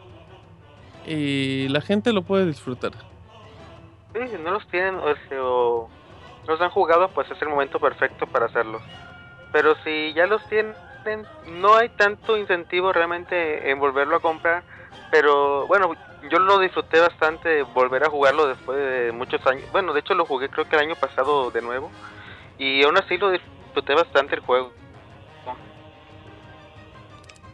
y 1.05 1.67
la 1.69 1.81
gente 1.81 2.13
lo 2.13 2.21
puede 2.21 2.45
disfrutar. 2.45 2.91
Sí, 4.13 4.19
si 4.29 4.37
no 4.43 4.51
los 4.51 4.67
tienen 4.67 4.95
o, 4.95 5.13
si- 5.15 5.35
o 5.37 5.89
los 6.47 6.61
han 6.61 6.69
jugado, 6.69 7.09
pues 7.09 7.29
es 7.31 7.41
el 7.41 7.49
momento 7.49 7.79
perfecto 7.79 8.25
para 8.27 8.45
hacerlos. 8.45 8.81
Pero 9.51 9.75
si 9.83 10.13
ya 10.13 10.27
los 10.27 10.41
tienen, 10.47 10.75
no 11.61 11.75
hay 11.75 11.89
tanto 11.89 12.37
incentivo 12.37 12.93
realmente 12.93 13.69
en 13.69 13.79
volverlo 13.79 14.15
a 14.15 14.21
comprar. 14.21 14.63
Pero 15.09 15.67
bueno, 15.67 15.93
yo 16.29 16.39
lo 16.39 16.59
disfruté 16.59 16.99
bastante 16.99 17.63
volver 17.63 18.03
a 18.03 18.09
jugarlo 18.09 18.47
después 18.47 18.77
de 18.77 19.11
muchos 19.11 19.45
años. 19.47 19.63
Bueno, 19.71 19.93
de 19.93 19.99
hecho 19.99 20.13
lo 20.13 20.25
jugué 20.25 20.49
creo 20.49 20.67
que 20.67 20.75
el 20.75 20.83
año 20.83 20.95
pasado 20.95 21.51
de 21.51 21.61
nuevo. 21.61 21.91
Y 22.57 22.83
aún 22.83 22.97
así 22.97 23.17
lo 23.17 23.31
disfruté 23.31 23.95
bastante 23.95 24.35
el 24.35 24.41
juego. 24.41 24.71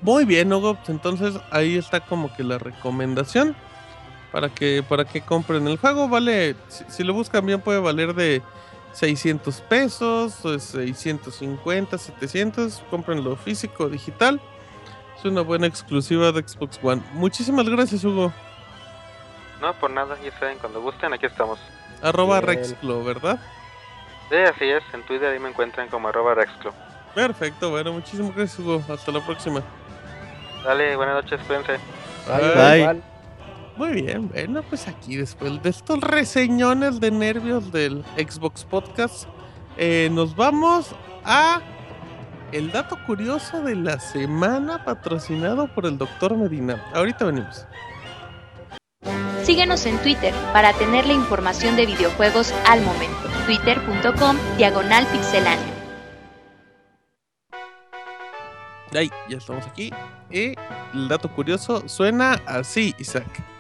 Muy 0.02 0.26
bien, 0.26 0.52
Hugo. 0.54 0.76
pues 0.76 0.90
Entonces 0.90 1.40
ahí 1.52 1.78
está 1.78 2.02
como 2.02 2.34
que 2.36 2.44
la 2.44 2.58
recomendación 2.58 3.56
para 4.32 4.50
que 4.50 4.84
para 4.88 5.06
que 5.06 5.22
compren 5.22 5.68
el 5.68 5.78
juego. 5.78 6.08
Vale, 6.08 6.56
si, 6.68 6.84
si 6.90 7.04
lo 7.04 7.14
buscan 7.14 7.46
bien 7.46 7.62
puede 7.62 7.80
valer 7.80 8.14
de 8.14 8.42
600 8.94 9.62
pesos, 9.62 10.46
o 10.46 10.60
650, 10.60 11.98
700. 11.98 12.84
Cómprenlo 12.90 13.36
físico 13.36 13.90
digital. 13.90 14.42
Es 15.18 15.26
una 15.26 15.42
buena 15.42 15.68
exclusiva 15.68 16.32
de 16.32 16.48
Xbox 16.48 16.80
One. 16.82 17.02
Muchísimas 17.14 17.68
gracias, 17.68 18.04
Hugo. 18.04 18.32
No, 19.62 19.74
por 19.74 19.90
nada, 19.90 20.16
ya 20.24 20.32
saben, 20.40 20.60
cuando 20.60 20.82
gusten, 20.82 21.14
aquí 21.14 21.26
estamos. 21.26 21.60
Arroba. 22.02 22.42
Rexclo, 22.42 23.04
¿verdad? 23.04 23.40
Sí, 24.30 24.36
así 24.36 24.66
es, 24.66 24.84
en 24.94 25.04
Twitter 25.04 25.30
ahí 25.30 25.40
me 25.40 25.50
encuentran 25.50 25.88
como 25.88 26.10
arroba 26.10 26.36
Rexclo. 26.36 26.74
Perfecto, 27.16 27.72
bueno, 27.72 27.94
muchísimas 27.94 28.36
gracias, 28.36 28.60
Hugo. 28.60 28.84
Hasta 28.88 29.12
la 29.12 29.26
próxima. 29.26 29.64
Dale, 30.64 30.96
buenas 30.96 31.24
noches, 31.24 31.40
cuídense. 31.48 31.80
Bye. 32.28 32.80
igual. 32.80 33.04
Muy 33.78 34.02
bien, 34.02 34.28
bueno, 34.30 34.64
pues 34.64 34.88
aquí 34.88 35.16
después 35.16 35.62
de 35.64 35.70
estos 35.70 36.02
reseñones 36.02 37.00
de 37.00 37.12
nervios 37.12 37.72
del 37.72 38.04
Xbox 38.18 38.66
Podcast, 38.66 39.28
eh, 39.78 40.10
nos 40.12 40.36
vamos 40.36 40.96
a 41.24 41.62
el 42.52 42.72
dato 42.72 42.98
curioso 43.06 43.62
de 43.62 43.76
la 43.76 44.00
semana 44.00 44.84
patrocinado 44.84 45.68
por 45.68 45.86
el 45.86 45.98
Doctor 45.98 46.36
Medina. 46.38 46.84
Ahorita 46.94 47.26
venimos. 47.26 47.66
Síguenos 49.44 49.86
en 49.86 49.98
Twitter 50.00 50.34
para 50.54 50.74
tener 50.74 51.06
la 51.06 51.14
información 51.14 51.76
de 51.76 51.86
videojuegos 51.86 52.54
al 52.68 52.82
momento. 52.82 53.30
Twitter.com 53.46 54.38
Diagonal 54.58 55.06
Pixeláneo. 55.08 55.78
Ahí, 58.94 59.10
ya 59.30 59.38
estamos 59.38 59.66
aquí. 59.68 59.92
Y 60.30 60.54
el 60.94 61.08
dato 61.08 61.30
curioso 61.34 61.88
suena 61.88 62.42
así, 62.46 62.96
Isaac. 62.98 63.57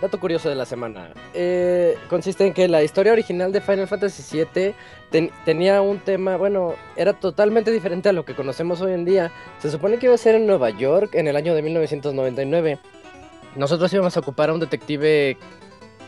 Dato 0.00 0.20
curioso 0.20 0.48
de 0.48 0.54
la 0.54 0.66
semana. 0.66 1.10
Eh, 1.34 1.96
consiste 2.08 2.46
en 2.46 2.52
que 2.52 2.68
la 2.68 2.82
historia 2.82 3.12
original 3.12 3.52
de 3.52 3.60
Final 3.60 3.88
Fantasy 3.88 4.44
VII 4.54 4.74
ten- 5.10 5.30
tenía 5.44 5.80
un 5.80 5.98
tema, 6.00 6.36
bueno, 6.36 6.74
era 6.96 7.12
totalmente 7.14 7.70
diferente 7.70 8.08
a 8.08 8.12
lo 8.12 8.24
que 8.24 8.34
conocemos 8.34 8.80
hoy 8.80 8.92
en 8.92 9.04
día. 9.04 9.32
Se 9.58 9.70
supone 9.70 9.98
que 9.98 10.06
iba 10.06 10.14
a 10.14 10.18
ser 10.18 10.34
en 10.34 10.46
Nueva 10.46 10.70
York 10.70 11.14
en 11.14 11.28
el 11.28 11.36
año 11.36 11.54
de 11.54 11.62
1999. 11.62 12.78
Nosotros 13.56 13.92
íbamos 13.92 14.16
a 14.16 14.20
ocupar 14.20 14.50
a 14.50 14.54
un 14.54 14.60
detective... 14.60 15.36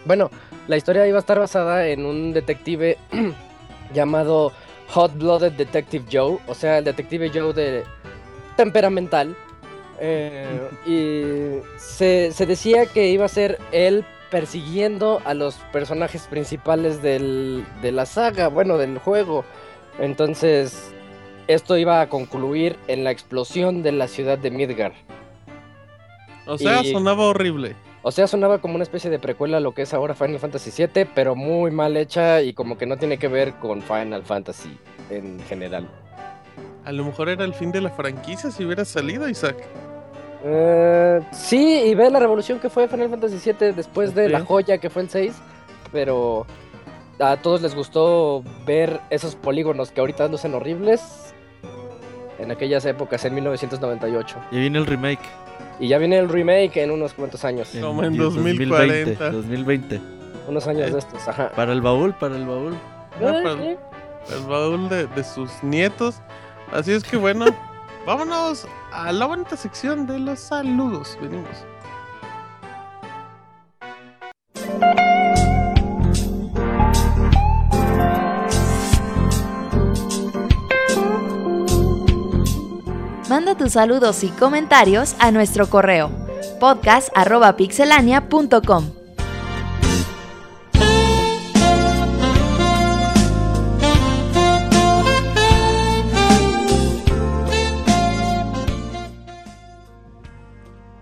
Bueno, 0.05 0.31
la 0.69 0.77
historia 0.77 1.07
iba 1.07 1.17
a 1.17 1.21
estar 1.21 1.39
basada 1.39 1.87
en 1.89 2.05
un 2.05 2.33
detective 2.33 2.99
llamado 3.95 4.53
Hot 4.91 5.17
Blooded 5.17 5.53
Detective 5.53 6.05
Joe, 6.11 6.39
o 6.47 6.55
sea, 6.55 6.79
el 6.79 6.85
detective 6.85 7.31
Joe 7.35 7.53
de 7.53 7.85
temperamental. 8.57 9.35
Eh, 10.01 10.61
y 10.87 11.79
se, 11.79 12.31
se 12.33 12.47
decía 12.47 12.87
que 12.87 13.09
iba 13.09 13.25
a 13.25 13.29
ser 13.29 13.59
él 13.73 14.05
persiguiendo 14.31 15.21
a 15.25 15.35
los 15.35 15.55
personajes 15.73 16.27
principales 16.27 17.03
del- 17.03 17.65
de 17.83 17.93
la 17.93 18.07
saga, 18.07 18.49
bueno, 18.49 18.77
del 18.79 18.99
juego. 18.99 19.45
Entonces, 19.99 20.93
esto 21.47 21.77
iba 21.79 22.01
a 22.01 22.09
concluir 22.09 22.77
en 22.89 23.05
la 23.05 23.11
explosión 23.11 23.83
de 23.83 23.93
la 23.93 24.07
ciudad 24.07 24.39
de 24.39 24.51
Midgar. 24.51 24.93
O 26.47 26.57
sea, 26.59 26.83
Y- 26.83 26.93
sonaba 26.93 27.25
horrible. 27.25 27.75
O 28.03 28.13
sea, 28.13 28.27
sonaba 28.27 28.59
como 28.59 28.75
una 28.77 28.85
especie 28.85 29.11
de 29.11 29.19
precuela 29.19 29.57
a 29.57 29.61
lo 29.61 29.73
que 29.73 29.83
es 29.83 29.93
ahora 29.93 30.15
Final 30.15 30.39
Fantasy 30.39 30.71
VII, 30.87 31.05
pero 31.15 31.35
muy 31.35 31.71
mal 31.71 31.97
hecha 31.97 32.41
y 32.43 32.53
como 32.55 32.79
que 32.79 32.87
no 32.87 32.97
tiene 32.97 33.19
que 33.19 33.29
ver 33.29 33.55
con 33.55 33.83
Final 33.83 34.23
Fantasy 34.23 34.79
en 35.11 35.41
general. 35.41 35.89
A 36.89 36.93
lo 36.93 37.05
mejor 37.05 37.29
era 37.29 37.45
el 37.45 37.53
fin 37.53 37.71
de 37.71 37.83
la 37.83 37.91
franquicia 37.91 38.51
si 38.51 38.65
hubiera 38.65 38.83
salido, 38.83 39.29
Isaac. 39.29 39.57
Eh, 40.43 41.21
sí, 41.33 41.83
y 41.85 41.95
ve 41.95 42.09
la 42.09 42.19
revolución 42.19 42.59
que 42.61 42.71
fue 42.71 42.89
Final 42.89 43.11
Fantasy 43.11 43.53
VII 43.53 43.73
después 43.73 44.15
de 44.15 44.31
la 44.31 44.41
joya 44.41 44.79
que 44.79 44.89
fue 44.89 45.03
el 45.03 45.11
6, 45.11 45.35
pero 45.93 46.47
a 47.19 47.37
todos 47.37 47.61
les 47.61 47.75
gustó 47.75 48.43
ver 48.65 49.01
esos 49.11 49.35
polígonos 49.37 49.91
que 49.91 50.01
ahorita 50.01 50.29
lucen 50.29 50.55
horribles 50.55 51.35
en 52.39 52.51
aquellas 52.53 52.87
épocas, 52.87 53.23
en 53.27 53.35
1998. 53.35 54.37
Ya 54.51 54.59
viene 54.59 54.79
el 54.79 54.87
remake. 54.87 55.21
Y 55.81 55.89
ya 55.89 55.99
viene 55.99 56.17
el 56.19 56.31
remake 56.31 56.79
en 56.79 56.91
unos 56.91 57.13
cuantos 57.13 57.45
años, 57.45 57.69
Como 57.83 58.03
en 58.03 58.15
die- 58.15 58.19
2040. 58.19 59.31
2020. 59.31 60.01
unos 60.49 60.67
años 60.67 60.89
Eh. 60.89 60.93
de 60.95 60.99
estos, 61.01 61.29
ajá. 61.29 61.51
Para 61.55 61.75
el 61.75 61.83
baúl, 61.83 62.15
para 62.15 62.35
el 62.35 62.47
baúl. 62.47 62.73
Ah, 63.21 63.27
Ah, 63.27 63.41
para- 63.43 63.63
el 64.39 64.47
baúl 64.49 64.89
de, 64.89 65.07
de 65.09 65.23
sus 65.23 65.51
nietos. 65.63 66.23
Así 66.73 66.93
es 66.93 67.05
que 67.05 67.17
bueno, 67.17 67.47
vámonos 68.07 68.67
a 68.93 69.13
la 69.13 69.27
bonita 69.27 69.57
sección 69.57 70.07
de 70.07 70.19
los 70.19 70.41
saludos. 70.41 71.17
Venimos. 71.21 71.65
Manda 83.29 83.55
tus 83.55 83.73
saludos 83.73 84.25
y 84.25 84.31
comentarios 84.31 85.15
a 85.19 85.31
nuestro 85.31 85.69
correo 85.69 86.11
podcast.pixelania.com. 86.59 88.98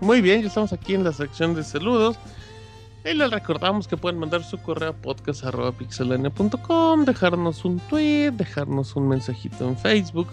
Muy 0.07 0.21
bien, 0.21 0.41
ya 0.41 0.47
estamos 0.47 0.71
aquí 0.71 0.93
en 0.93 1.03
la 1.03 1.11
sección 1.11 1.53
de 1.53 1.65
saludos. 1.65 2.15
Y 3.03 3.13
les 3.13 3.29
recordamos 3.29 3.89
que 3.89 3.97
pueden 3.97 4.17
mandar 4.17 4.41
su 4.41 4.57
correo 4.57 4.91
a 4.91 4.93
podcast.pixelania.com, 4.93 7.03
dejarnos 7.03 7.65
un 7.65 7.81
tweet, 7.81 8.31
dejarnos 8.31 8.95
un 8.95 9.09
mensajito 9.09 9.67
en 9.67 9.77
Facebook. 9.77 10.29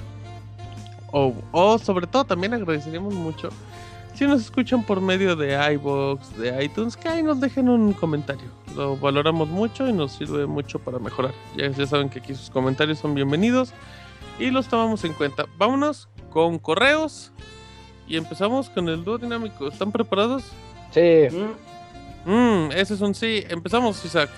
O, 1.11 1.35
o 1.51 1.77
sobre 1.81 2.07
todo 2.07 2.25
también 2.25 2.55
agradeceríamos 2.55 3.15
mucho 3.15 3.49
si 4.15 4.29
nos 4.29 4.43
escuchan 4.43 4.85
por 4.85 5.01
medio 5.01 5.35
de 5.35 5.59
iBox, 5.73 6.39
de 6.39 6.65
iTunes, 6.65 6.97
que 6.97 7.09
ahí 7.09 7.25
nos 7.25 7.41
dejen 7.41 7.69
un 7.69 7.95
comentario. 7.95 8.47
Lo 8.77 8.97
valoramos 8.97 9.49
mucho 9.49 9.89
y 9.89 9.93
nos 9.93 10.13
sirve 10.13 10.47
mucho 10.47 10.79
para 10.79 11.01
mejorar. 11.01 11.35
Ya, 11.57 11.69
ya 11.69 11.85
saben 11.85 12.11
que 12.11 12.21
aquí 12.21 12.33
sus 12.33 12.49
comentarios 12.49 13.01
son 13.01 13.17
bienvenidos 13.17 13.75
y 14.39 14.53
los 14.53 14.69
tomamos 14.69 15.03
en 15.03 15.15
cuenta. 15.15 15.47
Vámonos 15.59 16.09
con 16.31 16.61
correos 16.61 17.33
y 18.07 18.17
empezamos 18.17 18.69
con 18.71 18.89
el 18.89 19.05
dúo 19.05 19.19
dinámico. 19.19 19.69
¿Están 19.69 19.93
preparados? 19.93 20.45
Sí, 20.91 21.29
Mmm, 22.27 22.71
ese 22.75 22.95
es 22.95 23.01
un 23.01 23.15
sí. 23.15 23.45
Empezamos, 23.49 24.03
Isaac. 24.05 24.31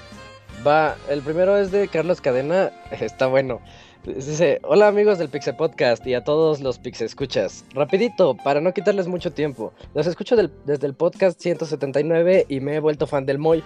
va. 0.66 0.96
El 1.08 1.22
primero 1.22 1.56
es 1.56 1.70
de 1.70 1.86
Carlos 1.88 2.20
Cadena. 2.20 2.70
Está 3.00 3.26
bueno. 3.26 3.60
Dice, 4.04 4.60
hola 4.62 4.86
amigos 4.86 5.18
del 5.18 5.28
Pixel 5.28 5.56
Podcast 5.56 6.06
y 6.06 6.14
a 6.14 6.22
todos 6.22 6.60
los 6.60 6.78
Pixel 6.78 7.06
Escuchas. 7.06 7.64
Rapidito, 7.74 8.36
para 8.36 8.60
no 8.60 8.72
quitarles 8.72 9.08
mucho 9.08 9.32
tiempo. 9.32 9.72
Los 9.94 10.06
escucho 10.06 10.36
del- 10.36 10.52
desde 10.64 10.86
el 10.86 10.94
podcast 10.94 11.40
179 11.40 12.46
y 12.48 12.60
me 12.60 12.76
he 12.76 12.80
vuelto 12.80 13.06
fan 13.08 13.26
del 13.26 13.38
Moy. 13.38 13.64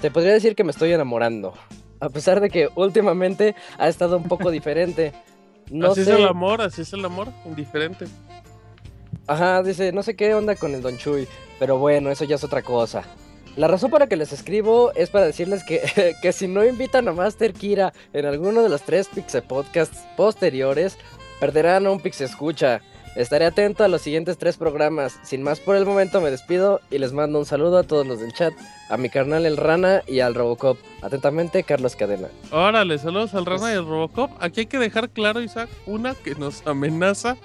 Te 0.00 0.10
podría 0.12 0.32
decir 0.32 0.54
que 0.54 0.62
me 0.64 0.70
estoy 0.70 0.92
enamorando. 0.92 1.54
A 1.98 2.08
pesar 2.08 2.40
de 2.40 2.50
que 2.50 2.68
últimamente 2.76 3.54
ha 3.78 3.88
estado 3.88 4.16
un 4.16 4.24
poco 4.28 4.50
diferente. 4.52 5.12
No 5.70 5.90
así 5.92 6.04
sé... 6.04 6.12
es 6.12 6.18
el 6.18 6.26
amor, 6.28 6.62
así 6.62 6.82
es 6.82 6.92
el 6.92 7.04
amor, 7.04 7.28
indiferente. 7.44 8.06
Ajá, 9.30 9.62
dice, 9.62 9.92
no 9.92 10.02
sé 10.02 10.16
qué 10.16 10.34
onda 10.34 10.56
con 10.56 10.74
el 10.74 10.82
Don 10.82 10.98
Chuy, 10.98 11.28
pero 11.60 11.78
bueno, 11.78 12.10
eso 12.10 12.24
ya 12.24 12.34
es 12.34 12.42
otra 12.42 12.62
cosa. 12.62 13.04
La 13.54 13.68
razón 13.68 13.88
para 13.88 14.08
que 14.08 14.16
les 14.16 14.32
escribo 14.32 14.90
es 14.96 15.08
para 15.08 15.24
decirles 15.24 15.62
que, 15.62 16.16
que 16.20 16.32
si 16.32 16.48
no 16.48 16.64
invitan 16.64 17.06
a 17.06 17.12
Master 17.12 17.52
Kira 17.52 17.92
en 18.12 18.26
alguno 18.26 18.60
de 18.60 18.68
los 18.68 18.82
tres 18.82 19.06
Pixel 19.06 19.44
Podcasts 19.44 20.04
posteriores, 20.16 20.98
perderán 21.38 21.86
un 21.86 22.00
Pixel 22.00 22.26
Escucha. 22.26 22.80
Estaré 23.14 23.44
atento 23.44 23.84
a 23.84 23.88
los 23.88 24.02
siguientes 24.02 24.36
tres 24.36 24.56
programas. 24.56 25.20
Sin 25.22 25.44
más 25.44 25.60
por 25.60 25.76
el 25.76 25.86
momento 25.86 26.20
me 26.20 26.32
despido 26.32 26.80
y 26.90 26.98
les 26.98 27.12
mando 27.12 27.38
un 27.38 27.46
saludo 27.46 27.78
a 27.78 27.84
todos 27.84 28.04
los 28.08 28.18
del 28.18 28.32
chat, 28.32 28.52
a 28.88 28.96
mi 28.96 29.10
carnal 29.10 29.46
el 29.46 29.56
Rana 29.56 30.02
y 30.08 30.18
al 30.18 30.34
Robocop. 30.34 30.76
Atentamente, 31.02 31.62
Carlos 31.62 31.94
Cadena. 31.94 32.26
Órale, 32.50 32.98
saludos 32.98 33.32
al 33.34 33.46
Rana 33.46 33.72
y 33.72 33.76
al 33.76 33.86
Robocop. 33.86 34.32
Aquí 34.40 34.62
hay 34.62 34.66
que 34.66 34.78
dejar 34.78 35.10
claro, 35.10 35.40
Isaac, 35.40 35.68
una 35.86 36.16
que 36.16 36.34
nos 36.34 36.66
amenaza 36.66 37.36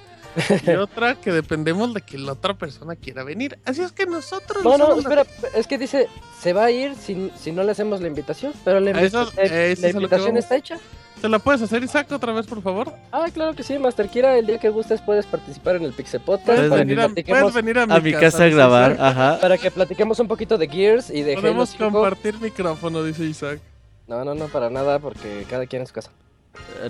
y 0.66 0.70
otra 0.76 1.16
que 1.16 1.32
dependemos 1.32 1.94
de 1.94 2.02
que 2.02 2.18
la 2.18 2.34
otra 2.34 2.54
persona 2.54 2.96
quiera 2.96 3.24
venir. 3.24 3.58
Así 3.66 3.82
es 3.82 3.92
que 3.92 4.06
nosotros 4.06 4.64
No, 4.64 4.78
no, 4.78 4.98
espera, 5.00 5.26
es 5.56 5.68
que 5.68 5.78
dice, 5.78 6.08
se 6.42 6.54
va 6.54 6.66
a 6.66 6.72
ir 6.72 6.96
si, 6.96 7.32
si 7.40 7.52
no 7.52 7.64
le 7.64 7.72
hacemos 7.72 8.02
la 8.02 8.08
invitación, 8.08 8.54
pero 8.64 8.80
la, 8.80 8.92
eso- 8.92 9.24
invita- 9.24 9.36
la- 9.44 9.66
eso 9.66 9.88
es 9.88 9.96
invitación 9.96 10.38
está 10.38 10.56
hecha. 10.56 10.78
¿Se 11.22 11.30
la 11.30 11.40
puedes 11.40 11.62
hacer, 11.62 11.82
Isaac, 11.82 12.12
otra 12.12 12.34
vez, 12.34 12.46
por 12.46 12.62
favor? 12.62 12.92
Ah, 13.12 13.26
claro 13.34 13.56
que 13.56 13.64
sí, 13.64 13.80
Master 13.80 14.10
Kira, 14.10 14.38
el 14.38 14.46
día 14.46 14.60
que 14.60 14.70
gustes 14.70 15.02
puedes 15.02 15.26
participar 15.26 15.78
en 15.78 15.84
el 15.84 15.94
Pixel 15.94 16.20
Podcast 16.20 16.46
Puedes 16.46 16.70
venir 16.70 17.00
a, 17.00 17.06
platiquemos, 17.08 17.40
puedes 17.42 17.56
venir 17.56 17.80
a 17.80 17.88
mi, 17.88 17.94
A 17.96 18.00
mi 18.02 18.12
casa 18.14 18.44
a 18.44 18.48
grabar, 18.50 18.92
Isaac. 18.92 19.08
ajá. 19.08 19.38
para 19.40 19.58
que 19.58 19.72
platiquemos 19.72 20.20
un 20.20 20.28
poquito 20.28 20.58
de 20.58 20.68
Gears 20.68 21.10
y 21.10 21.22
de 21.24 21.32
Halo 21.34 21.42
Podemos 21.42 21.70
5. 21.70 21.84
compartir 21.90 22.40
micrófono, 22.42 23.02
dice 23.02 23.24
Isaac. 23.24 23.60
No, 24.08 24.24
no, 24.26 24.36
no, 24.36 24.48
para 24.50 24.70
nada, 24.70 25.00
porque 25.00 25.46
cada 25.50 25.66
quien 25.66 25.84
en 25.84 25.88
su 25.88 25.94
casa. 25.94 26.12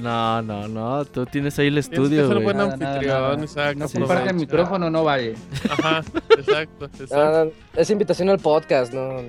No, 0.02 0.42
no, 0.42 0.68
no. 0.68 1.06
Tú 1.06 1.26
tienes 1.26 1.58
ahí 1.60 1.68
el 1.68 1.76
que 1.76 1.80
estudio, 1.82 2.26
ser 2.27 2.34
güey. 2.34 2.44
buen 2.44 2.58
Nada, 2.58 2.76
nada, 2.77 2.94
anfitrión, 2.95 3.22
nada. 3.22 3.44
Isaac. 3.45 3.77
No 3.77 3.85
aprovecha. 3.85 4.00
comparte 4.00 4.30
el 4.30 4.35
micrófono, 4.35 4.90
no 4.90 5.03
vale. 5.03 5.35
Ajá, 5.69 6.02
exacto, 6.38 6.85
exacto. 7.00 7.16
Ah, 7.16 7.45
es 7.76 7.90
invitación 7.90 8.30
al 8.30 8.40
podcast, 8.40 8.94
no. 8.94 9.22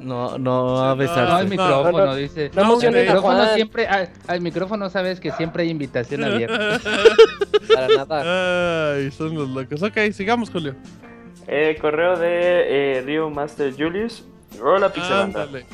No, 0.00 0.38
no 0.38 0.82
a 0.82 0.94
Sí, 0.96 1.04
no. 1.04 1.28
No, 1.28 1.38
el 1.38 1.48
micrófono, 1.48 1.98
no, 1.98 2.06
no. 2.06 2.14
dice. 2.14 2.50
No 2.54 2.62
el 2.62 2.66
emociones 2.68 3.00
a 3.00 3.04
micrófono 3.14 3.38
Juan. 3.38 3.54
siempre, 3.54 3.86
al, 3.86 4.10
al 4.26 4.40
micrófono 4.40 4.90
sabes 4.90 5.20
que 5.20 5.30
siempre 5.32 5.62
hay 5.64 5.70
invitación 5.70 6.24
abierta. 6.24 6.80
Para 7.72 7.88
nada. 7.88 8.94
Ay, 8.94 9.10
son 9.10 9.34
los 9.34 9.48
locos. 9.48 9.82
Ok, 9.82 9.98
sigamos, 10.12 10.50
Julio. 10.50 10.74
Eh, 11.48 11.76
correo 11.80 12.16
de 12.16 12.98
eh, 12.98 13.02
Rio 13.02 13.30
Master 13.30 13.72
Julius. 13.76 14.24
Hola 14.62 14.92
Pixelanda. 14.92 15.42
Ándale. 15.42 15.66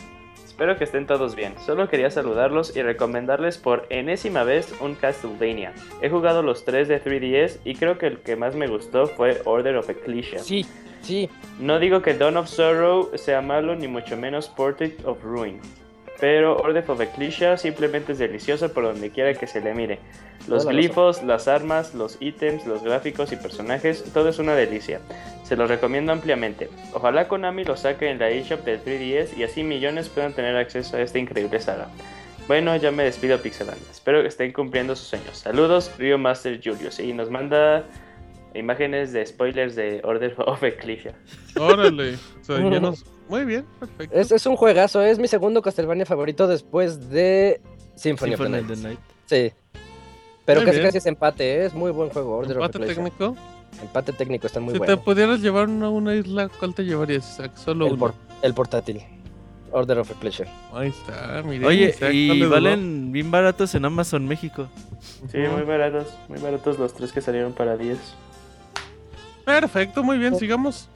Espero 0.62 0.78
que 0.78 0.84
estén 0.84 1.08
todos 1.08 1.34
bien. 1.34 1.54
Solo 1.66 1.88
quería 1.88 2.08
saludarlos 2.08 2.76
y 2.76 2.82
recomendarles 2.82 3.58
por 3.58 3.84
enésima 3.90 4.44
vez 4.44 4.72
un 4.80 4.94
Castlevania. 4.94 5.72
He 6.00 6.08
jugado 6.08 6.40
los 6.44 6.64
tres 6.64 6.86
de 6.86 7.02
3DS 7.02 7.58
y 7.64 7.74
creo 7.74 7.98
que 7.98 8.06
el 8.06 8.20
que 8.20 8.36
más 8.36 8.54
me 8.54 8.68
gustó 8.68 9.08
fue 9.08 9.42
Order 9.44 9.74
of 9.78 9.90
Ecclesia. 9.90 10.38
Sí, 10.38 10.64
sí. 11.00 11.28
No 11.58 11.80
digo 11.80 12.00
que 12.00 12.14
Dawn 12.14 12.36
of 12.36 12.46
Sorrow 12.46 13.10
sea 13.16 13.40
malo 13.40 13.74
ni 13.74 13.88
mucho 13.88 14.16
menos 14.16 14.48
Portrait 14.48 15.04
of 15.04 15.20
Ruin. 15.24 15.58
Pero 16.22 16.56
Order 16.56 16.84
of 16.88 17.00
Ecclesia 17.00 17.56
simplemente 17.56 18.12
es 18.12 18.18
delicioso 18.20 18.72
por 18.72 18.84
donde 18.84 19.10
quiera 19.10 19.34
que 19.34 19.48
se 19.48 19.60
le 19.60 19.74
mire. 19.74 19.98
Los 20.46 20.62
Toda 20.62 20.72
glifos, 20.72 21.24
las 21.24 21.48
armas, 21.48 21.94
los 21.94 22.16
ítems, 22.20 22.64
los 22.64 22.84
gráficos 22.84 23.32
y 23.32 23.36
personajes, 23.36 24.04
todo 24.14 24.28
es 24.28 24.38
una 24.38 24.54
delicia. 24.54 25.00
Se 25.42 25.56
los 25.56 25.68
recomiendo 25.68 26.12
ampliamente. 26.12 26.68
Ojalá 26.92 27.26
Konami 27.26 27.64
lo 27.64 27.76
saque 27.76 28.08
en 28.08 28.20
la 28.20 28.30
eShop 28.30 28.64
del 28.64 28.84
3DS 28.84 29.36
y 29.36 29.42
así 29.42 29.64
millones 29.64 30.08
puedan 30.10 30.32
tener 30.32 30.54
acceso 30.56 30.96
a 30.96 31.00
esta 31.00 31.18
increíble 31.18 31.58
saga. 31.58 31.88
Bueno, 32.46 32.76
ya 32.76 32.92
me 32.92 33.02
despido 33.02 33.38
Pixeland. 33.38 33.82
Espero 33.90 34.22
que 34.22 34.28
estén 34.28 34.52
cumpliendo 34.52 34.94
sus 34.94 35.08
sueños. 35.08 35.38
Saludos, 35.38 35.90
Rio 35.98 36.18
Master 36.18 36.60
Julius. 36.62 37.00
Y 37.00 37.12
nos 37.14 37.30
manda 37.30 37.82
imágenes 38.54 39.12
de 39.12 39.24
spoilers 39.26 39.74
de 39.76 40.00
Order 40.04 40.34
of 40.46 40.62
Ecclesia. 40.62 41.14
Órale. 41.58 42.14
O 42.14 42.44
sea, 42.44 42.58
ya 42.70 42.80
nos- 42.80 43.04
Muy 43.28 43.44
bien, 43.44 43.64
perfecto. 43.80 44.16
Es, 44.18 44.32
es 44.32 44.46
un 44.46 44.56
juegazo, 44.56 45.02
es 45.02 45.18
mi 45.18 45.28
segundo 45.28 45.62
Castlevania 45.62 46.06
favorito 46.06 46.46
después 46.46 47.10
de 47.10 47.60
Symphony, 47.94 48.30
Symphony 48.30 48.54
of 48.56 48.60
of 48.62 48.66
the 48.68 48.74
Night. 48.76 48.82
Night. 48.82 48.98
Sí. 49.26 49.52
Pero 50.44 50.60
Muy 50.60 50.66
casi 50.66 50.78
bien. 50.78 50.88
casi 50.88 50.98
es 50.98 51.06
empate, 51.06 51.54
¿eh? 51.54 51.64
es 51.66 51.74
muy 51.74 51.92
buen 51.92 52.10
juego. 52.10 52.36
Order 52.38 52.58
of 52.58 52.64
Empate 52.64 52.78
Ecclesia. 52.78 53.04
técnico. 53.04 53.36
Empate 53.80 54.12
técnico, 54.12 54.46
está 54.48 54.60
muy 54.60 54.72
si 54.72 54.78
bueno. 54.78 54.96
te 54.96 55.02
pudieras 55.02 55.40
llevar 55.40 55.68
una, 55.68 55.88
una 55.88 56.14
isla, 56.14 56.48
¿cuál 56.48 56.74
te 56.74 56.84
llevarías? 56.84 57.30
Isaac? 57.30 57.52
Solo 57.56 57.86
El, 57.86 57.92
uno. 57.92 58.00
por- 58.00 58.14
el 58.42 58.52
portátil. 58.54 59.00
Order 59.70 60.00
of 60.00 60.10
Ecclesia. 60.10 60.46
Ahí 60.74 60.88
está, 60.90 61.42
miren. 61.42 61.64
Oye, 61.64 61.88
Isaac, 61.88 62.12
y 62.12 62.42
valen 62.44 63.10
bien 63.12 63.30
baratos 63.30 63.74
en 63.74 63.84
Amazon 63.86 64.26
México. 64.28 64.68
Sí, 65.30 65.38
muy 65.38 65.62
baratos, 65.62 66.08
muy 66.28 66.38
baratos 66.40 66.78
los 66.78 66.92
tres 66.92 67.10
que 67.12 67.22
salieron 67.22 67.54
para 67.54 67.76
10. 67.78 67.96
Perfecto, 69.44 70.02
muy 70.02 70.18
bien, 70.18 70.36
sigamos. 70.38 70.88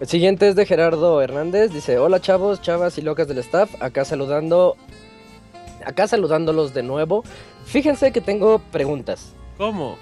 El 0.00 0.06
siguiente 0.08 0.48
es 0.48 0.54
de 0.56 0.66
Gerardo 0.66 1.20
Hernández. 1.22 1.72
Dice: 1.72 1.98
Hola 1.98 2.20
chavos, 2.20 2.60
chavas 2.60 2.98
y 2.98 3.02
locas 3.02 3.28
del 3.28 3.38
staff. 3.38 3.70
Acá 3.80 4.04
saludando. 4.04 4.76
Acá 5.84 6.06
saludándolos 6.08 6.74
de 6.74 6.82
nuevo. 6.82 7.24
Fíjense 7.64 8.12
que 8.12 8.20
tengo 8.20 8.58
preguntas. 8.70 9.32
¿Cómo? 9.56 9.96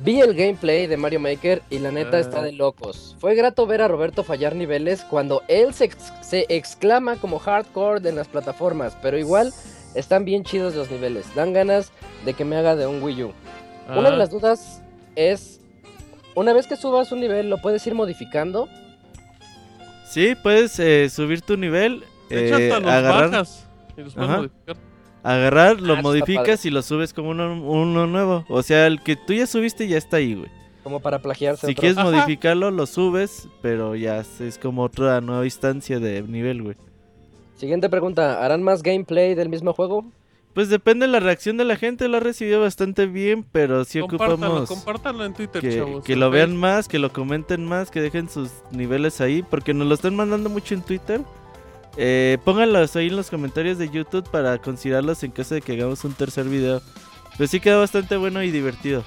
Vi 0.00 0.20
el 0.20 0.34
gameplay 0.34 0.86
de 0.86 0.96
Mario 0.96 1.20
Maker 1.20 1.62
y 1.70 1.78
la 1.78 1.90
neta 1.90 2.16
Ah. 2.16 2.20
está 2.20 2.42
de 2.42 2.52
locos. 2.52 3.16
Fue 3.18 3.34
grato 3.34 3.66
ver 3.66 3.80
a 3.82 3.88
Roberto 3.88 4.22
fallar 4.24 4.54
niveles 4.54 5.02
cuando 5.02 5.42
él 5.48 5.72
se, 5.74 5.84
ex- 5.86 6.12
se 6.20 6.46
exclama 6.48 7.16
como 7.16 7.38
hardcore 7.38 8.08
en 8.08 8.16
las 8.16 8.28
plataformas, 8.28 8.96
pero 9.02 9.18
igual 9.18 9.52
están 9.94 10.24
bien 10.24 10.44
chidos 10.44 10.74
los 10.74 10.90
niveles. 10.90 11.26
Dan 11.34 11.52
ganas 11.52 11.90
de 12.24 12.34
que 12.34 12.44
me 12.44 12.56
haga 12.56 12.76
de 12.76 12.86
un 12.86 13.02
Wii 13.02 13.24
U. 13.24 13.32
Una 13.88 14.10
de 14.10 14.14
Ah, 14.16 14.18
las 14.18 14.30
dudas 14.30 14.82
es, 15.16 15.60
una 16.34 16.52
vez 16.52 16.66
que 16.66 16.76
subas 16.76 17.12
un 17.12 17.20
nivel, 17.20 17.50
¿lo 17.50 17.58
puedes 17.58 17.86
ir 17.86 17.94
modificando? 17.94 18.68
Sí, 20.06 20.34
puedes 20.42 20.78
eh, 20.78 21.08
subir 21.10 21.40
tu 21.42 21.56
nivel, 21.56 22.04
De 22.28 22.46
hecho, 22.46 22.58
eh, 22.58 22.64
hasta 22.72 22.80
los 22.80 22.90
agarrar, 22.92 23.30
bajas. 23.30 23.66
Y 23.96 24.00
los 24.02 24.14
puedes 24.14 24.28
Ajá. 24.30 24.36
modificar. 24.38 24.76
agarrar, 25.22 25.80
lo 25.80 25.94
Ah, 25.94 26.02
modificas 26.02 26.64
y 26.66 26.70
lo 26.70 26.82
subes 26.82 27.12
como 27.14 27.30
uno, 27.30 27.60
uno 27.62 28.06
nuevo. 28.06 28.44
O 28.48 28.62
sea, 28.62 28.86
el 28.86 29.02
que 29.02 29.16
tú 29.16 29.32
ya 29.32 29.46
subiste 29.46 29.88
ya 29.88 29.96
está 29.98 30.18
ahí, 30.18 30.34
güey. 30.34 30.50
Como 30.82 31.00
para 31.00 31.18
plagiarse. 31.20 31.66
Si 31.66 31.72
otro? 31.72 31.80
quieres 31.80 31.98
Ajá. 31.98 32.10
modificarlo, 32.10 32.70
lo 32.70 32.84
subes, 32.86 33.48
pero 33.62 33.96
ya 33.96 34.18
es- 34.18 34.40
es 34.42 34.58
como 34.58 34.82
otra 34.82 35.20
nueva 35.22 35.44
instancia 35.46 35.98
de 35.98 36.22
nivel, 36.22 36.62
güey. 36.62 36.76
Siguiente 37.56 37.88
pregunta, 37.88 38.44
¿harán 38.44 38.62
más 38.62 38.82
gameplay 38.82 39.34
del 39.34 39.48
mismo 39.48 39.72
juego? 39.72 40.04
Pues 40.54 40.68
depende 40.68 41.06
de 41.06 41.12
la 41.12 41.18
reacción 41.20 41.56
de 41.56 41.64
la 41.64 41.74
gente, 41.76 42.06
lo 42.06 42.18
ha 42.18 42.20
recibido 42.20 42.60
bastante 42.60 43.06
bien, 43.06 43.44
pero 43.50 43.84
sí 43.84 43.98
Compártalo, 44.00 44.34
ocupamos 44.34 44.68
compártalo 44.68 45.24
en 45.24 45.34
Twitter, 45.34 45.60
que, 45.60 45.76
chavos. 45.76 46.04
que 46.04 46.14
lo 46.14 46.30
vean 46.30 46.56
más, 46.56 46.86
que 46.86 47.00
lo 47.00 47.12
comenten 47.12 47.66
más, 47.66 47.90
que 47.90 48.00
dejen 48.00 48.28
sus 48.28 48.50
niveles 48.70 49.20
ahí, 49.20 49.42
porque 49.42 49.74
nos 49.74 49.88
lo 49.88 49.94
están 49.96 50.14
mandando 50.14 50.48
mucho 50.50 50.74
en 50.74 50.82
Twitter. 50.82 51.22
Eh, 51.96 52.38
pónganlos 52.44 52.94
ahí 52.94 53.08
en 53.08 53.16
los 53.16 53.30
comentarios 53.30 53.78
de 53.78 53.88
YouTube 53.90 54.28
para 54.30 54.58
considerarlos 54.58 55.22
en 55.24 55.32
caso 55.32 55.54
de 55.56 55.60
que 55.62 55.72
hagamos 55.72 56.04
un 56.04 56.12
tercer 56.14 56.44
video. 56.44 56.80
Pero 57.36 57.48
sí 57.48 57.58
quedó 57.58 57.80
bastante 57.80 58.16
bueno 58.16 58.40
y 58.42 58.52
divertido. 58.52 59.02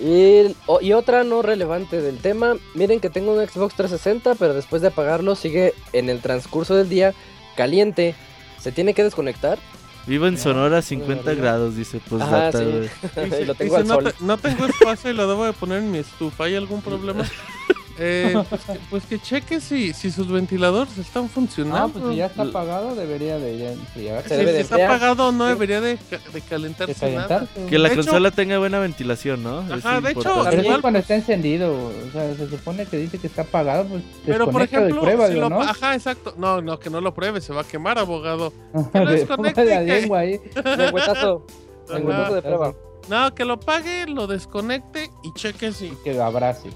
Y, 0.00 0.54
o- 0.66 0.80
y 0.80 0.92
otra 0.92 1.24
no 1.24 1.40
relevante 1.42 2.00
del 2.02 2.18
tema, 2.18 2.54
miren 2.74 3.00
que 3.00 3.08
tengo 3.10 3.32
un 3.32 3.46
Xbox 3.46 3.74
360, 3.76 4.34
pero 4.34 4.52
después 4.54 4.82
de 4.82 4.88
apagarlo 4.88 5.34
sigue 5.36 5.72
en 5.92 6.10
el 6.10 6.20
transcurso 6.20 6.74
del 6.74 6.88
día 6.88 7.14
caliente. 7.56 8.14
¿Se 8.60 8.72
tiene 8.72 8.92
que 8.94 9.04
desconectar? 9.04 9.58
Vivo 10.06 10.26
en 10.28 10.38
Sonora 10.38 10.78
a 10.78 10.82
50 10.82 11.30
arriba. 11.30 11.42
grados, 11.46 11.76
dice 11.76 12.00
pues 12.08 12.22
Ajá, 12.22 12.52
sí. 12.52 12.58
güey. 12.64 12.90
Dice- 13.24 13.44
lo 13.46 13.54
tengo 13.54 13.76
dice, 13.78 13.92
al 13.92 14.02
no, 14.04 14.10
te- 14.10 14.24
no 14.24 14.38
tengo 14.38 14.66
espacio 14.66 15.10
y 15.10 15.14
lo 15.14 15.26
debo 15.28 15.44
de 15.44 15.52
poner 15.52 15.78
en 15.78 15.90
mi 15.90 15.98
estufa. 15.98 16.44
¿Hay 16.44 16.54
algún 16.54 16.80
problema? 16.82 17.24
Eh, 17.98 18.34
pues, 18.50 18.60
que, 18.64 18.78
pues 18.90 19.04
que 19.06 19.18
cheque 19.18 19.60
si, 19.60 19.92
si 19.94 20.10
sus 20.10 20.28
ventiladores 20.28 20.98
están 20.98 21.28
funcionando. 21.28 21.86
No, 21.88 21.92
pues 21.94 22.04
si 22.10 22.16
ya 22.16 22.26
está 22.26 22.42
apagado, 22.42 22.94
debería 22.94 23.38
de 23.38 23.58
ya 23.58 23.72
enfriarse. 23.72 24.28
Se 24.28 24.34
Si 24.34 24.40
debe 24.40 24.52
de 24.52 24.60
está 24.60 24.74
enfriar. 24.74 24.90
apagado 24.90 25.32
no 25.32 25.44
Sí. 25.46 25.52
debería 25.54 25.80
de, 25.80 25.96
ca- 25.96 26.18
de 26.18 26.32
De 26.32 26.40
calentarse 26.42 27.14
nada. 27.14 27.26
calentarse. 27.28 27.66
Que 27.66 27.78
la 27.78 27.88
De 27.88 27.94
hecho- 27.94 28.02
consola 28.04 28.30
tenga 28.30 28.58
buena 28.58 28.78
ventilación, 28.78 29.42
¿no? 29.42 29.60
Es 29.74 29.84
Ajá, 29.84 30.00
de 30.00 30.10
hecho, 30.10 30.48
eso 30.48 30.60
igual- 30.62 30.80
cuando 30.82 30.98
está 30.98 31.14
encendido, 31.14 31.72
o 31.74 31.92
sea, 32.12 32.34
se 32.34 32.48
supone 32.50 32.84
que 32.86 32.98
dice 32.98 33.18
que 33.18 33.26
está 33.28 33.42
apagado, 33.42 33.84
pues 33.86 34.02
Pero 34.26 34.50
por 34.50 34.60
y 34.60 34.64
ejemplo, 34.64 35.02
si 35.28 35.34
lo, 35.34 35.48
¿no? 35.48 35.62
ajá, 35.62 35.94
exacto. 35.94 36.34
No, 36.36 36.60
no, 36.60 36.78
que 36.78 36.90
no 36.90 37.00
lo 37.00 37.14
pruebe, 37.14 37.40
se 37.40 37.52
va 37.52 37.62
a 37.62 37.64
quemar, 37.64 37.98
abogado. 37.98 38.52
que 38.92 39.00
lo 39.00 39.10
De- 39.10 39.16
desconecte 39.20 39.62
ponga 39.62 39.74
la 39.76 39.82
y 39.82 39.86
que- 39.86 40.00
lengua 40.00 40.18
ahí. 40.18 40.40
Lengüetazo. 40.76 41.46
Ajá. 41.88 41.94
Lengüetazo 41.98 42.34
de 42.34 42.42
prueba. 42.42 42.74
No, 43.08 43.34
que 43.34 43.44
lo 43.44 43.52
apague, 43.54 44.06
lo 44.08 44.26
desconecte 44.26 45.10
y 45.22 45.32
cheque 45.34 45.70
si, 45.72 45.90
Que 46.02 46.12
lo 46.12 46.24
abrace. 46.24 46.68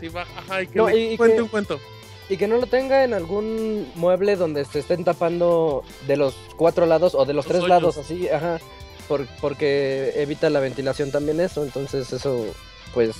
Si 0.00 0.08
va. 0.08 0.22
Ajá, 0.36 0.62
y 0.62 0.66
que 0.68 0.76
No, 0.78 0.88
le 0.88 0.96
y- 0.98 1.12
y 1.12 1.16
cuente 1.16 1.36
que- 1.36 1.42
un 1.42 1.48
cuento. 1.48 1.80
Y 2.28 2.36
que 2.36 2.48
no 2.48 2.56
lo 2.58 2.66
tenga 2.66 3.04
en 3.04 3.14
algún 3.14 3.88
mueble 3.94 4.34
donde 4.36 4.64
se 4.64 4.80
estén 4.80 5.04
tapando 5.04 5.84
de 6.08 6.16
los 6.16 6.34
cuatro 6.56 6.84
lados 6.86 7.14
o 7.14 7.24
de 7.24 7.32
los, 7.32 7.44
Los 7.44 7.46
tres 7.46 7.58
hoyos. 7.62 7.68
lados, 7.68 7.96
así, 7.98 8.28
ajá. 8.28 8.58
por- 9.06 9.26
porque 9.40 10.12
evita 10.16 10.50
la 10.50 10.58
ventilación 10.58 11.12
también 11.12 11.38
eso, 11.40 11.62
entonces 11.62 12.12
eso, 12.12 12.44
pues, 12.92 13.14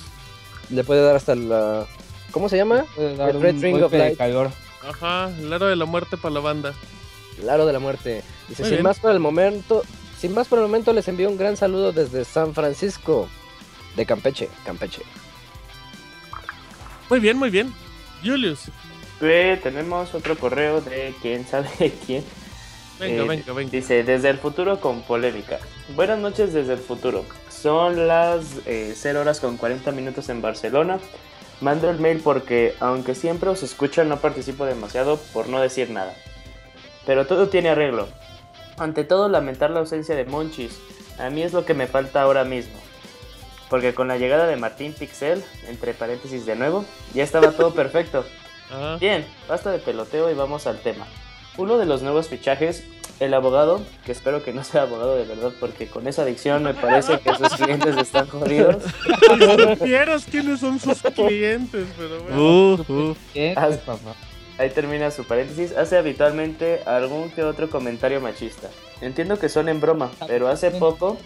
le 0.69 0.83
puede 0.83 1.01
dar 1.01 1.15
hasta 1.15 1.33
la... 1.35 1.87
¿Cómo 2.31 2.49
se 2.49 2.57
llama? 2.57 2.85
El 2.97 3.17
Red 3.41 3.55
un 3.55 3.61
Ring 3.61 3.81
of 3.83 3.93
Light. 3.93 4.17
calor. 4.17 4.51
Ajá, 4.85 5.31
el 5.39 5.51
aro 5.53 5.67
de 5.67 5.77
la 5.77 5.85
muerte 5.85 6.17
para 6.17 6.33
la 6.33 6.39
banda. 6.41 6.73
El 7.41 7.49
aro 7.49 7.65
de 7.65 7.71
la 7.71 7.79
muerte. 7.79 8.21
Dice, 8.49 8.63
Muy 8.63 8.69
sin 8.69 8.75
bien. 8.77 8.83
más 8.83 8.99
por 8.99 9.11
el 9.11 9.19
momento, 9.19 9.83
sin 10.19 10.33
más 10.33 10.49
por 10.49 10.59
el 10.59 10.65
momento 10.65 10.91
les 10.91 11.07
envío 11.07 11.29
un 11.29 11.37
gran 11.37 11.55
saludo 11.55 11.93
desde 11.93 12.25
San 12.25 12.53
Francisco, 12.53 13.29
de 13.95 14.05
Campeche, 14.05 14.49
Campeche. 14.65 15.03
Muy 17.09 17.19
bien, 17.19 17.37
muy 17.37 17.49
bien. 17.49 17.73
Julius, 18.23 18.65
Eh, 19.21 19.59
tenemos 19.63 20.13
otro 20.13 20.37
correo 20.37 20.81
de 20.81 21.13
quién 21.21 21.45
sabe 21.47 21.69
quién. 22.05 22.23
venga, 22.99 23.23
Eh, 23.23 23.27
venga, 23.27 23.53
venga. 23.53 23.71
Dice, 23.71 24.03
desde 24.03 24.29
el 24.29 24.37
futuro 24.37 24.79
con 24.79 25.01
polémica. 25.01 25.59
Buenas 25.95 26.19
noches 26.19 26.53
desde 26.53 26.73
el 26.73 26.79
futuro. 26.79 27.25
Son 27.49 28.07
las 28.07 28.45
eh, 28.65 28.93
0 28.95 29.21
horas 29.21 29.39
con 29.39 29.57
40 29.57 29.91
minutos 29.91 30.29
en 30.29 30.41
Barcelona. 30.41 30.99
Mando 31.61 31.89
el 31.89 31.99
mail 31.99 32.21
porque, 32.23 32.75
aunque 32.79 33.15
siempre 33.15 33.49
os 33.49 33.63
escucho, 33.63 34.03
no 34.03 34.17
participo 34.19 34.65
demasiado 34.65 35.17
por 35.33 35.49
no 35.49 35.59
decir 35.59 35.89
nada. 35.89 36.13
Pero 37.07 37.25
todo 37.25 37.47
tiene 37.49 37.69
arreglo. 37.69 38.07
Ante 38.77 39.03
todo, 39.03 39.27
lamentar 39.29 39.71
la 39.71 39.79
ausencia 39.79 40.15
de 40.15 40.25
Monchis. 40.25 40.77
A 41.17 41.31
mí 41.31 41.41
es 41.41 41.53
lo 41.53 41.65
que 41.65 41.73
me 41.73 41.87
falta 41.87 42.21
ahora 42.21 42.43
mismo. 42.43 42.77
Porque 43.69 43.93
con 43.93 44.07
la 44.07 44.17
llegada 44.17 44.47
de 44.47 44.55
Martín 44.55 44.93
Pixel, 44.93 45.43
entre 45.67 45.93
paréntesis 45.93 46.45
de 46.45 46.55
nuevo, 46.55 46.85
ya 47.13 47.23
estaba 47.23 47.51
todo 47.51 47.73
perfecto. 47.73 48.25
Ajá. 48.69 48.97
Bien, 48.97 49.25
basta 49.47 49.71
de 49.71 49.79
peloteo 49.79 50.29
y 50.29 50.33
vamos 50.33 50.67
al 50.67 50.79
tema. 50.79 51.07
Uno 51.57 51.77
de 51.77 51.85
los 51.85 52.01
nuevos 52.01 52.27
fichajes, 52.27 52.85
el 53.19 53.33
abogado, 53.33 53.81
que 54.05 54.11
espero 54.11 54.43
que 54.43 54.53
no 54.53 54.63
sea 54.63 54.83
abogado 54.83 55.15
de 55.15 55.25
verdad, 55.25 55.51
porque 55.59 55.87
con 55.87 56.07
esa 56.07 56.21
adicción 56.21 56.63
me 56.63 56.73
parece 56.73 57.19
que 57.19 57.33
sus 57.33 57.55
clientes 57.55 57.97
están 57.97 58.27
jodidos. 58.27 58.83
Si 59.27 59.75
supieras 59.77 60.25
quiénes 60.25 60.59
son 60.61 60.79
sus 60.79 61.01
clientes, 61.01 61.87
pero 61.97 62.21
bueno. 62.23 62.41
Uh, 62.41 62.93
uh. 62.93 63.15
¿Qué? 63.33 63.53
Ah? 63.57 63.69
Ahí 64.57 64.69
termina 64.71 65.11
su 65.11 65.23
paréntesis. 65.25 65.75
Hace 65.75 65.97
habitualmente 65.97 66.81
algún 66.85 67.29
que 67.29 67.43
otro 67.43 67.69
comentario 67.69 68.21
machista. 68.21 68.69
Entiendo 69.01 69.37
que 69.37 69.49
son 69.49 69.69
en 69.69 69.79
broma, 69.79 70.11
pero 70.27 70.47
hace 70.47 70.71
poco, 70.71 71.17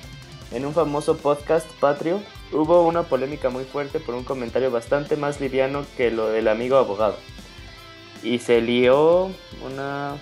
en 0.51 0.65
un 0.65 0.73
famoso 0.73 1.17
podcast 1.17 1.69
patrio, 1.79 2.19
hubo 2.51 2.85
una 2.85 3.03
polémica 3.03 3.49
muy 3.49 3.63
fuerte 3.63 3.99
por 3.99 4.15
un 4.15 4.23
comentario 4.23 4.69
bastante 4.69 5.15
más 5.15 5.39
liviano 5.39 5.85
que 5.97 6.11
lo 6.11 6.27
del 6.27 6.47
amigo 6.47 6.77
abogado. 6.77 7.15
Y 8.23 8.39
se 8.39 8.61
lió 8.61 9.31
una... 9.65 10.15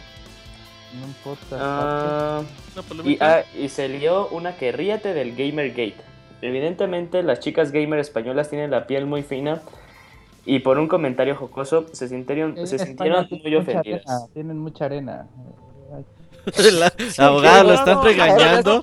Un 0.91 1.13
podcast. 1.23 1.53
ah, 1.53 2.41
Una 2.75 3.09
Y, 3.09 3.17
ah, 3.21 3.43
y 3.55 3.69
se 3.69 3.89
lió 3.89 4.27
una 4.29 4.55
que 4.55 4.71
ríete 4.71 5.13
del 5.13 5.35
Gamergate. 5.35 6.09
Evidentemente 6.41 7.21
las 7.21 7.39
chicas 7.39 7.71
gamer 7.71 7.99
españolas 7.99 8.49
tienen 8.49 8.71
la 8.71 8.87
piel 8.87 9.05
muy 9.05 9.23
fina 9.23 9.61
y 10.45 10.59
por 10.59 10.79
un 10.79 10.87
comentario 10.87 11.35
jocoso 11.35 11.85
se 11.91 12.07
sintieron, 12.07 12.65
se 12.65 12.79
sintieron 12.79 13.27
muy 13.29 13.55
ofendidas. 13.55 14.03
arena, 14.07 14.33
tienen 14.33 14.57
mucha 14.57 14.85
arena. 14.85 15.27
La- 16.79 16.93
abogado, 17.25 17.63
lo 17.69 17.73
están 17.73 18.03
regañando. 18.03 18.81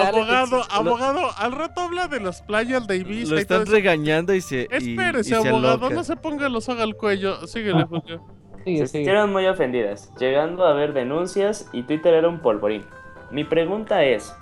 Abogado, 0.00 0.62
abogado, 0.70 1.20
al 1.36 1.52
rato 1.52 1.80
habla 1.82 2.08
de 2.08 2.20
las 2.20 2.42
playas 2.42 2.86
de 2.86 2.96
Ibiza 2.96 3.34
Lo 3.34 3.40
y 3.40 3.44
todo 3.44 3.58
están 3.62 3.72
regañando 3.74 4.34
y 4.34 4.40
se. 4.40 4.62
y- 4.70 4.90
y 4.90 4.90
Espérese, 4.92 5.30
se 5.30 5.36
abogado, 5.36 5.90
no 5.90 6.04
se 6.04 6.16
ponga 6.16 6.48
los 6.48 6.64
soga 6.64 6.82
al 6.82 6.94
cuello. 6.96 7.46
Síguele, 7.46 7.84
Julio. 7.84 8.24
Sigue, 8.64 8.78
Se 8.78 8.86
sintieron 8.88 9.32
muy 9.32 9.46
ofendidas, 9.46 10.12
llegando 10.18 10.66
a 10.66 10.70
haber 10.72 10.92
denuncias 10.92 11.68
y 11.72 11.84
Twitter 11.84 12.12
era 12.14 12.28
un 12.28 12.40
polvorín. 12.40 12.84
Mi 13.30 13.44
pregunta 13.44 14.04
es, 14.04 14.34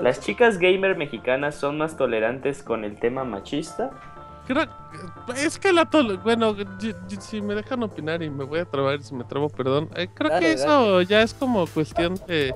¿las 0.00 0.20
chicas 0.20 0.58
gamer 0.58 0.96
mexicanas 0.96 1.54
son 1.56 1.76
más 1.78 1.96
tolerantes 1.96 2.62
con 2.62 2.84
el 2.84 2.98
tema 2.98 3.24
machista? 3.24 3.90
Creo, 4.48 4.66
es 5.36 5.58
que 5.58 5.72
la 5.72 5.84
tol 5.84 6.16
bueno, 6.18 6.56
si 7.20 7.40
me 7.42 7.54
dejan 7.54 7.82
opinar 7.82 8.22
y 8.22 8.30
me 8.30 8.44
voy 8.44 8.60
a 8.60 8.64
trabar, 8.64 9.02
si 9.02 9.14
me 9.14 9.22
trabo, 9.22 9.50
perdón. 9.50 9.90
eh, 9.94 10.08
creo 10.12 10.30
Dale, 10.30 10.46
que 10.46 10.52
eso 10.54 11.02
ya 11.02 11.20
es 11.22 11.34
como 11.34 11.66
cuestión 11.66 12.14
de, 12.26 12.54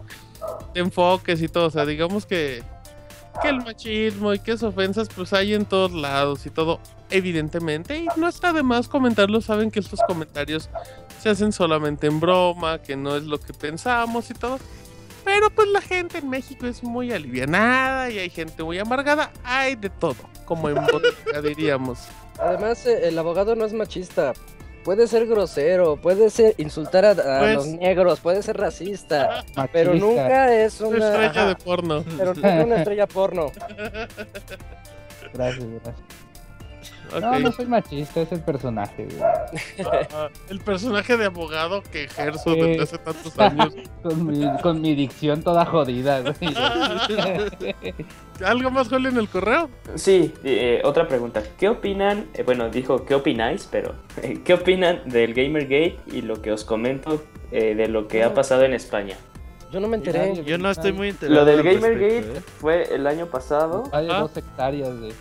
de 0.72 0.80
enfoques 0.80 1.42
y 1.42 1.48
todo. 1.48 1.66
O 1.66 1.70
sea, 1.70 1.84
digamos 1.84 2.24
que 2.24 2.64
que 3.40 3.48
el 3.48 3.62
machismo 3.62 4.32
y 4.34 4.38
que 4.38 4.52
ofensas, 4.52 5.08
pues 5.14 5.32
hay 5.32 5.54
en 5.54 5.64
todos 5.64 5.92
lados 5.92 6.44
y 6.46 6.50
todo, 6.50 6.80
evidentemente. 7.10 7.96
Y 7.96 8.06
no 8.16 8.28
está 8.28 8.52
de 8.52 8.62
más 8.62 8.88
comentarlo, 8.88 9.40
saben 9.40 9.70
que 9.70 9.80
estos 9.80 10.00
comentarios 10.06 10.68
se 11.20 11.30
hacen 11.30 11.52
solamente 11.52 12.06
en 12.06 12.20
broma, 12.20 12.78
que 12.78 12.96
no 12.96 13.16
es 13.16 13.24
lo 13.24 13.38
que 13.38 13.52
pensamos 13.52 14.30
y 14.30 14.34
todo. 14.34 14.58
Pero 15.24 15.50
pues 15.50 15.68
la 15.68 15.80
gente 15.80 16.18
en 16.18 16.28
México 16.28 16.66
es 16.66 16.82
muy 16.82 17.12
alivianada 17.12 18.10
y 18.10 18.18
hay 18.18 18.30
gente 18.30 18.62
muy 18.62 18.78
amargada, 18.78 19.30
hay 19.44 19.76
de 19.76 19.88
todo, 19.90 20.16
como 20.44 20.68
en 20.68 20.74
bodega 20.76 21.40
diríamos. 21.42 22.00
Además, 22.38 22.84
eh, 22.86 23.08
el 23.08 23.18
abogado 23.18 23.54
no 23.54 23.64
es 23.64 23.72
machista. 23.72 24.32
Puede 24.84 25.06
ser 25.06 25.26
grosero, 25.28 25.96
puede 25.96 26.28
ser 26.28 26.56
insultar 26.58 27.04
a, 27.04 27.10
a 27.12 27.14
Pues- 27.38 27.54
los 27.54 27.66
negros, 27.68 28.18
puede 28.18 28.42
ser 28.42 28.56
racista, 28.56 29.44
pero 29.72 29.94
nunca 29.94 30.52
es 30.52 30.80
Una 30.80 30.96
una, 30.96 31.06
estrella 31.10 31.46
de 31.46 31.54
porno. 31.54 32.04
pero 32.18 32.34
nunca 32.34 32.48
una 32.64 32.76
estrella 32.78 33.06
porno. 33.06 33.52
Gracias, 35.32 35.64
gracias. 35.64 35.96
No, 37.20 37.38
no 37.38 37.52
soy 37.52 37.66
machista, 37.66 38.22
es 38.22 38.32
el 38.32 38.40
personaje, 38.40 39.06
güey. 39.06 39.20
Ah, 40.12 40.28
el 40.48 40.60
personaje 40.60 41.16
de 41.16 41.26
abogado 41.26 41.82
que 41.82 42.04
ejerzo 42.04 42.54
Sí. 42.54 42.60
desde 42.60 42.82
hace 42.82 42.98
tantos 42.98 43.38
años. 43.38 43.74
Con 44.02 44.26
mi, 44.26 44.44
con 44.62 44.80
mi 44.80 44.96
dicción 44.96 45.42
toda 45.44 45.64
jodida, 45.64 46.22
güey. 46.22 46.34
¿Algo 48.44 48.70
más, 48.70 48.88
Julio, 48.88 49.10
en 49.10 49.18
el 49.18 49.28
correo? 49.28 49.68
Sí, 49.94 50.32
eh, 50.42 50.80
otra 50.84 51.06
pregunta. 51.06 51.42
¿Qué 51.58 51.68
opinan? 51.68 52.26
eh, 52.34 52.42
bueno, 52.42 52.68
dijo, 52.68 53.04
¿qué 53.04 53.14
opináis? 53.14 53.68
Pero, 53.70 53.94
¿qué 54.44 54.54
opinan 54.54 55.02
del 55.08 55.34
Gamergate 55.34 55.98
y 56.06 56.22
lo 56.22 56.40
que 56.42 56.52
os 56.52 56.64
comento 56.64 57.22
eh, 57.52 57.74
de 57.74 57.88
lo 57.88 58.08
que 58.08 58.24
ha 58.24 58.34
pasado 58.34 58.64
en 58.64 58.74
España? 58.74 59.16
Yo 59.70 59.80
no 59.80 59.88
me 59.88 59.96
enteré. 59.96 60.42
Yo 60.44 60.58
no 60.58 60.70
estoy 60.70 60.92
muy 60.92 61.10
enterado. 61.10 61.40
Lo 61.40 61.44
del 61.46 61.62
respecto, 61.62 61.82
Gamergate 61.86 62.38
¿eh? 62.38 62.42
fue 62.58 62.94
el 62.94 63.06
año 63.06 63.26
pasado. 63.26 63.84
Hay 63.92 64.08
Ah. 64.10 64.20
dos 64.20 64.36
hectáreas 64.36 65.00
de. 65.00 65.12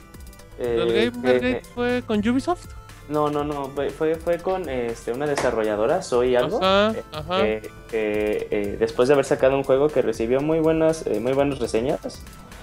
Eh, 0.61 0.77
¿El 0.81 0.87
que- 0.87 1.09
Gamergate 1.11 1.61
fue 1.73 2.03
con 2.05 2.19
Ubisoft? 2.27 2.65
no, 3.09 3.29
no, 3.29 3.43
no, 3.43 3.65
fue, 3.97 4.15
fue, 4.15 4.37
con 4.37 4.69
este, 4.69 5.11
una 5.11 5.25
desarrolladora, 5.27 6.01
Soy 6.01 6.35
Algo. 6.37 6.59
Ajá, 6.63 6.93
eh, 6.97 7.03
ajá. 7.11 7.39
eh, 7.91 8.77
después 8.79 9.09
de 9.09 9.15
haber 9.15 9.25
sacado 9.25 9.57
un 9.57 9.63
juego 9.63 9.89
que 9.89 10.01
recibió 10.01 10.39
muy 10.39 10.59
buenas, 10.59 11.05
eh, 11.07 11.19
muy 11.19 11.33
buenas 11.33 11.59
reseñas, 11.59 11.99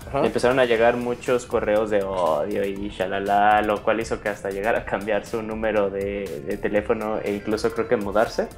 Ajá. 0.08 0.24
empezaron 0.24 0.58
a 0.58 0.64
llegar 0.64 0.96
muchos 0.96 1.44
correos 1.44 1.90
de 1.90 2.02
odio 2.02 2.64
y 2.64 2.88
shalala, 2.88 3.60
lo 3.60 3.82
cual 3.82 4.00
hizo 4.00 4.22
que 4.22 4.30
hasta 4.30 4.48
llegara 4.50 4.78
a 4.78 4.84
cambiar 4.86 5.26
su 5.26 5.42
número 5.42 5.90
de, 5.90 6.42
de 6.46 6.56
teléfono 6.56 7.18
e 7.22 7.34
incluso 7.34 7.70
creo 7.72 7.86
que 7.88 7.96
mudarse. 7.96 8.48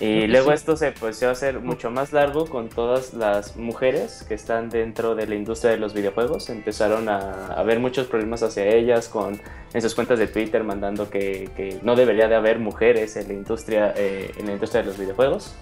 Y 0.00 0.20
que 0.20 0.28
luego 0.28 0.50
sí. 0.50 0.54
esto 0.54 0.76
se 0.76 0.88
empezó 0.88 1.28
a 1.28 1.32
hacer 1.32 1.60
mucho 1.60 1.90
más 1.90 2.12
largo 2.12 2.46
con 2.46 2.68
todas 2.68 3.14
las 3.14 3.56
mujeres 3.56 4.24
que 4.28 4.34
están 4.34 4.70
dentro 4.70 5.16
de 5.16 5.26
la 5.26 5.34
industria 5.34 5.72
de 5.72 5.78
los 5.78 5.92
videojuegos. 5.92 6.50
Empezaron 6.50 7.08
a 7.08 7.48
haber 7.54 7.80
muchos 7.80 8.06
problemas 8.06 8.42
hacia 8.42 8.66
ellas 8.66 9.08
con 9.08 9.40
en 9.74 9.82
sus 9.82 9.94
cuentas 9.94 10.18
de 10.18 10.28
Twitter 10.28 10.62
mandando 10.62 11.10
que, 11.10 11.50
que 11.56 11.78
no 11.82 11.96
debería 11.96 12.28
de 12.28 12.36
haber 12.36 12.58
mujeres 12.58 13.16
en 13.16 13.28
la 13.28 13.34
industria 13.34 13.92
eh, 13.96 14.30
en 14.38 14.46
la 14.46 14.52
industria 14.52 14.82
de 14.82 14.88
los 14.88 14.98
videojuegos. 14.98 15.54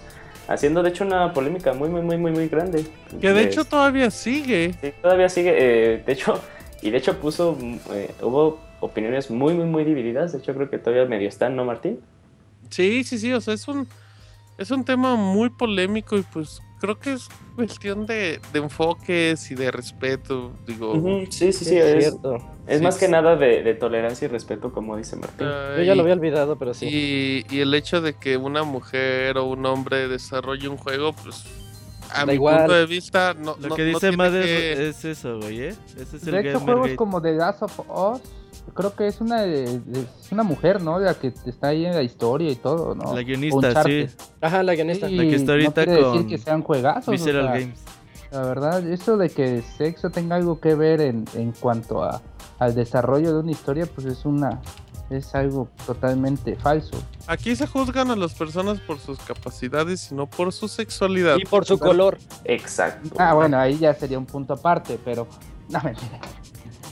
Haciendo 0.47 0.81
de 0.81 0.89
hecho 0.89 1.03
una 1.03 1.33
polémica 1.33 1.73
muy 1.73 1.89
muy 1.89 2.01
muy 2.01 2.17
muy 2.17 2.31
muy 2.31 2.47
grande. 2.47 2.85
Que 3.19 3.33
de 3.33 3.43
hecho 3.43 3.65
todavía 3.65 4.11
sigue. 4.11 4.73
Sí, 4.79 4.93
todavía 5.01 5.29
sigue, 5.29 5.55
eh, 5.57 6.03
de 6.05 6.13
hecho, 6.13 6.39
y 6.81 6.91
de 6.91 6.97
hecho 6.97 7.19
puso, 7.19 7.57
eh, 7.91 8.11
hubo 8.21 8.59
opiniones 8.79 9.31
muy, 9.31 9.53
muy, 9.53 9.65
muy 9.65 9.83
divididas, 9.83 10.31
de 10.31 10.39
hecho 10.39 10.53
creo 10.53 10.69
que 10.69 10.77
todavía 10.77 11.05
medio 11.05 11.27
están, 11.27 11.55
¿no, 11.55 11.65
Martín? 11.65 11.99
Sí, 12.69 13.03
sí, 13.03 13.17
sí, 13.17 13.33
o 13.33 13.41
sea, 13.41 13.55
es 13.55 13.67
un, 13.67 13.87
es 14.57 14.71
un 14.71 14.83
tema 14.83 15.15
muy 15.15 15.49
polémico 15.49 16.17
y 16.17 16.21
pues 16.23 16.61
creo 16.79 16.99
que 16.99 17.13
es 17.13 17.27
cuestión 17.55 18.05
de, 18.05 18.39
de 18.53 18.59
enfoques 18.59 19.49
y 19.51 19.55
de 19.55 19.71
respeto, 19.71 20.51
digo. 20.67 20.93
Sí, 21.29 21.51
sí, 21.51 21.53
sí, 21.53 21.65
Sí, 21.65 21.77
es 21.77 21.85
es, 21.85 22.03
cierto. 22.03 22.35
es 22.67 22.77
Sí, 22.79 22.83
más 22.83 22.97
que 22.97 23.05
sí. 23.07 23.11
nada 23.11 23.35
de, 23.35 23.63
de 23.63 23.73
tolerancia 23.73 24.25
y 24.25 24.29
respeto, 24.29 24.71
como 24.71 24.95
dice 24.97 25.15
Martín. 25.15 25.47
ah, 25.47 25.73
Yo 25.77 25.83
ya 25.83 25.95
lo 25.95 26.01
había 26.03 26.13
olvidado, 26.13 26.55
pero 26.57 26.73
sí. 26.73 26.85
Y, 26.87 27.45
y 27.55 27.61
el 27.61 27.73
hecho 27.73 28.01
de 28.01 28.13
que 28.13 28.37
una 28.37 28.63
mujer 28.63 29.37
o 29.37 29.45
un 29.45 29.65
hombre 29.65 30.07
desarrolle 30.07 30.67
un 30.67 30.77
juego, 30.77 31.13
pues 31.13 31.45
a 32.13 32.19
Da 32.19 32.25
mi 32.27 32.33
igual. 32.33 32.57
punto 32.59 32.73
de 32.73 32.85
vista 32.85 33.33
no, 33.33 33.57
Lo 33.59 33.69
no- 33.69 33.75
que 33.75 33.81
no 33.83 33.89
dice 33.89 34.11
Mad 34.15 34.35
es- 34.35 34.45
que- 34.45 34.87
es, 34.89 35.05
eso, 35.05 35.39
güey, 35.39 35.61
¿eh? 35.61 35.75
Ese 35.99 36.17
es 36.17 36.27
el 36.27 36.31
De 36.31 36.49
hecho, 36.49 36.59
juegos 36.59 36.91
como 36.95 37.21
The 37.21 37.33
Last 37.33 37.63
of 37.63 37.79
Us, 37.89 38.21
creo 38.73 38.95
que 38.95 39.07
es 39.07 39.21
una 39.21 39.43
es 39.45 39.79
una 40.31 40.43
mujer, 40.43 40.81
¿no? 40.81 40.99
La 40.99 41.13
que 41.13 41.33
está 41.45 41.67
ahí 41.69 41.85
en 41.85 41.93
la 41.95 42.03
historia 42.03 42.51
y 42.51 42.55
todo, 42.55 42.95
¿no? 42.95 43.13
La 43.15 43.23
guionista, 43.23 43.55
Uncharted. 43.55 44.09
sí. 44.09 44.15
Ajá, 44.41 44.63
la 44.63 44.75
guionista. 44.75 45.09
La 45.09 45.23
que 45.23 45.35
está 45.35 45.45
no 45.47 45.51
ahorita 45.53 45.73
quiere 45.85 45.91
decir 46.03 46.11
con 46.21 46.27
que 46.27 46.37
sean 46.37 46.61
juegazos. 46.63 47.07
o 47.07 47.11
Visceral 47.11 47.45
sea, 47.45 47.53
Games. 47.59 47.79
La 48.31 48.41
verdad, 48.41 48.85
eso 48.87 49.17
de 49.17 49.29
que 49.29 49.61
sexo 49.61 50.09
tenga 50.09 50.35
algo 50.35 50.59
que 50.59 50.75
ver 50.75 50.99
en, 51.01 51.25
en 51.35 51.53
cuanto 51.53 52.03
a, 52.03 52.21
al 52.59 52.75
desarrollo 52.75 53.33
de 53.33 53.39
una 53.39 53.51
historia, 53.51 53.85
pues 53.85 54.05
es 54.07 54.25
una 54.25 54.59
es 55.09 55.33
algo 55.35 55.69
totalmente 55.85 56.57
falso. 56.57 56.97
Aquí 57.27 57.55
se 57.55 57.65
juzgan 57.65 58.11
a 58.11 58.15
las 58.17 58.33
personas 58.33 58.81
por 58.81 58.99
sus 58.99 59.17
capacidades 59.19 60.11
y 60.11 60.15
no 60.15 60.27
por 60.27 60.51
su 60.51 60.67
sexualidad. 60.67 61.37
Y 61.37 61.45
por 61.45 61.63
su 61.65 61.79
color. 61.79 62.17
Exacto. 62.43 63.15
Ah, 63.17 63.33
bueno, 63.33 63.57
ahí 63.57 63.77
ya 63.77 63.93
sería 63.93 64.17
un 64.17 64.25
punto 64.25 64.53
aparte, 64.55 64.99
pero 65.05 65.25
no 65.69 65.79
mentira. 65.81 66.19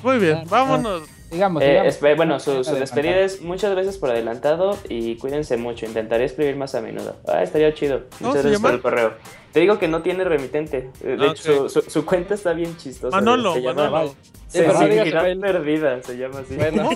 Muy 0.01 0.17
bien, 0.19 0.37
Ah, 0.37 0.43
vámonos. 0.49 1.01
Digamos, 1.35 1.61
Eh, 1.63 1.69
digamos. 1.71 1.99
bueno, 2.17 2.39
su, 2.39 2.63
despedida 2.63 3.17
es 3.19 3.41
muchas 3.41 3.71
gracias 3.71 3.97
por 3.97 4.09
adelantado 4.09 4.77
y 4.87 5.17
cuídense 5.17 5.57
mucho. 5.57 5.85
Intentaré 5.85 6.23
escribir 6.23 6.55
más 6.55 6.75
a 6.75 6.81
menudo. 6.81 7.17
Ah, 7.27 7.43
estaría 7.43 7.73
chido. 7.73 8.03
¿Cómo 8.19 8.29
Muchas 8.29 8.43
se 8.43 8.49
gracias 8.49 8.61
por 8.61 8.73
el 8.73 8.81
correo. 8.81 9.13
Te 9.51 9.59
digo 9.59 9.77
que 9.77 9.87
no 9.89 10.01
tiene 10.01 10.23
remitente. 10.23 10.91
De 11.01 11.17
Ah, 11.19 11.31
hecho, 11.31 11.67
su, 11.69 11.81
su- 11.81 11.89
su 11.89 12.05
cuenta 12.05 12.35
está 12.35 12.53
bien 12.53 12.77
chistosa. 12.77 13.15
Manolo, 13.17 13.53
se 13.53 13.61
llama 13.61 13.89
Manolo. 13.89 14.15
Sensibilidad 14.47 15.23
perdida, 15.41 16.01
se 16.03 16.17
llama 16.17 16.39
así. 16.39 16.55
Bueno, 16.55 16.89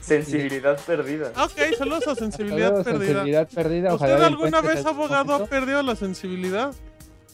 Sensibilidad 0.00 0.78
perdida. 0.84 1.32
Ok, 1.42 1.76
saludos 1.78 2.06
a 2.08 2.14
sensibilidad 2.14 2.68
Saludos, 2.68 2.84
perdida. 2.84 3.06
sensibilidad 3.06 3.48
perdida. 3.52 3.94
ojalá 3.94 4.14
¿Usted 4.14 4.26
alguna 4.26 4.60
vez, 4.60 4.84
abogado, 4.86 5.34
ha 5.34 5.46
perdido 5.46 5.82
la 5.82 5.94
sensibilidad? 5.96 6.72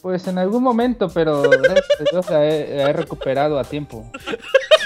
Pues 0.01 0.27
en 0.27 0.37
algún 0.37 0.63
momento, 0.63 1.09
pero 1.09 1.41
gracias 1.41 1.85
a 1.99 2.03
Dios 2.11 2.29
la 2.29 2.45
he, 2.45 2.77
la 2.77 2.89
he 2.89 2.93
recuperado 2.93 3.59
a 3.59 3.63
tiempo. 3.63 4.09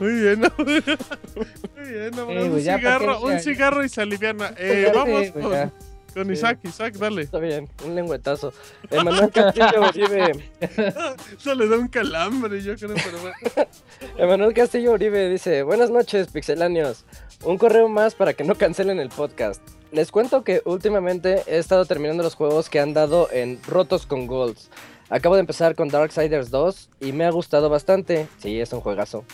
Muy 0.00 0.12
bien, 0.20 0.40
¿no? 0.40 0.48
Muy 0.58 0.80
bien, 1.90 2.10
¿no? 2.16 2.30
Eh, 2.30 2.42
un 2.44 2.50
güey, 2.50 2.62
ya, 2.62 2.78
¿para 2.78 2.98
cigarro, 3.40 3.78
un 3.80 3.84
y 3.84 3.88
se 3.88 4.02
aliviana. 4.02 4.54
Eh, 4.58 4.86
sé, 4.86 4.92
vamos 4.96 5.30
con, 5.30 5.50
ya. 5.52 5.70
con 6.14 6.26
Sí. 6.26 6.32
Isaac, 6.32 6.58
Isaac, 6.64 6.94
dale. 6.96 7.22
está 7.22 7.38
bien, 7.38 7.68
un 7.84 7.94
lengüetazo. 7.94 8.52
Emanuel 8.90 9.30
Castillo 9.30 9.66
Uribe. 9.88 10.50
Eso 11.38 11.54
le 11.54 11.68
da 11.68 11.78
un 11.78 11.88
calambre, 11.88 12.60
yo 12.62 12.76
creo, 12.76 12.94
pero 12.94 13.18
bueno. 13.20 13.36
Emanuel 14.18 14.52
Castillo 14.54 14.92
Uribe 14.92 15.28
dice: 15.30 15.62
Buenas 15.62 15.90
noches, 15.90 16.28
pixeláneos. 16.28 17.04
Un 17.44 17.58
correo 17.58 17.88
más 17.88 18.14
para 18.14 18.34
que 18.34 18.44
no 18.44 18.54
cancelen 18.56 19.00
el 19.00 19.08
podcast. 19.08 19.62
Les 19.90 20.10
cuento 20.10 20.44
que 20.44 20.62
últimamente 20.64 21.42
he 21.46 21.58
estado 21.58 21.84
terminando 21.86 22.22
los 22.22 22.34
juegos 22.34 22.70
que 22.70 22.78
han 22.80 22.94
dado 22.94 23.28
en 23.32 23.58
Rotos 23.66 24.06
con 24.06 24.26
Golds. 24.26 24.70
Acabo 25.12 25.34
de 25.34 25.40
empezar 25.40 25.74
con 25.74 25.88
Darksiders 25.88 26.50
2 26.50 26.88
y 27.00 27.12
me 27.12 27.26
ha 27.26 27.30
gustado 27.30 27.68
bastante. 27.68 28.26
Sí, 28.38 28.58
es 28.58 28.72
un 28.72 28.80
juegazo. 28.80 29.24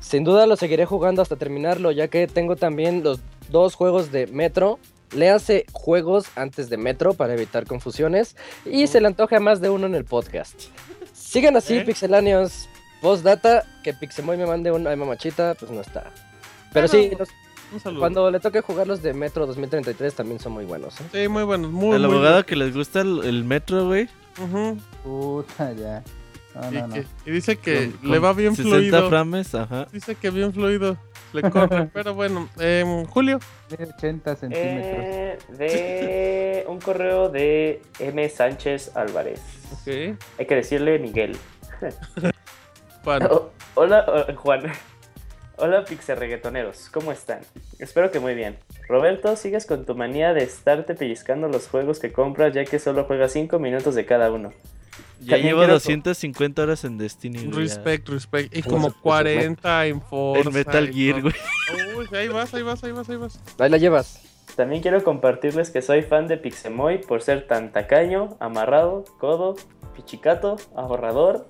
Sin 0.00 0.24
duda 0.24 0.46
lo 0.46 0.56
seguiré 0.56 0.86
jugando 0.86 1.20
hasta 1.20 1.36
terminarlo, 1.36 1.90
ya 1.90 2.08
que 2.08 2.26
tengo 2.26 2.56
también 2.56 3.02
los 3.02 3.20
dos 3.50 3.74
juegos 3.74 4.10
de 4.10 4.26
Metro. 4.28 4.78
Le 5.14 5.28
hace 5.28 5.66
juegos 5.72 6.26
antes 6.34 6.70
de 6.70 6.78
Metro 6.78 7.12
para 7.12 7.34
evitar 7.34 7.66
confusiones 7.66 8.36
y 8.64 8.86
se 8.86 9.00
le 9.02 9.06
antoja 9.08 9.36
a 9.36 9.40
más 9.40 9.60
de 9.60 9.68
uno 9.68 9.86
en 9.86 9.94
el 9.94 10.04
podcast. 10.06 10.64
Sigan 11.12 11.56
así, 11.56 11.76
¿Eh? 11.78 11.82
pixeláneos. 11.84 12.66
Postdata, 13.02 13.64
que 13.84 13.92
Pixemoy 13.94 14.36
me 14.38 14.46
mande 14.46 14.72
una 14.72 14.94
mamachita, 14.96 15.54
pues 15.58 15.70
no 15.70 15.80
está. 15.82 16.10
Pero 16.72 16.88
sí, 16.88 16.96
Bueno, 17.08 17.18
los- 17.20 17.28
Un 17.72 17.80
saludo. 17.80 18.00
cuando 18.00 18.30
le 18.30 18.40
toque 18.40 18.60
jugar 18.62 18.86
los 18.86 19.02
de 19.02 19.12
Metro 19.12 19.46
2033 19.46 20.14
también 20.14 20.40
son 20.40 20.52
muy 20.52 20.64
buenos. 20.64 20.98
¿eh? 21.00 21.04
Sí, 21.12 21.28
muy 21.28 21.42
buenos, 21.44 21.70
muy, 21.70 21.94
Al 21.94 22.02
muy 22.02 22.10
abogado 22.16 22.44
que 22.46 22.56
les 22.56 22.74
gusta 22.74 23.02
el, 23.02 23.20
el 23.24 23.44
metro, 23.44 23.86
güey. 23.86 24.08
Ujú. 24.42 24.78
Puta, 25.04 25.72
ya. 25.72 26.02
No, 26.54 26.70
y, 26.72 26.74
no, 26.74 26.88
no. 26.88 26.94
que- 26.94 27.06
y 27.26 27.30
dice 27.30 27.56
que 27.56 27.92
con- 28.00 28.10
le 28.10 28.18
va 28.18 28.32
bien 28.32 28.56
60 28.56 28.76
fluido. 28.76 29.08
frames, 29.08 29.54
ajá. 29.54 29.86
Dice 29.92 30.14
que 30.14 30.30
bien 30.30 30.52
fluido. 30.52 30.96
Le 31.32 31.42
corre. 31.50 31.86
pero 31.92 32.14
bueno, 32.14 32.48
em, 32.58 33.04
Julio. 33.06 33.38
De 33.68 33.84
80 33.84 34.34
centímetros. 34.36 35.04
Eh, 35.04 35.38
de 35.56 36.64
un 36.68 36.80
correo 36.80 37.28
de 37.28 37.82
M. 38.00 38.28
Sánchez 38.28 38.96
Álvarez. 38.96 39.40
Ok. 39.72 40.16
Hay 40.38 40.46
que 40.46 40.54
decirle 40.54 40.98
Miguel. 40.98 41.36
Juan. 43.04 43.28
Hola, 43.74 44.04
oh, 44.08 44.34
Juan. 44.34 44.62
Hola, 45.60 45.84
pixerreguetoneros. 45.84 46.88
¿Cómo 46.90 47.10
están? 47.10 47.40
Espero 47.78 48.10
que 48.10 48.20
muy 48.20 48.34
bien. 48.34 48.56
Roberto, 48.88 49.34
sigues 49.36 49.66
con 49.66 49.84
tu 49.84 49.94
manía 49.96 50.32
de 50.32 50.44
estarte 50.44 50.94
pellizcando 50.94 51.48
los 51.48 51.66
juegos 51.68 51.98
que 51.98 52.12
compras 52.12 52.54
ya 52.54 52.64
que 52.64 52.78
solo 52.78 53.04
juegas 53.04 53.32
5 53.32 53.58
minutos 53.58 53.94
de 53.96 54.06
cada 54.06 54.30
uno. 54.30 54.50
Ya 55.20 55.30
También 55.32 55.46
llevo 55.48 55.58
quiero- 55.60 55.72
250 55.74 56.62
horas 56.62 56.84
en 56.84 56.96
Destiny, 56.96 57.46
güey. 57.46 57.64
Respect, 57.64 58.08
respect. 58.08 58.56
Y 58.56 58.62
como 58.62 58.88
supuesto, 58.90 59.02
40 59.02 59.86
en 59.86 60.00
Forza. 60.00 60.48
En 60.48 60.54
Metal 60.54 60.88
Gear, 60.92 61.22
güey. 61.22 61.34
Uy, 61.96 62.06
ahí 62.16 62.28
vas, 62.28 62.54
ahí 62.54 62.62
vas, 62.62 62.84
ahí 62.84 62.92
vas, 62.92 63.08
ahí 63.10 63.16
vas. 63.16 63.40
Ahí 63.58 63.68
la 63.70 63.78
llevas. 63.78 64.22
También 64.54 64.80
quiero 64.80 65.02
compartirles 65.02 65.70
que 65.70 65.82
soy 65.82 66.02
fan 66.02 66.28
de 66.28 66.36
Pixemoy 66.36 66.98
por 66.98 67.20
ser 67.22 67.46
tan 67.48 67.72
tacaño, 67.72 68.36
amarrado, 68.38 69.04
codo, 69.18 69.56
pichicato, 69.96 70.56
ahorrador, 70.76 71.48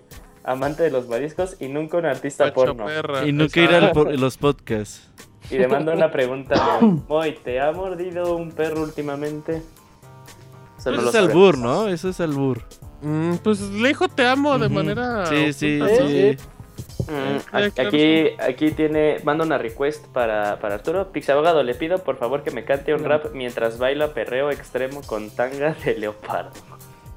amante 0.50 0.82
de 0.82 0.90
los 0.90 1.08
mariscos 1.08 1.56
y 1.60 1.68
nunca 1.68 1.98
un 1.98 2.06
artista 2.06 2.52
porno. 2.52 2.86
perra. 2.86 3.26
Y 3.26 3.32
nunca 3.32 3.60
ir 3.60 3.70
a 3.70 3.92
los 3.92 4.36
podcasts. 4.38 5.08
Y 5.50 5.58
le 5.58 5.68
mando 5.68 5.92
una 5.92 6.10
pregunta. 6.10 6.78
Moy. 6.80 7.02
Moy, 7.08 7.38
¿te 7.42 7.60
ha 7.60 7.72
mordido 7.72 8.36
un 8.36 8.52
perro 8.52 8.82
últimamente? 8.82 9.62
Eso 10.78 10.90
no 10.90 11.02
lo 11.02 11.06
es 11.08 11.12
sabemos. 11.12 11.30
albur, 11.34 11.58
¿no? 11.58 11.88
Eso 11.88 12.08
es 12.08 12.20
albur. 12.20 12.62
Mm, 13.02 13.36
pues 13.44 13.60
le 13.60 13.88
dijo 13.88 14.08
te 14.08 14.26
amo 14.26 14.58
de 14.58 14.68
manera. 14.68 15.26
Sí, 15.26 15.52
sí, 15.52 15.80
sí. 15.80 16.36
Mm, 16.36 17.06
Eh, 17.10 17.40
aquí, 17.52 17.70
claro, 17.70 17.88
aquí, 17.88 18.24
aquí 18.38 18.70
tiene, 18.72 19.16
manda 19.24 19.44
una 19.44 19.56
request 19.56 20.06
para, 20.08 20.58
para 20.58 20.74
Arturo. 20.74 21.10
Pixabogado, 21.10 21.62
le 21.62 21.74
pido 21.74 21.98
por 21.98 22.18
favor 22.18 22.42
que 22.42 22.50
me 22.50 22.64
cante 22.64 22.92
un 22.92 23.04
rap 23.04 23.32
mientras 23.32 23.78
baila 23.78 24.12
perreo 24.12 24.50
extremo 24.50 25.00
con 25.02 25.30
tanga 25.30 25.74
de 25.84 25.96
leopardo. 25.96 26.50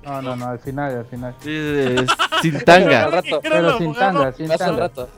No, 0.03 0.21
no, 0.21 0.35
no, 0.35 0.47
al 0.47 0.59
final, 0.59 0.97
al 0.97 1.05
final. 1.05 1.35
Sin 2.41 2.55
Al 2.55 2.63
tanga. 2.65 3.07
rato. 3.07 3.39
Era 3.43 3.59
el 3.59 3.65
Pero 3.65 3.77
sin 3.77 3.93
tanga, 3.93 4.31
sin 4.33 4.47
Más 4.47 4.61
al 4.61 4.67
tanga. 4.67 4.81
rato. 4.81 5.09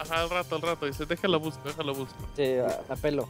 Ajá, 0.00 0.20
al 0.22 0.30
rato, 0.30 0.56
al 0.56 0.62
rato. 0.62 0.86
Dice, 0.86 1.06
déjalo 1.06 1.38
busco, 1.38 1.60
déjalo 1.64 1.94
busco. 1.94 2.16
Sí, 2.36 2.56
a, 2.88 2.96
pelo. 2.96 3.28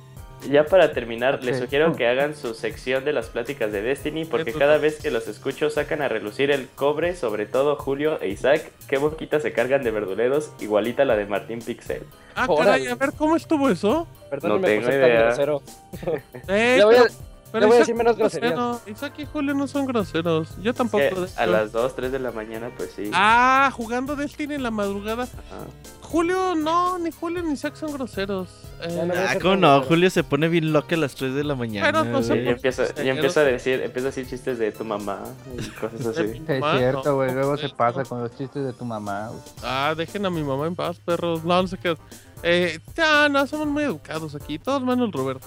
Ya 0.49 0.65
para 0.65 0.93
terminar, 0.93 1.43
les 1.43 1.59
sugiero 1.59 1.95
que 1.97 2.07
hagan 2.07 2.37
su 2.37 2.55
sección 2.55 3.05
de 3.05 3.13
las 3.13 3.27
pláticas 3.27 3.73
de 3.73 3.83
Destiny, 3.83 4.25
porque 4.25 4.53
cada 4.53 4.79
vez 4.79 5.01
que 5.03 5.11
los 5.11 5.27
escucho 5.27 5.69
sacan 5.69 6.01
a 6.01 6.09
relucir 6.09 6.53
el 6.53 6.69
cobre, 6.69 7.17
sobre 7.17 7.45
todo 7.45 7.75
Julio 7.77 8.21
e 8.23 8.29
Isaac. 8.29 8.71
Qué 8.87 8.99
boquita 8.99 9.41
se 9.41 9.53
cargan 9.53 9.83
de 9.83 9.91
verduleros, 9.91 10.53
igualita 10.61 11.03
a 11.03 11.07
la 11.07 11.17
de 11.17 11.27
Martín 11.27 11.59
Pixel. 11.61 12.05
Ah, 12.37 12.47
caray, 12.57 12.87
a 12.87 12.95
ver, 12.95 13.13
¿cómo 13.19 13.35
estuvo 13.35 13.69
eso? 13.69 14.07
Perdónenme 14.31 14.69
tengo 14.69 14.83
por 14.83 14.93
ser 14.93 15.01
tan 15.01 15.11
idea. 15.11 15.23
grosero. 15.25 15.63
Eh, 16.49 16.81
voy 16.85 16.95
a- 16.95 17.07
pero- 17.53 17.67
voy 17.67 17.77
a 17.77 17.81
Isaac 17.81 17.87
decir 17.89 17.95
menos 17.95 18.19
no 18.19 18.27
es 18.27 18.35
grosero. 18.35 18.81
Isaac 18.87 19.13
y 19.19 19.27
Julio 19.27 19.55
no 19.55 19.67
son 19.67 19.87
groseros. 19.87 20.49
Yo 20.63 20.75
tampoco. 20.75 20.99
Que 21.03 21.15
de 21.15 21.29
a 21.37 21.47
las 21.47 21.73
2, 21.73 21.95
3 21.97 22.13
de 22.13 22.19
la 22.19 22.31
mañana, 22.33 22.71
pues 22.77 22.93
sí. 22.95 23.11
Ah, 23.15 23.71
jugando 23.75 24.17
Destiny 24.17 24.55
en 24.55 24.63
la 24.63 24.71
madrugada. 24.71 25.25
Ajá. 25.25 25.67
Julio, 26.03 26.55
no, 26.55 26.99
ni 26.99 27.11
Julio 27.11 27.43
ni 27.43 27.53
Isaac 27.53 27.75
son 27.77 27.93
groseros. 27.93 28.49
Eh, 28.81 29.03
no 29.07 29.13
Ah, 29.15 29.35
¿cómo 29.43 29.57
no? 29.57 29.69
grosero. 29.73 29.89
Julio 29.89 30.11
se 30.11 30.25
pone 30.25 30.49
bien 30.49 30.73
loca 30.73 30.95
a 30.95 30.99
las 30.99 31.15
3 31.15 31.35
de 31.35 31.45
la 31.45 31.55
mañana. 31.55 31.87
Pero 31.87 32.05
no 32.05 32.23
sé 32.23 32.35
güey. 32.35 32.47
Y 32.47 32.49
empieza, 32.49 32.83
y 32.83 32.87
Groseros. 32.87 33.09
empieza 33.17 33.41
a 33.41 33.45
decir, 33.45 33.81
empieza 33.83 34.09
a 34.09 34.11
decir 34.11 34.27
chistes 34.27 34.59
de 34.59 34.73
tu 34.73 34.85
mamá 34.87 35.19
y 35.55 35.69
cosas 35.79 36.07
así. 36.07 36.43
Es 36.49 36.65
cierto, 36.79 37.03
no, 37.05 37.15
güey. 37.17 37.35
Luego 37.35 37.57
se 37.59 37.69
pasa 37.69 38.05
con 38.05 38.23
los 38.23 38.35
chistes 38.39 38.65
de 38.65 38.73
tu 38.73 38.87
mamá. 38.87 39.31
Ah, 39.63 39.93
dejen 39.97 40.25
a 40.25 40.31
mi 40.31 40.43
mamá 40.43 40.67
en 40.67 40.75
paz, 40.75 40.99
perros. 40.99 41.45
No, 41.45 41.61
no 41.61 41.69
sé 41.69 41.77
qué. 41.77 41.95
Eh, 42.43 42.79
ya, 42.97 43.29
no, 43.29 43.47
somos 43.47 43.67
muy 43.67 43.83
educados 43.83 44.35
aquí. 44.35 44.59
Todos 44.59 44.83
menos 44.83 45.11
Roberto. 45.13 45.47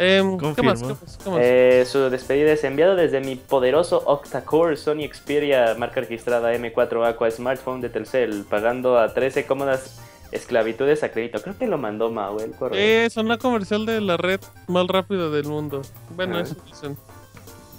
Eh, 0.00 0.22
¿Qué 0.22 0.22
más? 0.22 0.54
¿Qué 0.54 0.62
Confirmo. 0.64 0.70
más? 1.02 1.18
¿Qué 1.24 1.30
más? 1.30 1.38
Eh, 1.42 1.84
su 1.86 2.08
despedida 2.10 2.52
es 2.52 2.62
enviado 2.64 2.94
desde 2.94 3.20
mi 3.20 3.34
poderoso 3.36 4.02
octa-core 4.06 4.76
Sony 4.76 5.08
Xperia 5.12 5.74
marca 5.76 6.00
registrada 6.00 6.54
M4 6.54 7.04
Aqua 7.06 7.30
smartphone 7.30 7.80
de 7.80 7.88
Telcel, 7.88 8.44
pagando 8.48 8.96
a 8.98 9.12
13 9.12 9.44
cómodas 9.46 10.00
esclavitudes 10.30 11.02
a 11.02 11.10
crédito. 11.10 11.42
Creo 11.42 11.58
que 11.58 11.66
lo 11.66 11.78
mandó 11.78 12.10
Mau 12.10 12.38
el 12.38 12.52
correo. 12.52 12.78
Eh, 12.78 13.08
son 13.10 13.26
una 13.26 13.38
comercial 13.38 13.86
de 13.86 14.00
la 14.00 14.16
red 14.16 14.40
más 14.68 14.86
rápida 14.86 15.30
del 15.30 15.46
mundo. 15.46 15.82
Bueno, 16.14 16.36
Ah. 16.38 16.42
eso 16.42 16.54
dicen. 16.66 16.96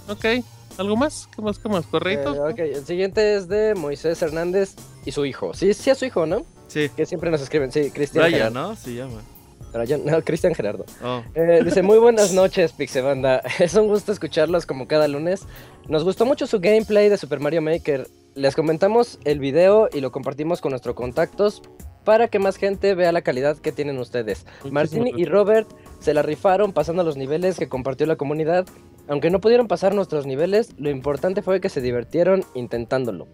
Ok, 0.08 0.44
¿algo 0.76 0.96
más? 0.96 1.28
¿Qué 1.34 1.40
más? 1.40 1.58
¿Qué 1.58 1.68
más? 1.68 1.86
¿Correitos? 1.86 2.36
Eh, 2.36 2.40
ok, 2.40 2.58
el 2.58 2.84
siguiente 2.84 3.36
es 3.36 3.48
de 3.48 3.74
Moisés 3.74 4.20
Hernández 4.20 4.74
y 5.06 5.12
su 5.12 5.24
hijo. 5.24 5.54
Sí, 5.54 5.72
sí 5.72 5.88
es 5.90 5.96
su 5.98 6.04
hijo, 6.04 6.26
¿no? 6.26 6.44
Sí. 6.68 6.90
Que 6.94 7.06
siempre 7.06 7.30
nos 7.30 7.40
escriben. 7.40 7.72
Sí, 7.72 7.90
Cristian 7.92 8.24
Brian, 8.24 8.50
Gerardo. 8.50 8.68
¿no? 8.70 8.76
Se 8.76 8.94
llama. 8.94 9.20
Brian- 9.72 10.04
no, 10.04 10.20
Cristian 10.24 10.54
Gerardo. 10.54 10.84
Oh. 11.02 11.22
Eh, 11.34 11.62
dice, 11.64 11.82
muy 11.82 11.98
buenas 11.98 12.32
noches, 12.34 12.72
Pixebanda. 12.72 13.40
Es 13.58 13.74
un 13.74 13.88
gusto 13.88 14.12
escucharlos 14.12 14.66
como 14.66 14.86
cada 14.88 15.08
lunes. 15.08 15.42
Nos 15.88 16.04
gustó 16.04 16.26
mucho 16.26 16.46
su 16.46 16.60
gameplay 16.60 17.08
de 17.08 17.16
Super 17.16 17.40
Mario 17.40 17.62
Maker. 17.62 18.06
Les 18.34 18.54
comentamos 18.54 19.18
el 19.24 19.40
video 19.40 19.88
y 19.92 20.00
lo 20.00 20.12
compartimos 20.12 20.60
con 20.60 20.70
nuestros 20.70 20.94
contactos 20.94 21.62
para 22.04 22.28
que 22.28 22.38
más 22.38 22.56
gente 22.56 22.94
vea 22.94 23.12
la 23.12 23.22
calidad 23.22 23.58
que 23.58 23.72
tienen 23.72 23.98
ustedes. 23.98 24.46
Martín 24.70 25.06
y. 25.06 25.24
Robert 25.24 25.68
se 25.98 26.14
la 26.14 26.22
rifaron 26.22 26.72
pasando 26.72 27.02
los 27.02 27.16
niveles 27.16 27.58
que 27.58 27.68
compartió 27.68 28.06
la 28.06 28.16
comunidad. 28.16 28.66
Aunque 29.08 29.30
no 29.30 29.40
pudieron 29.40 29.66
pasar 29.66 29.94
nuestros 29.94 30.24
niveles, 30.26 30.70
lo 30.78 30.88
importante 30.90 31.42
fue 31.42 31.60
que 31.60 31.68
se 31.68 31.80
divirtieron 31.80 32.44
intentándolo. 32.54 33.26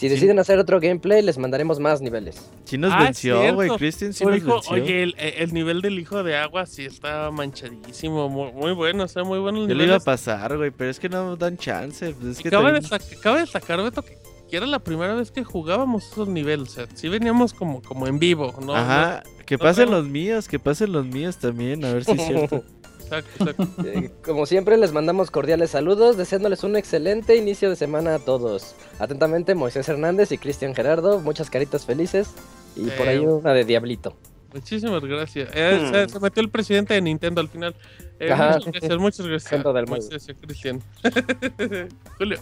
Si 0.00 0.08
deciden 0.08 0.38
hacer 0.38 0.58
otro 0.58 0.80
gameplay, 0.80 1.20
les 1.22 1.36
mandaremos 1.36 1.78
más 1.78 2.00
niveles. 2.00 2.50
Sí 2.64 2.78
nos 2.78 2.92
Ah, 2.92 3.02
venció, 3.04 3.54
güey. 3.54 3.68
Christian 3.76 4.12
sí 4.14 4.24
nos 4.24 4.36
hijo- 4.38 4.54
venció. 4.54 4.72
oye, 4.72 5.02
el, 5.02 5.14
el 5.18 5.52
nivel 5.52 5.82
del 5.82 5.98
hijo 5.98 6.22
de 6.22 6.36
agua 6.36 6.64
sí 6.64 6.86
está 6.86 7.30
manchadísimo. 7.30 8.28
Muy, 8.30 8.50
muy 8.52 8.72
bueno, 8.72 9.04
o 9.04 9.08
sea, 9.08 9.24
muy 9.24 9.38
bueno. 9.38 9.68
Yo 9.68 9.74
le 9.74 9.84
iba 9.84 9.96
a 9.96 10.00
pasar, 10.00 10.56
güey, 10.56 10.70
pero 10.70 10.90
es 10.90 10.98
que 10.98 11.08
no 11.10 11.36
dan 11.36 11.58
chance. 11.58 12.14
pues, 12.14 12.38
es 12.38 12.42
que 12.42 12.48
cabe, 12.50 12.64
también- 12.72 12.82
destacar, 12.82 13.20
cabe 13.20 13.40
destacar, 13.40 13.82
Beto, 13.82 14.02
que, 14.02 14.16
que 14.50 14.56
era 14.56 14.66
la 14.66 14.78
primera 14.78 15.14
vez 15.14 15.30
que 15.30 15.44
jugábamos 15.44 16.10
esos 16.10 16.28
niveles. 16.28 16.68
O 16.70 16.72
sea, 16.72 16.86
sí 16.94 17.08
veníamos 17.10 17.52
como, 17.52 17.82
como 17.82 18.06
en 18.06 18.18
vivo, 18.18 18.54
¿no? 18.64 18.74
Ajá, 18.74 19.22
que 19.44 19.56
no 19.56 19.64
pasen 19.64 19.90
los 19.90 20.06
míos, 20.06 20.48
que 20.48 20.58
pasen 20.58 20.92
los 20.92 21.04
míos 21.04 21.36
también, 21.36 21.84
a 21.84 21.92
ver 21.92 22.04
si 22.06 22.12
es 22.12 22.26
cierto. 22.26 22.64
No, 23.10 23.16
exacto, 23.18 23.44
exacto. 23.50 23.82
Eh, 23.86 24.10
Como 24.24 24.46
siempre, 24.46 24.76
les 24.76 24.92
mandamos 24.92 25.30
cordiales 25.30 25.70
saludos, 25.70 26.16
deseándoles 26.16 26.62
un 26.64 26.76
excelente 26.76 27.36
inicio 27.36 27.68
de 27.70 27.76
semana 27.76 28.14
a 28.14 28.18
todos. 28.18 28.74
Atentamente, 28.98 29.54
Moisés 29.54 29.88
Hernández 29.88 30.32
y 30.32 30.38
Cristian 30.38 30.74
Gerardo, 30.74 31.18
muchas 31.20 31.50
caritas 31.50 31.86
felices. 31.86 32.30
Y 32.76 32.88
por 32.90 33.08
ahí 33.08 33.18
Eh, 33.18 33.26
una 33.28 33.52
de 33.52 33.64
Diablito. 33.64 34.16
Muchísimas 34.52 35.02
gracias. 35.04 35.48
Eh, 35.54 35.88
se, 35.92 36.08
se 36.08 36.20
metió 36.20 36.42
el 36.42 36.48
presidente 36.50 36.94
de 36.94 37.00
Nintendo 37.00 37.40
al 37.40 37.48
final. 37.48 37.74
Eh, 38.18 38.30
muchas 38.30 38.66
gracias, 38.66 38.98
muchas 38.98 39.26
gracias. 39.26 40.26
Del 40.26 40.36
Cristian. 40.36 40.82
Julio, 42.18 42.38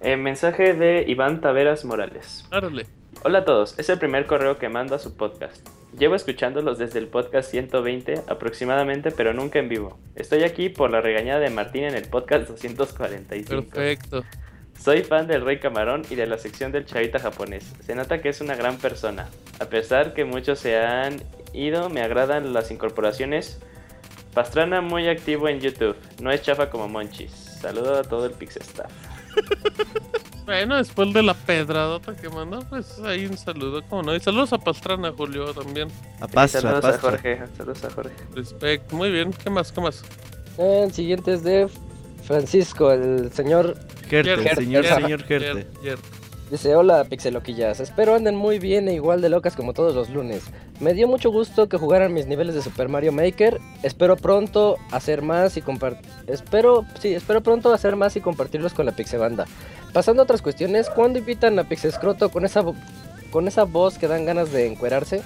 Eh, 0.00 0.16
mensaje 0.16 0.74
de 0.74 1.04
Iván 1.08 1.40
Taveras 1.40 1.84
Morales. 1.84 2.44
árale. 2.50 2.86
Hola 3.22 3.38
a 3.38 3.44
todos, 3.44 3.78
es 3.78 3.88
el 3.88 3.98
primer 3.98 4.26
correo 4.26 4.58
que 4.58 4.68
mando 4.68 4.94
a 4.94 4.98
su 4.98 5.16
podcast. 5.16 5.66
Llevo 5.98 6.16
escuchándolos 6.16 6.78
desde 6.78 6.98
el 6.98 7.06
podcast 7.06 7.50
120 7.52 8.22
aproximadamente, 8.26 9.12
pero 9.12 9.32
nunca 9.32 9.60
en 9.60 9.68
vivo. 9.68 9.96
Estoy 10.16 10.42
aquí 10.42 10.68
por 10.68 10.90
la 10.90 11.00
regañada 11.00 11.38
de 11.38 11.50
Martín 11.50 11.84
en 11.84 11.94
el 11.94 12.08
podcast 12.08 12.48
245. 12.48 13.62
Perfecto. 13.62 14.24
Soy 14.76 15.02
fan 15.04 15.28
del 15.28 15.44
Rey 15.44 15.60
Camarón 15.60 16.02
y 16.10 16.16
de 16.16 16.26
la 16.26 16.36
sección 16.36 16.72
del 16.72 16.84
Chavita 16.84 17.20
japonés. 17.20 17.72
Se 17.80 17.94
nota 17.94 18.20
que 18.20 18.28
es 18.28 18.40
una 18.40 18.56
gran 18.56 18.76
persona. 18.78 19.28
A 19.60 19.66
pesar 19.66 20.14
que 20.14 20.24
muchos 20.24 20.58
se 20.58 20.76
han 20.76 21.22
ido, 21.52 21.88
me 21.90 22.02
agradan 22.02 22.52
las 22.52 22.72
incorporaciones. 22.72 23.60
Pastrana 24.34 24.80
muy 24.80 25.06
activo 25.06 25.48
en 25.48 25.60
YouTube. 25.60 25.96
No 26.20 26.32
es 26.32 26.42
chafa 26.42 26.70
como 26.70 26.88
Monchis. 26.88 27.30
Saludo 27.30 28.00
a 28.00 28.02
todo 28.02 28.26
el 28.26 28.32
Pixestaff. 28.32 29.13
Bueno, 30.44 30.76
después 30.76 31.12
de 31.14 31.22
la 31.22 31.32
pedradota 31.32 32.14
que 32.14 32.28
mandó, 32.28 32.60
pues 32.68 32.98
ahí 33.00 33.24
un 33.24 33.38
saludo, 33.38 33.82
como 33.88 34.02
no. 34.02 34.14
Y 34.14 34.20
saludos 34.20 34.52
a 34.52 34.58
Pastrana, 34.58 35.10
Julio, 35.10 35.54
también. 35.54 35.88
A 36.20 36.28
Pastra, 36.28 36.58
a 36.58 36.62
Saludos 36.62 36.84
a 36.84 36.90
Pastra. 36.90 37.10
Jorge. 37.10 37.42
Saludos 37.56 37.84
a 37.84 37.90
Jorge. 37.90 38.14
Respect. 38.34 38.92
Muy 38.92 39.10
bien. 39.10 39.32
¿Qué 39.32 39.48
más? 39.48 39.72
¿Qué 39.72 39.80
más? 39.80 40.04
El 40.58 40.92
siguiente 40.92 41.32
es 41.32 41.44
de 41.44 41.66
Francisco, 42.24 42.92
el 42.92 43.32
señor. 43.32 43.74
Gerte, 44.08 44.36
Gerte, 44.36 44.56
señor, 44.56 44.84
Gerte, 44.84 45.02
señor 45.02 45.22
Gerte. 45.24 45.66
Dice: 46.50 46.76
Hola, 46.76 47.04
Pixeloquillas. 47.04 47.80
Espero 47.80 48.14
anden 48.14 48.36
muy 48.36 48.58
bien 48.58 48.88
e 48.88 48.94
igual 48.94 49.20
de 49.20 49.28
locas 49.28 49.56
como 49.56 49.72
todos 49.72 49.94
los 49.94 50.10
lunes. 50.10 50.44
Me 50.80 50.92
dio 50.92 51.08
mucho 51.08 51.30
gusto 51.30 51.68
que 51.68 51.78
jugaran 51.78 52.12
mis 52.12 52.26
niveles 52.26 52.54
de 52.54 52.62
Super 52.62 52.88
Mario 52.88 53.12
Maker. 53.12 53.60
Espero 53.82 54.16
pronto 54.16 54.76
hacer 54.90 55.22
más 55.22 55.56
y 55.56 55.62
compartir. 55.62 56.10
Espero, 56.26 56.84
sí, 57.00 57.14
espero 57.14 57.42
pronto 57.42 57.72
hacer 57.72 57.96
más 57.96 58.16
y 58.16 58.20
compartirlos 58.20 58.74
con 58.74 58.86
la 58.86 58.92
Pixebanda. 58.92 59.46
Pasando 59.92 60.22
a 60.22 60.24
otras 60.24 60.42
cuestiones, 60.42 60.90
¿cuándo 60.90 61.18
invitan 61.18 61.58
a 61.58 61.64
Pixescroto 61.64 62.30
con 62.30 62.44
esa, 62.44 62.62
con 63.30 63.48
esa 63.48 63.64
voz 63.64 63.98
que 63.98 64.08
dan 64.08 64.26
ganas 64.26 64.52
de 64.52 64.66
encuerarse? 64.66 65.22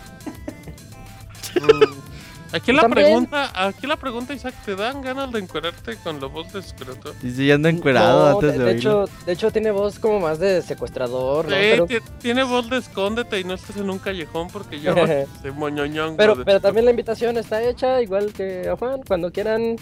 Aquí 2.52 2.72
la 2.72 2.82
También- 2.82 3.06
pregunta, 3.06 3.50
aquí 3.66 3.86
la 3.86 3.96
pregunta, 3.96 4.32
Isaac, 4.32 4.54
¿te 4.64 4.74
dan 4.74 5.02
ganas 5.02 5.30
de 5.32 5.38
encuerarte 5.38 5.96
con 5.96 6.18
la 6.18 6.28
voz 6.28 6.50
de 6.52 6.60
escroto? 6.60 7.12
Dice, 7.22 7.44
ya 7.44 7.56
anda 7.56 7.68
encuerado 7.68 8.30
No, 8.30 8.34
antes 8.36 8.52
de, 8.52 8.58
de, 8.58 8.64
de 8.64 8.70
oírlo. 8.70 9.04
hecho, 9.04 9.12
de 9.26 9.32
hecho 9.32 9.50
tiene 9.50 9.70
voz 9.70 9.98
como 9.98 10.18
más 10.20 10.38
de 10.38 10.62
secuestrador, 10.62 11.44
¿no? 11.44 11.50
Sí, 11.50 11.56
pero, 11.86 11.86
tiene 12.22 12.42
voz 12.44 12.70
de 12.70 12.78
escóndete 12.78 13.38
y 13.40 13.44
no 13.44 13.52
estés 13.54 13.76
en 13.76 13.90
un 13.90 13.98
callejón 13.98 14.48
porque 14.48 14.80
yo 14.80 14.94
de 15.42 15.50
moñoñón. 15.54 16.16
pero, 16.16 16.34
de- 16.36 16.44
pero 16.46 16.60
también 16.60 16.86
la 16.86 16.90
invitación 16.92 17.36
está 17.36 17.62
hecha, 17.62 18.00
igual 18.00 18.32
que 18.32 18.66
a 18.68 18.76
Juan, 18.76 19.00
cuando 19.06 19.30
quieran. 19.30 19.76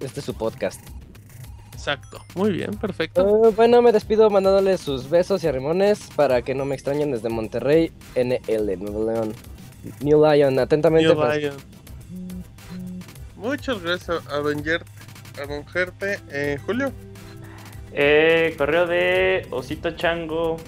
Este 0.00 0.20
es 0.20 0.24
su 0.26 0.32
podcast. 0.32 0.80
Exacto. 1.74 2.22
Muy 2.34 2.50
bien, 2.50 2.70
perfecto. 2.72 3.46
Eh, 3.48 3.52
bueno, 3.56 3.80
me 3.82 3.92
despido 3.92 4.28
mandándoles 4.30 4.80
sus 4.80 5.08
besos 5.08 5.42
y 5.44 5.48
arrimones 5.48 6.08
para 6.16 6.42
que 6.42 6.54
no 6.54 6.64
me 6.64 6.74
extrañen 6.74 7.10
desde 7.12 7.28
Monterrey, 7.28 7.92
NL, 8.14 8.76
Nuevo 8.78 9.10
León. 9.10 9.32
New 10.00 10.22
Lion, 10.24 10.58
atentamente. 10.58 11.08
New 11.08 11.16
Fran- 11.22 11.38
Lion. 11.38 11.54
Muchas 13.40 13.82
gracias 13.82 14.26
a 14.28 14.36
Don 14.36 14.62
Gert, 14.62 14.86
a 15.42 15.46
Don 15.46 15.66
Gerte. 15.66 16.20
Eh, 16.30 16.58
Julio. 16.66 16.92
Eh, 17.92 18.54
correo 18.58 18.86
de 18.86 19.46
Osito 19.50 19.92
Chango. 19.92 20.58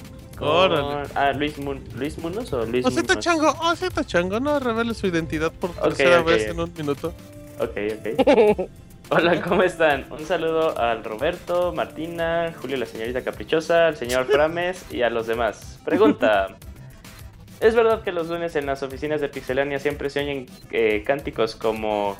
Órale. 0.41 1.09
Ah, 1.15 1.33
Luis, 1.33 1.59
Mun 1.59 1.84
Luis 1.94 2.17
Munoz 2.18 2.51
o 2.55 2.65
Luis 2.65 2.84
Osito? 2.86 3.15
Chango, 3.17 3.55
Osito 3.60 4.02
Chango, 4.05 4.41
no 4.41 4.59
revele 4.59 4.94
su 4.94 5.07
identidad 5.07 5.52
por 5.52 5.70
Ok, 5.70 5.83
tercera 5.83 6.20
ok. 6.20 6.26
vez 6.26 6.47
en 6.49 6.60
un 6.60 6.73
minuto. 6.75 7.12
Ok, 7.60 7.76
ok. 7.99 8.68
Hola, 9.10 9.42
¿cómo 9.42 9.62
están? 9.62 10.07
Un 10.10 10.25
saludo 10.25 10.76
al 10.78 11.05
Roberto, 11.05 11.73
Martina, 11.75 12.55
Julio 12.59 12.78
la 12.78 12.86
señorita 12.86 13.23
Caprichosa, 13.23 13.89
al 13.89 13.97
señor 13.97 14.25
Frames 14.25 14.86
y 14.91 15.02
a 15.02 15.10
los 15.10 15.26
demás. 15.26 15.78
Pregunta. 15.84 16.57
¿Es 17.60 17.75
verdad 17.75 18.02
que 18.02 18.10
los 18.10 18.28
lunes 18.28 18.57
en 18.57 18.65
las 18.65 18.83
oficinas 18.83 19.20
de 19.20 19.28
Pixelania 19.28 19.78
siempre 19.78 20.09
se 20.10 20.20
oyen 20.20 20.47
eh, 20.70 21.05
cánticos 21.07 21.55
como 21.55 22.17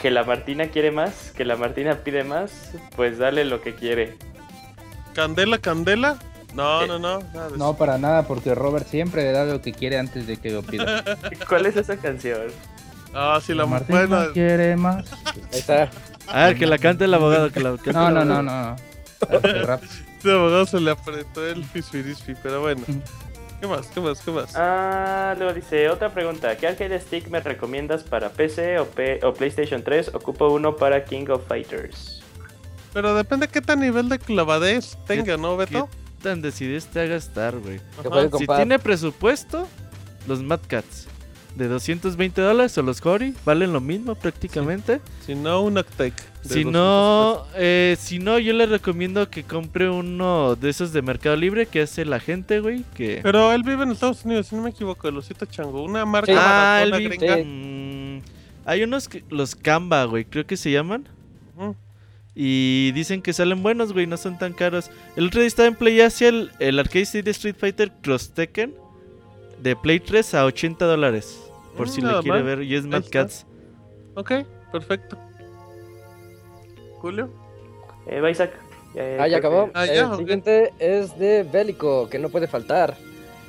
que 0.00 0.10
la 0.10 0.24
Martina 0.24 0.68
quiere 0.68 0.90
más, 0.90 1.32
que 1.36 1.44
la 1.44 1.56
Martina 1.56 1.96
pide 2.04 2.24
más? 2.24 2.72
Pues 2.96 3.18
dale 3.18 3.44
lo 3.44 3.60
que 3.60 3.74
quiere. 3.74 4.16
¿Candela, 5.14 5.58
candela? 5.58 6.18
No, 6.54 6.86
no, 6.86 6.98
no. 6.98 7.18
nada 7.20 7.48
No, 7.50 7.70
eso. 7.70 7.76
para 7.76 7.98
nada, 7.98 8.22
porque 8.26 8.54
Robert 8.54 8.86
siempre 8.86 9.22
le 9.24 9.32
da 9.32 9.44
lo 9.44 9.60
que 9.60 9.72
quiere 9.72 9.98
antes 9.98 10.26
de 10.26 10.36
que 10.38 10.50
lo 10.50 10.62
pida. 10.62 11.04
¿Cuál 11.48 11.66
es 11.66 11.76
esa 11.76 11.96
canción? 11.96 12.48
Ah, 13.14 13.40
sí, 13.44 13.54
la 13.54 13.66
no 13.66 14.32
quiere 14.32 14.76
más. 14.76 15.12
Ahí 15.52 15.58
está. 15.58 15.90
A 16.26 16.46
ver, 16.46 16.56
que 16.58 16.66
la 16.66 16.78
cante 16.78 17.04
el 17.04 17.14
abogado, 17.14 17.50
que 17.50 17.60
la 17.60 17.70
No, 17.70 18.10
no, 18.10 18.24
no, 18.24 18.42
no. 18.42 18.42
no. 18.42 18.76
Este 19.30 19.62
rap. 19.62 19.82
este 19.82 20.32
abogado 20.32 20.66
se 20.66 20.80
le 20.80 20.90
apretó 20.90 21.46
el 21.46 21.64
fisfirisfi, 21.64 22.34
pero 22.42 22.60
bueno. 22.60 22.82
¿Qué 23.60 23.66
más? 23.66 23.86
¿Qué 23.88 24.00
más? 24.00 24.20
¿Qué 24.20 24.30
más? 24.30 24.52
Ah, 24.54 25.34
luego 25.36 25.52
dice, 25.52 25.88
otra 25.88 26.10
pregunta. 26.10 26.56
¿Qué 26.56 26.68
arcade 26.68 27.00
stick 27.00 27.28
me 27.28 27.40
recomiendas 27.40 28.04
para 28.04 28.30
PC 28.30 28.78
o, 28.78 28.86
P- 28.86 29.18
o 29.24 29.34
PlayStation 29.34 29.82
3? 29.82 30.14
Ocupo 30.14 30.48
uno 30.48 30.76
para 30.76 31.04
King 31.04 31.26
of 31.30 31.46
Fighters. 31.48 32.22
Pero 32.92 33.14
depende 33.14 33.48
qué 33.48 33.60
tan 33.60 33.80
nivel 33.80 34.08
de 34.08 34.18
clavadez 34.18 34.96
tenga, 35.06 35.36
¿no, 35.36 35.56
Beto? 35.56 35.88
¿Qué 35.90 36.22
tan 36.22 36.40
decidido 36.40 36.80
te 36.92 37.00
haga 37.00 37.16
estar, 37.16 37.56
güey? 37.58 37.80
Si 38.38 38.46
tiene 38.46 38.78
presupuesto, 38.78 39.66
los 40.26 40.42
Mad 40.42 40.60
Cats 40.68 41.08
de 41.58 41.68
220 41.68 42.40
dólares 42.40 42.78
o 42.78 42.82
los 42.82 43.04
Hori 43.04 43.34
valen 43.44 43.72
lo 43.72 43.80
mismo 43.80 44.14
prácticamente. 44.14 45.00
Si 45.26 45.34
no, 45.34 45.62
un 45.62 45.76
Octec. 45.76 46.14
Si 46.42 46.62
200 46.64 46.72
no, 46.72 47.44
eh, 47.56 47.96
si 47.98 48.18
no, 48.20 48.38
yo 48.38 48.52
le 48.54 48.64
recomiendo 48.66 49.28
que 49.28 49.42
compre 49.42 49.90
uno 49.90 50.54
de 50.56 50.70
esos 50.70 50.92
de 50.92 51.02
Mercado 51.02 51.36
Libre 51.36 51.66
que 51.66 51.82
hace 51.82 52.04
la 52.04 52.20
gente, 52.20 52.60
güey. 52.60 52.84
Que... 52.94 53.20
Pero 53.22 53.52
él 53.52 53.62
vive 53.64 53.82
en 53.82 53.90
Estados 53.90 54.24
Unidos, 54.24 54.46
si 54.46 54.56
no 54.56 54.62
me 54.62 54.70
equivoco, 54.70 55.08
el 55.08 55.16
osito 55.18 55.44
chango. 55.46 55.82
Una 55.82 56.06
marca 56.06 56.32
Sí. 56.32 56.38
ah, 56.40 56.80
el 56.82 56.90
baratona 56.92 57.10
vi- 57.10 57.16
gringa. 57.18 57.36
Mm, 57.44 58.22
hay 58.64 58.82
unos 58.84 59.08
que 59.08 59.24
los 59.28 59.54
Canva, 59.54 60.04
güey, 60.04 60.24
creo 60.24 60.46
que 60.46 60.56
se 60.56 60.70
llaman. 60.70 61.06
Y 62.40 62.92
dicen 62.92 63.20
que 63.20 63.32
salen 63.32 63.64
buenos, 63.64 63.92
güey, 63.92 64.06
no 64.06 64.16
son 64.16 64.38
tan 64.38 64.52
caros. 64.52 64.90
El 65.16 65.26
otro 65.26 65.40
día 65.40 65.48
estaba 65.48 65.66
en 65.66 65.74
Play 65.74 66.00
Asia 66.00 66.28
el, 66.28 66.52
el 66.60 66.78
arcade 66.78 67.22
de 67.24 67.30
Street 67.32 67.56
Fighter 67.58 67.90
Cross 68.00 68.30
Tekken 68.30 68.74
de 69.60 69.74
Play 69.74 69.98
3 69.98 70.34
a 70.34 70.44
80 70.44 70.84
dólares. 70.86 71.36
Por 71.78 71.86
Mm, 71.86 71.90
si 71.90 72.00
le 72.02 72.08
quiere 72.20 72.28
mal. 72.28 72.42
ver. 72.42 72.62
Y 72.62 72.74
es 72.74 72.84
Mad. 72.84 73.04
Cats. 73.10 73.46
Ok, 74.14 74.32
perfecto. 74.72 75.16
Julio. 77.00 77.30
Eh, 78.06 78.20
va 78.20 78.30
Isaac. 78.30 78.52
Eh, 78.94 79.16
Ah, 79.20 79.28
ya 79.28 79.38
acabó. 79.38 79.70
Ah, 79.74 79.86
el 79.86 80.16
siguiente 80.16 80.72
es 80.78 81.18
de 81.18 81.44
Bélico, 81.44 82.08
que 82.10 82.18
no 82.18 82.28
puede 82.30 82.48
faltar. 82.48 82.96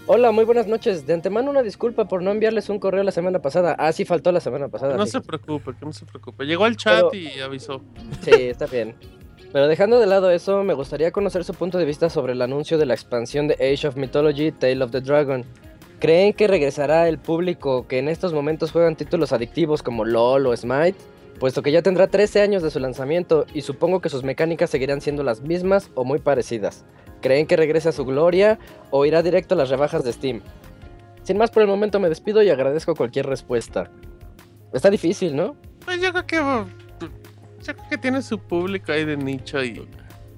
Hola, 0.06 0.32
muy 0.32 0.44
buenas 0.46 0.68
noches. 0.68 1.06
De 1.06 1.14
antemano 1.14 1.50
una 1.52 1.62
disculpa 1.64 2.06
por 2.08 2.22
no 2.22 2.32
enviarles 2.32 2.70
un 2.70 2.80
correo 2.80 3.04
la 3.04 3.12
semana 3.12 3.40
pasada. 3.40 3.76
Ah, 3.78 3.92
sí, 3.92 4.06
faltó 4.06 4.32
la 4.32 4.40
semana 4.40 4.68
pasada. 4.68 4.96
No 4.98 5.06
se 5.06 5.22
preocupe, 5.22 5.72
que 5.80 5.86
no 5.86 5.94
se 5.94 6.06
preocupe. 6.06 6.46
Llegó 6.46 6.66
al 6.66 6.76
chat 6.78 7.06
Pero- 7.12 7.14
y 7.14 7.40
avisó. 7.40 7.82
Sí, 8.22 8.32
está 8.34 8.66
bien. 8.66 8.96
Pero 9.52 9.68
dejando 9.68 10.00
de 10.00 10.06
lado 10.06 10.30
eso, 10.30 10.64
me 10.64 10.74
gustaría 10.76 11.12
conocer 11.12 11.44
su 11.44 11.54
punto 11.56 11.78
de 11.80 11.86
vista 11.86 12.10
sobre 12.10 12.34
el 12.34 12.42
anuncio 12.42 12.78
de 12.78 12.86
la 12.86 12.94
expansión 12.94 13.48
de 13.48 13.56
Age 13.56 13.88
of 13.88 13.96
Mythology, 13.96 14.52
Tale 14.52 14.84
of 14.84 14.92
the 14.92 15.02
Dragon. 15.02 15.44
¿Creen 16.00 16.32
que 16.32 16.48
regresará 16.48 17.10
el 17.10 17.18
público 17.18 17.86
que 17.86 18.00
en 18.00 18.08
estos 18.08 18.32
momentos 18.32 18.72
juegan 18.72 18.96
títulos 18.96 19.34
adictivos 19.34 19.84
como 19.84 20.06
LOL 20.06 20.48
o 20.48 20.56
Smite? 20.56 20.98
Puesto 21.40 21.62
que 21.62 21.74
ya 21.74 21.82
tendrá 21.82 22.08
13 22.08 22.42
años 22.42 22.64
de 22.64 22.72
su 22.72 22.80
lanzamiento 22.80 23.46
y 23.54 23.64
supongo 23.64 24.00
que 24.00 24.08
sus 24.08 24.24
mecánicas 24.24 24.70
seguirán 24.70 25.02
siendo 25.02 25.24
las 25.24 25.42
mismas 25.42 25.92
o 25.96 26.06
muy 26.06 26.20
parecidas. 26.20 26.86
¿Creen 27.22 27.48
que 27.48 27.58
regrese 27.58 27.90
a 27.90 27.92
su 27.92 28.06
gloria 28.06 28.60
o 28.92 29.06
irá 29.06 29.22
directo 29.22 29.56
a 29.56 29.58
las 29.58 29.70
rebajas 29.70 30.06
de 30.06 30.14
Steam? 30.14 30.42
Sin 31.24 31.38
más 31.38 31.52
por 31.52 31.64
el 31.64 31.68
momento 31.68 32.00
me 32.00 32.08
despido 32.08 32.42
y 32.44 32.50
agradezco 32.50 32.96
cualquier 32.96 33.26
respuesta. 33.26 33.92
Está 34.72 34.90
difícil, 34.90 35.36
¿no? 35.36 35.58
Pues 35.84 36.02
yo 36.02 36.14
creo 36.14 36.26
que. 36.26 37.74
que 37.90 37.98
tiene 37.98 38.22
su 38.22 38.40
público 38.40 38.94
ahí 38.94 39.04
de 39.04 39.18
nicho 39.18 39.62
y. 39.62 39.86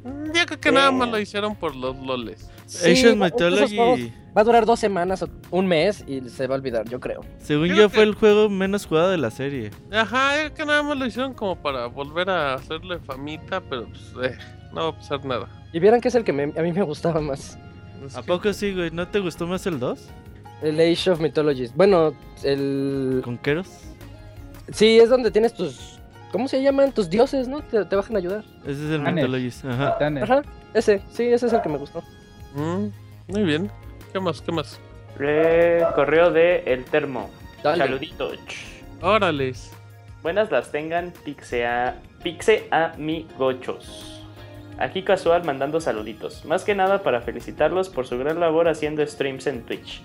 mm, 0.03 0.25
Yo 0.33 0.45
creo 0.45 0.59
que 0.59 0.71
nada 0.71 0.91
más 0.91 1.09
lo 1.09 1.19
hicieron 1.19 1.55
por 1.55 1.75
los 1.75 1.97
loles. 1.99 2.49
Age 2.83 3.09
of 3.09 3.21
va- 3.21 3.27
esos 3.27 3.39
juegos 3.73 3.99
Mythology, 3.99 4.13
Va 4.37 4.41
a 4.41 4.43
durar 4.45 4.65
dos 4.65 4.79
semanas 4.79 5.21
o 5.23 5.29
un 5.49 5.67
mes 5.67 6.05
y 6.07 6.21
se 6.29 6.47
va 6.47 6.55
a 6.55 6.57
olvidar, 6.57 6.87
yo 6.89 6.99
creo. 7.01 7.19
según 7.39 7.65
Creo 7.67 7.77
yo, 7.77 7.89
que- 7.89 7.95
fue 7.95 8.03
el 8.03 8.15
juego 8.15 8.49
menos 8.49 8.85
jugado 8.85 9.09
de 9.09 9.17
la 9.17 9.29
serie. 9.29 9.71
Ajá, 9.91 10.35
yo 10.37 10.41
creo 10.43 10.53
que 10.53 10.65
nada 10.65 10.83
más 10.83 10.97
lo 10.97 11.05
hicieron 11.05 11.33
como 11.33 11.55
para 11.57 11.87
volver 11.87 12.29
a 12.29 12.53
hacerle 12.53 12.97
famita, 12.99 13.59
pero 13.61 13.87
pues, 13.87 14.31
eh, 14.31 14.37
no 14.73 14.83
va 14.83 14.89
a 14.89 14.95
pasar 14.97 15.25
nada. 15.25 15.49
Y 15.73 15.79
vieran 15.79 15.99
que 15.99 16.07
es 16.07 16.15
el 16.15 16.23
que 16.23 16.31
me- 16.31 16.43
a 16.57 16.61
mí 16.61 16.71
me 16.71 16.83
gustaba 16.83 17.19
más. 17.19 17.57
Es 18.05 18.15
¿A 18.15 18.21
que- 18.21 18.27
poco 18.27 18.53
sí, 18.53 18.73
güey? 18.73 18.89
¿No 18.91 19.05
te 19.07 19.19
gustó 19.19 19.45
más 19.47 19.65
el 19.67 19.79
2? 19.79 20.07
El 20.61 20.79
Age 20.79 21.11
of 21.11 21.19
Mythologies. 21.19 21.75
Bueno, 21.75 22.13
el... 22.43 23.21
¿Con 23.25 23.37
Keros? 23.37 23.67
Sí, 24.71 24.97
es 24.99 25.09
donde 25.09 25.29
tienes 25.31 25.53
tus... 25.53 25.90
¿Cómo 26.31 26.47
se 26.47 26.61
llaman? 26.61 26.91
Tus 26.91 27.09
dioses, 27.09 27.47
¿no? 27.47 27.61
Te, 27.61 27.83
te 27.85 27.95
bajan 27.95 28.15
a 28.15 28.19
ayudar. 28.19 28.43
Ese 28.63 28.85
es 28.85 28.91
el. 28.91 29.01
Mythologies. 29.01 29.65
Ajá. 29.65 29.93
Titanes. 29.93 30.23
Ajá, 30.23 30.41
ese. 30.73 31.01
Sí, 31.11 31.25
ese 31.25 31.47
es 31.47 31.53
el 31.53 31.61
que 31.61 31.69
me 31.69 31.77
gustó. 31.77 32.01
Mm, 32.55 32.87
muy 33.27 33.43
bien. 33.43 33.71
¿Qué 34.13 34.19
más? 34.19 34.41
¿Qué 34.41 34.51
más? 34.51 34.79
Eh, 35.19 35.83
correo 35.95 36.31
de 36.31 36.63
El 36.65 36.85
Termo. 36.85 37.29
Dale. 37.63 37.83
Saluditos. 37.85 38.37
Órales. 39.01 39.71
Buenas 40.23 40.51
las 40.51 40.71
tengan, 40.71 41.13
pixea, 41.25 41.95
pixe 42.21 42.67
amigochos. 42.69 44.23
Aquí 44.77 45.03
casual 45.03 45.43
mandando 45.43 45.79
saluditos. 45.81 46.45
Más 46.45 46.63
que 46.63 46.75
nada 46.75 47.03
para 47.03 47.21
felicitarlos 47.21 47.89
por 47.89 48.07
su 48.07 48.17
gran 48.17 48.39
labor 48.39 48.67
haciendo 48.67 49.05
streams 49.05 49.47
en 49.47 49.63
Twitch. 49.63 50.01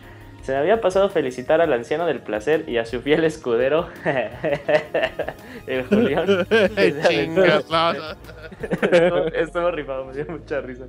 Se 0.47 0.53
me 0.53 0.59
había 0.59 0.81
pasado 0.81 1.09
felicitar 1.09 1.61
al 1.61 1.73
anciano 1.73 2.07
del 2.07 2.21
placer 2.21 2.69
y 2.69 2.77
a 2.79 2.85
su 2.85 3.01
fiel 3.01 3.25
escudero, 3.25 3.89
el 5.67 5.85
Julián. 5.87 6.47
Estuvo, 9.35 9.73
rifado, 9.73 10.05
me 10.05 10.13
dio 10.13 10.25
mucha 10.29 10.61
risa. 10.61 10.85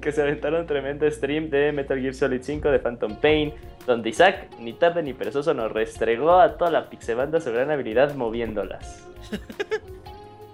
Que 0.00 0.10
se 0.10 0.22
aventaron 0.22 0.66
tremendo 0.66 1.10
stream 1.10 1.50
de 1.50 1.70
Metal 1.70 2.00
Gear 2.00 2.14
Solid 2.14 2.40
5 2.40 2.70
de 2.70 2.78
Phantom 2.78 3.16
Pain, 3.16 3.52
donde 3.86 4.08
Isaac, 4.08 4.48
ni 4.58 4.72
tarde 4.72 5.02
ni 5.02 5.12
perezoso, 5.12 5.52
nos 5.52 5.70
restregó 5.70 6.40
a 6.40 6.56
toda 6.56 6.70
la 6.70 6.88
pixebanda 6.88 7.42
su 7.42 7.52
gran 7.52 7.70
habilidad 7.70 8.14
moviéndolas. 8.14 9.06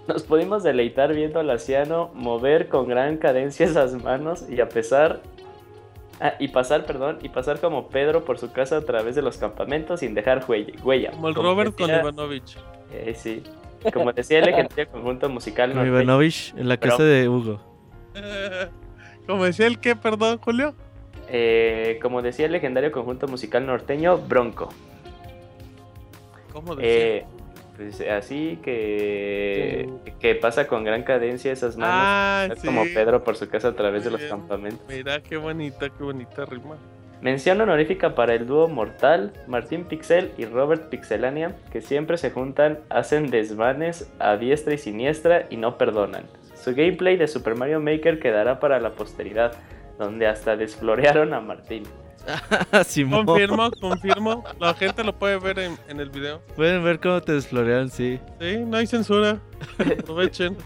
Nos 0.09 0.23
pudimos 0.23 0.61
deleitar 0.61 1.13
viendo 1.13 1.39
al 1.39 1.49
anciano 1.49 2.11
mover 2.13 2.67
con 2.67 2.89
gran 2.89 3.15
cadencia 3.15 3.65
esas 3.65 3.93
manos 3.93 4.45
y 4.49 4.59
a 4.59 4.67
pesar 4.67 5.21
ah, 6.21 6.33
y 6.39 6.47
pasar, 6.49 6.85
perdón, 6.85 7.19
y 7.21 7.29
pasar 7.29 7.59
como 7.59 7.87
Pedro 7.89 8.23
por 8.25 8.37
su 8.37 8.51
casa 8.51 8.77
a 8.77 8.81
través 8.81 9.15
de 9.15 9.21
los 9.21 9.37
campamentos 9.37 9.99
sin 10.01 10.13
dejar 10.13 10.43
huella. 10.47 10.73
huella. 10.83 11.11
Como 11.11 11.27
el 11.29 11.35
Robert 11.35 11.75
con 11.77 11.89
Ivanovich. 11.89 12.57
eh, 12.91 13.13
sí. 13.15 13.43
Como 13.93 14.11
decía 14.13 14.39
el 14.39 14.45
legendario 14.45 14.87
conjunto 14.91 15.29
musical 15.29 15.69
Con 15.69 15.77
norteño. 15.77 16.01
Ivanovich 16.01 16.53
en 16.57 16.67
la 16.69 16.77
Pero- 16.77 16.91
casa 16.91 17.03
de 17.03 17.29
Hugo. 17.29 17.59
Como 19.27 19.43
decía 19.45 19.65
el 19.67 19.79
que, 19.79 19.95
perdón, 19.95 20.37
Julio. 20.37 20.75
Eh, 21.27 21.97
como 22.03 22.21
decía 22.21 22.45
el 22.45 22.51
legendario 22.51 22.91
conjunto 22.91 23.27
musical 23.27 23.65
norteño, 23.65 24.19
Bronco. 24.19 24.69
¿Cómo 26.53 26.75
decía? 26.75 26.91
Eh, 26.91 27.25
pues 27.75 28.01
así 28.01 28.59
que, 28.63 29.89
que 30.19 30.35
pasa 30.35 30.67
con 30.67 30.83
gran 30.83 31.03
cadencia 31.03 31.51
esas 31.51 31.77
manos. 31.77 31.95
ah, 31.97 32.47
es 32.51 32.59
sí. 32.59 32.67
como 32.67 32.83
Pedro 32.83 33.23
por 33.23 33.35
su 33.35 33.49
casa 33.49 33.69
a 33.69 33.73
través 33.75 34.03
de 34.03 34.11
los 34.11 34.19
bien. 34.19 34.29
campamentos. 34.29 34.85
Mira 34.87 35.21
qué 35.21 35.37
bonita, 35.37 35.89
qué 35.89 36.03
bonita 36.03 36.45
rima. 36.45 36.77
Mención 37.21 37.59
honorífica 37.61 38.13
para 38.13 38.35
el 38.35 38.45
dúo 38.45 38.67
mortal, 38.67 39.33
Martín 39.47 39.85
Pixel 39.85 40.31
y 40.37 40.45
Robert 40.45 40.89
Pixelania, 40.89 41.55
que 41.71 41.81
siempre 41.81 42.17
se 42.17 42.29
juntan, 42.29 42.79
hacen 42.89 43.31
desvanes 43.31 44.11
a 44.19 44.37
diestra 44.37 44.73
y 44.73 44.77
siniestra 44.77 45.45
y 45.49 45.57
no 45.57 45.77
perdonan. 45.77 46.25
Su 46.53 46.75
gameplay 46.75 47.17
de 47.17 47.27
Super 47.27 47.55
Mario 47.55 47.79
Maker 47.79 48.19
quedará 48.19 48.59
para 48.59 48.79
la 48.79 48.91
posteridad, 48.91 49.53
donde 49.97 50.27
hasta 50.27 50.55
desflorearon 50.55 51.33
a 51.33 51.39
Martín. 51.41 51.83
Confirmo, 53.25 53.71
confirmo. 53.79 54.43
La 54.59 54.73
gente 54.73 55.03
lo 55.03 55.13
puede 55.17 55.37
ver 55.37 55.59
en, 55.59 55.77
en 55.87 55.99
el 55.99 56.09
video. 56.09 56.41
Pueden 56.55 56.83
ver 56.83 56.99
cómo 56.99 57.21
te 57.21 57.33
desflorean, 57.33 57.89
sí. 57.89 58.19
Sí, 58.39 58.57
no 58.57 58.77
hay 58.77 58.87
censura. 58.87 59.39
Aprovechen. 59.99 60.57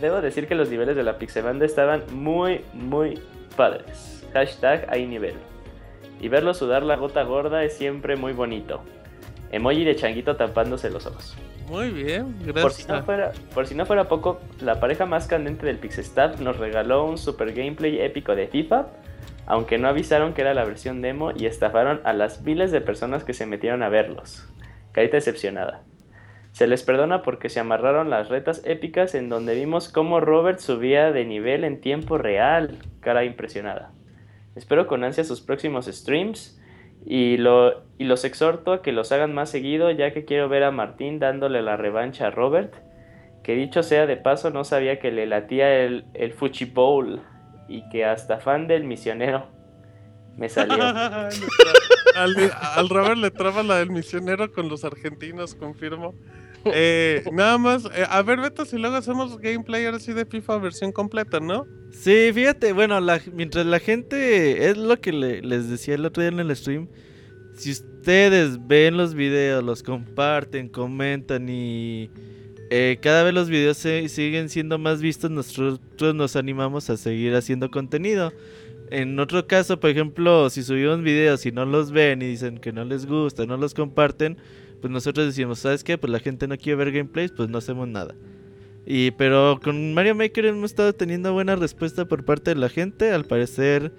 Debo 0.00 0.20
decir 0.20 0.46
que 0.46 0.54
los 0.54 0.68
niveles 0.68 0.96
de 0.96 1.02
la 1.02 1.18
Pixebanda 1.18 1.64
estaban 1.64 2.02
muy, 2.12 2.62
muy 2.74 3.18
padres. 3.56 4.24
Hashtag 4.32 4.86
hay 4.90 5.06
nivel. 5.06 5.34
Y 6.20 6.28
verlo 6.28 6.54
sudar 6.54 6.82
la 6.82 6.96
gota 6.96 7.22
gorda 7.22 7.62
es 7.64 7.76
siempre 7.76 8.16
muy 8.16 8.32
bonito. 8.32 8.82
Emoji 9.52 9.84
de 9.84 9.96
changuito 9.96 10.36
tapándose 10.36 10.90
los 10.90 11.06
ojos. 11.06 11.36
Muy 11.68 11.90
bien, 11.90 12.32
Por 12.34 12.70
si, 12.72 12.82
no 12.82 12.88
gracias. 12.88 13.04
fuera, 13.04 13.32
por 13.52 13.66
si 13.66 13.74
no 13.74 13.86
fuera 13.86 14.06
poco, 14.06 14.40
la 14.60 14.78
pareja 14.78 15.04
más 15.04 15.26
candente 15.26 15.66
del 15.66 15.78
Pixestab 15.78 16.40
nos 16.40 16.58
regaló 16.58 17.04
un 17.04 17.18
super 17.18 17.52
gameplay 17.52 18.00
épico 18.00 18.36
de 18.36 18.46
FIFA, 18.46 18.86
aunque 19.46 19.78
no 19.78 19.88
avisaron 19.88 20.34
que 20.34 20.42
era 20.42 20.54
la 20.54 20.64
versión 20.64 21.00
demo 21.00 21.30
y 21.34 21.46
estafaron 21.46 22.00
a 22.04 22.12
las 22.12 22.42
miles 22.42 22.72
de 22.72 22.80
personas 22.80 23.24
que 23.24 23.32
se 23.32 23.46
metieron 23.46 23.82
a 23.82 23.88
verlos. 23.88 24.48
Carita 24.92 25.16
decepcionada. 25.16 25.82
Se 26.50 26.66
les 26.66 26.82
perdona 26.82 27.22
porque 27.22 27.48
se 27.48 27.60
amarraron 27.60 28.10
las 28.10 28.28
retas 28.28 28.62
épicas 28.64 29.14
en 29.14 29.28
donde 29.28 29.54
vimos 29.54 29.88
cómo 29.88 30.20
Robert 30.20 30.58
subía 30.58 31.12
de 31.12 31.24
nivel 31.24 31.64
en 31.64 31.80
tiempo 31.80 32.18
real. 32.18 32.78
Cara 33.00 33.24
impresionada. 33.24 33.92
Espero 34.56 34.86
con 34.86 35.04
ansia 35.04 35.22
sus 35.22 35.42
próximos 35.42 35.86
streams 35.86 36.60
y, 37.04 37.36
lo, 37.36 37.84
y 37.98 38.04
los 38.04 38.24
exhorto 38.24 38.72
a 38.72 38.82
que 38.82 38.92
los 38.92 39.12
hagan 39.12 39.34
más 39.34 39.50
seguido 39.50 39.90
ya 39.90 40.12
que 40.12 40.24
quiero 40.24 40.48
ver 40.48 40.64
a 40.64 40.70
Martín 40.70 41.18
dándole 41.18 41.62
la 41.62 41.76
revancha 41.76 42.28
a 42.28 42.30
Robert. 42.30 42.74
Que 43.44 43.54
dicho 43.54 43.84
sea 43.84 44.06
de 44.06 44.16
paso, 44.16 44.50
no 44.50 44.64
sabía 44.64 44.98
que 44.98 45.12
le 45.12 45.26
latía 45.26 45.84
el, 45.84 46.06
el 46.14 46.32
Fuchi 46.32 46.64
Bowl 46.64 47.20
y 47.68 47.88
que 47.88 48.04
hasta 48.04 48.38
fan 48.38 48.66
del 48.68 48.84
misionero 48.84 49.46
me 50.36 50.48
salió. 50.48 50.76
al, 52.16 52.52
al 52.74 52.88
Robert 52.88 53.16
le 53.18 53.30
traba 53.30 53.62
la 53.62 53.76
del 53.78 53.90
misionero 53.90 54.52
con 54.52 54.68
los 54.68 54.84
argentinos, 54.84 55.54
confirmo. 55.54 56.14
Eh, 56.66 57.22
nada 57.32 57.58
más, 57.58 57.84
eh, 57.94 58.04
a 58.08 58.22
ver, 58.22 58.40
Beto, 58.40 58.64
si 58.64 58.76
luego 58.76 58.96
hacemos 58.96 59.38
gameplay 59.38 59.84
ahora 59.86 60.00
sí 60.00 60.12
de 60.12 60.26
FIFA 60.26 60.58
versión 60.58 60.90
completa, 60.90 61.38
¿no? 61.38 61.64
Sí, 61.92 62.30
fíjate, 62.34 62.72
bueno, 62.72 63.00
la- 63.00 63.20
mientras 63.32 63.64
la 63.66 63.78
gente, 63.78 64.68
es 64.68 64.76
lo 64.76 65.00
que 65.00 65.12
le- 65.12 65.42
les 65.42 65.70
decía 65.70 65.94
el 65.94 66.04
otro 66.04 66.22
día 66.24 66.32
en 66.32 66.40
el 66.40 66.54
stream, 66.56 66.88
si 67.56 67.70
ustedes 67.70 68.58
ven 68.66 68.96
los 68.96 69.14
videos, 69.14 69.62
los 69.62 69.82
comparten, 69.84 70.68
comentan 70.68 71.48
y 71.48 72.10
eh, 72.70 72.98
cada 73.00 73.22
vez 73.22 73.34
los 73.34 73.48
videos 73.48 73.76
se- 73.76 74.08
siguen 74.08 74.48
siendo 74.48 74.78
más 74.78 75.00
vistos, 75.00 75.30
nosotros 75.30 76.14
nos 76.14 76.36
animamos 76.36 76.90
a 76.90 76.96
seguir 76.96 77.34
haciendo 77.34 77.70
contenido. 77.70 78.32
En 78.90 79.18
otro 79.18 79.46
caso, 79.46 79.80
por 79.80 79.90
ejemplo, 79.90 80.48
si 80.50 80.62
subimos 80.62 81.02
videos 81.02 81.44
y 81.46 81.52
no 81.52 81.64
los 81.64 81.90
ven 81.90 82.22
y 82.22 82.26
dicen 82.26 82.58
que 82.58 82.72
no 82.72 82.84
les 82.84 83.06
gusta, 83.06 83.44
no 83.46 83.56
los 83.56 83.74
comparten, 83.74 84.36
pues 84.80 84.92
nosotros 84.92 85.26
decimos, 85.26 85.58
¿sabes 85.58 85.82
qué? 85.82 85.98
Pues 85.98 86.10
la 86.12 86.20
gente 86.20 86.46
no 86.46 86.56
quiere 86.56 86.76
ver 86.76 86.92
gameplays, 86.92 87.32
pues 87.32 87.48
no 87.48 87.58
hacemos 87.58 87.88
nada. 87.88 88.14
Y 88.84 89.10
pero 89.12 89.58
con 89.60 89.94
Mario 89.94 90.14
Maker 90.14 90.46
hemos 90.46 90.70
estado 90.70 90.92
teniendo 90.92 91.32
buena 91.32 91.56
respuesta 91.56 92.04
por 92.04 92.24
parte 92.24 92.54
de 92.54 92.60
la 92.60 92.68
gente. 92.68 93.10
Al 93.10 93.24
parecer, 93.24 93.92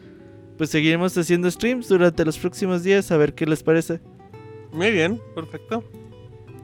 pues 0.58 0.70
seguiremos 0.70 1.18
haciendo 1.18 1.52
streams 1.52 1.90
durante 1.90 2.24
los 2.24 2.38
próximos 2.38 2.84
días 2.84 3.12
a 3.12 3.18
ver 3.18 3.34
qué 3.34 3.46
les 3.46 3.64
parece. 3.64 4.00
Muy 4.72 4.92
bien, 4.92 5.20
perfecto. 5.36 5.84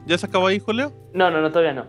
¿Ya 0.06 0.18
se 0.18 0.26
acabó 0.26 0.46
ahí, 0.48 0.58
Julio? 0.58 0.92
No, 1.12 1.30
no, 1.30 1.40
no, 1.40 1.50
todavía 1.50 1.72
no. 1.74 1.86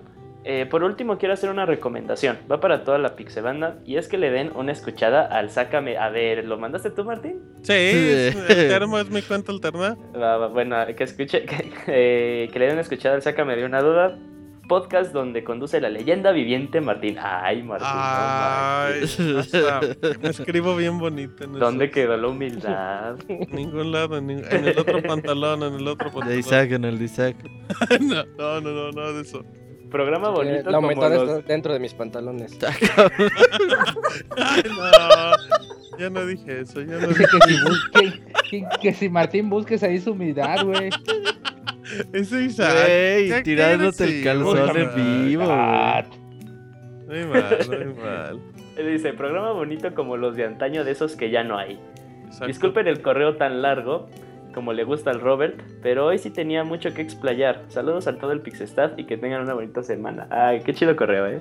Eh, 0.47 0.67
por 0.67 0.83
último, 0.83 1.17
quiero 1.17 1.33
hacer 1.33 1.49
una 1.49 1.65
recomendación. 1.65 2.37
Va 2.51 2.59
para 2.59 2.83
toda 2.83 2.99
la 2.99 3.15
Pixebanda. 3.15 3.79
Y 3.83 3.97
es 3.97 4.07
que 4.07 4.17
le 4.19 4.29
den 4.29 4.51
una 4.55 4.71
escuchada 4.73 5.25
al 5.25 5.49
Sácame. 5.49 5.97
A 5.97 6.09
ver, 6.09 6.45
¿lo 6.45 6.57
mandaste 6.59 6.91
tú, 6.91 7.03
Martín? 7.03 7.41
Sí, 7.63 7.73
es- 7.73 8.35
el 8.49 8.67
termo 8.69 8.99
es 8.99 9.09
mi 9.09 9.23
cuenta 9.23 9.51
alterna. 9.51 9.97
Va, 10.15 10.37
va, 10.37 10.47
bueno, 10.47 10.75
que 10.95 11.03
escuche, 11.03 11.45
que, 11.45 11.71
eh, 11.87 12.49
que 12.53 12.59
le 12.59 12.65
den 12.65 12.73
una 12.75 12.81
escuchada 12.81 13.15
al 13.15 13.23
Sácame 13.23 13.55
de 13.55 13.65
una 13.65 13.81
duda. 13.81 14.17
Podcast 14.67 15.11
donde 15.13 15.43
conduce 15.43 15.79
la 15.79 15.89
leyenda 15.89 16.31
viviente 16.31 16.81
Martín. 16.81 17.17
Ay, 17.19 17.61
Martín. 17.63 17.87
no 17.87 17.93
Ay, 17.95 19.03
hasta 19.03 20.19
me 20.21 20.29
escribo 20.29 20.75
bien 20.75 20.97
bonito 20.97 21.43
en 21.43 21.53
¿Dónde 21.53 21.85
eso. 21.85 21.93
quedó 21.93 22.17
la 22.17 22.27
humildad? 22.27 23.15
En 23.27 23.47
ningún 23.55 23.91
lado, 23.91 24.17
en, 24.17 24.29
en 24.31 24.65
el 24.67 24.77
otro 24.77 25.01
pantalón, 25.03 25.63
en 25.63 25.73
el 25.75 25.87
otro 25.87 26.09
De 26.09 26.13
pantalón. 26.15 26.39
Isaac 26.39 26.71
en 26.71 26.85
el 26.85 26.97
de 26.97 27.05
Isaac. 27.05 27.35
no, 28.01 28.25
no, 28.61 28.61
no, 28.61 28.91
no, 28.91 29.13
de 29.13 29.21
eso. 29.21 29.45
Programa 29.91 30.29
Eh, 30.29 30.31
bonito 30.31 30.69
la 30.71 30.77
como 30.77 30.87
humedad 30.87 31.13
los... 31.13 31.29
está 31.39 31.47
dentro 31.53 31.71
de 31.73 31.79
mis 31.79 31.93
pantalones. 31.93 32.57
Ay, 34.37 34.63
no. 34.67 35.97
Ya 35.99 36.09
no 36.09 36.25
dije 36.25 36.61
eso, 36.61 36.81
ya 36.81 36.97
no 36.97 37.07
Dice 37.07 37.19
dije 37.19 37.25
que 37.39 37.47
si, 37.53 37.63
bus- 37.63 37.89
que, 37.93 38.11
que- 38.49 38.67
que 38.81 38.93
si 38.93 39.09
Martín 39.09 39.49
busques 39.49 39.81
ahí 39.83 39.99
su 40.01 40.11
humildad, 40.11 40.65
güey. 40.65 40.89
Ese 42.13 42.43
Isaac. 42.43 42.73
Güey, 42.85 43.29
¿qué 43.29 43.41
tirándote 43.43 44.03
el 44.03 44.23
calzón 44.23 44.77
en 44.77 45.25
vivo. 45.25 45.43
Ah, 45.47 46.03
Muy 47.07 47.25
mal, 47.25 47.57
muy 47.67 47.93
mal. 48.03 48.39
Dice, 48.91 49.13
programa 49.13 49.51
bonito 49.53 49.93
como 49.95 50.17
los 50.17 50.35
de 50.35 50.45
antaño 50.45 50.83
de 50.83 50.91
esos 50.91 51.15
que 51.15 51.29
ya 51.29 51.43
no 51.43 51.57
hay. 51.57 51.79
Exacto. 52.25 52.47
Disculpen 52.47 52.87
el 52.87 53.01
correo 53.01 53.37
tan 53.37 53.61
largo, 53.61 54.09
como 54.53 54.73
le 54.73 54.83
gusta 54.83 55.11
al 55.11 55.21
Robert, 55.21 55.61
pero 55.81 56.07
hoy 56.07 56.17
sí 56.17 56.29
tenía 56.29 56.63
mucho 56.65 56.93
que 56.93 57.01
explayar. 57.01 57.63
Saludos 57.69 58.07
a 58.07 58.17
todo 58.17 58.31
el 58.33 58.41
Pixestaff 58.41 58.91
y 58.97 59.05
que 59.05 59.17
tengan 59.17 59.41
una 59.43 59.53
bonita 59.53 59.81
semana. 59.83 60.27
Ay, 60.29 60.59
qué 60.65 60.73
chido 60.73 60.95
correo, 60.95 61.27
¿eh? 61.27 61.39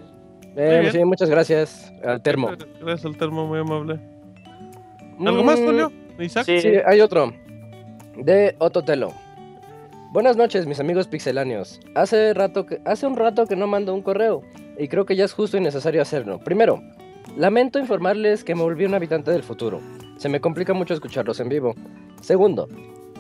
Eh, 0.57 0.89
sí, 0.93 1.05
muchas 1.05 1.29
gracias 1.29 1.93
al 2.05 2.23
termo. 2.23 2.53
Gracias 2.81 3.05
al 3.07 3.17
termo, 3.17 3.47
muy 3.49 3.59
amable. 3.59 3.99
¿Algo 5.19 5.43
más, 5.43 5.59
Mm, 5.61 5.65
Julio? 5.65 5.93
¿Isaac? 6.21 6.45
Sí. 6.45 6.61
Sí, 6.61 6.69
hay 6.87 7.01
otro. 7.01 7.33
De 8.17 8.55
Ototelo. 8.59 9.13
Buenas 10.15 10.37
noches, 10.37 10.65
mis 10.67 10.79
amigos 10.79 11.09
pixeláneos. 11.09 11.81
Hace 11.97 12.33
rato 12.35 12.67
que, 12.67 12.81
hace 12.85 13.05
un 13.05 13.17
rato 13.17 13.47
que 13.47 13.57
no 13.57 13.67
mando 13.67 13.93
un 13.93 14.01
correo 14.01 14.43
y 14.79 14.87
creo 14.87 15.07
que 15.07 15.17
ya 15.17 15.25
es 15.25 15.33
justo 15.33 15.57
y 15.57 15.61
necesario 15.61 16.01
hacerlo. 16.01 16.39
Primero, 16.39 16.81
lamento 17.37 17.81
informarles 17.81 18.45
que 18.45 18.55
me 18.55 18.63
volví 18.63 18.85
un 18.85 18.95
habitante 18.95 19.33
del 19.33 19.43
futuro. 19.43 19.81
Se 20.17 20.29
me 20.29 20.41
complica 20.41 20.73
mucho 20.73 20.95
escucharlos 20.95 21.41
en 21.41 21.49
vivo. 21.49 21.75
Segundo, 22.21 22.69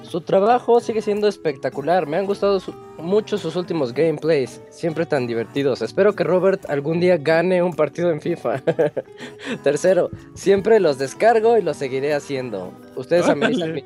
su 0.03 0.21
trabajo 0.21 0.79
sigue 0.79 1.03
siendo 1.03 1.27
espectacular. 1.27 2.07
Me 2.07 2.17
han 2.17 2.27
gustado 2.27 2.61
su- 2.61 2.73
mucho 2.99 3.39
sus 3.39 3.57
últimos 3.57 3.93
gameplays, 3.93 4.63
siempre 4.71 5.05
tan 5.05 5.27
divertidos. 5.27 5.83
Espero 5.83 6.15
que 6.15 6.23
Robert 6.23 6.65
algún 6.71 7.01
día 7.01 7.17
gane 7.17 7.61
un 7.61 7.75
partido 7.75 8.13
en 8.13 8.21
FIFA. 8.21 8.63
Tercero, 9.65 10.11
siempre 10.35 10.79
los 10.79 10.97
descargo 10.99 11.59
y 11.59 11.63
los 11.63 11.77
seguiré 11.77 12.15
haciendo. 12.15 12.73
Ustedes 12.95 13.29
amenizan, 13.29 13.73
mi, 13.75 13.83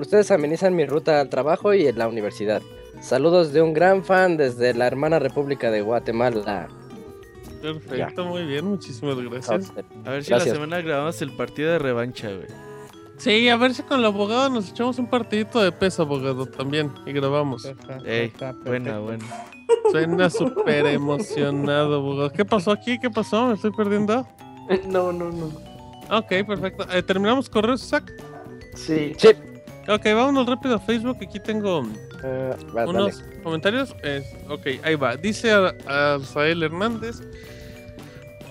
ustedes 0.00 0.30
amenizan 0.30 0.74
mi 0.76 0.86
ruta 0.86 1.20
al 1.20 1.28
trabajo 1.28 1.74
y 1.74 1.86
en 1.86 1.98
la 1.98 2.08
universidad. 2.08 2.62
Saludos 3.00 3.52
de 3.52 3.62
un 3.62 3.72
gran 3.74 4.04
fan 4.04 4.36
desde 4.36 4.74
la 4.74 4.86
hermana 4.86 5.18
República 5.18 5.70
de 5.70 5.82
Guatemala. 5.82 6.68
Perfecto, 7.62 8.24
muy 8.24 8.44
bien, 8.46 8.66
muchísimas 8.66 9.16
gracias. 9.18 9.72
A 10.04 10.10
ver 10.10 10.22
si 10.24 10.30
Gracias. 10.30 10.46
la 10.48 10.54
semana 10.54 10.80
grabamos 10.80 11.20
el 11.22 11.32
partido 11.32 11.72
de 11.72 11.78
revancha, 11.78 12.28
güey. 12.28 12.46
Sí, 13.16 13.48
a 13.48 13.56
ver 13.56 13.74
si 13.74 13.82
con 13.82 13.98
el 13.98 14.06
abogado 14.06 14.48
nos 14.48 14.70
echamos 14.70 14.96
un 15.00 15.10
partidito 15.10 15.60
de 15.60 15.72
peso, 15.72 16.02
abogado, 16.02 16.46
también, 16.46 16.92
y 17.04 17.12
grabamos. 17.12 17.64
Ey, 18.06 18.26
Está 18.26 18.52
buena, 18.64 18.92
perfecto. 18.92 19.02
buena. 19.02 19.24
Suena 19.90 20.30
súper 20.30 20.86
emocionado, 20.86 21.96
abogado. 21.96 22.30
¿Qué 22.30 22.44
pasó 22.44 22.70
aquí? 22.70 22.96
¿Qué 23.00 23.10
pasó? 23.10 23.48
¿Me 23.48 23.54
estoy 23.54 23.72
perdiendo? 23.72 24.26
No, 24.86 25.12
no, 25.12 25.30
no. 25.32 25.46
Ok, 26.14 26.28
perfecto. 26.46 26.86
Eh, 26.92 27.02
¿Terminamos 27.02 27.48
correos, 27.48 27.82
Isaac? 27.82 28.12
Sí. 28.74 29.14
Sí. 29.16 29.28
Ok, 29.88 30.04
vámonos 30.04 30.46
rápido 30.46 30.74
a 30.76 30.78
Facebook. 30.78 31.16
Aquí 31.22 31.40
tengo 31.40 31.82
Eh, 32.22 32.54
va, 32.76 32.84
dale. 32.84 32.90
unos 33.04 33.24
comentarios. 33.42 33.94
Eh, 34.02 34.22
ok, 34.48 34.66
ahí 34.84 34.94
va. 34.96 35.16
Dice 35.16 35.52
a, 35.52 35.74
a 35.86 36.14
Azael 36.16 36.62
Hernández. 36.62 37.20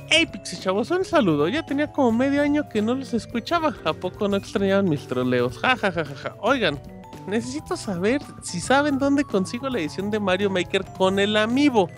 Hey 0.10 0.26
Pixie 0.26 0.58
chavos, 0.60 0.90
un 0.90 1.04
saludo. 1.04 1.48
Ya 1.50 1.66
tenía 1.66 1.92
como 1.92 2.12
medio 2.14 2.42
año 2.42 2.68
que 2.70 2.82
no 2.82 2.96
los 2.96 3.14
escuchaba. 3.14 3.76
¿A 3.84 3.94
poco 3.94 4.28
no 4.28 4.38
extrañaban 4.38 4.88
mis 4.90 5.06
troleos? 5.06 5.58
Ja, 5.60 5.76
ja, 5.76 5.92
ja, 5.92 6.06
ja, 6.06 6.16
ja. 6.16 6.36
Oigan, 6.40 6.80
necesito 7.28 7.76
saber 7.76 8.22
si 8.42 8.60
saben 8.62 8.98
dónde 8.98 9.24
consigo 9.26 9.70
la 9.70 9.80
edición 9.80 10.10
de 10.10 10.20
Mario 10.20 10.50
Maker 10.50 10.86
con 10.98 11.20
el 11.20 11.36
Amiibo. 11.36 11.90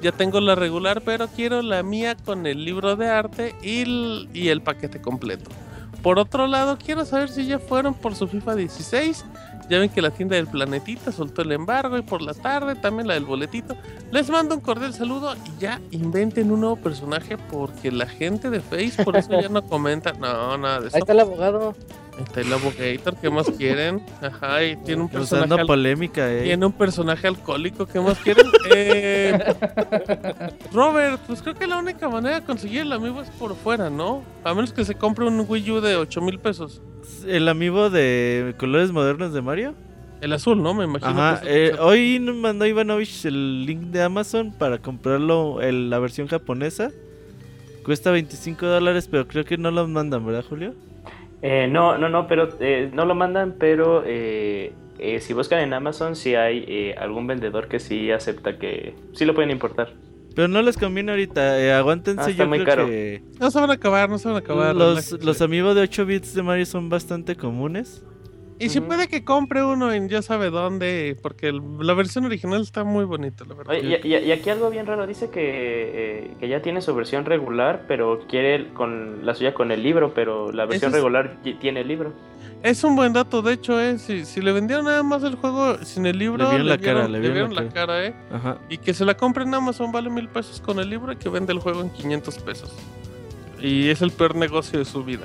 Ya 0.00 0.12
tengo 0.12 0.38
la 0.40 0.54
regular, 0.54 1.02
pero 1.04 1.26
quiero 1.26 1.60
la 1.60 1.82
mía 1.82 2.16
con 2.24 2.46
el 2.46 2.64
libro 2.64 2.94
de 2.94 3.08
arte 3.08 3.56
y 3.60 3.80
el, 3.80 4.28
y 4.32 4.48
el 4.48 4.62
paquete 4.62 5.00
completo. 5.02 5.50
Por 6.02 6.18
otro 6.18 6.46
lado, 6.46 6.78
quiero 6.78 7.04
saber 7.04 7.28
si 7.28 7.46
ya 7.46 7.58
fueron 7.58 7.94
por 7.94 8.14
su 8.14 8.28
FIFA 8.28 8.54
16. 8.54 9.24
Ya 9.68 9.78
ven 9.78 9.90
que 9.90 10.00
la 10.00 10.10
tienda 10.10 10.36
del 10.36 10.46
planetita 10.46 11.12
soltó 11.12 11.42
el 11.42 11.52
embargo 11.52 11.98
y 11.98 12.02
por 12.02 12.22
la 12.22 12.34
tarde 12.34 12.74
también 12.74 13.06
la 13.06 13.14
del 13.14 13.24
boletito. 13.24 13.76
Les 14.10 14.30
mando 14.30 14.54
un 14.54 14.60
cordial 14.60 14.94
saludo 14.94 15.34
y 15.34 15.60
ya 15.60 15.80
inventen 15.90 16.50
un 16.50 16.60
nuevo 16.60 16.76
personaje 16.76 17.36
porque 17.36 17.92
la 17.92 18.06
gente 18.06 18.48
de 18.50 18.60
Face 18.60 19.04
por 19.04 19.16
eso 19.16 19.40
ya 19.40 19.48
no 19.48 19.62
comenta. 19.68 20.12
No, 20.12 20.56
nada 20.56 20.80
de 20.80 20.88
eso. 20.88 20.96
Ahí 20.96 21.00
está 21.00 21.12
el 21.12 21.20
abogado. 21.20 21.74
Ahí 22.18 22.24
está 22.24 22.40
el 22.40 22.52
Abogator, 22.52 23.16
¿qué 23.20 23.30
más 23.30 23.48
quieren? 23.48 24.04
Ajá, 24.20 24.64
y 24.64 24.74
tiene 24.78 25.02
un 25.02 25.08
personaje, 25.08 25.64
polémica, 25.64 26.28
eh. 26.28 26.42
tiene 26.42 26.66
un 26.66 26.72
personaje 26.72 27.28
alcohólico, 27.28 27.86
¿qué 27.86 28.00
más 28.00 28.18
quieren? 28.18 28.46
Eh, 28.74 29.38
Robert, 30.72 31.20
pues 31.26 31.40
creo 31.42 31.54
que 31.54 31.66
la 31.66 31.78
única 31.78 32.08
manera 32.08 32.40
de 32.40 32.44
conseguir 32.44 32.82
el 32.82 32.92
amigo 32.92 33.22
es 33.22 33.30
por 33.30 33.54
fuera, 33.54 33.88
¿no? 33.88 34.22
A 34.42 34.52
menos 34.52 34.72
que 34.72 34.84
se 34.84 34.94
compre 34.96 35.26
un 35.26 35.46
Wii 35.48 35.70
U 35.70 35.80
de 35.80 35.96
8 35.96 36.20
mil 36.20 36.38
pesos. 36.38 36.82
El 37.26 37.48
amigo 37.48 37.90
de 37.90 38.54
colores 38.58 38.92
modernos 38.92 39.32
de 39.32 39.42
Mario. 39.42 39.74
El 40.20 40.32
azul, 40.32 40.62
¿no? 40.62 40.74
Me 40.74 40.84
imagino. 40.84 41.10
Ajá, 41.10 41.40
que 41.42 41.66
eh, 41.68 41.72
hoy 41.78 42.18
nos 42.18 42.34
mandó 42.36 42.66
Ivanovich 42.66 43.24
el 43.24 43.64
link 43.66 43.80
de 43.92 44.02
Amazon 44.02 44.52
para 44.52 44.78
comprarlo, 44.78 45.60
el- 45.62 45.90
la 45.90 45.98
versión 46.00 46.26
japonesa. 46.26 46.90
Cuesta 47.84 48.10
25 48.10 48.66
dólares, 48.66 49.08
pero 49.10 49.26
creo 49.28 49.44
que 49.44 49.56
no 49.56 49.70
lo 49.70 49.86
mandan, 49.86 50.26
¿verdad, 50.26 50.44
Julio? 50.48 50.74
Eh, 51.40 51.68
no, 51.70 51.96
no, 51.98 52.08
no, 52.08 52.26
pero 52.26 52.48
eh, 52.60 52.90
no 52.92 53.04
lo 53.06 53.14
mandan, 53.14 53.54
pero 53.58 54.02
eh, 54.04 54.72
eh, 54.98 55.20
si 55.20 55.32
buscan 55.34 55.60
en 55.60 55.72
Amazon, 55.72 56.16
si 56.16 56.34
hay 56.34 56.64
eh, 56.66 56.94
algún 56.98 57.26
vendedor 57.28 57.68
que 57.68 57.78
sí 57.78 58.10
acepta 58.10 58.58
que 58.58 58.94
sí 59.12 59.24
lo 59.24 59.34
pueden 59.34 59.50
importar. 59.52 59.90
Pero 60.38 60.46
no 60.46 60.62
les 60.62 60.76
conviene 60.76 61.10
ahorita, 61.10 61.60
eh, 61.60 61.72
aguántense, 61.72 62.20
Ah, 62.20 62.30
está 62.30 62.44
yo 62.44 62.48
muy 62.48 62.58
creo 62.58 62.68
caro. 62.76 62.86
que 62.86 63.24
No 63.40 63.50
se 63.50 63.58
van 63.60 63.70
a 63.70 63.72
acabar, 63.72 64.08
no 64.08 64.18
se 64.18 64.28
van 64.28 64.36
a 64.36 64.38
acabar. 64.38 64.76
los, 64.76 65.10
los 65.20 65.42
amigos 65.42 65.74
de 65.74 65.80
8 65.80 66.06
bits 66.06 66.32
de 66.32 66.44
Mario 66.44 66.64
son 66.64 66.88
bastante 66.88 67.34
comunes. 67.34 68.04
Y 68.60 68.68
si 68.70 68.80
puede 68.80 69.08
que 69.08 69.24
compre 69.24 69.62
uno 69.64 69.92
en 69.92 70.08
ya 70.08 70.20
sabe 70.22 70.50
dónde, 70.50 71.16
porque 71.22 71.48
el- 71.48 71.62
la 71.80 71.94
versión 71.94 72.24
original 72.24 72.60
está 72.62 72.84
muy 72.84 73.04
bonita, 73.04 73.44
la 73.46 73.54
verdad. 73.54 73.76
Oye, 73.76 74.00
y, 74.02 74.08
y- 74.08 74.16
y 74.16 74.32
aquí 74.32 74.50
algo 74.50 74.68
bien 74.70 74.86
raro, 74.86 75.06
dice 75.06 75.30
que, 75.30 75.40
eh, 75.44 76.30
que 76.40 76.48
ya 76.48 76.60
tiene 76.62 76.80
su 76.82 76.94
versión 76.94 77.24
regular, 77.24 77.84
pero 77.86 78.20
quiere 78.28 78.68
con 78.74 79.24
la 79.24 79.34
suya 79.34 79.54
con 79.54 79.70
el 79.70 79.82
libro, 79.82 80.12
pero 80.14 80.50
la 80.52 80.66
versión 80.66 80.90
es- 80.90 80.96
regular 80.96 81.36
tiene 81.60 81.80
el 81.80 81.88
libro. 81.88 82.12
Es 82.62 82.82
un 82.82 82.96
buen 82.96 83.12
dato, 83.12 83.40
de 83.42 83.52
hecho, 83.52 83.80
eh, 83.80 83.98
si, 83.98 84.24
si 84.24 84.40
le 84.40 84.50
vendieron 84.52 84.84
nada 84.86 85.04
más 85.04 85.22
el 85.22 85.36
juego 85.36 85.78
sin 85.84 86.06
el 86.06 86.18
libro, 86.18 86.38
Le 86.42 86.48
vieron 86.50 86.68
la 86.68 86.78
cara, 86.78 87.06
le 87.06 87.20
vieron 87.20 87.54
la 87.54 87.62
la 87.62 87.68
cara, 87.68 88.04
eh. 88.04 88.14
Ajá. 88.32 88.58
Y 88.68 88.78
que 88.78 88.92
se 88.94 89.04
la 89.04 89.16
compren 89.16 89.46
en 89.48 89.54
Amazon 89.54 89.92
vale 89.92 90.10
mil 90.10 90.28
pesos 90.28 90.60
con 90.60 90.80
el 90.80 90.90
libro 90.90 91.12
y 91.12 91.16
que 91.16 91.28
vende 91.28 91.52
el 91.52 91.60
juego 91.60 91.80
en 91.82 91.90
500 91.90 92.38
pesos. 92.38 92.74
Y 93.60 93.88
es 93.90 94.02
el 94.02 94.10
peor 94.10 94.34
negocio 94.34 94.78
de 94.78 94.84
su 94.84 95.04
vida. 95.04 95.24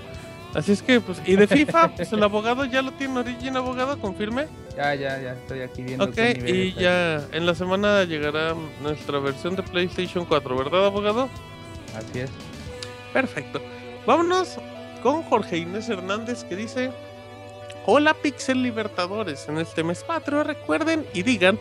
Así 0.54 0.72
es 0.72 0.82
que, 0.84 1.02
pues, 1.02 1.22
y 1.26 1.36
de 1.36 1.48
FIFA, 1.48 1.96
pues 1.96 2.14
el 2.14 2.22
abogado 2.22 2.66
ya 2.66 2.82
lo 2.82 2.92
tiene 2.94 3.20
Origin 3.20 3.58
abogado, 3.58 4.00
confirme. 4.00 4.48
Ya, 4.78 4.94
ya, 4.94 5.20
ya 5.20 5.34
estoy 5.34 5.62
aquí 5.62 5.84
viendo. 5.84 6.06
Ok, 6.06 6.14
qué 6.14 6.34
nivel 6.36 6.56
y 6.56 6.74
ya 6.74 7.22
en 7.32 7.46
la 7.46 7.56
semana 7.56 8.04
llegará 8.04 8.56
nuestra 8.82 9.20
versión 9.20 9.56
de 9.56 9.64
PlayStation 9.64 10.26
4, 10.26 10.56
¿verdad, 10.56 10.86
abogado? 10.86 11.30
Así 11.96 12.20
es. 12.20 12.30
Perfecto. 13.12 13.62
Vámonos 14.06 14.58
con 15.02 15.24
Jorge 15.24 15.58
Inés 15.58 15.90
Hernández 15.90 16.44
que 16.44 16.56
dice: 16.56 16.92
Hola 17.86 18.14
Pixel 18.14 18.62
Libertadores 18.62 19.48
en 19.48 19.58
este 19.60 19.84
mes 19.84 20.04
patrio. 20.04 20.44
Recuerden 20.44 21.06
y 21.14 21.24
digan 21.24 21.60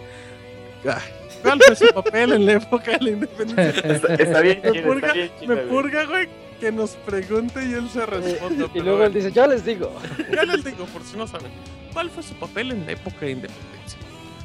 ay, 0.85 1.03
cuál 1.43 1.61
fue 1.63 1.77
su 1.77 1.89
papel 1.95 2.33
en 2.33 2.47
la 2.47 2.53
época 2.55 2.93
de 2.93 3.01
la 3.01 3.11
independencia. 3.11 3.83
Está, 3.95 4.15
está 4.15 4.41
bien 4.41 4.61
Me 4.63 4.73
chido, 4.73 4.75
está 4.75 4.89
purga, 4.89 5.13
bien 5.13 5.31
chido, 5.39 5.55
me 5.55 5.63
purga, 5.63 6.05
güey, 6.07 6.29
que 6.63 6.71
nos 6.71 6.91
pregunte 6.91 7.65
y 7.65 7.73
él 7.73 7.91
se 7.91 8.07
responda. 8.07 8.67
Y 8.67 8.69
pero 8.69 8.85
luego 8.85 9.05
él 9.05 9.13
dice, 9.13 9.33
yo 9.33 9.49
les 9.49 9.65
digo. 9.65 9.93
Ya 10.33 10.45
les 10.45 10.65
digo, 10.65 10.87
por 10.87 11.03
si 11.03 11.17
no 11.17 11.27
saben, 11.27 11.51
¿cuál 11.93 12.09
fue 12.09 12.23
su 12.23 12.35
papel 12.35 12.71
en 12.71 12.87
la 12.87 12.93
época 12.93 13.27
de 13.27 13.33
independencia? 13.33 13.99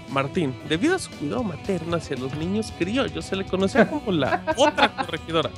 Martín, 0.09 0.55
debido 0.67 0.95
a 0.95 0.99
su 0.99 1.11
cuidado 1.11 1.43
materno 1.43 1.95
hacia 1.95 2.17
los 2.17 2.33
niños 2.35 2.73
criollos, 2.79 3.23
se 3.23 3.35
le 3.35 3.45
conocía 3.45 3.87
como 3.87 4.11
la 4.11 4.41
otra 4.57 4.95
corregidora. 4.95 5.51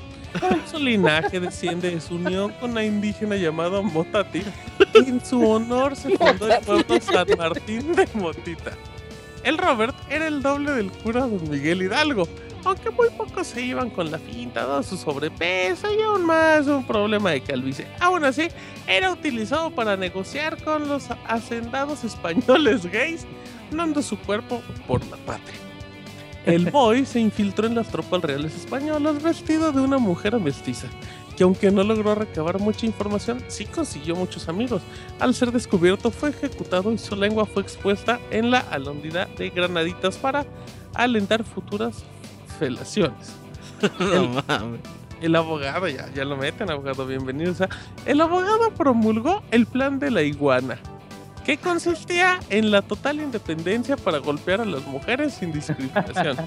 Su 0.70 0.80
linaje 0.80 1.40
desciende 1.40 1.92
de 1.92 2.02
su 2.02 2.16
unión 2.16 2.52
con 2.60 2.76
la 2.76 2.84
indígena 2.84 3.38
llamada 3.38 3.82
Motati, 3.82 4.44
y 4.96 5.10
en 5.10 5.26
su 5.26 5.50
honor 5.50 5.96
se 5.96 6.18
fundó 6.18 6.54
el 6.54 6.60
pueblo 6.60 7.00
San 7.02 7.28
Martín 7.38 7.96
de 7.96 8.08
Motita. 8.16 8.72
El 9.44 9.58
Robert 9.58 9.96
era 10.10 10.28
el 10.28 10.42
doble 10.42 10.72
del 10.72 10.92
cura 10.92 11.22
don 11.22 11.50
Miguel 11.50 11.84
Hidalgo, 11.84 12.28
aunque 12.66 12.90
muy 12.92 13.10
pocos 13.12 13.48
se 13.48 13.62
iban 13.62 13.90
con 13.90 14.12
la 14.12 14.20
finta, 14.20 14.66
dado 14.66 14.84
su 14.84 14.98
sobrepeso 14.98 15.88
y 15.94 16.02
aún 16.02 16.26
más 16.26 16.68
un 16.68 16.86
problema 16.86 17.32
de 17.32 17.42
calvicie. 17.42 17.88
Aún 18.00 18.26
así, 18.26 18.48
era 18.88 19.12
utilizado 19.12 19.72
para 19.72 19.96
negociar 19.96 20.62
con 20.64 20.88
los 20.88 21.08
hacendados 21.28 22.04
españoles 22.04 22.86
gays, 22.86 23.26
dando 23.72 24.02
su 24.02 24.18
cuerpo 24.18 24.62
por 24.88 25.06
la 25.08 25.18
patria. 25.18 25.58
El 26.46 26.72
boy 26.72 27.06
se 27.06 27.20
infiltró 27.20 27.68
en 27.68 27.76
las 27.76 27.88
tropas 27.90 28.22
reales 28.22 28.56
españolas 28.56 29.22
vestido 29.22 29.72
de 29.72 29.82
una 29.82 29.98
mujer 29.98 30.40
mestiza, 30.40 30.88
que 31.38 31.44
aunque 31.44 31.72
no 31.72 31.84
logró 31.84 32.16
recabar 32.16 32.60
mucha 32.60 32.86
información, 32.86 33.44
sí 33.48 33.66
consiguió 33.66 34.16
muchos 34.16 34.50
amigos. 34.50 34.82
Al 35.20 35.34
ser 35.34 35.52
descubierto 35.52 36.12
fue 36.12 36.30
ejecutado 36.30 36.92
y 36.92 36.98
su 36.98 37.16
lengua 37.16 37.46
fue 37.46 37.62
expuesta 37.62 38.20
en 38.32 38.52
la 38.52 38.60
alondida 38.60 39.28
de 39.38 39.50
granaditas 39.50 40.18
para 40.18 40.46
alentar 40.94 41.44
futuras 41.44 42.04
felaciones. 42.60 43.36
No 44.00 44.44
mames. 44.48 44.82
El 45.22 45.36
abogado, 45.36 45.88
ya, 45.88 46.10
ya 46.14 46.24
lo 46.26 46.38
meten, 46.38 46.70
abogado, 46.70 47.06
bienvenido. 47.06 47.52
O 47.52 47.56
sea, 47.56 47.70
el 48.06 48.22
abogado 48.22 48.72
promulgó 48.72 49.42
el 49.52 49.66
plan 49.66 50.00
de 50.00 50.12
la 50.12 50.22
iguana, 50.22 50.78
que 51.50 51.58
consistía 51.58 52.40
en 52.52 52.70
la 52.70 52.84
total 52.84 53.20
independencia 53.20 53.98
para 53.98 54.20
golpear 54.20 54.62
a 54.62 54.66
las 54.66 54.86
mujeres 54.86 55.34
sin 55.34 55.52
discriminación, 55.52 56.38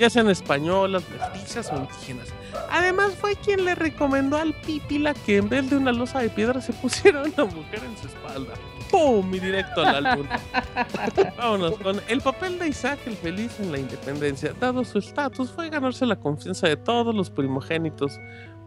ya 0.00 0.10
sean 0.10 0.28
españolas, 0.28 1.04
mestizas 1.10 1.70
o 1.72 1.76
indígenas. 1.76 2.26
Además, 2.68 3.12
fue 3.20 3.36
quien 3.36 3.64
le 3.64 3.76
recomendó 3.76 4.36
al 4.36 4.54
Pípila 4.54 5.14
que 5.14 5.36
en 5.36 5.48
vez 5.48 5.70
de 5.70 5.76
una 5.76 5.92
losa 5.92 6.18
de 6.18 6.28
piedra 6.28 6.60
se 6.60 6.72
pusiera 6.72 7.22
una 7.22 7.44
mujer 7.44 7.82
en 7.84 7.96
su 7.98 8.08
espalda. 8.08 8.54
¡Pum! 8.90 9.32
Y 9.32 9.38
directo 9.38 9.80
al 9.80 10.04
álbum. 10.04 10.26
Vámonos 11.38 11.78
con 11.78 12.00
el 12.08 12.20
papel 12.20 12.58
de 12.58 12.66
Isaac 12.66 12.98
el 13.06 13.14
Feliz 13.14 13.60
en 13.60 13.70
la 13.70 13.78
independencia. 13.78 14.54
Dado 14.58 14.84
su 14.84 14.98
estatus, 14.98 15.52
fue 15.52 15.70
ganarse 15.70 16.04
la 16.04 16.16
confianza 16.16 16.66
de 16.66 16.76
todos 16.76 17.14
los 17.14 17.30
primogénitos, 17.30 18.18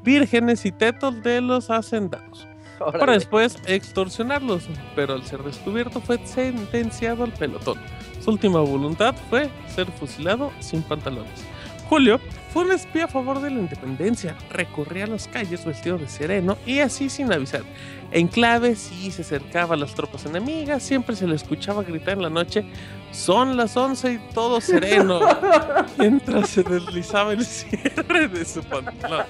vírgenes 0.04 0.66
y 0.66 0.72
tetos 0.72 1.22
de 1.22 1.42
los 1.42 1.70
hacendados 1.70 2.48
para 2.92 3.14
después 3.14 3.58
extorsionarlos, 3.66 4.64
pero 4.96 5.14
al 5.14 5.24
ser 5.24 5.44
descubierto 5.44 6.02
fue 6.02 6.20
sentenciado 6.26 7.24
al 7.24 7.34
pelotón. 7.34 7.78
Su 8.24 8.32
última 8.32 8.60
voluntad 8.60 9.16
fue 9.30 9.50
ser 9.74 9.88
fusilado 9.88 10.52
sin 10.60 10.82
pantalones. 10.84 11.46
Julio 11.90 12.22
fue 12.54 12.64
un 12.64 12.72
espía 12.72 13.06
a 13.06 13.08
favor 13.08 13.42
de 13.42 13.50
la 13.50 13.60
independencia, 13.60 14.38
recorría 14.50 15.08
las 15.08 15.28
calles 15.28 15.66
vestido 15.66 15.98
de 15.98 16.08
sereno 16.08 16.58
y 16.66 16.80
así 16.80 17.10
sin 17.10 17.34
avisar. 17.34 17.64
En 18.12 18.28
clave 18.28 18.76
sí 18.76 19.12
se 19.12 19.24
acercaba 19.24 19.76
a 19.76 19.78
las 19.78 19.94
tropas 19.94 20.26
enemigas, 20.26 20.84
siempre 20.84 21.16
se 21.16 21.28
le 21.28 21.36
escuchaba 21.36 21.84
gritar 21.84 22.16
en 22.16 22.24
la 22.24 22.30
noche, 22.30 22.64
son 23.12 23.58
las 23.58 23.76
11 23.76 24.14
y 24.14 24.18
todo 24.34 24.62
sereno, 24.62 25.20
mientras 25.98 26.50
se 26.50 26.64
deslizaba 26.64 27.34
el 27.34 27.46
cierre 27.46 28.28
de 28.28 28.46
su 28.46 28.64
pantalón. 28.64 29.26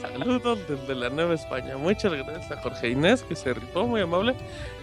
Saludos 0.00 0.58
desde 0.68 0.94
la 0.94 1.10
Nueva 1.10 1.34
España. 1.34 1.76
Muchas 1.76 2.12
gracias 2.12 2.50
a 2.50 2.60
Jorge 2.62 2.90
Inés, 2.90 3.22
que 3.22 3.36
se 3.36 3.54
rifó, 3.54 3.86
muy 3.86 4.00
amable. 4.00 4.34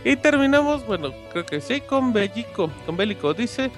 Y 0.04 0.16
terminamos, 0.16 0.86
bueno, 0.86 1.12
creo 1.32 1.46
que 1.46 1.60
sí, 1.60 1.82
con 1.82 2.14
Bellico. 2.14 2.70
Con 2.86 2.96
Bélico 2.96 3.34
dice: 3.34 3.72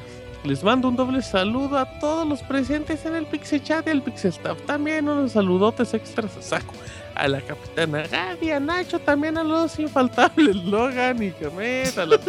Les 0.43 0.63
mando 0.63 0.89
un 0.89 0.95
doble 0.95 1.21
saludo 1.21 1.77
a 1.77 1.99
todos 1.99 2.27
los 2.27 2.41
presentes 2.43 3.05
en 3.05 3.15
el 3.15 3.25
Pixel 3.25 3.63
Chat 3.63 3.87
y 3.87 3.91
el 3.91 4.01
Pixel 4.01 4.31
Staff. 4.31 4.61
También 4.65 5.07
unos 5.07 5.31
saludotes 5.31 5.93
extras 5.93 6.35
a 6.37 6.41
Saco. 6.41 6.73
A 7.17 7.27
la 7.27 7.41
capitana 7.41 8.03
Gaby, 8.03 8.51
a 8.51 8.59
Nacho, 8.59 8.99
también 8.99 9.37
a 9.37 9.43
los 9.43 9.79
infaltables 9.79 10.55
Logan 10.65 11.21
y 11.23 11.31
Camet, 11.31 11.97
a 11.97 12.05
la. 12.05 12.19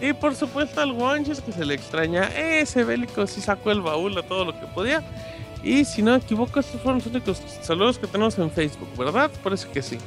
Y 0.00 0.12
por 0.12 0.34
supuesto 0.34 0.80
al 0.80 0.92
Wanches 0.92 1.40
que 1.40 1.52
se 1.52 1.64
le 1.64 1.74
extraña. 1.74 2.24
Ese 2.36 2.84
bélico 2.84 3.26
sí 3.26 3.40
sacó 3.40 3.70
el 3.70 3.80
baúl 3.80 4.18
a 4.18 4.22
todo 4.22 4.44
lo 4.44 4.58
que 4.58 4.66
podía. 4.66 5.02
Y 5.62 5.84
si 5.84 6.02
no 6.02 6.12
me 6.12 6.18
equivoco, 6.18 6.60
estos 6.60 6.80
fueron 6.80 6.98
los 6.98 7.06
únicos 7.06 7.42
saludos 7.62 7.98
que 7.98 8.06
tenemos 8.06 8.38
en 8.38 8.50
Facebook, 8.50 8.88
¿verdad? 8.96 9.30
Parece 9.42 9.68
que 9.68 9.82
sí. 9.82 9.98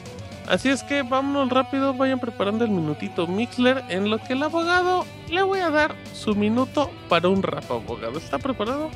Así 0.47 0.69
es 0.69 0.83
que 0.83 1.03
vámonos 1.03 1.49
rápido, 1.49 1.93
vayan 1.93 2.19
preparando 2.19 2.65
el 2.65 2.71
minutito 2.71 3.27
Mixler, 3.27 3.83
en 3.89 4.09
lo 4.09 4.17
que 4.17 4.33
el 4.33 4.41
abogado 4.41 5.05
le 5.29 5.43
voy 5.43 5.59
a 5.59 5.69
dar 5.69 5.95
su 6.13 6.35
minuto 6.35 6.89
para 7.07 7.29
un 7.29 7.43
rap 7.43 7.69
abogado. 7.71 8.17
¿Está 8.17 8.39
preparado? 8.39 8.89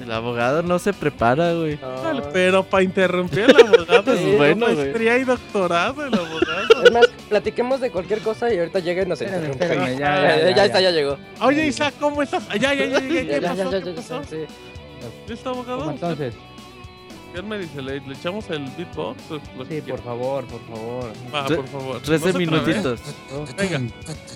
El 0.00 0.10
abogado 0.12 0.62
no 0.62 0.78
se 0.78 0.92
prepara, 0.92 1.52
güey. 1.52 1.76
Dale, 1.76 2.22
pero 2.32 2.62
para 2.64 2.82
interrumpir 2.82 3.44
al 3.44 3.66
abogado, 3.66 4.12
Es 4.14 4.20
es 4.20 4.36
bueno, 4.36 4.66
güey. 4.66 4.76
maestría 4.76 5.18
y 5.18 5.24
doctorado 5.24 6.04
el 6.06 6.14
abogado. 6.14 6.82
Es 6.84 6.90
más, 6.92 7.06
platiquemos 7.28 7.80
de 7.80 7.90
cualquier 7.90 8.20
cosa 8.20 8.52
y 8.52 8.58
ahorita 8.58 8.78
llega 8.78 9.02
y 9.02 9.06
nos 9.06 9.20
interrumpe. 9.20 9.68
Ya, 9.68 9.76
ya, 9.76 9.96
ya, 10.40 10.50
ya, 10.56 10.64
está, 10.64 10.80
ya. 10.80 10.90
ya 10.90 10.96
llegó. 10.96 11.18
Oye, 11.42 11.66
Isaac, 11.66 11.94
¿cómo 12.00 12.22
estás? 12.22 12.44
Ah, 12.48 12.56
Ya, 12.56 12.72
ya, 12.74 12.86
ya, 12.86 12.98
ya, 13.00 13.08
ya, 13.08 13.22
Ya, 13.22 13.22
¿qué 13.22 13.40
ya, 13.40 13.48
pasó? 13.48 13.70
ya, 13.70 13.70
¿Qué 13.70 13.84
ya, 13.84 13.90
ya, 13.90 13.96
pasó? 13.96 14.22
sí. 14.30 14.36
¿Listo, 15.28 15.50
abogado? 15.50 15.78
¿Cómo 15.80 15.90
entonces? 15.92 16.34
¿Qué 17.34 17.42
me 17.42 17.58
dice? 17.58 17.80
¿Le, 17.80 18.00
le 18.00 18.14
echamos 18.14 18.50
el 18.50 18.64
beatbox? 18.76 19.30
lo 19.56 19.64
que 19.64 19.80
Sí, 19.80 19.90
por 19.90 20.00
favor, 20.00 20.44
por 20.46 20.60
favor. 20.62 21.12
Va, 21.32 21.46
Tre- 21.46 21.56
por 21.56 21.66
favor. 21.68 22.00
13 22.02 22.12
¿No 22.12 22.18
se 22.18 22.32
trabé? 22.32 22.46
minutitos. 22.46 23.00
Venga. 23.56 23.80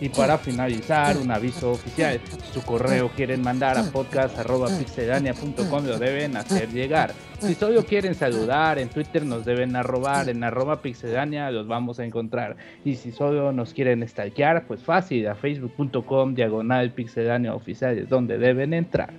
Y 0.00 0.08
para 0.10 0.38
finalizar, 0.38 1.16
un 1.16 1.30
aviso 1.32 1.72
oficial. 1.72 2.20
Su 2.52 2.62
correo 2.62 3.08
quieren 3.16 3.42
mandar 3.42 3.76
a 3.78 3.82
podcast.pixelania.com 3.90 5.86
lo 5.86 5.98
deben 5.98 6.36
hacer 6.36 6.68
llegar. 6.70 7.12
Si 7.40 7.54
solo 7.54 7.84
quieren 7.84 8.14
saludar, 8.14 8.78
en 8.78 8.88
Twitter 8.88 9.24
nos 9.26 9.44
deben 9.44 9.74
arrobar, 9.76 10.28
en 10.28 10.44
arroba 10.44 10.80
pixelania 10.80 11.50
los 11.50 11.66
vamos 11.66 11.98
a 11.98 12.04
encontrar. 12.04 12.56
Y 12.84 12.94
si 12.94 13.10
solo 13.12 13.52
nos 13.52 13.74
quieren 13.74 14.06
stalkear, 14.08 14.66
pues 14.66 14.82
fácil, 14.82 15.26
a 15.28 15.34
facebook.com 15.34 16.34
diagonal 16.34 16.92
pixelania 16.92 17.54
oficial 17.54 17.98
es 17.98 18.08
donde 18.08 18.38
deben 18.38 18.72
entrar. 18.72 19.12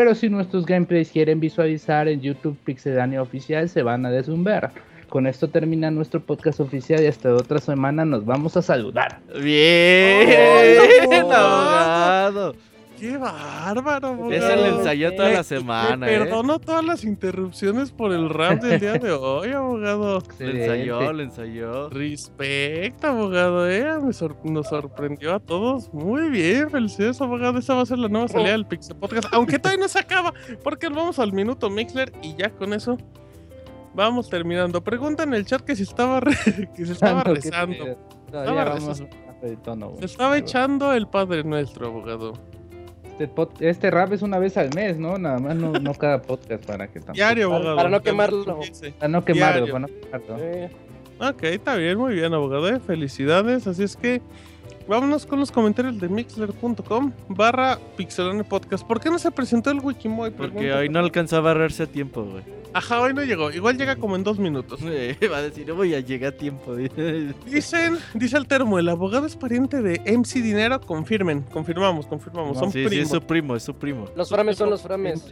Pero 0.00 0.14
si 0.14 0.30
nuestros 0.30 0.64
gameplays 0.64 1.10
quieren 1.10 1.40
visualizar 1.40 2.08
en 2.08 2.22
YouTube 2.22 2.56
Pixelania 2.64 3.20
Oficial, 3.20 3.68
se 3.68 3.82
van 3.82 4.06
a 4.06 4.10
desumber. 4.10 4.70
Con 5.10 5.26
esto 5.26 5.48
termina 5.48 5.90
nuestro 5.90 6.20
podcast 6.20 6.58
oficial 6.58 7.02
y 7.02 7.06
hasta 7.06 7.34
otra 7.34 7.58
semana 7.58 8.06
nos 8.06 8.24
vamos 8.24 8.56
a 8.56 8.62
saludar. 8.62 9.18
Bien, 9.42 10.26
Oh, 11.22 11.32
abogado. 11.34 12.54
¡Qué 13.00 13.16
bárbaro, 13.16 14.08
abogado! 14.08 14.30
Ese 14.32 14.56
lo 14.56 14.66
ensayó 14.78 15.14
toda 15.16 15.28
Le- 15.30 15.34
la 15.36 15.42
semana, 15.42 16.06
le 16.06 16.14
¿eh? 16.14 16.18
perdono 16.18 16.58
todas 16.58 16.84
las 16.84 17.02
interrupciones 17.02 17.92
por 17.92 18.12
el 18.12 18.28
rap 18.28 18.60
del 18.62 18.78
día 18.78 18.92
de 18.92 19.10
hoy, 19.10 19.52
abogado. 19.52 20.22
Lo 20.38 20.46
ensayó, 20.50 21.12
lo 21.14 21.22
ensayó. 21.22 21.88
Respecto, 21.88 23.06
abogado, 23.06 23.70
eh. 23.70 23.86
Me 24.02 24.12
sor- 24.12 24.36
nos 24.44 24.68
sorprendió 24.68 25.34
a 25.34 25.40
todos. 25.40 25.90
Muy 25.94 26.28
bien, 26.28 26.68
felicidades, 26.70 27.20
abogado. 27.22 27.58
Esa 27.58 27.74
va 27.74 27.82
a 27.82 27.86
ser 27.86 27.96
la 27.98 28.08
nueva 28.08 28.28
salida 28.28 28.50
del 28.50 28.66
Pixel 28.66 28.96
Podcast. 28.96 29.28
Aunque 29.32 29.58
todavía 29.58 29.82
no 29.82 29.88
se 29.88 29.98
acaba, 29.98 30.34
porque 30.62 30.88
vamos 30.90 31.18
al 31.18 31.32
minuto 31.32 31.70
Mixler 31.70 32.12
y 32.22 32.34
ya 32.36 32.50
con 32.50 32.74
eso 32.74 32.98
vamos 33.94 34.28
terminando. 34.28 34.84
Pregunta 34.84 35.22
en 35.22 35.32
el 35.32 35.46
chat 35.46 35.62
que 35.62 35.74
si 35.74 35.84
estaba, 35.84 36.20
re- 36.20 36.34
que 36.76 36.84
se 36.84 36.92
estaba 36.92 37.24
rezando. 37.24 37.96
Estaba 38.26 38.76
tono, 39.64 39.88
güey. 39.88 40.00
Se 40.00 40.04
estaba 40.04 40.36
echando 40.36 40.92
el 40.92 41.08
Padre 41.08 41.44
Nuestro, 41.44 41.86
abogado. 41.86 42.34
Este, 43.20 43.34
pod- 43.34 43.50
este 43.60 43.90
rap 43.90 44.12
es 44.14 44.22
una 44.22 44.38
vez 44.38 44.56
al 44.56 44.70
mes, 44.74 44.96
¿no? 44.98 45.18
Nada 45.18 45.38
más 45.38 45.54
no, 45.54 45.72
no 45.72 45.92
cada 45.94 46.22
podcast 46.22 46.64
para 46.64 46.86
que 46.88 47.00
tampoco. 47.00 47.12
Diario, 47.12 47.48
Para- 47.48 47.56
abogado. 47.58 47.76
para 47.76 47.88
no 47.90 48.00
quemarlo. 48.02 48.44
Para 48.98 49.08
no 49.08 49.24
quemarlo, 49.24 49.66
para 49.66 49.78
no 49.80 49.86
quemarlo. 49.88 50.36
Eh, 50.38 50.70
Ok, 51.22 51.42
está 51.44 51.76
bien, 51.76 51.98
muy 51.98 52.14
bien, 52.14 52.32
abogado. 52.32 52.66
eh, 52.70 52.80
Felicidades. 52.80 53.66
Así 53.66 53.82
es 53.82 53.94
que 53.94 54.22
vámonos 54.90 55.24
con 55.24 55.38
los 55.40 55.50
comentarios 55.52 55.98
de 56.00 56.08
mixler.com 56.08 57.12
barra 57.28 57.78
pixelane 57.96 58.44
podcast. 58.44 58.84
¿Por 58.86 59.00
qué 59.00 59.08
no 59.08 59.18
se 59.18 59.30
presentó 59.30 59.70
el 59.70 59.78
Wikimoy? 59.80 60.30
Porque 60.32 60.72
hoy 60.72 60.88
no 60.88 60.98
alcanzaba 60.98 61.50
a 61.50 61.54
barrerse 61.54 61.84
a 61.84 61.86
tiempo, 61.86 62.24
güey. 62.24 62.42
Ajá, 62.72 63.00
hoy 63.00 63.12
no 63.14 63.24
llegó. 63.24 63.50
Igual 63.50 63.76
llega 63.78 63.96
como 63.96 64.14
en 64.14 64.22
dos 64.22 64.38
minutos. 64.38 64.80
Va 65.32 65.36
a 65.38 65.42
decir, 65.42 65.66
no 65.66 65.74
voy 65.74 65.94
a 65.94 66.00
llegar 66.00 66.34
a 66.34 66.36
tiempo. 66.36 66.76
Dicen, 67.46 67.98
dice 68.14 68.36
el 68.36 68.46
termo, 68.46 68.78
el 68.78 68.88
abogado 68.88 69.26
es 69.26 69.34
pariente 69.36 69.80
de 69.82 70.00
MC 70.06 70.34
Dinero. 70.42 70.80
Confirmen, 70.80 71.42
confirmamos, 71.42 72.06
confirmamos. 72.06 72.58
Son 72.58 72.70
Sí, 72.70 72.78
sí, 72.78 72.84
es 72.84 72.88
primos. 72.90 73.10
su 73.10 73.20
primo, 73.22 73.56
es 73.56 73.62
su 73.64 73.74
primo. 73.74 74.04
los 74.16 74.28
frames 74.28 74.56
son 74.56 74.70
los 74.70 74.82
frames. 74.82 75.24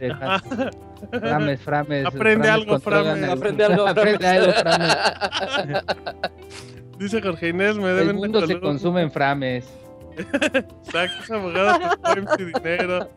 Frames, 1.11 1.61
frames. 1.61 2.05
Aprende 2.05 2.45
frames 2.45 2.49
algo, 2.49 2.79
frames. 2.79 3.29
Aprende 3.29 3.63
algo, 3.63 3.87
Aprende 3.87 4.17
frames. 4.19 4.47
algo, 4.47 4.53
frames. 4.61 5.83
Dice 6.99 7.21
Jorge 7.21 7.49
Inés, 7.49 7.77
me 7.77 7.89
El 7.91 7.95
deben 7.95 8.07
de 8.07 8.13
mundo 8.13 8.45
se 8.45 8.59
consume 8.59 9.01
en 9.01 9.11
frames. 9.11 9.65
Exacto, 10.17 11.23
ese 11.23 11.33
abogado 11.33 11.97
que 12.37 12.45
Dinero. 12.45 13.09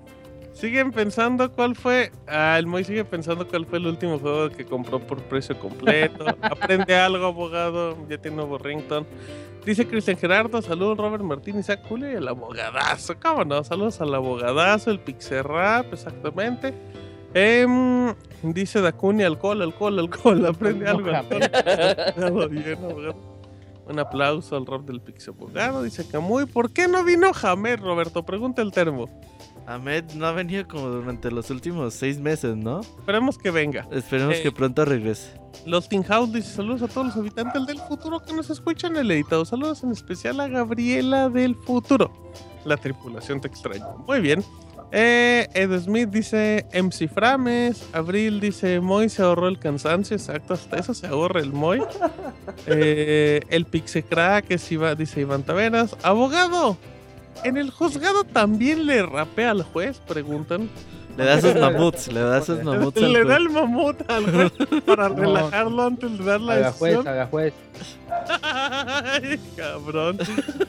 Siguen 0.52 0.92
pensando 0.92 1.50
cuál 1.50 1.74
fue. 1.74 2.12
Ah, 2.28 2.56
el 2.58 2.66
Moy 2.66 2.84
sigue 2.84 3.04
pensando 3.04 3.48
cuál 3.48 3.66
fue 3.66 3.78
el 3.78 3.86
último 3.86 4.20
juego 4.20 4.50
que 4.50 4.64
compró 4.64 5.00
por 5.00 5.20
precio 5.22 5.58
completo. 5.58 6.26
Aprende 6.42 6.94
algo, 6.94 7.26
abogado. 7.26 7.96
Ya 8.08 8.18
tiene 8.18 8.36
nuevo 8.36 8.56
rington. 8.58 9.04
Dice 9.64 9.86
Cristian 9.86 10.16
Gerardo, 10.16 10.62
saludos 10.62 10.98
Robert 10.98 11.24
Martín, 11.24 11.58
Isaac 11.58 11.80
Julio 11.88 12.10
y 12.10 12.14
el 12.14 12.28
abogadazo. 12.28 13.14
¿Cómo 13.20 13.44
no? 13.44 13.64
Saludos 13.64 14.00
al 14.00 14.14
abogadazo, 14.14 14.90
el 14.90 15.00
Pixerrap, 15.00 15.92
exactamente. 15.92 16.74
Em, 17.34 18.14
dice 18.42 18.80
Dakuni, 18.80 19.22
alcohol, 19.24 19.62
alcohol, 19.62 19.98
alcohol. 19.98 20.46
Aprende 20.46 20.86
algo, 20.88 21.10
alcohol. 21.10 22.48
Bien, 22.50 22.78
abogado. 22.84 23.31
Un 23.88 23.98
aplauso 23.98 24.56
al 24.56 24.64
rap 24.66 24.82
del 24.82 25.00
Pixel 25.00 25.34
Abogado. 25.34 25.82
Dice 25.82 26.06
Camuy, 26.06 26.46
¿por 26.46 26.70
qué 26.70 26.86
no 26.88 27.04
vino 27.04 27.32
Jamet, 27.32 27.80
Roberto? 27.80 28.22
Pregunta 28.24 28.62
el 28.62 28.70
termo. 28.72 29.08
Ahmed 29.66 30.04
no 30.14 30.26
ha 30.26 30.32
venido 30.32 30.66
como 30.66 30.88
durante 30.88 31.30
los 31.30 31.48
últimos 31.50 31.94
seis 31.94 32.18
meses, 32.18 32.56
¿no? 32.56 32.80
Esperemos 32.80 33.38
que 33.38 33.50
venga. 33.52 33.86
Esperemos 33.92 34.36
Eh. 34.36 34.42
que 34.42 34.50
pronto 34.52 34.84
regrese. 34.84 35.40
Los 35.66 35.88
Team 35.88 36.02
House 36.04 36.32
dice 36.32 36.50
saludos 36.50 36.82
a 36.82 36.88
todos 36.88 37.08
los 37.08 37.16
habitantes 37.16 37.64
del 37.66 37.78
futuro 37.78 38.20
que 38.20 38.32
nos 38.32 38.50
escuchan 38.50 38.96
el 38.96 39.10
editado. 39.10 39.44
Saludos 39.44 39.82
en 39.84 39.92
especial 39.92 40.40
a 40.40 40.48
Gabriela 40.48 41.28
del 41.28 41.54
futuro. 41.54 42.10
La 42.64 42.76
tripulación 42.76 43.40
te 43.40 43.48
extraña. 43.48 43.86
Muy 44.06 44.20
bien. 44.20 44.42
Eh, 44.94 45.48
Ed 45.54 45.80
Smith 45.80 46.10
dice 46.10 46.66
MC 46.74 47.08
Frames. 47.08 47.82
Abril 47.94 48.40
dice 48.40 48.78
Moy 48.80 49.08
se 49.08 49.22
ahorró 49.22 49.48
el 49.48 49.58
cansancio. 49.58 50.14
Exacto, 50.16 50.52
hasta 50.52 50.76
eso 50.78 50.92
se 50.92 51.06
ahorra 51.06 51.40
el 51.40 51.52
Moy. 51.52 51.82
Eh, 52.66 53.40
el 53.48 53.64
Pixecrack 53.64 54.48
dice 54.96 55.20
Iván 55.22 55.44
Taveras. 55.44 55.96
Abogado, 56.02 56.76
¿en 57.42 57.56
el 57.56 57.70
juzgado 57.70 58.24
también 58.24 58.86
le 58.86 59.02
rapea 59.02 59.52
al 59.52 59.62
juez? 59.62 59.98
Preguntan. 60.06 60.68
Le 61.16 61.24
da 61.24 61.40
sus 61.40 61.54
mamuts, 61.60 62.08
le 62.08 62.20
da 62.20 62.42
sus 62.42 62.62
mamuts 62.62 62.96
al 62.96 63.12
Le 63.12 63.24
da 63.24 63.36
el 63.36 63.50
mamut 63.50 64.10
al 64.10 64.30
juez 64.30 64.52
para 64.84 65.08
relajarlo 65.08 65.82
antes 65.84 66.18
de 66.18 66.24
dar 66.24 66.40
la 66.40 66.54
Haga 66.54 66.72
juez, 66.72 66.98
juez. 67.30 67.54
Ay, 68.42 69.38
cabrón. 69.56 70.18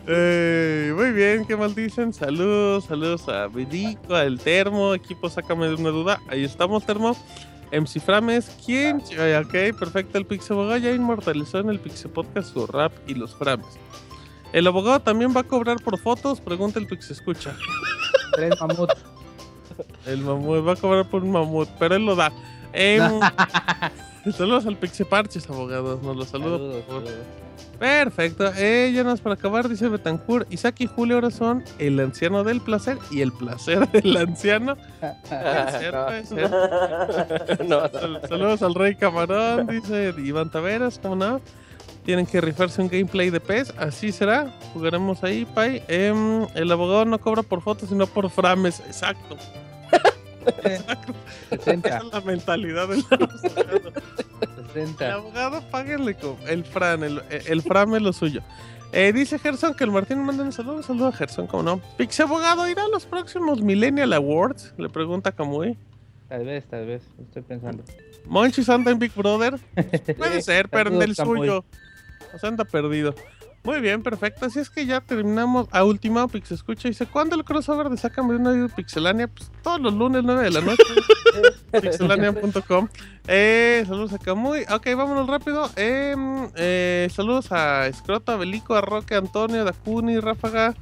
Eh, 0.07 0.93
muy 0.95 1.11
bien, 1.11 1.45
¿qué 1.45 1.55
mal 1.55 1.73
dicen? 1.73 2.13
Saludos, 2.13 2.85
saludos 2.85 3.27
a 3.27 3.47
Vidico, 3.47 4.15
al 4.15 4.39
Termo, 4.39 4.93
equipo, 4.93 5.29
sácame 5.29 5.67
de 5.67 5.75
una 5.75 5.89
duda. 5.89 6.21
Ahí 6.27 6.43
estamos, 6.43 6.85
Termo. 6.85 7.15
MC 7.71 7.99
Frames, 7.99 8.55
¿quién? 8.63 9.01
Ay, 9.19 9.33
Ok, 9.33 9.77
perfecto. 9.77 10.17
El 10.19 10.25
Pixel 10.25 10.53
Abogado 10.57 10.77
ya 10.77 10.91
inmortalizó 10.91 11.59
en 11.59 11.69
el 11.69 11.79
Pixel 11.79 12.11
Podcast 12.11 12.53
su 12.53 12.67
rap 12.67 12.93
y 13.07 13.15
los 13.15 13.33
Frames. 13.35 13.65
¿El 14.51 14.67
abogado 14.67 14.99
también 14.99 15.35
va 15.35 15.41
a 15.41 15.43
cobrar 15.43 15.77
por 15.83 15.97
fotos? 15.97 16.39
Pregunta 16.39 16.77
el 16.77 16.85
Pixel 16.85 17.13
Escucha. 17.13 17.55
Tres 18.35 18.53
mamuts. 18.61 18.95
El 20.05 20.19
mamut 20.21 20.67
va 20.67 20.73
a 20.73 20.75
cobrar 20.75 21.09
por 21.09 21.23
un 21.23 21.31
mamut, 21.31 21.67
pero 21.79 21.95
él 21.95 22.05
lo 22.05 22.15
da. 22.15 22.31
Em, 22.73 23.01
saludos 24.37 24.65
al 24.65 24.77
Pixel 24.77 25.05
Parches, 25.05 25.49
abogados. 25.49 26.01
Nos 26.01 26.15
lo 26.15 26.25
saludo, 26.25 26.57
Saludos, 26.57 26.75
por 26.83 26.93
favor. 26.95 27.03
saludos. 27.07 27.25
Perfecto. 27.79 28.51
Eh, 28.55 28.91
ya 28.93 29.01
nada 29.03 29.15
más 29.15 29.21
para 29.21 29.35
acabar, 29.35 29.67
dice 29.67 29.89
Betancourt. 29.89 30.51
Isaac 30.53 30.75
y 30.79 30.87
Julio 30.87 31.15
ahora 31.15 31.31
son 31.31 31.63
el 31.79 31.99
anciano 31.99 32.43
del 32.43 32.61
placer 32.61 32.97
y 33.11 33.21
el 33.21 33.31
placer 33.33 33.87
del 33.91 34.15
anciano. 34.15 34.77
Es 35.01 35.79
cierto, 35.79 36.09
es 36.11 36.29
cierto. 36.29 36.57
no, 37.65 37.81
no. 37.81 37.89
Sal- 37.89 38.21
Saludos 38.29 38.61
al 38.63 38.73
Rey 38.75 38.95
Camarón, 38.95 39.67
dice 39.67 40.13
Iván 40.17 40.49
Taveras, 40.49 40.99
¿cómo 41.01 41.15
no? 41.15 41.41
Tienen 42.05 42.25
que 42.25 42.41
rifarse 42.41 42.81
un 42.81 42.89
gameplay 42.89 43.29
de 43.29 43.39
PES, 43.39 43.73
así 43.77 44.11
será. 44.11 44.53
Jugaremos 44.73 45.23
ahí, 45.23 45.45
Pai. 45.45 45.83
Em, 45.87 46.45
el 46.53 46.71
abogado 46.71 47.05
no 47.05 47.19
cobra 47.19 47.43
por 47.43 47.61
fotos, 47.61 47.89
sino 47.89 48.07
por 48.07 48.29
frames. 48.29 48.81
Exacto. 48.81 49.37
Esa 50.63 50.97
60, 51.49 51.97
es 51.97 52.03
la 52.05 52.21
mentalidad 52.21 52.87
del 52.87 53.03
abogado. 53.09 53.93
El 54.57 54.67
60. 54.73 55.13
abogado, 55.13 55.61
páguenle 55.69 56.15
con 56.15 56.37
el 56.47 56.63
Fran, 56.63 57.03
el, 57.03 57.21
el 57.29 57.61
Fran 57.61 57.93
es 57.95 58.01
lo 58.01 58.13
suyo. 58.13 58.41
Eh, 58.95 59.11
dice 59.11 59.39
Gerson 59.39 59.73
que 59.73 59.83
el 59.83 59.91
Martín 59.91 60.23
manda 60.23 60.43
un 60.43 60.51
saludo. 60.51 60.75
Un 60.75 60.83
saludo 60.83 61.07
a 61.07 61.11
Gerson, 61.11 61.47
¿cómo 61.47 61.63
no? 61.63 61.81
Pixie 61.97 62.23
Abogado 62.23 62.69
irá 62.69 62.83
a 62.83 62.87
los 62.87 63.07
próximos 63.07 63.59
Millennial 63.59 64.13
Awards. 64.13 64.71
Le 64.77 64.87
pregunta 64.87 65.31
Kamui. 65.31 65.75
Tal 66.29 66.45
vez, 66.45 66.65
tal 66.67 66.85
vez. 66.85 67.01
Estoy 67.19 67.41
pensando. 67.41 67.83
Monchis 68.25 68.69
anda 68.69 68.91
en 68.91 68.99
Big 68.99 69.11
Brother. 69.15 69.59
Puede 70.17 70.43
ser, 70.43 70.69
pero 70.69 70.91
en 70.91 71.01
el 71.01 71.15
suyo. 71.15 71.65
O 72.35 72.37
sea, 72.37 72.49
anda 72.49 72.65
perdido. 72.65 73.15
Muy 73.63 73.79
bien, 73.79 74.03
perfecto. 74.03 74.45
Así 74.45 74.59
es 74.59 74.69
que 74.69 74.85
ya 74.85 74.99
terminamos. 74.99 75.67
A 75.71 75.85
última, 75.85 76.27
Pixel 76.27 76.55
Escucha. 76.55 76.89
Dice: 76.89 77.05
¿Cuándo 77.05 77.35
el 77.37 77.45
crossover 77.45 77.89
de 77.89 77.95
Sácame 77.95 78.35
una 78.35 78.51
de 78.51 78.67
Pixelania? 78.67 79.29
Pues 79.29 79.49
todos 79.63 79.79
los 79.79 79.93
lunes, 79.93 80.21
9 80.25 80.43
de 80.43 80.51
la 80.51 80.61
noche. 80.61 80.83
pixelania.com. 81.71 82.89
Eh, 83.27 83.85
saludos 83.87 84.11
a 84.13 84.19
Camuy. 84.19 84.65
Ok, 84.69 84.87
vámonos 84.97 85.27
rápido. 85.27 85.69
Em, 85.77 86.49
eh, 86.55 87.07
saludos 87.13 87.53
a 87.53 87.87
Escrota, 87.87 88.35
Belico, 88.35 88.75
a 88.75 88.81
Roque, 88.81 89.15
Antonio, 89.15 89.63
Dakuni, 89.63 90.19
Ráfaga, 90.19 90.75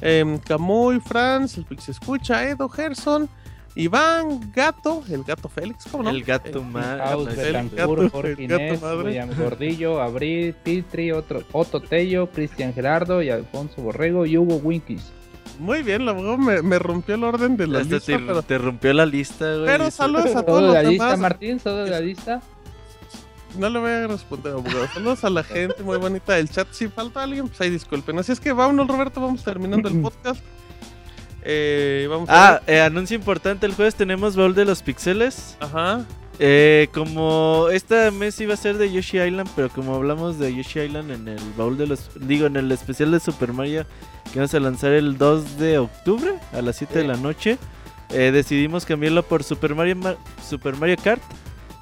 em, 0.00 0.38
Camuy, 0.38 1.00
Franz, 1.00 1.58
el 1.58 1.66
Pix 1.66 1.90
Escucha, 1.90 2.48
Edo, 2.48 2.70
Gerson, 2.70 3.28
Iván, 3.74 4.52
Gato, 4.54 5.02
el 5.08 5.24
gato 5.24 5.48
Félix, 5.48 5.86
¿cómo 5.90 6.04
no? 6.04 6.10
El 6.10 6.22
gato 6.24 6.58
Eh, 6.58 6.62
más. 6.62 6.98
House, 7.00 7.28
el 7.30 7.36
Betancourt, 7.36 8.02
gato- 8.02 8.10
Jorge 8.10 8.30
el 8.42 8.48
gato 8.48 8.62
Inés, 8.64 8.82
madre. 8.82 9.02
William 9.04 9.30
Gordillo, 9.38 10.02
Abril, 10.02 10.54
Pitri, 10.62 11.10
otro, 11.12 11.42
Otto 11.52 11.80
Tello, 11.80 12.30
Cristian 12.30 12.74
Gerardo 12.74 13.22
y 13.22 13.30
Alfonso 13.30 13.80
Borrego 13.80 14.26
y 14.26 14.36
Hugo 14.36 14.56
Winkies. 14.56 15.10
Muy 15.58 15.82
bien, 15.82 16.04
la 16.04 16.12
me, 16.14 16.60
me 16.62 16.78
rompió 16.78 17.14
el 17.14 17.24
orden 17.24 17.56
de 17.56 17.66
la 17.66 17.80
Hasta 17.80 17.94
lista, 17.94 18.12
te, 18.12 18.18
pero, 18.18 18.42
te 18.42 18.58
rompió 18.58 18.92
la 18.92 19.06
lista, 19.06 19.52
güey. 19.54 19.66
pero 19.66 19.90
saludos 19.90 20.26
a 20.36 20.42
todos 20.42 20.44
¿Todo 20.44 20.56
de 20.60 20.66
los 20.66 20.74
la 20.74 20.82
lista, 20.82 21.04
demás. 21.06 21.18
Martín? 21.20 21.58
¿Todo 21.60 21.84
de 21.84 21.90
la 21.90 22.00
lista? 22.00 22.42
No 23.58 23.68
le 23.68 23.78
voy 23.78 23.90
a 23.90 24.06
responder, 24.06 24.52
abogado. 24.52 24.86
Saludos 24.94 25.24
a 25.24 25.30
la 25.30 25.44
gente 25.44 25.82
muy 25.82 25.98
bonita 25.98 26.34
del 26.34 26.48
chat. 26.48 26.68
Si 26.72 26.88
falta 26.88 27.22
alguien, 27.22 27.48
pues 27.48 27.60
ahí 27.60 27.68
disculpen. 27.70 28.18
Así 28.18 28.32
es 28.32 28.40
que 28.40 28.52
vámonos, 28.52 28.86
Roberto, 28.88 29.20
vamos 29.20 29.44
terminando 29.44 29.88
el 29.90 30.00
podcast. 30.02 30.42
Eh, 31.44 32.06
vamos 32.08 32.28
a 32.28 32.54
Ah, 32.56 32.62
eh, 32.66 32.80
anuncio 32.80 33.16
importante, 33.16 33.66
el 33.66 33.74
jueves 33.74 33.94
tenemos 33.94 34.36
baúl 34.36 34.54
de 34.54 34.64
los 34.64 34.82
pixeles. 34.82 35.56
Ajá. 35.60 36.04
Eh, 36.38 36.88
como 36.94 37.68
esta 37.70 38.10
mes 38.10 38.40
iba 38.40 38.54
a 38.54 38.56
ser 38.56 38.78
de 38.78 38.90
Yoshi 38.92 39.20
Island, 39.20 39.48
pero 39.54 39.68
como 39.68 39.94
hablamos 39.94 40.38
de 40.38 40.54
Yoshi 40.54 40.80
Island 40.80 41.10
en 41.10 41.28
el 41.28 41.40
baúl 41.56 41.76
de 41.76 41.86
los... 41.86 42.10
Digo, 42.26 42.46
en 42.46 42.56
el 42.56 42.72
especial 42.72 43.10
de 43.12 43.20
Super 43.20 43.52
Mario 43.52 43.84
que 44.32 44.38
vamos 44.38 44.54
a 44.54 44.60
lanzar 44.60 44.92
el 44.92 45.18
2 45.18 45.58
de 45.58 45.78
octubre 45.78 46.32
a 46.52 46.62
las 46.62 46.76
7 46.76 47.00
de 47.00 47.04
la 47.04 47.16
noche, 47.16 47.58
eh, 48.10 48.30
decidimos 48.32 48.86
cambiarlo 48.86 49.22
por 49.22 49.44
Super 49.44 49.74
Mario, 49.74 49.96
Ma- 49.96 50.16
Super 50.48 50.74
Mario 50.76 50.96
Kart. 51.02 51.20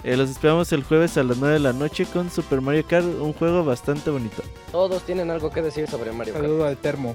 Eh, 0.02 0.16
los 0.16 0.30
esperamos 0.30 0.72
el 0.72 0.82
jueves 0.82 1.16
a 1.16 1.22
las 1.22 1.36
9 1.36 1.54
de 1.54 1.60
la 1.60 1.72
noche 1.72 2.06
con 2.06 2.28
Super 2.30 2.60
Mario 2.60 2.84
Kart, 2.88 3.04
un 3.06 3.32
juego 3.34 3.64
bastante 3.64 4.10
bonito. 4.10 4.42
Todos 4.72 5.02
tienen 5.04 5.30
algo 5.30 5.50
que 5.50 5.62
decir 5.62 5.86
sobre 5.88 6.10
Mario 6.12 6.32
Kart. 6.34 6.44
Saludo 6.44 6.66
al 6.66 6.76
termo. 6.76 7.14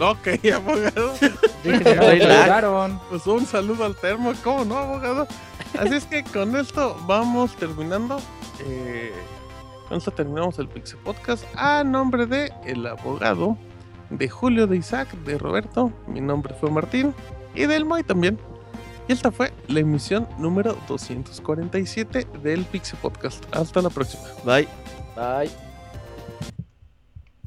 Ok, 0.00 0.28
abogado. 0.54 1.14
Dije. 1.62 2.98
Pues 3.08 3.26
un 3.26 3.46
saludo 3.46 3.84
al 3.84 3.96
termo. 3.96 4.32
¿Cómo 4.42 4.64
no, 4.64 4.76
abogado? 4.76 5.26
Así 5.78 5.94
es 5.94 6.04
que 6.04 6.24
con 6.24 6.56
esto 6.56 6.96
vamos 7.06 7.54
terminando. 7.56 8.18
Eh, 8.60 9.12
con 9.88 9.98
esto 9.98 10.10
terminamos 10.10 10.58
el 10.58 10.68
Pixel 10.68 10.98
Podcast. 11.00 11.44
A 11.56 11.84
nombre 11.84 12.26
de 12.26 12.52
el 12.64 12.86
abogado, 12.86 13.56
de 14.10 14.28
Julio, 14.28 14.66
de 14.66 14.76
Isaac, 14.76 15.12
de 15.24 15.38
Roberto. 15.38 15.92
Mi 16.06 16.20
nombre 16.20 16.54
fue 16.60 16.70
Martín. 16.70 17.14
Y 17.54 17.66
del 17.66 17.84
Moy 17.84 18.02
también. 18.02 18.38
Y 19.06 19.12
esta 19.12 19.30
fue 19.30 19.52
la 19.68 19.80
emisión 19.80 20.26
número 20.38 20.76
247 20.88 22.26
del 22.42 22.64
Pixel 22.64 22.98
Podcast. 23.00 23.44
Hasta 23.54 23.82
la 23.82 23.90
próxima. 23.90 24.22
Bye. 24.44 24.68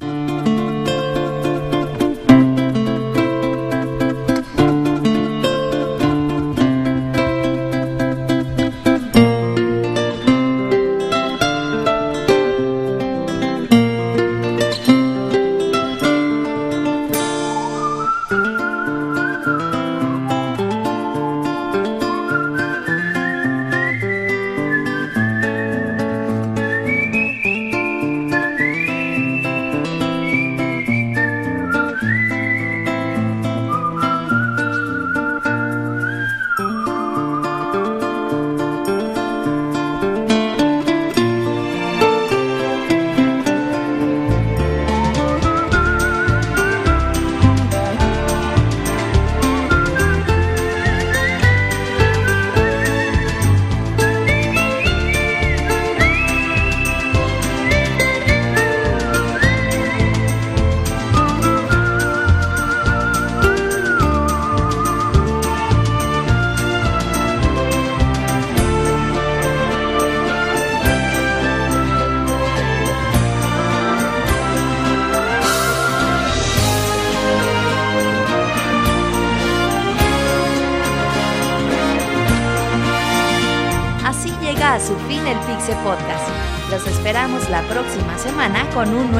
Bye. 0.00 0.57